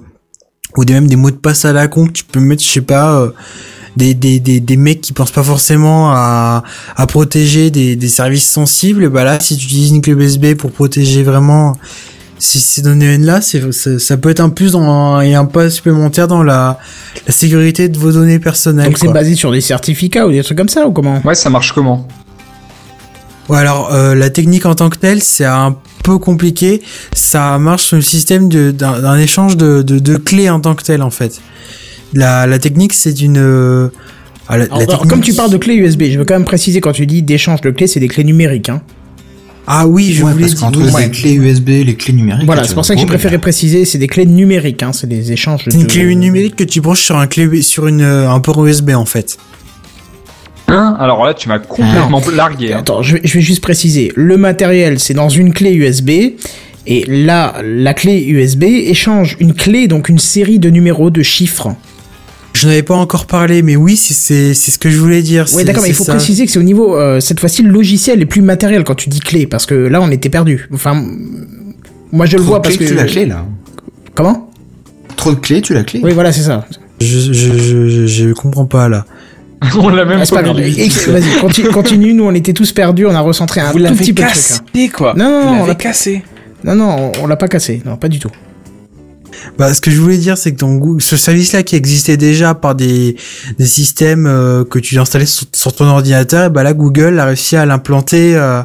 ou 0.77 0.85
des, 0.85 0.93
même 0.93 1.07
des 1.07 1.17
mots 1.17 1.31
de 1.31 1.37
passe 1.37 1.65
à 1.65 1.73
la 1.73 1.89
con 1.89 2.07
que 2.07 2.13
tu 2.13 2.25
peux 2.25 2.41
mettre 2.41 2.63
je 2.63 2.69
sais 2.69 2.81
pas 2.81 3.21
euh, 3.21 3.31
des, 3.97 4.15
des, 4.15 4.39
des, 4.39 4.61
des 4.61 4.77
mecs 4.77 5.01
qui 5.01 5.13
pensent 5.13 5.33
pas 5.33 5.43
forcément 5.43 6.11
à, 6.13 6.63
à 6.97 7.07
protéger 7.07 7.71
des, 7.71 7.97
des 7.97 8.09
services 8.09 8.49
sensibles 8.49 9.11
bah 9.11 9.25
là 9.25 9.39
si 9.41 9.57
tu 9.57 9.65
utilises 9.67 9.91
une 9.91 10.01
clé 10.01 10.15
USB 10.15 10.55
pour 10.55 10.71
protéger 10.71 11.23
vraiment 11.23 11.77
ces, 12.39 12.59
ces 12.59 12.83
données 12.83 13.19
là 13.19 13.41
c'est 13.41 13.73
ça, 13.73 13.99
ça 13.99 14.17
peut 14.17 14.31
être 14.31 14.41
un 14.41 14.49
plus 14.51 14.73
dans, 14.73 15.21
et 15.21 15.35
un 15.35 15.45
pas 15.45 15.71
supplémentaire 15.71 16.29
dans 16.29 16.43
la, 16.43 16.79
la 17.27 17.33
sécurité 17.33 17.89
de 17.89 17.99
vos 17.99 18.13
données 18.13 18.39
personnelles 18.39 18.87
Donc 18.87 18.99
c'est 18.99 19.09
basé 19.13 19.35
sur 19.35 19.51
des 19.53 19.61
certificats 19.61 20.27
ou 20.27 20.31
des 20.31 20.43
trucs 20.43 20.57
comme 20.59 20.69
ça 20.69 20.87
ou 20.87 20.93
comment? 20.93 21.21
Ouais, 21.25 21.35
ça 21.35 21.51
marche 21.51 21.73
comment? 21.73 22.07
Ouais, 23.49 23.59
alors 23.59 23.93
euh, 23.95 24.15
la 24.15 24.29
technique 24.31 24.67
en 24.67 24.75
tant 24.75 24.91
que 24.91 24.99
telle, 24.99 25.23
c'est 25.23 25.47
un 25.47 25.75
peu 26.05 26.19
compliqué. 26.19 26.83
Ça 27.15 27.59
marche 27.59 27.85
sur 27.85 27.97
le 27.97 28.03
système 28.03 28.49
de- 28.51 28.71
d'un 28.73 29.01
d'un 29.01 29.17
échange 29.19 29.57
de, 29.57 29.81
de, 29.81 29.99
de 29.99 30.17
clés 30.17 30.51
en 30.51 30.61
tant 30.61 30.75
que 30.75 30.83
tel, 30.83 31.01
en 31.03 31.09
fait. 31.11 31.41
La, 32.13 32.47
la 32.47 32.59
technique, 32.59 32.93
c'est 32.93 33.21
une... 33.23 33.39
euh, 33.39 33.89
ah, 34.49 34.59
la- 34.59 34.65
Alors, 34.65 34.79
technique- 34.87 35.09
Comme 35.09 35.21
tu 35.23 35.33
parles 35.33 35.51
de 35.51 35.57
clés 35.57 35.77
USB, 35.77 36.05
je 36.11 36.19
veux 36.19 36.27
quand 36.27 36.35
même 36.35 36.45
préciser 36.45 36.83
quand 36.83 36.93
tu 36.93 37.07
dis 37.07 37.23
d'échange 37.23 37.63
de 37.63 37.71
clés, 37.71 37.87
c'est 37.87 38.01
des 38.01 38.09
clés 38.09 38.25
numériques. 38.25 38.69
Hein. 38.69 38.83
Ah 39.71 39.87
oui, 39.87 40.13
je 40.15 40.25
Ouais, 40.25 40.33
voulais 40.33 40.45
parce 40.47 40.55
dire... 40.55 40.61
qu'entre 40.67 40.95
ouais. 40.95 41.05
les 41.05 41.11
clés 41.11 41.35
USB, 41.35 41.69
les 41.69 41.95
clés 41.95 42.15
numériques. 42.15 42.47
Voilà, 42.47 42.65
c'est 42.65 42.73
pour 42.75 42.85
ça 42.87 42.95
que 42.95 43.01
j'ai 43.01 43.07
préféré 43.07 43.37
préciser, 43.39 43.85
c'est 43.85 43.99
des 43.99 44.07
clés 44.07 44.25
numériques, 44.25 44.83
hein, 44.83 44.93
c'est 44.95 45.07
des 45.07 45.31
échanges 45.31 45.65
de... 45.67 45.71
C'est 45.71 45.79
une 45.81 45.87
clé 45.87 46.15
numérique 46.15 46.57
que 46.57 46.65
tu 46.65 46.81
branches 46.81 47.03
sur 47.03 47.17
un 47.19 47.27
clé 47.27 47.61
sur 47.61 47.87
une 47.87 48.01
euh, 48.01 48.31
un 48.31 48.41
port 48.41 48.65
USB 48.67 48.91
en 48.91 49.05
fait. 49.05 49.37
Hein? 50.69 50.97
Alors 50.99 51.25
là, 51.25 51.35
tu 51.35 51.49
m'as 51.49 51.59
complètement 51.59 52.23
largué. 52.35 52.73
hein. 52.73 52.79
Attends, 52.81 53.03
je 53.03 53.15
vais, 53.17 53.21
je 53.25 53.35
vais 53.35 53.41
juste 53.41 53.61
préciser. 53.63 54.13
Le 54.17 54.37
matériel, 54.37 54.99
c'est 54.99 55.15
dans 55.15 55.29
une 55.29 55.53
clé 55.53 55.73
USB. 55.75 56.11
Et 56.87 57.05
là, 57.07 57.57
la 57.63 57.93
clé 57.93 58.25
USB 58.25 58.63
échange 58.65 59.37
une 59.41 59.53
clé, 59.55 59.89
donc 59.89 60.09
une 60.09 60.19
série 60.19 60.59
de 60.59 60.71
numéros, 60.71 61.11
de 61.11 61.23
chiffres. 61.23 61.75
Je 62.61 62.67
n'avais 62.67 62.83
pas 62.83 62.95
encore 62.97 63.27
parlé, 63.27 63.63
mais 63.63 63.77
oui, 63.77 63.97
c'est 63.97 64.53
ce 64.55 64.79
que 64.79 64.91
je 64.91 64.99
voulais 64.99 65.23
dire. 65.23 65.47
Oui, 65.55 65.65
d'accord, 65.65 65.83
mais 65.85 65.91
il 65.91 65.95
faut 65.95 66.03
ça. 66.03 66.15
préciser 66.15 66.45
que 66.45 66.51
c'est 66.51 66.59
au 66.59 66.65
niveau, 66.65 66.97
euh, 66.97 67.21
cette 67.21 67.39
fois-ci, 67.39 67.63
le 67.63 67.71
logiciel 67.71 68.21
est 68.21 68.27
plus 68.27 68.41
matériel 68.43 68.83
quand 68.83 68.97
tu 68.97 69.09
dis 69.09 69.21
clé, 69.21 69.47
parce 69.47 69.65
que 69.65 69.75
là, 69.75 70.01
on 70.03 70.11
était 70.11 70.29
perdu. 70.29 70.69
Enfin, 70.75 71.01
moi, 72.11 72.27
je 72.27 72.33
le 72.37 72.43
Trop 72.43 72.49
vois 72.49 72.59
de 72.59 72.63
parce 72.65 72.77
clés, 72.77 72.87
que... 72.87 72.91
tu 72.91 72.97
la 72.97 73.05
clé 73.05 73.27
là. 73.27 73.45
Comment? 74.15 74.51
Trop 75.17 75.31
de 75.33 75.39
clés, 75.39 75.63
tu 75.63 75.73
la 75.73 75.85
clé. 75.85 76.01
Oui, 76.03 76.13
voilà, 76.15 76.33
c'est 76.33 76.43
ça. 76.43 76.67
Je, 77.01 77.07
je, 77.07 77.33
je, 77.33 78.07
je, 78.09 78.33
comprends 78.33 78.67
pas 78.67 78.89
là. 78.89 79.05
On 79.79 79.89
l'a 79.89 80.05
même 80.05 80.21
Ah, 80.21 80.27
pas. 80.27 80.43
Et- 80.43 80.89
Vas-y, 80.89 81.39
continue, 81.41 81.69
continue, 81.73 82.13
nous, 82.15 82.25
on 82.25 82.35
était 82.35 82.53
tous 82.55 82.73
perdus, 82.73 83.07
on 83.07 83.15
a 83.15 83.21
recentré 83.21 83.61
un 83.61 83.71
Vous 83.71 83.79
tout 83.79 83.95
petit 83.95 84.13
peu 84.13 84.23
le 84.23 84.29
truc. 84.29 84.37
cassé, 84.37 84.61
hein. 84.77 84.89
quoi. 84.93 85.15
Non, 85.17 85.25
non, 85.31 85.41
Vous 85.49 85.55
non, 85.55 85.63
on 85.63 85.67
l'a- 85.67 85.75
cassé. 85.77 86.23
Non, 86.65 86.75
non, 86.75 87.13
on, 87.17 87.25
on 87.25 87.27
l'a 87.29 87.37
pas 87.37 87.47
cassé, 87.47 87.83
non, 87.85 87.97
pas 87.97 88.09
du 88.09 88.19
tout. 88.19 88.31
Bah, 89.57 89.73
ce 89.75 89.81
que 89.81 89.91
je 89.91 90.01
voulais 90.01 90.19
dire, 90.19 90.37
c'est 90.37 90.53
que 90.53 90.59
ton 90.59 90.99
ce 90.99 91.17
service-là 91.17 91.63
qui 91.63 91.77
existait 91.77 92.17
déjà 92.17 92.55
par 92.55 92.75
des, 92.75 93.17
des 93.59 93.67
systèmes 93.67 94.27
euh, 94.27 94.65
que 94.65 94.79
tu 94.79 94.99
installais 94.99 95.27
sur, 95.27 95.73
ton 95.73 95.87
ordinateur, 95.87 96.47
et 96.47 96.51
bah 96.51 96.63
là, 96.63 96.75
Google 96.75 97.19
a 97.19 97.25
réussi 97.27 97.57
à 97.57 97.65
l'implanter, 97.67 98.37
euh, 98.37 98.63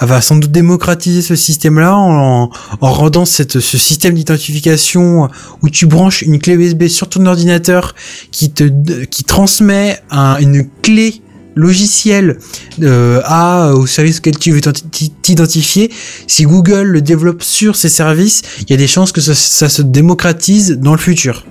va 0.00 0.20
sans 0.20 0.36
doute 0.36 0.50
démocratiser 0.52 1.22
ce 1.22 1.36
système-là 1.36 1.96
en, 1.96 2.50
en 2.80 2.92
rendant 2.92 3.24
cette, 3.24 3.60
ce 3.60 3.78
système 3.78 4.14
d'identification 4.14 5.28
où 5.62 5.68
tu 5.70 5.86
branches 5.86 6.22
une 6.22 6.38
clé 6.38 6.54
USB 6.54 6.86
sur 6.88 7.08
ton 7.08 7.24
ordinateur 7.26 7.94
qui 8.30 8.50
te, 8.50 8.64
qui 9.04 9.24
transmet 9.24 10.00
un- 10.10 10.36
une 10.38 10.66
clé 10.82 11.22
logiciel 11.58 12.38
euh, 12.82 13.20
à 13.24 13.72
au 13.74 13.86
service 13.86 14.18
auquel 14.18 14.38
tu 14.38 14.52
veux 14.52 14.60
t'identi- 14.60 15.12
t'identifier 15.22 15.90
si 16.26 16.44
Google 16.44 16.82
le 16.84 17.02
développe 17.02 17.42
sur 17.42 17.76
ses 17.76 17.88
services 17.88 18.42
il 18.60 18.70
y 18.70 18.74
a 18.74 18.76
des 18.76 18.86
chances 18.86 19.12
que 19.12 19.20
ça, 19.20 19.34
ça 19.34 19.68
se 19.68 19.82
démocratise 19.82 20.78
dans 20.78 20.92
le 20.92 20.98
futur 20.98 21.44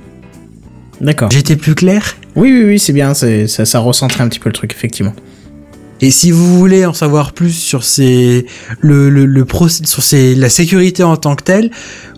D'accord. 1.01 1.29
été 1.31 1.55
plus 1.55 1.75
clair? 1.75 2.15
Oui, 2.35 2.51
oui, 2.51 2.63
oui, 2.65 2.79
c'est 2.79 2.93
bien, 2.93 3.13
ça, 3.13 3.27
ça 3.47 3.79
recentrait 3.79 4.23
un 4.23 4.29
petit 4.29 4.39
peu 4.39 4.49
le 4.49 4.53
truc, 4.53 4.71
effectivement. 4.71 5.13
Et 5.99 6.11
si 6.11 6.31
vous 6.31 6.57
voulez 6.57 6.85
en 6.85 6.93
savoir 6.93 7.33
plus 7.33 7.51
sur 7.51 7.83
ces 7.83 8.45
le 8.81 9.09
le, 9.09 9.25
le 9.25 9.45
sur 9.67 10.03
ces 10.03 10.35
la 10.35 10.49
sécurité 10.49 11.03
en 11.03 11.17
tant 11.17 11.35
que 11.35 11.43
telle, 11.43 11.71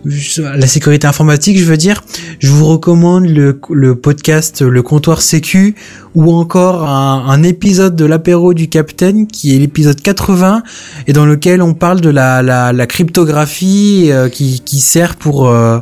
la 0.04 0.66
sécurité 0.66 1.06
informatique, 1.06 1.58
je 1.58 1.64
veux 1.64 1.76
dire, 1.78 2.02
je 2.40 2.50
vous 2.50 2.66
recommande 2.66 3.26
le 3.26 3.58
le 3.70 3.94
podcast 3.94 4.60
Le 4.60 4.82
comptoir 4.82 5.22
sécu 5.22 5.74
ou 6.14 6.32
encore 6.32 6.84
un, 6.84 7.24
un 7.26 7.42
épisode 7.42 7.96
de 7.96 8.04
l'apéro 8.04 8.52
du 8.52 8.68
Capitaine 8.68 9.26
qui 9.26 9.54
est 9.54 9.58
l'épisode 9.58 10.00
80 10.00 10.62
et 11.06 11.12
dans 11.12 11.24
lequel 11.24 11.62
on 11.62 11.72
parle 11.72 12.00
de 12.00 12.10
la 12.10 12.42
la, 12.42 12.72
la 12.72 12.86
cryptographie 12.86 14.08
euh, 14.10 14.28
qui 14.28 14.60
qui 14.60 14.80
sert 14.80 15.16
pour 15.16 15.48
euh, 15.48 15.78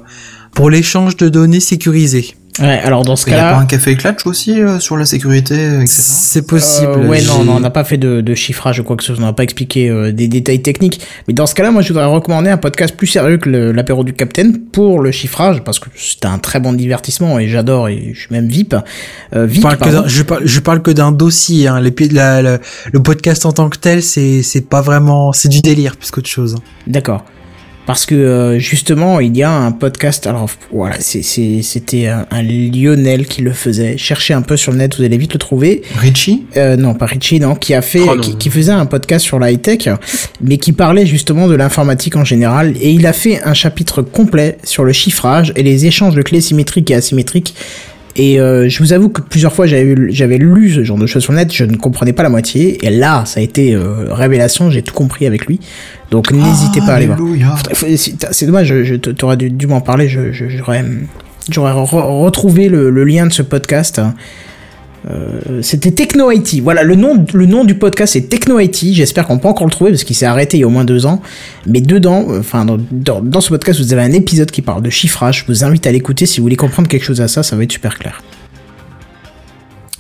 pour 0.55 0.71
l'échange 0.71 1.17
de 1.17 1.29
données 1.29 1.61
sécurisées. 1.61 2.38
Ouais, 2.61 2.81
alors 2.85 3.05
dans 3.05 3.15
ce 3.17 3.27
Il 3.29 3.33
y 3.33 3.35
a 3.35 3.39
pas 3.39 3.43
cas-là. 3.51 3.59
un 3.61 3.67
café 3.67 3.95
clutch 3.97 4.27
aussi 4.27 4.61
euh, 4.61 4.81
sur 4.81 4.97
la 4.97 5.05
sécurité, 5.05 5.55
etc. 5.55 5.87
C'est 5.87 6.47
possible. 6.47 6.91
Euh, 6.93 7.09
ouais, 7.09 7.23
non, 7.23 7.45
non, 7.45 7.57
on 7.57 7.61
n'a 7.61 7.71
pas 7.71 7.85
fait 7.85 7.97
de, 7.99 8.21
de 8.21 8.35
chiffrage 8.35 8.81
ou 8.81 8.85
quoi 8.85 8.97
que 8.97 9.05
ce 9.05 9.15
soit, 9.15 9.23
on 9.23 9.27
n'a 9.27 9.33
pas 9.33 9.45
expliqué 9.45 9.89
euh, 9.89 10.13
des 10.13 10.27
détails 10.29 10.61
techniques. 10.63 11.01
Mais 11.29 11.35
dans 11.35 11.47
ce 11.47 11.55
cas-là, 11.55 11.71
moi, 11.71 11.83
je 11.83 11.89
voudrais 11.89 12.05
recommander 12.07 12.51
un 12.51 12.57
podcast 12.57 12.97
plus 12.97 13.07
sérieux 13.07 13.39
que 13.39 13.49
l'apéro 13.49 14.03
du 14.05 14.13
Capitaine 14.13 14.59
pour 14.59 15.01
le 15.01 15.11
chiffrage, 15.13 15.63
parce 15.63 15.79
que 15.79 15.89
c'est 15.97 16.25
un 16.25 16.39
très 16.39 16.59
bon 16.61 16.73
divertissement 16.73 17.39
et 17.39 17.49
j'adore 17.49 17.89
et 17.89 18.13
je 18.15 18.19
suis 18.21 18.29
même 18.33 18.49
VIP. 18.49 18.75
Euh, 18.75 19.47
Je 19.47 19.53
VIP, 19.53 19.63
parle, 19.63 19.77
que 19.77 19.81
pardon. 19.85 20.01
d'un- 20.03 20.09
je 20.09 20.23
parle, 20.23 20.43
je 20.47 20.61
parle 20.61 20.83
que 20.83 20.91
d'un 20.91 21.13
dossier. 21.13 21.69
Hein. 21.69 21.81
Les, 21.81 21.91
pi- 21.91 22.09
la- 22.09 22.43
la- 22.43 22.59
le 22.93 23.03
podcast 23.03 23.47
en 23.47 23.53
tant 23.53 23.69
que 23.69 23.79
tel, 23.79 24.03
c'est 24.03 24.43
c'est 24.43 24.63
pas 24.69 24.81
vraiment, 24.81 25.33
c'est 25.33 25.49
du 25.49 25.61
délire 25.61 25.97
plus 25.97 26.11
qu'autre 26.11 26.29
chose. 26.29 26.57
D'accord. 26.87 27.25
Parce 27.89 28.05
que 28.05 28.15
euh, 28.15 28.59
justement, 28.59 29.19
il 29.19 29.35
y 29.35 29.43
a 29.43 29.51
un 29.51 29.73
podcast. 29.73 30.27
Alors 30.27 30.51
voilà, 30.71 30.97
c'est- 31.01 31.23
c'est- 31.23 31.63
c'était 31.63 32.07
un, 32.09 32.27
un 32.31 32.43
Lionel 32.43 33.27
qui 33.27 33.41
le 33.41 33.53
faisait. 33.53 33.97
Cherchez 33.97 34.35
un 34.35 34.43
peu 34.43 34.59
sur 34.59 34.73
le 34.73 34.79
net, 34.79 34.95
vous 34.99 35.05
allez 35.05 35.17
vite 35.17 35.33
le 35.33 35.39
trouver. 35.39 35.81
Richie 35.97 36.45
Euh, 36.59 36.77
non, 36.77 36.93
pas 36.93 37.07
Richie, 37.07 37.41
non, 37.41 37.55
qui 37.55 37.73
a 37.73 37.81
fait, 37.81 38.03
Oh 38.07 38.17
qui 38.39 38.51
faisait 38.51 38.73
un 38.73 38.85
podcast 38.85 39.25
sur 39.25 39.39
la 39.39 39.51
high 39.51 39.63
tech, 39.63 39.89
mais 40.43 40.59
qui 40.59 40.73
parlait 40.73 41.07
justement 41.07 41.49
de 41.49 41.55
l'informatique 41.55 42.15
en 42.17 42.25
général. 42.27 42.75
Et 42.83 42.91
il 42.93 43.07
a 43.07 43.15
fait 43.15 43.43
un 43.43 43.55
chapitre 43.55 44.03
complet 44.03 44.59
sur 44.65 44.85
le 44.85 44.93
chiffrage 44.93 45.55
et 45.57 45.63
les 45.63 45.87
échanges 45.87 46.15
de 46.15 46.21
clés 46.21 46.43
symétriques 46.43 46.91
et 46.91 46.95
asymétriques. 46.95 47.55
Et 48.19 48.41
euh, 48.41 48.69
je 48.69 48.79
vous 48.81 48.93
avoue 48.93 49.09
que 49.11 49.21
plusieurs 49.23 49.53
fois 49.53 49.67
j'avais 49.67 50.39
lu 50.39 50.71
ce 50.73 50.83
genre 50.85 50.99
de 50.99 51.07
choses 51.07 51.23
sur 51.23 51.33
le 51.33 51.39
net, 51.39 51.53
je 51.55 51.65
ne 51.65 51.77
comprenais 51.77 52.13
pas 52.13 52.23
la 52.25 52.29
moitié. 52.29 52.85
Et 52.85 52.91
là, 52.91 53.25
ça 53.25 53.39
a 53.41 53.43
été 53.43 53.75
euh, 53.75 54.13
révélation, 54.13 54.71
j'ai 54.71 54.83
tout 54.83 54.93
compris 54.95 55.27
avec 55.27 55.47
lui. 55.47 55.61
Donc 56.11 56.33
n'hésitez 56.33 56.81
pas 56.81 56.87
à 56.87 56.95
aller 56.97 57.07
voir. 57.07 57.19
C'est 58.33 58.47
dommage, 58.47 58.67
je, 58.67 58.83
je 58.85 58.95
t'aurais 58.97 59.37
dû, 59.37 59.51
dû 59.51 59.67
m'en 59.69 59.81
parler, 59.81 60.09
je- 60.09 60.33
je- 60.33 60.49
j'aurais 60.49 60.85
j'aurais 61.51 61.73
re- 61.73 62.23
retrouvé 62.23 62.69
le, 62.69 62.91
le 62.91 63.05
lien 63.05 63.27
de 63.27 63.33
ce 63.33 63.43
podcast. 63.43 64.01
Euh, 65.11 65.63
C'était 65.63 65.91
Techno 65.93 66.31
IT. 66.31 66.61
Voilà, 66.63 66.83
le 66.83 66.95
nom, 66.95 67.25
le 67.33 67.47
nom 67.47 67.65
du 67.65 67.75
podcast 67.77 68.13
c'est 68.13 68.29
Techno 68.29 68.59
IT. 68.61 68.93
J'espère 68.93 69.27
qu'on 69.27 69.39
peut 69.39 69.49
encore 69.49 69.67
le 69.67 69.71
trouver 69.73 69.91
parce 69.91 70.05
qu'il 70.05 70.15
s'est 70.17 70.27
arrêté 70.27 70.59
il 70.59 70.61
y 70.61 70.65
a 70.65 70.67
au 70.67 70.71
moins 70.71 70.85
deux 70.85 71.07
ans. 71.07 71.23
Mais 71.67 71.81
dedans, 71.81 72.27
euh, 72.29 72.41
enfin 72.41 72.65
dans, 72.67 72.77
dans, 72.91 73.21
dans 73.23 73.41
ce 73.41 73.49
podcast, 73.49 73.81
vous 73.81 73.93
avez 73.93 74.03
un 74.03 74.13
épisode 74.13 74.51
qui 74.51 74.61
parle 74.61 74.83
de 74.83 74.91
chiffrage. 74.91 75.45
Je 75.47 75.53
vous 75.53 75.65
invite 75.65 75.87
à 75.87 75.93
l'écouter 75.93 76.27
si 76.27 76.41
vous 76.41 76.45
voulez 76.45 76.57
comprendre 76.57 76.89
quelque 76.89 77.05
chose 77.05 77.21
à 77.23 77.29
ça, 77.29 77.43
ça 77.43 77.57
va 77.57 77.63
être 77.63 77.73
super 77.73 77.99
clair. 77.99 78.23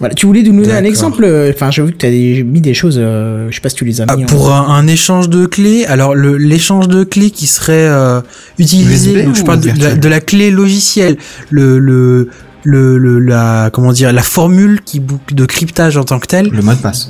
Voilà, 0.00 0.14
tu 0.14 0.26
voulais 0.26 0.42
nous 0.44 0.52
donner 0.62 0.74
un 0.74 0.84
exemple 0.84 1.24
euh, 1.24 1.50
Enfin, 1.52 1.72
j'ai 1.72 1.82
vu 1.82 1.90
que 1.92 1.96
tu 1.96 2.06
as 2.06 2.44
mis 2.44 2.60
des 2.60 2.72
choses. 2.74 2.98
euh, 3.02 3.48
je 3.50 3.54
sais 3.56 3.60
pas 3.60 3.68
si 3.68 3.74
tu 3.74 3.84
les 3.84 4.00
as 4.00 4.04
Ah, 4.06 4.16
mis. 4.16 4.22
en- 4.24 4.26
pour 4.26 4.52
un, 4.52 4.68
un 4.68 4.86
échange 4.86 5.28
de 5.28 5.44
clés, 5.46 5.86
alors 5.86 6.14
l'échange 6.14 6.86
de 6.86 7.02
clés 7.02 7.30
qui 7.30 7.48
serait 7.48 7.88
euh, 7.88 8.20
utilisé, 8.60 9.12
USB 9.14 9.24
donc 9.24 9.34
je 9.34 9.42
parle 9.42 9.60
de, 9.60 9.70
de 9.70 9.82
la, 9.82 9.94
de 9.96 10.08
la 10.08 10.20
clé 10.20 10.52
logicielle, 10.52 11.16
le 11.50 11.80
le 11.80 12.28
le, 12.68 12.98
le- 12.98 13.18
la 13.18 13.70
comment 13.72 13.92
dire 13.92 14.12
la 14.12 14.22
formule 14.22 14.80
qui 14.84 15.00
boucle 15.00 15.34
de 15.34 15.44
cryptage 15.46 15.96
en 15.96 16.04
tant 16.04 16.18
que 16.18 16.26
tel. 16.26 16.48
Le 16.50 16.62
mot 16.62 16.74
de 16.74 16.78
passe. 16.78 17.08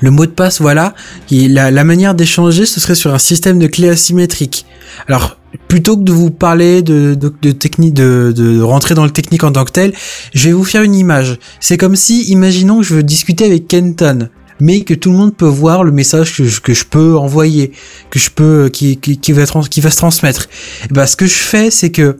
Le 0.00 0.10
mot 0.10 0.24
de 0.24 0.30
passe, 0.30 0.62
voilà. 0.62 0.94
Et 1.30 1.46
la, 1.46 1.70
la 1.70 1.84
manière 1.84 2.14
d'échanger, 2.14 2.64
ce 2.64 2.80
serait 2.80 2.94
sur 2.94 3.12
un 3.12 3.18
système 3.18 3.58
de 3.58 3.66
clés 3.66 3.90
asymétrique. 3.90 4.64
Alors, 5.08 5.38
plutôt 5.68 5.98
que 5.98 6.02
de 6.04 6.12
vous 6.12 6.30
parler 6.30 6.80
de, 6.80 7.14
de, 7.14 7.30
de 7.42 7.52
technique, 7.52 7.92
de, 7.92 8.32
de 8.34 8.62
rentrer 8.62 8.94
dans 8.94 9.04
le 9.04 9.10
technique 9.10 9.44
en 9.44 9.52
tant 9.52 9.64
que 9.66 9.72
tel, 9.72 9.92
je 10.32 10.48
vais 10.48 10.54
vous 10.54 10.64
faire 10.64 10.82
une 10.82 10.94
image. 10.94 11.38
C'est 11.60 11.76
comme 11.76 11.96
si, 11.96 12.22
imaginons 12.30 12.78
que 12.78 12.84
je 12.86 12.94
veux 12.94 13.02
discuter 13.02 13.44
avec 13.44 13.68
Kenton, 13.68 14.30
mais 14.58 14.80
que 14.84 14.94
tout 14.94 15.10
le 15.10 15.18
monde 15.18 15.36
peut 15.36 15.44
voir 15.44 15.84
le 15.84 15.92
message 15.92 16.34
que 16.34 16.44
je, 16.44 16.60
que 16.62 16.72
je 16.72 16.84
peux 16.86 17.18
envoyer, 17.18 17.72
que 18.08 18.18
je 18.18 18.30
peux, 18.30 18.70
qui, 18.72 18.96
qui, 18.96 19.18
qui 19.18 19.32
va, 19.32 19.44
trans- 19.46 19.62
qui 19.68 19.82
va 19.82 19.90
se 19.90 19.96
transmettre. 19.96 20.48
Et 20.88 20.94
ben, 20.94 21.06
ce 21.06 21.16
que 21.16 21.26
je 21.26 21.34
fais, 21.34 21.70
c'est 21.70 21.90
que 21.90 22.16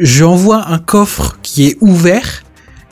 je 0.00 0.24
envoie 0.24 0.68
un 0.68 0.78
coffre 0.78 1.38
qui 1.42 1.66
est 1.66 1.76
ouvert 1.80 2.42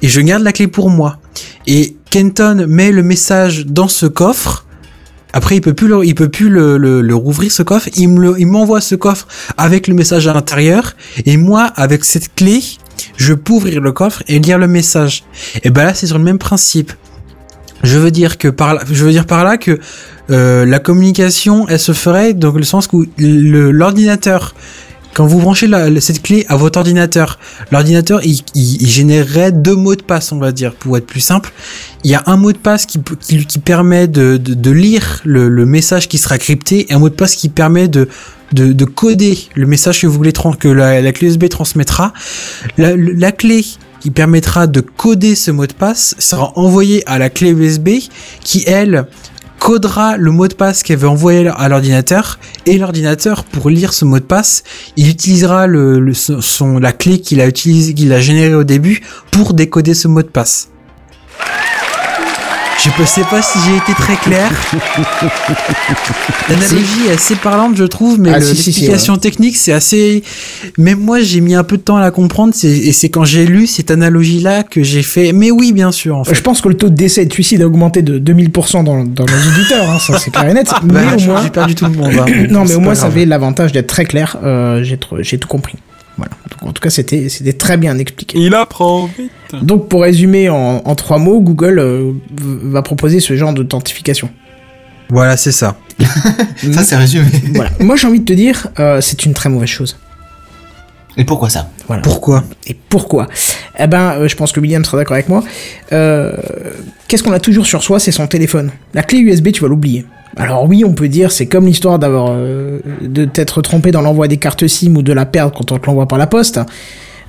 et 0.03 0.09
je 0.09 0.21
garde 0.21 0.43
la 0.43 0.53
clé 0.53 0.67
pour 0.67 0.91
moi. 0.91 1.19
Et 1.67 1.97
Kenton 2.11 2.67
met 2.69 2.93
le 2.93 3.03
message 3.03 3.67
dans 3.67 3.89
ce 3.89 4.07
coffre. 4.07 4.67
Après, 5.33 5.57
il 5.57 5.61
peut 5.61 5.75
plus 5.75 5.89
le, 5.89 6.05
il 6.05 6.15
peut 6.15 6.29
plus 6.29 6.49
le, 6.49 7.15
rouvrir 7.15 7.53
ce 7.53 7.63
coffre. 7.63 7.89
Il 7.97 8.09
me 8.09 8.45
m'envoie 8.47 8.81
ce 8.81 8.95
coffre 8.95 9.27
avec 9.57 9.89
le 9.89 9.95
message 9.95 10.27
à 10.27 10.33
l'intérieur. 10.33 10.95
Et 11.27 11.37
moi, 11.37 11.65
avec 11.77 12.05
cette 12.05 12.35
clé, 12.35 12.63
je 13.17 13.35
peux 13.35 13.55
ouvrir 13.55 13.81
le 13.81 13.93
coffre 13.93 14.23
et 14.29 14.39
lire 14.39 14.59
le 14.59 14.69
message. 14.69 15.25
Et 15.63 15.71
ben 15.71 15.85
là, 15.85 15.95
c'est 15.95 16.07
sur 16.07 16.19
le 16.19 16.25
même 16.25 16.39
principe. 16.39 16.93
Je 17.83 17.99
veux 17.99 18.11
dire 18.11 18.39
que 18.39 18.49
par 18.49 18.75
là, 18.75 18.83
je 18.91 19.05
veux 19.05 19.13
dire 19.13 19.27
par 19.27 19.45
là 19.45 19.59
que 19.59 19.79
euh, 20.31 20.65
la 20.65 20.79
communication, 20.79 21.69
elle 21.69 21.79
se 21.79 21.93
ferait 21.93 22.33
dans 22.33 22.53
le 22.53 22.65
sens 22.65 22.89
où 22.93 23.05
l'ordinateur, 23.19 24.55
quand 25.17 25.27
vous 25.27 25.39
branchez 25.41 25.67
la- 25.67 25.99
cette 26.03 26.21
clé 26.21 26.45
à 26.51 26.57
votre 26.57 26.79
ordinateur, 26.79 27.39
l'ordinateur 27.73 28.21
il, 28.23 28.43
il, 28.55 28.83
il 28.83 28.87
générerait 28.89 29.51
deux 29.51 29.75
mots 29.75 29.95
de 29.97 30.03
passe, 30.03 30.31
on 30.31 30.37
va 30.39 30.53
dire, 30.53 30.75
pour 30.75 30.99
être 30.99 31.07
plus 31.07 31.21
simple. 31.21 31.53
Il 32.05 32.11
y 32.11 32.15
a 32.15 32.23
un 32.27 32.37
mot 32.37 32.53
de 32.53 32.59
passe 32.59 32.85
qui, 32.85 33.01
qui, 33.27 33.47
qui 33.47 33.59
permet 33.59 34.09
de, 34.09 34.37
de, 34.37 34.53
de 34.53 34.71
lire 34.71 35.23
le, 35.25 35.49
le 35.49 35.65
message 35.65 36.09
qui 36.09 36.19
sera 36.19 36.37
crypté 36.37 36.87
et 36.91 36.93
un 36.93 36.99
mot 36.99 37.09
de 37.09 37.15
passe 37.15 37.35
qui 37.35 37.49
permet 37.49 37.89
de, 37.89 38.09
de, 38.53 38.75
de 38.75 38.85
coder 38.85 39.39
le 39.55 39.67
message 39.67 40.03
que 40.03 40.07
vous 40.07 40.13
voulez 40.13 40.35
que 40.61 40.69
la, 40.69 41.01
la 41.01 41.13
clé 41.13 41.29
USB 41.29 41.49
transmettra. 41.49 42.13
La, 42.77 42.95
la 42.95 43.33
clé 43.33 43.65
qui 44.01 44.11
permettra 44.11 44.67
de 44.67 44.81
coder 44.81 45.35
ce 45.35 45.51
mot 45.51 45.67
de 45.67 45.73
passe 45.73 46.15
sera 46.19 46.53
envoyée 46.57 47.03
à 47.09 47.19
la 47.19 47.31
clé 47.31 47.53
USB 47.53 47.89
qui 48.45 48.65
elle 48.67 49.07
codera 49.59 50.17
le 50.17 50.31
mot 50.31 50.49
de 50.49 50.55
passe 50.55 50.83
qu'elle 50.83 50.99
veut 50.99 51.09
envoyer 51.09 51.49
à 51.57 51.69
l'ordinateur. 51.69 52.39
Et 52.67 52.79
l'ordinateur 52.79 53.45
pour 53.45 53.71
lire 53.71 53.93
ce 53.93 54.05
mot 54.05 54.19
de 54.19 54.25
passe 54.25 54.63
il 54.97 55.09
utilisera 55.09 55.67
le, 55.67 55.99
le- 56.01 56.15
son, 56.15 56.79
la 56.79 56.93
clé 56.93 57.21
qu'il 57.21 57.41
a 57.41 57.47
utilisé 57.47 57.95
qu'il 57.95 58.13
a 58.13 58.21
générée 58.21 58.55
au 58.55 58.65
début 58.65 59.03
pour 59.31 59.55
décoder 59.55 59.95
ce 59.95 60.09
mot 60.09 60.23
de 60.23 60.29
passe 60.29 60.69
je 62.83 63.03
ne 63.03 63.07
sais 63.07 63.25
pas 63.25 63.43
si 63.43 63.59
j'ai 63.67 63.77
été 63.77 63.93
très 63.95 64.17
clair. 64.17 64.51
L'analogie 66.49 67.07
est 67.09 67.13
assez 67.15 67.35
parlante, 67.35 67.77
je 67.77 67.85
trouve, 67.85 68.21
mais 68.21 68.31
Ah, 68.33 68.39
le- 68.39 68.45
si, 68.45 68.57
si, 68.57 68.63
si, 68.63 68.67
l'explication 68.67 69.17
technique, 69.17 69.57
c'est 69.57 69.73
assez. 69.73 70.23
Même 70.79 71.01
moi, 71.01 71.21
j'ai 71.21 71.41
mis 71.41 71.55
un 71.55 71.65
peu 71.65 71.77
de 71.77 71.83
temps 71.83 71.97
à 71.97 72.01
la 72.01 72.11
comprendre, 72.11 72.53
c'est- 72.55 72.69
et 72.69 72.93
c'est 72.93 73.09
quand 73.09 73.25
j'ai 73.25 73.47
lu 73.47 73.67
cette 73.67 73.91
analogie-là 73.91 74.63
que 74.63 74.83
j'ai 74.83 75.03
fait. 75.03 75.33
Mais 75.33 75.51
oui, 75.51 75.73
bien 75.73 75.91
sûr, 75.93 76.17
en 76.17 76.25
fait. 76.25 76.35
Je 76.35 76.43
pense 76.43 76.61
que 76.61 76.69
le 76.69 76.77
taux 76.77 76.89
de 76.89 76.95
décès 76.95 77.23
et 77.23 77.27
de 77.27 77.33
suicide 77.33 77.63
a 77.63 77.67
augmenté 77.67 78.03
de 78.03 78.19
2000% 78.19 78.85
dans, 78.85 79.05
dans 79.05 79.25
nos 79.25 79.53
auditeurs, 79.59 79.91
hein, 79.91 79.99
ça 79.99 80.19
c'est 80.19 80.31
clair 80.31 80.49
et 80.49 80.55
net. 80.55 80.71
mais 80.85 80.93
Bah, 80.93 81.01
au 81.15 81.19
je- 81.19 81.27
moins, 81.31 81.43
j'ai 81.43 81.51
perdu 81.51 81.75
tout 81.75 81.87
le 81.87 81.93
monde. 81.93 82.13
hein. 82.19 82.27
non, 82.51 82.65
mais 82.65 82.75
au 82.75 82.81
moins 82.81 82.95
ça 82.95 83.07
avait 83.07 83.25
l'avantage 83.25 83.73
d'être 83.73 83.87
très 83.89 84.05
clair. 84.05 84.37
Euh, 84.45 84.83
j'ai 84.85 84.97
tr- 84.97 85.23
j'ai 85.23 85.39
tout 85.39 85.49
compris. 85.49 85.75
Voilà. 86.17 86.33
Donc, 86.51 86.69
en 86.71 86.73
tout 86.73 86.81
cas, 86.81 86.91
c'était 86.91 87.29
c'était 87.29 87.53
très 87.53 87.77
bien 87.77 87.99
expliqué. 87.99 88.39
Il 88.39 88.55
apprend 88.55 89.07
vite. 89.19 89.31
Donc, 89.63 89.89
pour 89.89 90.03
résumer 90.03 90.49
en, 90.49 90.83
en 90.85 90.95
trois 90.95 91.19
mots, 91.19 91.41
Google 91.41 91.79
euh, 91.79 92.13
va 92.41 92.83
proposer 92.83 93.21
ce 93.21 93.37
genre 93.37 93.53
d'authentification. 93.53 94.31
Voilà, 95.09 95.37
c'est 95.37 95.53
ça. 95.53 95.77
Ça, 96.73 96.83
c'est 96.83 96.97
résumé. 96.97 97.27
Voilà. 97.55 97.71
Moi, 97.81 97.97
j'ai 97.97 98.07
envie 98.07 98.21
de 98.21 98.25
te 98.25 98.33
dire, 98.33 98.69
euh, 98.81 99.01
c'est 99.01 99.25
une 99.25 99.35
très 99.35 99.49
mauvaise 99.49 99.69
chose. 99.69 99.97
Et 101.19 101.25
pourquoi 101.25 101.49
ça? 101.49 101.71
Voilà. 101.87 102.03
Pourquoi? 102.03 102.45
Et 102.67 102.75
pourquoi? 102.75 103.27
Eh 103.79 103.87
ben, 103.87 104.13
euh, 104.13 104.29
je 104.29 104.37
pense 104.37 104.53
que 104.53 104.61
William 104.61 104.85
sera 104.85 104.99
d'accord 104.99 105.15
avec 105.15 105.29
moi. 105.29 105.43
Euh, 105.93 106.33
Qu'est-ce 107.09 107.23
qu'on 107.23 107.33
a 107.33 107.41
toujours 107.41 107.67
sur 107.67 107.83
soi? 107.83 107.99
C'est 108.01 108.13
son 108.13 108.27
téléphone. 108.27 108.71
La 108.93 109.03
clé 109.03 109.19
USB, 109.21 109.53
tu 109.53 109.63
vas 109.63 109.69
l'oublier. 109.69 110.05
Alors 110.37 110.65
oui, 110.69 110.85
on 110.85 110.93
peut 110.93 111.09
dire, 111.09 111.33
c'est 111.33 111.47
comme 111.47 111.67
l'histoire 111.67 111.99
d'avoir 111.99 112.29
euh, 112.31 112.79
de 113.01 113.25
t'être 113.25 113.63
trompé 113.63 113.91
dans 113.91 114.03
l'envoi 114.03 114.29
des 114.29 114.37
cartes 114.37 114.67
SIM 114.67 114.95
ou 114.97 115.03
de 115.03 115.13
la 115.13 115.25
perdre 115.27 115.57
quand 115.57 115.73
on 115.73 115.79
te 115.79 115.87
l'envoie 115.87 116.07
par 116.07 116.19
la 116.19 116.27
poste. 116.27 116.61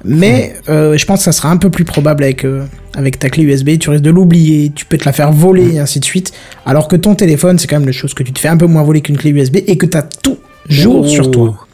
Mais 0.05 0.53
euh, 0.69 0.95
je 0.97 1.05
pense 1.05 1.19
que 1.19 1.23
ça 1.25 1.31
sera 1.31 1.49
un 1.49 1.57
peu 1.57 1.69
plus 1.69 1.83
probable 1.85 2.23
avec 2.23 2.45
euh, 2.45 2.65
avec 2.95 3.17
ta 3.17 3.29
clé 3.29 3.43
USB. 3.43 3.77
Tu 3.79 3.89
risques 3.89 4.03
de 4.03 4.11
l'oublier, 4.11 4.71
tu 4.75 4.85
peux 4.85 4.97
te 4.97 5.05
la 5.05 5.13
faire 5.13 5.31
voler 5.31 5.75
et 5.75 5.79
ainsi 5.79 5.99
de 5.99 6.05
suite. 6.05 6.33
Alors 6.65 6.87
que 6.87 6.95
ton 6.95 7.15
téléphone, 7.15 7.57
c'est 7.57 7.67
quand 7.67 7.77
même 7.79 7.87
la 7.87 7.91
chose 7.93 8.13
que 8.13 8.23
tu 8.23 8.31
te 8.33 8.39
fais 8.39 8.47
un 8.49 8.57
peu 8.57 8.67
moins 8.67 8.83
voler 8.83 9.01
qu'une 9.01 9.17
clé 9.17 9.31
USB 9.31 9.57
et 9.67 9.77
que 9.77 9.85
t'as 9.85 10.03
toujours 10.03 11.05
Oh. 11.05 11.07
sur 11.07 11.31
toi. 11.31 11.66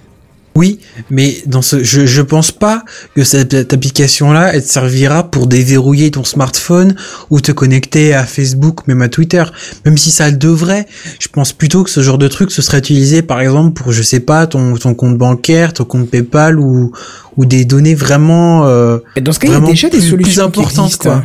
Oui, 0.55 0.79
mais 1.09 1.41
dans 1.47 1.63
ce, 1.63 1.83
je, 1.83 2.05
je 2.05 2.21
pense 2.21 2.51
pas 2.51 2.83
que 3.15 3.23
cette 3.23 3.73
application-là, 3.73 4.53
elle 4.53 4.63
te 4.63 4.69
servira 4.69 5.23
pour 5.31 5.47
déverrouiller 5.47 6.11
ton 6.11 6.23
smartphone 6.23 6.95
ou 7.31 7.41
te 7.41 7.51
connecter 7.51 8.13
à 8.13 8.23
Facebook, 8.23 8.87
même 8.87 9.01
à 9.01 9.09
Twitter. 9.09 9.43
Même 9.83 9.97
si 9.97 10.11
ça 10.11 10.29
le 10.29 10.37
devrait, 10.37 10.85
je 11.19 11.27
pense 11.27 11.53
plutôt 11.53 11.83
que 11.83 11.89
ce 11.89 12.01
genre 12.03 12.19
de 12.19 12.27
truc, 12.27 12.51
ce 12.51 12.61
serait 12.61 12.77
utilisé, 12.77 13.23
par 13.23 13.41
exemple, 13.41 13.81
pour, 13.81 13.91
je 13.91 14.03
sais 14.03 14.19
pas, 14.19 14.45
ton, 14.45 14.75
ton 14.75 14.93
compte 14.93 15.17
bancaire, 15.17 15.73
ton 15.73 15.85
compte 15.85 16.07
PayPal 16.09 16.59
ou, 16.59 16.91
ou 17.35 17.45
des 17.45 17.65
données 17.65 17.95
vraiment, 17.95 18.65
euh, 18.67 18.99
Et 19.15 19.21
dans 19.21 19.31
ce 19.31 19.39
cas, 19.39 19.47
il 19.47 19.51
y 19.51 19.53
a 19.53 19.57
Vraiment 19.57 19.71
déjà 19.71 19.89
des 19.89 19.97
plus- 19.97 20.07
solutions 20.09 20.51
plus 20.51 20.51
qui 20.61 20.61
importantes, 20.61 20.85
existent. 20.85 21.09
quoi. 21.09 21.23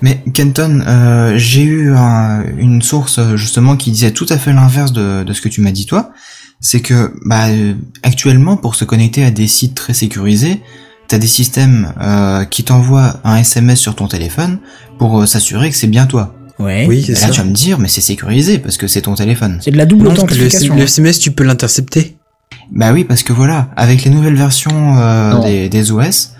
Mais 0.00 0.20
Kenton, 0.34 0.82
euh, 0.86 1.34
j'ai 1.36 1.62
eu 1.62 1.92
un- 1.94 2.42
une 2.58 2.80
source 2.82 3.20
justement 3.36 3.76
qui 3.76 3.90
disait 3.92 4.10
tout 4.12 4.26
à 4.30 4.38
fait 4.38 4.52
l'inverse 4.52 4.92
de, 4.92 5.22
de 5.24 5.32
ce 5.34 5.40
que 5.42 5.48
tu 5.48 5.60
m'as 5.60 5.70
dit 5.72 5.84
toi. 5.86 6.10
C'est 6.62 6.80
que 6.80 7.12
bah, 7.26 7.48
euh, 7.48 7.74
actuellement, 8.02 8.56
pour 8.56 8.74
se 8.76 8.84
connecter 8.84 9.24
à 9.24 9.30
des 9.30 9.48
sites 9.48 9.74
très 9.74 9.92
sécurisés, 9.94 10.60
t'as 11.08 11.18
des 11.18 11.26
systèmes 11.26 11.92
euh, 12.00 12.44
qui 12.44 12.62
t'envoient 12.64 13.16
un 13.24 13.36
SMS 13.36 13.78
sur 13.78 13.94
ton 13.96 14.06
téléphone 14.08 14.58
pour 14.98 15.20
euh, 15.20 15.26
s'assurer 15.26 15.68
que 15.70 15.76
c'est 15.76 15.88
bien 15.88 16.06
toi. 16.06 16.34
Ouais. 16.58 16.86
Oui, 16.88 16.98
Et 17.00 17.02
c'est 17.02 17.12
là, 17.14 17.18
ça. 17.18 17.30
tu 17.30 17.40
vas 17.40 17.46
me 17.46 17.52
dire, 17.52 17.78
mais 17.80 17.88
c'est 17.88 18.00
sécurisé 18.00 18.58
parce 18.58 18.76
que 18.76 18.86
c'est 18.86 19.02
ton 19.02 19.14
téléphone. 19.16 19.58
C'est 19.60 19.72
de 19.72 19.76
la 19.76 19.86
double 19.86 20.04
Non, 20.04 20.10
parce 20.14 20.22
que 20.22 20.34
le, 20.34 20.40
authentification. 20.46 20.76
le 20.76 20.80
hein. 20.82 20.84
SMS, 20.84 21.18
tu 21.18 21.32
peux 21.32 21.42
l'intercepter. 21.44 22.16
Bah 22.70 22.92
oui, 22.92 23.04
parce 23.04 23.22
que 23.22 23.32
voilà, 23.32 23.68
avec 23.76 24.04
les 24.04 24.10
nouvelles 24.10 24.36
versions 24.36 24.96
euh, 24.98 25.42
des, 25.42 25.68
des 25.68 25.90
OS, 25.90 26.30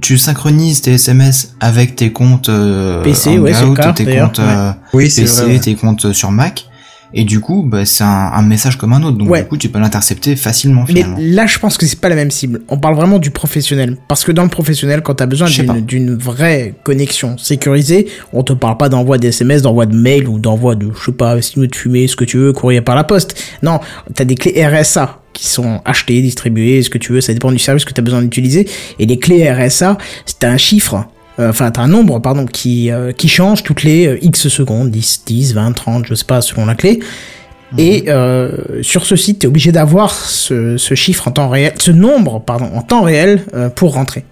tu 0.00 0.18
synchronises 0.18 0.82
tes 0.82 0.92
SMS 0.94 1.54
avec 1.60 1.96
tes 1.96 2.12
comptes 2.12 2.48
euh, 2.50 3.02
PC, 3.02 3.38
ouais, 3.38 3.54
Hangout, 3.56 3.74
cas, 3.74 3.92
tes 3.92 4.04
comptes 4.18 4.38
euh, 4.38 4.72
Oui, 4.92 5.10
c'est 5.10 5.22
PC, 5.22 5.42
vrai. 5.42 5.52
ouais. 5.54 5.58
tes 5.60 5.74
comptes 5.74 6.12
sur 6.12 6.30
Mac, 6.30 6.66
et 7.14 7.24
du 7.24 7.40
coup, 7.40 7.62
bah, 7.66 7.84
c'est 7.84 8.04
un, 8.04 8.08
un 8.32 8.42
message 8.42 8.76
comme 8.78 8.92
un 8.92 9.02
autre, 9.02 9.18
donc 9.18 9.28
Ouais. 9.30 9.42
du 9.42 9.48
coup, 9.48 9.56
tu 9.56 9.68
peux 9.68 9.78
l'intercepter 9.78 10.36
facilement 10.36 10.84
Mais 10.92 11.04
là, 11.18 11.46
je 11.46 11.58
pense 11.58 11.76
que 11.78 11.86
c'est 11.86 12.00
pas 12.00 12.08
la 12.08 12.14
même 12.14 12.30
cible. 12.30 12.62
On 12.68 12.78
parle 12.78 12.94
vraiment 12.94 13.18
du 13.18 13.30
professionnel. 13.30 13.96
Parce 14.08 14.24
que 14.24 14.32
dans 14.32 14.42
le 14.44 14.48
professionnel, 14.48 15.02
quand 15.02 15.14
t'as 15.14 15.26
besoin 15.26 15.46
Je 15.46 15.56
sais 15.56 15.64
pas. 15.64 15.80
d'une 15.80 16.14
vraie 16.16 16.74
connexion 16.84 17.36
sécurisée, 17.38 18.06
on 18.32 18.42
te 18.42 18.52
parle 18.52 18.76
pas 18.76 18.88
d'envoi 18.88 19.18
de 19.18 19.28
SMS, 19.28 19.62
d'envoi 19.62 19.86
de 19.86 19.96
mail 19.96 20.28
ou 20.28 20.38
d'envoi 20.38 20.74
de, 20.74 20.88
je 20.98 21.04
sais 21.06 21.12
pas, 21.12 21.40
signe 21.42 21.66
de 21.66 21.74
fumée, 21.74 22.06
ce 22.08 22.16
que 22.16 22.24
tu 22.24 22.38
veux, 22.38 22.52
courrier 22.52 22.80
par 22.80 22.96
la 22.96 23.04
poste. 23.04 23.34
Non, 23.62 23.80
t'as 24.14 24.24
des 24.24 24.34
clés 24.34 24.64
RSA 24.66 25.18
qui 25.32 25.46
sont 25.48 25.80
achetées, 25.84 26.20
distribuées, 26.20 26.82
ce 26.82 26.90
que 26.90 26.98
tu 26.98 27.12
veux, 27.12 27.20
ça 27.22 27.32
dépend 27.32 27.50
du 27.52 27.58
service 27.58 27.84
que 27.86 27.92
t'as 27.92 28.02
besoin 28.02 28.20
d'utiliser. 28.22 28.68
Et 28.98 29.06
les 29.06 29.18
clés 29.18 29.50
RSA, 29.50 29.96
c'est 30.26 30.44
un 30.44 30.56
chiffre. 30.58 31.06
Euh, 31.38 31.50
Enfin, 31.50 31.70
t'as 31.70 31.82
un 31.82 31.88
nombre, 31.88 32.18
pardon, 32.20 32.46
qui, 32.46 32.90
euh, 32.90 33.12
qui 33.12 33.28
change 33.28 33.62
toutes 33.62 33.82
les 33.82 34.06
euh, 34.06 34.18
X 34.22 34.48
secondes, 34.48 34.90
10, 34.90 35.22
10, 35.26 35.54
20, 35.54 35.72
30, 35.72 36.06
je 36.06 36.14
sais 36.14 36.24
pas, 36.24 36.40
selon 36.40 36.66
la 36.66 36.74
clé. 36.74 37.00
Et 37.78 38.04
euh, 38.08 38.50
sur 38.82 39.06
ce 39.06 39.16
site, 39.16 39.38
tu 39.38 39.46
es 39.46 39.48
obligé 39.48 39.72
d'avoir 39.72 40.12
ce, 40.14 40.76
ce 40.76 40.94
chiffre 40.94 41.26
en 41.28 41.30
temps 41.30 41.48
réel, 41.48 41.72
ce 41.78 41.90
nombre, 41.90 42.38
pardon, 42.40 42.70
en 42.74 42.82
temps 42.82 43.00
réel 43.02 43.44
euh, 43.54 43.70
pour 43.70 43.94
rentrer. 43.94 44.24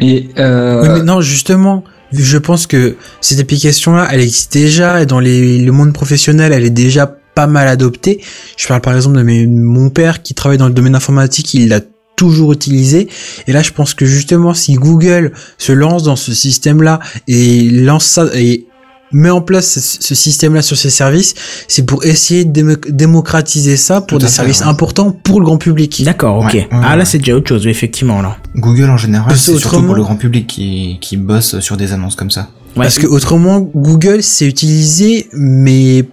Mais, 0.00 0.24
euh, 0.38 0.82
Oui, 0.82 0.88
mais 0.94 1.02
non, 1.02 1.20
justement, 1.20 1.84
je 2.12 2.38
pense 2.38 2.66
que 2.66 2.96
cette 3.20 3.40
application-là, 3.40 4.08
elle 4.10 4.20
existe 4.20 4.52
déjà 4.54 5.02
et 5.02 5.06
dans 5.06 5.20
les, 5.20 5.58
le 5.58 5.72
monde 5.72 5.92
professionnel, 5.92 6.52
elle 6.54 6.64
est 6.64 6.70
déjà 6.70 7.06
pas 7.34 7.46
mal 7.46 7.68
adoptée. 7.68 8.22
Je 8.56 8.66
parle 8.68 8.80
par 8.80 8.94
exemple 8.96 9.16
de 9.18 9.22
mes- 9.22 9.46
mon 9.46 9.90
père 9.90 10.22
qui 10.22 10.32
travaille 10.34 10.56
dans 10.58 10.68
le 10.68 10.72
domaine 10.74 10.94
informatique, 10.94 11.52
il 11.54 11.68
l'a 11.68 11.80
toujours 12.16 12.52
utilisé. 12.52 13.08
Et 13.46 13.52
là, 13.52 13.62
je 13.62 13.70
pense 13.72 13.94
que 13.94 14.04
justement, 14.06 14.54
si 14.54 14.74
Google 14.74 15.32
se 15.58 15.72
lance 15.72 16.02
dans 16.02 16.16
ce 16.16 16.32
système-là 16.34 17.00
et 17.28 17.68
lance 17.70 18.04
ça 18.06 18.26
et 18.34 18.66
met 19.12 19.30
en 19.30 19.40
place 19.40 19.78
ce, 20.00 20.14
système-là 20.14 20.60
sur 20.60 20.76
ses 20.76 20.90
services, 20.90 21.34
c'est 21.68 21.86
pour 21.86 22.04
essayer 22.04 22.44
de 22.44 22.50
démo- 22.52 22.90
démocratiser 22.90 23.76
ça 23.76 24.00
pour 24.00 24.18
des 24.18 24.26
fait, 24.26 24.32
services 24.32 24.60
ouais. 24.62 24.66
importants 24.66 25.12
pour 25.12 25.38
le 25.38 25.44
grand 25.46 25.56
public. 25.58 26.02
D'accord, 26.04 26.38
ok. 26.38 26.52
Ouais, 26.54 26.68
ouais, 26.72 26.80
ah 26.82 26.96
là, 26.96 27.04
c'est 27.04 27.18
déjà 27.18 27.36
autre 27.36 27.48
chose, 27.48 27.66
effectivement, 27.68 28.20
là. 28.22 28.38
Google 28.56 28.90
en 28.90 28.96
général, 28.96 29.28
Parce 29.28 29.40
que 29.46 29.52
c'est 29.52 29.58
surtout 29.58 29.68
autrement- 29.76 29.86
pour 29.86 29.94
le 29.94 30.02
grand 30.02 30.16
public 30.16 30.48
qui, 30.48 30.98
qui 31.00 31.16
bosse 31.16 31.60
sur 31.60 31.76
des 31.76 31.92
annonces 31.92 32.16
comme 32.16 32.30
ça. 32.32 32.48
Ouais. 32.76 32.82
Parce 32.82 32.98
que 32.98 33.06
autrement, 33.06 33.60
Google 33.60 34.20
c'est 34.24 34.46
utilisé, 34.48 35.28
mais 35.32 36.04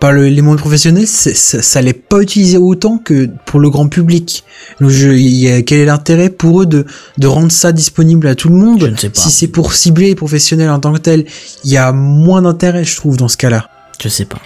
par 0.00 0.12
le, 0.12 0.28
les 0.28 0.42
mondes 0.42 0.58
professionnels, 0.58 1.06
ça, 1.06 1.32
ça 1.34 1.82
l'est 1.82 1.92
pas 1.92 2.20
utilisé 2.20 2.56
autant 2.58 2.98
que 2.98 3.28
pour 3.46 3.60
le 3.60 3.70
grand 3.70 3.88
public. 3.88 4.44
Donc, 4.80 4.90
je, 4.90 5.10
il 5.10 5.34
y 5.36 5.50
a- 5.50 5.62
quel 5.62 5.80
est 5.80 5.84
l'intérêt 5.86 6.30
pour 6.30 6.62
eux 6.62 6.66
de, 6.66 6.86
de 7.18 7.26
rendre 7.26 7.52
ça 7.52 7.72
disponible 7.72 8.26
à 8.26 8.34
tout 8.34 8.48
le 8.48 8.56
monde 8.56 8.80
Je 8.80 8.86
ne 8.86 8.96
sais 8.96 9.10
pas. 9.10 9.20
Si 9.20 9.30
c'est 9.30 9.48
pour 9.48 9.72
cibler 9.74 10.06
les 10.08 10.14
professionnels 10.14 10.70
en 10.70 10.80
tant 10.80 10.92
que 10.92 10.98
tel, 10.98 11.24
il 11.64 11.70
y 11.72 11.76
a 11.76 11.92
moins 11.92 12.42
d'intérêt, 12.42 12.84
je 12.84 12.96
trouve, 12.96 13.16
dans 13.16 13.28
ce 13.28 13.36
cas-là. 13.36 13.68
Je 14.02 14.08
sais 14.08 14.24
pas. 14.24 14.38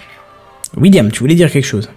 William, 0.77 1.09
tu 1.11 1.19
voulais 1.21 1.35
dire 1.35 1.51
quelque 1.51 1.65
chose? 1.65 1.89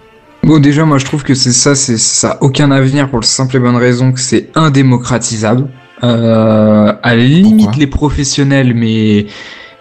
Bon, 0.42 0.58
déjà, 0.58 0.84
moi, 0.84 0.98
je 0.98 1.04
trouve 1.04 1.22
que 1.22 1.34
c'est 1.34 1.52
ça, 1.52 1.74
c'est 1.74 1.98
ça 1.98 2.32
a 2.32 2.42
aucun 2.42 2.70
avenir 2.72 3.08
pour 3.08 3.20
la 3.20 3.26
simple 3.26 3.56
et 3.56 3.60
bonne 3.60 3.76
raison 3.76 4.10
que 4.12 4.18
c'est 4.20 4.48
indémocratisable. 4.54 5.68
Euh, 6.04 6.92
à 7.02 7.14
la 7.14 7.22
limite, 7.22 7.58
Pourquoi? 7.66 7.78
les 7.78 7.86
professionnels, 7.86 8.74
mais 8.74 9.26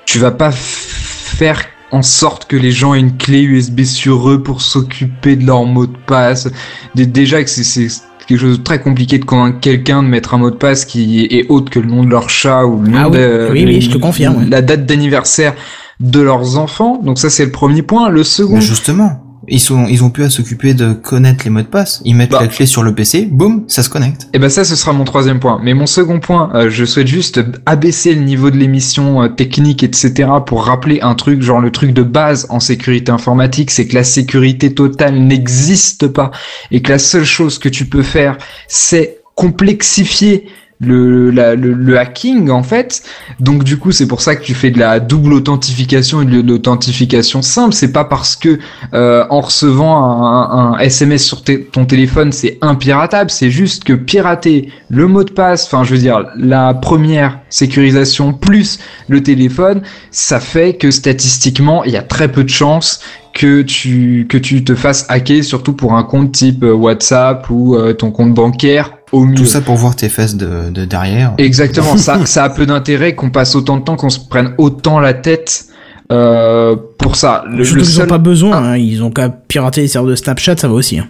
tu 0.06 0.20
vas 0.20 0.30
pas 0.30 0.52
faire 0.52 1.64
en 1.92 2.02
sorte 2.02 2.46
que 2.46 2.56
les 2.56 2.72
gens 2.72 2.94
aient 2.94 3.00
une 3.00 3.18
clé 3.18 3.42
USB 3.42 3.82
sur 3.84 4.30
eux 4.30 4.42
pour 4.42 4.62
s'occuper 4.62 5.36
de 5.36 5.46
leur 5.46 5.66
mot 5.66 5.86
de 5.88 5.98
passe. 6.08 6.50
Dé- 6.96 7.06
Déjà 7.06 7.44
que 7.44 7.50
c'est- 7.50 8.02
quelque 8.28 8.40
chose 8.40 8.60
de 8.60 8.64
très 8.64 8.80
compliqué 8.82 9.18
de 9.18 9.26
convaincre 9.26 9.60
quelqu'un 9.60 10.02
de 10.04 10.08
mettre 10.08 10.34
un 10.34 10.38
mot 10.38 10.52
de 10.52 10.56
passe 10.56 10.86
qui 10.86 11.26
est 11.26 11.48
autre 11.50 11.70
que 11.70 11.80
le 11.80 11.88
nom 11.88 12.04
de 12.04 12.10
leur 12.10 12.30
chat 12.30 12.66
ou 12.66 12.82
le 12.82 12.88
nom 12.90 12.98
Ah 12.98 13.10
oui, 13.10 13.18
de 13.18 13.50
oui, 13.52 13.66
oui, 13.66 13.82
je 13.82 13.90
te 13.90 13.98
confirme, 13.98 14.38
ouais. 14.38 14.46
la 14.50 14.62
date 14.62 14.86
d'anniversaire 14.86 15.54
de 16.00 16.22
leurs 16.22 16.58
enfants. 16.58 17.02
Donc 17.04 17.20
ça, 17.20 17.30
c'est 17.30 17.44
le 17.46 17.52
premier 17.52 17.82
point. 17.82 18.10
Le 18.10 18.24
second, 18.24 18.56
Mais 18.56 18.62
justement, 18.62 19.22
ils 19.48 19.60
sont, 19.60 19.88
ils 19.88 20.04
ont 20.04 20.12
à 20.20 20.30
s'occuper 20.30 20.74
de 20.74 20.94
connaître 20.94 21.44
les 21.46 21.50
mots 21.50 21.62
de 21.62 21.66
passe. 21.68 22.02
Ils 22.06 22.16
mettent 22.16 22.32
Bah. 22.32 22.40
la 22.42 22.48
clé 22.48 22.66
sur 22.66 22.84
le 22.84 22.94
PC, 22.94 23.28
boum, 23.32 23.64
ça 23.68 23.82
se 23.82 23.90
connecte. 23.90 24.28
Et 24.34 24.40
ben 24.40 24.50
ça, 24.50 24.64
ce 24.64 24.76
sera 24.76 24.94
mon 24.94 25.04
troisième 25.04 25.40
point. 25.40 25.60
Mais 25.64 25.74
mon 25.74 25.88
second 25.88 26.20
point, 26.20 26.52
euh, 26.54 26.70
je 26.70 26.86
souhaite 26.86 27.08
juste 27.08 27.42
abaisser 27.66 28.14
le 28.14 28.22
niveau 28.22 28.52
de 28.52 28.58
l'émission 28.58 29.24
euh, 29.24 29.28
technique, 29.30 29.84
etc. 29.84 30.30
pour 30.46 30.66
rappeler 30.66 31.02
un 31.02 31.16
truc, 31.16 31.42
genre 31.42 31.60
le 31.60 31.72
truc 31.72 31.92
de 31.94 32.04
base 32.04 32.46
en 32.50 32.60
sécurité 32.60 33.12
informatique, 33.12 33.72
c'est 33.72 33.88
que 33.88 33.96
la 33.96 34.04
sécurité 34.04 34.74
totale 34.74 35.16
n'existe 35.20 36.08
pas 36.08 36.32
et 36.70 36.82
que 36.82 36.92
la 36.92 37.00
seule 37.00 37.26
chose 37.26 37.58
que 37.58 37.70
tu 37.70 37.86
peux 37.86 38.04
faire, 38.04 38.38
c'est 38.68 39.18
complexifier 39.36 40.46
le, 40.82 41.30
le, 41.32 41.56
le 41.56 42.00
hacking 42.00 42.50
en 42.50 42.64
fait. 42.64 43.04
Donc 43.40 43.64
du 43.64 43.78
coup, 43.78 43.92
c'est 43.92 44.08
pour 44.08 44.22
ça 44.22 44.36
que 44.36 44.44
tu 44.44 44.54
fais 44.54 44.72
de 44.72 44.80
la 44.80 45.00
double 45.00 45.34
authentification 45.34 46.22
et 46.22 46.26
de 46.26 46.42
l'authentification 46.42 47.42
simple. 47.42 47.74
C'est 47.74 47.92
pas 47.92 48.06
parce 48.06 48.36
que 48.36 48.60
euh, 48.94 49.26
en 49.30 49.42
recevant 49.42 50.04
un, 50.04 50.74
un 50.74 50.80
SMS 50.80 51.24
sur 51.24 51.44
ton 51.44 51.86
téléphone, 51.86 52.32
c'est 52.32 52.58
impiratable. 52.62 53.30
C'est 53.30 53.52
juste 53.52 53.84
que 53.84 53.94
pirater 53.94 54.70
le 54.90 55.08
mot 55.08 55.24
de 55.24 55.32
passe, 55.32 55.66
enfin 55.66 55.84
je 55.84 55.94
veux 55.94 56.00
dire 56.00 56.26
la 56.36 56.74
première 56.74 57.40
sécurisation 57.50 58.34
plus 58.34 58.80
le 59.08 59.22
téléphone, 59.22 59.82
ça 60.10 60.40
fait 60.40 60.76
que 60.76 60.92
statistiquement, 60.92 61.84
il 61.84 61.92
y 61.92 61.98
a 61.98 62.04
très 62.04 62.32
peu 62.32 62.44
de 62.44 62.50
chances 62.50 63.02
que 63.34 63.62
tu 63.62 64.28
que 64.30 64.38
tu 64.38 64.64
te 64.64 64.76
fasses 64.76 65.06
hacker, 65.10 65.44
surtout 65.44 65.74
pour 65.74 65.94
un 65.94 66.04
compte 66.04 66.32
type 66.32 66.64
euh, 66.64 66.74
WhatsApp 66.74 67.50
ou 67.50 67.76
euh, 67.76 67.94
ton 67.94 68.12
compte 68.12 68.34
bancaire 68.34 68.92
au 69.12 69.26
mieux. 69.26 69.36
Tout 69.36 69.46
ça 69.46 69.62
pour 69.62 69.76
voir 69.76 69.96
tes 69.96 70.10
fesses 70.10 70.36
de, 70.36 70.70
de 70.70 70.86
derrière. 70.86 71.34
Exactement, 71.38 71.98
ça, 71.98 72.20
ça 72.26 72.44
a 72.46 72.50
peu 72.50 72.66
d'intérêt 72.66 73.16
qu'on 73.16 73.30
passe 73.30 73.56
autant 73.56 73.78
de 73.78 73.84
temps, 73.84 73.96
qu'on 73.96 74.10
se 74.10 74.20
prenne 74.20 74.54
autant 74.58 75.00
la 75.00 75.14
tête 75.14 75.66
euh, 76.12 76.76
pour 76.98 77.16
ça. 77.16 77.44
Le, 77.50 77.64
Surtout 77.64 77.78
le 77.80 77.84
qu'ils 77.86 77.94
seul- 77.94 78.06
ont 78.06 78.10
pas 78.10 78.18
besoin, 78.18 78.58
hein, 78.58 78.78
ils 78.78 79.04
ont 79.04 79.12
qu'à 79.12 79.30
pirater 79.30 79.82
les 79.82 79.88
serveurs 79.88 80.12
de 80.12 80.16
Snapchat, 80.16 80.58
ça 80.58 80.68
va 80.68 80.74
aussi. 80.74 81.00
hein. 81.00 81.08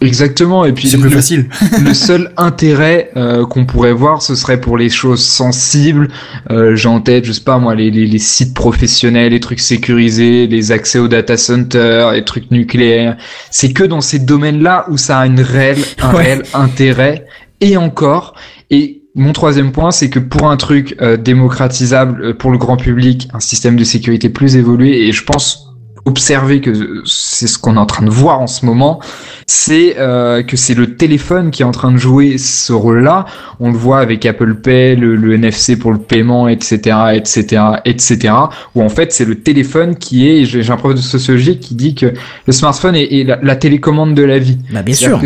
Exactement, 0.00 0.64
et 0.64 0.72
puis 0.72 0.88
C'est 0.88 0.98
plus 0.98 1.10
le, 1.10 1.14
facile. 1.14 1.48
le 1.84 1.94
seul 1.94 2.32
intérêt 2.36 3.10
euh, 3.16 3.46
qu'on 3.46 3.66
pourrait 3.66 3.92
voir, 3.92 4.20
ce 4.20 4.34
serait 4.34 4.60
pour 4.60 4.76
les 4.76 4.90
choses 4.90 5.24
sensibles. 5.24 6.08
Euh, 6.50 6.74
J'ai 6.74 6.88
en 6.88 7.00
tête, 7.00 7.24
je 7.24 7.30
sais 7.30 7.40
pas 7.42 7.58
moi, 7.58 7.76
les, 7.76 7.88
les, 7.92 8.06
les 8.08 8.18
sites 8.18 8.52
professionnels, 8.52 9.30
les 9.30 9.38
trucs 9.38 9.60
sécurisés, 9.60 10.48
les 10.48 10.72
accès 10.72 10.98
aux 10.98 11.06
data 11.06 11.36
centers, 11.36 12.10
les 12.12 12.24
trucs 12.24 12.50
nucléaires. 12.50 13.16
C'est 13.52 13.72
que 13.72 13.84
dans 13.84 14.00
ces 14.00 14.18
domaines-là 14.18 14.86
où 14.90 14.96
ça 14.96 15.20
a 15.20 15.26
une 15.26 15.40
réelle, 15.40 15.78
un 16.02 16.12
Ouais. 16.12 16.22
réel 16.24 16.42
intérêt. 16.52 17.24
Et 17.62 17.76
encore, 17.76 18.34
et 18.70 19.02
mon 19.14 19.32
troisième 19.32 19.70
point, 19.70 19.92
c'est 19.92 20.10
que 20.10 20.18
pour 20.18 20.50
un 20.50 20.56
truc 20.56 20.96
euh, 21.00 21.16
démocratisable 21.16 22.24
euh, 22.24 22.34
pour 22.34 22.50
le 22.50 22.58
grand 22.58 22.76
public, 22.76 23.28
un 23.32 23.40
système 23.40 23.76
de 23.76 23.84
sécurité 23.84 24.28
plus 24.28 24.56
évolué, 24.56 25.06
et 25.06 25.12
je 25.12 25.24
pense 25.24 25.68
observer 26.04 26.60
que 26.60 27.02
c'est 27.06 27.46
ce 27.46 27.56
qu'on 27.58 27.76
est 27.76 27.78
en 27.78 27.86
train 27.86 28.04
de 28.04 28.10
voir 28.10 28.40
en 28.40 28.48
ce 28.48 28.66
moment, 28.66 29.00
c'est 29.46 29.94
euh, 29.98 30.42
que 30.42 30.56
c'est 30.56 30.74
le 30.74 30.96
téléphone 30.96 31.52
qui 31.52 31.62
est 31.62 31.64
en 31.64 31.70
train 31.70 31.92
de 31.92 31.98
jouer 31.98 32.36
ce 32.36 32.72
rôle-là. 32.72 33.26
On 33.60 33.70
le 33.70 33.76
voit 33.76 34.00
avec 34.00 34.26
Apple 34.26 34.56
Pay, 34.56 34.96
le, 34.96 35.14
le 35.14 35.34
NFC 35.34 35.76
pour 35.78 35.92
le 35.92 35.98
paiement, 35.98 36.48
etc., 36.48 36.96
etc., 37.14 37.62
etc. 37.84 38.34
Où 38.74 38.82
en 38.82 38.88
fait 38.88 39.12
c'est 39.12 39.24
le 39.24 39.36
téléphone 39.36 39.94
qui 39.94 40.28
est. 40.28 40.44
J'ai 40.44 40.68
un 40.68 40.76
prof 40.76 40.96
de 40.96 41.00
sociologie 41.00 41.60
qui 41.60 41.76
dit 41.76 41.94
que 41.94 42.12
le 42.46 42.52
smartphone 42.52 42.96
est, 42.96 43.20
est 43.20 43.22
la, 43.22 43.38
la 43.40 43.54
télécommande 43.54 44.16
de 44.16 44.24
la 44.24 44.40
vie. 44.40 44.58
Bah 44.72 44.82
bien 44.82 44.96
sûr. 44.96 45.20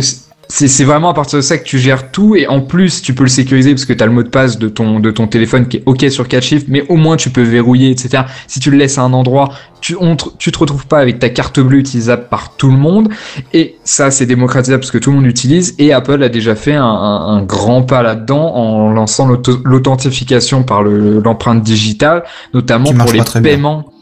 C'est- 0.49 0.85
vraiment 0.85 1.11
à 1.11 1.15
partir 1.15 1.39
de 1.39 1.43
ça 1.43 1.59
que 1.59 1.65
tu 1.65 1.79
gères 1.79 2.11
tout 2.13 2.37
et 2.37 2.47
en 2.47 2.61
plus 2.61 3.03
tu 3.03 3.15
peux 3.15 3.25
le 3.25 3.29
sécuriser 3.29 3.71
parce 3.75 3.85
que 3.85 3.93
tu 3.93 4.03
as 4.03 4.07
le 4.07 4.13
mot 4.13 4.23
de 4.23 4.29
passe 4.29 4.59
de 4.59 4.69
ton 4.69 5.01
de 5.01 5.11
ton 5.11 5.27
téléphone 5.27 5.67
qui 5.69 5.79
est 5.79 5.83
ok 5.87 6.07
sur 6.11 6.29
quatre 6.29 6.45
chiffres 6.45 6.67
mais 6.69 6.85
au 6.89 6.97
moins 6.97 7.17
tu 7.17 7.31
peux 7.31 7.43
verrouiller 7.43 7.91
etc. 7.91 8.23
Si 8.47 8.61
tu 8.61 8.71
le 8.71 8.77
laisses 8.77 8.99
à 8.99 9.03
un 9.03 9.13
endroit 9.13 9.51
tu 9.81 9.97
on 10.01 10.17
te- 10.17 10.29
tu 10.39 10.53
te 10.53 10.59
retrouves 10.59 10.87
pas 10.87 10.99
avec 10.99 11.19
ta 11.19 11.29
carte 11.31 11.59
bleue 11.61 11.79
utilisable 11.79 12.27
par 12.31 12.57
tout 12.57 12.71
le 12.71 12.77
monde 12.77 13.09
et 13.53 13.77
ça 13.85 14.11
c'est 14.11 14.27
démocratisable 14.27 14.81
parce 14.81 14.91
que 14.91 14.99
tout 14.99 15.11
le 15.11 15.17
monde 15.17 15.25
l'utilise 15.27 15.75
et 15.79 15.93
Apple 15.93 16.23
a 16.23 16.29
déjà 16.29 16.55
fait 16.55 16.75
un, 16.75 16.85
un- 16.85 17.37
un 17.37 17.43
grand 17.43 17.83
pas 17.83 18.03
là-dedans 18.03 18.55
en 18.55 18.93
lançant 18.93 19.29
l'authentification 19.65 20.63
par 20.63 20.83
le- 20.83 21.21
l'empreinte 21.21 21.63
digitale 21.63 22.25
notamment 22.55 22.93
pour 22.93 23.13
les 23.13 23.21
bien. 23.21 23.25
paiements 23.51 23.93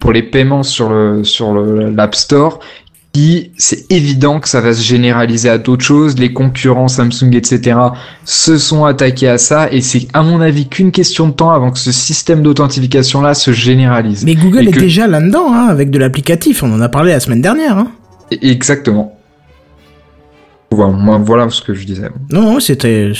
pour 0.00 0.12
les 0.12 0.22
paiements 0.24 0.64
sur 0.64 0.88
le 0.90 1.22
sur 1.22 1.52
le 1.52 1.90
l'App 1.90 2.14
Store 2.16 2.58
C'est 3.58 3.90
évident 3.92 4.40
que 4.40 4.48
ça 4.48 4.60
va 4.62 4.72
se 4.72 4.82
généraliser 4.82 5.48
à 5.50 5.58
d'autres 5.58 5.84
choses. 5.84 6.18
Les 6.18 6.32
concurrents 6.32 6.88
Samsung, 6.88 7.34
etc. 7.34 7.76
se 8.24 8.56
sont 8.56 8.84
attaqués 8.86 9.28
à 9.28 9.36
ça 9.38 9.70
et 9.70 9.82
c'est 9.82 10.08
à 10.14 10.22
mon 10.22 10.40
avis 10.40 10.66
qu'une 10.66 10.90
question 10.92 11.28
de 11.28 11.32
temps 11.32 11.50
avant 11.50 11.70
que 11.70 11.78
ce 11.78 11.92
système 11.92 12.42
d'authentification 12.42 13.20
là 13.20 13.34
se 13.34 13.52
généralise. 13.52 14.24
Mais 14.24 14.34
Google 14.34 14.64
Et 14.64 14.68
est 14.68 14.72
que- 14.72 14.80
déjà 14.80 15.06
là-dedans, 15.06 15.52
hein, 15.52 15.66
avec 15.68 15.90
de 15.90 15.98
l'applicatif. 15.98 16.62
On 16.62 16.72
en 16.72 16.80
a 16.80 16.88
parlé 16.88 17.12
la 17.12 17.20
semaine 17.20 17.42
dernière. 17.42 17.76
Hein. 17.76 17.88
Exactement. 18.40 19.18
Voilà, 20.70 21.50
ce 21.50 21.60
que 21.60 21.74
je 21.74 21.84
disais. 21.84 22.08
Non, 22.30 22.40
non, 22.54 22.58
c'était 22.60 23.12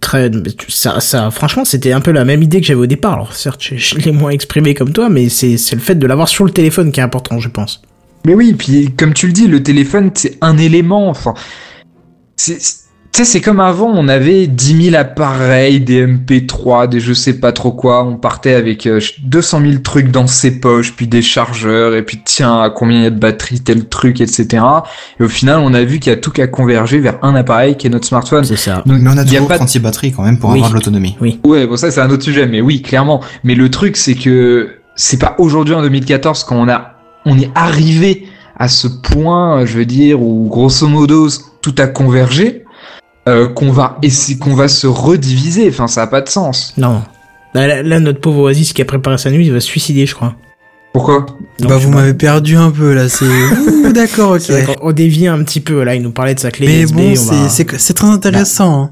très. 0.00 0.30
Ça, 0.68 1.00
ça, 1.00 1.32
franchement, 1.32 1.64
c'était 1.64 1.90
un 1.90 2.00
peu 2.00 2.12
la 2.12 2.24
même 2.24 2.40
idée 2.40 2.60
que 2.60 2.66
j'avais 2.68 2.78
au 2.78 2.86
départ. 2.86 3.14
Alors, 3.14 3.32
certes, 3.34 3.60
je, 3.60 3.74
je 3.76 3.96
l'ai 3.96 4.12
moins 4.12 4.30
exprimé 4.30 4.74
comme 4.74 4.92
toi, 4.92 5.08
mais 5.08 5.28
c'est 5.28 5.56
le 5.72 5.80
fait 5.80 5.96
de 5.96 6.06
l'avoir 6.06 6.28
sur 6.28 6.44
le 6.44 6.52
téléphone 6.52 6.92
qui 6.92 7.00
est 7.00 7.02
important, 7.02 7.40
je 7.40 7.48
pense. 7.48 7.82
Mais 8.26 8.34
oui, 8.34 8.54
puis 8.54 8.90
comme 8.96 9.14
tu 9.14 9.26
le 9.26 9.32
dis, 9.32 9.46
le 9.46 9.62
téléphone, 9.62 10.10
c'est 10.14 10.36
un 10.40 10.58
élément. 10.58 11.08
Enfin, 11.08 11.34
c'est, 12.36 12.58
tu 12.58 12.62
sais, 13.12 13.24
c'est 13.24 13.40
comme 13.40 13.58
avant, 13.60 13.90
on 13.92 14.06
avait 14.08 14.46
10 14.46 14.84
000 14.90 14.96
appareils, 14.96 15.80
des 15.80 16.06
MP3, 16.06 16.88
des 16.88 17.00
je 17.00 17.12
sais 17.12 17.40
pas 17.40 17.50
trop 17.50 17.72
quoi. 17.72 18.04
On 18.04 18.16
partait 18.16 18.54
avec 18.54 18.86
euh, 18.86 19.00
200 19.24 19.60
000 19.62 19.72
trucs 19.82 20.10
dans 20.12 20.26
ses 20.28 20.60
poches, 20.60 20.92
puis 20.94 21.08
des 21.08 21.22
chargeurs, 21.22 21.94
et 21.96 22.02
puis 22.02 22.20
tiens, 22.24 22.60
à 22.62 22.70
combien 22.70 22.98
il 22.98 23.02
y 23.02 23.06
a 23.06 23.10
de 23.10 23.18
batterie, 23.18 23.60
tel 23.60 23.88
truc, 23.88 24.20
etc. 24.20 24.62
Et 25.18 25.24
au 25.24 25.28
final, 25.28 25.58
on 25.60 25.74
a 25.74 25.82
vu 25.82 25.98
qu'il 25.98 26.10
y 26.10 26.14
a 26.14 26.18
tout 26.18 26.30
qu'à 26.30 26.46
converger 26.46 26.98
vers 27.00 27.18
un 27.22 27.34
appareil 27.34 27.76
qui 27.76 27.88
est 27.88 27.90
notre 27.90 28.06
smartphone. 28.06 28.44
C'est 28.44 28.56
ça. 28.56 28.82
Donc, 28.86 29.00
Mais 29.00 29.10
on 29.10 29.16
a 29.18 29.22
il 29.24 29.32
y 29.32 29.36
a 29.36 29.38
toujours 29.40 29.48
pas 29.48 29.54
de- 29.54 29.58
36 29.60 29.78
batteries 29.80 30.12
quand 30.12 30.22
même 30.22 30.38
pour 30.38 30.50
Oui. 30.50 30.56
avoir 30.58 30.70
de 30.70 30.74
l'autonomie. 30.76 31.16
Ouais, 31.42 31.66
bon 31.66 31.76
ça 31.76 31.90
c'est 31.90 32.00
un 32.00 32.10
autre 32.10 32.22
sujet, 32.22 32.46
mais 32.46 32.60
oui, 32.60 32.80
clairement. 32.80 33.20
Mais 33.44 33.54
le 33.56 33.70
truc 33.70 33.96
c'est 33.96 34.14
que 34.14 34.70
c'est 34.94 35.18
pas 35.18 35.34
aujourd'hui 35.38 35.74
en 35.74 35.82
2014 35.82 36.44
quand 36.44 36.56
on 36.56 36.68
a 36.68 36.94
on 37.26 37.38
est 37.38 37.50
arrivé 37.54 38.26
à 38.58 38.68
ce 38.68 38.86
point, 38.88 39.64
je 39.66 39.78
veux 39.78 39.86
dire, 39.86 40.20
où 40.20 40.48
grosso 40.48 40.86
modo 40.86 41.28
tout 41.62 41.74
a 41.78 41.86
convergé, 41.86 42.64
euh, 43.28 43.48
qu'on 43.48 43.70
va 43.72 43.98
essayer, 44.02 44.38
qu'on 44.38 44.54
va 44.54 44.68
se 44.68 44.86
rediviser. 44.86 45.68
Enfin, 45.68 45.86
ça 45.86 46.02
a 46.02 46.06
pas 46.06 46.20
de 46.20 46.28
sens. 46.28 46.72
Non. 46.76 47.02
Là, 47.54 47.82
notre 48.00 48.20
pauvre 48.20 48.42
Oasis 48.42 48.72
qui 48.72 48.80
a 48.82 48.84
préparé 48.84 49.18
sa 49.18 49.30
nuit, 49.30 49.46
il 49.46 49.52
va 49.52 49.60
se 49.60 49.66
suicider, 49.66 50.06
je 50.06 50.14
crois. 50.14 50.34
Pourquoi? 50.92 51.26
Non, 51.60 51.68
bah 51.68 51.76
vous 51.76 51.90
m'avez 51.90 52.14
perdu 52.14 52.56
un 52.56 52.70
peu 52.70 52.94
là, 52.94 53.08
c'est... 53.08 53.24
Ouh, 53.86 53.92
d'accord, 53.92 54.32
ok. 54.32 54.76
On 54.82 54.92
dévie 54.92 55.26
un 55.28 55.42
petit 55.44 55.60
peu. 55.60 55.82
Là, 55.84 55.94
il 55.94 56.02
nous 56.02 56.10
parlait 56.10 56.34
de 56.34 56.40
sa 56.40 56.50
clé 56.50 56.66
Mais 56.66 56.82
USB. 56.82 56.94
bon, 56.96 57.10
on 57.12 57.14
c'est 57.16 57.34
va- 57.34 57.48
c'est- 57.48 57.78
c'est 57.78 57.94
très 57.94 58.08
intéressant. 58.08 58.82
hein. 58.82 58.90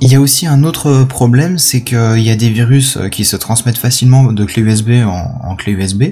Il 0.00 0.10
y 0.10 0.14
a 0.14 0.20
aussi 0.20 0.46
un 0.46 0.62
autre 0.64 1.04
problème, 1.04 1.58
c'est 1.58 1.82
qu'il 1.82 2.18
y 2.22 2.30
a 2.30 2.36
des 2.36 2.48
virus 2.50 2.96
euh, 2.96 3.08
qui 3.08 3.24
se 3.24 3.36
transmettent 3.36 3.78
facilement 3.78 4.32
de 4.32 4.44
clé 4.44 4.62
USB 4.62 4.90
en, 5.04 5.48
en 5.50 5.56
clé 5.56 5.72
USB, 5.72 6.04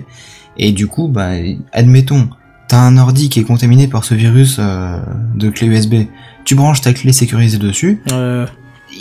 et 0.59 0.73
du 0.73 0.87
coup, 0.87 1.09
bah, 1.09 1.31
admettons, 1.73 2.29
t'as 2.69 2.81
un 2.81 2.97
ordi 2.99 3.29
qui 3.29 3.41
est 3.41 3.45
contaminé 3.45 3.89
par 3.89 4.05
ce 4.05 4.15
virus 4.15 4.57
euh, 4.59 4.99
de 5.37 5.49
clé 5.51 5.67
USB, 5.69 5.95
tu 6.45 6.55
branches 6.55 6.81
ta 6.81 6.93
clé 6.93 7.13
sécurisée 7.13 7.59
dessus, 7.59 8.03
Euh, 8.13 8.47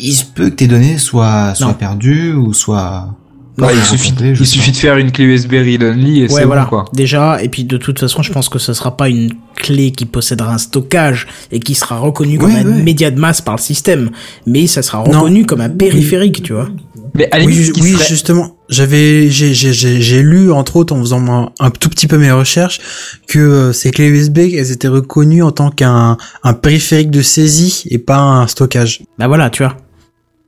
il 0.01 0.13
se 0.13 0.25
peut 0.25 0.49
que 0.49 0.55
tes 0.55 0.67
données 0.67 0.97
soient, 0.97 1.55
soient 1.55 1.67
Non. 1.67 1.73
perdues 1.73 2.33
ou 2.33 2.53
soient... 2.53 3.15
Ouais, 3.59 3.73
il 3.73 3.81
suffit, 3.83 4.13
il 4.21 4.45
suffit 4.45 4.71
de 4.71 4.75
faire 4.77 4.97
une 4.97 5.11
clé 5.11 5.25
USB 5.25 5.53
read 5.53 5.81
only 5.81 6.19
et 6.19 6.23
Ouais, 6.23 6.29
c'est 6.29 6.45
voilà. 6.45 6.65
bon 6.65 6.69
quoi. 6.69 6.85
Déjà, 6.93 7.41
et 7.41 7.49
puis 7.49 7.63
de 7.63 7.77
toute 7.77 7.97
façon, 7.99 8.21
je 8.21 8.31
pense 8.31 8.49
que 8.49 8.59
ce 8.59 8.71
sera 8.71 8.95
pas 8.95 9.09
une 9.09 9.31
clé 9.55 9.89
qui 9.89 10.05
possédera 10.05 10.53
un 10.53 10.59
stockage 10.59 11.25
et 11.51 11.59
qui 11.59 11.73
sera 11.73 11.97
reconnue 11.97 12.37
comme 12.37 12.53
Ouais, 12.53 12.59
un 12.59 12.83
média 12.83 13.09
de 13.09 13.19
masse 13.19 13.41
par 13.41 13.55
le 13.55 13.61
système, 13.61 14.11
mais 14.45 14.67
ça 14.67 14.83
sera 14.83 14.99
Non. 14.99 15.21
reconnu 15.21 15.47
comme 15.47 15.61
un 15.61 15.69
périphérique, 15.69 16.43
tu 16.43 16.53
vois. 16.53 16.69
Mais 17.15 17.27
à 17.33 17.39
Oui, 17.39 17.47
limite, 17.51 17.77
oui, 17.81 17.93
serait- 17.93 18.05
justement, 18.07 18.56
j'avais, 18.69 19.29
j'ai, 19.29 19.53
j'ai, 19.53 19.73
j'ai, 19.73 20.01
j'ai 20.01 20.21
lu 20.21 20.51
entre 20.51 20.75
autres 20.75 20.93
en 20.95 20.99
faisant 20.99 21.25
un, 21.27 21.51
un 21.59 21.69
tout 21.69 21.89
petit 21.89 22.07
peu 22.07 22.17
mes 22.17 22.31
recherches 22.31 22.79
que 23.27 23.39
euh, 23.39 23.73
ces 23.73 23.91
clés 23.91 24.07
USB, 24.07 24.39
elles 24.39 24.71
étaient 24.71 24.87
reconnues 24.87 25.43
en 25.43 25.51
tant 25.51 25.69
qu'un 25.69 26.17
un 26.43 26.53
périphérique 26.53 27.11
de 27.11 27.21
saisie 27.21 27.83
et 27.89 27.97
pas 27.97 28.19
un 28.19 28.47
stockage. 28.47 29.03
Bah 29.17 29.27
voilà, 29.27 29.49
tu 29.49 29.63
vois. 29.63 29.77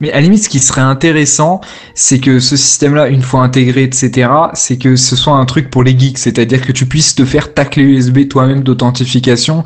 Mais 0.00 0.10
à 0.12 0.14
la 0.14 0.22
limite, 0.22 0.44
ce 0.44 0.48
qui 0.48 0.60
serait 0.60 0.80
intéressant, 0.80 1.60
c'est 1.94 2.20
que 2.20 2.40
ce 2.40 2.56
système-là, 2.56 3.08
une 3.08 3.20
fois 3.20 3.42
intégré, 3.42 3.82
etc., 3.82 4.30
c'est 4.54 4.78
que 4.78 4.96
ce 4.96 5.14
soit 5.14 5.34
un 5.34 5.44
truc 5.44 5.70
pour 5.70 5.82
les 5.82 5.98
geeks, 5.98 6.16
c'est-à-dire 6.16 6.62
que 6.62 6.72
tu 6.72 6.86
puisses 6.86 7.14
te 7.14 7.26
faire 7.26 7.52
ta 7.52 7.66
clé 7.66 7.82
USB 7.82 8.26
toi-même 8.26 8.62
d'authentification. 8.62 9.62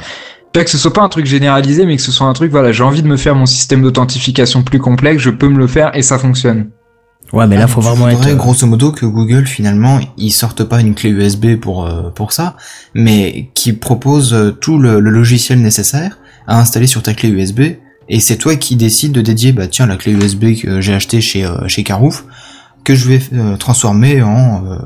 Pas 0.52 0.64
que 0.64 0.70
ce 0.70 0.78
soit 0.78 0.93
pas 0.93 1.02
un 1.02 1.09
truc 1.09 1.26
généralisé, 1.26 1.86
mais 1.86 1.97
que 1.97 2.02
ce 2.02 2.10
soit 2.10 2.26
un 2.26 2.32
truc, 2.32 2.51
voilà, 2.51 2.72
j'ai 2.72 2.82
envie 2.82 3.02
de 3.02 3.09
me 3.09 3.16
faire 3.16 3.36
mon 3.36 3.47
système 3.47 3.82
d'authentification 3.82 4.64
plus 4.64 4.81
complexe, 4.81 5.22
je 5.22 5.31
peux 5.31 5.48
me 5.48 5.59
le 5.59 5.68
faire 5.68 5.97
et 5.97 6.02
ça 6.02 6.18
fonctionne. 6.18 6.70
Ouais, 7.33 7.47
mais 7.47 7.57
là, 7.57 7.63
Ah, 7.65 7.69
faut 7.69 7.81
vraiment 7.81 8.09
être. 8.09 8.17
voudrais, 8.17 8.33
euh, 8.33 8.37
grosso 8.37 8.67
modo 8.67 8.93
que 8.93 9.07
Google 9.07 9.47
finalement 9.47 9.99
ils 10.17 10.31
sortent 10.31 10.63
pas 10.65 10.81
une 10.81 10.95
clé 10.95 11.11
USB 11.11 11.57
pour 11.57 11.87
euh, 11.87 12.11
pour 12.11 12.33
ça, 12.33 12.57
mais 12.95 13.51
qui 13.55 13.73
propose 13.73 14.33
euh, 14.35 14.51
tout 14.53 14.79
le, 14.79 15.01
le 15.01 15.11
logiciel 15.11 15.61
nécessaire 15.61 16.19
à 16.47 16.61
installer 16.61 16.87
sur 16.87 17.03
ta 17.03 17.15
clé 17.15 17.31
USB 17.31 17.61
et 18.09 18.21
c'est 18.21 18.37
toi 18.37 18.55
qui 18.57 18.77
décides 18.77 19.13
de 19.13 19.23
dédier 19.23 19.53
bah 19.53 19.67
tiens 19.67 19.87
la 19.87 19.97
clé 19.97 20.13
USB 20.13 20.55
que 20.61 20.81
j'ai 20.81 20.93
acheté 20.95 21.21
chez 21.21 21.45
euh, 21.45 21.67
chez 21.67 21.83
Carouf 21.83 22.25
que 22.85 22.95
je 22.95 23.09
vais 23.09 23.21
euh, 23.33 23.57
transformer 23.57 24.23
en 24.23 24.65
euh, 24.67 24.77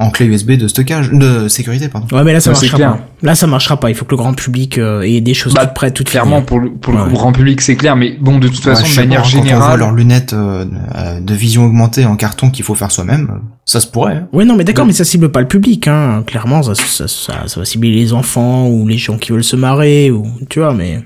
en 0.00 0.10
clé 0.10 0.26
USB 0.26 0.52
de 0.52 0.68
stockage 0.68 1.10
de 1.10 1.48
sécurité 1.48 1.88
pardon. 1.88 2.06
Ouais, 2.16 2.22
mais 2.22 2.32
là, 2.32 2.38
ça 2.40 2.50
Ouais, 2.50 2.54
marchera 2.56 2.76
clair. 2.76 2.92
pas. 2.98 3.00
Là, 3.22 3.34
ça 3.34 3.46
marchera 3.48 3.80
pas. 3.80 3.90
Il 3.90 3.96
faut 3.96 4.04
que 4.04 4.12
le 4.12 4.16
grand 4.16 4.32
public 4.32 4.78
euh, 4.78 5.02
ait 5.02 5.20
des 5.20 5.34
choses 5.34 5.54
Bah, 5.54 5.66
toutes 5.66 5.74
prêtes, 5.74 5.94
toutes 5.94 6.08
Clairement, 6.10 6.36
finies. 6.36 6.46
pour 6.46 6.60
le, 6.60 6.70
pour 6.70 6.92
le 6.92 7.02
Ouais. 7.02 7.12
grand 7.12 7.32
public, 7.32 7.60
c'est 7.60 7.74
clair, 7.74 7.96
mais 7.96 8.16
bon, 8.20 8.38
de 8.38 8.46
toute 8.46 8.58
Ouais, 8.64 8.74
façon, 8.76 8.88
de 8.88 8.94
manière 8.94 9.22
pas, 9.22 9.26
hein, 9.26 9.30
Quand 9.32 9.38
on 9.38 9.40
voit 9.42 9.50
générale, 9.50 9.78
leurs 9.80 9.92
lunettes 9.92 10.32
euh, 10.34 10.64
euh, 10.94 11.20
de 11.20 11.34
vision 11.34 11.64
augmentée 11.64 12.06
en 12.06 12.14
carton 12.14 12.50
qu'il 12.50 12.64
faut 12.64 12.76
faire 12.76 12.92
soi-même, 12.92 13.40
ça 13.64 13.80
se 13.80 13.88
pourrait. 13.88 14.14
hein. 14.18 14.28
Ouais, 14.32 14.44
non, 14.44 14.56
mais 14.56 14.62
d'accord, 14.64 14.86
mais 14.86 14.92
ça 14.92 15.04
cible 15.04 15.32
pas 15.32 15.40
le 15.40 15.48
public, 15.48 15.88
hein. 15.88 16.22
Clairement, 16.26 16.62
ça, 16.62 16.74
ça, 16.76 17.08
ça, 17.08 17.32
ça 17.48 17.58
va 17.60 17.66
cibler 17.66 17.90
les 17.90 18.12
enfants 18.12 18.68
ou 18.68 18.86
les 18.86 18.98
gens 18.98 19.18
qui 19.18 19.32
veulent 19.32 19.42
se 19.42 19.56
marrer 19.56 20.10
ou, 20.12 20.26
tu 20.48 20.60
vois, 20.60 20.74
mais. 20.74 21.02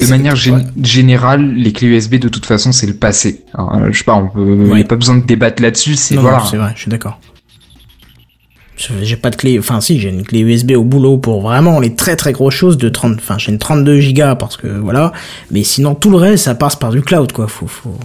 De 0.00 0.06
manière 0.08 0.34
gé- 0.34 0.50
ouais. 0.50 0.62
générale, 0.82 1.52
les 1.56 1.70
clés 1.72 1.88
USB, 1.88 2.14
de 2.14 2.28
toute 2.30 2.46
façon, 2.46 2.72
c'est 2.72 2.86
le 2.86 2.94
passé. 2.94 3.44
Alors, 3.52 3.78
je 3.92 3.98
sais 3.98 4.04
pas, 4.04 4.14
on 4.14 4.28
peut, 4.28 4.56
il 4.64 4.72
Ouais. 4.72 4.78
y 4.78 4.82
a 4.82 4.86
pas 4.86 4.96
besoin 4.96 5.16
de 5.18 5.26
débattre 5.26 5.60
là-dessus, 5.62 5.94
c'est 5.96 6.16
voilà. 6.16 6.42
c'est 6.50 6.56
vrai, 6.56 6.72
je 6.74 6.80
suis 6.80 6.90
d'accord. 6.90 7.20
J'ai 8.76 9.16
pas 9.16 9.30
de 9.30 9.36
clé, 9.36 9.56
enfin 9.58 9.80
si, 9.80 10.00
j'ai 10.00 10.08
une 10.08 10.24
clé 10.24 10.40
USB 10.40 10.72
au 10.72 10.82
boulot 10.82 11.16
pour 11.18 11.40
vraiment 11.40 11.78
les 11.78 11.94
très 11.94 12.16
très 12.16 12.32
grosses 12.32 12.54
choses 12.54 12.76
de 12.76 12.88
30, 12.88 13.18
enfin 13.18 13.36
j'ai 13.38 13.52
une 13.52 13.58
32 13.58 14.00
gigas 14.00 14.34
parce 14.34 14.56
que 14.56 14.66
voilà, 14.66 15.12
mais 15.52 15.62
sinon 15.62 15.94
tout 15.94 16.10
le 16.10 16.16
reste 16.16 16.44
ça 16.44 16.56
passe 16.56 16.74
par 16.74 16.90
du 16.90 17.00
cloud 17.00 17.30
quoi, 17.32 17.46
faut, 17.46 17.68
faut... 17.68 17.96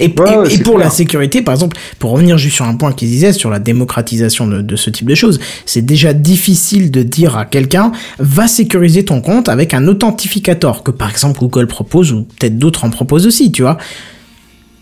Et, 0.00 0.14
Ouais, 0.16 0.32
et- 0.32 0.36
ouais, 0.38 0.46
et 0.46 0.50
c'est 0.50 0.62
pour 0.62 0.74
clair. 0.76 0.86
la 0.86 0.90
sécurité, 0.94 1.42
par 1.42 1.54
exemple, 1.54 1.76
pour 1.98 2.12
revenir 2.12 2.38
juste 2.38 2.54
sur 2.54 2.64
un 2.64 2.76
point 2.76 2.92
qu'ils 2.92 3.08
disaient 3.08 3.32
sur 3.32 3.50
la 3.50 3.58
démocratisation 3.58 4.46
de, 4.46 4.62
de 4.62 4.76
ce 4.76 4.90
type 4.90 5.08
de 5.08 5.16
choses, 5.16 5.40
c'est 5.66 5.82
déjà 5.84 6.12
difficile 6.12 6.92
de 6.92 7.02
dire 7.02 7.36
à 7.36 7.44
quelqu'un 7.44 7.90
va 8.20 8.46
sécuriser 8.46 9.04
ton 9.04 9.20
compte 9.20 9.48
avec 9.48 9.74
un 9.74 9.88
authentificateur 9.88 10.84
que 10.84 10.92
par 10.92 11.10
exemple 11.10 11.40
Google 11.40 11.66
propose 11.66 12.12
ou 12.12 12.22
peut-être 12.38 12.56
d'autres 12.56 12.84
en 12.84 12.90
proposent 12.90 13.26
aussi, 13.26 13.50
tu 13.50 13.62
vois. 13.62 13.78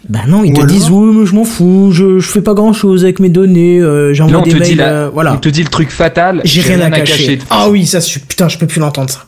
Bah 0.09 0.21
non, 0.29 0.45
ils 0.45 0.51
Ou 0.53 0.55
te 0.55 0.61
alors- 0.61 0.71
disent 0.71 0.89
oui 0.91 1.15
mais 1.17 1.27
je 1.27 1.35
m'en 1.35 1.45
fous, 1.45 1.91
je, 1.93 2.19
je 2.21 2.29
fais 2.29 2.41
pas 2.43 2.55
grand 2.55 2.73
chose 2.73 3.03
avec 3.05 3.19
mes 3.19 3.29
données, 3.29 3.81
euh, 3.81 4.15
j'envoie 4.15 4.43
des 4.43 4.55
mails, 4.55 4.77
la- 4.77 4.89
euh, 4.89 5.11
voilà. 5.13 5.35
on 5.35 5.39
te 5.39 5.49
dit 5.49 5.63
le 5.65 5.69
truc 5.69 5.91
fatal. 5.91 6.41
J'ai 6.45 6.61
rien 6.61 6.81
à 6.81 6.91
cacher. 6.91 7.39
Ah 7.51 7.69
oui, 7.71 7.87
ça, 7.87 7.99
je- 8.01 8.19
putain, 8.21 8.49
je 8.49 8.57
peux 8.59 8.67
plus 8.69 8.79
l'entendre 8.81 9.11
ça. 9.11 9.25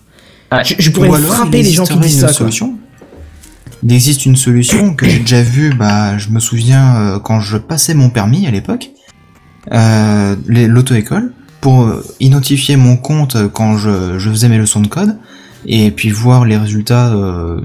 Ouais. 0.53 0.63
Je, 0.65 0.75
je 0.79 0.91
pourrais 0.91 1.09
alors, 1.09 1.21
frapper 1.35 1.63
les 1.63 1.71
gens 1.73 1.85
qui 1.85 1.99
disent 1.99 2.21
ça. 2.21 2.29
Solution. 2.29 2.75
Il 3.83 3.93
existe 3.93 4.27
une 4.27 4.37
solution 4.37 4.95
que 4.95 5.09
j'ai 5.09 5.19
déjà 5.21 5.43
vue, 5.43 5.73
bah, 5.75 6.17
je 6.19 6.31
me 6.31 6.41
souviens 6.41 6.97
euh, 6.97 7.19
quand 7.19 7.41
je 7.41 7.57
passais 7.59 7.95
mon 7.95 8.09
permis 8.11 8.47
à 8.47 8.51
l'époque, 8.51 8.91
euh, 9.73 10.35
l'auto-école, 10.49 11.33
pour 11.61 11.83
euh, 11.85 12.05
identifier 12.21 12.77
mon 12.77 12.97
compte 12.97 13.37
quand 13.53 13.77
je, 13.79 14.19
je 14.19 14.31
faisais 14.31 14.49
mes 14.49 14.59
leçons 14.59 14.81
de 14.81 14.89
code, 14.89 15.17
et 15.66 15.90
puis 15.90 16.10
voir 16.10 16.44
les 16.44 16.56
résultats 16.56 17.09
euh, 17.09 17.60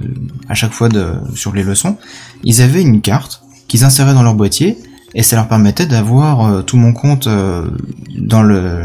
à 0.49 0.53
chaque 0.53 0.71
fois 0.73 0.89
de, 0.89 1.13
sur 1.35 1.53
les 1.53 1.63
leçons, 1.63 1.97
ils 2.43 2.61
avaient 2.61 2.81
une 2.81 3.01
carte 3.01 3.41
qu'ils 3.67 3.83
inséraient 3.83 4.13
dans 4.13 4.23
leur 4.23 4.35
boîtier, 4.35 4.77
et 5.15 5.23
ça 5.23 5.35
leur 5.35 5.47
permettait 5.47 5.85
d'avoir 5.85 6.45
euh, 6.45 6.61
tout 6.61 6.77
mon 6.77 6.93
compte 6.93 7.27
euh, 7.27 7.67
dans 8.19 8.41
le 8.43 8.81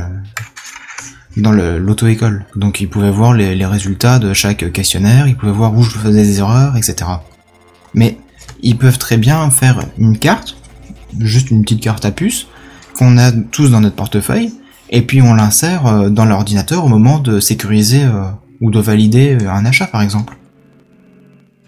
dans 1.36 1.52
le- 1.52 1.78
l'auto-école. 1.78 2.46
Donc 2.56 2.80
ils 2.80 2.88
pouvaient 2.88 3.10
voir 3.10 3.32
les, 3.32 3.54
les 3.54 3.66
résultats 3.66 4.18
de 4.18 4.32
chaque 4.32 4.72
questionnaire, 4.72 5.26
ils 5.28 5.36
pouvaient 5.36 5.52
voir 5.52 5.74
où 5.76 5.82
je 5.82 5.90
faisais 5.90 6.22
des 6.24 6.38
erreurs, 6.38 6.76
etc. 6.76 6.96
Mais 7.94 8.18
ils 8.62 8.76
peuvent 8.76 8.98
très 8.98 9.16
bien 9.16 9.48
faire 9.50 9.80
une 9.98 10.18
carte, 10.18 10.56
juste 11.20 11.50
une 11.50 11.62
petite 11.62 11.80
carte 11.80 12.04
à 12.04 12.10
puce, 12.10 12.46
qu'on 12.98 13.16
a 13.18 13.30
tous 13.30 13.70
dans 13.70 13.80
notre 13.80 13.94
portefeuille, 13.96 14.52
et 14.90 15.02
puis 15.02 15.22
on 15.22 15.34
l'insère 15.34 15.86
euh, 15.86 16.08
dans 16.10 16.24
l'ordinateur 16.24 16.84
au 16.84 16.88
moment 16.88 17.18
de 17.20 17.38
sécuriser 17.40 18.02
euh, 18.04 18.24
ou 18.60 18.70
de 18.70 18.80
valider 18.80 19.36
euh, 19.40 19.50
un 19.50 19.64
achat 19.64 19.86
par 19.86 20.02
exemple. 20.02 20.34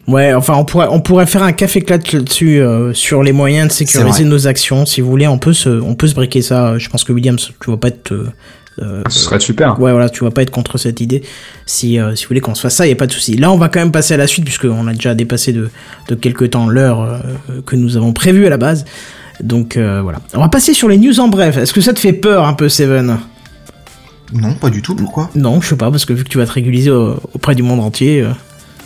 Ouais, 0.08 0.34
enfin, 0.34 0.54
on 0.56 0.64
pourrait, 0.64 0.88
on 0.90 1.00
pourrait 1.00 1.26
faire 1.26 1.42
un 1.44 1.52
café 1.52 1.82
clat 1.82 1.98
là-dessus 2.12 2.60
euh, 2.60 2.92
sur 2.94 3.22
les 3.22 3.32
moyens 3.32 3.68
de 3.68 3.72
sécuriser 3.72 4.24
nos 4.24 4.48
actions. 4.48 4.84
Si 4.84 5.00
vous 5.00 5.08
voulez, 5.08 5.28
on 5.28 5.38
peut 5.38 5.52
se, 5.52 5.68
on 5.68 5.94
peut 5.94 6.08
se 6.08 6.14
briquer 6.14 6.42
ça. 6.42 6.78
Je 6.78 6.88
pense 6.88 7.04
que 7.04 7.12
William, 7.12 7.36
tu 7.36 7.70
vas 7.70 7.76
pas 7.76 7.88
être. 7.88 8.10
euh, 8.12 8.28
euh, 8.80 9.02
Ce 9.08 9.20
serait 9.20 9.38
super. 9.38 9.78
Ouais, 9.78 9.92
voilà, 9.92 10.08
tu 10.08 10.24
vas 10.24 10.32
pas 10.32 10.42
être 10.42 10.50
contre 10.50 10.78
cette 10.78 11.00
idée. 11.00 11.22
Si, 11.64 12.00
euh, 12.00 12.16
si 12.16 12.24
vous 12.24 12.28
voulez 12.28 12.40
qu'on 12.40 12.56
se 12.56 12.62
fasse 12.62 12.74
ça, 12.74 12.88
y 12.88 12.92
a 12.92 12.96
pas 12.96 13.06
de 13.06 13.12
souci. 13.12 13.36
Là, 13.36 13.52
on 13.52 13.56
va 13.56 13.68
quand 13.68 13.78
même 13.78 13.92
passer 13.92 14.14
à 14.14 14.16
la 14.16 14.26
suite 14.26 14.44
puisqu'on 14.44 14.88
a 14.88 14.94
déjà 14.94 15.14
dépassé 15.14 15.52
de, 15.52 15.70
de 16.08 16.14
quelques 16.16 16.50
temps 16.50 16.66
l'heure 16.66 17.02
euh, 17.02 17.60
que 17.64 17.76
nous 17.76 17.96
avons 17.96 18.12
prévue 18.12 18.46
à 18.46 18.50
la 18.50 18.56
base. 18.56 18.86
Donc 19.40 19.76
euh, 19.76 20.00
voilà. 20.02 20.18
On 20.34 20.40
va 20.40 20.48
passer 20.48 20.74
sur 20.74 20.88
les 20.88 20.98
news 20.98 21.20
en 21.20 21.28
bref. 21.28 21.56
Est-ce 21.56 21.72
que 21.72 21.80
ça 21.82 21.92
te 21.92 22.00
fait 22.00 22.14
peur 22.14 22.46
un 22.46 22.54
peu, 22.54 22.68
Seven? 22.68 23.18
Non, 24.32 24.54
pas 24.54 24.70
du 24.70 24.80
tout, 24.82 24.94
pourquoi 24.94 25.30
Non, 25.34 25.60
je 25.60 25.68
sais 25.68 25.76
pas, 25.76 25.90
parce 25.90 26.04
que 26.04 26.12
vu 26.12 26.24
que 26.24 26.28
tu 26.28 26.38
vas 26.38 26.46
te 26.46 26.52
réguliser 26.52 26.90
euh, 26.90 27.14
auprès 27.34 27.54
du 27.54 27.62
monde 27.62 27.80
entier. 27.80 28.20
euh, 28.22 28.30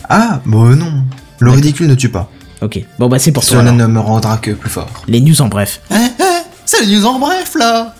Ah, 0.09 0.41
bah 0.45 0.75
non. 0.75 1.03
Le 1.39 1.51
ridicule 1.51 1.87
ne 1.87 1.95
tue 1.95 2.09
pas. 2.09 2.29
Ok, 2.61 2.79
bon 2.99 3.09
bah 3.09 3.19
c'est 3.19 3.31
pour 3.31 3.45
toi. 3.45 3.59
Cela 3.59 3.71
ne 3.73 3.85
me 3.85 3.99
rendra 3.99 4.37
que 4.37 4.51
plus 4.51 4.69
fort. 4.69 4.89
Les 5.07 5.19
news 5.21 5.39
en 5.41 5.47
bref. 5.47 5.81
Eh, 5.91 5.95
eh, 5.95 6.23
c'est 6.65 6.83
les 6.85 6.95
news 6.95 7.05
en 7.05 7.19
bref, 7.19 7.53
là 7.59 7.93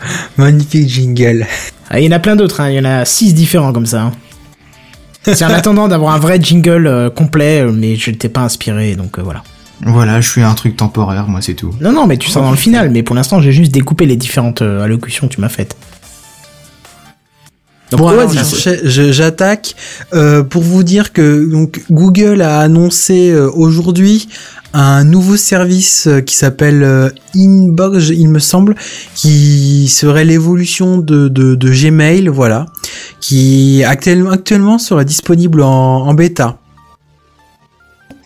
Magnifique 0.36 0.88
jingle. 0.88 1.46
Ah, 1.90 1.98
il 2.00 2.04
y 2.04 2.08
en 2.08 2.12
a 2.16 2.18
plein 2.18 2.36
d'autres, 2.36 2.60
hein. 2.60 2.70
il 2.70 2.76
y 2.76 2.80
en 2.80 2.84
a 2.84 3.04
six 3.04 3.32
différents 3.34 3.72
comme 3.72 3.86
ça. 3.86 4.02
hein. 4.02 4.12
C'est 5.24 5.44
en 5.44 5.50
attendant 5.50 5.88
d'avoir 5.88 6.14
un 6.14 6.18
vrai 6.20 6.38
jingle 6.40 6.86
euh, 6.86 7.10
complet, 7.10 7.62
euh, 7.62 7.72
mais 7.72 7.96
je 7.96 8.10
n'étais 8.10 8.28
pas 8.28 8.42
inspiré, 8.42 8.94
donc 8.94 9.18
euh, 9.18 9.22
voilà. 9.22 9.42
Voilà, 9.84 10.20
je 10.20 10.28
suis 10.30 10.42
un 10.42 10.54
truc 10.54 10.76
temporaire, 10.76 11.26
moi, 11.28 11.40
c'est 11.42 11.54
tout. 11.54 11.74
Non, 11.80 11.92
non, 11.92 12.06
mais 12.06 12.16
tu 12.16 12.30
seras 12.30 12.44
dans 12.44 12.50
le 12.52 12.56
final, 12.56 12.90
mais 12.90 13.02
pour 13.02 13.16
l'instant 13.16 13.40
j'ai 13.40 13.52
juste 13.52 13.72
découpé 13.72 14.06
les 14.06 14.16
différentes 14.16 14.62
euh, 14.62 14.82
allocutions 14.84 15.26
que 15.28 15.34
tu 15.34 15.40
m'as 15.40 15.48
faites. 15.48 15.76
Donc 17.90 18.00
Bon, 18.00 18.08
alors, 18.08 18.32
j'attaque 18.84 19.76
euh, 20.12 20.42
pour 20.42 20.62
vous 20.62 20.82
dire 20.82 21.12
que 21.12 21.48
donc 21.48 21.80
Google 21.90 22.42
a 22.42 22.58
annoncé 22.58 23.30
euh, 23.30 23.48
aujourd'hui 23.54 24.28
un 24.72 25.04
nouveau 25.04 25.36
service 25.36 26.06
euh, 26.08 26.20
qui 26.20 26.34
s'appelle 26.34 26.82
euh, 26.82 27.08
Inbox, 27.36 28.08
il 28.08 28.28
me 28.28 28.40
semble, 28.40 28.74
qui 29.14 29.86
serait 29.88 30.24
l'évolution 30.24 30.98
de, 30.98 31.28
de, 31.28 31.54
de 31.54 31.70
Gmail, 31.70 32.26
voilà, 32.28 32.66
qui 33.20 33.84
actuellement 33.84 34.30
actuellement 34.30 34.78
sera 34.78 35.04
disponible 35.04 35.62
en, 35.62 36.06
en 36.08 36.12
bêta. 36.14 36.58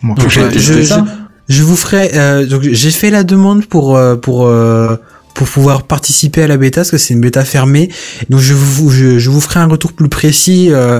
Donc, 0.03 0.17
je, 0.27 1.63
vous 1.63 1.75
ferai. 1.75 2.11
euh, 2.15 2.47
donc 2.47 2.63
j'ai 2.63 2.91
fait 2.91 3.11
la 3.11 3.23
demande 3.23 3.65
pour 3.67 3.95
euh, 3.95 4.15
pour 4.15 4.47
euh, 4.47 4.95
pour 5.33 5.47
pouvoir 5.47 5.83
participer 5.83 6.43
à 6.43 6.47
la 6.47 6.57
bêta 6.57 6.81
parce 6.81 6.91
que 6.91 6.97
c'est 6.97 7.13
une 7.13 7.21
bêta 7.21 7.43
fermée. 7.45 7.89
Donc 8.29 8.39
je 8.39 8.53
vous 8.53 8.89
je, 8.89 9.19
je 9.19 9.29
vous 9.29 9.41
ferai 9.41 9.59
un 9.59 9.67
retour 9.67 9.93
plus 9.93 10.09
précis 10.09 10.67
euh, 10.71 10.99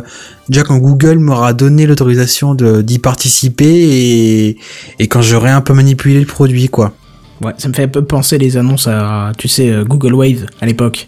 déjà 0.50 0.64
quand 0.64 0.78
Google 0.78 1.20
m'aura 1.20 1.54
donné 1.54 1.86
l'autorisation 1.86 2.56
d'y 2.56 3.00
participer 3.00 3.66
et 3.66 4.58
et 5.00 5.08
quand 5.08 5.22
j'aurai 5.22 5.50
un 5.50 5.62
peu 5.62 5.74
manipulé 5.74 6.20
le 6.20 6.26
produit 6.26 6.70
quoi. 6.70 6.94
Ouais, 7.42 7.54
ça 7.58 7.68
me 7.70 7.74
fait 7.74 7.84
un 7.84 7.88
peu 7.88 8.04
penser 8.04 8.38
les 8.38 8.56
annonces 8.56 8.88
à, 8.88 9.32
tu 9.36 9.48
sais, 9.48 9.72
euh, 9.72 9.84
Google 9.84 10.14
Wave 10.14 10.46
à 10.62 10.68
l'époque. 10.68 11.08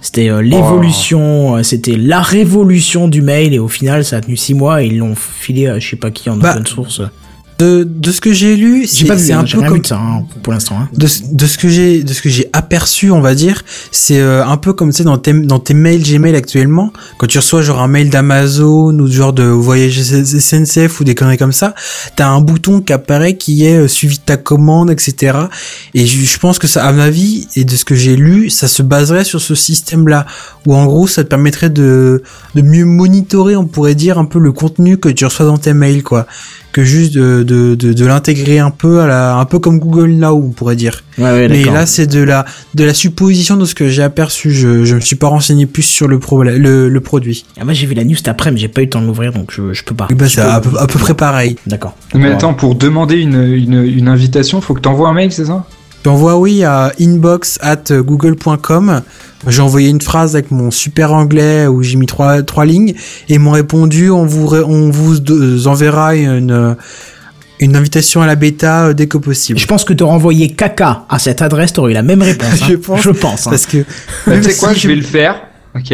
C'était 0.00 0.28
euh, 0.28 0.42
l'évolution, 0.42 1.56
euh, 1.56 1.62
c'était 1.62 1.96
la 1.96 2.20
révolution 2.20 3.08
du 3.08 3.22
mail 3.22 3.54
et 3.54 3.58
au 3.58 3.68
final 3.68 4.04
ça 4.04 4.18
a 4.18 4.20
tenu 4.20 4.36
six 4.36 4.54
mois 4.54 4.82
et 4.82 4.86
ils 4.86 4.98
l'ont 4.98 5.14
filé 5.16 5.66
à 5.66 5.78
je 5.78 5.88
sais 5.88 5.96
pas 5.96 6.10
qui 6.10 6.28
en 6.30 6.36
Bah, 6.36 6.52
open 6.52 6.66
source. 6.66 7.00
De 7.58 7.82
de 7.82 8.12
ce 8.12 8.20
que 8.20 8.32
j'ai 8.32 8.54
lu, 8.56 8.86
c'est 8.86 9.04
hein, 9.32 9.38
un 9.40 9.46
j'ai 9.46 9.56
peu 9.58 9.62
comme 9.68 9.84
ça 9.84 9.96
hein, 9.98 10.24
pour 10.44 10.52
l'instant. 10.52 10.76
Hein. 10.80 10.88
de, 10.94 11.06
ce- 11.08 11.22
de 11.32 11.46
ce 11.46 11.58
que 11.58 11.68
j'ai 11.68 12.04
de 12.04 12.12
ce 12.12 12.22
que 12.22 12.28
j'ai 12.28 12.48
aperçu 12.52 13.10
on 13.10 13.20
va 13.20 13.34
dire 13.34 13.64
c'est 13.90 14.20
euh, 14.20 14.46
un 14.46 14.56
peu 14.58 14.72
comme 14.74 14.90
tu 14.90 14.98
sais 14.98 15.04
dans 15.04 15.18
tes 15.18 15.32
dans 15.32 15.58
tes 15.58 15.74
mails 15.74 16.02
Gmail 16.02 16.36
actuellement 16.36 16.92
quand 17.18 17.26
tu 17.26 17.38
reçois 17.38 17.62
genre 17.62 17.80
un 17.82 17.88
mail 17.88 18.10
d'Amazon 18.10 18.96
ou 18.98 19.06
genre 19.10 19.32
de 19.32 19.42
voyage 19.42 20.00
SNCF 20.00 21.00
ou 21.00 21.04
des 21.04 21.14
conneries 21.16 21.36
comme 21.38 21.52
ça 21.52 21.74
t'as 22.16 22.28
un 22.28 22.40
bouton 22.40 22.80
qui 22.80 22.92
apparaît 22.92 23.36
qui 23.36 23.64
est 23.64 23.76
euh, 23.78 23.88
suivi 23.88 24.18
de 24.18 24.22
ta 24.24 24.36
commande 24.36 24.90
etc 24.90 25.36
et 25.94 26.06
je, 26.06 26.20
je 26.24 26.38
pense 26.38 26.58
que 26.60 26.66
ça 26.68 26.84
à 26.84 26.92
mon 26.92 27.00
avis 27.00 27.48
et 27.56 27.64
de 27.64 27.74
ce 27.74 27.84
que 27.84 27.94
j'ai 27.96 28.14
lu 28.14 28.50
ça 28.50 28.68
se 28.68 28.82
baserait 28.82 29.24
sur 29.24 29.40
ce 29.40 29.54
système 29.56 30.06
là 30.06 30.26
où 30.66 30.74
en 30.76 30.86
gros 30.86 31.06
ça 31.08 31.24
te 31.24 31.28
permettrait 31.28 31.70
de 31.70 32.22
de 32.54 32.62
mieux 32.62 32.84
monitorer 32.84 33.56
on 33.56 33.66
pourrait 33.66 33.94
dire 33.96 34.18
un 34.18 34.26
peu 34.26 34.38
le 34.38 34.52
contenu 34.52 34.98
que 34.98 35.08
tu 35.08 35.24
reçois 35.24 35.46
dans 35.46 35.58
tes 35.58 35.72
mails 35.74 36.02
quoi 36.04 36.26
que 36.72 36.84
juste 36.84 37.14
de, 37.14 37.42
de, 37.42 37.74
de, 37.74 37.92
de 37.92 38.06
l'intégrer 38.06 38.58
un 38.58 38.70
peu 38.70 39.00
à 39.00 39.06
la, 39.06 39.36
un 39.36 39.44
peu 39.46 39.58
comme 39.58 39.78
Google 39.78 40.10
Now, 40.12 40.36
on 40.36 40.50
pourrait 40.50 40.76
dire. 40.76 41.02
Ouais, 41.16 41.24
ouais, 41.24 41.48
Mais 41.48 41.64
là, 41.64 41.86
c'est 41.86 42.06
de 42.06 42.20
la, 42.22 42.44
de 42.74 42.84
la 42.84 42.94
supposition 42.94 43.56
de 43.56 43.64
ce 43.64 43.74
que 43.74 43.88
j'ai 43.88 44.02
aperçu. 44.02 44.50
Je, 44.52 44.84
je 44.84 44.94
me 44.94 45.00
suis 45.00 45.16
pas 45.16 45.28
renseigné 45.28 45.66
plus 45.66 45.82
sur 45.82 46.06
le 46.08 46.18
problème, 46.18 46.60
le, 46.62 46.88
le 46.88 47.00
produit. 47.00 47.44
Ah, 47.60 47.64
moi 47.64 47.72
j'ai 47.72 47.86
vu 47.86 47.94
la 47.94 48.04
news 48.04 48.14
cet 48.16 48.28
après, 48.28 48.50
mais 48.52 48.58
j'ai 48.58 48.68
pas 48.68 48.82
eu 48.82 48.84
le 48.84 48.90
temps 48.90 49.00
de 49.00 49.06
l'ouvrir 49.06 49.32
donc 49.32 49.50
je, 49.52 49.72
je 49.72 49.82
peux 49.82 49.94
pas. 49.94 50.08
Bah, 50.10 50.26
Je 50.26 50.30
c'est 50.30 50.42
peux- 50.42 50.48
à 50.48 50.60
peu, 50.60 50.78
à 50.78 50.86
peu 50.86 50.98
près 50.98 51.14
pareil. 51.14 51.56
D'accord. 51.66 51.94
Mais 52.14 52.30
attends, 52.30 52.54
pour 52.54 52.74
demander 52.74 53.16
une, 53.16 53.42
une, 53.42 53.82
une 53.84 54.08
invitation, 54.08 54.60
faut 54.60 54.74
que 54.74 54.80
t'envoies 54.80 55.08
un 55.08 55.14
mail, 55.14 55.32
c'est 55.32 55.46
ça? 55.46 55.64
Tu 56.08 56.12
envoies 56.12 56.38
oui 56.38 56.64
à 56.64 56.90
inbox 56.98 57.58
at 57.60 57.92
google.com. 57.92 59.02
J'ai 59.46 59.60
envoyé 59.60 59.90
une 59.90 60.00
phrase 60.00 60.36
avec 60.36 60.50
mon 60.50 60.70
super 60.70 61.12
anglais 61.12 61.66
où 61.66 61.82
j'ai 61.82 61.96
mis 61.96 62.06
trois, 62.06 62.40
trois 62.40 62.64
lignes 62.64 62.94
et 63.28 63.34
ils 63.34 63.38
m'ont 63.38 63.50
répondu 63.50 64.08
on 64.10 64.24
vous, 64.24 64.54
on 64.54 64.88
vous 64.88 65.68
enverra 65.68 66.16
une, 66.16 66.76
une 67.60 67.76
invitation 67.76 68.22
à 68.22 68.26
la 68.26 68.36
bêta 68.36 68.86
euh, 68.86 68.94
dès 68.94 69.06
que 69.06 69.18
possible. 69.18 69.58
Je 69.58 69.66
pense 69.66 69.84
que 69.84 69.92
t'aurais 69.92 70.14
envoyé 70.14 70.48
caca 70.48 71.04
à 71.10 71.18
cette 71.18 71.42
adresse, 71.42 71.74
t'aurais 71.74 71.90
eu 71.90 71.94
la 71.94 72.02
même 72.02 72.22
réponse. 72.22 72.54
hein. 72.62 72.66
Je 72.70 72.76
pense. 72.76 73.02
Je 73.02 73.10
pense. 73.10 73.46
hein. 73.46 73.50
Parce 73.50 73.66
que 73.66 73.84
même 74.26 74.40
Tu 74.40 74.50
sais 74.50 74.58
quoi, 74.58 74.72
si 74.72 74.80
je 74.80 74.88
vais 74.88 74.96
le 74.96 75.02
faire. 75.02 75.42
Ok. 75.76 75.92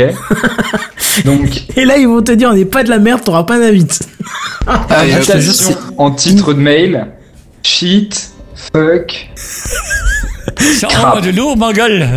Donc, 1.25 1.65
Et 1.76 1.84
là 1.84 1.99
ils 1.99 2.07
vont 2.07 2.23
te 2.23 2.31
dire 2.31 2.51
on 2.52 2.55
n'est 2.55 2.65
pas 2.67 2.84
de 2.84 2.89
la 2.89 3.01
merde, 3.01 3.23
t'auras 3.25 3.43
pas 3.43 3.59
d'invite. 3.59 3.99
Ah, 4.68 4.86
en 5.99 6.12
titre 6.12 6.55
de 6.55 6.60
mail. 6.60 7.09
Shit. 7.65 8.34
Fuck. 8.55 9.28
Envoie 10.97 11.20
de 11.20 11.31
lourd, 11.31 11.57
ma 11.57 11.73
gueule. 11.73 12.08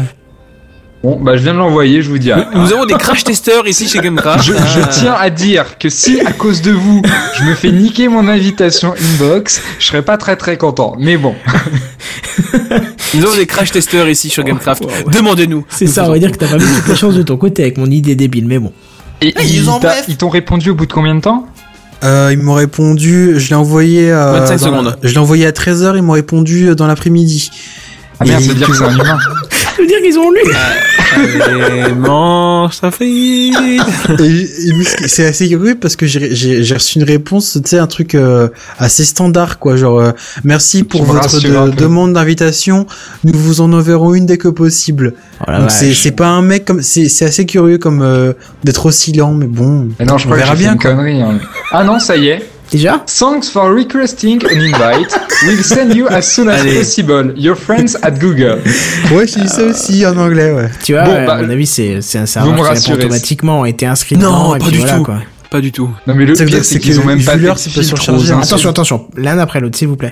Bon, 1.03 1.19
bah 1.19 1.37
je 1.37 1.43
viens 1.43 1.53
de 1.53 1.59
l'envoyer, 1.59 2.01
je 2.01 2.09
vous 2.09 2.17
dis. 2.17 2.31
Nous, 2.53 2.61
nous 2.61 2.73
avons 2.73 2.85
des 2.85 2.95
crash 2.95 3.23
testeurs 3.23 3.67
ici 3.67 3.87
chez 3.87 3.99
Game 3.99 4.15
Crash. 4.15 4.47
Je, 4.47 4.53
je 4.53 4.99
tiens 4.99 5.13
à 5.13 5.29
dire 5.29 5.77
que 5.77 5.89
si 5.89 6.19
à 6.21 6.31
cause 6.33 6.61
de 6.61 6.71
vous, 6.71 7.01
je 7.37 7.43
me 7.43 7.53
fais 7.53 7.71
niquer 7.71 8.07
mon 8.07 8.27
invitation 8.27 8.93
inbox, 8.99 9.61
je 9.79 9.85
serais 9.85 10.01
pas 10.01 10.17
très 10.17 10.35
très 10.35 10.57
content. 10.57 10.95
Mais 10.99 11.17
bon. 11.17 11.35
Nous 13.13 13.23
avons 13.23 13.35
des 13.35 13.45
crash 13.45 13.71
testeurs 13.71 14.09
ici 14.09 14.29
sur 14.29 14.43
Gamecraft. 14.43 14.83
Demandez-nous. 15.11 15.65
C'est 15.69 15.87
ça, 15.87 16.05
on 16.05 16.11
va 16.11 16.19
dire 16.19 16.31
que 16.31 16.37
t'as 16.37 16.47
pas 16.47 16.57
mis 16.57 16.65
toutes 16.65 16.87
les 16.87 16.95
chances 16.95 17.15
de 17.15 17.23
ton 17.23 17.37
côté 17.37 17.61
avec 17.63 17.77
mon 17.77 17.89
idée 17.89 18.15
débile, 18.15 18.47
mais 18.47 18.59
bon. 18.59 18.73
Et 19.21 19.33
Hey, 19.39 19.63
ils 20.07 20.17
t'ont 20.17 20.29
répondu 20.29 20.71
au 20.71 20.75
bout 20.75 20.85
de 20.85 20.93
combien 20.93 21.15
de 21.15 21.21
temps? 21.21 21.47
Euh, 22.03 22.29
ils 22.31 22.37
m'ont 22.39 22.53
répondu, 22.53 23.33
je 23.39 23.49
l'ai 23.49 23.55
envoyé. 23.55 24.11
Euh, 24.11 24.33
25 24.39 24.57
dans- 24.57 24.57
secondes. 24.65 24.97
Je 25.03 25.11
l'ai 25.13 25.17
envoyé 25.17 25.45
à 25.47 25.51
13h, 25.51 25.95
ils 25.95 26.03
m'ont 26.03 26.13
répondu 26.13 26.67
euh, 26.69 26.75
dans 26.75 26.87
l'après-midi. 26.87 27.49
Ah 28.19 28.25
merde, 28.25 28.43
veut 28.43 28.53
dire 28.55 28.67
que 28.67 28.75
c'est 28.75 28.83
un 28.83 28.93
humain. 28.93 29.17
Ça 29.77 29.83
veut 29.83 29.87
dire 29.87 30.01
qu'ils 30.01 30.17
ont 30.17 30.31
lu. 30.31 30.41
Mange 31.97 32.79
ta 32.81 32.91
c'est- 35.07 35.25
assez 35.25 35.47
curieux 35.47 35.75
parce 35.75 35.95
que 35.95 36.05
j'ai- 36.07 36.73
reçu 36.73 36.97
une 36.99 37.05
réponse, 37.05 37.53
tu 37.63 37.69
sais, 37.69 37.77
un 37.77 37.87
truc 37.87 38.15
euh, 38.15 38.49
assez 38.79 39.05
standard, 39.05 39.59
quoi. 39.59 39.77
Genre, 39.77 39.99
euh, 39.99 40.11
merci 40.43 40.83
pour 40.83 41.03
votre 41.03 41.39
de- 41.41 41.75
demande 41.75 42.13
d'invitation. 42.13 42.87
Nous 43.23 43.37
vous 43.37 43.61
en 43.61 43.71
enverrons 43.73 44.13
une 44.15 44.25
dès 44.25 44.37
que 44.37 44.47
possible. 44.47 45.13
Oh 45.47 45.51
Donc 45.51 45.71
c'est 45.71 46.11
pas 46.11 46.27
un 46.27 46.41
mec 46.41 46.65
comme, 46.65 46.81
c'est 46.81 47.05
assez 47.25 47.45
curieux 47.45 47.77
comme 47.77 48.01
euh, 48.01 48.33
d'être 48.63 48.85
aussi 48.87 49.11
lent, 49.13 49.33
mais 49.33 49.47
bon. 49.47 49.89
Mais 49.99 50.05
non, 50.05 50.17
je 50.17 50.25
on 50.25 50.29
crois 50.29 50.37
verra 50.37 50.55
bien. 50.55 50.73
une 50.73 50.79
quoi. 50.79 50.91
connerie. 50.95 51.21
hein. 51.21 51.39
Ah 51.71 51.83
non, 51.83 51.99
ça 51.99 52.17
y 52.17 52.27
est. 52.29 52.43
Déjà 52.71 53.03
Thanks 53.07 53.49
for 53.51 53.73
requesting 53.73 54.43
an 54.45 54.59
invite. 54.59 55.17
We'll 55.45 55.63
send 55.63 55.93
you 55.95 56.07
as 56.09 56.23
soon 56.23 56.49
as 56.49 56.59
Allez. 56.61 56.79
possible. 56.79 57.33
Your 57.37 57.55
friends 57.55 57.95
at 58.01 58.11
Google. 58.19 58.59
Ouais, 59.13 59.25
j'ai 59.25 59.41
dit 59.41 59.47
ça 59.47 59.63
aussi 59.63 60.05
en 60.05 60.17
anglais, 60.17 60.51
ouais. 60.51 60.69
Tu 60.83 60.93
vois, 60.93 61.03
Bon, 61.03 61.11
ouais, 61.13 61.25
bah, 61.25 61.35
à 61.35 61.41
mon 61.43 61.49
avis, 61.49 61.65
c'est 61.65 62.01
c'est 62.01 62.17
un 62.19 62.25
serveur 62.25 62.73
qui 62.73 62.91
automatiquement 62.91 63.63
t'es 63.71 63.85
inscrit 63.85 64.17
Non, 64.17 64.53
dedans, 64.55 64.65
pas 64.65 64.71
du 64.71 64.77
voilà, 64.79 64.97
tout. 64.97 65.03
quoi. 65.03 65.19
Pas 65.49 65.61
du 65.61 65.71
tout. 65.71 65.89
Non 66.07 66.13
mais 66.13 66.25
le 66.25 66.33
pire 66.33 66.65
c'est 66.65 66.79
qu'ils 66.79 66.99
ont 66.99 67.05
même 67.05 67.23
pas 67.23 67.37
fait 67.37 67.69
de 67.69 67.71
filtre 67.71 68.09
insultes. 68.09 68.31
Attention, 68.43 68.69
attention, 68.69 69.07
l'un 69.15 69.37
après 69.39 69.61
l'autre, 69.61 69.77
s'il 69.77 69.87
vous 69.87 69.95
plaît. 69.95 70.11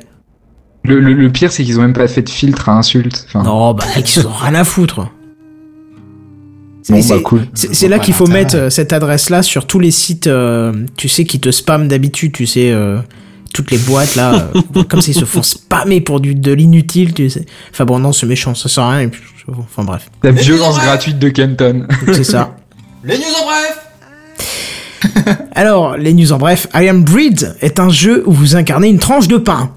Le, 0.85 1.00
le, 1.01 1.11
le 1.14 1.30
pire 1.30 1.51
c'est 1.51 1.64
qu'ils 1.66 1.77
ont 1.77 1.82
même 1.82 1.92
pas 1.93 2.08
fait 2.08 2.22
de 2.22 2.30
filtre 2.30 2.69
à 2.69 2.77
insultes. 2.77 3.25
Enfin, 3.27 3.43
Non, 3.43 3.74
bah, 3.74 3.84
ils 3.98 4.25
ont 4.27 4.32
rien 4.32 4.56
à 4.56 4.64
foutre. 4.64 5.09
Bon 6.93 6.99
bah 6.99 7.01
c'est- 7.07 7.22
cool. 7.22 7.47
C'est 7.53 7.73
c'est 7.75 7.88
là 7.88 7.99
qu'il 7.99 8.14
faut 8.14 8.27
mettre 8.27 8.55
euh, 8.55 8.69
cette 8.69 8.93
adresse-là 8.93 9.41
sur 9.43 9.65
tous 9.67 9.80
les 9.80 9.91
sites, 9.91 10.27
euh, 10.27 10.73
tu 10.97 11.07
sais, 11.09 11.25
qui 11.25 11.39
te 11.39 11.51
spamment 11.51 11.85
d'habitude, 11.85 12.31
tu 12.33 12.45
sais, 12.45 12.72
euh, 12.72 12.99
toutes 13.53 13.72
les 13.72 13.77
boîtes 13.77 14.15
là, 14.15 14.49
euh, 14.75 14.83
comme 14.83 15.01
s'ils 15.01 15.14
se 15.15 15.25
font 15.25 15.43
spammer 15.43 16.01
pour 16.01 16.19
du, 16.19 16.35
de 16.35 16.51
l'inutile, 16.51 17.14
tu 17.14 17.30
sais. 17.30 17.45
Enfin 17.72 17.85
bon, 17.85 17.99
non, 17.99 18.11
c'est 18.11 18.25
méchant, 18.25 18.53
ça 18.55 18.69
sert 18.69 18.83
à 18.83 18.91
rien. 18.91 19.01
et 19.01 19.07
puis, 19.07 19.22
enfin 19.57 19.83
bref, 19.83 20.09
La 20.23 20.31
violence 20.31 20.77
gratuite 20.80 21.19
de 21.19 21.30
Kenton. 21.30 21.88
c'est 22.14 22.23
ça. 22.23 22.55
Les 23.03 23.17
news 23.17 23.23
en 23.41 23.45
bref 23.45 25.38
Alors, 25.55 25.97
les 25.97 26.14
news 26.14 26.31
en 26.33 26.38
bref, 26.38 26.67
I 26.73 26.88
Am 26.89 27.03
Breed 27.03 27.55
est 27.61 27.80
un 27.80 27.89
jeu 27.89 28.23
où 28.25 28.31
vous 28.31 28.55
incarnez 28.55 28.88
une 28.89 28.99
tranche 28.99 29.27
de 29.27 29.38
pain. 29.38 29.72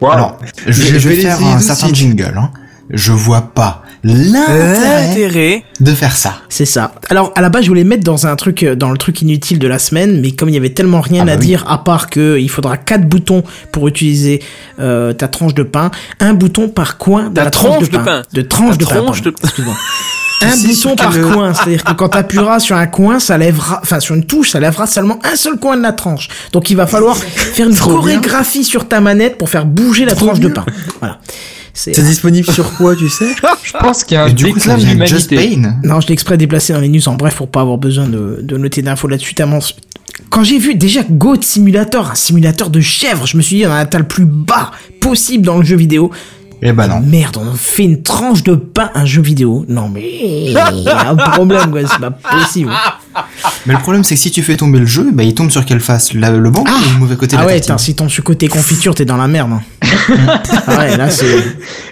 Wow. 0.00 0.10
Alors, 0.10 0.38
je, 0.66 0.72
Je 0.72 0.98
je 0.98 1.08
vais 1.08 1.16
vais 1.16 1.22
faire 1.22 1.42
un 1.44 1.58
certain 1.58 1.92
jingle. 1.92 2.34
Hein. 2.36 2.50
Je 2.90 3.12
vois 3.12 3.42
pas 3.42 3.82
l'intérêt 4.04 5.10
Intérêt. 5.12 5.64
de 5.80 5.92
faire 5.92 6.14
ça. 6.16 6.36
C'est 6.48 6.64
ça. 6.66 6.94
Alors, 7.08 7.32
à 7.36 7.40
la 7.40 7.48
base, 7.48 7.62
je 7.64 7.68
voulais 7.68 7.84
mettre 7.84 8.04
dans 8.04 8.26
un 8.26 8.36
truc, 8.36 8.62
euh, 8.62 8.74
dans 8.76 8.90
le 8.90 8.98
truc 8.98 9.22
inutile 9.22 9.58
de 9.58 9.66
la 9.66 9.78
semaine, 9.78 10.20
mais 10.20 10.32
comme 10.32 10.48
il 10.48 10.54
y 10.54 10.58
avait 10.58 10.70
tellement 10.74 11.00
rien 11.00 11.22
Ah 11.22 11.26
bah 11.26 11.32
à 11.32 11.36
oui. 11.36 11.46
dire, 11.46 11.64
à 11.68 11.82
part 11.84 12.10
que 12.10 12.38
il 12.38 12.48
faudra 12.50 12.76
quatre 12.76 13.08
boutons 13.08 13.42
pour 13.72 13.88
utiliser 13.88 14.42
euh, 14.78 15.12
ta 15.12 15.28
tranche 15.28 15.54
de 15.54 15.62
pain, 15.62 15.90
un 16.20 16.34
bouton 16.34 16.68
par 16.68 16.98
coin 16.98 17.30
de 17.30 17.34
Ta 17.34 17.44
la 17.44 17.50
tranche 17.50 17.76
tranche 17.78 17.90
de 17.90 17.92
de 17.92 17.96
pain. 17.98 18.04
pain. 18.04 18.22
De 18.32 18.42
tranche 18.42 18.78
Ta 18.78 18.84
de 18.84 18.90
pain. 18.90 19.02
tranche 19.02 19.22
de- 19.22 19.34
Excuse-moi. 19.42 19.74
Un 20.42 20.56
bouton 20.58 20.96
par 20.96 21.12
coin, 21.32 21.54
c'est-à-dire 21.54 21.84
que 21.84 21.92
quand 21.94 22.08
tu 22.10 22.18
appuieras 22.18 22.58
sur 22.58 22.76
un 22.76 22.86
coin, 22.86 23.18
ça 23.18 23.38
lèvera, 23.38 23.78
enfin 23.82 23.98
sur 24.00 24.14
une 24.14 24.26
touche, 24.26 24.50
ça 24.50 24.60
lèvera 24.60 24.86
seulement 24.86 25.18
un 25.24 25.36
seul 25.36 25.56
coin 25.58 25.74
de 25.76 25.80
la 25.82 25.92
tranche. 25.92 26.28
Donc 26.52 26.68
il 26.68 26.76
va 26.76 26.86
falloir 26.86 27.16
faire 27.16 27.66
une 27.68 27.72
bien. 27.72 27.80
chorégraphie 27.82 28.64
sur 28.64 28.86
ta 28.86 29.00
manette 29.00 29.38
pour 29.38 29.48
faire 29.48 29.64
bouger 29.64 30.04
la 30.04 30.14
tranche 30.14 30.40
de 30.40 30.48
pain. 30.48 30.66
Voilà. 30.98 31.18
C'est- 31.74 32.00
disponible 32.02 32.50
sur 32.52 32.72
quoi, 32.76 32.94
tu 32.96 33.08
sais 33.08 33.34
Je 33.64 33.72
pense 33.72 34.04
qu'il 34.04 34.14
y 34.14 34.18
a 34.18 34.24
un 34.24 34.28
déclin 34.32 34.76
de 34.76 34.80
vient 34.80 34.94
de 34.96 35.06
Just 35.06 35.30
l'humanité. 35.32 35.60
Pain. 35.60 35.76
Non, 35.82 36.00
je 36.00 36.06
l'ai 36.06 36.12
exprès 36.12 36.36
déplacé 36.38 36.72
dans 36.72 36.80
les 36.80 36.88
news 36.88 37.06
en 37.08 37.14
bref 37.14 37.34
pour 37.36 37.48
pas 37.48 37.60
avoir 37.62 37.78
besoin 37.78 38.08
de, 38.08 38.38
de 38.42 38.56
noter 38.56 38.80
d'infos 38.82 39.08
là-dessus. 39.08 39.34
tellement- 39.34 39.58
Quand 40.30 40.44
j'ai 40.44 40.58
vu 40.58 40.76
déjà 40.76 41.02
Goat 41.02 41.42
Simulator, 41.42 42.12
un 42.12 42.14
simulateur 42.14 42.70
de 42.70 42.80
chèvre, 42.80 43.26
je 43.26 43.36
me 43.36 43.42
suis 43.42 43.56
dit, 43.56 43.66
on 43.66 43.70
a 43.72 43.76
un 43.76 43.86
tas 43.86 43.98
le 43.98 44.06
plus 44.06 44.24
bas 44.24 44.70
possible 45.00 45.44
dans 45.44 45.58
le 45.58 45.64
jeu 45.64 45.76
vidéo. 45.76 46.10
Eh 46.66 46.72
bah 46.72 46.88
non. 46.88 47.00
Merde, 47.00 47.36
on 47.36 47.52
fait 47.54 47.84
une 47.84 48.02
tranche 48.02 48.42
de 48.42 48.54
pain 48.54 48.90
un 48.94 49.04
jeu 49.04 49.20
vidéo. 49.20 49.66
Non 49.68 49.88
mais 49.88 50.02
il 50.46 50.52
y 50.52 50.56
a 50.56 51.10
un 51.10 51.14
problème 51.16 51.70
quoi, 51.70 51.80
c'est 51.82 51.98
pas 52.00 52.10
possible. 52.10 52.72
Mais 53.66 53.74
le 53.74 53.78
problème, 53.80 54.02
c'est 54.02 54.14
que 54.14 54.20
si 54.20 54.30
tu 54.30 54.42
fais 54.42 54.56
tomber 54.56 54.78
le 54.78 54.86
jeu, 54.86 55.10
bah 55.12 55.22
il 55.22 55.34
tombe 55.34 55.50
sur 55.50 55.64
quelle 55.66 55.80
face? 55.80 56.14
La- 56.14 56.30
Le 56.30 56.50
bon 56.50 56.62
ou 56.62 56.92
le 56.94 56.98
mauvais 56.98 57.16
côté 57.16 57.36
de 57.36 57.40
Ah 57.40 57.44
la 57.44 57.52
ouais, 57.52 57.60
tartine 57.60 57.78
si 57.84 57.94
ton 57.94 58.08
côté 58.24 58.48
confiture, 58.48 58.94
t'es 58.94 59.04
dans 59.04 59.16
la 59.18 59.28
merde. 59.28 59.52
hein. 59.52 59.62
ah 60.66 60.78
ouais, 60.78 60.96
là 60.96 61.10
c'est. 61.10 61.44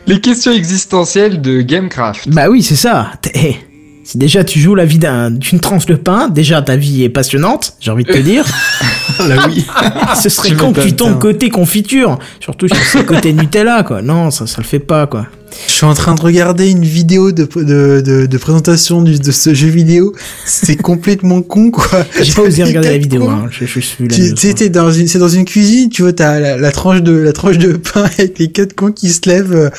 Les 0.07 0.21
questions 0.21 0.53
existentielles 0.53 1.41
de 1.43 1.61
Gamecraft. 1.61 2.29
Bah 2.31 2.49
oui, 2.51 2.63
c'est 2.63 2.75
ça. 2.77 3.13
T'es- 3.21 3.33
eh, 3.35 3.57
Si 4.05 4.19
déjà 4.19 4.43
tu 4.45 4.59
joues 4.59 4.75
la 4.75 4.85
vie 4.85 4.99
d'un- 4.99 5.31
d'une 5.31 5.61
tranche 5.61 5.87
de 5.87 5.95
pain, 5.95 6.29
déjà 6.29 6.61
ta 6.61 6.77
vie 6.77 7.05
est 7.05 7.09
passionnante, 7.09 7.75
j'ai 7.81 7.91
envie 7.91 8.05
de 8.05 8.13
te 8.13 8.19
dire. 8.19 8.45
Là 9.29 9.47
oui. 9.49 9.65
Ce 10.21 10.29
serait 10.29 10.55
con 10.55 10.73
que 10.73 10.81
tu 10.81 10.95
tombes 10.95 11.19
côté 11.19 11.51
confiture. 11.51 12.19
Surtout 12.41 12.67
sur 12.69 12.77
ce 12.77 12.99
côté 12.99 13.33
Nutella, 13.33 13.83
quoi. 13.85 14.03
Non, 14.03 14.31
ça, 14.31 14.47
ça 14.47 14.57
le 14.59 14.65
fait 14.67 14.79
pas, 14.81 15.07
quoi. 15.07 15.27
Je 15.67 15.73
suis 15.73 15.87
en 15.87 15.95
train 15.95 16.15
de 16.15 16.21
regarder 16.21 16.71
une 16.71 16.85
vidéo 16.85 17.33
de, 17.33 17.49
de, 17.57 18.03
de, 18.05 18.27
de 18.27 18.39
présentation 18.39 19.03
du, 19.03 19.19
de 19.19 19.33
ce 19.33 19.55
jeu 19.55 19.69
vidéo. 19.69 20.15
C'est 20.47 20.77
complètement 20.77 21.43
con, 21.43 21.71
quoi. 21.71 22.05
J'ai 22.21 22.33
pas 22.33 22.43
osé 22.43 22.65
regarder 22.65 22.91
la 22.91 22.99
vidéo, 22.99 23.25
con. 23.25 23.31
hein. 23.31 23.47
Je, 23.51 23.67
je 23.67 23.81
suis 23.81 24.05
hein. 24.05 24.55
t'es 24.57 24.69
dans 24.69 24.91
une, 24.93 25.09
c'est 25.09 25.19
dans 25.19 25.29
une 25.29 25.45
cuisine, 25.45 25.89
tu 25.89 26.03
vois, 26.03 26.13
t'as 26.13 26.39
la, 26.39 26.57
la 26.57 26.73
tranche 26.73 27.03
de, 27.03 27.13
la 27.13 27.33
tranche 27.33 27.59
de 27.59 27.73
pain 27.73 28.05
avec 28.19 28.39
les 28.39 28.51
quatre 28.51 28.75
cons 28.75 28.93
qui 28.93 29.11
se 29.11 29.29
lèvent, 29.29 29.55
euh, 29.55 29.71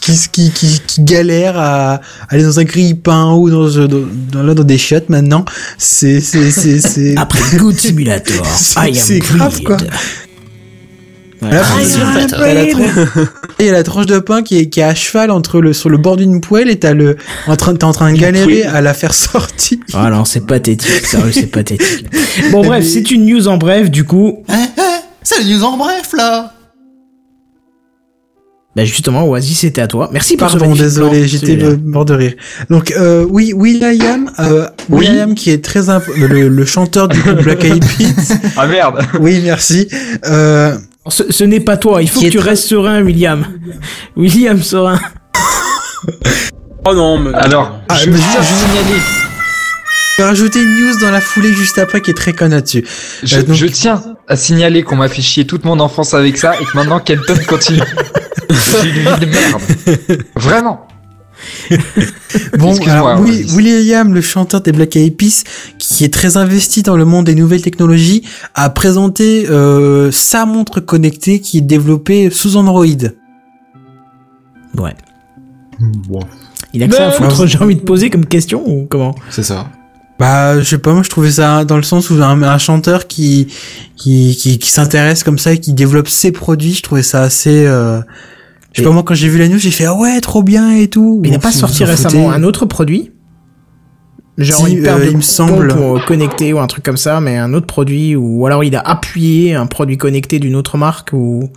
qui, 0.00 0.12
qui, 0.32 0.50
qui, 0.50 0.80
qui 0.86 1.02
galèrent 1.02 1.58
à 1.58 2.00
aller 2.28 2.42
dans 2.42 2.58
un 2.60 2.64
grille-pain 2.64 3.32
ou 3.34 3.50
dans, 3.50 3.68
dans, 3.68 4.06
dans, 4.32 4.42
là, 4.42 4.54
dans 4.54 4.64
des 4.64 4.78
chiottes 4.78 5.08
maintenant. 5.08 5.44
C'est, 5.78 6.20
c'est, 6.20 6.50
c'est, 6.50 6.80
c'est, 6.80 7.16
Après 7.16 7.56
Good 7.56 7.78
Simulator, 7.78 8.46
I 8.76 8.88
am 8.88 8.94
c'est 8.94 9.18
grave, 9.18 9.60
quoi. 9.62 9.76
Ah, 11.42 11.48
t'as 12.28 12.54
la 12.54 12.66
tranche- 12.66 13.08
Il 13.60 13.66
y 13.66 13.68
a 13.68 13.72
la 13.72 13.82
tranche 13.82 14.06
de 14.06 14.18
pain 14.18 14.42
qui 14.42 14.58
est, 14.58 14.68
qui 14.68 14.80
est 14.80 14.84
à 14.84 14.94
cheval 14.94 15.30
entre 15.30 15.60
le, 15.60 15.72
sur 15.72 15.88
le 15.88 15.96
bord 15.98 16.16
d'une 16.16 16.40
poêle 16.40 16.68
et 16.70 16.78
t'as 16.78 16.94
le, 16.94 17.16
en 17.46 17.56
train, 17.56 17.74
t'es 17.74 17.84
en 17.84 17.92
train 17.92 18.12
de 18.12 18.18
galérer 18.18 18.64
à 18.64 18.80
la 18.80 18.94
faire 18.94 19.14
sortir. 19.14 19.78
Ah 19.94 20.10
non, 20.10 20.24
c'est 20.24 20.46
pathétique, 20.46 20.90
sérieux, 21.06 21.32
c'est 21.32 21.46
pathétique. 21.46 22.06
Bon 22.52 22.64
bref, 22.64 22.84
c'est 22.86 23.10
une 23.10 23.26
news 23.26 23.48
en 23.48 23.56
bref, 23.56 23.90
du 23.90 24.04
coup. 24.04 24.44
Eh, 24.48 24.52
eh, 24.52 24.80
c'est 25.22 25.42
le 25.42 25.50
news 25.54 25.64
en 25.64 25.76
bref 25.76 26.10
là 26.16 26.52
Bah 28.76 28.84
justement, 28.84 29.26
Oasis, 29.28 29.58
c'était 29.60 29.80
à 29.80 29.88
toi. 29.88 30.08
Merci 30.12 30.36
pour 30.36 30.46
Pardon, 30.48 30.72
désolé, 30.74 31.26
j'étais 31.26 31.56
mort 31.84 32.04
de 32.04 32.14
rire. 32.14 32.34
Donc, 32.70 32.92
euh, 32.92 33.26
oui, 33.28 33.52
Will.i.am, 33.52 34.30
euh, 34.38 34.68
Oui. 34.88 35.06
Will.i.am 35.08 35.34
qui 35.34 35.50
est 35.50 35.64
très 35.64 35.88
imp- 35.88 36.06
le, 36.16 36.48
le 36.48 36.64
chanteur 36.64 37.08
du 37.08 37.20
groupe 37.20 37.42
Black 37.42 37.64
Eyed 37.64 37.84
Peas. 37.84 38.34
Ah 38.56 38.66
merde 38.68 39.00
oui, 39.20 39.40
merci. 39.42 39.88
Euh, 40.26 40.76
Ce, 41.10 41.30
ce 41.30 41.44
n'est 41.44 41.60
pas 41.60 41.76
toi, 41.76 42.02
il 42.02 42.08
faut 42.08 42.20
que 42.20 42.26
tu 42.28 42.38
très- 42.38 42.50
restes 42.50 42.68
serein, 42.68 43.02
William. 43.02 43.46
William 44.16 44.62
serein. 44.62 44.98
Oh 46.84 46.94
non, 46.94 47.18
mais... 47.18 47.34
Alors, 47.34 47.78
Ah, 47.88 47.96
je 47.96 48.10
mais 48.10 48.18
tiens 48.18 48.40
à 48.40 48.42
je- 48.42 48.48
signaler, 48.48 49.00
je 50.16 50.22
vais 50.22 50.28
rajouter 50.28 50.62
une 50.62 50.76
news 50.76 50.98
dans 51.00 51.10
la 51.10 51.20
foulée 51.20 51.52
juste 51.52 51.78
après 51.78 52.00
qui 52.00 52.10
est 52.10 52.14
très 52.14 52.32
conne 52.32 52.52
là-dessus. 52.52 52.84
je, 53.22 53.38
Euh, 53.38 53.42
donc- 53.42 53.56
je 53.56 53.66
tiens 53.66 54.02
à 54.26 54.36
signaler 54.36 54.82
qu'on 54.82 54.96
m'a 54.96 55.08
fait 55.08 55.22
chier 55.22 55.46
toute 55.46 55.64
mon 55.64 55.78
enfance 55.80 56.14
avec 56.14 56.36
ça 56.38 56.54
et 56.60 56.64
que 56.64 56.76
maintenant 56.76 57.00
Kelton 57.00 57.36
continue. 57.46 57.82
C'est 58.50 58.82
une 58.88 58.92
vie 58.92 59.20
de 59.20 59.26
merde. 59.26 60.22
Vraiment. 60.36 60.87
Bon, 62.58 62.76
alors, 62.86 63.20
Oasis. 63.20 63.54
Will.i.am, 63.54 64.12
le 64.12 64.20
chanteur 64.20 64.60
des 64.60 64.72
Black 64.72 64.96
Eyed 64.96 65.16
Peas, 65.16 65.44
qui 65.78 66.04
est 66.04 66.12
très 66.12 66.36
investi 66.36 66.82
dans 66.82 66.96
le 66.96 67.04
monde 67.04 67.26
des 67.26 67.34
nouvelles 67.34 67.62
technologies, 67.62 68.22
a 68.54 68.70
présenté 68.70 69.48
euh, 69.48 70.10
sa 70.12 70.44
montre 70.46 70.80
connectée 70.80 71.40
qui 71.40 71.58
est 71.58 71.62
développée 71.62 72.30
sous 72.30 72.56
Android. 72.56 72.84
Ouais. 74.76 74.94
Bon, 75.80 76.20
Il 76.74 76.82
a 76.82 76.88
que 76.88 76.94
ça 76.94 77.06
à 77.06 77.10
Ben, 77.10 77.30
foutre, 77.30 77.46
j'ai 77.46 77.58
envie 77.58 77.76
de 77.76 77.80
poser 77.80 78.10
comme 78.10 78.26
question 78.26 78.62
ou 78.66 78.86
comment? 78.88 79.14
C'est 79.30 79.42
ça. 79.44 79.70
Bah, 80.18 80.58
je 80.58 80.64
sais 80.64 80.78
pas, 80.78 80.92
moi 80.92 81.04
je 81.04 81.10
trouvais 81.10 81.30
ça 81.30 81.64
dans 81.64 81.76
le 81.76 81.84
sens 81.84 82.10
où 82.10 82.14
un, 82.14 82.42
un 82.42 82.58
chanteur 82.58 83.06
qui 83.06 83.46
qui 83.94 84.36
qui, 84.36 84.58
qui 84.58 84.68
s'intéresse 84.68 85.22
comme 85.22 85.38
ça 85.38 85.52
et 85.52 85.60
qui 85.60 85.72
développe 85.72 86.08
ses 86.08 86.32
produits, 86.32 86.74
je 86.74 86.82
trouvais 86.82 87.04
ça 87.04 87.22
assez. 87.22 87.66
Euh... 87.66 88.00
Je 88.78 88.82
sais 88.82 88.88
pas 88.88 88.92
moi 88.94 89.02
quand 89.02 89.14
j'ai 89.14 89.28
vu 89.28 89.38
la 89.38 89.48
news, 89.48 89.58
j'ai 89.58 89.70
fait 89.70 89.84
ah 89.86 89.94
ouais 89.94 90.20
trop 90.20 90.42
bien 90.42 90.70
et 90.76 90.88
tout. 90.88 91.20
Il 91.24 91.30
n'a 91.32 91.38
pas 91.38 91.50
si 91.52 91.58
sorti 91.58 91.84
récemment 91.84 92.26
foutez. 92.26 92.36
un 92.36 92.42
autre 92.44 92.64
produit 92.66 93.10
Genre 94.38 94.66
Si, 94.66 94.74
une 94.76 94.82
paire 94.84 94.96
euh, 94.98 95.04
de 95.06 95.10
il 95.10 95.16
me 95.16 95.20
semble. 95.22 95.74
pour 95.74 96.04
connecter 96.04 96.52
ou 96.52 96.60
un 96.60 96.66
truc 96.68 96.84
comme 96.84 96.96
ça, 96.96 97.20
mais 97.20 97.36
un 97.36 97.54
autre 97.54 97.66
produit, 97.66 98.14
ou 98.14 98.46
alors 98.46 98.62
il 98.62 98.76
a 98.76 98.80
appuyé 98.80 99.54
un 99.56 99.66
produit 99.66 99.96
connecté 99.98 100.38
d'une 100.38 100.54
autre 100.54 100.76
marque, 100.78 101.10
ou... 101.12 101.48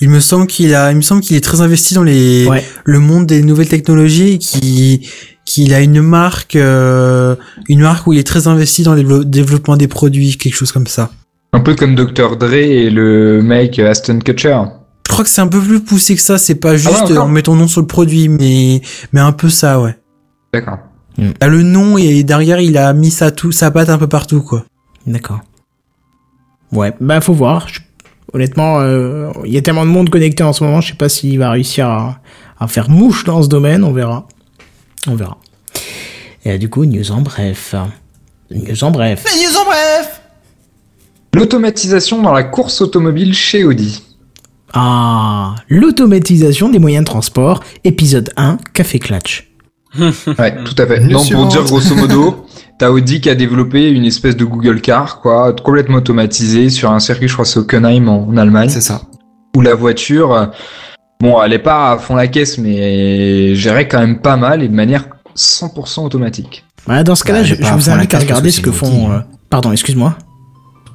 Il 0.00 0.08
me 0.08 0.20
semble 0.20 0.46
qu'il 0.46 0.72
a, 0.74 0.92
il 0.92 0.96
me 0.96 1.02
semble 1.02 1.20
qu'il 1.20 1.36
est 1.36 1.40
très 1.42 1.60
investi 1.60 1.94
dans 1.94 2.04
les 2.04 2.46
Ouais. 2.46 2.64
le 2.84 3.00
monde 3.00 3.26
des 3.26 3.42
nouvelles 3.42 3.68
technologies 3.68 4.34
et 4.34 4.38
qui 4.38 5.08
qu'il 5.44 5.74
a 5.74 5.80
une 5.80 6.00
marque 6.00 6.54
euh, 6.54 7.34
une 7.68 7.80
marque 7.80 8.06
où 8.06 8.12
il 8.12 8.18
est 8.20 8.26
très 8.26 8.46
investi 8.46 8.82
dans 8.84 8.94
le 8.94 9.02
dévelop- 9.02 9.24
développement 9.24 9.76
des 9.76 9.88
produits, 9.88 10.36
quelque 10.38 10.54
chose 10.54 10.70
comme 10.72 10.86
ça. 10.86 11.10
Un 11.52 11.58
peu 11.60 11.74
comme 11.74 11.96
Dr. 11.96 12.36
Dre 12.36 12.54
et 12.54 12.88
le 12.88 13.42
mec 13.42 13.78
Aston 13.80 14.20
Kutcher. 14.20 14.58
Je 15.20 15.22
crois 15.22 15.28
que 15.28 15.34
c'est 15.34 15.42
un 15.42 15.48
peu 15.48 15.60
plus 15.60 15.80
poussé 15.80 16.14
que 16.16 16.22
ça, 16.22 16.38
c'est 16.38 16.54
pas 16.54 16.76
juste 16.78 16.88
Ah 16.94 17.04
ouais, 17.04 17.12
encore 17.12 17.24
euh, 17.24 17.26
on 17.26 17.28
met 17.28 17.42
ton 17.42 17.54
nom 17.54 17.68
sur 17.68 17.82
le 17.82 17.86
produit 17.86 18.30
mais 18.30 18.80
mais 19.12 19.20
un 19.20 19.32
peu 19.32 19.50
ça 19.50 19.78
ouais. 19.78 19.94
D'accord. 20.54 20.78
A 21.42 21.46
le 21.48 21.62
nom 21.62 21.98
et 21.98 22.22
derrière 22.24 22.58
il 22.60 22.78
a 22.78 22.94
mis 22.94 23.10
sa 23.10 23.30
tout 23.30 23.52
sa 23.52 23.70
patte 23.70 23.90
un 23.90 23.98
peu 23.98 24.06
partout 24.06 24.40
quoi. 24.40 24.64
D'accord. 25.06 25.40
Ouais, 26.72 26.94
bah 27.02 27.20
faut 27.20 27.34
voir. 27.34 27.68
Je- 27.68 27.80
Honnêtement, 28.32 28.80
euh, 28.80 29.30
il 29.44 29.52
y 29.52 29.58
a 29.58 29.60
tellement 29.60 29.84
de 29.84 29.90
monde 29.90 30.08
connecté 30.08 30.42
en 30.42 30.54
ce 30.54 30.64
moment, 30.64 30.80
je 30.80 30.88
sais 30.92 30.96
pas 30.96 31.10
s'il 31.10 31.38
va 31.38 31.50
réussir 31.50 31.86
à, 31.86 32.20
à 32.58 32.66
faire 32.66 32.88
mouche 32.88 33.24
dans 33.24 33.42
ce 33.42 33.48
domaine, 33.48 33.84
on 33.84 33.92
verra. 33.92 34.26
On 35.06 35.16
verra. 35.16 35.36
Et 36.46 36.56
du 36.56 36.70
coup, 36.70 36.86
news 36.86 37.10
en 37.12 37.20
bref. 37.20 37.74
News 38.50 38.84
en 38.84 38.90
bref. 38.90 39.24
Les 39.34 39.44
news 39.46 39.56
en 39.60 39.64
bref 39.66 40.22
L'automatisation 41.34 42.22
dans 42.22 42.32
la 42.32 42.44
course 42.44 42.80
automobile 42.80 43.34
chez 43.34 43.64
Audi. 43.64 44.02
Ah, 44.72 45.54
l'automatisation 45.68 46.68
des 46.68 46.78
moyens 46.78 47.04
de 47.04 47.10
transport, 47.10 47.60
épisode 47.84 48.30
1, 48.36 48.58
Café 48.72 48.98
Clutch. 48.98 49.46
Ouais, 49.98 50.54
tout 50.64 50.74
à 50.80 50.86
fait. 50.86 51.00
Donc 51.08 51.30
pour 51.32 51.46
dire 51.46 51.64
grosso 51.64 51.94
modo, 51.96 52.46
t'as 52.78 52.90
Audi 52.90 53.20
qui 53.20 53.28
a 53.28 53.34
développé 53.34 53.90
une 53.90 54.04
espèce 54.04 54.36
de 54.36 54.44
Google 54.44 54.80
Car, 54.80 55.20
quoi, 55.20 55.52
complètement 55.52 55.96
automatisé 55.96 56.70
sur 56.70 56.92
un 56.92 57.00
circuit, 57.00 57.26
je 57.26 57.32
crois 57.32 57.44
que 57.44 57.50
c'est 57.50 57.58
Hockenheim 57.58 58.06
en, 58.08 58.28
en 58.28 58.36
Allemagne, 58.36 58.68
C'est 58.68 58.80
ça. 58.80 59.02
où 59.56 59.60
la 59.62 59.74
voiture, 59.74 60.32
euh, 60.32 60.46
bon, 61.20 61.42
elle 61.42 61.52
est 61.52 61.58
pas 61.58 61.90
à 61.92 61.98
fond 61.98 62.14
la 62.14 62.28
caisse, 62.28 62.56
mais 62.58 63.56
gérait 63.56 63.88
quand 63.88 63.98
même 63.98 64.20
pas 64.20 64.36
mal 64.36 64.62
et 64.62 64.68
de 64.68 64.74
manière 64.74 65.06
100% 65.36 66.04
automatique. 66.04 66.64
Voilà, 66.86 67.02
dans 67.02 67.16
ce 67.16 67.24
cas-là, 67.24 67.40
Bah, 67.40 67.44
je, 67.46 67.54
vous 67.56 67.90
invite 67.90 68.14
à 68.14 68.18
regarder 68.20 68.52
ce 68.52 68.60
que 68.60 68.70
font... 68.70 68.86
Audi, 68.86 69.12
euh, 69.14 69.20
Pardon, 69.50 69.72
excuse-moi. 69.72 70.16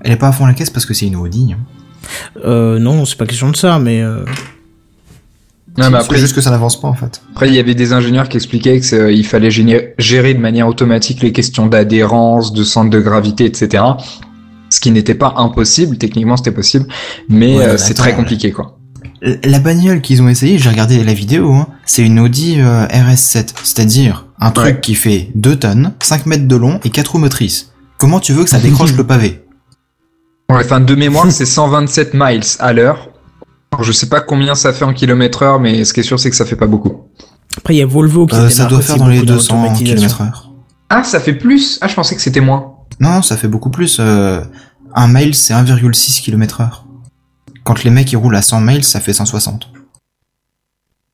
Elle 0.02 0.14
est 0.14 0.18
pas 0.18 0.30
à 0.30 0.32
fond 0.32 0.45
la 0.45 0.54
caisse 0.54 0.70
parce 0.70 0.86
que 0.86 0.94
c'est 0.94 1.08
une 1.08 1.18
Audi. 1.18 1.52
hein. 1.54 1.58
Euh, 2.43 2.80
non, 2.80 3.06
c'est 3.06 3.17
pas 3.17 3.25
question 3.25 3.50
de 3.50 3.56
ça, 3.56 3.80
mais... 3.80 4.01
euh, 4.01 4.24
Non, 5.77 5.90
mais 5.90 5.98
C'est 6.00 6.06
après, 6.06 6.17
juste 6.17 6.34
que 6.35 6.42
ça 6.42 6.51
n'avance 6.51 6.80
pas 6.80 6.88
en 6.88 6.93
fait. 6.93 7.22
après, 7.34 7.50
il 7.50 7.53
y 7.56 7.59
avait 7.59 7.75
des 7.75 7.92
ingénieurs 7.93 8.30
qui 8.30 8.38
expliquaient 8.38 8.80
que 8.80 8.85
c'est- 8.85 9.00
euh, 9.00 9.11
il 9.11 9.25
fallait 9.25 9.51
gérer, 9.51 10.34
de 10.34 10.40
manière 10.40 10.67
automatique 10.67 11.22
les 11.22 11.32
questions 11.34 11.66
d'adhérence, 11.67 12.53
de 12.53 12.64
centre 12.64 12.90
de 12.90 13.00
gravité, 13.00 13.45
etc. 13.45 13.84
Ce 14.69 14.80
qui 14.80 14.92
n'était 14.92 15.16
pas 15.16 15.34
impossible, 15.38 15.98
techniquement 15.98 16.38
c'était 16.38 16.51
possible, 16.51 16.88
mais 17.30 17.58
Ouais, 17.58 17.66
euh, 17.66 17.77
c'est 17.77 17.93
très 17.93 18.11
ouais. 18.11 18.16
compliqué, 18.16 18.51
quoi. 18.51 18.77
La 19.43 19.59
bagnole 19.59 20.01
qu'ils 20.01 20.22
ont 20.22 20.30
essayé, 20.30 20.58
j'ai 20.59 20.69
regardé 20.69 21.03
la 21.03 21.14
vidéo, 21.14 21.51
hein, 21.53 21.67
c'est 21.85 22.03
une 22.03 22.19
Audi 22.19 22.56
euh, 22.59 22.85
RS7, 22.88 23.53
c'est-à-dire 23.64 24.27
un 24.40 24.51
truc 24.51 24.66
Ouais. 24.75 24.80
qui 24.82 24.93
fait 24.95 25.30
2 25.35 25.56
tonnes, 25.56 25.93
5 26.00 26.25
mètres 26.25 26.48
de 26.48 26.56
long 26.56 26.80
et 26.84 26.90
4 26.90 27.14
roues 27.14 27.17
motrices. 27.19 27.72
Comment 27.98 28.19
tu 28.19 28.34
veux 28.34 28.43
que 28.43 28.50
ça 28.50 28.59
décroche 28.59 28.93
le 28.93 29.03
pavé? 29.06 29.45
Ouais, 30.50 30.58
enfin, 30.64 30.80
de 30.80 30.96
mémoire, 30.96 31.32
c'est 31.32 31.46
127 31.46 32.14
miles 32.14 32.42
à 32.60 32.74
l'heure. 32.74 33.10
Je 33.82 33.92
sais 33.92 34.08
pas 34.08 34.22
combien 34.22 34.56
ça 34.56 34.72
fait 34.74 34.86
en 34.86 34.94
kilomètre 34.94 35.44
heure, 35.44 35.60
mais 35.60 35.84
ce 35.84 35.94
qui 35.94 36.00
est 36.02 36.04
sûr, 36.04 36.20
c'est 36.20 36.30
que 36.30 36.36
ça 36.36 36.46
fait 36.46 36.56
pas 36.56 36.68
beaucoup. 36.68 37.08
Après, 37.58 37.74
il 37.76 37.78
y 37.78 37.82
a 37.82 37.86
Volvo 37.86 38.26
qui 38.26 38.36
Euh, 38.36 38.50
Ça 38.50 38.66
doit 38.66 38.82
faire 38.82 38.98
dans 38.98 39.08
les 39.08 39.16
beaucoup 39.16 39.26
200 39.34 39.56
d'automatisation. 39.56 39.96
km 40.08 40.22
heure. 40.22 40.52
Ah, 40.90 41.04
ça 41.04 41.20
fait 41.20 41.34
plus 41.34 41.80
Ah, 41.82 41.88
je 41.88 41.96
pensais 41.96 42.16
que 42.16 42.22
c'était 42.22 42.42
moins. 42.42 42.74
Non, 43.00 43.22
ça 43.22 43.36
fait 43.38 43.48
beaucoup 43.48 43.70
plus. 43.72 43.98
Euh, 44.00 44.42
un 44.94 45.08
mile, 45.08 45.34
c'est 45.36 45.54
1,6 45.54 46.22
km 46.22 46.62
heure. 46.62 46.86
Quand 47.64 47.84
les 47.84 47.90
mecs 47.90 48.12
ils 48.12 48.18
roulent 48.18 48.36
à 48.36 48.42
100 48.44 48.62
miles, 48.62 48.84
ça 48.84 49.00
fait 49.00 49.14
160. 49.14 49.70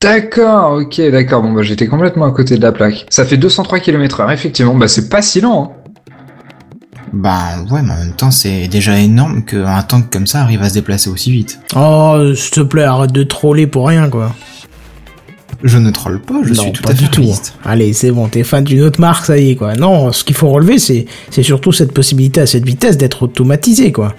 D'accord, 0.00 0.72
ok, 0.80 1.00
d'accord. 1.10 1.42
Bon, 1.42 1.52
bah, 1.52 1.62
j'étais 1.62 1.86
complètement 1.86 2.26
à 2.26 2.32
côté 2.32 2.56
de 2.56 2.62
la 2.62 2.72
plaque. 2.72 3.06
Ça 3.08 3.24
fait 3.24 3.36
203 3.36 3.78
km 3.80 4.20
heure, 4.20 4.30
effectivement. 4.30 4.74
Bah, 4.74 4.88
c'est 4.88 5.08
pas 5.08 5.22
si 5.22 5.40
lent. 5.40 5.72
hein. 5.74 5.81
Bah 7.12 7.56
ouais, 7.70 7.82
mais 7.82 7.92
en 7.92 7.96
même 7.98 8.12
temps, 8.14 8.30
c'est 8.30 8.68
déjà 8.68 8.98
énorme 8.98 9.44
qu'un 9.44 9.82
tank 9.82 10.10
comme 10.10 10.26
ça 10.26 10.40
arrive 10.42 10.62
à 10.62 10.68
se 10.70 10.74
déplacer 10.74 11.10
aussi 11.10 11.30
vite. 11.30 11.58
Oh, 11.76 12.32
s'il 12.34 12.50
te 12.50 12.60
plaît, 12.60 12.84
arrête 12.84 13.12
de 13.12 13.22
troller 13.22 13.66
pour 13.66 13.86
rien, 13.88 14.08
quoi. 14.08 14.34
Je 15.62 15.78
ne 15.78 15.90
troll 15.90 16.20
pas, 16.20 16.40
je 16.42 16.54
non, 16.54 16.62
suis 16.62 16.72
tout 16.72 16.82
pas 16.82 16.90
à 16.90 16.94
fait 16.94 17.04
du 17.04 17.10
tout. 17.10 17.20
réaliste. 17.20 17.54
Allez, 17.64 17.92
c'est 17.92 18.10
bon, 18.10 18.28
t'es 18.28 18.42
fan 18.42 18.64
d'une 18.64 18.80
autre 18.82 19.00
marque, 19.00 19.26
ça 19.26 19.38
y 19.38 19.50
est, 19.50 19.56
quoi. 19.56 19.74
Non, 19.76 20.10
ce 20.10 20.24
qu'il 20.24 20.34
faut 20.34 20.48
relever, 20.48 20.78
c'est, 20.78 21.06
c'est 21.30 21.42
surtout 21.42 21.70
cette 21.70 21.92
possibilité 21.92 22.40
à 22.40 22.46
cette 22.46 22.64
vitesse 22.64 22.96
d'être 22.96 23.22
automatisé, 23.22 23.92
quoi. 23.92 24.14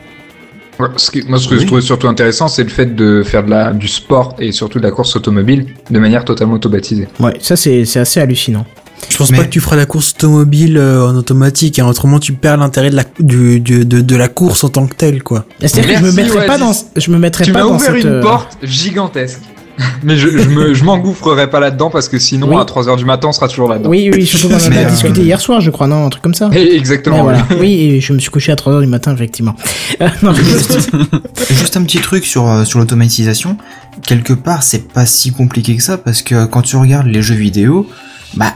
Ouais, 0.79 0.87
ce 0.95 1.11
qui- 1.11 1.23
moi, 1.27 1.39
ce 1.39 1.47
que 1.49 1.55
Oui. 1.55 1.61
je 1.61 1.65
trouvais 1.65 1.81
surtout 1.81 2.07
intéressant, 2.07 2.47
c'est 2.47 2.63
le 2.63 2.69
fait 2.69 2.95
de 2.95 3.23
faire 3.23 3.43
de 3.43 3.49
la, 3.49 3.73
du 3.73 3.87
sport 3.87 4.35
et 4.39 4.51
surtout 4.51 4.79
de 4.79 4.83
la 4.83 4.91
course 4.91 5.15
automobile 5.15 5.65
de 5.89 5.99
manière 5.99 6.23
totalement 6.25 6.53
automatisée. 6.53 7.07
Ouais, 7.19 7.33
ça, 7.41 7.55
c'est, 7.55 7.85
c'est 7.85 7.99
assez 7.99 8.19
hallucinant. 8.21 8.65
Je 9.09 9.17
pense 9.17 9.31
Mais- 9.31 9.37
pas 9.37 9.43
que 9.43 9.49
tu 9.49 9.59
feras 9.59 9.75
la 9.75 9.85
course 9.85 10.13
automobile 10.17 10.77
euh, 10.77 11.07
en 11.07 11.15
automatique, 11.15 11.77
hein, 11.79 11.85
autrement 11.87 12.19
tu 12.19 12.33
perds 12.33 12.57
l'intérêt 12.57 12.89
de 12.89 12.95
la, 12.95 13.03
du, 13.19 13.59
du- 13.59 13.85
de, 13.85 14.01
de 14.01 14.15
la 14.15 14.27
course 14.29 14.63
en 14.63 14.69
tant 14.69 14.87
que 14.87 14.95
telle, 14.95 15.21
quoi. 15.23 15.45
C'est-à-dire 15.59 15.99
que 15.99 15.99
je 15.99 16.03
me 16.05 16.11
mettrais 16.11 16.45
pas 16.45 16.57
dans, 16.57 16.71
je 16.95 17.11
me 17.11 17.17
mettrais 17.17 17.43
Tu 17.43 17.51
pas 17.51 17.59
m'as 17.63 17.69
dans 17.69 17.75
ouvert 17.75 17.91
cette, 17.93 18.03
une 18.03 18.09
euh, 18.09 18.21
porte 18.21 18.57
gigantesque. 18.63 19.39
Mais 20.03 20.17
je, 20.17 20.27
je 20.29 20.49
me, 20.49 20.73
je 20.75 20.83
m'engouffrerai 20.83 21.49
pas 21.49 21.59
là-dedans 21.59 21.89
parce 21.89 22.07
que 22.07 22.19
sinon, 22.19 22.47
Oui. 22.49 22.55
à 22.61 22.63
3h 22.63 22.95
du 22.95 23.05
matin, 23.05 23.29
on 23.29 23.31
sera 23.31 23.47
toujours 23.47 23.67
là-dedans. 23.67 23.89
Oui, 23.89 24.11
oui, 24.13 24.23
surtout 24.25 24.47
qu'on 24.49 24.53
en 24.55 24.71
a 24.71 24.75
euh, 24.85 24.89
discuté 24.89 25.21
hier 25.23 25.41
soir, 25.41 25.61
je 25.61 25.71
crois, 25.71 25.87
non, 25.87 26.05
un 26.05 26.09
truc 26.09 26.21
comme 26.21 26.35
ça. 26.35 26.49
Et 26.53 26.75
exactement. 26.75 27.17
Ouais, 27.17 27.23
voilà. 27.23 27.45
oui. 27.59 27.73
Et 27.73 27.99
je 28.01 28.13
me 28.13 28.19
suis 28.19 28.29
couché 28.29 28.51
à 28.51 28.55
3h 28.55 28.81
du 28.81 28.87
matin, 28.87 29.13
effectivement. 29.13 29.55
Euh, 30.01 30.07
non, 30.21 30.31
mais- 30.31 31.53
Juste 31.55 31.75
un 31.75 31.83
petit 31.83 31.97
truc 31.99 32.23
sur, 32.25 32.65
sur 32.67 32.77
l'automatisation. 32.79 33.57
Quelque 34.05 34.33
part, 34.33 34.61
c'est 34.63 34.87
pas 34.89 35.05
si 35.07 35.31
compliqué 35.31 35.75
que 35.75 35.81
ça 35.83 35.97
parce 35.97 36.21
que 36.21 36.45
quand 36.45 36.61
tu 36.61 36.75
regardes 36.75 37.07
les 37.07 37.21
jeux 37.23 37.35
vidéo, 37.35 37.87
bah, 38.35 38.53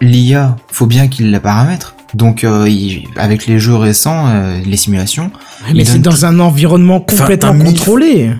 l'IA, 0.00 0.56
faut 0.70 0.86
bien 0.86 1.08
qu'il 1.08 1.30
la 1.30 1.40
paramètre. 1.40 1.94
Donc, 2.14 2.42
euh, 2.42 2.68
il- 2.68 3.04
avec 3.16 3.46
les 3.46 3.58
jeux 3.60 3.76
récents, 3.76 4.24
euh, 4.28 4.58
les 4.66 4.76
simulations, 4.76 5.30
mais 5.72 5.80
il 5.80 5.86
c'est 5.86 5.98
dans 6.00 6.24
un 6.24 6.40
environnement 6.40 7.00
complètement 7.00 7.56
contrôlé. 7.56 8.30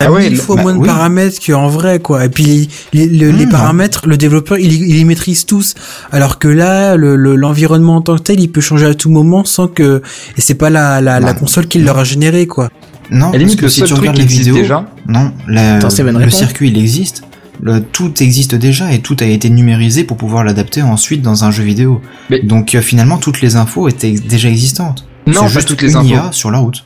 Ah 0.00 0.10
ouais, 0.10 0.24
mille 0.24 0.32
le- 0.32 0.38
fois 0.38 0.56
bah 0.56 0.62
moins 0.62 0.74
de 0.74 0.78
oui. 0.80 0.86
paramètres 0.88 1.38
qu'en 1.46 1.68
vrai, 1.68 2.00
quoi. 2.00 2.24
Et 2.24 2.28
puis 2.28 2.44
les, 2.44 2.68
les, 2.92 3.06
le- 3.06 3.30
les 3.30 3.46
Mmh. 3.46 3.50
paramètres, 3.50 4.02
le 4.08 4.16
développeur, 4.16 4.58
il, 4.58 4.72
il 4.72 4.96
les 4.96 5.04
maîtrise 5.04 5.46
tous. 5.46 5.74
Alors 6.10 6.38
que 6.40 6.48
là, 6.48 6.96
le- 6.96 7.14
le- 7.16 7.36
l'environnement 7.36 7.96
en 7.96 8.00
tant 8.02 8.16
que 8.16 8.22
tel, 8.22 8.40
il 8.40 8.48
peut 8.50 8.60
changer 8.60 8.86
à 8.86 8.94
tout 8.94 9.08
moment 9.08 9.44
sans 9.44 9.68
que 9.68 10.02
et 10.36 10.40
c'est 10.40 10.56
pas 10.56 10.68
la, 10.68 11.00
la, 11.00 11.20
la 11.20 11.32
Bah, 11.32 11.38
console 11.38 11.68
qui 11.68 11.78
l'aura 11.78 12.02
généré, 12.04 12.46
quoi. 12.48 12.70
non, 13.10 13.26
parce 13.30 13.38
limite, 13.38 13.56
que 13.56 13.62
le 13.62 13.68
si 13.70 13.78
seul 13.80 13.88
tu 13.88 13.94
truc 13.94 14.00
regardes 14.08 14.16
qui 14.18 14.22
les 14.24 14.28
vidéos, 14.28 14.56
déjà. 14.56 14.84
non, 15.06 15.32
la- 15.48 15.76
Attends, 15.76 15.90
Steven, 15.90 16.18
le 16.18 16.28
circuit 16.30 16.68
il 16.70 16.76
existe. 16.78 17.22
Le, 17.66 17.80
tout 17.80 18.12
existe 18.22 18.54
déjà 18.54 18.92
et 18.92 18.98
tout 19.00 19.16
a 19.20 19.24
été 19.24 19.48
numérisé 19.48 20.04
pour 20.04 20.18
pouvoir 20.18 20.44
l'adapter 20.44 20.82
ensuite 20.82 21.22
dans 21.22 21.44
un 21.44 21.50
jeu 21.50 21.62
vidéo. 21.64 22.02
Mais- 22.28 22.40
Donc 22.40 22.74
euh, 22.74 22.82
finalement 22.82 23.16
toutes 23.16 23.40
les 23.40 23.56
infos 23.56 23.88
étaient 23.88 24.12
déjà 24.12 24.50
existantes. 24.50 25.06
Non, 25.26 25.32
C'est 25.34 25.40
pas 25.40 25.48
juste 25.48 25.68
toutes 25.68 25.80
les 25.80 25.92
une 25.92 25.96
infos. 25.96 26.08
IA 26.08 26.28
sur 26.32 26.50
la 26.50 26.58
route. 26.58 26.84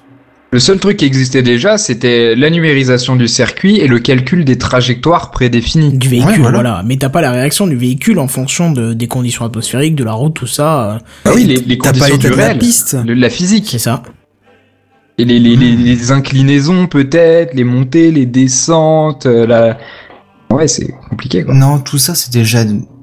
Le 0.52 0.60
seul 0.60 0.78
truc 0.78 0.97
qui 0.98 1.05
existait 1.05 1.42
déjà, 1.42 1.76
c'était 1.78 2.36
la 2.36 2.48
numérisation 2.48 3.16
du 3.16 3.26
circuit 3.26 3.78
et 3.81 3.89
le 3.89 3.98
calcul 3.98 4.44
des 4.44 4.57
trajectoires 4.57 5.31
prédéfinies. 5.32 5.98
Du 5.98 6.08
véhicule, 6.08 6.31
Ouais, 6.31 6.39
voilà. 6.39 6.58
voilà. 6.58 6.82
Mais 6.86 6.97
t'as 6.97 7.08
pas 7.10 7.20
la 7.23 7.32
réaction 7.32 7.66
du 7.66 7.76
véhicule 7.76 8.18
en 8.20 8.28
fonction 8.28 8.70
de, 8.70 8.94
des 8.94 9.08
conditions 9.08 9.44
atmosphériques, 9.44 9.97
de 9.97 10.05
la 10.05 10.12
route, 10.12 10.34
tout 10.34 10.47
ça. 10.47 10.92
euh, 10.94 10.98
Ah 11.26 11.32
oui, 11.34 11.44
les, 11.44 11.57
les 11.57 11.76
T'as 11.76 11.92
pas 11.92 11.98
conditions 11.98 12.15
l'état 12.15 12.28
du 12.28 12.34
de 12.34 12.39
la 12.40 12.47
réel, 12.47 12.58
piste. 12.58 12.97
le- 13.05 13.15
la 13.15 13.28
physique. 13.31 13.66
C'est 13.68 13.78
ça. 13.78 14.02
Et 15.18 15.24
les, 15.24 15.39
les, 15.40 15.57
les, 15.57 15.73
les 15.76 16.12
inclinaisons 16.12 16.86
peut-être, 16.86 17.52
les 17.55 17.65
montées, 17.65 18.12
les 18.12 18.24
descentes, 18.24 19.26
euh, 19.26 19.44
la... 19.47 19.76
Ouais, 20.51 20.67
c'est 20.68 20.93
compliqué 21.10 21.44
quoi. 21.44 21.55
Non, 21.55 21.78
tout 21.78 21.99
ça 21.99 22.15
c'est 22.15 22.33
déjà 22.33 22.60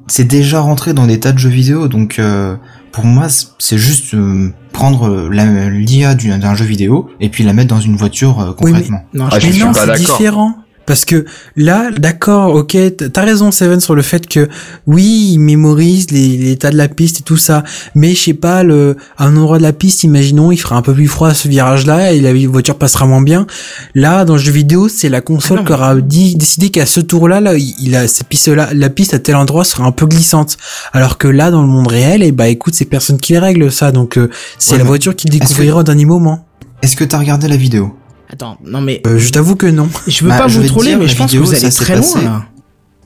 c'est 0.07 0.24
déjà 0.25 0.59
rentré 0.59 0.93
dans 0.93 1.07
des 1.07 1.19
tas 1.19 1.32
de 1.32 1.38
jeux 1.40 1.49
vidéo. 1.49 1.88
Donc 1.88 2.19
euh, 2.19 2.56
pour 2.91 3.06
moi 3.06 3.27
c'est 3.59 3.77
juste 3.77 4.14
euh, 4.14 4.51
prendre 4.72 5.07
euh, 5.09 5.30
la- 5.32 5.69
l'IA 5.69 6.15
du- 6.15 6.30
d'un 6.38 6.56
jeu 6.56 6.65
vidéo 6.65 7.09
et 7.19 7.30
puis 7.30 7.43
la 7.43 7.53
mettre 7.53 7.69
dans 7.69 7.80
une 7.82 7.95
voiture 7.95 8.40
euh, 8.40 8.51
Oui, 8.61 8.72
mais- 8.72 8.80
concrètement. 8.80 8.99
Non, 9.14 9.25
Ah, 9.32 9.35
je 9.40 9.41
je 9.41 9.48
Mais 9.48 9.53
suis 9.53 9.64
non, 9.64 9.72
pas 9.74 9.85
c'est 9.88 9.93
différent. 9.99 10.56
Parce 10.85 11.03
que 11.05 11.25
là, 11.55 11.89
d'accord, 11.97 12.53
ok, 12.53 12.77
t'as 13.11 13.22
raison 13.23 13.51
Seven 13.51 13.80
sur 13.80 13.95
le 13.95 14.01
fait 14.03 14.27
que 14.27 14.47
oui, 14.85 15.31
il 15.33 15.39
mémorise 15.39 16.11
l'état 16.11 16.69
de 16.69 16.77
la 16.77 16.88
piste 16.88 17.22
et 17.22 17.23
tout 17.23 17.38
ça, 17.38 17.64
mais 17.95 18.14
je 18.14 18.19
sais 18.22 18.33
pas, 18.33 18.64
le, 18.64 18.95
à 19.17 19.25
un 19.25 19.35
endroit 19.35 19.57
de 19.57 19.64
la 19.64 19.73
piste, 19.73 20.03
imaginons, 20.03 20.51
il 20.51 20.57
fera 20.57 20.75
un 20.75 20.81
peu 20.83 20.93
plus 20.93 21.07
froid 21.07 21.30
à 21.30 21.33
ce 21.33 21.47
virage-là 21.47 22.11
et 22.14 22.22
la 22.22 22.33
voiture 22.47 22.77
passera 22.77 23.05
moins 23.07 23.22
bien. 23.23 23.47
Là, 23.95 24.25
dans 24.25 24.33
le 24.33 24.39
jeu 24.39 24.51
vidéo, 24.51 24.88
c'est 24.88 25.09
la 25.09 25.22
console 25.22 25.59
Ah 25.61 25.65
qui 25.65 25.73
aura 25.73 25.95
dit, 25.95 26.35
décidé 26.35 26.69
qu'à 26.69 26.85
ce 26.85 26.99
tour-là, 26.99 27.41
là, 27.41 27.53
il, 27.55 27.95
a 27.95 28.07
cette 28.07 28.27
piste-là, 28.27 28.69
la 28.73 28.89
piste 28.89 29.14
à 29.15 29.19
tel 29.19 29.35
endroit 29.35 29.64
sera 29.64 29.85
un 29.85 29.91
peu 29.91 30.05
glissante. 30.05 30.57
Alors 30.93 31.17
que 31.17 31.27
là, 31.27 31.49
dans 31.51 31.61
le 31.61 31.67
monde 31.67 31.88
réel, 31.88 32.22
et 32.22 32.31
bah 32.31 32.47
écoute, 32.47 32.75
c'est 32.75 32.85
personne 32.85 33.17
qui 33.17 33.33
les 33.33 33.39
règle 33.39 33.72
ça, 33.72 33.91
donc 33.91 34.17
euh, 34.17 34.30
c'est 34.59 34.73
Ouais, 34.73 34.77
la 34.80 34.83
voiture 34.83 35.15
qui 35.15 35.27
le 35.27 35.33
que- 35.33 35.39
découvrira 35.39 35.80
au 35.80 35.83
dernier 35.83 36.05
moment. 36.05 36.45
Est-ce 36.81 36.95
que 36.95 37.03
t'as 37.03 37.17
regardé 37.17 37.47
la 37.47 37.57
vidéo? 37.57 37.95
Attends, 38.29 38.57
non 38.65 38.81
mais 38.81 39.01
Euh, 39.05 39.17
je 39.17 39.29
t'avoue 39.31 39.55
que 39.55 39.67
non. 39.67 39.89
je 40.07 40.23
veux 40.23 40.29
bah, 40.29 40.39
pas 40.39 40.47
je 40.47 40.59
vous 40.59 40.67
troller, 40.67 40.89
dire, 40.89 40.99
mais 40.99 41.07
je 41.07 41.15
pense 41.15 41.31
que 41.31 41.37
vous 41.37 41.53
allez 41.53 41.69
très 41.69 41.95
loin 41.95 42.21
là. 42.23 42.45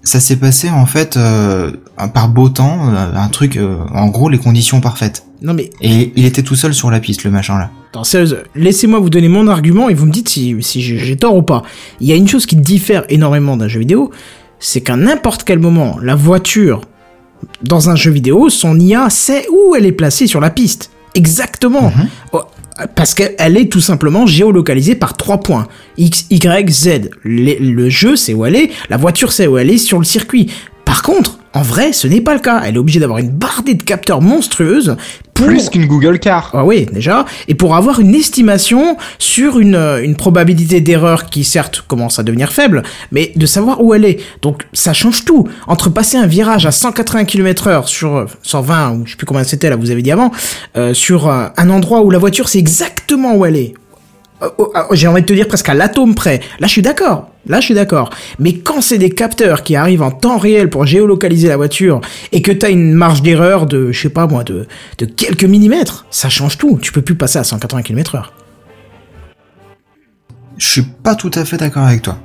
Ça 0.01 0.21
s'est 0.21 0.37
passé 0.37 0.69
en 0.69 0.85
fait 0.85 1.17
euh, 1.17 1.71
par 2.13 2.29
beau 2.29 2.47
temps, 2.49 2.93
euh, 2.93 3.11
un 3.13 3.27
truc, 3.27 3.57
euh, 3.57 3.77
en 3.93 4.07
gros 4.07 4.29
les 4.29 4.37
conditions 4.37 4.79
parfaites. 4.79 5.25
Non 5.41 5.53
mais 5.53 5.69
Et 5.81 6.13
il 6.15 6.25
était 6.25 6.41
tout 6.41 6.55
seul 6.55 6.73
sur 6.73 6.89
la 6.89 6.99
piste, 7.01 7.25
le 7.25 7.31
machin 7.31 7.57
là. 7.59 7.69
Attends, 7.91 8.03
sérieuse, 8.05 8.37
laissez-moi 8.55 8.99
vous 8.99 9.09
donner 9.09 9.27
mon 9.27 9.47
argument 9.47 9.89
et 9.89 9.93
vous 9.93 10.05
me 10.05 10.11
dites 10.11 10.29
si, 10.29 10.55
si 10.61 10.81
j'ai 10.81 11.17
tort 11.17 11.35
ou 11.35 11.41
pas. 11.41 11.63
Il 11.99 12.07
y 12.07 12.13
a 12.13 12.15
une 12.15 12.27
chose 12.27 12.45
qui 12.45 12.55
diffère 12.55 13.03
énormément 13.09 13.57
d'un 13.57 13.67
jeu 13.67 13.79
vidéo, 13.79 14.11
c'est 14.59 14.81
qu'à 14.81 14.95
n'importe 14.95 15.43
quel 15.43 15.59
moment, 15.59 15.97
la 16.01 16.15
voiture, 16.15 16.81
dans 17.61 17.89
un 17.89 17.95
jeu 17.95 18.11
vidéo, 18.11 18.49
son 18.49 18.79
IA 18.79 19.09
sait 19.09 19.45
où 19.51 19.75
elle 19.75 19.85
est 19.85 19.91
placée 19.91 20.27
sur 20.27 20.39
la 20.39 20.49
piste. 20.49 20.91
Exactement. 21.15 21.91
Oh, 22.31 22.43
Parce 22.95 23.13
qu'elle 23.13 23.57
est 23.57 23.71
tout 23.71 23.81
simplement 23.81 24.25
géolocalisée 24.25 24.95
par 24.95 25.17
trois 25.17 25.39
points. 25.39 25.67
X, 25.97 26.25
Y, 26.29 26.69
Z. 26.69 27.09
Le 27.23 27.89
jeu 27.89 28.15
sait 28.15 28.33
où 28.33 28.45
elle 28.45 28.55
est, 28.55 28.71
la 28.89 28.97
voiture 28.97 29.31
sait 29.31 29.47
où 29.47 29.57
elle 29.57 29.69
est 29.69 29.77
sur 29.77 29.99
le 29.99 30.05
circuit. 30.05 30.51
Par 30.85 31.01
contre, 31.01 31.38
en 31.53 31.61
vrai, 31.61 31.93
ce 31.93 32.07
n'est 32.07 32.21
pas 32.21 32.33
le 32.33 32.39
cas. 32.39 32.61
Elle 32.63 32.75
est 32.75 32.79
obligée 32.79 32.99
d'avoir 32.99 33.19
une 33.19 33.31
bardée 33.31 33.73
de 33.73 33.83
capteurs 33.83 34.21
monstrueuses 34.21 34.95
pour... 35.33 35.47
Plus 35.47 35.69
qu'une 35.69 35.85
Google 35.85 36.19
Car. 36.19 36.51
Ah 36.53 36.65
oui, 36.65 36.85
déjà. 36.91 37.25
Et 37.47 37.55
pour 37.55 37.75
avoir 37.75 37.99
une 37.99 38.13
estimation 38.13 38.97
sur 39.17 39.59
une, 39.59 39.75
euh, 39.75 40.03
une 40.03 40.15
probabilité 40.15 40.81
d'erreur 40.81 41.25
qui 41.25 41.43
certes 41.43 41.81
commence 41.87 42.19
à 42.19 42.23
devenir 42.23 42.51
faible, 42.51 42.83
mais 43.11 43.31
de 43.35 43.45
savoir 43.45 43.81
où 43.81 43.93
elle 43.93 44.05
est. 44.05 44.19
Donc 44.41 44.67
ça 44.73 44.93
change 44.93 45.25
tout. 45.25 45.47
Entre 45.67 45.89
passer 45.89 46.17
un 46.17 46.27
virage 46.27 46.65
à 46.65 46.71
180 46.71 47.25
km 47.25 47.67
heure 47.67 47.87
sur 47.87 48.15
euh, 48.15 48.25
120, 48.43 48.91
ou 48.91 49.05
je 49.05 49.11
sais 49.11 49.17
plus 49.17 49.25
combien 49.25 49.43
c'était 49.43 49.69
là, 49.69 49.75
vous 49.75 49.91
avez 49.91 50.01
dit 50.01 50.11
avant, 50.11 50.31
euh, 50.77 50.93
sur 50.93 51.27
euh, 51.27 51.47
un 51.55 51.69
endroit 51.69 52.01
où 52.01 52.11
la 52.11 52.19
voiture 52.19 52.49
sait 52.49 52.59
exactement 52.59 53.35
où 53.35 53.45
elle 53.45 53.55
est. 53.55 53.73
Euh, 54.41 54.49
oh, 54.57 54.71
ah, 54.73 54.87
J'ai 54.91 55.07
envie 55.07 55.21
de 55.21 55.25
te 55.25 55.33
dire 55.33 55.47
presque 55.47 55.69
à 55.69 55.73
l'atome 55.73 56.15
près. 56.15 56.39
Là, 56.59 56.67
je 56.67 56.71
suis 56.71 56.81
d'accord. 56.81 57.29
Là, 57.47 57.59
je 57.59 57.65
suis 57.65 57.73
d'accord. 57.73 58.09
Mais 58.37 58.53
quand 58.53 58.81
c'est 58.81 58.97
des 58.97 59.09
capteurs 59.09 59.63
qui 59.63 59.75
arrivent 59.75 60.01
en 60.01 60.11
temps 60.11 60.37
réel 60.37 60.69
pour 60.69 60.85
géolocaliser 60.85 61.47
la 61.47 61.57
voiture 61.57 62.01
et 62.31 62.41
que 62.41 62.51
t'as 62.51 62.69
une 62.69 62.93
marge 62.93 63.21
d'erreur 63.21 63.65
de, 63.65 63.91
je 63.91 63.99
sais 64.01 64.09
pas 64.09 64.27
moi, 64.27 64.43
de, 64.43 64.67
de 64.97 65.05
quelques 65.05 65.45
millimètres, 65.45 66.05
ça 66.11 66.29
change 66.29 66.57
tout. 66.57 66.79
Tu 66.81 66.91
peux 66.91 67.01
plus 67.01 67.15
passer 67.15 67.39
à 67.39 67.43
180 67.43 67.81
km 67.81 68.15
heure. 68.15 68.33
Je 70.57 70.67
suis 70.67 70.83
pas 70.83 71.15
tout 71.15 71.31
à 71.35 71.45
fait 71.45 71.57
d'accord 71.57 71.83
avec 71.83 72.01
toi. 72.01 72.19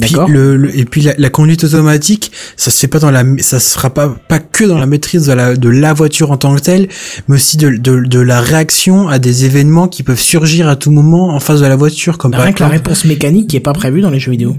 Puis 0.00 0.12
D'accord 0.12 0.28
le, 0.28 0.56
le- 0.56 0.78
et 0.78 0.84
puis 0.84 1.00
la, 1.02 1.14
la 1.18 1.30
conduite 1.30 1.64
automatique, 1.64 2.30
ça 2.56 2.70
se 2.70 2.78
fait 2.78 2.88
pas 2.88 2.98
dans 2.98 3.10
la, 3.10 3.24
ça 3.38 3.58
se 3.60 3.74
fera 3.74 3.90
pas 3.90 4.08
pas 4.28 4.38
que 4.38 4.64
dans 4.64 4.78
la 4.78 4.86
maîtrise 4.86 5.26
de 5.26 5.32
la 5.32 5.56
de 5.56 5.68
la 5.68 5.92
voiture 5.92 6.30
en 6.30 6.36
tant 6.36 6.54
que 6.54 6.60
telle, 6.60 6.88
mais 7.28 7.36
aussi 7.36 7.56
de, 7.56 7.70
de, 7.70 8.00
de 8.00 8.20
la 8.20 8.40
réaction 8.40 9.08
à 9.08 9.18
des 9.18 9.44
événements 9.44 9.88
qui 9.88 10.02
peuvent 10.02 10.20
surgir 10.20 10.68
à 10.68 10.76
tout 10.76 10.90
moment 10.90 11.30
en 11.34 11.40
face 11.40 11.60
de 11.60 11.66
la 11.66 11.76
voiture, 11.76 12.18
comme 12.18 12.30
par 12.32 12.42
Rien 12.42 12.52
que 12.52 12.62
la 12.62 12.68
réponse 12.68 13.04
mécanique 13.04 13.48
qui 13.48 13.56
est 13.56 13.60
pas 13.60 13.72
prévue 13.72 14.00
dans 14.00 14.10
les 14.10 14.20
jeux 14.20 14.30
vidéo. 14.32 14.56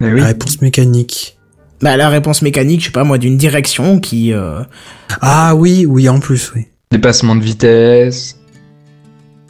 Oui. 0.00 0.20
la 0.20 0.26
réponse 0.26 0.60
mécanique. 0.60 1.38
Bah, 1.80 1.96
la 1.96 2.08
réponse 2.08 2.42
mécanique, 2.42 2.80
je 2.80 2.86
sais 2.86 2.92
pas 2.92 3.04
moi, 3.04 3.18
d'une 3.18 3.36
direction 3.36 3.98
qui, 4.00 4.32
euh, 4.32 4.60
Ah 5.20 5.54
oui, 5.54 5.86
oui, 5.88 6.08
en 6.08 6.18
plus, 6.18 6.52
oui. 6.56 6.62
Dépassement 6.90 7.36
de 7.36 7.42
vitesse. 7.42 8.36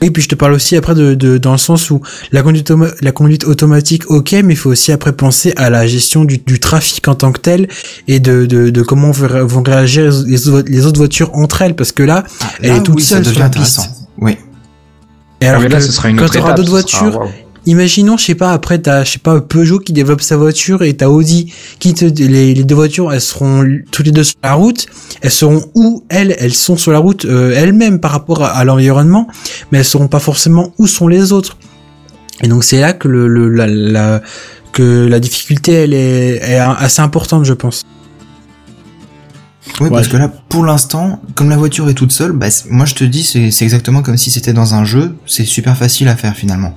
Et 0.02 0.10
puis 0.10 0.22
je 0.22 0.28
te 0.28 0.34
parle 0.34 0.52
aussi 0.52 0.76
après 0.76 0.94
de, 0.94 1.14
de 1.14 1.38
dans 1.38 1.52
le 1.52 1.58
sens 1.58 1.90
où 1.90 2.00
la 2.32 2.42
conduite 2.42 2.70
la 3.00 3.12
conduite 3.12 3.44
automatique 3.44 4.10
ok 4.10 4.32
mais 4.44 4.52
il 4.54 4.56
faut 4.56 4.70
aussi 4.70 4.92
après 4.92 5.12
penser 5.12 5.54
à 5.56 5.70
la 5.70 5.86
gestion 5.86 6.24
du, 6.24 6.38
du 6.38 6.58
trafic 6.60 7.06
en 7.08 7.14
tant 7.14 7.32
que 7.32 7.40
tel 7.40 7.68
et 8.08 8.20
de, 8.20 8.44
de, 8.44 8.70
de 8.70 8.82
comment 8.82 9.12
vont 9.12 9.62
réagir 9.62 10.12
les, 10.26 10.48
autres- 10.48 10.68
les 10.70 10.84
autres 10.84 10.98
voitures 10.98 11.30
entre 11.34 11.62
elles 11.62 11.76
parce 11.76 11.92
que 11.92 12.02
là 12.02 12.24
elle 12.60 12.70
Là, 12.70 12.76
est 12.76 12.82
toute 12.82 12.96
oui, 12.96 13.02
ça 13.02 13.16
seule 13.16 13.26
sur 13.26 13.38
la 13.38 13.46
intéressant. 13.46 13.82
piste 13.82 13.94
Oui. 14.18 14.36
et 15.40 15.46
alors 15.46 15.62
Ah, 15.64 15.68
là, 15.68 15.78
que 15.78 15.84
ce 15.84 15.92
sera 15.92 16.10
une 16.10 16.16
quand 16.18 16.28
tu 16.28 16.38
auras 16.38 16.52
étape, 16.54 16.66
d'autres 16.66 16.88
sera- 16.88 17.08
voitures. 17.10 17.32
Imaginons 17.66 18.16
je 18.16 18.24
sais 18.26 18.34
pas 18.34 18.52
après 18.52 18.78
t'as 18.78 19.04
je 19.04 19.12
sais 19.12 19.18
pas 19.18 19.40
Peugeot 19.40 19.78
qui 19.78 19.92
développe 19.92 20.20
sa 20.20 20.36
voiture 20.36 20.82
et 20.82 20.94
t'as 20.94 21.06
Audi 21.08 21.52
qui 21.78 21.94
te 21.94 22.04
les, 22.04 22.54
les 22.54 22.64
deux 22.64 22.74
voitures 22.74 23.12
elles 23.12 23.20
seront 23.20 23.64
toutes 23.90 24.06
les 24.06 24.12
deux 24.12 24.24
sur 24.24 24.36
la 24.42 24.54
route 24.54 24.86
elles 25.22 25.30
seront 25.30 25.64
où 25.74 26.04
elles? 26.08 26.34
Elles 26.38 26.54
sont 26.54 26.76
sur 26.76 26.92
la 26.92 26.98
route 26.98 27.24
euh, 27.24 27.52
elles-mêmes 27.56 28.00
par 28.00 28.10
rapport 28.10 28.42
à, 28.44 28.48
à 28.50 28.64
l'environnement 28.64 29.28
mais 29.72 29.78
elles 29.78 29.84
seront 29.84 30.08
pas 30.08 30.18
forcément 30.20 30.72
où 30.78 30.86
sont 30.86 31.08
les 31.08 31.32
autres 31.32 31.56
et 32.42 32.48
donc 32.48 32.64
c'est 32.64 32.80
là 32.80 32.92
que 32.92 33.08
le, 33.08 33.28
le 33.28 33.48
la, 33.48 33.66
la- 33.66 34.22
que 34.72 35.06
la 35.06 35.20
difficulté 35.20 35.72
elle 35.72 35.94
est, 35.94 36.36
est 36.42 36.58
assez 36.58 37.00
importante 37.00 37.44
je 37.44 37.52
pense 37.54 37.82
Oui, 39.80 39.88
parce 39.90 40.06
Ouais. 40.06 40.12
que 40.12 40.16
là, 40.18 40.28
pour 40.48 40.64
l'instant, 40.64 41.20
comme 41.34 41.48
la 41.48 41.56
voiture 41.56 41.88
est 41.88 41.94
toute 41.94 42.12
seule, 42.12 42.32
bah, 42.32 42.48
moi 42.70 42.84
je 42.84 42.94
te 42.94 43.02
dis, 43.04 43.22
c'est 43.24 43.50
c'est 43.50 43.64
exactement 43.64 44.02
comme 44.02 44.16
si 44.16 44.30
c'était 44.30 44.52
dans 44.52 44.74
un 44.74 44.84
jeu. 44.84 45.14
C'est 45.26 45.44
super 45.46 45.76
facile 45.76 46.08
à 46.08 46.16
faire 46.16 46.36
finalement. 46.36 46.76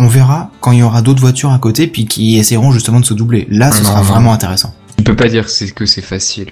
On 0.00 0.06
verra 0.08 0.50
quand 0.60 0.72
il 0.72 0.78
y 0.78 0.82
aura 0.82 1.02
d'autres 1.02 1.20
voitures 1.20 1.50
à 1.52 1.58
côté, 1.58 1.86
puis 1.86 2.06
qui 2.06 2.38
essaieront 2.38 2.70
justement 2.72 3.00
de 3.00 3.04
se 3.04 3.14
doubler. 3.14 3.46
Là, 3.50 3.70
ce 3.72 3.78
Non, 3.82 3.88
sera 3.90 3.98
non. 3.98 4.04
vraiment 4.04 4.32
intéressant. 4.32 4.74
Tu 4.96 5.04
peux 5.04 5.16
pas 5.16 5.28
dire 5.28 5.44
que 5.44 5.50
c'est 5.50 5.70
que 5.70 5.86
c'est 5.86 6.02
facile. 6.02 6.48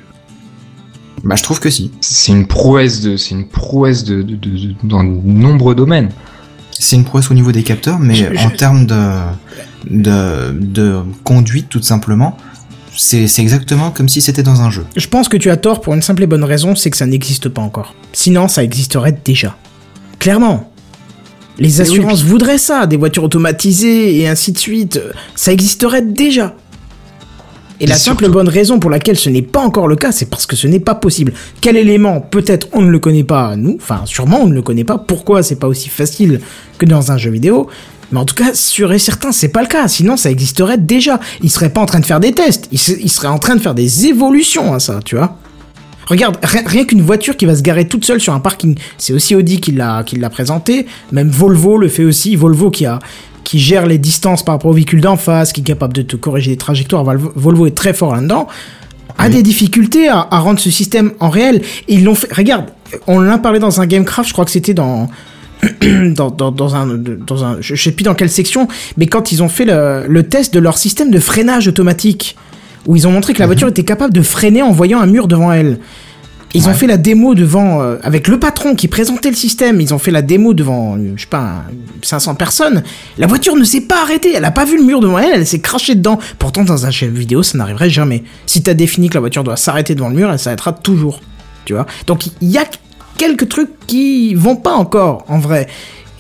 Bah, 1.25 1.35
je 1.37 1.43
trouve 1.43 1.61
que 1.61 1.71
si. 1.71 1.91
C'est 2.01 2.33
une 2.33 2.47
prouesse 2.47 3.01
de, 3.01 3.17
c'est 3.17 3.35
une 3.35 3.49
prouesse 3.49 4.05
de, 4.05 4.23
de, 4.23 4.37
de- 4.37 4.51
de- 4.51 4.75
dans 4.85 5.03
de 5.03 5.09
nombreux 5.25 5.75
domaines. 5.75 6.11
C'est 6.79 6.97
une 6.97 7.05
prouesse 7.05 7.31
au 7.31 7.35
niveau 7.35 7.53
des 7.53 7.63
capteurs, 7.63 7.99
mais 7.99 8.15
Je- 8.15 8.35
je- 8.35 8.47
en 8.47 8.51
termes 8.51 8.87
de, 8.87 9.01
de, 9.91 10.53
de 10.53 11.01
conduite, 11.25 11.69
tout 11.69 11.83
simplement, 11.83 12.37
c'est 12.95 13.27
c'est 13.29 13.43
exactement 13.43 13.91
comme 13.91 14.09
si 14.09 14.21
c'était 14.21 14.43
dans 14.43 14.61
un 14.61 14.71
jeu. 14.71 14.85
Je 14.97 15.07
pense 15.09 15.29
que 15.29 15.37
tu 15.37 15.51
as 15.51 15.57
tort 15.57 15.81
pour 15.81 15.95
une 15.95 16.03
simple 16.03 16.23
et 16.23 16.27
bonne 16.27 16.45
raison, 16.45 16.75
c'est 16.77 16.91
que 16.91 16.97
ça 16.97 17.07
n'existe 17.07 17.49
pas 17.49 17.63
encore. 17.63 17.95
Sinon, 18.13 18.49
ça 18.49 18.63
existerait 18.63 19.19
déjà. 19.25 19.57
Clairement. 20.19 20.71
Les 21.59 21.81
assurances 21.81 22.23
voudraient 22.23 22.59
ça, 22.59 22.87
des 22.87 22.97
voitures 22.97 23.25
automatisées 23.25 24.19
et 24.19 24.29
ainsi 24.29 24.53
de 24.53 24.59
suite. 24.59 25.01
Ça 25.35 25.53
existerait 25.53 26.03
déjà. 26.03 26.55
Et 27.79 27.87
la 27.87 27.97
simple 27.97 28.29
bonne 28.31 28.49
raison 28.49 28.79
pour 28.79 28.89
laquelle 28.91 29.19
ce 29.19 29.29
n'est 29.29 29.43
pas 29.43 29.61
encore 29.61 29.87
le 29.87 29.97
cas, 29.97 30.11
c'est 30.13 30.31
parce 30.31 30.47
que 30.47 30.57
ce 30.57 30.67
n'est 30.67 30.81
pas 30.81 30.95
possible. 30.95 31.33
Quel 31.61 31.77
élément 31.77 32.21
Peut-être 32.23 32.69
on 32.73 32.81
ne 32.83 32.91
le 32.91 32.99
connaît 32.99 33.25
pas, 33.25 33.55
nous. 33.57 33.77
Enfin, 33.81 34.01
sûrement 34.07 34.41
on 34.43 34.47
ne 34.47 34.55
le 34.55 34.63
connaît 34.63 34.85
pas. 34.85 34.97
Pourquoi 34.99 35.43
c'est 35.43 35.57
pas 35.57 35.67
aussi 35.69 35.89
facile 35.91 36.41
que 36.79 36.87
dans 36.87 37.13
un 37.13 37.19
jeu 37.19 37.31
vidéo? 37.31 37.69
Mais 38.13 38.21
en 38.21 38.25
tout 38.25 38.35
cas, 38.37 38.55
sûr 38.55 38.93
et 38.93 38.99
certain, 38.99 39.33
c'est 39.33 39.49
pas 39.49 39.61
le 39.63 39.67
cas. 39.69 39.89
Sinon, 39.89 40.17
ça 40.17 40.31
existerait 40.31 40.79
déjà. 40.79 41.21
Ils 41.43 41.51
seraient 41.51 41.71
pas 41.71 41.81
en 41.81 41.87
train 41.87 42.01
de 42.01 42.07
faire 42.07 42.21
des 42.21 42.33
tests. 42.33 42.69
Ils, 42.73 42.79
se- 42.79 42.93
ils 42.93 43.11
seraient 43.11 43.27
en 43.29 43.39
train 43.39 43.57
de 43.57 43.61
faire 43.61 43.75
des 43.75 44.07
évolutions 44.07 44.73
à 44.73 44.79
ça, 44.79 45.01
tu 45.05 45.17
vois. 45.17 45.37
Regarde, 46.07 46.39
rien, 46.43 46.63
rien 46.65 46.85
qu'une 46.85 47.03
voiture 47.03 47.37
qui 47.37 47.47
va 47.47 47.57
se 47.57 47.63
garer 47.63 47.87
toute 47.89 48.05
seule 48.05 48.21
sur 48.21 48.33
un 48.33 48.41
parking, 48.41 48.77
c'est 48.97 49.13
aussi 49.13 49.35
Audi 49.35 49.61
qui 49.61 49.73
l'a 49.73 50.03
qui 50.05 50.17
l'a 50.17 50.31
présenté. 50.31 50.87
Même 51.13 51.29
Volvo 51.29 51.79
le 51.79 51.89
fait 51.89 52.05
aussi. 52.05 52.37
Volvo 52.37 52.71
qui 52.71 52.87
a 52.87 52.99
qui 53.45 53.61
gère 53.61 53.87
les 53.87 53.99
distances 53.99 54.45
par 54.45 54.57
rapport 54.57 54.73
aux 54.73 54.75
véhicules 54.75 55.01
d'en 55.01 55.17
face, 55.17 55.53
qui 55.53 55.61
est 55.61 55.65
capable 55.65 55.93
de 55.93 56.03
te 56.03 56.17
corriger 56.17 56.51
les 56.51 56.57
trajectoires. 56.57 57.05
Volvo, 57.05 57.67
est 57.67 57.77
très 57.77 57.95
fort 57.95 58.15
là-dedans. 58.15 58.49
A 59.19 59.29
des 59.29 59.43
difficultés 59.43 60.09
à, 60.09 60.27
à 60.31 60.41
rendre 60.41 60.59
ce 60.59 60.71
système 60.71 61.13
en 61.21 61.31
réel. 61.31 61.63
Et 61.87 61.95
ils 61.95 62.05
l'ont 62.05 62.17
fait. 62.17 62.33
Regarde, 62.33 62.67
on 63.07 63.19
en 63.19 63.29
a 63.29 63.39
parlé 63.39 63.59
dans 63.61 63.81
un 63.81 63.87
Gamecraft. 63.87 64.29
Je 64.29 64.33
crois 64.33 64.45
que 64.45 64.51
c'était 64.51 64.75
dans 64.75 65.09
dans, 66.15 66.31
dans, 66.31 66.51
dans 66.51 66.75
un, 66.75 66.87
dans 66.97 67.45
un, 67.45 67.61
je 67.61 67.75
je 67.75 67.83
sais 67.83 67.93
plus 67.93 68.03
dans 68.03 68.15
quelle 68.15 68.31
section, 68.31 68.69
mais 68.97 69.07
quand 69.07 69.33
ils 69.33 69.43
ont 69.43 69.49
fait 69.49 69.65
le, 69.65 70.05
le 70.07 70.23
test 70.25 70.53
de 70.53 70.59
leur 70.59 70.77
système 70.77 71.11
de 71.11 71.19
freinage 71.19 71.69
automatique, 71.69 72.37
où 72.87 72.97
ils 72.97 73.07
ont 73.07 73.11
montré 73.11 73.33
que 73.33 73.41
la 73.41 73.47
voiture 73.47 73.69
était 73.69 73.85
capable 73.85 74.13
de 74.15 74.23
freiner 74.23 74.63
en 74.63 74.71
voyant 74.73 75.01
un 75.01 75.07
mur 75.07 75.29
devant 75.29 75.53
elle. 75.53 75.79
Ils 76.55 76.69
ont 76.69 76.75
fait 76.75 76.87
la 76.87 76.97
démo 76.97 77.35
devant, 77.35 77.83
euh, 77.83 77.97
avec 78.03 78.29
le 78.29 78.39
patron 78.39 78.75
qui 78.77 78.89
présentait 78.89 79.29
le 79.29 79.37
système, 79.37 79.79
ils 79.81 79.93
ont 79.93 79.99
fait 79.99 80.11
la 80.13 80.23
démo 80.23 80.55
devant, 80.55 80.97
euh, 80.97 81.13
je 81.17 81.23
sais 81.23 81.29
pas, 81.29 81.41
un- 81.41 81.65
500 82.03 82.35
personnes. 82.35 82.83
La 83.19 83.27
voiture 83.27 83.57
ne 83.57 83.65
s'est 83.65 83.83
pas 83.83 84.01
arrêtée, 84.01 84.33
elle 84.35 84.45
a 84.45 84.51
pas 84.53 84.65
vu 84.65 84.79
le 84.79 84.85
mur 84.85 85.01
devant 85.01 85.19
elle, 85.19 85.33
elle 85.35 85.47
s'est 85.47 85.61
crachée 85.61 85.97
dedans. 85.97 86.19
Pourtant, 86.39 86.65
dans 86.65 86.87
un 86.87 86.91
jeu 86.91 87.09
vidéo, 87.09 87.43
ça 87.43 87.59
n'arriverait 87.59 87.91
jamais. 87.91 88.23
Si 88.47 88.63
t'as 88.63 88.73
défini 88.73 89.09
que 89.11 89.15
la 89.15 89.21
voiture 89.21 89.45
doit 89.45 89.57
s'arrêter 89.57 89.95
devant 89.95 90.09
le 90.09 90.15
mur, 90.15 90.31
elle 90.33 90.39
s'arrêtera 90.39 90.73
toujours. 90.73 91.21
Tu 91.67 91.75
vois? 91.75 91.85
Donc, 92.07 92.27
il 92.41 92.49
y 92.51 92.57
a 92.59 92.65
quelques 93.19 93.49
trucs 93.49 93.71
qui 93.87 94.35
vont 94.35 94.57
pas 94.57 94.73
encore, 94.75 95.25
en 95.29 95.39
vrai. 95.39 95.67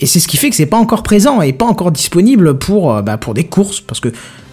Et 0.02 0.06
c'est 0.06 0.20
ce 0.20 0.28
qui 0.28 0.36
fait 0.36 0.50
que 0.50 0.56
c'est 0.56 0.66
pas 0.66 0.76
encore 0.76 1.02
présent 1.02 1.40
et 1.40 1.54
pas 1.54 1.64
encore 1.66 1.92
disponible 1.92 2.58
pour, 2.58 2.92
euh, 2.94 3.00
bah, 3.00 3.16
pour 3.16 3.32
des 3.32 3.44
courses. 3.44 3.80
Parce 3.80 4.00
que 4.00 4.08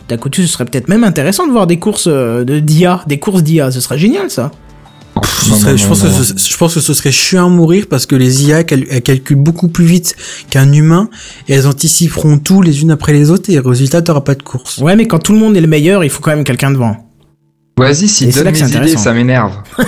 d'un 0.10 0.18
côté, 0.18 0.42
ce 0.42 0.48
serait 0.48 0.66
peut-être 0.66 0.88
même 0.90 1.04
intéressant 1.04 1.48
de 1.48 1.52
voir 1.52 1.68
des 1.68 1.80
courses 1.80 2.08
euh, 2.08 2.44
de 2.44 2.60
d'IA, 2.60 3.04
des 3.08 3.20
courses 3.20 3.44
d'IA. 3.44 3.72
Ce 3.72 3.80
serait 3.80 3.98
génial, 3.98 4.30
ça. 4.30 4.52
Ce 5.24 5.50
Non, 5.50 5.56
serait- 5.58 5.72
non, 5.72 5.78
je, 5.78 5.84
non, 5.84 5.90
pense 5.90 6.02
que 6.02 6.10
ce, 6.40 6.50
je 6.52 6.58
pense 6.58 6.74
que 6.74 6.80
ce 6.80 6.94
serait 6.94 7.12
chiant 7.12 7.46
à 7.46 7.50
mourir 7.50 7.86
parce 7.90 8.06
que 8.06 8.16
les 8.16 8.46
IA 8.46 8.64
cal- 8.64 8.86
elles 8.90 9.02
calculent 9.02 9.38
beaucoup 9.38 9.68
plus 9.68 9.86
vite 9.86 10.16
qu'un 10.50 10.72
humain 10.72 11.10
et 11.48 11.54
elles 11.54 11.68
anticiperont 11.68 12.38
tout 12.40 12.62
les 12.62 12.82
unes 12.82 12.92
après 12.92 13.14
les 13.14 13.30
autres 13.30 13.50
et 13.50 13.60
résultat 13.60 14.02
t'auras 14.02 14.22
pas 14.22 14.36
de 14.36 14.44
course. 14.44 14.80
Ouais, 14.80 14.96
mais 14.96 15.06
quand 15.08 15.20
tout 15.20 15.32
le 15.34 15.40
monde 15.40 15.56
est 15.56 15.62
le 15.62 15.68
meilleur, 15.68 16.04
il 16.04 16.10
faut 16.10 16.22
quand 16.22 16.32
même 16.32 16.44
quelqu'un 16.44 16.72
devant. 16.72 17.10
Vas-y, 17.78 18.08
si 18.08 18.32
c'est 18.32 18.44
donne 18.44 18.54
mes 18.54 18.60
idées, 18.70 18.98
ça 18.98 19.14
m'énerve. 19.14 19.54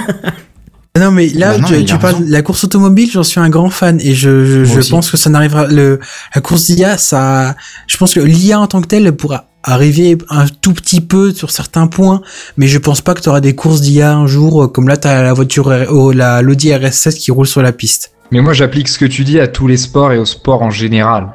Non 0.97 1.11
mais 1.11 1.27
là 1.27 1.57
Bah 1.57 1.57
non, 1.57 1.83
tu, 1.83 1.97
parles 1.97 2.13
raison. 2.15 2.25
de 2.25 2.31
la 2.31 2.41
course 2.41 2.63
automobile, 2.63 3.09
j'en 3.11 3.21
suis 3.23 3.41
un 3.41 3.49
grand 3.49 3.69
fan 3.69 3.99
et 3.99 4.13
je, 4.15 4.63
je, 4.63 4.89
pense 4.89 5.11
que 5.11 5.17
ça 5.17 5.29
n'arrivera 5.29 5.67
le 5.67 5.99
la 6.33 6.39
course 6.39 6.67
d'IA 6.67 6.97
ça 6.97 7.57
je 7.87 7.97
pense 7.97 8.13
que 8.13 8.21
l'IA 8.21 8.61
en 8.61 8.67
tant 8.67 8.79
que 8.81 8.87
telle 8.87 9.05
elle 9.05 9.11
pourra 9.15 9.49
arriver 9.65 10.17
un 10.29 10.45
tout 10.61 10.73
petit 10.73 11.01
peu 11.01 11.33
sur 11.33 11.51
certains 11.51 11.87
points 11.87 12.21
mais 12.55 12.67
je 12.67 12.77
pense 12.77 13.01
pas 13.01 13.13
que 13.13 13.21
tu 13.21 13.29
auras 13.29 13.41
des 13.41 13.55
courses 13.55 13.81
d'IA 13.81 14.13
un 14.13 14.27
jour 14.27 14.63
euh, 14.63 14.67
comme 14.67 14.87
là 14.87 14.95
tu 14.97 15.07
as 15.07 15.21
la 15.21 15.33
voiture 15.33 15.73
oh, 15.89 16.11
la 16.11 16.41
l'Audi 16.41 16.69
RS7 16.69 17.15
qui 17.15 17.31
roule 17.31 17.47
sur 17.47 17.61
la 17.61 17.71
piste. 17.71 18.11
Mais 18.31 18.41
moi, 18.41 18.53
j'applique 18.53 18.87
ce 18.87 18.97
que 18.97 19.05
tu 19.05 19.23
dis 19.23 19.39
à 19.39 19.47
tous 19.47 19.67
les 19.67 19.77
sports 19.77 20.11
et 20.11 20.17
au 20.17 20.25
sport 20.25 20.63
en 20.63 20.71
général. 20.71 21.27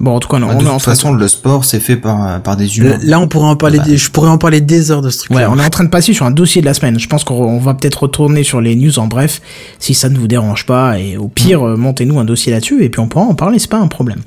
Bon, 0.00 0.16
en 0.16 0.18
tout 0.20 0.28
cas, 0.28 0.38
non, 0.38 0.48
Bah, 0.48 0.54
on 0.56 0.58
de 0.62 0.64
est 0.64 0.68
en 0.68 0.72
toute 0.72 0.82
train 0.82 0.92
façon, 0.92 1.12
le 1.12 1.28
sport, 1.28 1.64
c'est 1.64 1.78
fait 1.78 1.96
par, 1.96 2.26
euh, 2.26 2.38
par 2.40 2.56
des 2.56 2.66
Là, 2.66 2.72
humains. 2.76 2.98
là, 3.04 3.20
on 3.20 3.28
pourrait 3.28 3.48
en 3.48 3.54
parler 3.56 3.78
Bah. 3.78 3.84
des, 3.84 3.96
je 3.96 4.10
pourrais 4.10 4.30
en 4.30 4.38
parler 4.38 4.60
des 4.60 4.90
heures 4.90 5.02
de 5.02 5.10
ce 5.10 5.18
truc 5.18 5.30
Ouais, 5.36 5.44
on 5.46 5.58
est 5.58 5.64
en 5.64 5.70
train 5.70 5.84
de 5.84 5.90
passer 5.90 6.12
sur 6.12 6.26
un 6.26 6.32
dossier 6.32 6.60
de 6.60 6.66
la 6.66 6.74
semaine. 6.74 6.98
Je 6.98 7.06
pense 7.06 7.22
qu'on 7.22 7.34
on 7.34 7.58
va 7.58 7.74
peut-être 7.74 8.02
retourner 8.02 8.42
sur 8.42 8.60
les 8.60 8.74
news 8.74 8.98
en 8.98 9.06
bref, 9.06 9.40
si 9.78 9.94
ça 9.94 10.08
ne 10.08 10.18
vous 10.18 10.26
dérange 10.26 10.66
pas. 10.66 10.98
Et 10.98 11.16
au 11.16 11.28
pire, 11.28 11.62
euh, 11.68 11.76
montez-nous 11.76 12.18
un 12.18 12.24
dossier 12.24 12.50
là-dessus 12.52 12.82
et 12.82 12.88
puis 12.88 12.98
on 13.00 13.06
pourra 13.06 13.26
en 13.26 13.34
parler, 13.34 13.58
c'est 13.60 13.70
pas 13.70 13.78
un 13.78 13.86
problème. 13.88 14.22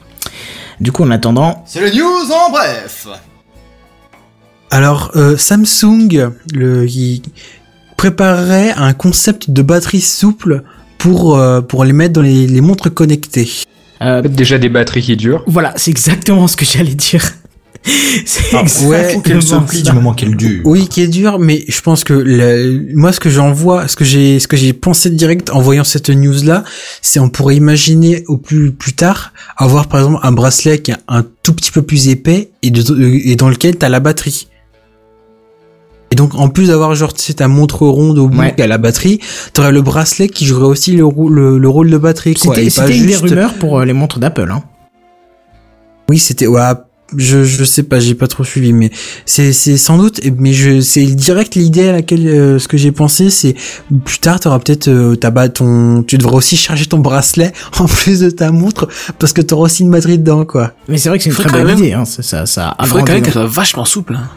Du 0.80 0.92
coup, 0.92 1.04
en 1.04 1.12
attendant, 1.12 1.64
C'est 1.68 1.80
le 1.82 1.90
news 1.90 2.32
en 2.32 2.52
bref 2.52 3.08
Alors, 4.72 5.12
euh, 5.16 5.38
Samsung, 5.38 6.32
le, 6.54 6.86
il 6.88 7.22
préparerait 7.98 8.72
un 8.76 8.94
concept 8.94 9.50
de 9.52 9.62
batterie 9.62 10.02
souple 10.02 10.64
pour, 10.98 11.38
euh, 11.38 11.62
pour 11.62 11.86
les 11.86 11.94
mettre 11.94 12.14
dans 12.14 12.22
les, 12.22 12.46
les 12.48 12.62
montres 12.62 12.94
connectées. 12.94 13.50
euh, 14.02 14.22
Peut-être 14.22 14.36
déjà 14.36 14.58
des 14.58 14.70
batteries 14.70 15.02
qui 15.02 15.16
durent. 15.16 15.44
voilà, 15.48 15.74
c'est 15.78 15.92
exactement 15.92 16.48
ce 16.48 16.58
que 16.58 16.66
j'allais 16.66 16.96
dire. 16.96 17.24
c'est 18.26 18.44
Ah, 18.56 18.64
ouais, 18.88 19.14
exactement 19.16 19.22
Qu'elle 19.22 19.42
se 19.44 19.56
plie 19.68 19.78
ça. 19.84 19.90
du 19.92 19.96
moment 19.96 20.14
qu'elle 20.14 20.36
dure. 20.36 20.62
Oui, 20.66 20.88
qui 20.88 21.02
est 21.02 21.08
dur, 21.08 21.38
mais 21.40 21.64
je 21.68 21.82
pense 21.82 22.04
que 22.04 22.14
le- 22.14 22.88
moi, 22.96 23.12
ce 23.12 23.20
que 23.20 23.30
j'en 23.30 23.52
vois, 23.52 23.88
ce 23.88 23.96
que 23.96 24.04
j'ai, 24.06 24.40
ce 24.40 24.48
que 24.48 24.58
j'ai 24.58 24.74
pensé 24.74 25.10
direct 25.12 25.50
en 25.52 25.62
voyant 25.62 25.84
cette 25.84 26.10
news 26.10 26.44
là, 26.44 26.64
c'est 27.02 27.20
on 27.20 27.30
pourrait 27.30 27.56
imaginer 27.56 28.24
au 28.28 28.38
plus 28.38 28.72
plus 28.72 28.94
tard 28.94 29.34
avoir 29.58 29.88
par 29.88 30.00
exemple 30.02 30.20
un 30.24 30.32
bracelet 30.32 30.80
qui 30.80 30.92
est 30.92 30.98
un 31.08 31.24
tout 31.44 31.54
petit 31.54 31.72
peu 31.72 31.82
plus 31.84 32.08
épais 32.10 32.50
et, 32.64 32.72
de- 32.72 33.04
et 33.24 33.36
dans 33.36 33.50
lequel 33.50 33.76
t'as 33.78 33.90
la 33.90 34.00
batterie. 34.00 34.48
Et 36.12 36.16
donc 36.16 36.36
en 36.36 36.50
plus 36.50 36.68
d'avoir 36.70 36.94
genre 36.96 37.14
sais 37.16 37.34
ta 37.34 37.48
montre 37.48 37.86
ronde 37.86 38.18
au 38.20 38.28
bout 38.30 38.40
Ouais. 38.40 38.56
qui 38.56 38.62
a 38.62 38.68
la 38.68 38.78
batterie, 38.78 39.20
t'aurais 39.54 39.72
le 39.72 39.82
bracelet 39.82 40.30
qui 40.30 40.46
jouerait 40.46 40.66
aussi 40.68 40.92
le, 40.94 41.04
le, 41.30 41.58
le 41.58 41.70
rôle 41.70 41.90
de 41.90 41.98
batterie. 41.98 42.36
C'était 42.38 42.98
une 42.98 43.06
des 43.06 43.16
rumeurs 43.18 43.54
pour 43.56 43.80
euh, 43.80 43.86
les 43.86 43.94
montres 43.94 44.20
d'Apple. 44.20 44.50
Hein. 44.52 44.64
Oui, 46.10 46.20
c'était 46.20 46.46
ouais, 46.48 46.62
je 47.16 47.44
je 47.44 47.64
sais 47.64 47.84
pas, 47.84 48.00
j'ai 48.00 48.16
pas 48.16 48.28
trop 48.28 48.44
suivi 48.44 48.74
mais 48.74 48.90
c'est 49.26 49.54
c'est 49.54 49.78
sans 49.78 49.98
doute 49.98 50.20
et- 50.26 50.32
mais 50.32 50.54
je 50.54 50.82
c'est 50.82 51.06
direct 51.06 51.56
l'idée 51.56 51.88
à 51.90 51.92
laquelle 51.92 52.28
euh, 52.28 52.58
ce 52.60 52.68
que 52.68 52.78
j'ai 52.78 52.92
pensé 52.92 53.30
c'est 53.30 53.56
plus 54.06 54.18
tard 54.20 54.40
tu 54.40 54.48
auras 54.48 54.60
peut-être 54.60 54.88
euh, 54.88 55.16
ton 55.54 56.04
tu 56.04 56.18
devras 56.18 56.38
aussi 56.38 56.58
charger 56.58 56.86
ton 56.88 56.98
bracelet 57.00 57.54
en 57.80 57.86
plus 57.86 58.22
de 58.22 58.30
ta 58.32 58.52
montre 58.52 58.88
parce 59.20 59.34
que 59.34 59.42
tu 59.42 59.54
auras 59.54 59.66
aussi 59.66 59.84
une 59.84 59.92
batterie 59.92 60.18
dedans 60.18 60.46
quoi. 60.46 60.72
Mais 60.88 60.98
c'est 60.98 61.10
vrai 61.10 61.18
que 61.20 61.24
c'est 61.24 61.30
une 61.30 61.36
Faut 61.36 61.44
très 61.44 61.62
bonne 61.64 61.78
idée. 61.78 61.94
Hein. 61.94 62.06
Ça, 62.06 62.24
ça, 62.24 62.46
ça 62.46 62.76
Il 62.82 62.88
faudrait 62.88 63.04
quand 63.06 63.14
même 63.14 63.22
qu'elle 63.22 63.34
soit 63.34 63.46
vachement 63.46 63.86
souple. 63.86 64.16
Hein. 64.16 64.30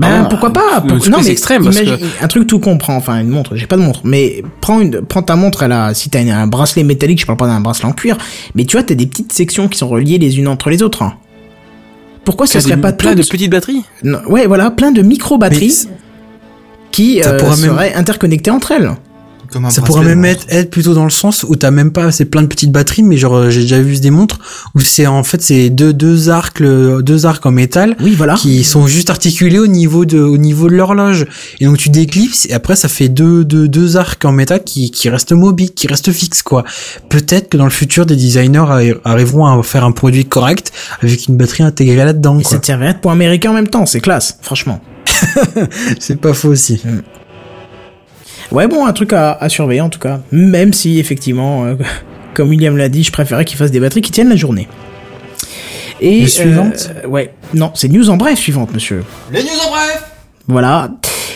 Ben, 0.00 0.22
Ah, 0.22 0.26
pourquoi 0.30 0.52
pas 0.52 0.80
pour- 0.80 0.92
Non 1.10 1.18
c'est 1.18 1.24
mais 1.24 1.30
extrême, 1.32 1.64
parce 1.64 1.76
un 2.22 2.28
truc 2.28 2.46
tout 2.46 2.60
comprend. 2.60 2.96
Enfin 2.96 3.20
une 3.20 3.28
montre, 3.30 3.56
j'ai 3.56 3.66
pas 3.66 3.76
de 3.76 3.82
montre, 3.82 4.00
mais 4.04 4.42
prends 4.60 4.80
une, 4.80 5.00
prends 5.02 5.22
ta 5.22 5.34
montre. 5.34 5.64
Elle 5.64 5.72
a, 5.72 5.92
si 5.94 6.08
t'as 6.08 6.20
un 6.20 6.46
bracelet 6.46 6.84
métallique, 6.84 7.20
je 7.20 7.26
parle 7.26 7.36
pas 7.38 7.46
d'un 7.48 7.60
bracelet 7.60 7.86
en 7.88 7.92
cuir, 7.92 8.16
mais 8.54 8.64
tu 8.64 8.76
vois 8.76 8.84
t'as 8.84 8.94
des 8.94 9.06
petites 9.06 9.32
sections 9.32 9.66
qui 9.68 9.76
sont 9.78 9.88
reliées 9.88 10.18
les 10.18 10.38
unes 10.38 10.46
entre 10.48 10.70
les 10.70 10.82
autres. 10.82 11.04
Pourquoi 12.24 12.46
ce 12.46 12.60
serait 12.60 12.76
des- 12.76 12.82
pas 12.82 12.92
plein 12.92 13.14
de 13.14 13.22
petites 13.22 13.50
batteries? 13.50 13.82
Non, 14.04 14.20
Ouais, 14.28 14.46
voilà, 14.46 14.70
plein 14.70 14.92
de 14.92 15.02
micro 15.02 15.38
batteries 15.38 15.86
Mais 15.88 15.96
qui 16.92 17.22
euh, 17.22 17.32
même- 17.42 17.54
seraient 17.56 17.94
interconnectées 17.94 18.50
entre 18.50 18.72
elles. 18.72 18.92
Comme 19.50 19.64
un 19.64 19.70
Ça 19.70 19.80
pourrait 19.82 20.04
même 20.04 20.24
être, 20.26 20.44
être 20.50 20.70
plutôt 20.70 20.92
dans 20.92 21.04
le 21.04 21.10
sens 21.10 21.44
où 21.48 21.56
t'as 21.56 21.70
même 21.70 21.90
pas 21.90 22.10
c'est 22.12 22.26
plein 22.26 22.42
de 22.42 22.46
petites 22.48 22.70
batteries 22.70 23.02
mais 23.02 23.16
genre 23.16 23.34
euh, 23.34 23.50
j'ai 23.50 23.62
déjà 23.62 23.80
vu 23.80 23.98
des 23.98 24.10
montres 24.10 24.38
où 24.74 24.80
c'est 24.80 25.06
en 25.06 25.22
fait 25.24 25.40
c'est 25.40 25.70
deux 25.70 25.92
deux 25.94 26.28
arcs 26.28 26.60
le- 26.60 27.02
deux 27.02 27.24
arcs 27.24 27.46
en 27.46 27.50
métal 27.50 27.96
Oui, 28.00 28.14
voilà. 28.14 28.34
qui 28.34 28.62
sont 28.62 28.86
juste 28.86 29.08
articulés 29.08 29.58
au 29.58 29.66
niveau 29.66 30.04
de 30.04 30.18
au 30.20 30.36
niveau 30.36 30.68
de 30.68 30.74
l'horloge. 30.74 31.24
Et 31.60 31.64
donc 31.64 31.78
tu 31.78 31.88
déclipses 31.88 32.46
et 32.46 32.52
après 32.52 32.76
ça 32.76 32.88
fait 32.88 33.08
deux 33.08 33.44
deux 33.44 33.68
deux 33.68 33.96
arcs 33.96 34.24
en 34.24 34.32
métal 34.32 34.62
qui 34.64 34.90
qui 34.90 35.08
restent 35.08 35.32
mobiles 35.32 35.72
qui 35.72 35.86
restent 35.86 36.12
fixes 36.12 36.42
quoi. 36.42 36.64
Peut-être 37.08 37.48
que 37.48 37.56
dans 37.56 37.64
le 37.64 37.70
futur 37.70 38.04
des 38.04 38.16
designers 38.16 38.58
arri- 38.58 38.96
arriveront 39.04 39.46
à 39.46 39.62
faire 39.62 39.84
un 39.84 39.92
produit 39.92 40.26
correct 40.26 40.72
avec 41.02 41.26
une 41.26 41.36
batterie 41.38 41.62
intégrée 41.62 42.04
là-dedans 42.04 42.38
Et 42.38 42.42
quoi. 42.42 42.50
ça 42.52 42.58
te 42.58 42.66
servirait 42.66 42.92
de 42.94 42.98
point 42.98 43.12
américain 43.14 43.50
en 43.52 43.54
même 43.54 43.68
temps, 43.68 43.86
c'est 43.86 44.00
classe, 44.00 44.36
franchement. 44.42 44.80
c'est 45.98 46.20
pas 46.20 46.34
faux 46.34 46.48
aussi 46.50 46.82
Ouais, 48.50 48.66
bon, 48.66 48.86
un 48.86 48.92
truc 48.92 49.12
à, 49.12 49.32
à 49.32 49.48
surveiller 49.48 49.80
en 49.80 49.90
tout 49.90 49.98
cas. 49.98 50.20
Même 50.32 50.72
si, 50.72 50.98
effectivement, 50.98 51.64
euh, 51.64 51.74
comme 52.34 52.48
William 52.48 52.76
l'a 52.76 52.88
dit, 52.88 53.02
je 53.04 53.12
préférais 53.12 53.44
qu'il 53.44 53.58
fasse 53.58 53.70
des 53.70 53.80
batteries 53.80 54.00
qui 54.02 54.10
tiennent 54.10 54.28
la 54.30 54.36
journée. 54.36 54.68
Et, 56.00 56.20
Les 56.20 56.26
suivantes 56.28 56.90
euh, 57.04 57.08
Ouais, 57.08 57.34
non, 57.54 57.72
c'est 57.74 57.88
news 57.88 58.08
en 58.08 58.16
bref 58.16 58.38
suivante, 58.38 58.72
monsieur. 58.72 59.04
Les 59.32 59.42
news 59.42 59.48
en 59.66 59.70
bref 59.70 60.04
Voilà. 60.46 60.90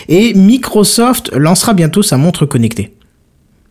Et 0.07 0.33
Microsoft 0.33 1.31
lancera 1.33 1.73
bientôt 1.73 2.01
sa 2.01 2.17
montre 2.17 2.45
connectée. 2.45 2.93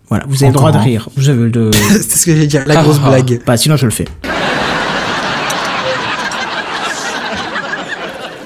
Voilà, 0.09 0.25
vous 0.29 0.43
avez 0.43 0.49
le 0.53 0.55
droit 0.55 0.73
de 0.73 0.77
un. 0.77 0.83
rire. 0.83 1.09
Vous 1.17 1.31
avez 1.31 1.45
le 1.45 1.51
de... 1.51 1.71
c'est 1.73 2.03
ce 2.03 2.27
que 2.27 2.35
j'allais 2.35 2.47
dire 2.47 2.65
la 2.67 2.79
Ah, 2.79 2.83
grosse 2.83 3.01
ah. 3.03 3.09
blague 3.09 3.41
Bah, 3.47 3.57
sinon 3.57 3.77
je 3.77 3.87
le 3.87 3.91
fais. 3.93 4.05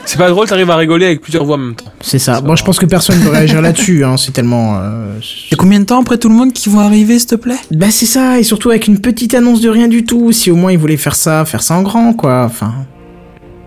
C'est 0.06 0.16
pas 0.18 0.30
drôle, 0.30 0.46
t'arrives 0.48 0.70
à 0.70 0.76
rigoler 0.76 1.04
avec 1.06 1.20
plusieurs 1.20 1.44
voix 1.44 1.56
en 1.56 1.58
même 1.58 1.74
temps. 1.74 1.84
C'est 2.00 2.18
ça. 2.18 2.40
Bon, 2.40 2.56
je 2.56 2.64
pense 2.64 2.78
que 2.78 2.86
personne 2.86 3.18
ne 3.18 3.24
veut 3.24 3.30
réagir 3.30 3.60
là-dessus. 3.60 4.04
Hein. 4.04 4.16
C'est 4.16 4.32
tellement. 4.32 4.78
euh, 4.80 5.18
Et 5.52 5.56
combien 5.56 5.78
de 5.80 5.84
temps 5.84 6.00
après 6.00 6.16
tout 6.18 6.28
le 6.28 6.34
monde 6.34 6.52
qui 6.52 6.68
vont 6.70 6.80
arriver, 6.80 7.18
s'il 7.18 7.28
te 7.28 7.34
plaît? 7.34 7.56
Bah 7.72 7.86
c'est 7.90 8.06
ça, 8.06 8.38
et 8.38 8.42
surtout 8.42 8.70
avec 8.70 8.86
une 8.86 9.00
petite 9.00 9.34
annonce 9.34 9.60
de 9.60 9.68
rien 9.68 9.88
du 9.88 10.04
tout. 10.04 10.32
Si 10.32 10.50
au 10.50 10.56
moins 10.56 10.72
ils 10.72 10.78
voulaient 10.78 10.96
faire 10.96 11.14
ça, 11.16 11.44
faire 11.44 11.62
ça 11.62 11.74
en 11.74 11.82
grand, 11.82 12.12
quoi. 12.14 12.44
Enfin. 12.46 12.72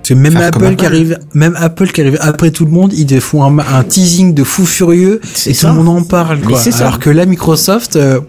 Que 0.07 0.15
même 0.15 0.37
Apple, 0.37 0.75
qui 0.75 0.85
arrive, 0.87 1.19
même 1.35 1.55
Apple 1.59 1.91
qui 1.91 2.01
arrive 2.01 2.17
après 2.21 2.49
tout 2.49 2.65
le 2.65 2.71
monde, 2.71 2.91
ils 2.93 3.21
font 3.21 3.43
un, 3.43 3.59
un 3.59 3.83
teasing 3.83 4.33
de 4.33 4.43
fou 4.43 4.65
furieux 4.65 5.21
C'est 5.35 5.51
et 5.51 5.53
ça. 5.53 5.69
tout 5.69 5.75
le 5.75 5.83
monde 5.83 5.99
en 5.99 6.03
parle. 6.03 6.39
Mais 6.41 6.47
Quoi. 6.47 6.57
c'est 6.59 6.71
ça. 6.71 6.87
Alors 6.87 6.97
que 6.99 7.11
là, 7.11 7.27
Microsoft, 7.27 7.95
euh, 7.95 8.19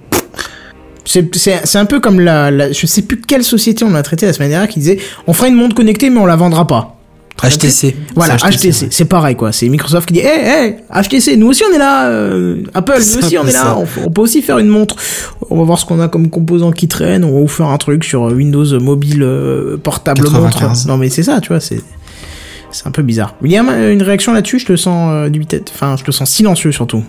C'est 1.07 1.35
c'est- 1.37 1.63
c'est 1.65 1.79
un 1.79 1.87
peu 1.87 1.99
comme 1.99 2.21
la, 2.21 2.51
la- 2.51 2.73
Je 2.73 2.87
sais 2.87 3.01
plus 3.03 3.19
quelle 3.21 3.43
société 3.45 3.85
on 3.85 3.95
a 3.95 4.03
traité 4.03 4.27
la 4.27 4.35
semaine 4.35 4.51
dernière 4.51 4.69
qui 4.69 4.79
disait 4.81 4.99
on 5.27 5.33
fera 5.33 5.49
une 5.49 5.55
montre 5.55 5.75
connectée, 5.75 6.11
mais 6.11 6.21
on 6.21 6.27
la 6.27 6.37
vendra 6.37 6.67
pas. 6.67 7.00
HTC. 7.43 7.97
Voilà, 8.15 8.37
C'est 8.39 8.51
HTC, 8.51 8.89
c'est 8.91 9.05
pareil 9.07 9.35
quoi. 9.35 9.51
C'est 9.53 9.69
Microsoft 9.69 10.07
qui 10.09 10.15
dit, 10.15 10.21
hé, 10.21 10.25
hé, 10.67 10.77
HTC, 10.93 11.37
nous 11.39 11.47
aussi 11.49 11.63
on 11.71 11.75
est 11.75 11.79
là, 11.79 12.09
euh, 12.09 12.63
Apple, 12.75 12.93
nous 12.99 13.25
aussi 13.25 13.39
on 13.43 13.47
est 13.47 13.53
là, 13.53 13.77
on, 13.79 13.87
on 14.05 14.11
peut 14.11 14.21
aussi 14.21 14.43
faire 14.43 14.59
une 14.59 14.69
montre. 14.69 14.97
On 15.49 15.57
va 15.57 15.65
voir 15.65 15.79
ce 15.79 15.87
qu'on 15.87 16.01
a 16.01 16.09
comme 16.09 16.29
composants 16.29 16.71
qui 16.73 16.87
traînent, 16.87 17.25
on 17.25 17.33
va 17.33 17.41
vous 17.41 17.49
faire 17.49 17.69
un 17.69 17.79
truc 17.79 18.05
sur 18.05 18.23
Windows 18.25 18.79
mobile 18.81 19.23
euh, 19.23 19.79
portable 19.79 20.23
95. 20.23 20.63
montre. 20.69 20.89
Non 20.89 20.97
mais 20.99 21.09
c'est 21.09 21.23
ça, 21.23 21.41
tu 21.41 21.49
vois, 21.49 21.61
c'est 21.61 21.81
c'est 22.73 22.87
un 22.87 22.91
peu 22.93 23.03
bizarre. 23.03 23.35
William, 23.43 23.69
euh, 23.71 23.93
une 23.93 24.03
réaction 24.03 24.33
là-dessus, 24.33 24.59
je 24.61 24.67
te 24.67 24.77
sens 24.77 25.11
euh, 25.13 25.29
du 25.31 25.45
tête, 25.47 25.73
enfin, 25.75 25.97
je 25.99 26.05
te 26.05 26.11
sens 26.11 26.31
silencieux 26.31 26.73
surtout. 26.73 27.03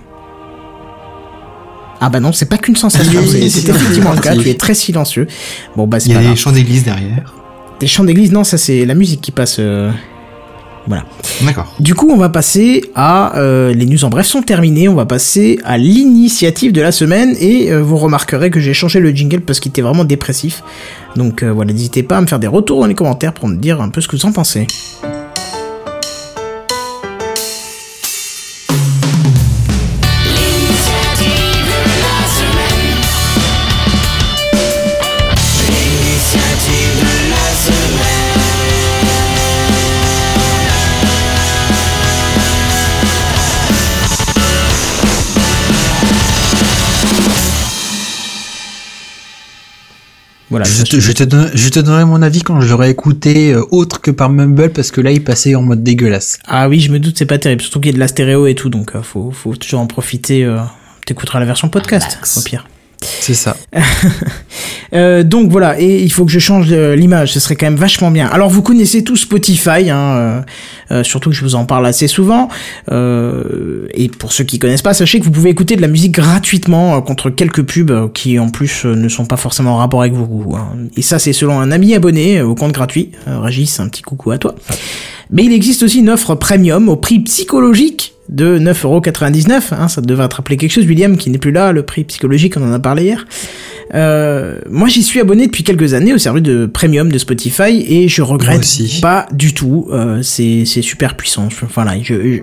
Ah 1.99 2.09
bah 2.09 2.19
non, 2.19 2.31
c'est 2.31 2.47
pas 2.49 2.57
qu'une 2.57 2.75
sensation, 2.75 3.21
c'est 3.27 3.43
effectivement 3.69 4.13
le 4.13 4.21
cas, 4.21 4.35
tu 4.35 4.49
es 4.49 4.55
très 4.55 4.73
silencieux. 4.73 5.27
Bon 5.75 5.85
bah 5.85 5.99
c'est 5.99 6.09
Il 6.09 6.15
y 6.15 6.17
a 6.17 6.21
des 6.29 6.35
chants 6.35 6.51
d'église 6.51 6.83
derrière. 6.83 7.35
Des 7.79 7.85
chants 7.87 8.03
d'église, 8.03 8.31
non, 8.31 8.43
ça 8.43 8.57
c'est 8.57 8.85
la 8.85 8.95
musique 8.95 9.21
qui 9.21 9.31
passe. 9.31 9.57
euh, 9.59 9.91
Voilà. 10.87 11.05
D'accord. 11.43 11.73
Du 11.79 11.95
coup, 11.95 12.09
on 12.11 12.17
va 12.17 12.29
passer 12.29 12.91
à 12.95 13.37
euh, 13.37 13.73
les 13.73 13.85
news 13.85 14.03
en 14.03 14.09
bref 14.09 14.25
sont 14.25 14.41
terminées. 14.41 14.89
On 14.89 14.95
va 14.95 15.05
passer 15.05 15.59
à 15.63 15.77
l'initiative 15.77 16.71
de 16.71 16.81
la 16.81 16.91
semaine 16.91 17.35
et 17.39 17.71
euh, 17.71 17.81
vous 17.81 17.97
remarquerez 17.97 18.49
que 18.49 18.59
j'ai 18.59 18.73
changé 18.73 18.99
le 18.99 19.11
jingle 19.11 19.41
parce 19.41 19.59
qu'il 19.59 19.69
était 19.69 19.81
vraiment 19.81 20.05
dépressif. 20.05 20.63
Donc 21.15 21.43
euh, 21.43 21.51
voilà, 21.51 21.73
n'hésitez 21.73 22.03
pas 22.03 22.17
à 22.17 22.21
me 22.21 22.27
faire 22.27 22.39
des 22.39 22.47
retours 22.47 22.79
dans 22.79 22.87
les 22.87 22.95
commentaires 22.95 23.33
pour 23.33 23.47
me 23.47 23.55
dire 23.55 23.81
un 23.81 23.89
peu 23.89 24.01
ce 24.01 24.07
que 24.07 24.15
vous 24.15 24.25
en 24.25 24.31
pensez. 24.31 24.67
Voilà. 50.51 50.65
Je 50.65 50.83
te, 50.83 50.99
je, 50.99 51.11
te 51.13 51.23
donne- 51.23 51.49
je 51.53 51.69
te 51.69 51.79
donnerai 51.79 52.05
mon 52.05 52.21
avis 52.21 52.41
quand 52.43 52.61
j'aurai 52.61 52.89
écouté 52.91 53.53
euh, 53.53 53.63
autre 53.71 53.99
que 54.01 54.11
par 54.11 54.29
Mumble 54.29 54.69
parce 54.71 54.91
que 54.91 55.01
là 55.01 55.11
il 55.11 55.23
passait 55.23 55.55
en 55.55 55.63
mode 55.63 55.81
dégueulasse. 55.81 56.37
Ah 56.45 56.67
oui, 56.69 56.79
je 56.81 56.91
me 56.91 56.99
doute, 56.99 57.17
c'est 57.17 57.25
pas 57.25 57.37
terrible. 57.39 57.61
Surtout 57.61 57.79
qu'il 57.79 57.87
y 57.91 57.93
a 57.93 57.95
de 57.95 57.99
la 57.99 58.07
stéréo 58.09 58.45
et 58.47 58.53
tout, 58.53 58.69
donc 58.69 58.95
euh, 58.95 59.01
faut, 59.01 59.31
faut 59.31 59.55
toujours 59.55 59.79
en 59.79 59.87
profiter. 59.87 60.43
Euh, 60.43 60.59
T'écouteras 61.07 61.39
la 61.39 61.45
version 61.47 61.67
podcast, 61.67 62.19
au 62.37 62.41
pire. 62.43 62.67
C'est 63.03 63.33
ça. 63.33 63.55
Euh, 64.93 65.23
donc 65.23 65.49
voilà, 65.49 65.79
et 65.79 66.03
il 66.03 66.11
faut 66.11 66.25
que 66.25 66.31
je 66.33 66.39
change 66.39 66.69
l'image, 66.69 67.31
ce 67.31 67.39
serait 67.39 67.55
quand 67.55 67.65
même 67.65 67.77
vachement 67.77 68.11
bien. 68.11 68.27
Alors 68.27 68.49
vous 68.49 68.61
connaissez 68.61 69.05
tous 69.05 69.15
Spotify, 69.15 69.89
hein, 69.89 69.95
euh, 69.95 70.41
euh, 70.91 71.03
surtout 71.05 71.29
que 71.29 71.35
je 71.37 71.43
vous 71.43 71.55
en 71.55 71.63
parle 71.63 71.85
assez 71.85 72.07
souvent. 72.07 72.49
Euh, 72.91 73.87
et 73.93 74.09
pour 74.09 74.33
ceux 74.33 74.43
qui 74.43 74.59
connaissent 74.59 74.81
pas, 74.81 74.93
sachez 74.93 75.21
que 75.21 75.23
vous 75.23 75.31
pouvez 75.31 75.49
écouter 75.49 75.77
de 75.77 75.81
la 75.81 75.87
musique 75.87 76.11
gratuitement 76.11 76.97
euh, 76.97 76.99
contre 76.99 77.29
quelques 77.29 77.63
pubs 77.63 77.89
euh, 77.89 78.07
qui 78.13 78.37
en 78.37 78.49
plus 78.49 78.83
ne 78.83 79.07
sont 79.07 79.25
pas 79.25 79.37
forcément 79.37 79.75
en 79.75 79.77
rapport 79.77 80.01
avec 80.01 80.11
vos 80.11 80.25
goûts. 80.25 80.57
hein. 80.57 80.67
Et 80.97 81.01
ça 81.01 81.19
c'est 81.19 81.31
selon 81.31 81.57
un 81.61 81.71
ami 81.71 81.95
abonné 81.95 82.41
au 82.41 82.53
compte 82.53 82.73
gratuit. 82.73 83.11
Régis, 83.27 83.79
un 83.79 83.87
petit 83.87 84.01
coucou 84.01 84.31
à 84.31 84.37
toi. 84.39 84.55
Mais 85.31 85.45
il 85.45 85.53
existe 85.53 85.83
aussi 85.83 85.99
une 85.99 86.09
offre 86.09 86.35
premium 86.35 86.89
au 86.89 86.95
prix 86.97 87.19
psychologique 87.21 88.13
de 88.29 88.59
9,99€. 88.59 89.73
Hein, 89.73 89.87
ça 89.87 90.01
devrait 90.01 90.27
te 90.29 90.35
rappeler 90.35 90.57
quelque 90.57 90.71
chose, 90.71 90.85
William, 90.85 91.17
qui 91.17 91.29
n'est 91.29 91.37
plus 91.37 91.51
là. 91.51 91.71
Le 91.71 91.83
prix 91.83 92.03
psychologique, 92.03 92.55
on 92.57 92.63
en 92.69 92.73
a 92.73 92.79
parlé 92.79 93.03
hier. 93.03 93.25
Euh, 93.93 94.59
moi, 94.69 94.87
j'y 94.87 95.03
suis 95.03 95.19
abonné 95.19 95.47
depuis 95.47 95.63
quelques 95.63 95.93
années 95.93 96.13
au 96.13 96.17
service 96.17 96.43
de 96.43 96.65
premium 96.65 97.11
de 97.11 97.17
Spotify 97.17 97.85
et 97.87 98.07
je 98.07 98.21
regrette 98.21 98.65
pas 99.01 99.27
du 99.31 99.53
tout. 99.53 99.87
Euh, 99.91 100.21
c'est 100.21 100.65
super 100.65 101.15
puissant. 101.15 101.49
Voilà, 101.73 101.93
je, 102.01 102.13
je- 102.15 102.39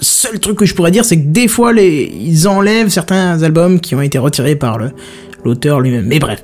seul 0.00 0.38
truc 0.40 0.58
que 0.58 0.66
je 0.66 0.74
pourrais 0.74 0.90
dire, 0.90 1.04
c'est 1.04 1.16
que 1.16 1.26
des 1.28 1.46
fois, 1.48 1.72
les, 1.72 2.12
ils 2.20 2.46
enlèvent 2.48 2.88
certains 2.88 3.42
albums 3.42 3.78
qui 3.80 3.94
ont 3.94 4.02
été 4.02 4.18
retirés 4.18 4.56
par 4.56 4.78
le 4.78 4.90
l'auteur 5.44 5.80
lui-même. 5.80 6.06
Mais 6.06 6.18
bref. 6.18 6.42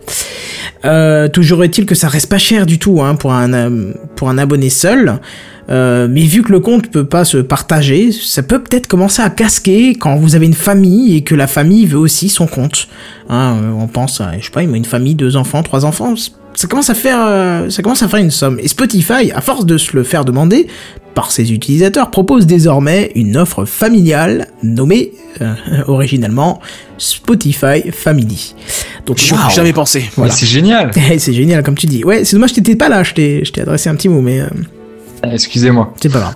Euh, 0.85 1.27
toujours 1.29 1.65
est-il 1.65 1.87
que 1.87 1.95
ça 1.95 2.09
reste 2.09 2.29
pas 2.29 2.37
cher 2.39 2.67
du 2.67 2.79
tout 2.79 3.01
hein, 3.03 3.15
pour 3.15 3.33
un 3.33 3.71
pour 4.15 4.29
un 4.29 4.37
abonné 4.39 4.69
seul. 4.69 5.19
Euh, 5.71 6.09
mais 6.11 6.23
vu 6.23 6.43
que 6.43 6.51
le 6.51 6.61
compte 6.61 6.91
peut 6.91 7.07
pas 7.07 7.25
se 7.25 7.39
partager, 7.39 8.11
ça 8.13 8.43
peut 8.43 8.61
peut-être 8.61 8.87
commencer 8.87 9.23
à 9.23 9.31
casquer 9.31 9.95
quand 9.95 10.17
vous 10.17 10.35
avez 10.35 10.47
une 10.47 10.55
famille 10.55 11.17
et 11.17 11.23
que 11.23 11.35
la 11.35 11.47
famille 11.47 11.87
veut 11.87 11.99
aussi 11.99 12.29
son 12.29 12.47
compte. 12.47 12.89
Hein, 13.29 13.59
euh, 13.63 13.71
on 13.71 13.87
pense 13.87 14.21
à, 14.21 14.33
je 14.39 14.45
sais 14.45 14.51
pas, 14.51 14.63
une 14.63 14.85
famille, 14.85 15.15
deux 15.15 15.37
enfants, 15.37 15.63
trois 15.63 15.85
enfants, 15.85 16.15
ça 16.55 16.69
commence 16.69 16.91
à 16.91 16.95
faire, 16.95 17.19
euh, 17.23 17.71
ça 17.71 17.83
commence 17.83 18.03
à 18.03 18.09
faire 18.09 18.21
une 18.21 18.31
somme. 18.31 18.59
Et 18.61 18.69
Spotify, 18.69 19.31
à 19.35 19.41
force 19.41 19.65
de 19.65 19.79
se 19.79 19.97
le 19.97 20.03
faire 20.03 20.25
demander 20.25 20.67
par 21.15 21.31
ses 21.31 21.53
utilisateurs, 21.53 22.11
propose 22.11 22.47
désormais 22.47 23.13
une 23.15 23.37
offre 23.37 23.65
familiale 23.65 24.49
nommée 24.63 25.13
euh, 25.41 25.55
originalement 25.87 26.61
Spotify 26.99 27.91
Family. 27.93 28.55
Donc 29.07 29.19
J'y 29.19 29.33
aurais 29.33 29.55
jamais 29.55 29.73
pensé. 29.73 30.05
Voilà. 30.17 30.33
C'est 30.33 30.47
génial. 30.47 30.91
c'est 31.19 31.33
génial 31.33 31.63
comme 31.63 31.77
tu 31.77 31.87
dis. 31.87 32.05
Ouais, 32.05 32.25
c'est 32.25 32.37
dommage 32.37 32.51
que 32.51 32.57
t'étais 32.57 32.77
pas 32.77 32.89
là. 32.89 33.03
Je 33.03 33.15
t'ai, 33.15 33.45
je 33.45 33.53
t'ai 33.53 33.63
adressé 33.63 33.89
un 33.89 33.95
petit 33.95 34.09
mot, 34.09 34.21
mais. 34.21 34.43
Euh, 35.25 35.31
Excusez-moi. 35.33 35.95
c'est 36.01 36.09
pas 36.11 36.21
grave. 36.21 36.35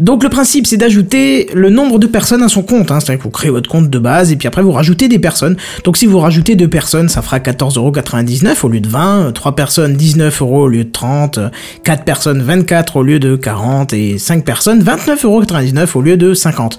Donc 0.00 0.22
le 0.22 0.30
principe 0.30 0.66
c'est 0.66 0.78
d'ajouter 0.78 1.50
le 1.52 1.68
nombre 1.68 1.98
de 1.98 2.06
personnes 2.06 2.42
à 2.42 2.48
son 2.48 2.62
compte, 2.62 2.90
hein. 2.90 3.00
c'est-à-dire 3.00 3.18
que 3.18 3.24
vous 3.24 3.30
créez 3.30 3.50
votre 3.50 3.68
compte 3.68 3.90
de 3.90 3.98
base 3.98 4.32
et 4.32 4.36
puis 4.36 4.48
après 4.48 4.62
vous 4.62 4.72
rajoutez 4.72 5.08
des 5.08 5.18
personnes. 5.18 5.56
Donc 5.84 5.98
si 5.98 6.06
vous 6.06 6.18
rajoutez 6.18 6.56
deux 6.56 6.68
personnes, 6.68 7.10
ça 7.10 7.20
fera 7.20 7.38
14,99€ 7.38 8.64
au 8.64 8.68
lieu 8.68 8.80
de 8.80 8.88
20, 8.88 9.32
3 9.32 9.54
personnes 9.54 9.96
19€ 9.96 10.42
au 10.42 10.68
lieu 10.68 10.84
de 10.84 10.90
30, 10.90 11.38
4 11.84 12.04
personnes 12.04 12.40
24 12.40 12.96
au 12.96 13.02
lieu 13.02 13.18
de 13.18 13.36
40 13.36 13.92
et 13.92 14.18
5 14.18 14.42
personnes 14.42 14.82
29,99€ 14.82 15.88
au 15.94 16.00
lieu 16.00 16.16
de 16.16 16.32
50. 16.32 16.78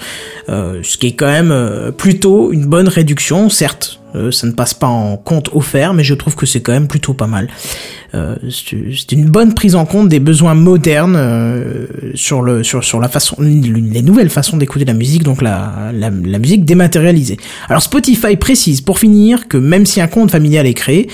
Euh, 0.50 0.80
ce 0.82 0.98
qui 0.98 1.08
est 1.08 1.14
quand 1.14 1.28
même 1.28 1.52
euh, 1.52 1.92
plutôt 1.92 2.52
une 2.52 2.66
bonne 2.66 2.88
réduction, 2.88 3.50
certes. 3.50 4.01
Euh, 4.16 4.32
ça 4.32 4.48
ne 4.48 4.52
passe 4.52 4.74
pas 4.74 4.88
en 4.88 5.18
compte 5.18 5.50
offert, 5.54 5.94
mais 5.94 6.04
je 6.04 6.14
trouve 6.14 6.36
que 6.36 6.46
c'est 6.46 6.62
quand 6.62 6.74
même 6.74 6.88
plutôt 6.88 7.14
pas 7.14 7.28
mal. 7.28 7.50
Euh, 8.14 8.36
c'est 8.50 9.12
une 9.12 9.26
bonne 9.26 9.54
prise 9.54 9.76
en 9.76 9.86
compte 9.86 10.10
des 10.10 10.20
besoins 10.20 10.54
modernes 10.54 11.16
euh, 11.18 11.88
sur 12.14 12.42
le 12.42 12.64
sur 12.64 12.84
sur 12.84 13.00
la 13.00 13.08
façon 13.08 13.38
les 13.40 14.02
nouvelles 14.02 14.30
façons 14.30 14.58
d'écouter 14.58 14.84
la 14.84 14.94
musique 14.94 15.24
donc 15.24 15.42
la, 15.42 15.92
la 15.94 16.10
la 16.10 16.40
musique 16.40 16.66
dématérialisée. 16.66 17.38
Alors 17.70 17.82
Spotify 17.82 18.36
précise 18.36 18.82
pour 18.82 19.00
finir 19.00 19.48
que 19.48 19.58
même 19.58 19.86
si 19.86 20.02
un 20.02 20.08
compte 20.08 20.32
familial 20.32 20.68
est 20.68 20.74
créé, 20.74 21.08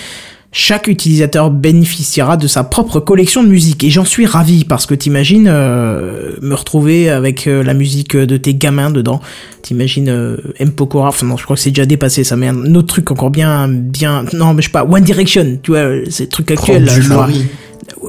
chaque 0.51 0.87
utilisateur 0.87 1.51
bénéficiera 1.51 2.37
de 2.37 2.47
sa 2.47 2.63
propre 2.63 2.99
collection 2.99 3.43
de 3.43 3.49
musique 3.49 3.83
et 3.83 3.89
j'en 3.89 4.05
suis 4.05 4.25
ravi 4.25 4.63
parce 4.63 4.85
que 4.85 4.95
t'imagines 4.95 5.47
euh, 5.49 6.31
me 6.41 6.55
retrouver 6.55 7.09
avec 7.09 7.47
euh, 7.47 7.63
la 7.63 7.73
musique 7.73 8.15
de 8.15 8.37
tes 8.37 8.53
gamins 8.53 8.89
dedans. 8.89 9.21
T'imagines 9.61 10.09
euh, 10.09 10.37
M 10.59 10.71
Pokora, 10.71 11.09
enfin 11.09 11.25
non 11.25 11.37
je 11.37 11.43
crois 11.43 11.57
que 11.57 11.61
c'est 11.61 11.71
déjà 11.71 11.85
dépassé 11.85 12.23
ça 12.23 12.37
mais 12.37 12.47
un 12.47 12.75
autre 12.75 12.87
truc 12.87 13.11
encore 13.11 13.29
bien 13.29 13.67
bien 13.67 14.23
non 14.33 14.53
mais 14.53 14.61
je 14.61 14.67
sais 14.67 14.71
pas 14.71 14.85
One 14.85 15.03
Direction 15.03 15.59
tu 15.61 15.71
vois 15.71 15.85
ces 16.09 16.27
trucs 16.27 16.51
actuels 16.51 16.89
je. 16.89 17.09
Laurie. 17.09 17.45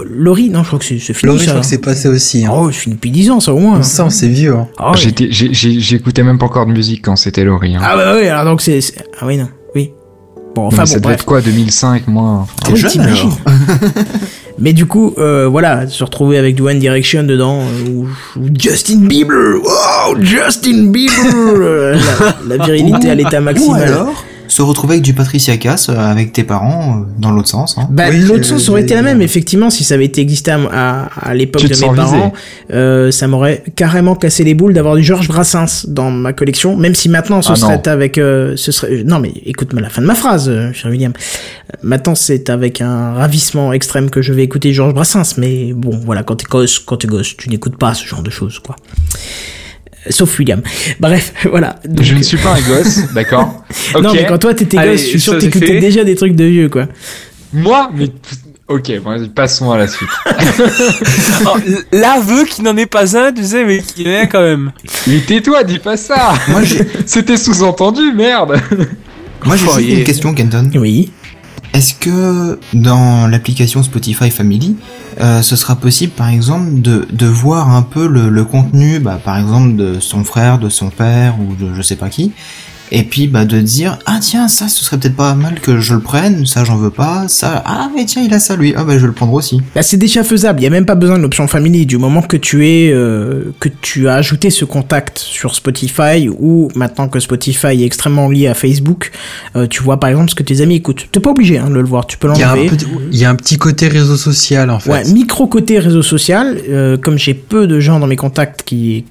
Laurie 0.09 0.49
non 0.49 0.63
je 0.63 0.69
crois 0.69 0.79
que 0.79 0.85
c'est 0.85 0.99
fini 0.99 1.33
Laurie, 1.33 1.45
je 1.45 1.51
crois 1.51 1.61
que 1.61 1.67
c'est 1.67 1.81
passé 1.81 2.09
aussi. 2.09 2.47
Hein. 2.47 2.53
Oh, 2.55 2.71
c'est 2.71 2.79
fini 2.79 2.95
depuis 2.95 3.11
10 3.11 3.31
ans 3.33 3.41
ça 3.41 3.53
au 3.53 3.59
moins. 3.59 3.83
Ça, 3.83 4.09
c'est 4.11 4.29
vieux. 4.29 4.55
Hein. 4.55 4.69
Ah, 4.79 4.93
ouais. 4.93 5.29
J'écoutais 5.31 6.23
même 6.23 6.39
pas 6.39 6.47
encore 6.47 6.67
de 6.67 6.73
musique 6.73 7.05
quand 7.05 7.17
c'était 7.17 7.45
Laurie. 7.45 7.75
Hein. 7.75 7.81
Ah 7.83 7.97
bah 7.97 8.15
oui, 8.17 8.29
alors 8.29 8.45
donc 8.45 8.61
c'est 8.61 8.81
ah 9.21 9.27
oui 9.27 9.37
non. 9.37 9.49
Bon 10.59 10.67
enfin 10.67 10.79
Mais 10.79 10.83
bon 10.83 10.87
ça 10.87 10.95
devait 10.95 11.03
bref. 11.03 11.15
être 11.21 11.25
quoi, 11.25 11.41
2005, 11.41 12.09
moi 12.09 12.47
oui, 12.69 12.77
jeune. 12.77 12.91
Mais 14.59 14.73
du 14.73 14.87
coup, 14.87 15.15
euh, 15.19 15.47
voilà, 15.47 15.87
se 15.87 16.03
retrouver 16.03 16.37
avec 16.37 16.57
du 16.57 16.63
One 16.63 16.81
Direction 16.81 17.23
dedans, 17.23 17.61
euh, 17.61 17.89
ou, 17.89 18.09
Justin 18.59 19.07
Bieber, 19.07 19.63
wow, 19.63 20.21
Justin 20.21 20.89
Bieber, 20.91 21.15
la, 22.49 22.57
la 22.57 22.65
virilité 22.65 23.09
à 23.09 23.15
l'état 23.15 23.39
Ou 23.39 23.45
maximal. 23.45 23.83
alors, 23.85 24.25
se 24.49 24.63
retrouver 24.63 24.95
avec 24.95 25.05
du 25.05 25.15
Patricia 25.15 25.57
Cass 25.57 25.89
euh, 25.89 25.95
avec 25.97 26.33
tes 26.33 26.43
parents 26.45 27.01
euh, 27.01 27.05
dans 27.19 27.31
l'autre 27.31 27.49
sens. 27.49 27.77
Hein. 27.79 27.87
Bah, 27.91 28.05
Oui, 28.11 28.21
l'autre 28.21 28.45
sens 28.45 28.69
aurait 28.69 28.83
été 28.83 28.95
la 28.95 29.03
même, 29.03 29.23
effectivement, 29.23 29.71
si 29.71 29.85
ça 29.85 29.95
avait 29.95 30.07
été 30.07 30.21
existé 30.21 30.51
à, 30.51 30.59
à, 30.73 31.29
à 31.31 31.35
l'époque 31.35 31.63
de 31.63 31.77
mes 31.89 31.95
parents, 31.95 32.33
euh, 32.73 33.11
ça 33.11 33.29
m'aurait 33.29 33.63
carrément 33.77 34.15
cassé 34.15 34.45
les 34.45 34.55
boules 34.55 34.73
d'avoir 34.75 34.97
du 34.97 35.03
Georges 35.03 35.29
Brassens 35.29 35.87
dans 35.89 36.11
ma 36.11 36.33
collection, 36.33 36.77
même 36.77 36.95
si 36.95 37.09
maintenant 37.09 37.43
ce 37.43 37.53
Ah 37.53 37.57
serait 37.57 37.77
non. 37.77 37.93
avec, 37.93 38.19
euh, 38.19 38.55
ce 38.57 38.73
serait, 38.73 39.03
non 39.05 39.19
mais 39.21 39.33
écoute-moi 39.47 39.81
la 39.83 39.91
fin 39.91 40.03
de 40.03 40.07
ma 40.07 40.15
phrase, 40.15 40.49
euh, 40.49 40.73
cher 40.73 40.91
William. 40.91 41.13
Euh, 41.13 41.77
Maintenant 41.83 42.15
c'est 42.15 42.49
avec 42.51 42.81
un 42.81 43.13
ravissement 43.15 43.73
extrême 43.73 44.09
que 44.11 44.23
je 44.23 44.33
vais 44.33 44.43
écouter 44.43 44.73
Georges 44.73 44.95
Brassens, 44.95 45.35
mais 45.37 45.73
bon, 45.75 46.01
voilà, 46.05 46.23
quand 46.23 46.37
t'es 46.37 46.47
gosse, 46.49 46.79
quand 46.79 46.97
t'es 46.97 47.07
gosse, 47.09 47.37
tu 47.37 47.51
n'écoutes 47.51 47.77
pas 47.77 47.93
ce 47.95 48.07
genre 48.07 48.23
de 48.23 48.31
choses, 48.31 48.59
quoi. 48.59 48.75
Sauf 50.11 50.39
William. 50.39 50.63
Bref, 51.01 51.33
voilà. 51.51 51.77
Donc, 51.85 52.05
Je 52.05 52.15
ne 52.15 52.23
suis 52.23 52.37
pas 52.39 52.55
un 52.55 52.61
gosse, 52.61 53.01
d'accord. 53.15 53.65
Non, 54.01 54.13
mais 54.13 54.27
quand 54.27 54.39
toi 54.39 54.55
t'étais 54.55 54.77
gosse, 54.77 55.01
je 55.01 55.07
suis 55.07 55.21
sûr 55.21 55.35
que 55.35 55.39
t'écoutais 55.41 55.81
déjà 55.81 56.05
des 56.05 56.15
trucs 56.17 56.35
de 56.35 56.45
vieux, 56.45 56.69
quoi. 56.69 56.87
Moi, 57.53 57.91
mais 57.95 58.09
ok, 58.69 59.01
bon, 59.03 59.29
passons 59.35 59.71
à 59.71 59.79
la 59.79 59.89
suite. 59.89 60.09
Oh, 61.47 61.57
L'aveu 61.93 62.45
qui 62.45 62.63
n'en 62.63 62.77
est 62.77 62.87
pas 62.87 63.17
un, 63.17 63.33
tu 63.33 63.45
sais, 63.45 63.65
mais 63.65 63.79
qui 63.79 64.07
est 64.07 64.21
un 64.23 64.27
quand 64.27 64.43
même. 64.43 64.73
Mais 65.07 65.21
tais-toi, 65.21 65.65
dis 65.65 65.79
pas 65.79 65.97
ça. 65.97 66.35
C'était 67.07 67.37
sous-entendu, 67.37 68.13
merde. 68.13 68.61
moi 69.45 69.57
j'ai 69.57 69.99
une 70.01 70.05
question, 70.05 70.35
Kenton. 70.35 70.71
Oui. 70.75 71.11
Est-ce 71.79 71.95
que 71.95 72.59
dans 72.75 73.29
l'application 73.29 73.85
Spotify 73.85 74.33
Family, 74.33 74.75
euh, 75.21 75.43
ce 75.43 75.55
sera 75.55 75.77
possible, 75.77 76.11
par 76.13 76.29
exemple, 76.29 76.81
de, 76.81 77.27
voir 77.27 77.71
un 77.71 77.83
peu 77.83 78.09
le, 78.09 78.31
le 78.31 78.45
contenu, 78.45 78.99
bah, 78.99 79.21
par 79.25 79.39
exemple, 79.39 79.77
de 79.77 80.01
son 80.01 80.25
frère, 80.25 80.59
de 80.59 80.71
son 80.71 80.91
père 80.91 81.37
ou 81.39 81.55
de 81.55 81.73
je 81.73 81.81
sais 81.83 81.95
pas 81.95 82.09
qui, 82.09 82.33
et 82.93 83.03
puis 83.05 83.27
bah, 83.29 83.45
de 83.45 83.61
dire 83.61 83.99
ah 84.07 84.19
tiens 84.21 84.49
ça 84.49 84.69
ce 84.69 84.85
serait 84.85 84.99
peut-être 84.99 85.17
pas 85.17 85.35
mal 85.35 85.61
que 85.61 85.81
je 85.81 85.95
le 85.95 86.01
prenne, 86.01 86.47
ça 86.47 86.65
j'en 86.65 86.77
veux 86.77 86.91
pas, 86.91 87.27
ça 87.29 87.63
ah 87.67 87.91
mais 87.95 88.05
tiens 88.05 88.23
il 88.23 88.33
a 88.35 88.39
ça 88.39 88.57
lui, 88.57 88.75
ah 88.77 88.85
bah 88.85 88.95
je 88.95 89.01
vais 89.01 89.07
le 89.09 89.13
prendre 89.13 89.33
aussi. 89.35 89.61
Bah, 89.75 89.83
c'est 89.83 89.97
déjà 89.97 90.25
faisable. 90.25 90.61
Il 90.61 90.65
y 90.65 90.67
a 90.67 90.71
même 90.71 90.87
pas 90.87 90.95
besoin 90.95 91.17
de 91.19 91.23
l'option 91.23 91.47
family 91.49 91.87
du 91.87 91.99
moment 91.99 92.23
que 92.23 92.37
tu 92.37 92.67
es 92.69 92.91
euh, 92.93 93.53
que 93.61 93.69
tu 93.69 94.09
as 94.09 94.15
ajouté 94.15 94.51
ce 94.51 94.65
contact 94.65 95.19
sur 95.19 95.55
Spotify 95.55 96.29
ou 96.29 96.69
maintenant 96.75 97.09
que 97.09 97.21
Spotify 97.21 97.69
est 97.69 97.85
extrêmement 97.85 98.29
lié 98.29 98.47
à 98.49 98.55
Facebook, 98.55 99.11
euh, 99.57 99.67
tu 99.67 99.83
vois 99.83 99.99
par 100.01 100.11
exemple 100.11 100.31
ce 100.31 100.35
que 100.35 100.43
tes 100.43 100.61
amis 100.61 100.77
écoutent. 100.77 101.09
T'es 101.13 101.21
pas 101.21 101.31
obligé 101.31 101.59
hein, 101.59 101.71
de 101.71 101.75
le 101.79 101.87
voir. 101.87 102.07
Tu 102.07 102.17
peux 102.19 102.29
l'enlever. 102.29 102.69
petit- 102.69 102.87
il 103.13 103.19
y 103.19 103.25
a 103.25 103.31
un 103.31 103.35
petit 103.37 103.59
côté 103.59 103.89
réseau 103.89 104.17
social 104.17 104.71
en 104.71 104.79
fait. 104.79 104.91
Ouais, 104.91 105.05
micro 105.05 105.47
côté 105.47 105.79
réseau 105.79 106.03
social. 106.03 106.59
euh, 106.69 106.97
comme 106.97 107.19
j'ai 107.19 107.35
peu 107.35 107.67
de 107.67 107.81
gens 107.81 107.99
dans 108.01 108.07
mes 108.07 108.17
contacts 108.17 108.63
qui 108.63 109.05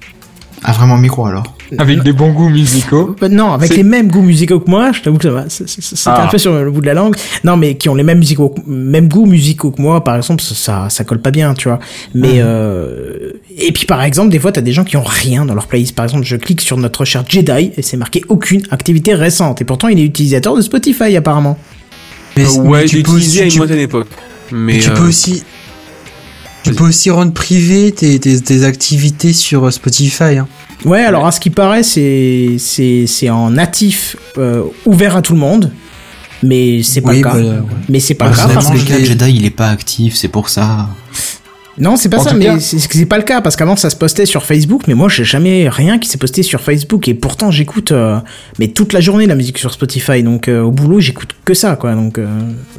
Ah 0.64 0.72
vraiment 0.72 0.96
micro 0.96 1.26
alors. 1.26 1.56
Avec 1.76 2.02
des 2.02 2.12
bons 2.12 2.32
goûts 2.32 2.48
musicaux. 2.48 3.14
Euh, 3.22 3.28
Non, 3.28 3.52
avec 3.52 3.76
les 3.76 3.82
mêmes 3.82 4.08
goûts 4.08 4.22
musicaux 4.22 4.60
que 4.60 4.70
moi, 4.70 4.92
je 4.92 5.02
t'avoue 5.02 5.18
que 5.18 5.24
ça 5.24 5.30
va. 5.30 5.44
c'est- 5.48 5.66
Ah. 6.06 6.24
un 6.24 6.26
peu 6.28 6.38
sur 6.38 6.54
le 6.54 6.70
bout 6.70 6.80
de 6.80 6.86
la 6.86 6.94
langue. 6.94 7.14
Non, 7.44 7.56
mais 7.58 7.76
qui 7.76 7.88
ont 7.88 7.94
les 7.94 8.02
mêmes 8.04 8.18
musicaux, 8.18 8.54
mêmes 8.66 9.08
goûts 9.08 9.26
musicaux 9.26 9.70
que 9.70 9.82
moi, 9.82 10.02
par 10.02 10.16
exemple, 10.16 10.42
ça, 10.42 10.88
ça, 10.88 11.04
colle 11.04 11.20
pas 11.20 11.30
bien, 11.30 11.52
tu 11.54 11.68
vois. 11.68 11.78
Mais 12.14 12.36
euh, 12.38 13.32
et 13.58 13.72
puis 13.72 13.84
par 13.86 14.02
exemple, 14.02 14.30
des 14.30 14.38
fois, 14.38 14.52
t'as 14.52 14.60
des 14.62 14.72
gens 14.72 14.84
qui 14.84 14.96
ont 14.96 15.02
rien 15.04 15.44
dans 15.44 15.54
leur 15.54 15.66
playlist. 15.66 15.94
Par 15.94 16.04
exemple, 16.06 16.24
je 16.24 16.36
clique 16.36 16.60
sur 16.60 16.76
notre 16.78 17.04
cher 17.04 17.24
Jedi 17.28 17.72
et 17.76 17.82
c'est 17.82 17.96
marqué 17.96 18.22
aucune 18.28 18.62
activité 18.70 19.14
récente. 19.14 19.60
Et 19.60 19.64
pourtant, 19.64 19.88
il 19.88 19.98
est 19.98 20.04
utilisateur 20.04 20.56
de 20.56 20.62
Spotify 20.62 21.16
apparemment. 21.16 21.58
Mais, 22.36 22.44
Euh, 22.44 22.60
ouais, 22.62 22.86
j'ai 22.86 23.00
utilisé 23.00 23.40
à 23.42 23.44
une 23.44 23.50
tu- 23.50 23.58
lointaine 23.58 23.78
époque. 23.80 24.06
Mais 24.52 24.74
mais 24.74 24.78
tu 24.78 24.90
euh, 24.90 24.94
peux 24.94 25.08
aussi, 25.08 25.42
tu 26.64 26.72
peux 26.74 26.84
aussi 26.84 27.10
rendre 27.10 27.32
privé 27.32 27.92
tes, 27.92 28.18
tes, 28.18 28.40
tes 28.40 28.64
activités 28.64 29.32
sur 29.32 29.72
Spotify. 29.72 30.38
Hein. 30.38 30.48
Ouais, 30.84 31.00
alors 31.04 31.26
à 31.26 31.32
ce 31.32 31.40
qui 31.40 31.50
paraît, 31.50 31.82
c'est 31.82 32.56
c'est 32.58 33.06
c'est 33.06 33.30
en 33.30 33.50
natif 33.50 34.16
euh, 34.38 34.62
ouvert 34.86 35.16
à 35.16 35.22
tout 35.22 35.32
le 35.32 35.38
monde. 35.40 35.72
Mais 36.42 36.82
c'est 36.84 37.00
pas 37.00 37.10
Oui, 37.10 37.16
le 37.18 37.22
cas. 37.24 37.32
bah, 37.34 37.38
ouais. 37.40 37.58
Mais 37.88 37.98
c'est 38.00 38.14
pas 38.14 38.26
Bah, 38.26 38.30
le 38.30 38.36
cas 38.36 38.54
parce 38.54 38.70
que 38.70 39.04
Jedi 39.04 39.32
il 39.32 39.44
est 39.44 39.50
pas 39.50 39.68
actif, 39.70 40.14
c'est 40.14 40.28
pour 40.28 40.48
ça. 40.48 40.88
Non, 41.80 41.96
c'est 41.96 42.08
pas 42.08 42.18
En 42.18 42.24
ça, 42.24 42.34
mais 42.34 42.44
cas- 42.46 42.58
c'est 42.60 43.04
pas 43.06 43.16
le 43.18 43.22
cas 43.24 43.40
parce 43.40 43.56
qu'avant 43.56 43.76
ça 43.76 43.90
se 43.90 43.96
postait 43.96 44.26
sur 44.26 44.44
Facebook, 44.44 44.82
mais 44.88 44.94
moi 44.94 45.08
j'ai 45.08 45.24
jamais 45.24 45.68
rien 45.68 45.98
qui 45.98 46.08
s'est 46.08 46.18
posté 46.18 46.42
sur 46.42 46.60
Facebook 46.60 47.08
et 47.08 47.14
pourtant 47.14 47.50
j'écoute 47.50 47.92
euh, 47.92 48.18
mais 48.58 48.68
toute 48.68 48.92
la 48.92 49.00
journée 49.00 49.26
la 49.26 49.34
musique 49.34 49.58
sur 49.58 49.72
Spotify 49.72 50.22
donc 50.22 50.48
euh, 50.48 50.62
au 50.62 50.70
boulot 50.70 51.00
j'écoute 51.00 51.30
que 51.44 51.54
ça 51.54 51.76
quoi 51.76 51.94
donc. 51.94 52.18
euh, 52.18 52.26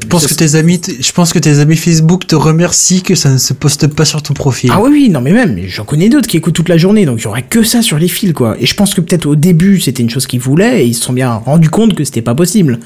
Je 0.02 0.08
pense 0.08 0.28
que 0.28 0.34
tes 0.34 0.56
amis, 0.56 0.82
je 1.00 1.12
pense 1.12 1.34
que 1.34 1.40
tes 1.40 1.60
amis 1.60 1.76
Facebook 1.78 2.28
te 2.28 2.36
remercient 2.36 3.02
que 3.02 3.16
ça 3.16 3.30
ne 3.30 3.38
se 3.38 3.54
poste 3.54 3.88
pas 3.88 4.06
sur 4.06 4.22
ton 4.22 4.34
profil. 4.34 4.72
Ah 4.74 4.82
oui 4.82 4.90
oui 4.92 5.10
non 5.10 5.22
mais 5.22 5.32
même 5.32 5.58
j'en 5.68 5.86
connais 5.86 6.10
d'autres 6.10 6.28
qui 6.28 6.38
écoutent 6.38 6.56
toute 6.56 6.70
la 6.70 6.78
journée 6.78 7.06
donc 7.06 7.20
il 7.20 7.24
y 7.24 7.28
aurait 7.28 7.44
que 7.44 7.64
ça 7.64 7.82
sur 7.82 7.98
les 8.00 8.08
fils 8.08 8.34
quoi 8.34 8.56
et 8.60 8.66
je 8.66 8.76
pense 8.76 8.94
que 8.94 9.02
peut-être 9.02 9.26
au 9.26 9.36
début 9.36 9.80
c'était 9.80 10.04
une 10.04 10.10
chose 10.10 10.28
qu'ils 10.28 10.40
voulaient 10.40 10.84
et 10.84 10.88
ils 10.88 10.94
se 10.94 11.04
sont 11.04 11.14
bien 11.14 11.34
rendus 11.34 11.70
compte 11.70 11.96
que 11.96 12.04
c'était 12.04 12.22
pas 12.22 12.36
possible. 12.36 12.80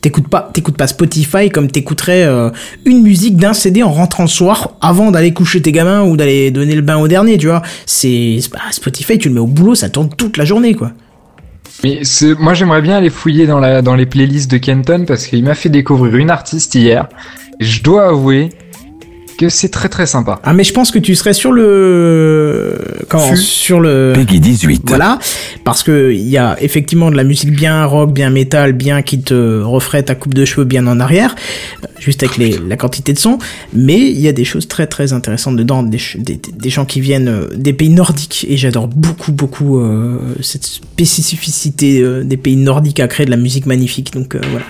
T'écoutes 0.00 0.28
pas, 0.28 0.50
t'écoutes 0.52 0.76
pas 0.76 0.86
Spotify 0.86 1.50
comme 1.50 1.70
t'écouterais 1.70 2.24
euh, 2.24 2.50
une 2.86 3.02
musique 3.02 3.36
d'un 3.36 3.52
CD 3.52 3.82
en 3.82 3.92
rentrant 3.92 4.22
le 4.22 4.28
soir 4.28 4.76
avant 4.80 5.10
d'aller 5.10 5.34
coucher 5.34 5.60
tes 5.60 5.72
gamins 5.72 6.02
ou 6.02 6.16
d'aller 6.16 6.50
donner 6.50 6.74
le 6.74 6.80
bain 6.80 6.96
au 6.96 7.06
dernier, 7.06 7.36
tu 7.36 7.48
vois. 7.48 7.62
C'est 7.84 8.38
Spotify, 8.70 9.18
tu 9.18 9.28
le 9.28 9.34
mets 9.34 9.40
au 9.40 9.46
boulot, 9.46 9.74
ça 9.74 9.90
tourne 9.90 10.08
toute 10.08 10.36
la 10.36 10.44
journée, 10.44 10.74
quoi. 10.74 10.92
Mais 11.84 12.00
moi, 12.38 12.54
j'aimerais 12.54 12.82
bien 12.82 12.96
aller 12.96 13.10
fouiller 13.10 13.46
dans, 13.46 13.58
la, 13.58 13.82
dans 13.82 13.94
les 13.94 14.06
playlists 14.06 14.50
de 14.50 14.58
Kenton 14.58 15.04
parce 15.06 15.26
qu'il 15.26 15.42
m'a 15.44 15.54
fait 15.54 15.68
découvrir 15.68 16.16
une 16.16 16.30
artiste 16.30 16.74
hier. 16.74 17.08
Je 17.58 17.82
dois 17.82 18.08
avouer 18.08 18.50
que 19.40 19.48
c'est 19.48 19.70
très 19.70 19.88
très 19.88 20.06
sympa. 20.06 20.38
Ah 20.44 20.52
mais 20.52 20.64
je 20.64 20.72
pense 20.74 20.90
que 20.90 20.98
tu 20.98 21.14
serais 21.14 21.32
sur 21.32 21.50
le 21.52 22.78
comment 23.08 23.28
Fut. 23.30 23.36
sur 23.38 23.80
le 23.80 24.12
Peggy 24.14 24.38
18. 24.38 24.82
voilà 24.86 25.18
parce 25.64 25.82
que 25.82 26.12
il 26.12 26.28
y 26.28 26.36
a 26.36 26.56
effectivement 26.60 27.10
de 27.10 27.16
la 27.16 27.24
musique 27.24 27.50
bien 27.50 27.84
rock, 27.86 28.12
bien 28.12 28.28
métal, 28.30 28.72
bien 28.74 29.02
qui 29.02 29.20
te 29.20 29.60
referait 29.62 30.02
ta 30.02 30.14
coupe 30.14 30.34
de 30.34 30.44
cheveux 30.44 30.64
bien 30.64 30.86
en 30.86 31.00
arrière, 31.00 31.34
juste 31.98 32.22
avec 32.22 32.36
les, 32.36 32.58
la 32.68 32.76
quantité 32.76 33.12
de 33.12 33.18
son. 33.18 33.38
Mais 33.72 33.98
il 34.10 34.20
y 34.20 34.28
a 34.28 34.32
des 34.32 34.44
choses 34.44 34.68
très 34.68 34.86
très 34.86 35.12
intéressantes 35.12 35.56
dedans, 35.56 35.82
des, 35.82 35.98
des, 36.18 36.38
des 36.52 36.70
gens 36.70 36.84
qui 36.84 37.00
viennent 37.00 37.28
euh, 37.28 37.48
des 37.56 37.72
pays 37.72 37.88
nordiques 37.88 38.46
et 38.48 38.56
j'adore 38.56 38.88
beaucoup 38.88 39.32
beaucoup 39.32 39.80
euh, 39.80 40.18
cette 40.42 40.64
spécificité 40.64 42.00
euh, 42.02 42.22
des 42.24 42.36
pays 42.36 42.56
nordiques 42.56 43.00
à 43.00 43.08
créer 43.08 43.26
de 43.26 43.30
la 43.30 43.36
musique 43.36 43.66
magnifique. 43.66 44.12
Donc 44.12 44.34
euh, 44.34 44.40
voilà. 44.50 44.66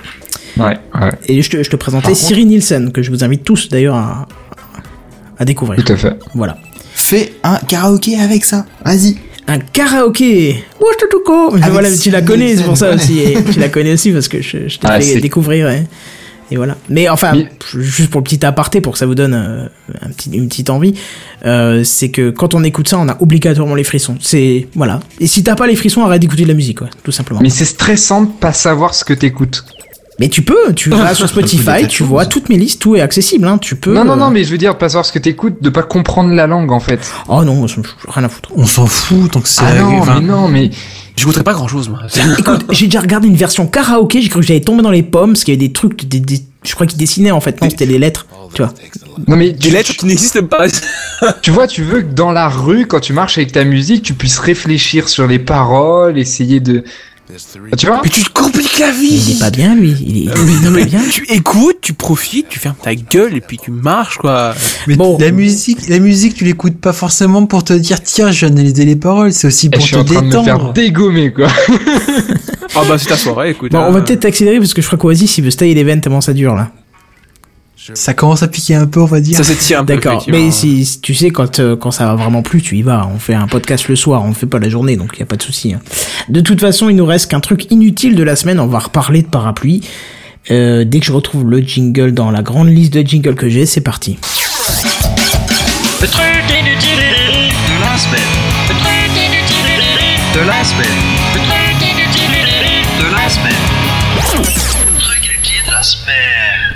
Ouais, 0.57 0.78
ouais, 1.00 1.12
Et 1.28 1.42
je 1.42 1.50
te, 1.50 1.62
je 1.62 1.70
te 1.70 1.76
présentais 1.76 2.02
Par 2.08 2.12
contre- 2.12 2.23
Siri 2.26 2.44
Nielsen 2.44 2.90
que 2.92 3.02
je 3.02 3.10
vous 3.10 3.23
invite 3.24 3.44
tous 3.44 3.68
d'ailleurs 3.68 3.94
à, 3.94 4.26
à 5.41 5.44
découvrir. 5.44 5.83
tout 5.85 5.93
à 5.93 5.97
fait. 5.97 6.17
Voilà. 6.35 6.57
Fais 6.94 7.33
un 7.43 7.57
karaoké 7.57 8.17
avec 8.20 8.44
ça, 8.44 8.67
vas-y. 8.85 9.17
Un 9.49 9.59
karaoké 9.59 10.62
Voilà, 11.73 11.89
tu 11.97 12.10
la 12.10 12.23
connais, 12.23 12.57
c'est 12.57 12.62
pour 12.62 12.77
ça 12.77 12.94
aussi. 12.94 13.19
et 13.19 13.36
tu 13.52 13.59
la 13.59 13.69
connais 13.69 13.94
aussi 13.94 14.12
parce 14.12 14.28
que 14.28 14.41
je, 14.43 14.69
je 14.69 14.78
t'ai 14.78 14.86
Ah, 14.89 15.01
fait 15.01 15.20
découvrir. 15.20 15.69
Et, 15.70 15.86
et 16.52 16.57
voilà. 16.57 16.77
Mais 16.89 17.09
enfin, 17.09 17.33
Mais- 17.35 17.49
juste 17.81 18.10
pour 18.10 18.20
le 18.20 18.25
petit 18.25 18.44
aparté, 18.44 18.81
pour 18.81 18.93
que 18.93 18.99
ça 18.99 19.07
vous 19.07 19.15
donne 19.15 19.35
euh, 19.35 19.67
un 20.02 20.09
petit, 20.10 20.31
une 20.31 20.47
petite 20.49 20.70
envie, 20.70 20.94
euh, 21.47 21.83
c'est 21.85 22.10
que 22.10 22.31
quand 22.31 22.55
on 22.55 22.62
écoute 22.62 22.89
ça, 22.89 22.99
on 22.99 23.09
a 23.09 23.17
obligatoirement 23.20 23.75
les 23.75 23.85
frissons. 23.85 24.17
C'est 24.20 24.69
voilà. 24.75 25.01
Et 25.20 25.27
si 25.27 25.43
t'as 25.43 25.55
pas 25.57 25.67
les 25.67 25.77
frissons, 25.77 26.02
arrête 26.05 26.20
d'écouter 26.20 26.43
de 26.43 26.49
la 26.49 26.55
musique, 26.55 26.78
quoi, 26.78 26.89
tout 27.02 27.12
simplement. 27.12 27.41
Mais 27.41 27.44
Mais, 27.49 27.51
c'est 27.51 27.65
stressant 27.65 28.23
de 28.23 28.31
pas 28.31 28.52
savoir 28.52 28.94
ce 28.94 29.05
que 29.05 29.15
t'écoutes. 29.15 29.65
Tu 30.28 30.42
peux, 30.42 30.74
tu 30.74 30.90
vas 30.90 31.15
sur 31.15 31.28
Spotify, 31.28 31.86
tu 31.89 32.02
vois 32.02 32.26
toutes 32.26 32.49
mes 32.49 32.57
listes, 32.57 32.81
tout 32.82 32.97
est 32.97 33.00
accessible, 33.00 33.47
hein. 33.47 33.58
Tu 33.58 33.76
peux. 33.76 33.92
Non, 33.94 34.05
non, 34.05 34.12
euh, 34.12 34.16
non, 34.16 34.31
mais 34.31 34.44
je 34.44 34.50
veux 34.50 34.58
dire, 34.58 34.76
pas 34.76 34.89
savoir 34.89 35.05
ce 35.07 35.12
que 35.12 35.18
t'écoutes, 35.18 35.62
de 35.62 35.70
pas 35.70 35.82
comprendre 35.82 36.32
la 36.34 36.47
langue 36.47 36.73
en 36.73 36.81
fait. 36.81 37.00
Oh 37.28 37.42
non, 37.44 37.65
rien 38.08 38.24
à 38.24 38.28
foutre. 38.28 38.50
On 38.57 38.66
s'en 38.66 38.86
fout 38.86 39.31
tant 39.32 39.40
que 39.40 39.49
c'est. 39.49 39.62
Ah 39.65 39.74
non, 39.81 39.99
enfin, 40.00 40.20
mais 40.20 40.26
non, 40.26 40.49
mais 40.49 40.70
j'écouterais 41.16 41.44
pas 41.44 41.55
grand 41.55 41.68
chose, 41.68 41.89
moi. 41.89 42.00
Écoute, 42.39 42.66
j'ai 42.70 42.86
déjà 42.86 43.00
regardé 43.00 43.28
une 43.28 43.36
version 43.36 43.66
karaoké, 43.66 44.20
j'ai 44.23 44.28
cru 44.28 44.40
que 44.40 44.47
j'allais 44.47 44.60
tomber 44.60 44.82
dans 44.82 44.90
les 44.90 45.02
pommes, 45.02 45.32
parce 45.32 45.44
qu'il 45.44 45.55
y 45.55 45.57
avait 45.57 45.66
des 45.68 45.73
trucs, 45.73 46.07
des, 46.07 46.20
des- 46.20 46.42
je 46.62 46.74
crois 46.74 46.86
qu'ils 46.86 46.99
dessinaient 46.99 47.31
en 47.31 47.40
fait, 47.40 47.60
non, 47.62 47.70
c'était 47.70 47.86
les 47.86 47.99
lettres, 47.99 48.26
tu 48.52 48.60
vois. 48.62 48.73
non 49.28 49.36
mais 49.36 49.52
Des 49.52 49.68
tu, 49.68 49.70
lettres 49.70 49.94
qui 49.97 50.05
n'existent 50.05 50.44
pas. 50.44 50.66
tu 51.42 51.50
vois, 51.50 51.66
tu 51.66 51.82
veux 51.82 52.02
que 52.02 52.12
dans 52.12 52.32
la 52.32 52.49
rue, 52.50 52.86
quand 52.86 53.00
tu 53.00 53.15
marches 53.15 53.39
avec 53.39 53.52
ta 53.52 53.65
musique, 53.65 54.02
tu 54.02 54.12
puisses 54.12 54.39
réfléchir 54.39 55.08
sur 55.08 55.26
les 55.26 55.39
paroles, 55.39 56.18
essayer 56.18 56.60
de, 56.60 56.84
Ah, 57.73 57.76
tu 57.76 57.86
vois 57.86 58.00
Mais 58.02 58.09
tu 58.10 58.23
te 58.23 58.31
compliques 58.31 58.78
la 58.78 58.89
Il 58.91 58.94
vie. 59.18 59.33
est 59.33 59.39
pas 59.39 59.50
bien, 59.50 59.75
lui. 59.75 59.94
Il 60.05 60.17
est, 60.17 60.20
il 60.20 60.28
est 60.28 60.33
Non, 60.34 60.65
pas 60.65 60.70
mais 60.70 60.84
bien. 60.86 61.00
tu 61.10 61.25
écoutes, 61.31 61.78
tu 61.81 61.92
profites, 61.92 62.49
tu 62.49 62.59
fermes 62.59 62.75
ta 62.83 62.94
gueule 62.94 63.36
et 63.36 63.41
puis 63.41 63.59
tu 63.59 63.70
marches, 63.70 64.18
quoi. 64.18 64.55
Mais 64.86 64.97
Bon. 64.97 65.17
la 65.18 65.31
musique, 65.31 65.89
la 65.89 65.99
musique, 65.99 66.34
tu 66.34 66.44
l'écoutes 66.44 66.78
pas 66.81 66.92
forcément 66.92 67.47
pour 67.47 67.65
te 67.65 67.73
dire 67.73 68.02
tiens, 68.02 68.31
je 68.33 68.41
viens 68.47 68.50
d'analyser 68.50 68.84
les 68.84 68.97
paroles, 68.97 69.33
c'est 69.33 69.47
aussi 69.47 69.67
Et 69.67 69.70
pour 69.70 69.81
je 69.81 69.86
suis 69.86 69.94
te 69.97 70.00
en 70.00 70.05
train 70.05 70.23
de 70.23 70.26
me 70.26 70.33
faire 70.33 70.42
détendre. 70.44 70.73
dégommer 70.73 71.33
quoi. 71.33 71.49
Ah 72.75 72.83
bah 72.89 72.99
c'est 72.99 73.09
ta 73.09 73.17
soirée, 73.17 73.50
écoute. 73.50 73.73
Bon, 73.73 73.78
on 73.81 73.91
va 73.92 73.99
hein. 73.99 74.02
peut-être 74.02 74.25
accélérer 74.25 74.59
parce 74.59 74.75
que 74.75 74.81
je 74.83 74.86
crois 74.86 74.99
qu'Oasis, 74.99 75.39
il 75.39 75.44
veut 75.44 75.50
style 75.50 75.75
l'event 75.76 75.99
tellement 76.00 76.20
ça 76.20 76.33
dure 76.33 76.55
là. 76.55 76.70
Ça 77.94 78.15
commence 78.15 78.43
à 78.43 78.49
piquer 78.49 78.75
un 78.75 78.86
peu, 78.86 79.01
on 79.01 79.07
va 79.07 79.20
dire. 79.20 79.36
Ça 79.36 79.44
s'étire 79.44 79.81
un 79.81 79.85
peu. 79.85 79.94
D'accord. 79.94 80.25
Mais 80.28 80.51
si, 80.51 80.85
si- 80.85 81.01
tu 81.01 81.15
sais, 81.15 81.31
quand, 81.31 81.59
euh, 81.60 81.77
quand 81.77 81.91
ça 81.91 82.07
va 82.07 82.15
vraiment 82.15 82.43
plus, 82.43 82.62
tu 82.62 82.77
y 82.78 82.83
vas. 82.83 83.09
On 83.15 83.19
fait 83.19 83.35
un 83.35 83.47
podcast 83.47 83.89
le 83.89 83.97
soir, 83.97 84.23
on 84.25 84.28
le 84.28 84.35
fait 84.35 84.47
pas 84.47 84.59
la 84.59 84.69
journée, 84.69 84.97
donc 84.97 85.10
il 85.15 85.20
y 85.20 85.23
a 85.23 85.27
pas 85.27 85.36
de 85.36 85.43
souci. 85.43 85.73
hein. 85.75 85.81
De 86.28 86.41
toute 86.41 86.60
façon, 86.60 86.89
il 86.89 86.97
nous 86.97 87.07
reste 87.07 87.31
qu'un 87.31 87.41
truc 87.41 87.70
inutile 87.70 88.15
de 88.15 88.23
la 88.23 88.36
semaine. 88.36 88.60
On 88.60 88.67
va 88.67 88.78
reparler 88.78 89.23
de 89.23 89.28
parapluie. 89.28 89.83
Euh, 90.51 90.85
dès 90.86 91.01
que 91.01 91.07
je 91.07 91.12
retrouve 91.12 91.44
le 91.51 91.59
jingle 91.60 92.12
dans 92.12 92.31
la 92.31 92.43
grande 92.43 92.69
liste 92.69 92.93
de 92.94 93.07
jingles 93.07 93.35
que 93.35 93.49
j'ai, 93.49 93.67
c'est 93.67 93.83
parti. 93.83 94.19
Le 96.01 96.07
truc 96.09 96.25
inutile 96.49 96.97
de 96.97 97.81
la 97.83 97.99
semaine. 97.99 98.20
Le 98.69 98.75
truc 98.75 99.10
inutile 99.17 99.83
de 100.35 100.47
la 100.47 100.65
semaine. 100.65 101.00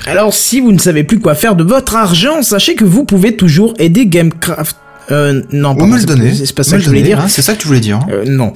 Alors, 0.06 0.34
si 0.34 0.60
vous 0.60 0.72
ne 0.72 0.78
savez 0.78 1.04
plus 1.04 1.18
quoi 1.18 1.34
faire 1.34 1.56
de 1.56 1.64
votre 1.64 1.96
argent, 1.96 2.42
sachez 2.42 2.74
que 2.74 2.84
vous 2.84 3.04
pouvez 3.04 3.36
toujours 3.36 3.74
aider 3.78 4.06
Gamecraft. 4.06 4.76
Euh, 5.10 5.42
non, 5.52 5.74
pardon, 5.74 5.92
me 5.94 5.98
le 5.98 6.04
donner. 6.04 6.32
C'est 6.34 6.54
pas 6.54 6.60
Me 6.60 6.64
ça 6.64 6.76
que 6.76 6.82
je 6.82 6.88
voulais 6.88 7.00
donner, 7.00 7.14
dire. 7.14 7.20
hein, 7.24 7.28
C'est 7.28 7.42
ça 7.42 7.54
que 7.54 7.58
tu 7.60 7.66
voulais 7.66 7.80
dire. 7.80 7.96
hein. 7.98 8.06
Euh, 8.10 8.24
non. 8.26 8.52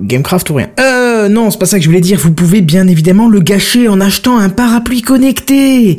Gamecraft 0.00 0.48
ou 0.48 0.54
rien. 0.54 0.68
Euh, 0.80 1.28
non, 1.28 1.50
c'est 1.50 1.58
pas 1.58 1.66
ça 1.66 1.76
que 1.76 1.82
je 1.84 1.88
voulais 1.88 2.00
dire. 2.00 2.18
Vous 2.18 2.32
pouvez 2.32 2.62
bien 2.62 2.88
évidemment 2.88 3.28
le 3.28 3.40
gâcher 3.40 3.88
en 3.88 4.00
achetant 4.00 4.38
un 4.38 4.48
parapluie 4.48 5.02
connecté. 5.02 5.98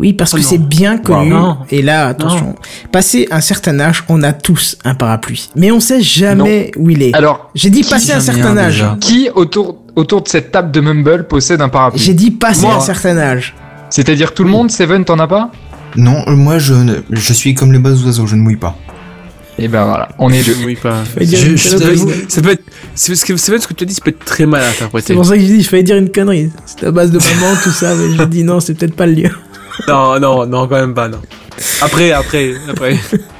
Oui, 0.00 0.12
parce 0.12 0.32
que 0.32 0.40
c'est 0.40 0.58
bien 0.58 0.98
connu. 0.98 1.30
non. 1.30 1.58
Et 1.70 1.80
là, 1.82 2.06
attention. 2.08 2.56
Passé 2.90 3.28
un 3.30 3.40
certain 3.40 3.78
âge, 3.78 4.02
on 4.08 4.24
a 4.24 4.32
tous 4.32 4.76
un 4.84 4.94
parapluie. 4.96 5.50
Mais 5.54 5.70
on 5.70 5.78
sait 5.78 6.02
jamais 6.02 6.72
où 6.76 6.90
il 6.90 7.02
est. 7.02 7.14
Alors, 7.14 7.50
J'ai 7.54 7.70
dit 7.70 7.84
passer 7.84 8.10
un 8.12 8.20
certain 8.20 8.56
un 8.56 8.56
âge. 8.56 8.74
déjà 8.74 8.96
qui 9.00 9.28
autour, 9.32 9.78
autour 9.94 10.22
de 10.22 10.28
cette 10.28 10.50
table 10.50 10.72
de 10.72 10.80
Mumble 10.80 11.28
possède 11.28 11.60
un 11.60 11.68
parapluie? 11.68 12.00
J'ai 12.02 12.14
dit 12.14 12.32
passer 12.32 12.66
un 12.66 12.80
certain 12.80 13.16
âge. 13.18 13.54
C'est-à-dire 13.90 14.34
tout 14.34 14.44
le 14.44 14.50
monde, 14.50 14.70
Seven, 14.70 15.04
t'en 15.04 15.18
as 15.18 15.26
pas 15.28 15.50
Non, 15.96 16.22
euh, 16.26 16.34
moi 16.36 16.58
je, 16.58 16.74
ne- 16.74 16.96
je 17.10 17.32
suis 17.32 17.54
comme 17.54 17.72
les 17.72 17.78
bas 17.78 17.90
oiseaux, 17.92 18.26
je 18.26 18.36
ne 18.36 18.40
mouille 18.42 18.56
pas. 18.56 18.76
Et 19.60 19.66
ben 19.66 19.84
voilà, 19.86 20.08
on 20.18 20.30
est 20.30 20.44
deux. 20.44 20.56
Oui, 20.64 20.76
pas. 20.76 21.02
Je- 21.20 21.56
je 21.56 21.56
Ça 21.56 21.76
peut 22.42 22.50
être, 22.50 22.62
c'est 22.94 23.10
parce 23.12 23.24
que 23.24 23.36
c'est 23.36 23.66
que 23.66 23.74
tu 23.74 23.82
as 23.82 23.86
dit, 23.86 23.94
ça 23.94 24.00
peut 24.04 24.10
être 24.10 24.24
très 24.24 24.46
mal 24.46 24.62
interprété. 24.62 25.08
C'est 25.08 25.14
pour 25.14 25.26
ça 25.26 25.34
que 25.34 25.40
j'ai 25.40 25.48
dit, 25.48 25.62
je 25.62 25.68
fallait 25.68 25.82
dire 25.82 25.96
une 25.96 26.12
connerie. 26.12 26.50
C'est 26.64 26.84
à 26.86 26.92
base 26.92 27.10
de 27.10 27.18
maman, 27.18 27.56
tout 27.64 27.70
ça, 27.70 27.94
mais 27.96 28.16
j'ai 28.16 28.26
dit 28.26 28.44
non, 28.44 28.60
c'est 28.60 28.74
peut-être 28.74 28.94
pas 28.94 29.06
le 29.06 29.14
lieu. 29.14 29.30
Non, 29.88 30.20
non, 30.20 30.46
non, 30.46 30.68
quand 30.68 30.76
même 30.80 30.94
pas, 30.94 31.08
non. 31.08 31.18
Après, 31.82 32.12
après, 32.12 32.54
après. 32.68 32.96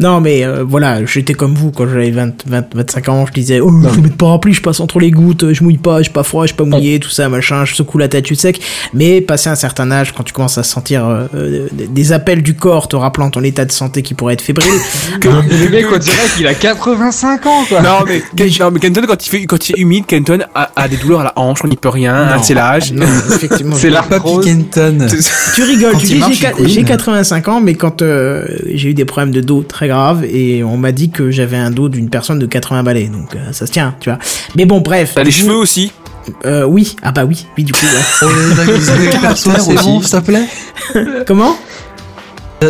Non, 0.00 0.20
mais 0.20 0.44
euh, 0.44 0.62
voilà, 0.66 1.04
j'étais 1.04 1.34
comme 1.34 1.54
vous 1.54 1.70
quand 1.70 1.86
j'avais 1.88 2.10
20, 2.10 2.46
20, 2.46 2.74
25 2.74 3.08
ans. 3.08 3.26
Je 3.26 3.32
disais, 3.32 3.60
oh, 3.60 3.70
je 3.82 3.88
vais 3.96 4.02
mettre 4.02 4.16
parapluie, 4.16 4.52
je 4.52 4.60
passe 4.62 4.80
entre 4.80 4.98
les 5.00 5.10
gouttes, 5.10 5.52
je 5.52 5.64
mouille 5.64 5.78
pas, 5.78 5.98
je 5.98 6.04
suis 6.04 6.12
pas 6.12 6.22
froid, 6.22 6.44
je 6.44 6.48
suis 6.48 6.56
pas 6.56 6.64
mouillé, 6.64 7.00
tout 7.00 7.08
ça, 7.08 7.28
machin, 7.28 7.64
je 7.64 7.74
secoue 7.74 7.98
la 7.98 8.08
tête, 8.08 8.24
tu 8.24 8.34
sec. 8.34 8.60
Mais 8.92 9.20
passé 9.20 9.48
un 9.48 9.54
certain 9.54 9.90
âge, 9.90 10.12
quand 10.12 10.22
tu 10.22 10.32
commences 10.32 10.58
à 10.58 10.62
sentir 10.62 11.06
euh, 11.06 11.26
euh, 11.34 11.66
des 11.72 12.12
appels 12.12 12.42
du 12.42 12.54
corps 12.54 12.88
te 12.88 12.96
rappelant 12.96 13.30
ton 13.30 13.42
état 13.42 13.64
de 13.64 13.72
santé 13.72 14.02
qui 14.02 14.14
pourrait 14.14 14.34
être 14.34 14.42
fébrile, 14.42 14.68
Le 15.22 15.68
mec, 15.70 15.86
on 15.92 15.98
dirait 15.98 16.16
qu'il 16.36 16.46
a 16.46 16.54
85 16.54 17.46
ans, 17.46 17.64
quoi. 17.68 17.80
Non, 17.82 17.98
mais, 18.06 18.22
non, 18.60 18.70
mais 18.70 18.80
Kenton, 18.80 19.02
quand 19.06 19.26
il 19.26 19.30
fait, 19.30 19.44
quand 19.46 19.68
il 19.68 19.76
est 19.76 19.80
humide, 19.80 20.06
Kenton 20.06 20.40
a, 20.54 20.70
a 20.76 20.88
des 20.88 20.96
douleurs 20.96 21.20
à 21.20 21.24
la 21.24 21.32
hanche, 21.36 21.60
on 21.64 21.68
n'y 21.68 21.76
peut 21.76 21.88
rien, 21.88 22.14
hein, 22.14 22.42
c'est 22.42 22.54
l'âge. 22.54 22.92
non, 22.92 23.06
effectivement, 23.30 23.76
C'est 23.78 23.88
je- 23.88 23.92
l'arthrose. 23.94 24.44
Kenton. 24.44 25.06
tu 25.54 25.62
rigoles, 25.62 25.92
Quand 25.92 25.98
tu 25.98 26.06
dis 26.06 26.22
j'ai 26.66 26.84
85 26.84 27.48
ans, 27.48 27.60
mais 27.60 27.74
quand 27.74 28.02
euh, 28.02 28.44
j'ai 28.74 28.90
eu 28.90 28.94
des 28.94 29.04
problèmes 29.04 29.32
de 29.32 29.40
dos 29.40 29.62
très 29.62 29.85
graves 29.86 30.24
et 30.24 30.62
on 30.64 30.76
m'a 30.76 30.92
dit 30.92 31.10
que 31.10 31.30
j'avais 31.30 31.56
un 31.56 31.70
dos 31.70 31.88
d'une 31.88 32.08
personne 32.10 32.38
de 32.38 32.46
80 32.46 32.82
balais, 32.82 33.08
donc 33.08 33.34
euh, 33.34 33.52
ça 33.52 33.66
se 33.66 33.72
tient, 33.72 33.94
tu 34.00 34.10
vois. 34.10 34.18
Mais 34.56 34.64
bon, 34.64 34.80
bref. 34.80 35.12
T'as 35.14 35.22
les 35.24 35.30
cheveux 35.30 35.54
aussi. 35.56 35.92
euh, 36.44 36.64
Oui, 36.64 36.96
ah 37.02 37.12
bah 37.12 37.24
oui, 37.24 37.46
oui 37.56 37.64
du 37.64 37.72
coup. 37.72 37.86
ouais. 37.86 38.28
Les 39.12 39.18
persos, 39.18 39.48
c'est 39.60 39.74
bon, 39.74 40.00
s'il 40.00 40.10
te 40.10 40.24
plaît 40.24 40.46
Comment 41.26 41.56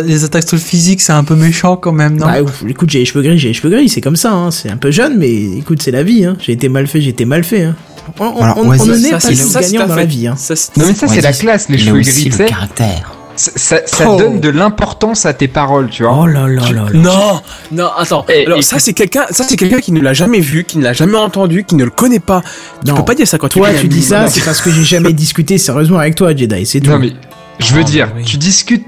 Les 0.05 0.23
attaques 0.23 0.47
sur 0.47 0.57
le 0.57 0.61
physique, 0.61 1.01
c'est 1.01 1.13
un 1.13 1.23
peu 1.23 1.35
méchant 1.35 1.77
quand 1.77 1.91
même, 1.93 2.17
non? 2.17 2.25
Bah, 2.25 2.35
écoute, 2.67 2.89
j'ai 2.89 2.99
les 2.99 3.05
cheveux 3.05 3.21
gris, 3.23 3.37
j'ai 3.39 3.47
les 3.49 3.53
cheveux 3.53 3.69
gris, 3.69 3.89
c'est 3.89 4.01
comme 4.01 4.15
ça, 4.17 4.31
hein. 4.33 4.51
c'est 4.51 4.69
un 4.69 4.77
peu 4.77 4.91
jeune, 4.91 5.17
mais 5.17 5.31
écoute, 5.57 5.81
c'est 5.81 5.91
la 5.91 6.03
vie, 6.03 6.25
hein. 6.25 6.35
j'ai 6.39 6.51
été 6.53 6.69
mal 6.69 6.87
fait, 6.87 7.01
j'ai 7.01 7.09
été 7.09 7.25
mal 7.25 7.43
fait. 7.43 7.63
Hein. 7.63 7.75
On, 8.19 8.23
on- 8.25 8.41
Alors, 8.41 8.57
on- 8.57 8.61
on 8.69 8.85
ne 8.85 8.95
naît 8.95 9.09
pas 9.11 9.19
ta 9.19 9.29
dans 9.31 9.85
la 9.87 9.95
fête. 10.01 10.09
vie. 10.09 10.27
Hein. 10.27 10.35
Ça, 10.37 10.55
c'est- 10.55 10.77
Non 10.77 10.85
mais 10.87 10.93
ça 10.93 11.07
c'est 11.07 11.19
la 11.21 11.33
classe, 11.33 11.67
les 11.69 11.77
cheveux 11.77 11.99
gris, 12.01 12.29
le 12.29 12.45
caractère. 12.45 13.11
Ça, 13.37 13.77
Oh. 14.07 14.17
donne 14.17 14.39
de 14.39 14.49
l'importance 14.49 15.25
à 15.27 15.33
tes 15.33 15.47
paroles, 15.47 15.89
tu 15.89 16.03
vois. 16.03 16.17
Oh 16.21 16.25
là 16.25 16.47
là 16.47 16.63
là 16.71 16.85
là. 16.85 16.89
Non, 16.93 17.41
non, 17.71 17.87
attends. 17.97 18.25
Eh, 18.29 18.45
Alors 18.47 18.63
ça 18.63 18.79
c'est 18.79 18.93
quelqu'un, 18.93 19.25
ça 19.29 19.43
c'est 19.47 19.55
quelqu'un 19.55 19.79
qui 19.79 19.91
ne 19.91 20.01
l'a 20.01 20.13
jamais 20.13 20.39
vu, 20.39 20.63
qui 20.63 20.77
ne 20.79 20.83
l'a 20.83 20.93
jamais 20.93 21.17
entendu, 21.17 21.63
qui 21.63 21.75
ne 21.75 21.83
le 21.83 21.91
connaît 21.91 22.19
pas. 22.19 22.41
Tu 22.83 22.89
Non. 22.91 22.97
peux 22.97 23.05
pas 23.05 23.15
dire 23.15 23.27
ça 23.27 23.37
quand 23.37 23.47
Toi, 23.49 23.69
tu 23.79 23.87
dis 23.87 24.01
ça, 24.01 24.27
c'est 24.27 24.41
parce 24.43 24.59
que 24.61 24.71
j'ai 24.71 24.83
jamais 24.83 25.13
discuté 25.25 25.57
sérieusement 25.57 25.99
avec 25.99 26.15
toi, 26.15 26.35
Jedi, 26.35 26.65
c'est 26.65 26.79
tout. 26.81 26.89
Non 26.89 26.97
mais, 26.99 27.13
je 27.59 27.73
veux 27.73 27.81
Ah, 27.81 27.83
dire, 27.83 28.11
oui. 28.15 28.23
tu 28.23 28.37
discutes. 28.37 28.85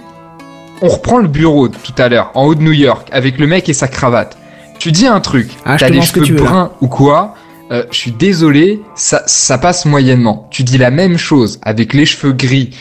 On 0.81 0.87
reprend 0.87 1.17
le 1.19 1.27
bureau 1.27 1.67
tout 1.67 1.93
à 1.97 2.07
l'heure, 2.09 2.31
en 2.35 2.45
haut 2.45 2.55
de 2.55 2.61
New 2.63 2.71
York, 2.71 3.07
avec 3.11 3.37
le 3.37 3.45
mec 3.47 3.67
et 3.69 3.73
sa 3.73 3.87
cravate. 3.87 4.37
Tu 4.79 4.91
dis 4.91 5.05
un 5.07 5.19
truc, 5.19 5.49
Ah, 5.65 5.75
t'as 5.77 5.89
les 5.89 6.01
cheveux 6.01 6.35
bruns 6.35 6.71
ou 6.81 6.87
quoi. 6.87 7.35
euh, 7.71 7.83
je 7.91 7.97
suis 7.97 8.11
désolé, 8.11 8.81
ça, 8.95 9.21
ça 9.27 9.57
passe 9.59 9.85
moyennement. 9.85 10.47
Tu 10.49 10.63
dis 10.63 10.77
la 10.79 10.89
même 10.89 11.17
chose 11.17 11.59
avec 11.61 11.93
les 11.93 12.05
cheveux 12.07 12.31
gris. 12.33 12.71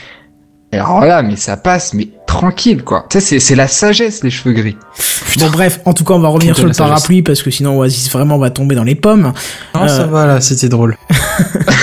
Alors 0.72 1.00
là, 1.00 1.22
mais 1.22 1.36
ça 1.36 1.56
passe, 1.56 1.94
mais 1.94 2.08
tranquille 2.26 2.84
quoi. 2.84 3.06
Tu 3.08 3.20
sais, 3.20 3.26
c'est- 3.26 3.38
c'est 3.40 3.54
la 3.54 3.68
sagesse 3.68 4.22
les 4.22 4.30
cheveux 4.30 4.52
gris. 4.52 4.76
Bon, 5.38 5.48
bref, 5.50 5.80
en 5.86 5.92
tout 5.94 6.04
cas, 6.04 6.14
on 6.14 6.18
va 6.20 6.28
revenir 6.28 6.54
Putain, 6.54 6.72
sur 6.72 6.84
le 6.84 6.90
parapluie 6.90 7.22
parce 7.22 7.42
que 7.42 7.50
sinon 7.50 7.78
Oasis 7.78 8.10
vraiment 8.10 8.38
va 8.38 8.50
tomber 8.50 8.74
dans 8.74 8.84
les 8.84 8.94
pommes. 8.94 9.32
Non, 9.74 9.88
ça 9.88 10.02
Euh, 10.02 10.06
va 10.06 10.26
là, 10.26 10.40
c'était 10.40 10.68
drôle. 10.68 10.96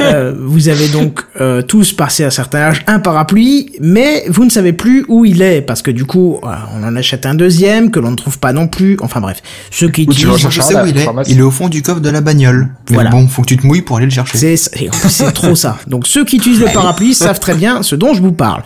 Euh, 0.00 0.32
vous 0.38 0.68
avez 0.68 0.88
donc 0.88 1.20
euh, 1.40 1.60
tous 1.62 1.92
passé 1.92 2.24
à 2.24 2.28
un 2.28 2.30
certain 2.30 2.58
âge 2.60 2.82
un 2.86 3.00
parapluie, 3.00 3.72
mais 3.80 4.24
vous 4.28 4.44
ne 4.44 4.50
savez 4.50 4.72
plus 4.72 5.04
où 5.08 5.24
il 5.24 5.42
est 5.42 5.60
parce 5.60 5.82
que 5.82 5.90
du 5.90 6.04
coup, 6.04 6.38
euh, 6.42 6.48
on 6.74 6.84
en 6.84 6.96
achète 6.96 7.26
un 7.26 7.34
deuxième 7.34 7.90
que 7.90 8.00
l'on 8.00 8.10
ne 8.12 8.16
trouve 8.16 8.38
pas 8.38 8.52
non 8.52 8.66
plus. 8.66 8.96
Enfin 9.02 9.20
bref, 9.20 9.42
ceux 9.70 9.88
qui 9.90 10.06
tu 10.06 10.12
utilisent, 10.12 10.38
chercher 10.38 10.60
Je 10.62 10.66
sais 10.66 10.80
où 10.80 10.86
il 10.86 10.96
est. 10.96 11.04
pharmacie. 11.04 11.32
Il 11.32 11.38
est 11.38 11.42
au 11.42 11.50
fond 11.50 11.68
du 11.68 11.82
coffre 11.82 12.00
de 12.00 12.08
la 12.08 12.20
bagnole. 12.22 12.68
Mais 12.88 12.94
Voilà. 12.94 13.10
bon, 13.10 13.28
faut 13.28 13.42
que 13.42 13.48
tu 13.48 13.56
te 13.58 13.66
mouilles 13.66 13.82
pour 13.82 13.96
aller 13.98 14.06
le 14.06 14.12
chercher. 14.12 14.38
c'est 14.38 14.56
c'est 14.56 15.32
trop 15.32 15.54
ça. 15.54 15.78
Donc 15.86 16.06
ceux 16.06 16.24
qui 16.24 16.36
utilisent 16.36 16.60
le 16.60 16.72
parapluie 16.72 17.14
savent 17.14 17.40
très 17.40 17.54
bien 17.54 17.82
ce 17.82 17.94
dont 17.96 18.14
je 18.14 18.22
vous 18.22 18.32
parle. 18.32 18.62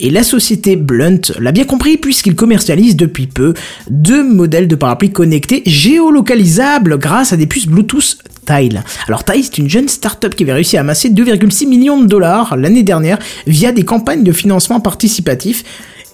Et 0.00 0.10
la 0.10 0.22
société 0.22 0.76
Blunt 0.76 1.20
l'a 1.40 1.50
bien 1.52 1.64
compris 1.64 1.96
puisqu'il 1.96 2.34
commercialise 2.36 2.94
depuis 2.96 3.26
peu 3.26 3.54
deux 3.90 4.22
modèles 4.22 4.68
de 4.68 4.76
parapluies 4.76 5.10
connectés 5.12 5.62
géolocalisables 5.66 6.98
grâce 6.98 7.32
à 7.32 7.36
des 7.36 7.46
puces 7.46 7.66
Bluetooth 7.66 8.18
Tile. 8.48 8.82
Alors 9.06 9.24
Tile, 9.24 9.44
c'est 9.44 9.58
une 9.58 9.68
jeune 9.68 9.88
start-up 9.88 10.34
qui 10.34 10.44
avait 10.44 10.54
réussi 10.54 10.76
à 10.76 10.80
amasser 10.80 11.10
2,6 11.10 11.68
millions 11.68 12.00
de 12.00 12.06
dollars 12.06 12.56
l'année 12.56 12.82
dernière 12.82 13.18
via 13.46 13.72
des 13.72 13.84
campagnes 13.84 14.22
de 14.22 14.32
financement 14.32 14.80
participatif 14.80 15.64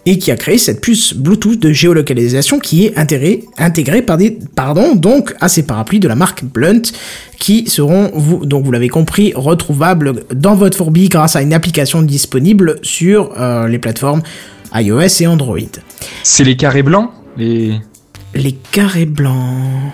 et 0.06 0.18
qui 0.18 0.30
a 0.30 0.36
créé 0.36 0.58
cette 0.58 0.80
puce 0.80 1.14
Bluetooth 1.14 1.58
de 1.58 1.72
géolocalisation 1.72 2.58
qui 2.58 2.84
est 2.84 2.98
intégrée, 2.98 3.44
intégrée 3.56 4.02
par 4.02 4.18
des, 4.18 4.38
pardon, 4.54 4.94
donc 4.94 5.34
à 5.40 5.48
ces 5.48 5.62
parapluies 5.62 6.00
de 6.00 6.08
la 6.08 6.14
marque 6.14 6.44
Blunt 6.44 6.82
qui 7.38 7.66
seront, 7.68 8.10
vous, 8.14 8.44
donc 8.44 8.64
vous 8.64 8.72
l'avez 8.72 8.88
compris, 8.88 9.32
retrouvables 9.34 10.24
dans 10.34 10.54
votre 10.54 10.76
fourbi 10.76 11.08
grâce 11.08 11.36
à 11.36 11.42
une 11.42 11.54
application 11.54 12.02
disponible 12.02 12.80
sur 12.82 13.32
euh, 13.38 13.66
les 13.66 13.78
plateformes 13.78 14.22
iOS 14.74 15.22
et 15.22 15.26
Android. 15.26 15.58
C'est 16.22 16.44
les 16.44 16.56
carrés 16.56 16.82
blancs 16.82 17.10
les... 17.36 17.74
Les 18.34 18.52
carrés 18.52 19.06
blancs. 19.06 19.92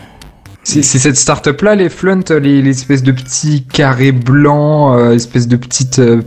C'est 0.63 0.83
c'est 0.83 0.99
cette 0.99 1.17
start-up 1.17 1.63
là, 1.63 1.75
les 1.75 1.89
Flunt, 1.89 2.21
les, 2.31 2.61
les 2.63 2.71
espèces 2.71 3.03
de 3.03 3.13
petits 3.13 3.65
carrés 3.73 4.13
blancs, 4.13 4.95
euh, 4.99 5.15
espèces 5.15 5.49
de 5.49 5.57
petites 5.57 5.99
euh, 6.01 6.21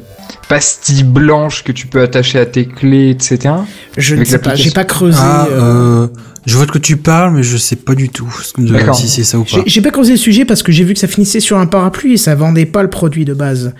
pastilles 0.49 1.03
blanches 1.03 1.63
que 1.63 1.71
tu 1.71 1.85
peux 1.87 2.01
attacher 2.01 2.39
à 2.39 2.45
tes 2.45 2.65
clés, 2.65 3.11
etc. 3.11 3.53
Je 3.97 4.15
ne 4.15 4.23
sais 4.25 4.39
pas, 4.39 4.55
j'ai 4.55 4.71
pas 4.71 4.85
creusé. 4.85 5.19
Ah, 5.21 5.47
euh, 5.51 5.61
euh, 6.03 6.07
je 6.45 6.57
vois 6.57 6.65
de 6.65 6.71
quoi 6.71 6.81
tu 6.81 6.97
parles, 6.97 7.33
mais 7.35 7.43
je 7.43 7.57
sais 7.57 7.75
pas 7.75 7.93
du 7.95 8.09
tout 8.09 8.27
ce 8.43 8.53
que- 8.53 8.61
D'accord. 8.61 8.95
si 8.95 9.07
c'est 9.07 9.23
ça 9.23 9.37
ou 9.37 9.43
pas. 9.43 9.49
j'ai- 9.51 9.63
J'ai 9.67 9.81
pas 9.81 9.91
creusé 9.91 10.11
le 10.13 10.17
sujet 10.17 10.45
parce 10.45 10.63
que 10.63 10.71
j'ai 10.71 10.83
vu 10.83 10.93
que 10.93 10.99
ça 10.99 11.07
finissait 11.07 11.39
sur 11.39 11.57
un 11.59 11.67
parapluie 11.67 12.13
et 12.13 12.17
ça 12.17 12.33
vendait 12.35 12.65
pas 12.65 12.81
le 12.81 12.89
produit 12.89 13.25
de 13.25 13.33
base. 13.35 13.73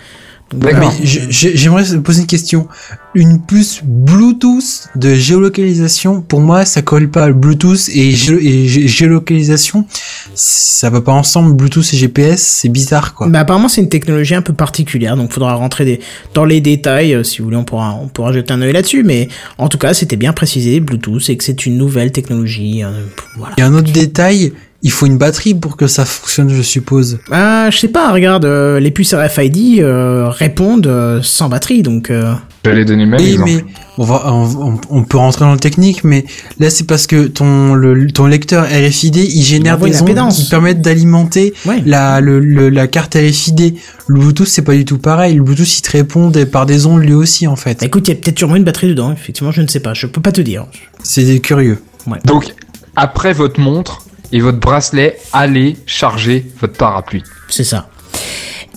D'accord. 0.52 0.92
Mais 1.00 1.06
j'aimerais 1.30 1.84
poser 2.04 2.20
une 2.20 2.26
question. 2.26 2.68
Une 3.14 3.40
puce 3.40 3.80
Bluetooth 3.82 4.88
de 4.94 5.14
géolocalisation, 5.14 6.20
pour 6.20 6.40
moi, 6.40 6.64
ça 6.64 6.82
colle 6.82 7.10
pas. 7.10 7.30
Bluetooth 7.32 7.88
et, 7.88 8.12
gé- 8.12 8.38
et 8.40 8.66
gé- 8.68 8.86
géolocalisation, 8.86 9.84
ça 10.34 10.90
va 10.90 11.00
pas 11.00 11.12
ensemble. 11.12 11.54
Bluetooth 11.56 11.92
et 11.92 11.96
GPS, 11.96 12.42
c'est 12.42 12.68
bizarre, 12.68 13.14
quoi. 13.14 13.28
Bah 13.28 13.40
apparemment 13.40 13.68
c'est 13.68 13.80
une 13.80 13.88
technologie 13.88 14.34
un 14.34 14.42
peu 14.42 14.52
particulière, 14.52 15.16
donc 15.16 15.32
faudra 15.32 15.54
rentrer 15.54 15.84
des, 15.84 16.00
dans 16.34 16.44
les 16.44 16.60
détails. 16.60 17.14
euh, 17.14 17.24
si 17.24 17.38
vous 17.38 17.44
voulez, 17.44 17.56
on 17.56 17.64
pourra, 17.64 17.94
on 18.00 18.08
pourra 18.08 18.32
jeter 18.32 18.52
un 18.52 18.62
œil 18.62 18.72
là-dessus. 18.72 19.02
Mais 19.02 19.28
en 19.58 19.68
tout 19.68 19.78
cas, 19.78 19.94
c'était 19.94 20.16
bien 20.16 20.32
précisé 20.32 20.78
Bluetooth 20.80 21.28
et 21.30 21.36
que 21.36 21.42
c'est 21.44 21.66
une 21.66 21.76
nouvelle 21.78 22.12
technologie. 22.12 22.84
euh, 22.84 22.90
voilà. 23.36 23.54
Il 23.56 23.60
y 23.60 23.64
a 23.64 23.66
un 23.66 23.74
autre 23.74 23.92
détail. 23.92 24.52
Il 24.86 24.90
faut 24.92 25.06
une 25.06 25.16
batterie 25.16 25.54
pour 25.54 25.78
que 25.78 25.86
ça 25.86 26.04
fonctionne, 26.04 26.50
je 26.50 26.60
suppose. 26.60 27.18
Ah, 27.32 27.68
je 27.70 27.78
sais 27.78 27.88
pas. 27.88 28.12
Regarde, 28.12 28.44
euh, 28.44 28.78
les 28.78 28.90
puces 28.90 29.14
RFID 29.14 29.80
euh, 29.80 30.28
répondent 30.28 30.86
euh, 30.86 31.20
sans 31.22 31.48
batterie, 31.48 31.82
donc. 31.82 32.10
euh, 32.10 32.34
J'allais 32.66 32.84
donner 32.84 33.06
même 33.06 33.18
Oui, 33.18 33.38
mais 33.44 33.64
on 33.98 34.04
va, 34.04 34.30
on, 34.32 34.78
on 34.90 35.02
peut 35.02 35.16
rentrer 35.16 35.44
dans 35.46 35.52
le 35.52 35.58
technique, 35.58 36.04
mais 36.04 36.24
là 36.58 36.68
c'est 36.70 36.86
parce 36.86 37.06
que 37.06 37.26
ton 37.26 37.74
le, 37.74 38.10
ton 38.10 38.26
lecteur 38.26 38.64
RFID 38.64 39.16
il 39.16 39.42
génère 39.42 39.76
des 39.78 40.00
ondes 40.02 40.32
qui 40.32 40.48
permettent 40.48 40.80
d'alimenter 40.80 41.52
Ouais. 41.66 41.82
la 41.84 42.20
le, 42.22 42.40
le- 42.40 42.68
la 42.70 42.86
carte 42.86 43.14
RFID. 43.14 43.76
Le 44.06 44.18
Bluetooth 44.20 44.46
c'est 44.48 44.62
pas 44.62 44.74
du 44.74 44.84
tout 44.86 44.96
pareil. 44.98 45.34
Le 45.34 45.42
Bluetooth 45.42 45.78
il 45.78 45.82
te 45.82 45.90
répond 45.92 46.28
des- 46.30 46.46
par 46.46 46.64
des 46.66 46.86
ondes 46.86 47.02
lui 47.02 47.12
aussi 47.14 47.46
en 47.46 47.56
fait. 47.56 47.82
Écoute, 47.82 48.08
il 48.08 48.12
y 48.12 48.14
a 48.14 48.20
peut-être 48.20 48.38
sûrement 48.38 48.56
une 48.56 48.64
batterie 48.64 48.88
dedans. 48.88 49.12
Effectivement, 49.12 49.52
je 49.52 49.60
ne 49.62 49.66
sais 49.68 49.80
pas. 49.80 49.92
Je 49.94 50.06
peux 50.06 50.20
pas 50.22 50.32
te 50.32 50.40
dire. 50.40 50.66
C'est 51.02 51.40
curieux. 51.40 51.78
Donc, 52.24 52.54
après 52.96 53.32
votre 53.34 53.60
montre 53.60 54.02
et 54.34 54.40
votre 54.40 54.58
bracelet, 54.58 55.16
allez 55.32 55.76
charger 55.86 56.44
votre 56.60 56.74
parapluie. 56.74 57.22
C'est 57.48 57.64
ça. 57.64 57.88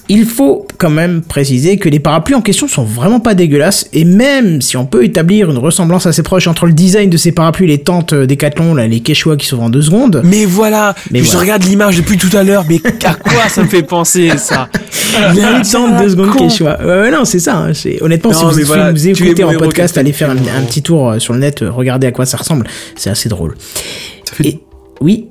Il 0.09 0.23
faut 0.25 0.65
quand 0.77 0.89
même 0.89 1.21
préciser 1.21 1.75
que 1.77 1.89
les 1.89 1.99
parapluies 1.99 2.35
en 2.35 2.41
question 2.41 2.69
sont 2.69 2.85
vraiment 2.85 3.19
pas 3.19 3.33
dégueulasses 3.33 3.89
et 3.91 4.05
même 4.05 4.61
si 4.61 4.77
on 4.77 4.85
peut 4.85 5.03
établir 5.03 5.51
une 5.51 5.57
ressemblance 5.57 6.05
assez 6.05 6.23
proche 6.23 6.47
entre 6.47 6.65
le 6.65 6.71
design 6.71 7.09
de 7.09 7.17
ces 7.17 7.33
parapluies 7.33 7.65
et 7.65 7.67
les 7.67 7.83
tentes 7.83 8.13
Decathlon, 8.13 8.73
là, 8.73 8.87
les 8.87 9.01
Quechua 9.01 9.35
qui 9.35 9.45
s'ouvrent 9.45 9.63
en 9.63 9.69
deux 9.69 9.81
secondes. 9.81 10.21
Mais 10.23 10.45
voilà, 10.45 10.95
Mais 11.11 11.19
je 11.19 11.25
voilà. 11.25 11.39
regarde 11.41 11.63
l'image 11.65 11.97
depuis 11.97 12.17
tout 12.17 12.29
à 12.37 12.43
l'heure, 12.43 12.63
mais 12.69 12.79
à 13.03 13.15
quoi 13.15 13.49
ça 13.49 13.63
me 13.63 13.67
fait 13.67 13.83
penser 13.83 14.31
ça? 14.37 14.69
Il 15.33 15.39
y 15.39 15.41
a 15.41 15.57
une 15.57 15.63
tente 15.63 15.97
deux 16.01 16.09
secondes 16.11 16.29
con. 16.29 16.47
Quechua. 16.47 16.77
Non, 17.11 17.25
c'est 17.25 17.39
ça. 17.39 17.57
hein, 17.57 17.71
Honnêtement, 17.99 18.31
Non, 18.31 18.51
si 18.53 18.61
vous, 18.61 18.65
voilà, 18.67 18.93
vous 18.93 19.07
écoutez 19.09 19.43
en 19.43 19.53
podcast, 19.55 19.97
allez 19.97 20.13
faire 20.13 20.29
un, 20.29 20.37
un 20.37 20.61
petit 20.67 20.83
tour 20.83 21.09
euh, 21.09 21.19
sur 21.19 21.33
le 21.33 21.39
net, 21.39 21.63
euh, 21.63 21.69
regardez 21.71 22.07
à 22.07 22.11
quoi 22.13 22.25
ça 22.25 22.37
ressemble. 22.37 22.65
C'est 22.95 23.09
assez 23.09 23.27
drôle. 23.27 23.55
fait- 24.31 24.47
Et 24.47 24.59
oui, 25.01 25.27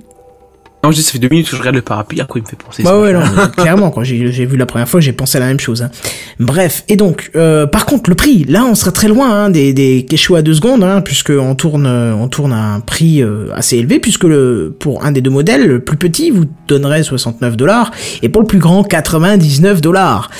Non, 0.86 0.92
je 0.92 0.98
dis, 0.98 1.02
ça 1.02 1.10
fait 1.10 1.18
deux 1.18 1.28
minutes 1.28 1.47
que 1.50 1.56
je 1.56 1.60
regarde 1.60 1.74
le 1.74 1.82
parapluie, 1.82 2.20
à 2.20 2.24
quoi 2.26 2.39
il 2.39 2.44
me 2.44 2.48
fait 2.48 2.55
penser 2.56 2.84
Bah 2.84 2.90
ça 2.90 3.00
ouais, 3.00 3.12
non, 3.12 3.20
clairement, 3.56 3.90
quand 3.90 4.05
j'ai 4.05 4.16
vu 4.47 4.56
la 4.56 4.66
première 4.66 4.89
fois, 4.89 5.00
j'ai 5.00 5.12
pensé 5.12 5.36
à 5.36 5.40
la 5.40 5.47
même 5.48 5.58
chose. 5.58 5.82
hein. 5.82 5.90
Bref, 6.39 6.84
et 6.89 6.94
donc, 6.94 7.32
euh, 7.34 7.66
par 7.66 7.86
contre, 7.86 8.08
le 8.08 8.15
prix, 8.15 8.44
là, 8.44 8.65
on 8.65 8.76
serait 8.76 8.92
très 8.92 9.08
loin 9.08 9.28
hein, 9.47 9.50
des, 9.50 9.73
des 9.73 10.06
Quechua 10.08 10.39
à 10.39 10.42
deux 10.42 10.55
secondes, 10.55 10.84
hein, 10.84 11.00
puisque 11.00 11.31
on 11.36 11.56
tourne, 11.56 11.86
euh, 11.86 12.15
on 12.15 12.28
tourne 12.28 12.52
à 12.52 12.74
un 12.74 12.81
prix 12.81 13.20
euh, 13.20 13.48
assez 13.52 13.76
élevé, 13.78 13.98
puisque 13.98 14.24
le, 14.24 14.76
pour 14.78 15.05
un 15.05 15.10
des 15.10 15.20
deux 15.23 15.31
modèles, 15.31 15.66
le 15.66 15.81
plus 15.81 15.97
petit 15.97 16.31
vous 16.31 16.44
donnerait 16.68 17.02
69 17.02 17.56
dollars, 17.56 17.90
et 18.23 18.28
pour 18.28 18.40
le 18.42 18.47
plus 18.47 18.58
grand, 18.60 18.84
99 18.84 19.81
dollars. 19.81 20.31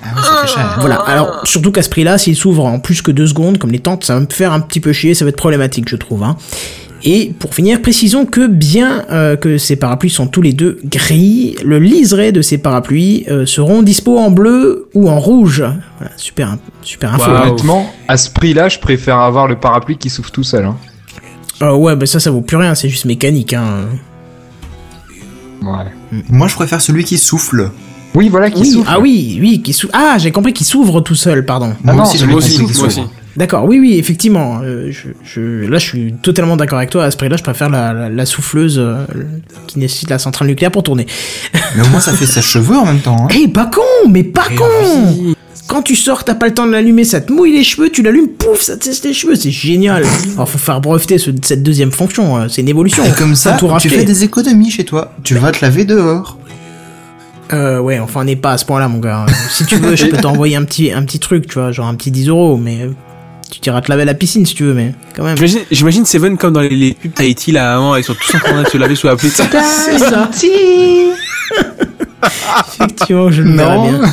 Ah 0.00 0.14
ouais, 0.14 0.22
ça 0.22 0.46
fait 0.46 0.54
cher. 0.54 0.76
Voilà, 0.78 0.96
alors, 0.96 1.40
surtout 1.42 1.72
qu'à 1.72 1.82
ce 1.82 1.88
prix-là, 1.90 2.18
s'il 2.18 2.36
s'ouvre 2.36 2.64
en 2.66 2.78
plus 2.78 3.02
que 3.02 3.10
deux 3.10 3.26
secondes, 3.26 3.58
comme 3.58 3.72
les 3.72 3.80
tentes, 3.80 4.04
ça 4.04 4.14
va 4.14 4.20
me 4.20 4.26
faire 4.30 4.52
un 4.52 4.60
petit 4.60 4.78
peu 4.78 4.92
chier, 4.92 5.14
ça 5.14 5.24
va 5.24 5.30
être 5.30 5.36
problématique, 5.36 5.88
je 5.88 5.96
trouve. 5.96 6.22
Hein. 6.22 6.36
Et 7.04 7.32
pour 7.38 7.54
finir, 7.54 7.80
précisons 7.80 8.26
que 8.26 8.46
bien 8.46 9.04
euh, 9.10 9.36
que 9.36 9.56
ces 9.56 9.76
parapluies 9.76 10.10
sont 10.10 10.26
tous 10.26 10.42
les 10.42 10.52
deux 10.52 10.80
gris, 10.84 11.54
le 11.64 11.78
liseré 11.78 12.32
de 12.32 12.42
ces 12.42 12.58
parapluies 12.58 13.24
euh, 13.30 13.46
seront 13.46 13.82
dispo 13.82 14.18
en 14.18 14.30
bleu 14.30 14.88
ou 14.94 15.08
en 15.08 15.20
rouge. 15.20 15.64
Voilà, 15.98 16.12
super, 16.16 16.56
super 16.82 17.14
info. 17.14 17.30
Waouh. 17.30 17.42
Honnêtement, 17.48 17.92
à 18.08 18.16
ce 18.16 18.30
prix-là, 18.30 18.68
je 18.68 18.78
préfère 18.78 19.18
avoir 19.18 19.46
le 19.46 19.56
parapluie 19.56 19.96
qui 19.96 20.10
s'ouvre 20.10 20.30
tout 20.32 20.42
seul. 20.42 20.64
Hein. 20.64 20.76
Euh, 21.62 21.74
ouais, 21.74 21.94
bah 21.96 22.06
ça, 22.06 22.20
ça 22.20 22.30
vaut 22.30 22.40
plus 22.40 22.56
rien, 22.56 22.74
c'est 22.74 22.88
juste 22.88 23.04
mécanique. 23.04 23.52
Hein. 23.52 23.86
Ouais. 25.62 26.22
Moi, 26.28 26.48
je 26.48 26.54
préfère 26.54 26.80
celui 26.80 27.04
qui 27.04 27.18
souffle. 27.18 27.70
Oui, 28.14 28.28
voilà, 28.28 28.50
qui 28.50 28.60
Oui, 28.62 28.70
s'ouvre. 28.70 28.86
ah 28.88 28.98
oui, 29.00 29.38
oui, 29.40 29.62
qui 29.62 29.72
s'ouvre. 29.72 29.92
Ah, 29.94 30.16
j'ai 30.18 30.32
compris 30.32 30.52
qu'il 30.52 30.66
s'ouvre 30.66 31.00
tout 31.00 31.14
seul, 31.14 31.44
pardon. 31.44 31.74
Moi 31.84 31.94
non, 31.94 32.02
aussi, 32.02 32.24
Moi 32.24 32.36
aussi, 32.36 32.60
D'accord, 33.38 33.64
oui, 33.66 33.78
oui, 33.78 33.94
effectivement. 33.98 34.60
euh, 34.64 34.90
je, 34.90 35.08
je- 35.22 35.64
là, 35.66 35.78
je 35.78 35.86
suis 35.86 36.12
totalement 36.22 36.56
d'accord 36.56 36.78
avec 36.78 36.90
toi. 36.90 37.04
À 37.04 37.10
ce 37.12 37.16
prix-là, 37.16 37.36
je 37.36 37.42
préfère 37.44 37.70
la, 37.70 37.92
la, 37.92 38.08
la 38.08 38.26
souffleuse 38.26 38.78
euh, 38.78 39.04
qui 39.68 39.78
nécessite 39.78 40.10
la 40.10 40.18
centrale 40.18 40.48
nucléaire 40.48 40.72
pour 40.72 40.82
tourner. 40.82 41.06
Mais 41.76 41.82
au 41.82 41.88
moins, 41.88 42.00
ça 42.00 42.12
fait 42.12 42.26
sèche-cheveux 42.26 42.76
en 42.76 42.84
même 42.84 42.98
temps. 42.98 43.16
Hein. 43.24 43.28
Eh, 43.40 43.46
pas 43.48 43.66
con, 43.66 44.10
mais 44.10 44.24
pas 44.24 44.48
con 44.56 45.34
Quand 45.68 45.82
tu 45.82 45.94
sors, 45.94 46.24
t'as 46.24 46.34
pas 46.34 46.48
le 46.48 46.54
temps 46.54 46.66
de 46.66 46.72
l'allumer, 46.72 47.04
ça 47.04 47.20
te 47.20 47.32
mouille 47.32 47.52
les 47.52 47.62
cheveux, 47.62 47.90
tu 47.90 48.02
l'allumes, 48.02 48.28
pouf, 48.28 48.60
ça 48.60 48.76
te 48.76 48.84
sèche 48.86 49.04
les 49.04 49.12
cheveux, 49.12 49.36
c'est 49.36 49.50
génial. 49.52 50.02
Alors, 50.34 50.48
faut 50.48 50.58
faire 50.58 50.80
breveter 50.80 51.18
ce- 51.18 51.30
cette 51.42 51.62
deuxième 51.62 51.92
fonction, 51.92 52.38
euh, 52.38 52.48
c'est 52.48 52.62
une 52.62 52.68
évolution. 52.68 53.04
Et 53.04 53.12
comme 53.12 53.36
ça, 53.36 53.52
tout 53.52 53.70
tu 53.80 53.88
fais 53.88 54.04
des 54.04 54.24
économies 54.24 54.70
chez 54.72 54.84
toi. 54.84 55.12
Tu 55.22 55.34
vas 55.36 55.52
te 55.52 55.64
laver 55.64 55.84
dehors. 55.84 56.38
Euh, 57.52 57.78
ouais, 57.78 57.98
enfin, 58.00 58.20
on 58.22 58.24
n'est 58.24 58.36
pas 58.36 58.52
à 58.52 58.58
ce 58.58 58.64
point-là, 58.64 58.88
mon 58.88 58.98
gars. 58.98 59.24
si 59.50 59.64
tu 59.64 59.76
veux, 59.76 59.94
je 59.96 60.06
peux 60.10 60.16
t'envoyer 60.18 60.56
un 60.56 60.64
petit, 60.64 60.90
un 60.92 61.02
petit 61.04 61.18
truc, 61.20 61.46
tu 61.46 61.54
vois, 61.54 61.70
genre 61.72 61.86
un 61.86 61.94
petit 61.94 62.10
10 62.10 62.28
euros, 62.28 62.56
mais 62.56 62.90
tu 63.50 63.60
t'iras 63.60 63.80
te 63.80 63.90
laver 63.90 64.02
à 64.02 64.06
la 64.06 64.14
piscine 64.14 64.44
si 64.46 64.54
tu 64.54 64.64
veux, 64.64 64.74
mais 64.74 64.94
quand 65.16 65.24
même. 65.24 65.36
J'imagine- 65.36 65.64
J'imagine 65.70 66.04
Seven 66.04 66.36
comme 66.36 66.52
dans 66.52 66.60
les, 66.60 66.68
les 66.70 66.94
pubs 66.94 67.12
Tahiti 67.14 67.52
là 67.52 67.74
avant, 67.74 67.96
ils 67.96 68.04
sont 68.04 68.14
tous 68.14 68.34
en 68.36 68.38
train 68.40 68.62
de 68.62 68.68
se 68.68 68.76
laver 68.78 68.94
sous 68.94 69.06
la 69.06 69.16
pluie. 69.16 69.30
C'est 69.30 69.98
ça. 69.98 70.30
Effectivement, 72.80 73.30
je 73.30 73.42
le 73.42 73.52
verrais 73.56 73.76
Non. 73.76 73.88
bien. 73.90 74.00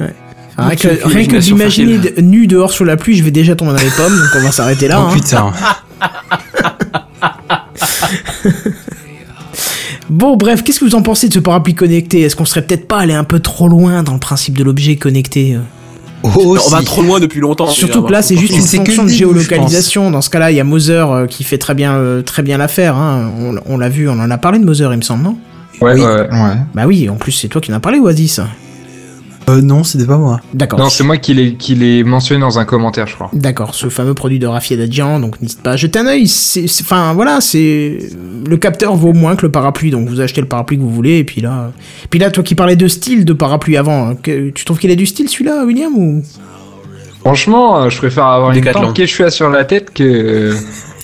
Ouais. 0.00 0.14
Enfin, 0.56 0.68
rien 0.68 0.76
que, 0.76 0.88
rien 1.06 1.26
que 1.26 1.36
d'imaginer 1.36 1.98
nu 2.22 2.46
dehors 2.46 2.72
sous 2.72 2.84
la 2.84 2.96
pluie, 2.96 3.16
je 3.16 3.22
vais 3.22 3.30
déjà 3.30 3.54
tomber 3.54 3.72
dans 3.72 3.78
les 3.84 3.90
pommes, 3.90 4.16
donc 4.16 4.28
on 4.36 4.40
va 4.42 4.50
s'arrêter 4.52 4.88
là. 4.88 5.00
Oh 5.02 5.08
hein. 5.10 5.14
putain. 5.14 5.52
Bon, 10.08 10.36
bref, 10.36 10.64
qu'est-ce 10.64 10.80
que 10.80 10.84
vous 10.84 10.96
en 10.96 11.02
pensez 11.02 11.28
de 11.28 11.34
ce 11.34 11.38
parapluie 11.38 11.74
connecté? 11.74 12.22
Est-ce 12.22 12.34
qu'on 12.34 12.44
serait 12.44 12.62
peut-être 12.62 12.88
pas 12.88 12.98
allé 12.98 13.14
un 13.14 13.22
peu 13.22 13.38
trop 13.38 13.68
loin 13.68 14.02
dans 14.02 14.12
le 14.14 14.18
principe 14.18 14.58
de 14.58 14.64
l'objet 14.64 14.96
connecté 14.96 15.56
Oh, 16.22 16.58
On 16.66 16.70
va 16.70 16.82
trop 16.82 17.02
loin 17.02 17.18
depuis 17.20 17.40
longtemps. 17.40 17.66
Surtout 17.68 18.02
que 18.02 18.12
là, 18.12 18.22
c'est 18.22 18.36
juste 18.36 18.54
une 18.54 18.62
fonction 18.62 19.04
de 19.04 19.08
géolocalisation. 19.08 20.10
Dans 20.10 20.20
ce 20.20 20.30
cas-là, 20.30 20.50
il 20.50 20.56
y 20.56 20.60
a 20.60 20.64
Mother 20.64 21.10
euh, 21.10 21.26
qui 21.26 21.44
fait 21.44 21.58
très 21.58 21.74
bien, 21.74 21.94
euh, 21.94 22.22
très 22.22 22.42
bien 22.42 22.58
l'affaire. 22.58 22.96
Hein. 22.96 23.30
On, 23.38 23.54
on 23.66 23.78
l'a 23.78 23.88
vu, 23.88 24.08
on 24.08 24.12
en 24.12 24.30
a 24.30 24.38
parlé 24.38 24.58
de 24.58 24.64
Mother, 24.64 24.92
il 24.92 24.98
me 24.98 25.02
semble, 25.02 25.24
non? 25.24 25.36
Ouais, 25.80 25.94
oui. 25.94 26.00
ouais, 26.00 26.06
ouais. 26.06 26.20
Ouais. 26.30 26.56
Bah 26.74 26.82
oui, 26.86 27.08
en 27.08 27.16
plus, 27.16 27.32
c'est 27.32 27.48
toi 27.48 27.60
qui 27.60 27.72
en 27.72 27.76
as 27.76 27.80
parlé, 27.80 27.98
Oasis. 27.98 28.40
Euh, 29.50 29.60
non, 29.62 29.84
c'était 29.84 30.06
pas 30.06 30.16
moi. 30.16 30.40
D'accord. 30.54 30.78
Non, 30.78 30.88
c'est 30.88 31.04
moi 31.04 31.16
qui 31.16 31.34
l'ai 31.34 31.54
qui 31.54 31.74
l'ai 31.74 32.04
mentionné 32.04 32.40
dans 32.40 32.58
un 32.58 32.64
commentaire, 32.64 33.06
je 33.06 33.14
crois. 33.14 33.30
D'accord, 33.32 33.74
ce 33.74 33.88
fameux 33.88 34.14
produit 34.14 34.38
de 34.38 34.46
Rafi 34.46 34.74
Adjian, 34.80 35.20
donc 35.20 35.40
n'hésite 35.40 35.62
pas 35.62 35.72
à 35.72 35.76
jeter 35.76 35.98
un 35.98 36.06
œil. 36.06 36.30
Enfin, 36.80 37.12
voilà, 37.14 37.40
c'est 37.40 37.98
le 38.48 38.56
capteur 38.56 38.94
vaut 38.96 39.12
moins 39.12 39.36
que 39.36 39.42
le 39.46 39.52
parapluie, 39.52 39.90
donc 39.90 40.08
vous 40.08 40.20
achetez 40.20 40.40
le 40.40 40.46
parapluie 40.48 40.76
que 40.78 40.82
vous 40.82 40.90
voulez, 40.90 41.18
et 41.18 41.24
puis 41.24 41.40
là, 41.40 41.72
puis 42.10 42.18
là, 42.18 42.30
toi 42.30 42.42
qui 42.44 42.54
parlais 42.54 42.76
de 42.76 42.88
style 42.88 43.24
de 43.24 43.32
parapluie 43.32 43.76
avant, 43.76 44.08
hein, 44.10 44.14
que- 44.22 44.50
tu 44.50 44.64
trouves 44.64 44.78
qu'il 44.78 44.90
a 44.90 44.94
du 44.96 45.06
style 45.06 45.28
celui-là, 45.28 45.64
William 45.64 45.92
ou? 45.96 46.22
Franchement, 47.20 47.82
euh, 47.82 47.90
je 47.90 47.98
préfère 47.98 48.24
avoir 48.24 48.50
une 48.50 48.56
Décathlon. 48.60 48.82
tente 48.88 48.96
Quechua 48.96 49.30
sur 49.30 49.50
la 49.50 49.64
tête 49.64 49.92
que 49.92 50.54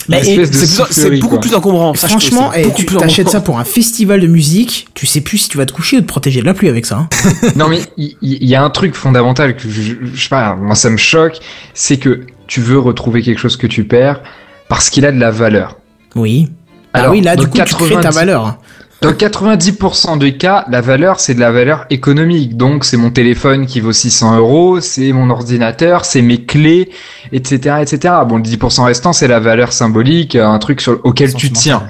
Bah, 0.08 0.18
C'est 0.22 1.10
beaucoup 1.18 1.28
quoi. 1.28 1.40
plus 1.40 1.54
encombrant. 1.54 1.92
que 1.92 1.98
Franchement, 1.98 2.52
eh, 2.54 2.64
beaucoup 2.64 2.76
tu 2.80 2.86
plus 2.86 2.96
t'achètes 2.96 3.28
ça 3.28 3.40
pour 3.40 3.58
un 3.58 3.64
festival 3.64 4.20
de 4.20 4.26
musique, 4.26 4.88
tu 4.94 5.06
sais 5.06 5.20
plus 5.20 5.38
si 5.38 5.48
tu 5.48 5.56
vas 5.56 5.66
te 5.66 5.72
coucher 5.72 5.98
ou 5.98 6.00
te 6.00 6.06
protéger 6.06 6.40
de 6.40 6.46
la 6.46 6.54
pluie 6.54 6.68
avec 6.68 6.86
ça. 6.86 6.96
hein. 6.98 7.08
Non 7.56 7.68
mais 7.68 7.80
il 7.96 8.16
y, 8.20 8.54
a 8.54 8.62
un 8.62 8.70
truc 8.70 8.94
fondamental 8.94 9.56
que 9.56 9.68
je, 9.68 9.94
sais 10.16 10.28
pas, 10.28 10.54
moi 10.54 10.74
ça 10.74 10.90
me 10.90 10.96
choque, 10.96 11.38
c'est 11.74 11.96
que 11.96 12.22
tu 12.46 12.60
veux 12.60 12.78
retrouver 12.78 13.22
quelque 13.22 13.38
chose 13.38 13.56
que 13.56 13.66
tu 13.66 13.84
perds 13.84 14.20
parce 14.68 14.90
qu'il 14.90 15.04
a 15.06 15.12
de 15.12 15.20
la 15.20 15.30
valeur. 15.30 15.76
Oui. 16.14 16.48
Ah 16.92 17.00
Alors, 17.00 17.12
oui, 17.12 17.20
là, 17.20 17.36
du 17.36 17.46
coup, 17.46 17.58
tu 17.58 17.74
crées 17.74 17.90
ta 17.90 18.08
90 18.08 18.14
valeur. 18.14 18.58
Dans 19.02 19.12
90% 19.12 20.18
des 20.18 20.36
cas, 20.36 20.64
la 20.68 20.80
valeur 20.80 21.20
c'est 21.20 21.34
de 21.34 21.40
la 21.40 21.52
valeur 21.52 21.84
économique. 21.90 22.56
Donc 22.56 22.84
c'est 22.84 22.96
mon 22.96 23.10
téléphone 23.10 23.66
qui 23.66 23.80
vaut 23.80 23.92
600 23.92 24.38
euros, 24.38 24.80
c'est 24.80 25.12
mon 25.12 25.28
ordinateur, 25.30 26.04
c'est 26.04 26.22
mes 26.22 26.44
clés, 26.44 26.90
etc., 27.32 27.76
etc. 27.82 28.14
Bon, 28.26 28.38
le 28.38 28.42
10% 28.42 28.84
restant 28.84 29.12
c'est 29.12 29.28
la 29.28 29.38
valeur 29.38 29.72
symbolique, 29.72 30.34
un 30.34 30.58
truc 30.58 30.80
sur, 30.80 31.00
auquel 31.04 31.34
tu 31.34 31.50
tiens. 31.50 31.82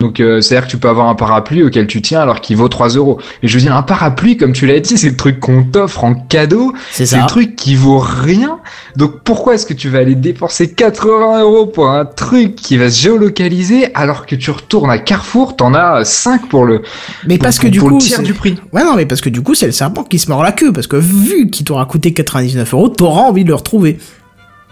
Donc 0.00 0.20
euh, 0.20 0.40
c'est-à-dire 0.40 0.66
que 0.66 0.70
tu 0.70 0.76
peux 0.76 0.88
avoir 0.88 1.08
un 1.08 1.14
parapluie 1.14 1.62
auquel 1.62 1.86
tu 1.86 2.02
tiens 2.02 2.20
alors 2.20 2.40
qu'il 2.40 2.56
vaut 2.56 2.68
3 2.68 2.88
euros. 2.90 3.18
Et 3.42 3.48
je 3.48 3.54
veux 3.56 3.60
dire, 3.62 3.74
un 3.74 3.82
parapluie, 3.82 4.36
comme 4.36 4.52
tu 4.52 4.66
l'as 4.66 4.80
dit, 4.80 4.98
c'est 4.98 5.08
le 5.08 5.16
truc 5.16 5.40
qu'on 5.40 5.62
t'offre 5.64 6.04
en 6.04 6.14
cadeau, 6.14 6.74
C'est 6.90 7.10
le 7.22 7.26
truc 7.26 7.56
qui 7.56 7.74
vaut 7.74 7.98
rien. 8.00 8.58
Donc 8.96 9.20
pourquoi 9.22 9.54
est-ce 9.54 9.64
que 9.66 9.72
tu 9.72 9.88
vas 9.88 9.98
aller 10.00 10.14
dépenser 10.14 10.72
80 10.72 11.42
euros 11.42 11.66
pour 11.66 11.88
un 11.90 12.04
truc 12.04 12.54
qui 12.56 12.76
va 12.76 12.90
se 12.90 13.00
géolocaliser 13.00 13.88
alors 13.94 14.26
que 14.26 14.34
tu 14.34 14.50
retournes 14.50 14.90
à 14.90 14.98
Carrefour, 14.98 15.56
t'en 15.56 15.72
as 15.74 16.04
5 16.04 16.48
pour 16.48 16.64
le, 16.66 16.82
Mais 17.26 17.38
pour- 17.38 17.44
parce 17.44 17.58
que 17.58 17.62
pour- 17.62 17.70
du 17.70 17.78
pour 17.78 17.88
coup, 17.90 17.94
le 17.94 18.00
tiers 18.02 18.18
c'est- 18.18 18.22
du 18.24 18.34
prix. 18.34 18.56
Ouais, 18.72 18.84
non, 18.84 18.94
mais 18.96 19.06
parce 19.06 19.20
que 19.20 19.30
du 19.30 19.42
coup, 19.42 19.54
c'est 19.54 19.66
le 19.66 19.72
serpent 19.72 20.02
qui 20.04 20.18
se 20.18 20.28
mord 20.28 20.42
la 20.42 20.52
queue. 20.52 20.72
Parce 20.72 20.86
que 20.86 20.96
vu 20.96 21.48
qu'il 21.50 21.64
t'aura 21.64 21.86
coûté 21.86 22.12
99 22.12 22.74
euros, 22.74 22.88
t'auras 22.88 23.22
envie 23.22 23.44
de 23.44 23.48
le 23.48 23.54
retrouver. 23.54 23.98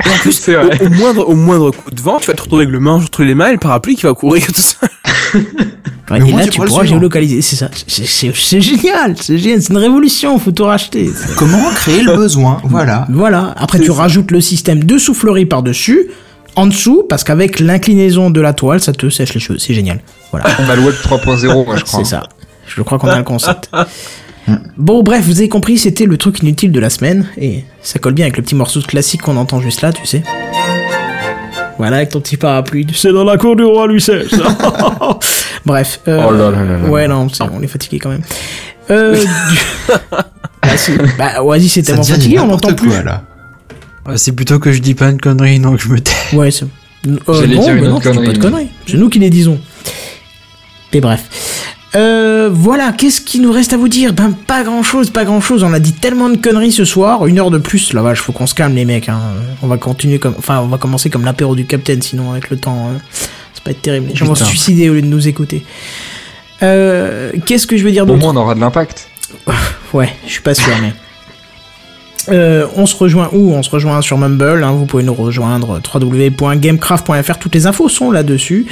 Et 0.04 0.08
en 0.08 0.12
plus, 0.20 0.48
au, 0.48 0.88
moindre, 0.90 1.28
au 1.28 1.34
moindre 1.36 1.70
coup 1.70 1.90
de 1.90 2.00
vent, 2.00 2.18
tu 2.18 2.26
vas 2.26 2.34
te 2.34 2.42
retrouver 2.42 2.62
avec 2.64 2.72
le 2.72 2.80
manche 2.80 3.04
entre 3.04 3.22
les 3.22 3.34
mains 3.34 3.48
et 3.48 3.52
le 3.52 3.58
parapluie 3.58 3.94
qui 3.94 4.02
va 4.02 4.14
courir 4.14 4.44
tout 4.46 4.60
ça. 4.60 4.78
Et 6.14 6.32
là, 6.32 6.46
tu 6.46 6.60
pourras 6.60 6.84
géolocaliser. 6.84 7.40
C'est 7.42 7.56
ça. 7.56 7.70
C'est- 7.86 8.60
génial. 8.60 9.14
C'est 9.18 9.38
génial. 9.38 9.62
C'est 9.62 9.70
une 9.72 9.78
révolution. 9.78 10.38
Faut 10.38 10.50
tout 10.50 10.64
racheter. 10.64 11.10
Comment 11.38 11.70
créer 11.74 12.02
le 12.02 12.14
besoin 12.16 12.60
Voilà. 12.64 13.06
Voilà. 13.10 13.54
Après, 13.56 13.78
tu 13.80 13.90
rajoutes 13.90 14.30
le 14.30 14.40
système 14.42 14.84
de 14.84 14.98
soufflerie 14.98 15.46
par-dessus, 15.46 16.08
en 16.54 16.66
dessous, 16.66 17.04
parce 17.08 17.24
qu'avec 17.24 17.60
l'inclinaison 17.60 18.28
de 18.30 18.40
la 18.42 18.52
toile, 18.52 18.80
ça 18.80 18.92
te 18.92 19.08
sèche 19.08 19.32
les 19.32 19.40
cheveux. 19.40 19.58
C'est 19.58 19.72
génial. 19.74 20.00
Voilà. 20.32 20.46
On 20.58 20.68
a 20.68 20.76
le 20.76 20.82
web 20.82 20.94
3.0, 21.02 21.64
moi, 21.64 21.76
je 21.76 21.84
crois. 21.84 22.00
C'est 22.04 22.10
ça. 22.10 22.24
Je 22.66 22.82
crois 22.82 22.98
qu'on 22.98 23.08
a 23.08 23.18
le 23.18 23.24
concept. 23.24 23.70
Bon, 24.76 25.04
bref, 25.04 25.24
vous 25.24 25.38
avez 25.38 25.48
compris, 25.48 25.78
c'était 25.78 26.04
le 26.04 26.16
truc 26.16 26.42
inutile 26.42 26.72
de 26.72 26.80
la 26.80 26.90
semaine. 26.90 27.28
Et 27.38 27.62
ça 27.80 28.00
colle 28.00 28.14
bien 28.14 28.24
avec 28.24 28.36
le 28.36 28.42
petit 28.42 28.56
morceau 28.56 28.80
de 28.80 28.86
classique 28.86 29.22
qu'on 29.22 29.36
entend 29.36 29.60
juste 29.60 29.82
là, 29.82 29.92
tu 29.92 30.04
sais. 30.04 30.24
Voilà, 31.82 31.96
avec 31.96 32.10
ton 32.10 32.20
petit 32.20 32.36
parapluie. 32.36 32.86
Tu 32.86 32.94
sais, 32.94 33.10
dans 33.12 33.24
la 33.24 33.36
cour 33.36 33.56
du 33.56 33.64
roi 33.64 33.88
Louis 33.88 33.98
XVI. 34.00 34.28
bref. 35.66 35.98
euh, 36.06 36.22
Oh 36.28 36.32
là 36.32 36.52
là 36.52 36.62
là. 36.64 36.88
Ouais, 36.88 37.08
non, 37.08 37.28
c'est- 37.28 37.42
on 37.42 37.60
est 37.60 37.66
fatigué 37.66 37.98
quand 37.98 38.10
même. 38.10 38.22
Euh, 38.90 39.16
du- 39.20 39.26
bah, 40.12 40.76
si. 40.76 40.92
Bah, 41.18 41.42
Oasis 41.42 41.72
c'est 41.72 41.82
tellement 41.82 42.04
fatigué, 42.04 42.38
on 42.38 42.46
n'entend 42.46 42.72
plus. 42.72 42.88
quoi, 42.88 43.02
là. 43.02 43.22
Ouais, 44.06 44.16
c'est 44.16 44.30
plutôt 44.30 44.60
que 44.60 44.70
je 44.70 44.78
dis 44.80 44.94
pas 44.94 45.08
une 45.10 45.20
connerie, 45.20 45.58
donc 45.58 45.80
je 45.80 45.88
me 45.88 45.98
tais. 46.00 46.12
Ouais, 46.34 46.52
c'est. 46.52 46.66
Euh, 46.66 47.16
non, 47.28 47.62
dire 47.64 47.74
une 47.74 47.80
mais 47.82 47.88
non, 47.88 47.98
tu 47.98 48.10
dis 48.12 48.14
pas 48.16 48.20
de 48.20 48.26
connerie, 48.26 48.38
conneries. 48.38 48.68
C'est 48.86 48.96
nous 48.96 49.08
qui 49.08 49.18
les 49.18 49.30
disons. 49.30 49.58
Mais 50.94 51.00
bref. 51.00 51.24
Euh, 51.94 52.48
voilà, 52.52 52.92
qu'est-ce 52.92 53.20
qu'il 53.20 53.42
nous 53.42 53.52
reste 53.52 53.72
à 53.74 53.76
vous 53.76 53.88
dire? 53.88 54.12
Ben 54.14 54.32
pas 54.32 54.62
grand 54.64 54.82
chose, 54.82 55.10
pas 55.10 55.24
grand 55.24 55.40
chose. 55.42 55.62
On 55.62 55.72
a 55.74 55.78
dit 55.78 55.92
tellement 55.92 56.30
de 56.30 56.36
conneries 56.38 56.72
ce 56.72 56.84
soir, 56.86 57.26
une 57.26 57.38
heure 57.38 57.50
de 57.50 57.58
plus. 57.58 57.92
La 57.92 58.00
vache, 58.02 58.20
faut 58.20 58.32
qu'on 58.32 58.46
se 58.46 58.54
calme 58.54 58.74
les 58.74 58.84
mecs. 58.86 59.08
Hein. 59.10 59.20
On 59.62 59.66
va 59.66 59.76
continuer 59.76 60.18
comme, 60.18 60.34
enfin, 60.38 60.60
on 60.60 60.68
va 60.68 60.78
commencer 60.78 61.10
comme 61.10 61.24
l'apéro 61.24 61.54
du 61.54 61.66
Capitaine, 61.66 62.00
sinon 62.00 62.32
avec 62.32 62.48
le 62.48 62.56
temps, 62.56 62.88
hein, 62.90 62.98
ça 63.12 63.60
va 63.66 63.72
être 63.72 63.82
terrible. 63.82 64.06
Les 64.08 64.16
gens 64.16 64.24
vont 64.26 64.34
se 64.34 64.44
suicider 64.44 64.88
au 64.88 64.94
lieu 64.94 65.02
de 65.02 65.06
nous 65.06 65.28
écouter. 65.28 65.64
Euh, 66.62 67.32
qu'est-ce 67.44 67.66
que 67.66 67.76
je 67.76 67.84
veux 67.84 67.90
dire 67.90 68.04
Au 68.04 68.06
d'autre? 68.06 68.20
moins, 68.20 68.32
on 68.32 68.36
aura 68.36 68.54
de 68.54 68.60
l'impact. 68.60 69.08
Ouais, 69.92 70.08
je 70.26 70.32
suis 70.32 70.40
pas 70.40 70.54
sûr, 70.54 70.72
mais. 70.80 70.94
Euh, 72.28 72.66
on 72.76 72.86
se 72.86 72.94
rejoint 72.96 73.28
où 73.32 73.52
On 73.52 73.62
se 73.62 73.70
rejoint 73.70 74.00
sur 74.02 74.16
Mumble. 74.18 74.62
hein, 74.64 74.72
vous 74.72 74.86
pouvez 74.86 75.02
nous 75.02 75.14
rejoindre 75.14 75.80
www.gamecraft.fr. 75.94 77.38
Toutes 77.38 77.54
les 77.54 77.66
infos 77.66 77.88
sont 77.88 78.10
là-dessus. 78.10 78.66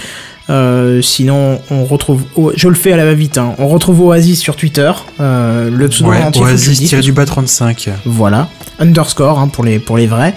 Euh, 0.48 1.00
sinon, 1.02 1.60
on 1.70 1.84
retrouve. 1.84 2.24
O- 2.36 2.52
Je 2.54 2.68
le 2.68 2.74
fais 2.74 2.92
à 2.92 2.96
la 2.96 3.04
va-vite. 3.04 3.38
hein, 3.38 3.54
on 3.58 3.68
retrouve 3.68 4.00
Oasis 4.02 4.40
sur 4.40 4.56
Twitter. 4.56 4.90
Euh, 5.20 5.70
le 5.70 5.88
pseudo 5.88 6.10
Ouais, 6.10 6.18
Oasis 6.40 6.78
tiré 6.80 7.02
du 7.02 7.12
bas 7.12 7.24
35. 7.24 7.88
Voilà. 8.04 8.48
Underscore 8.78 9.38
hein, 9.38 9.48
pour, 9.48 9.64
les, 9.64 9.78
pour 9.78 9.96
les 9.96 10.06
vrais. 10.06 10.34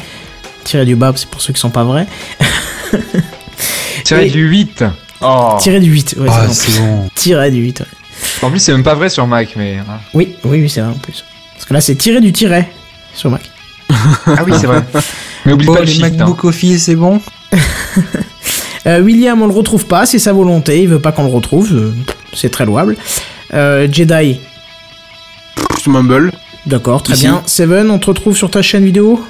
Tiré 0.64 0.85
du 0.85 0.95
bas, 0.95 1.11
c'est 1.16 1.27
pour 1.30 1.42
ceux 1.42 1.53
qui 1.53 1.59
sont 1.59 1.69
pas 1.72 1.83
vrais. 1.83 2.08
Tiré 4.03 4.27
Et- 4.27 4.30
du 4.30 4.48
8. 4.48 4.83
Oh. 5.22 5.58
Tiré 5.59 5.80
du 5.80 5.90
8. 5.92 6.16
Ouais, 6.19 6.27
Ah, 6.32 6.48
c'est 6.50 6.80
bon. 6.80 7.09
Tiré 7.16 7.50
du 7.51 7.61
8. 7.61 7.80
ouais. 7.82 7.85
En 8.42 8.50
plus, 8.50 8.59
c'est 8.59 8.72
même 8.74 8.83
pas 8.83 8.95
vrai 8.95 9.09
sur 9.09 9.25
Mac, 9.27 9.53
mais. 9.56 9.77
Oui, 10.14 10.35
oui, 10.43 10.61
oui, 10.61 10.69
c'est 10.69 10.82
vrai 10.82 10.92
en 10.92 10.98
plus. 10.98 11.24
Parce 11.56 11.66
que 11.66 11.74
là, 11.74 11.82
c'est 11.82 11.95
tiré 11.95 12.19
du 12.22 12.32
tiret 12.32 12.69
sur 13.14 13.30
Mac. 13.32 13.50
Ah 13.90 14.43
oui, 14.45 14.53
c'est 14.59 14.67
vrai. 14.67 14.83
Mais 15.45 15.53
oublie 15.53 15.66
Bon, 15.67 15.74
pas 15.74 15.80
le 15.82 15.85
les 15.85 15.92
shift. 15.92 16.06
hein. 16.06 16.09
MacBook 16.17 16.43
Office, 16.45 16.83
c'est 16.85 16.95
bon 16.95 17.22
Euh, 18.85 19.00
William, 19.00 19.42
on 19.42 19.48
le 19.48 19.53
retrouve 19.53 19.85
pas, 19.85 20.06
c'est 20.06 20.19
sa 20.19 20.33
volonté, 20.33 20.82
il 20.82 20.90
veut 20.90 21.00
pas 21.00 21.14
qu'on 21.14 21.24
le 21.24 21.30
retrouve, 21.32 21.69
euh, 21.74 21.93
c'est 22.33 22.50
très 22.50 22.66
louable. 22.66 22.98
Euh, 23.53 23.88
Jedi, 23.90 24.42
Sur 25.80 25.92
Mumble. 25.93 26.33
d'accord, 26.66 27.01
très 27.01 27.14
Ici. 27.14 27.24
bien. 27.27 27.42
Seven, 27.45 27.90
on 27.90 27.98
te 27.98 28.08
retrouve 28.08 28.35
sur 28.35 28.51
ta 28.51 28.61
chaîne 28.61 28.83
vidéo? 28.83 29.24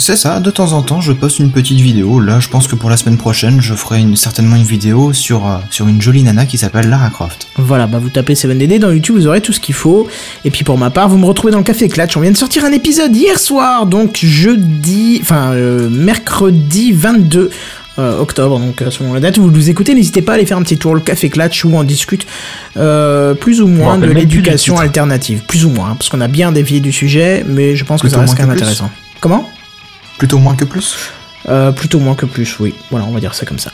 C'est 0.00 0.16
ça, 0.16 0.38
de 0.38 0.50
temps 0.50 0.72
en 0.72 0.82
temps, 0.82 1.00
je 1.00 1.12
poste 1.12 1.40
une 1.40 1.50
petite 1.50 1.80
vidéo. 1.80 2.20
Là, 2.20 2.38
je 2.38 2.48
pense 2.48 2.68
que 2.68 2.76
pour 2.76 2.88
la 2.88 2.96
semaine 2.96 3.16
prochaine, 3.18 3.60
je 3.60 3.74
ferai 3.74 4.00
une- 4.00 4.14
certainement 4.16 4.54
une 4.54 4.62
vidéo 4.62 5.12
sur, 5.12 5.46
euh, 5.46 5.56
sur 5.70 5.88
une 5.88 6.00
jolie 6.00 6.22
nana 6.22 6.46
qui 6.46 6.56
s'appelle 6.56 6.88
Lara 6.88 7.10
Croft. 7.10 7.48
Voilà, 7.56 7.86
bah 7.88 7.98
vous 8.00 8.08
tapez 8.08 8.34
7DD 8.36 8.78
dans 8.78 8.92
YouTube, 8.92 9.16
vous 9.16 9.26
aurez 9.26 9.40
tout 9.40 9.52
ce 9.52 9.58
qu'il 9.60 9.74
faut. 9.74 10.06
Et 10.44 10.50
puis 10.50 10.62
pour 10.62 10.78
ma 10.78 10.90
part, 10.90 11.08
vous 11.08 11.18
me 11.18 11.26
retrouvez 11.26 11.50
dans 11.52 11.58
le 11.58 11.64
Café 11.64 11.88
Clatch. 11.88 12.16
On 12.16 12.20
vient 12.20 12.30
de 12.30 12.36
sortir 12.36 12.64
un 12.64 12.70
épisode 12.72 13.14
hier 13.14 13.38
soir, 13.40 13.86
donc 13.86 14.18
jeudi, 14.22 15.18
enfin 15.20 15.50
euh, 15.52 15.90
mercredi 15.90 16.92
22 16.92 17.50
euh, 17.98 18.20
octobre, 18.20 18.60
donc 18.60 18.82
selon 18.90 19.12
la 19.12 19.18
date 19.20 19.36
où 19.38 19.42
vous 19.42 19.50
nous 19.50 19.68
écoutez, 19.68 19.92
n'hésitez 19.94 20.22
pas 20.22 20.32
à 20.32 20.34
aller 20.36 20.46
faire 20.46 20.58
un 20.58 20.62
petit 20.62 20.78
tour 20.78 20.94
le 20.94 21.00
Café 21.00 21.28
Clatch 21.28 21.64
où 21.64 21.70
on 21.74 21.82
discute 21.82 22.24
euh, 22.76 23.34
plus 23.34 23.60
ou 23.60 23.66
moins 23.66 23.98
de 23.98 24.06
l'éducation 24.20 24.74
alternative. 24.78 25.42
Plus 25.48 25.64
ou 25.64 25.70
moins, 25.70 25.90
hein, 25.90 25.96
parce 25.98 26.08
qu'on 26.08 26.20
a 26.20 26.28
bien 26.28 26.52
dévié 26.52 26.78
du 26.78 26.92
sujet, 26.92 27.44
mais 27.48 27.74
je 27.74 27.84
pense 27.84 28.00
que 28.00 28.08
ça 28.08 28.20
reste 28.20 28.36
quand 28.36 28.46
même 28.46 28.52
intéressant. 28.56 28.90
Comment? 29.20 29.50
Plutôt 30.18 30.38
moins 30.38 30.56
que 30.56 30.64
plus 30.64 30.96
euh, 31.48 31.72
Plutôt 31.72 32.00
moins 32.00 32.14
que 32.14 32.26
plus, 32.26 32.58
oui. 32.58 32.74
Voilà, 32.90 33.06
on 33.06 33.12
va 33.12 33.20
dire 33.20 33.34
ça 33.34 33.46
comme 33.46 33.58
ça. 33.58 33.72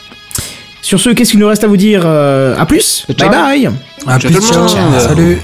Sur 0.81 0.99
ce, 0.99 1.09
qu'est-ce 1.09 1.31
qu'il 1.31 1.39
nous 1.39 1.47
reste 1.47 1.63
à 1.63 1.67
vous 1.67 1.77
dire 1.77 2.03
euh, 2.05 2.55
À 2.57 2.65
plus? 2.65 3.05
Bye 3.17 3.29
bye. 3.29 3.69
À 4.07 4.19
plus, 4.19 4.31
Salut. 4.99 5.41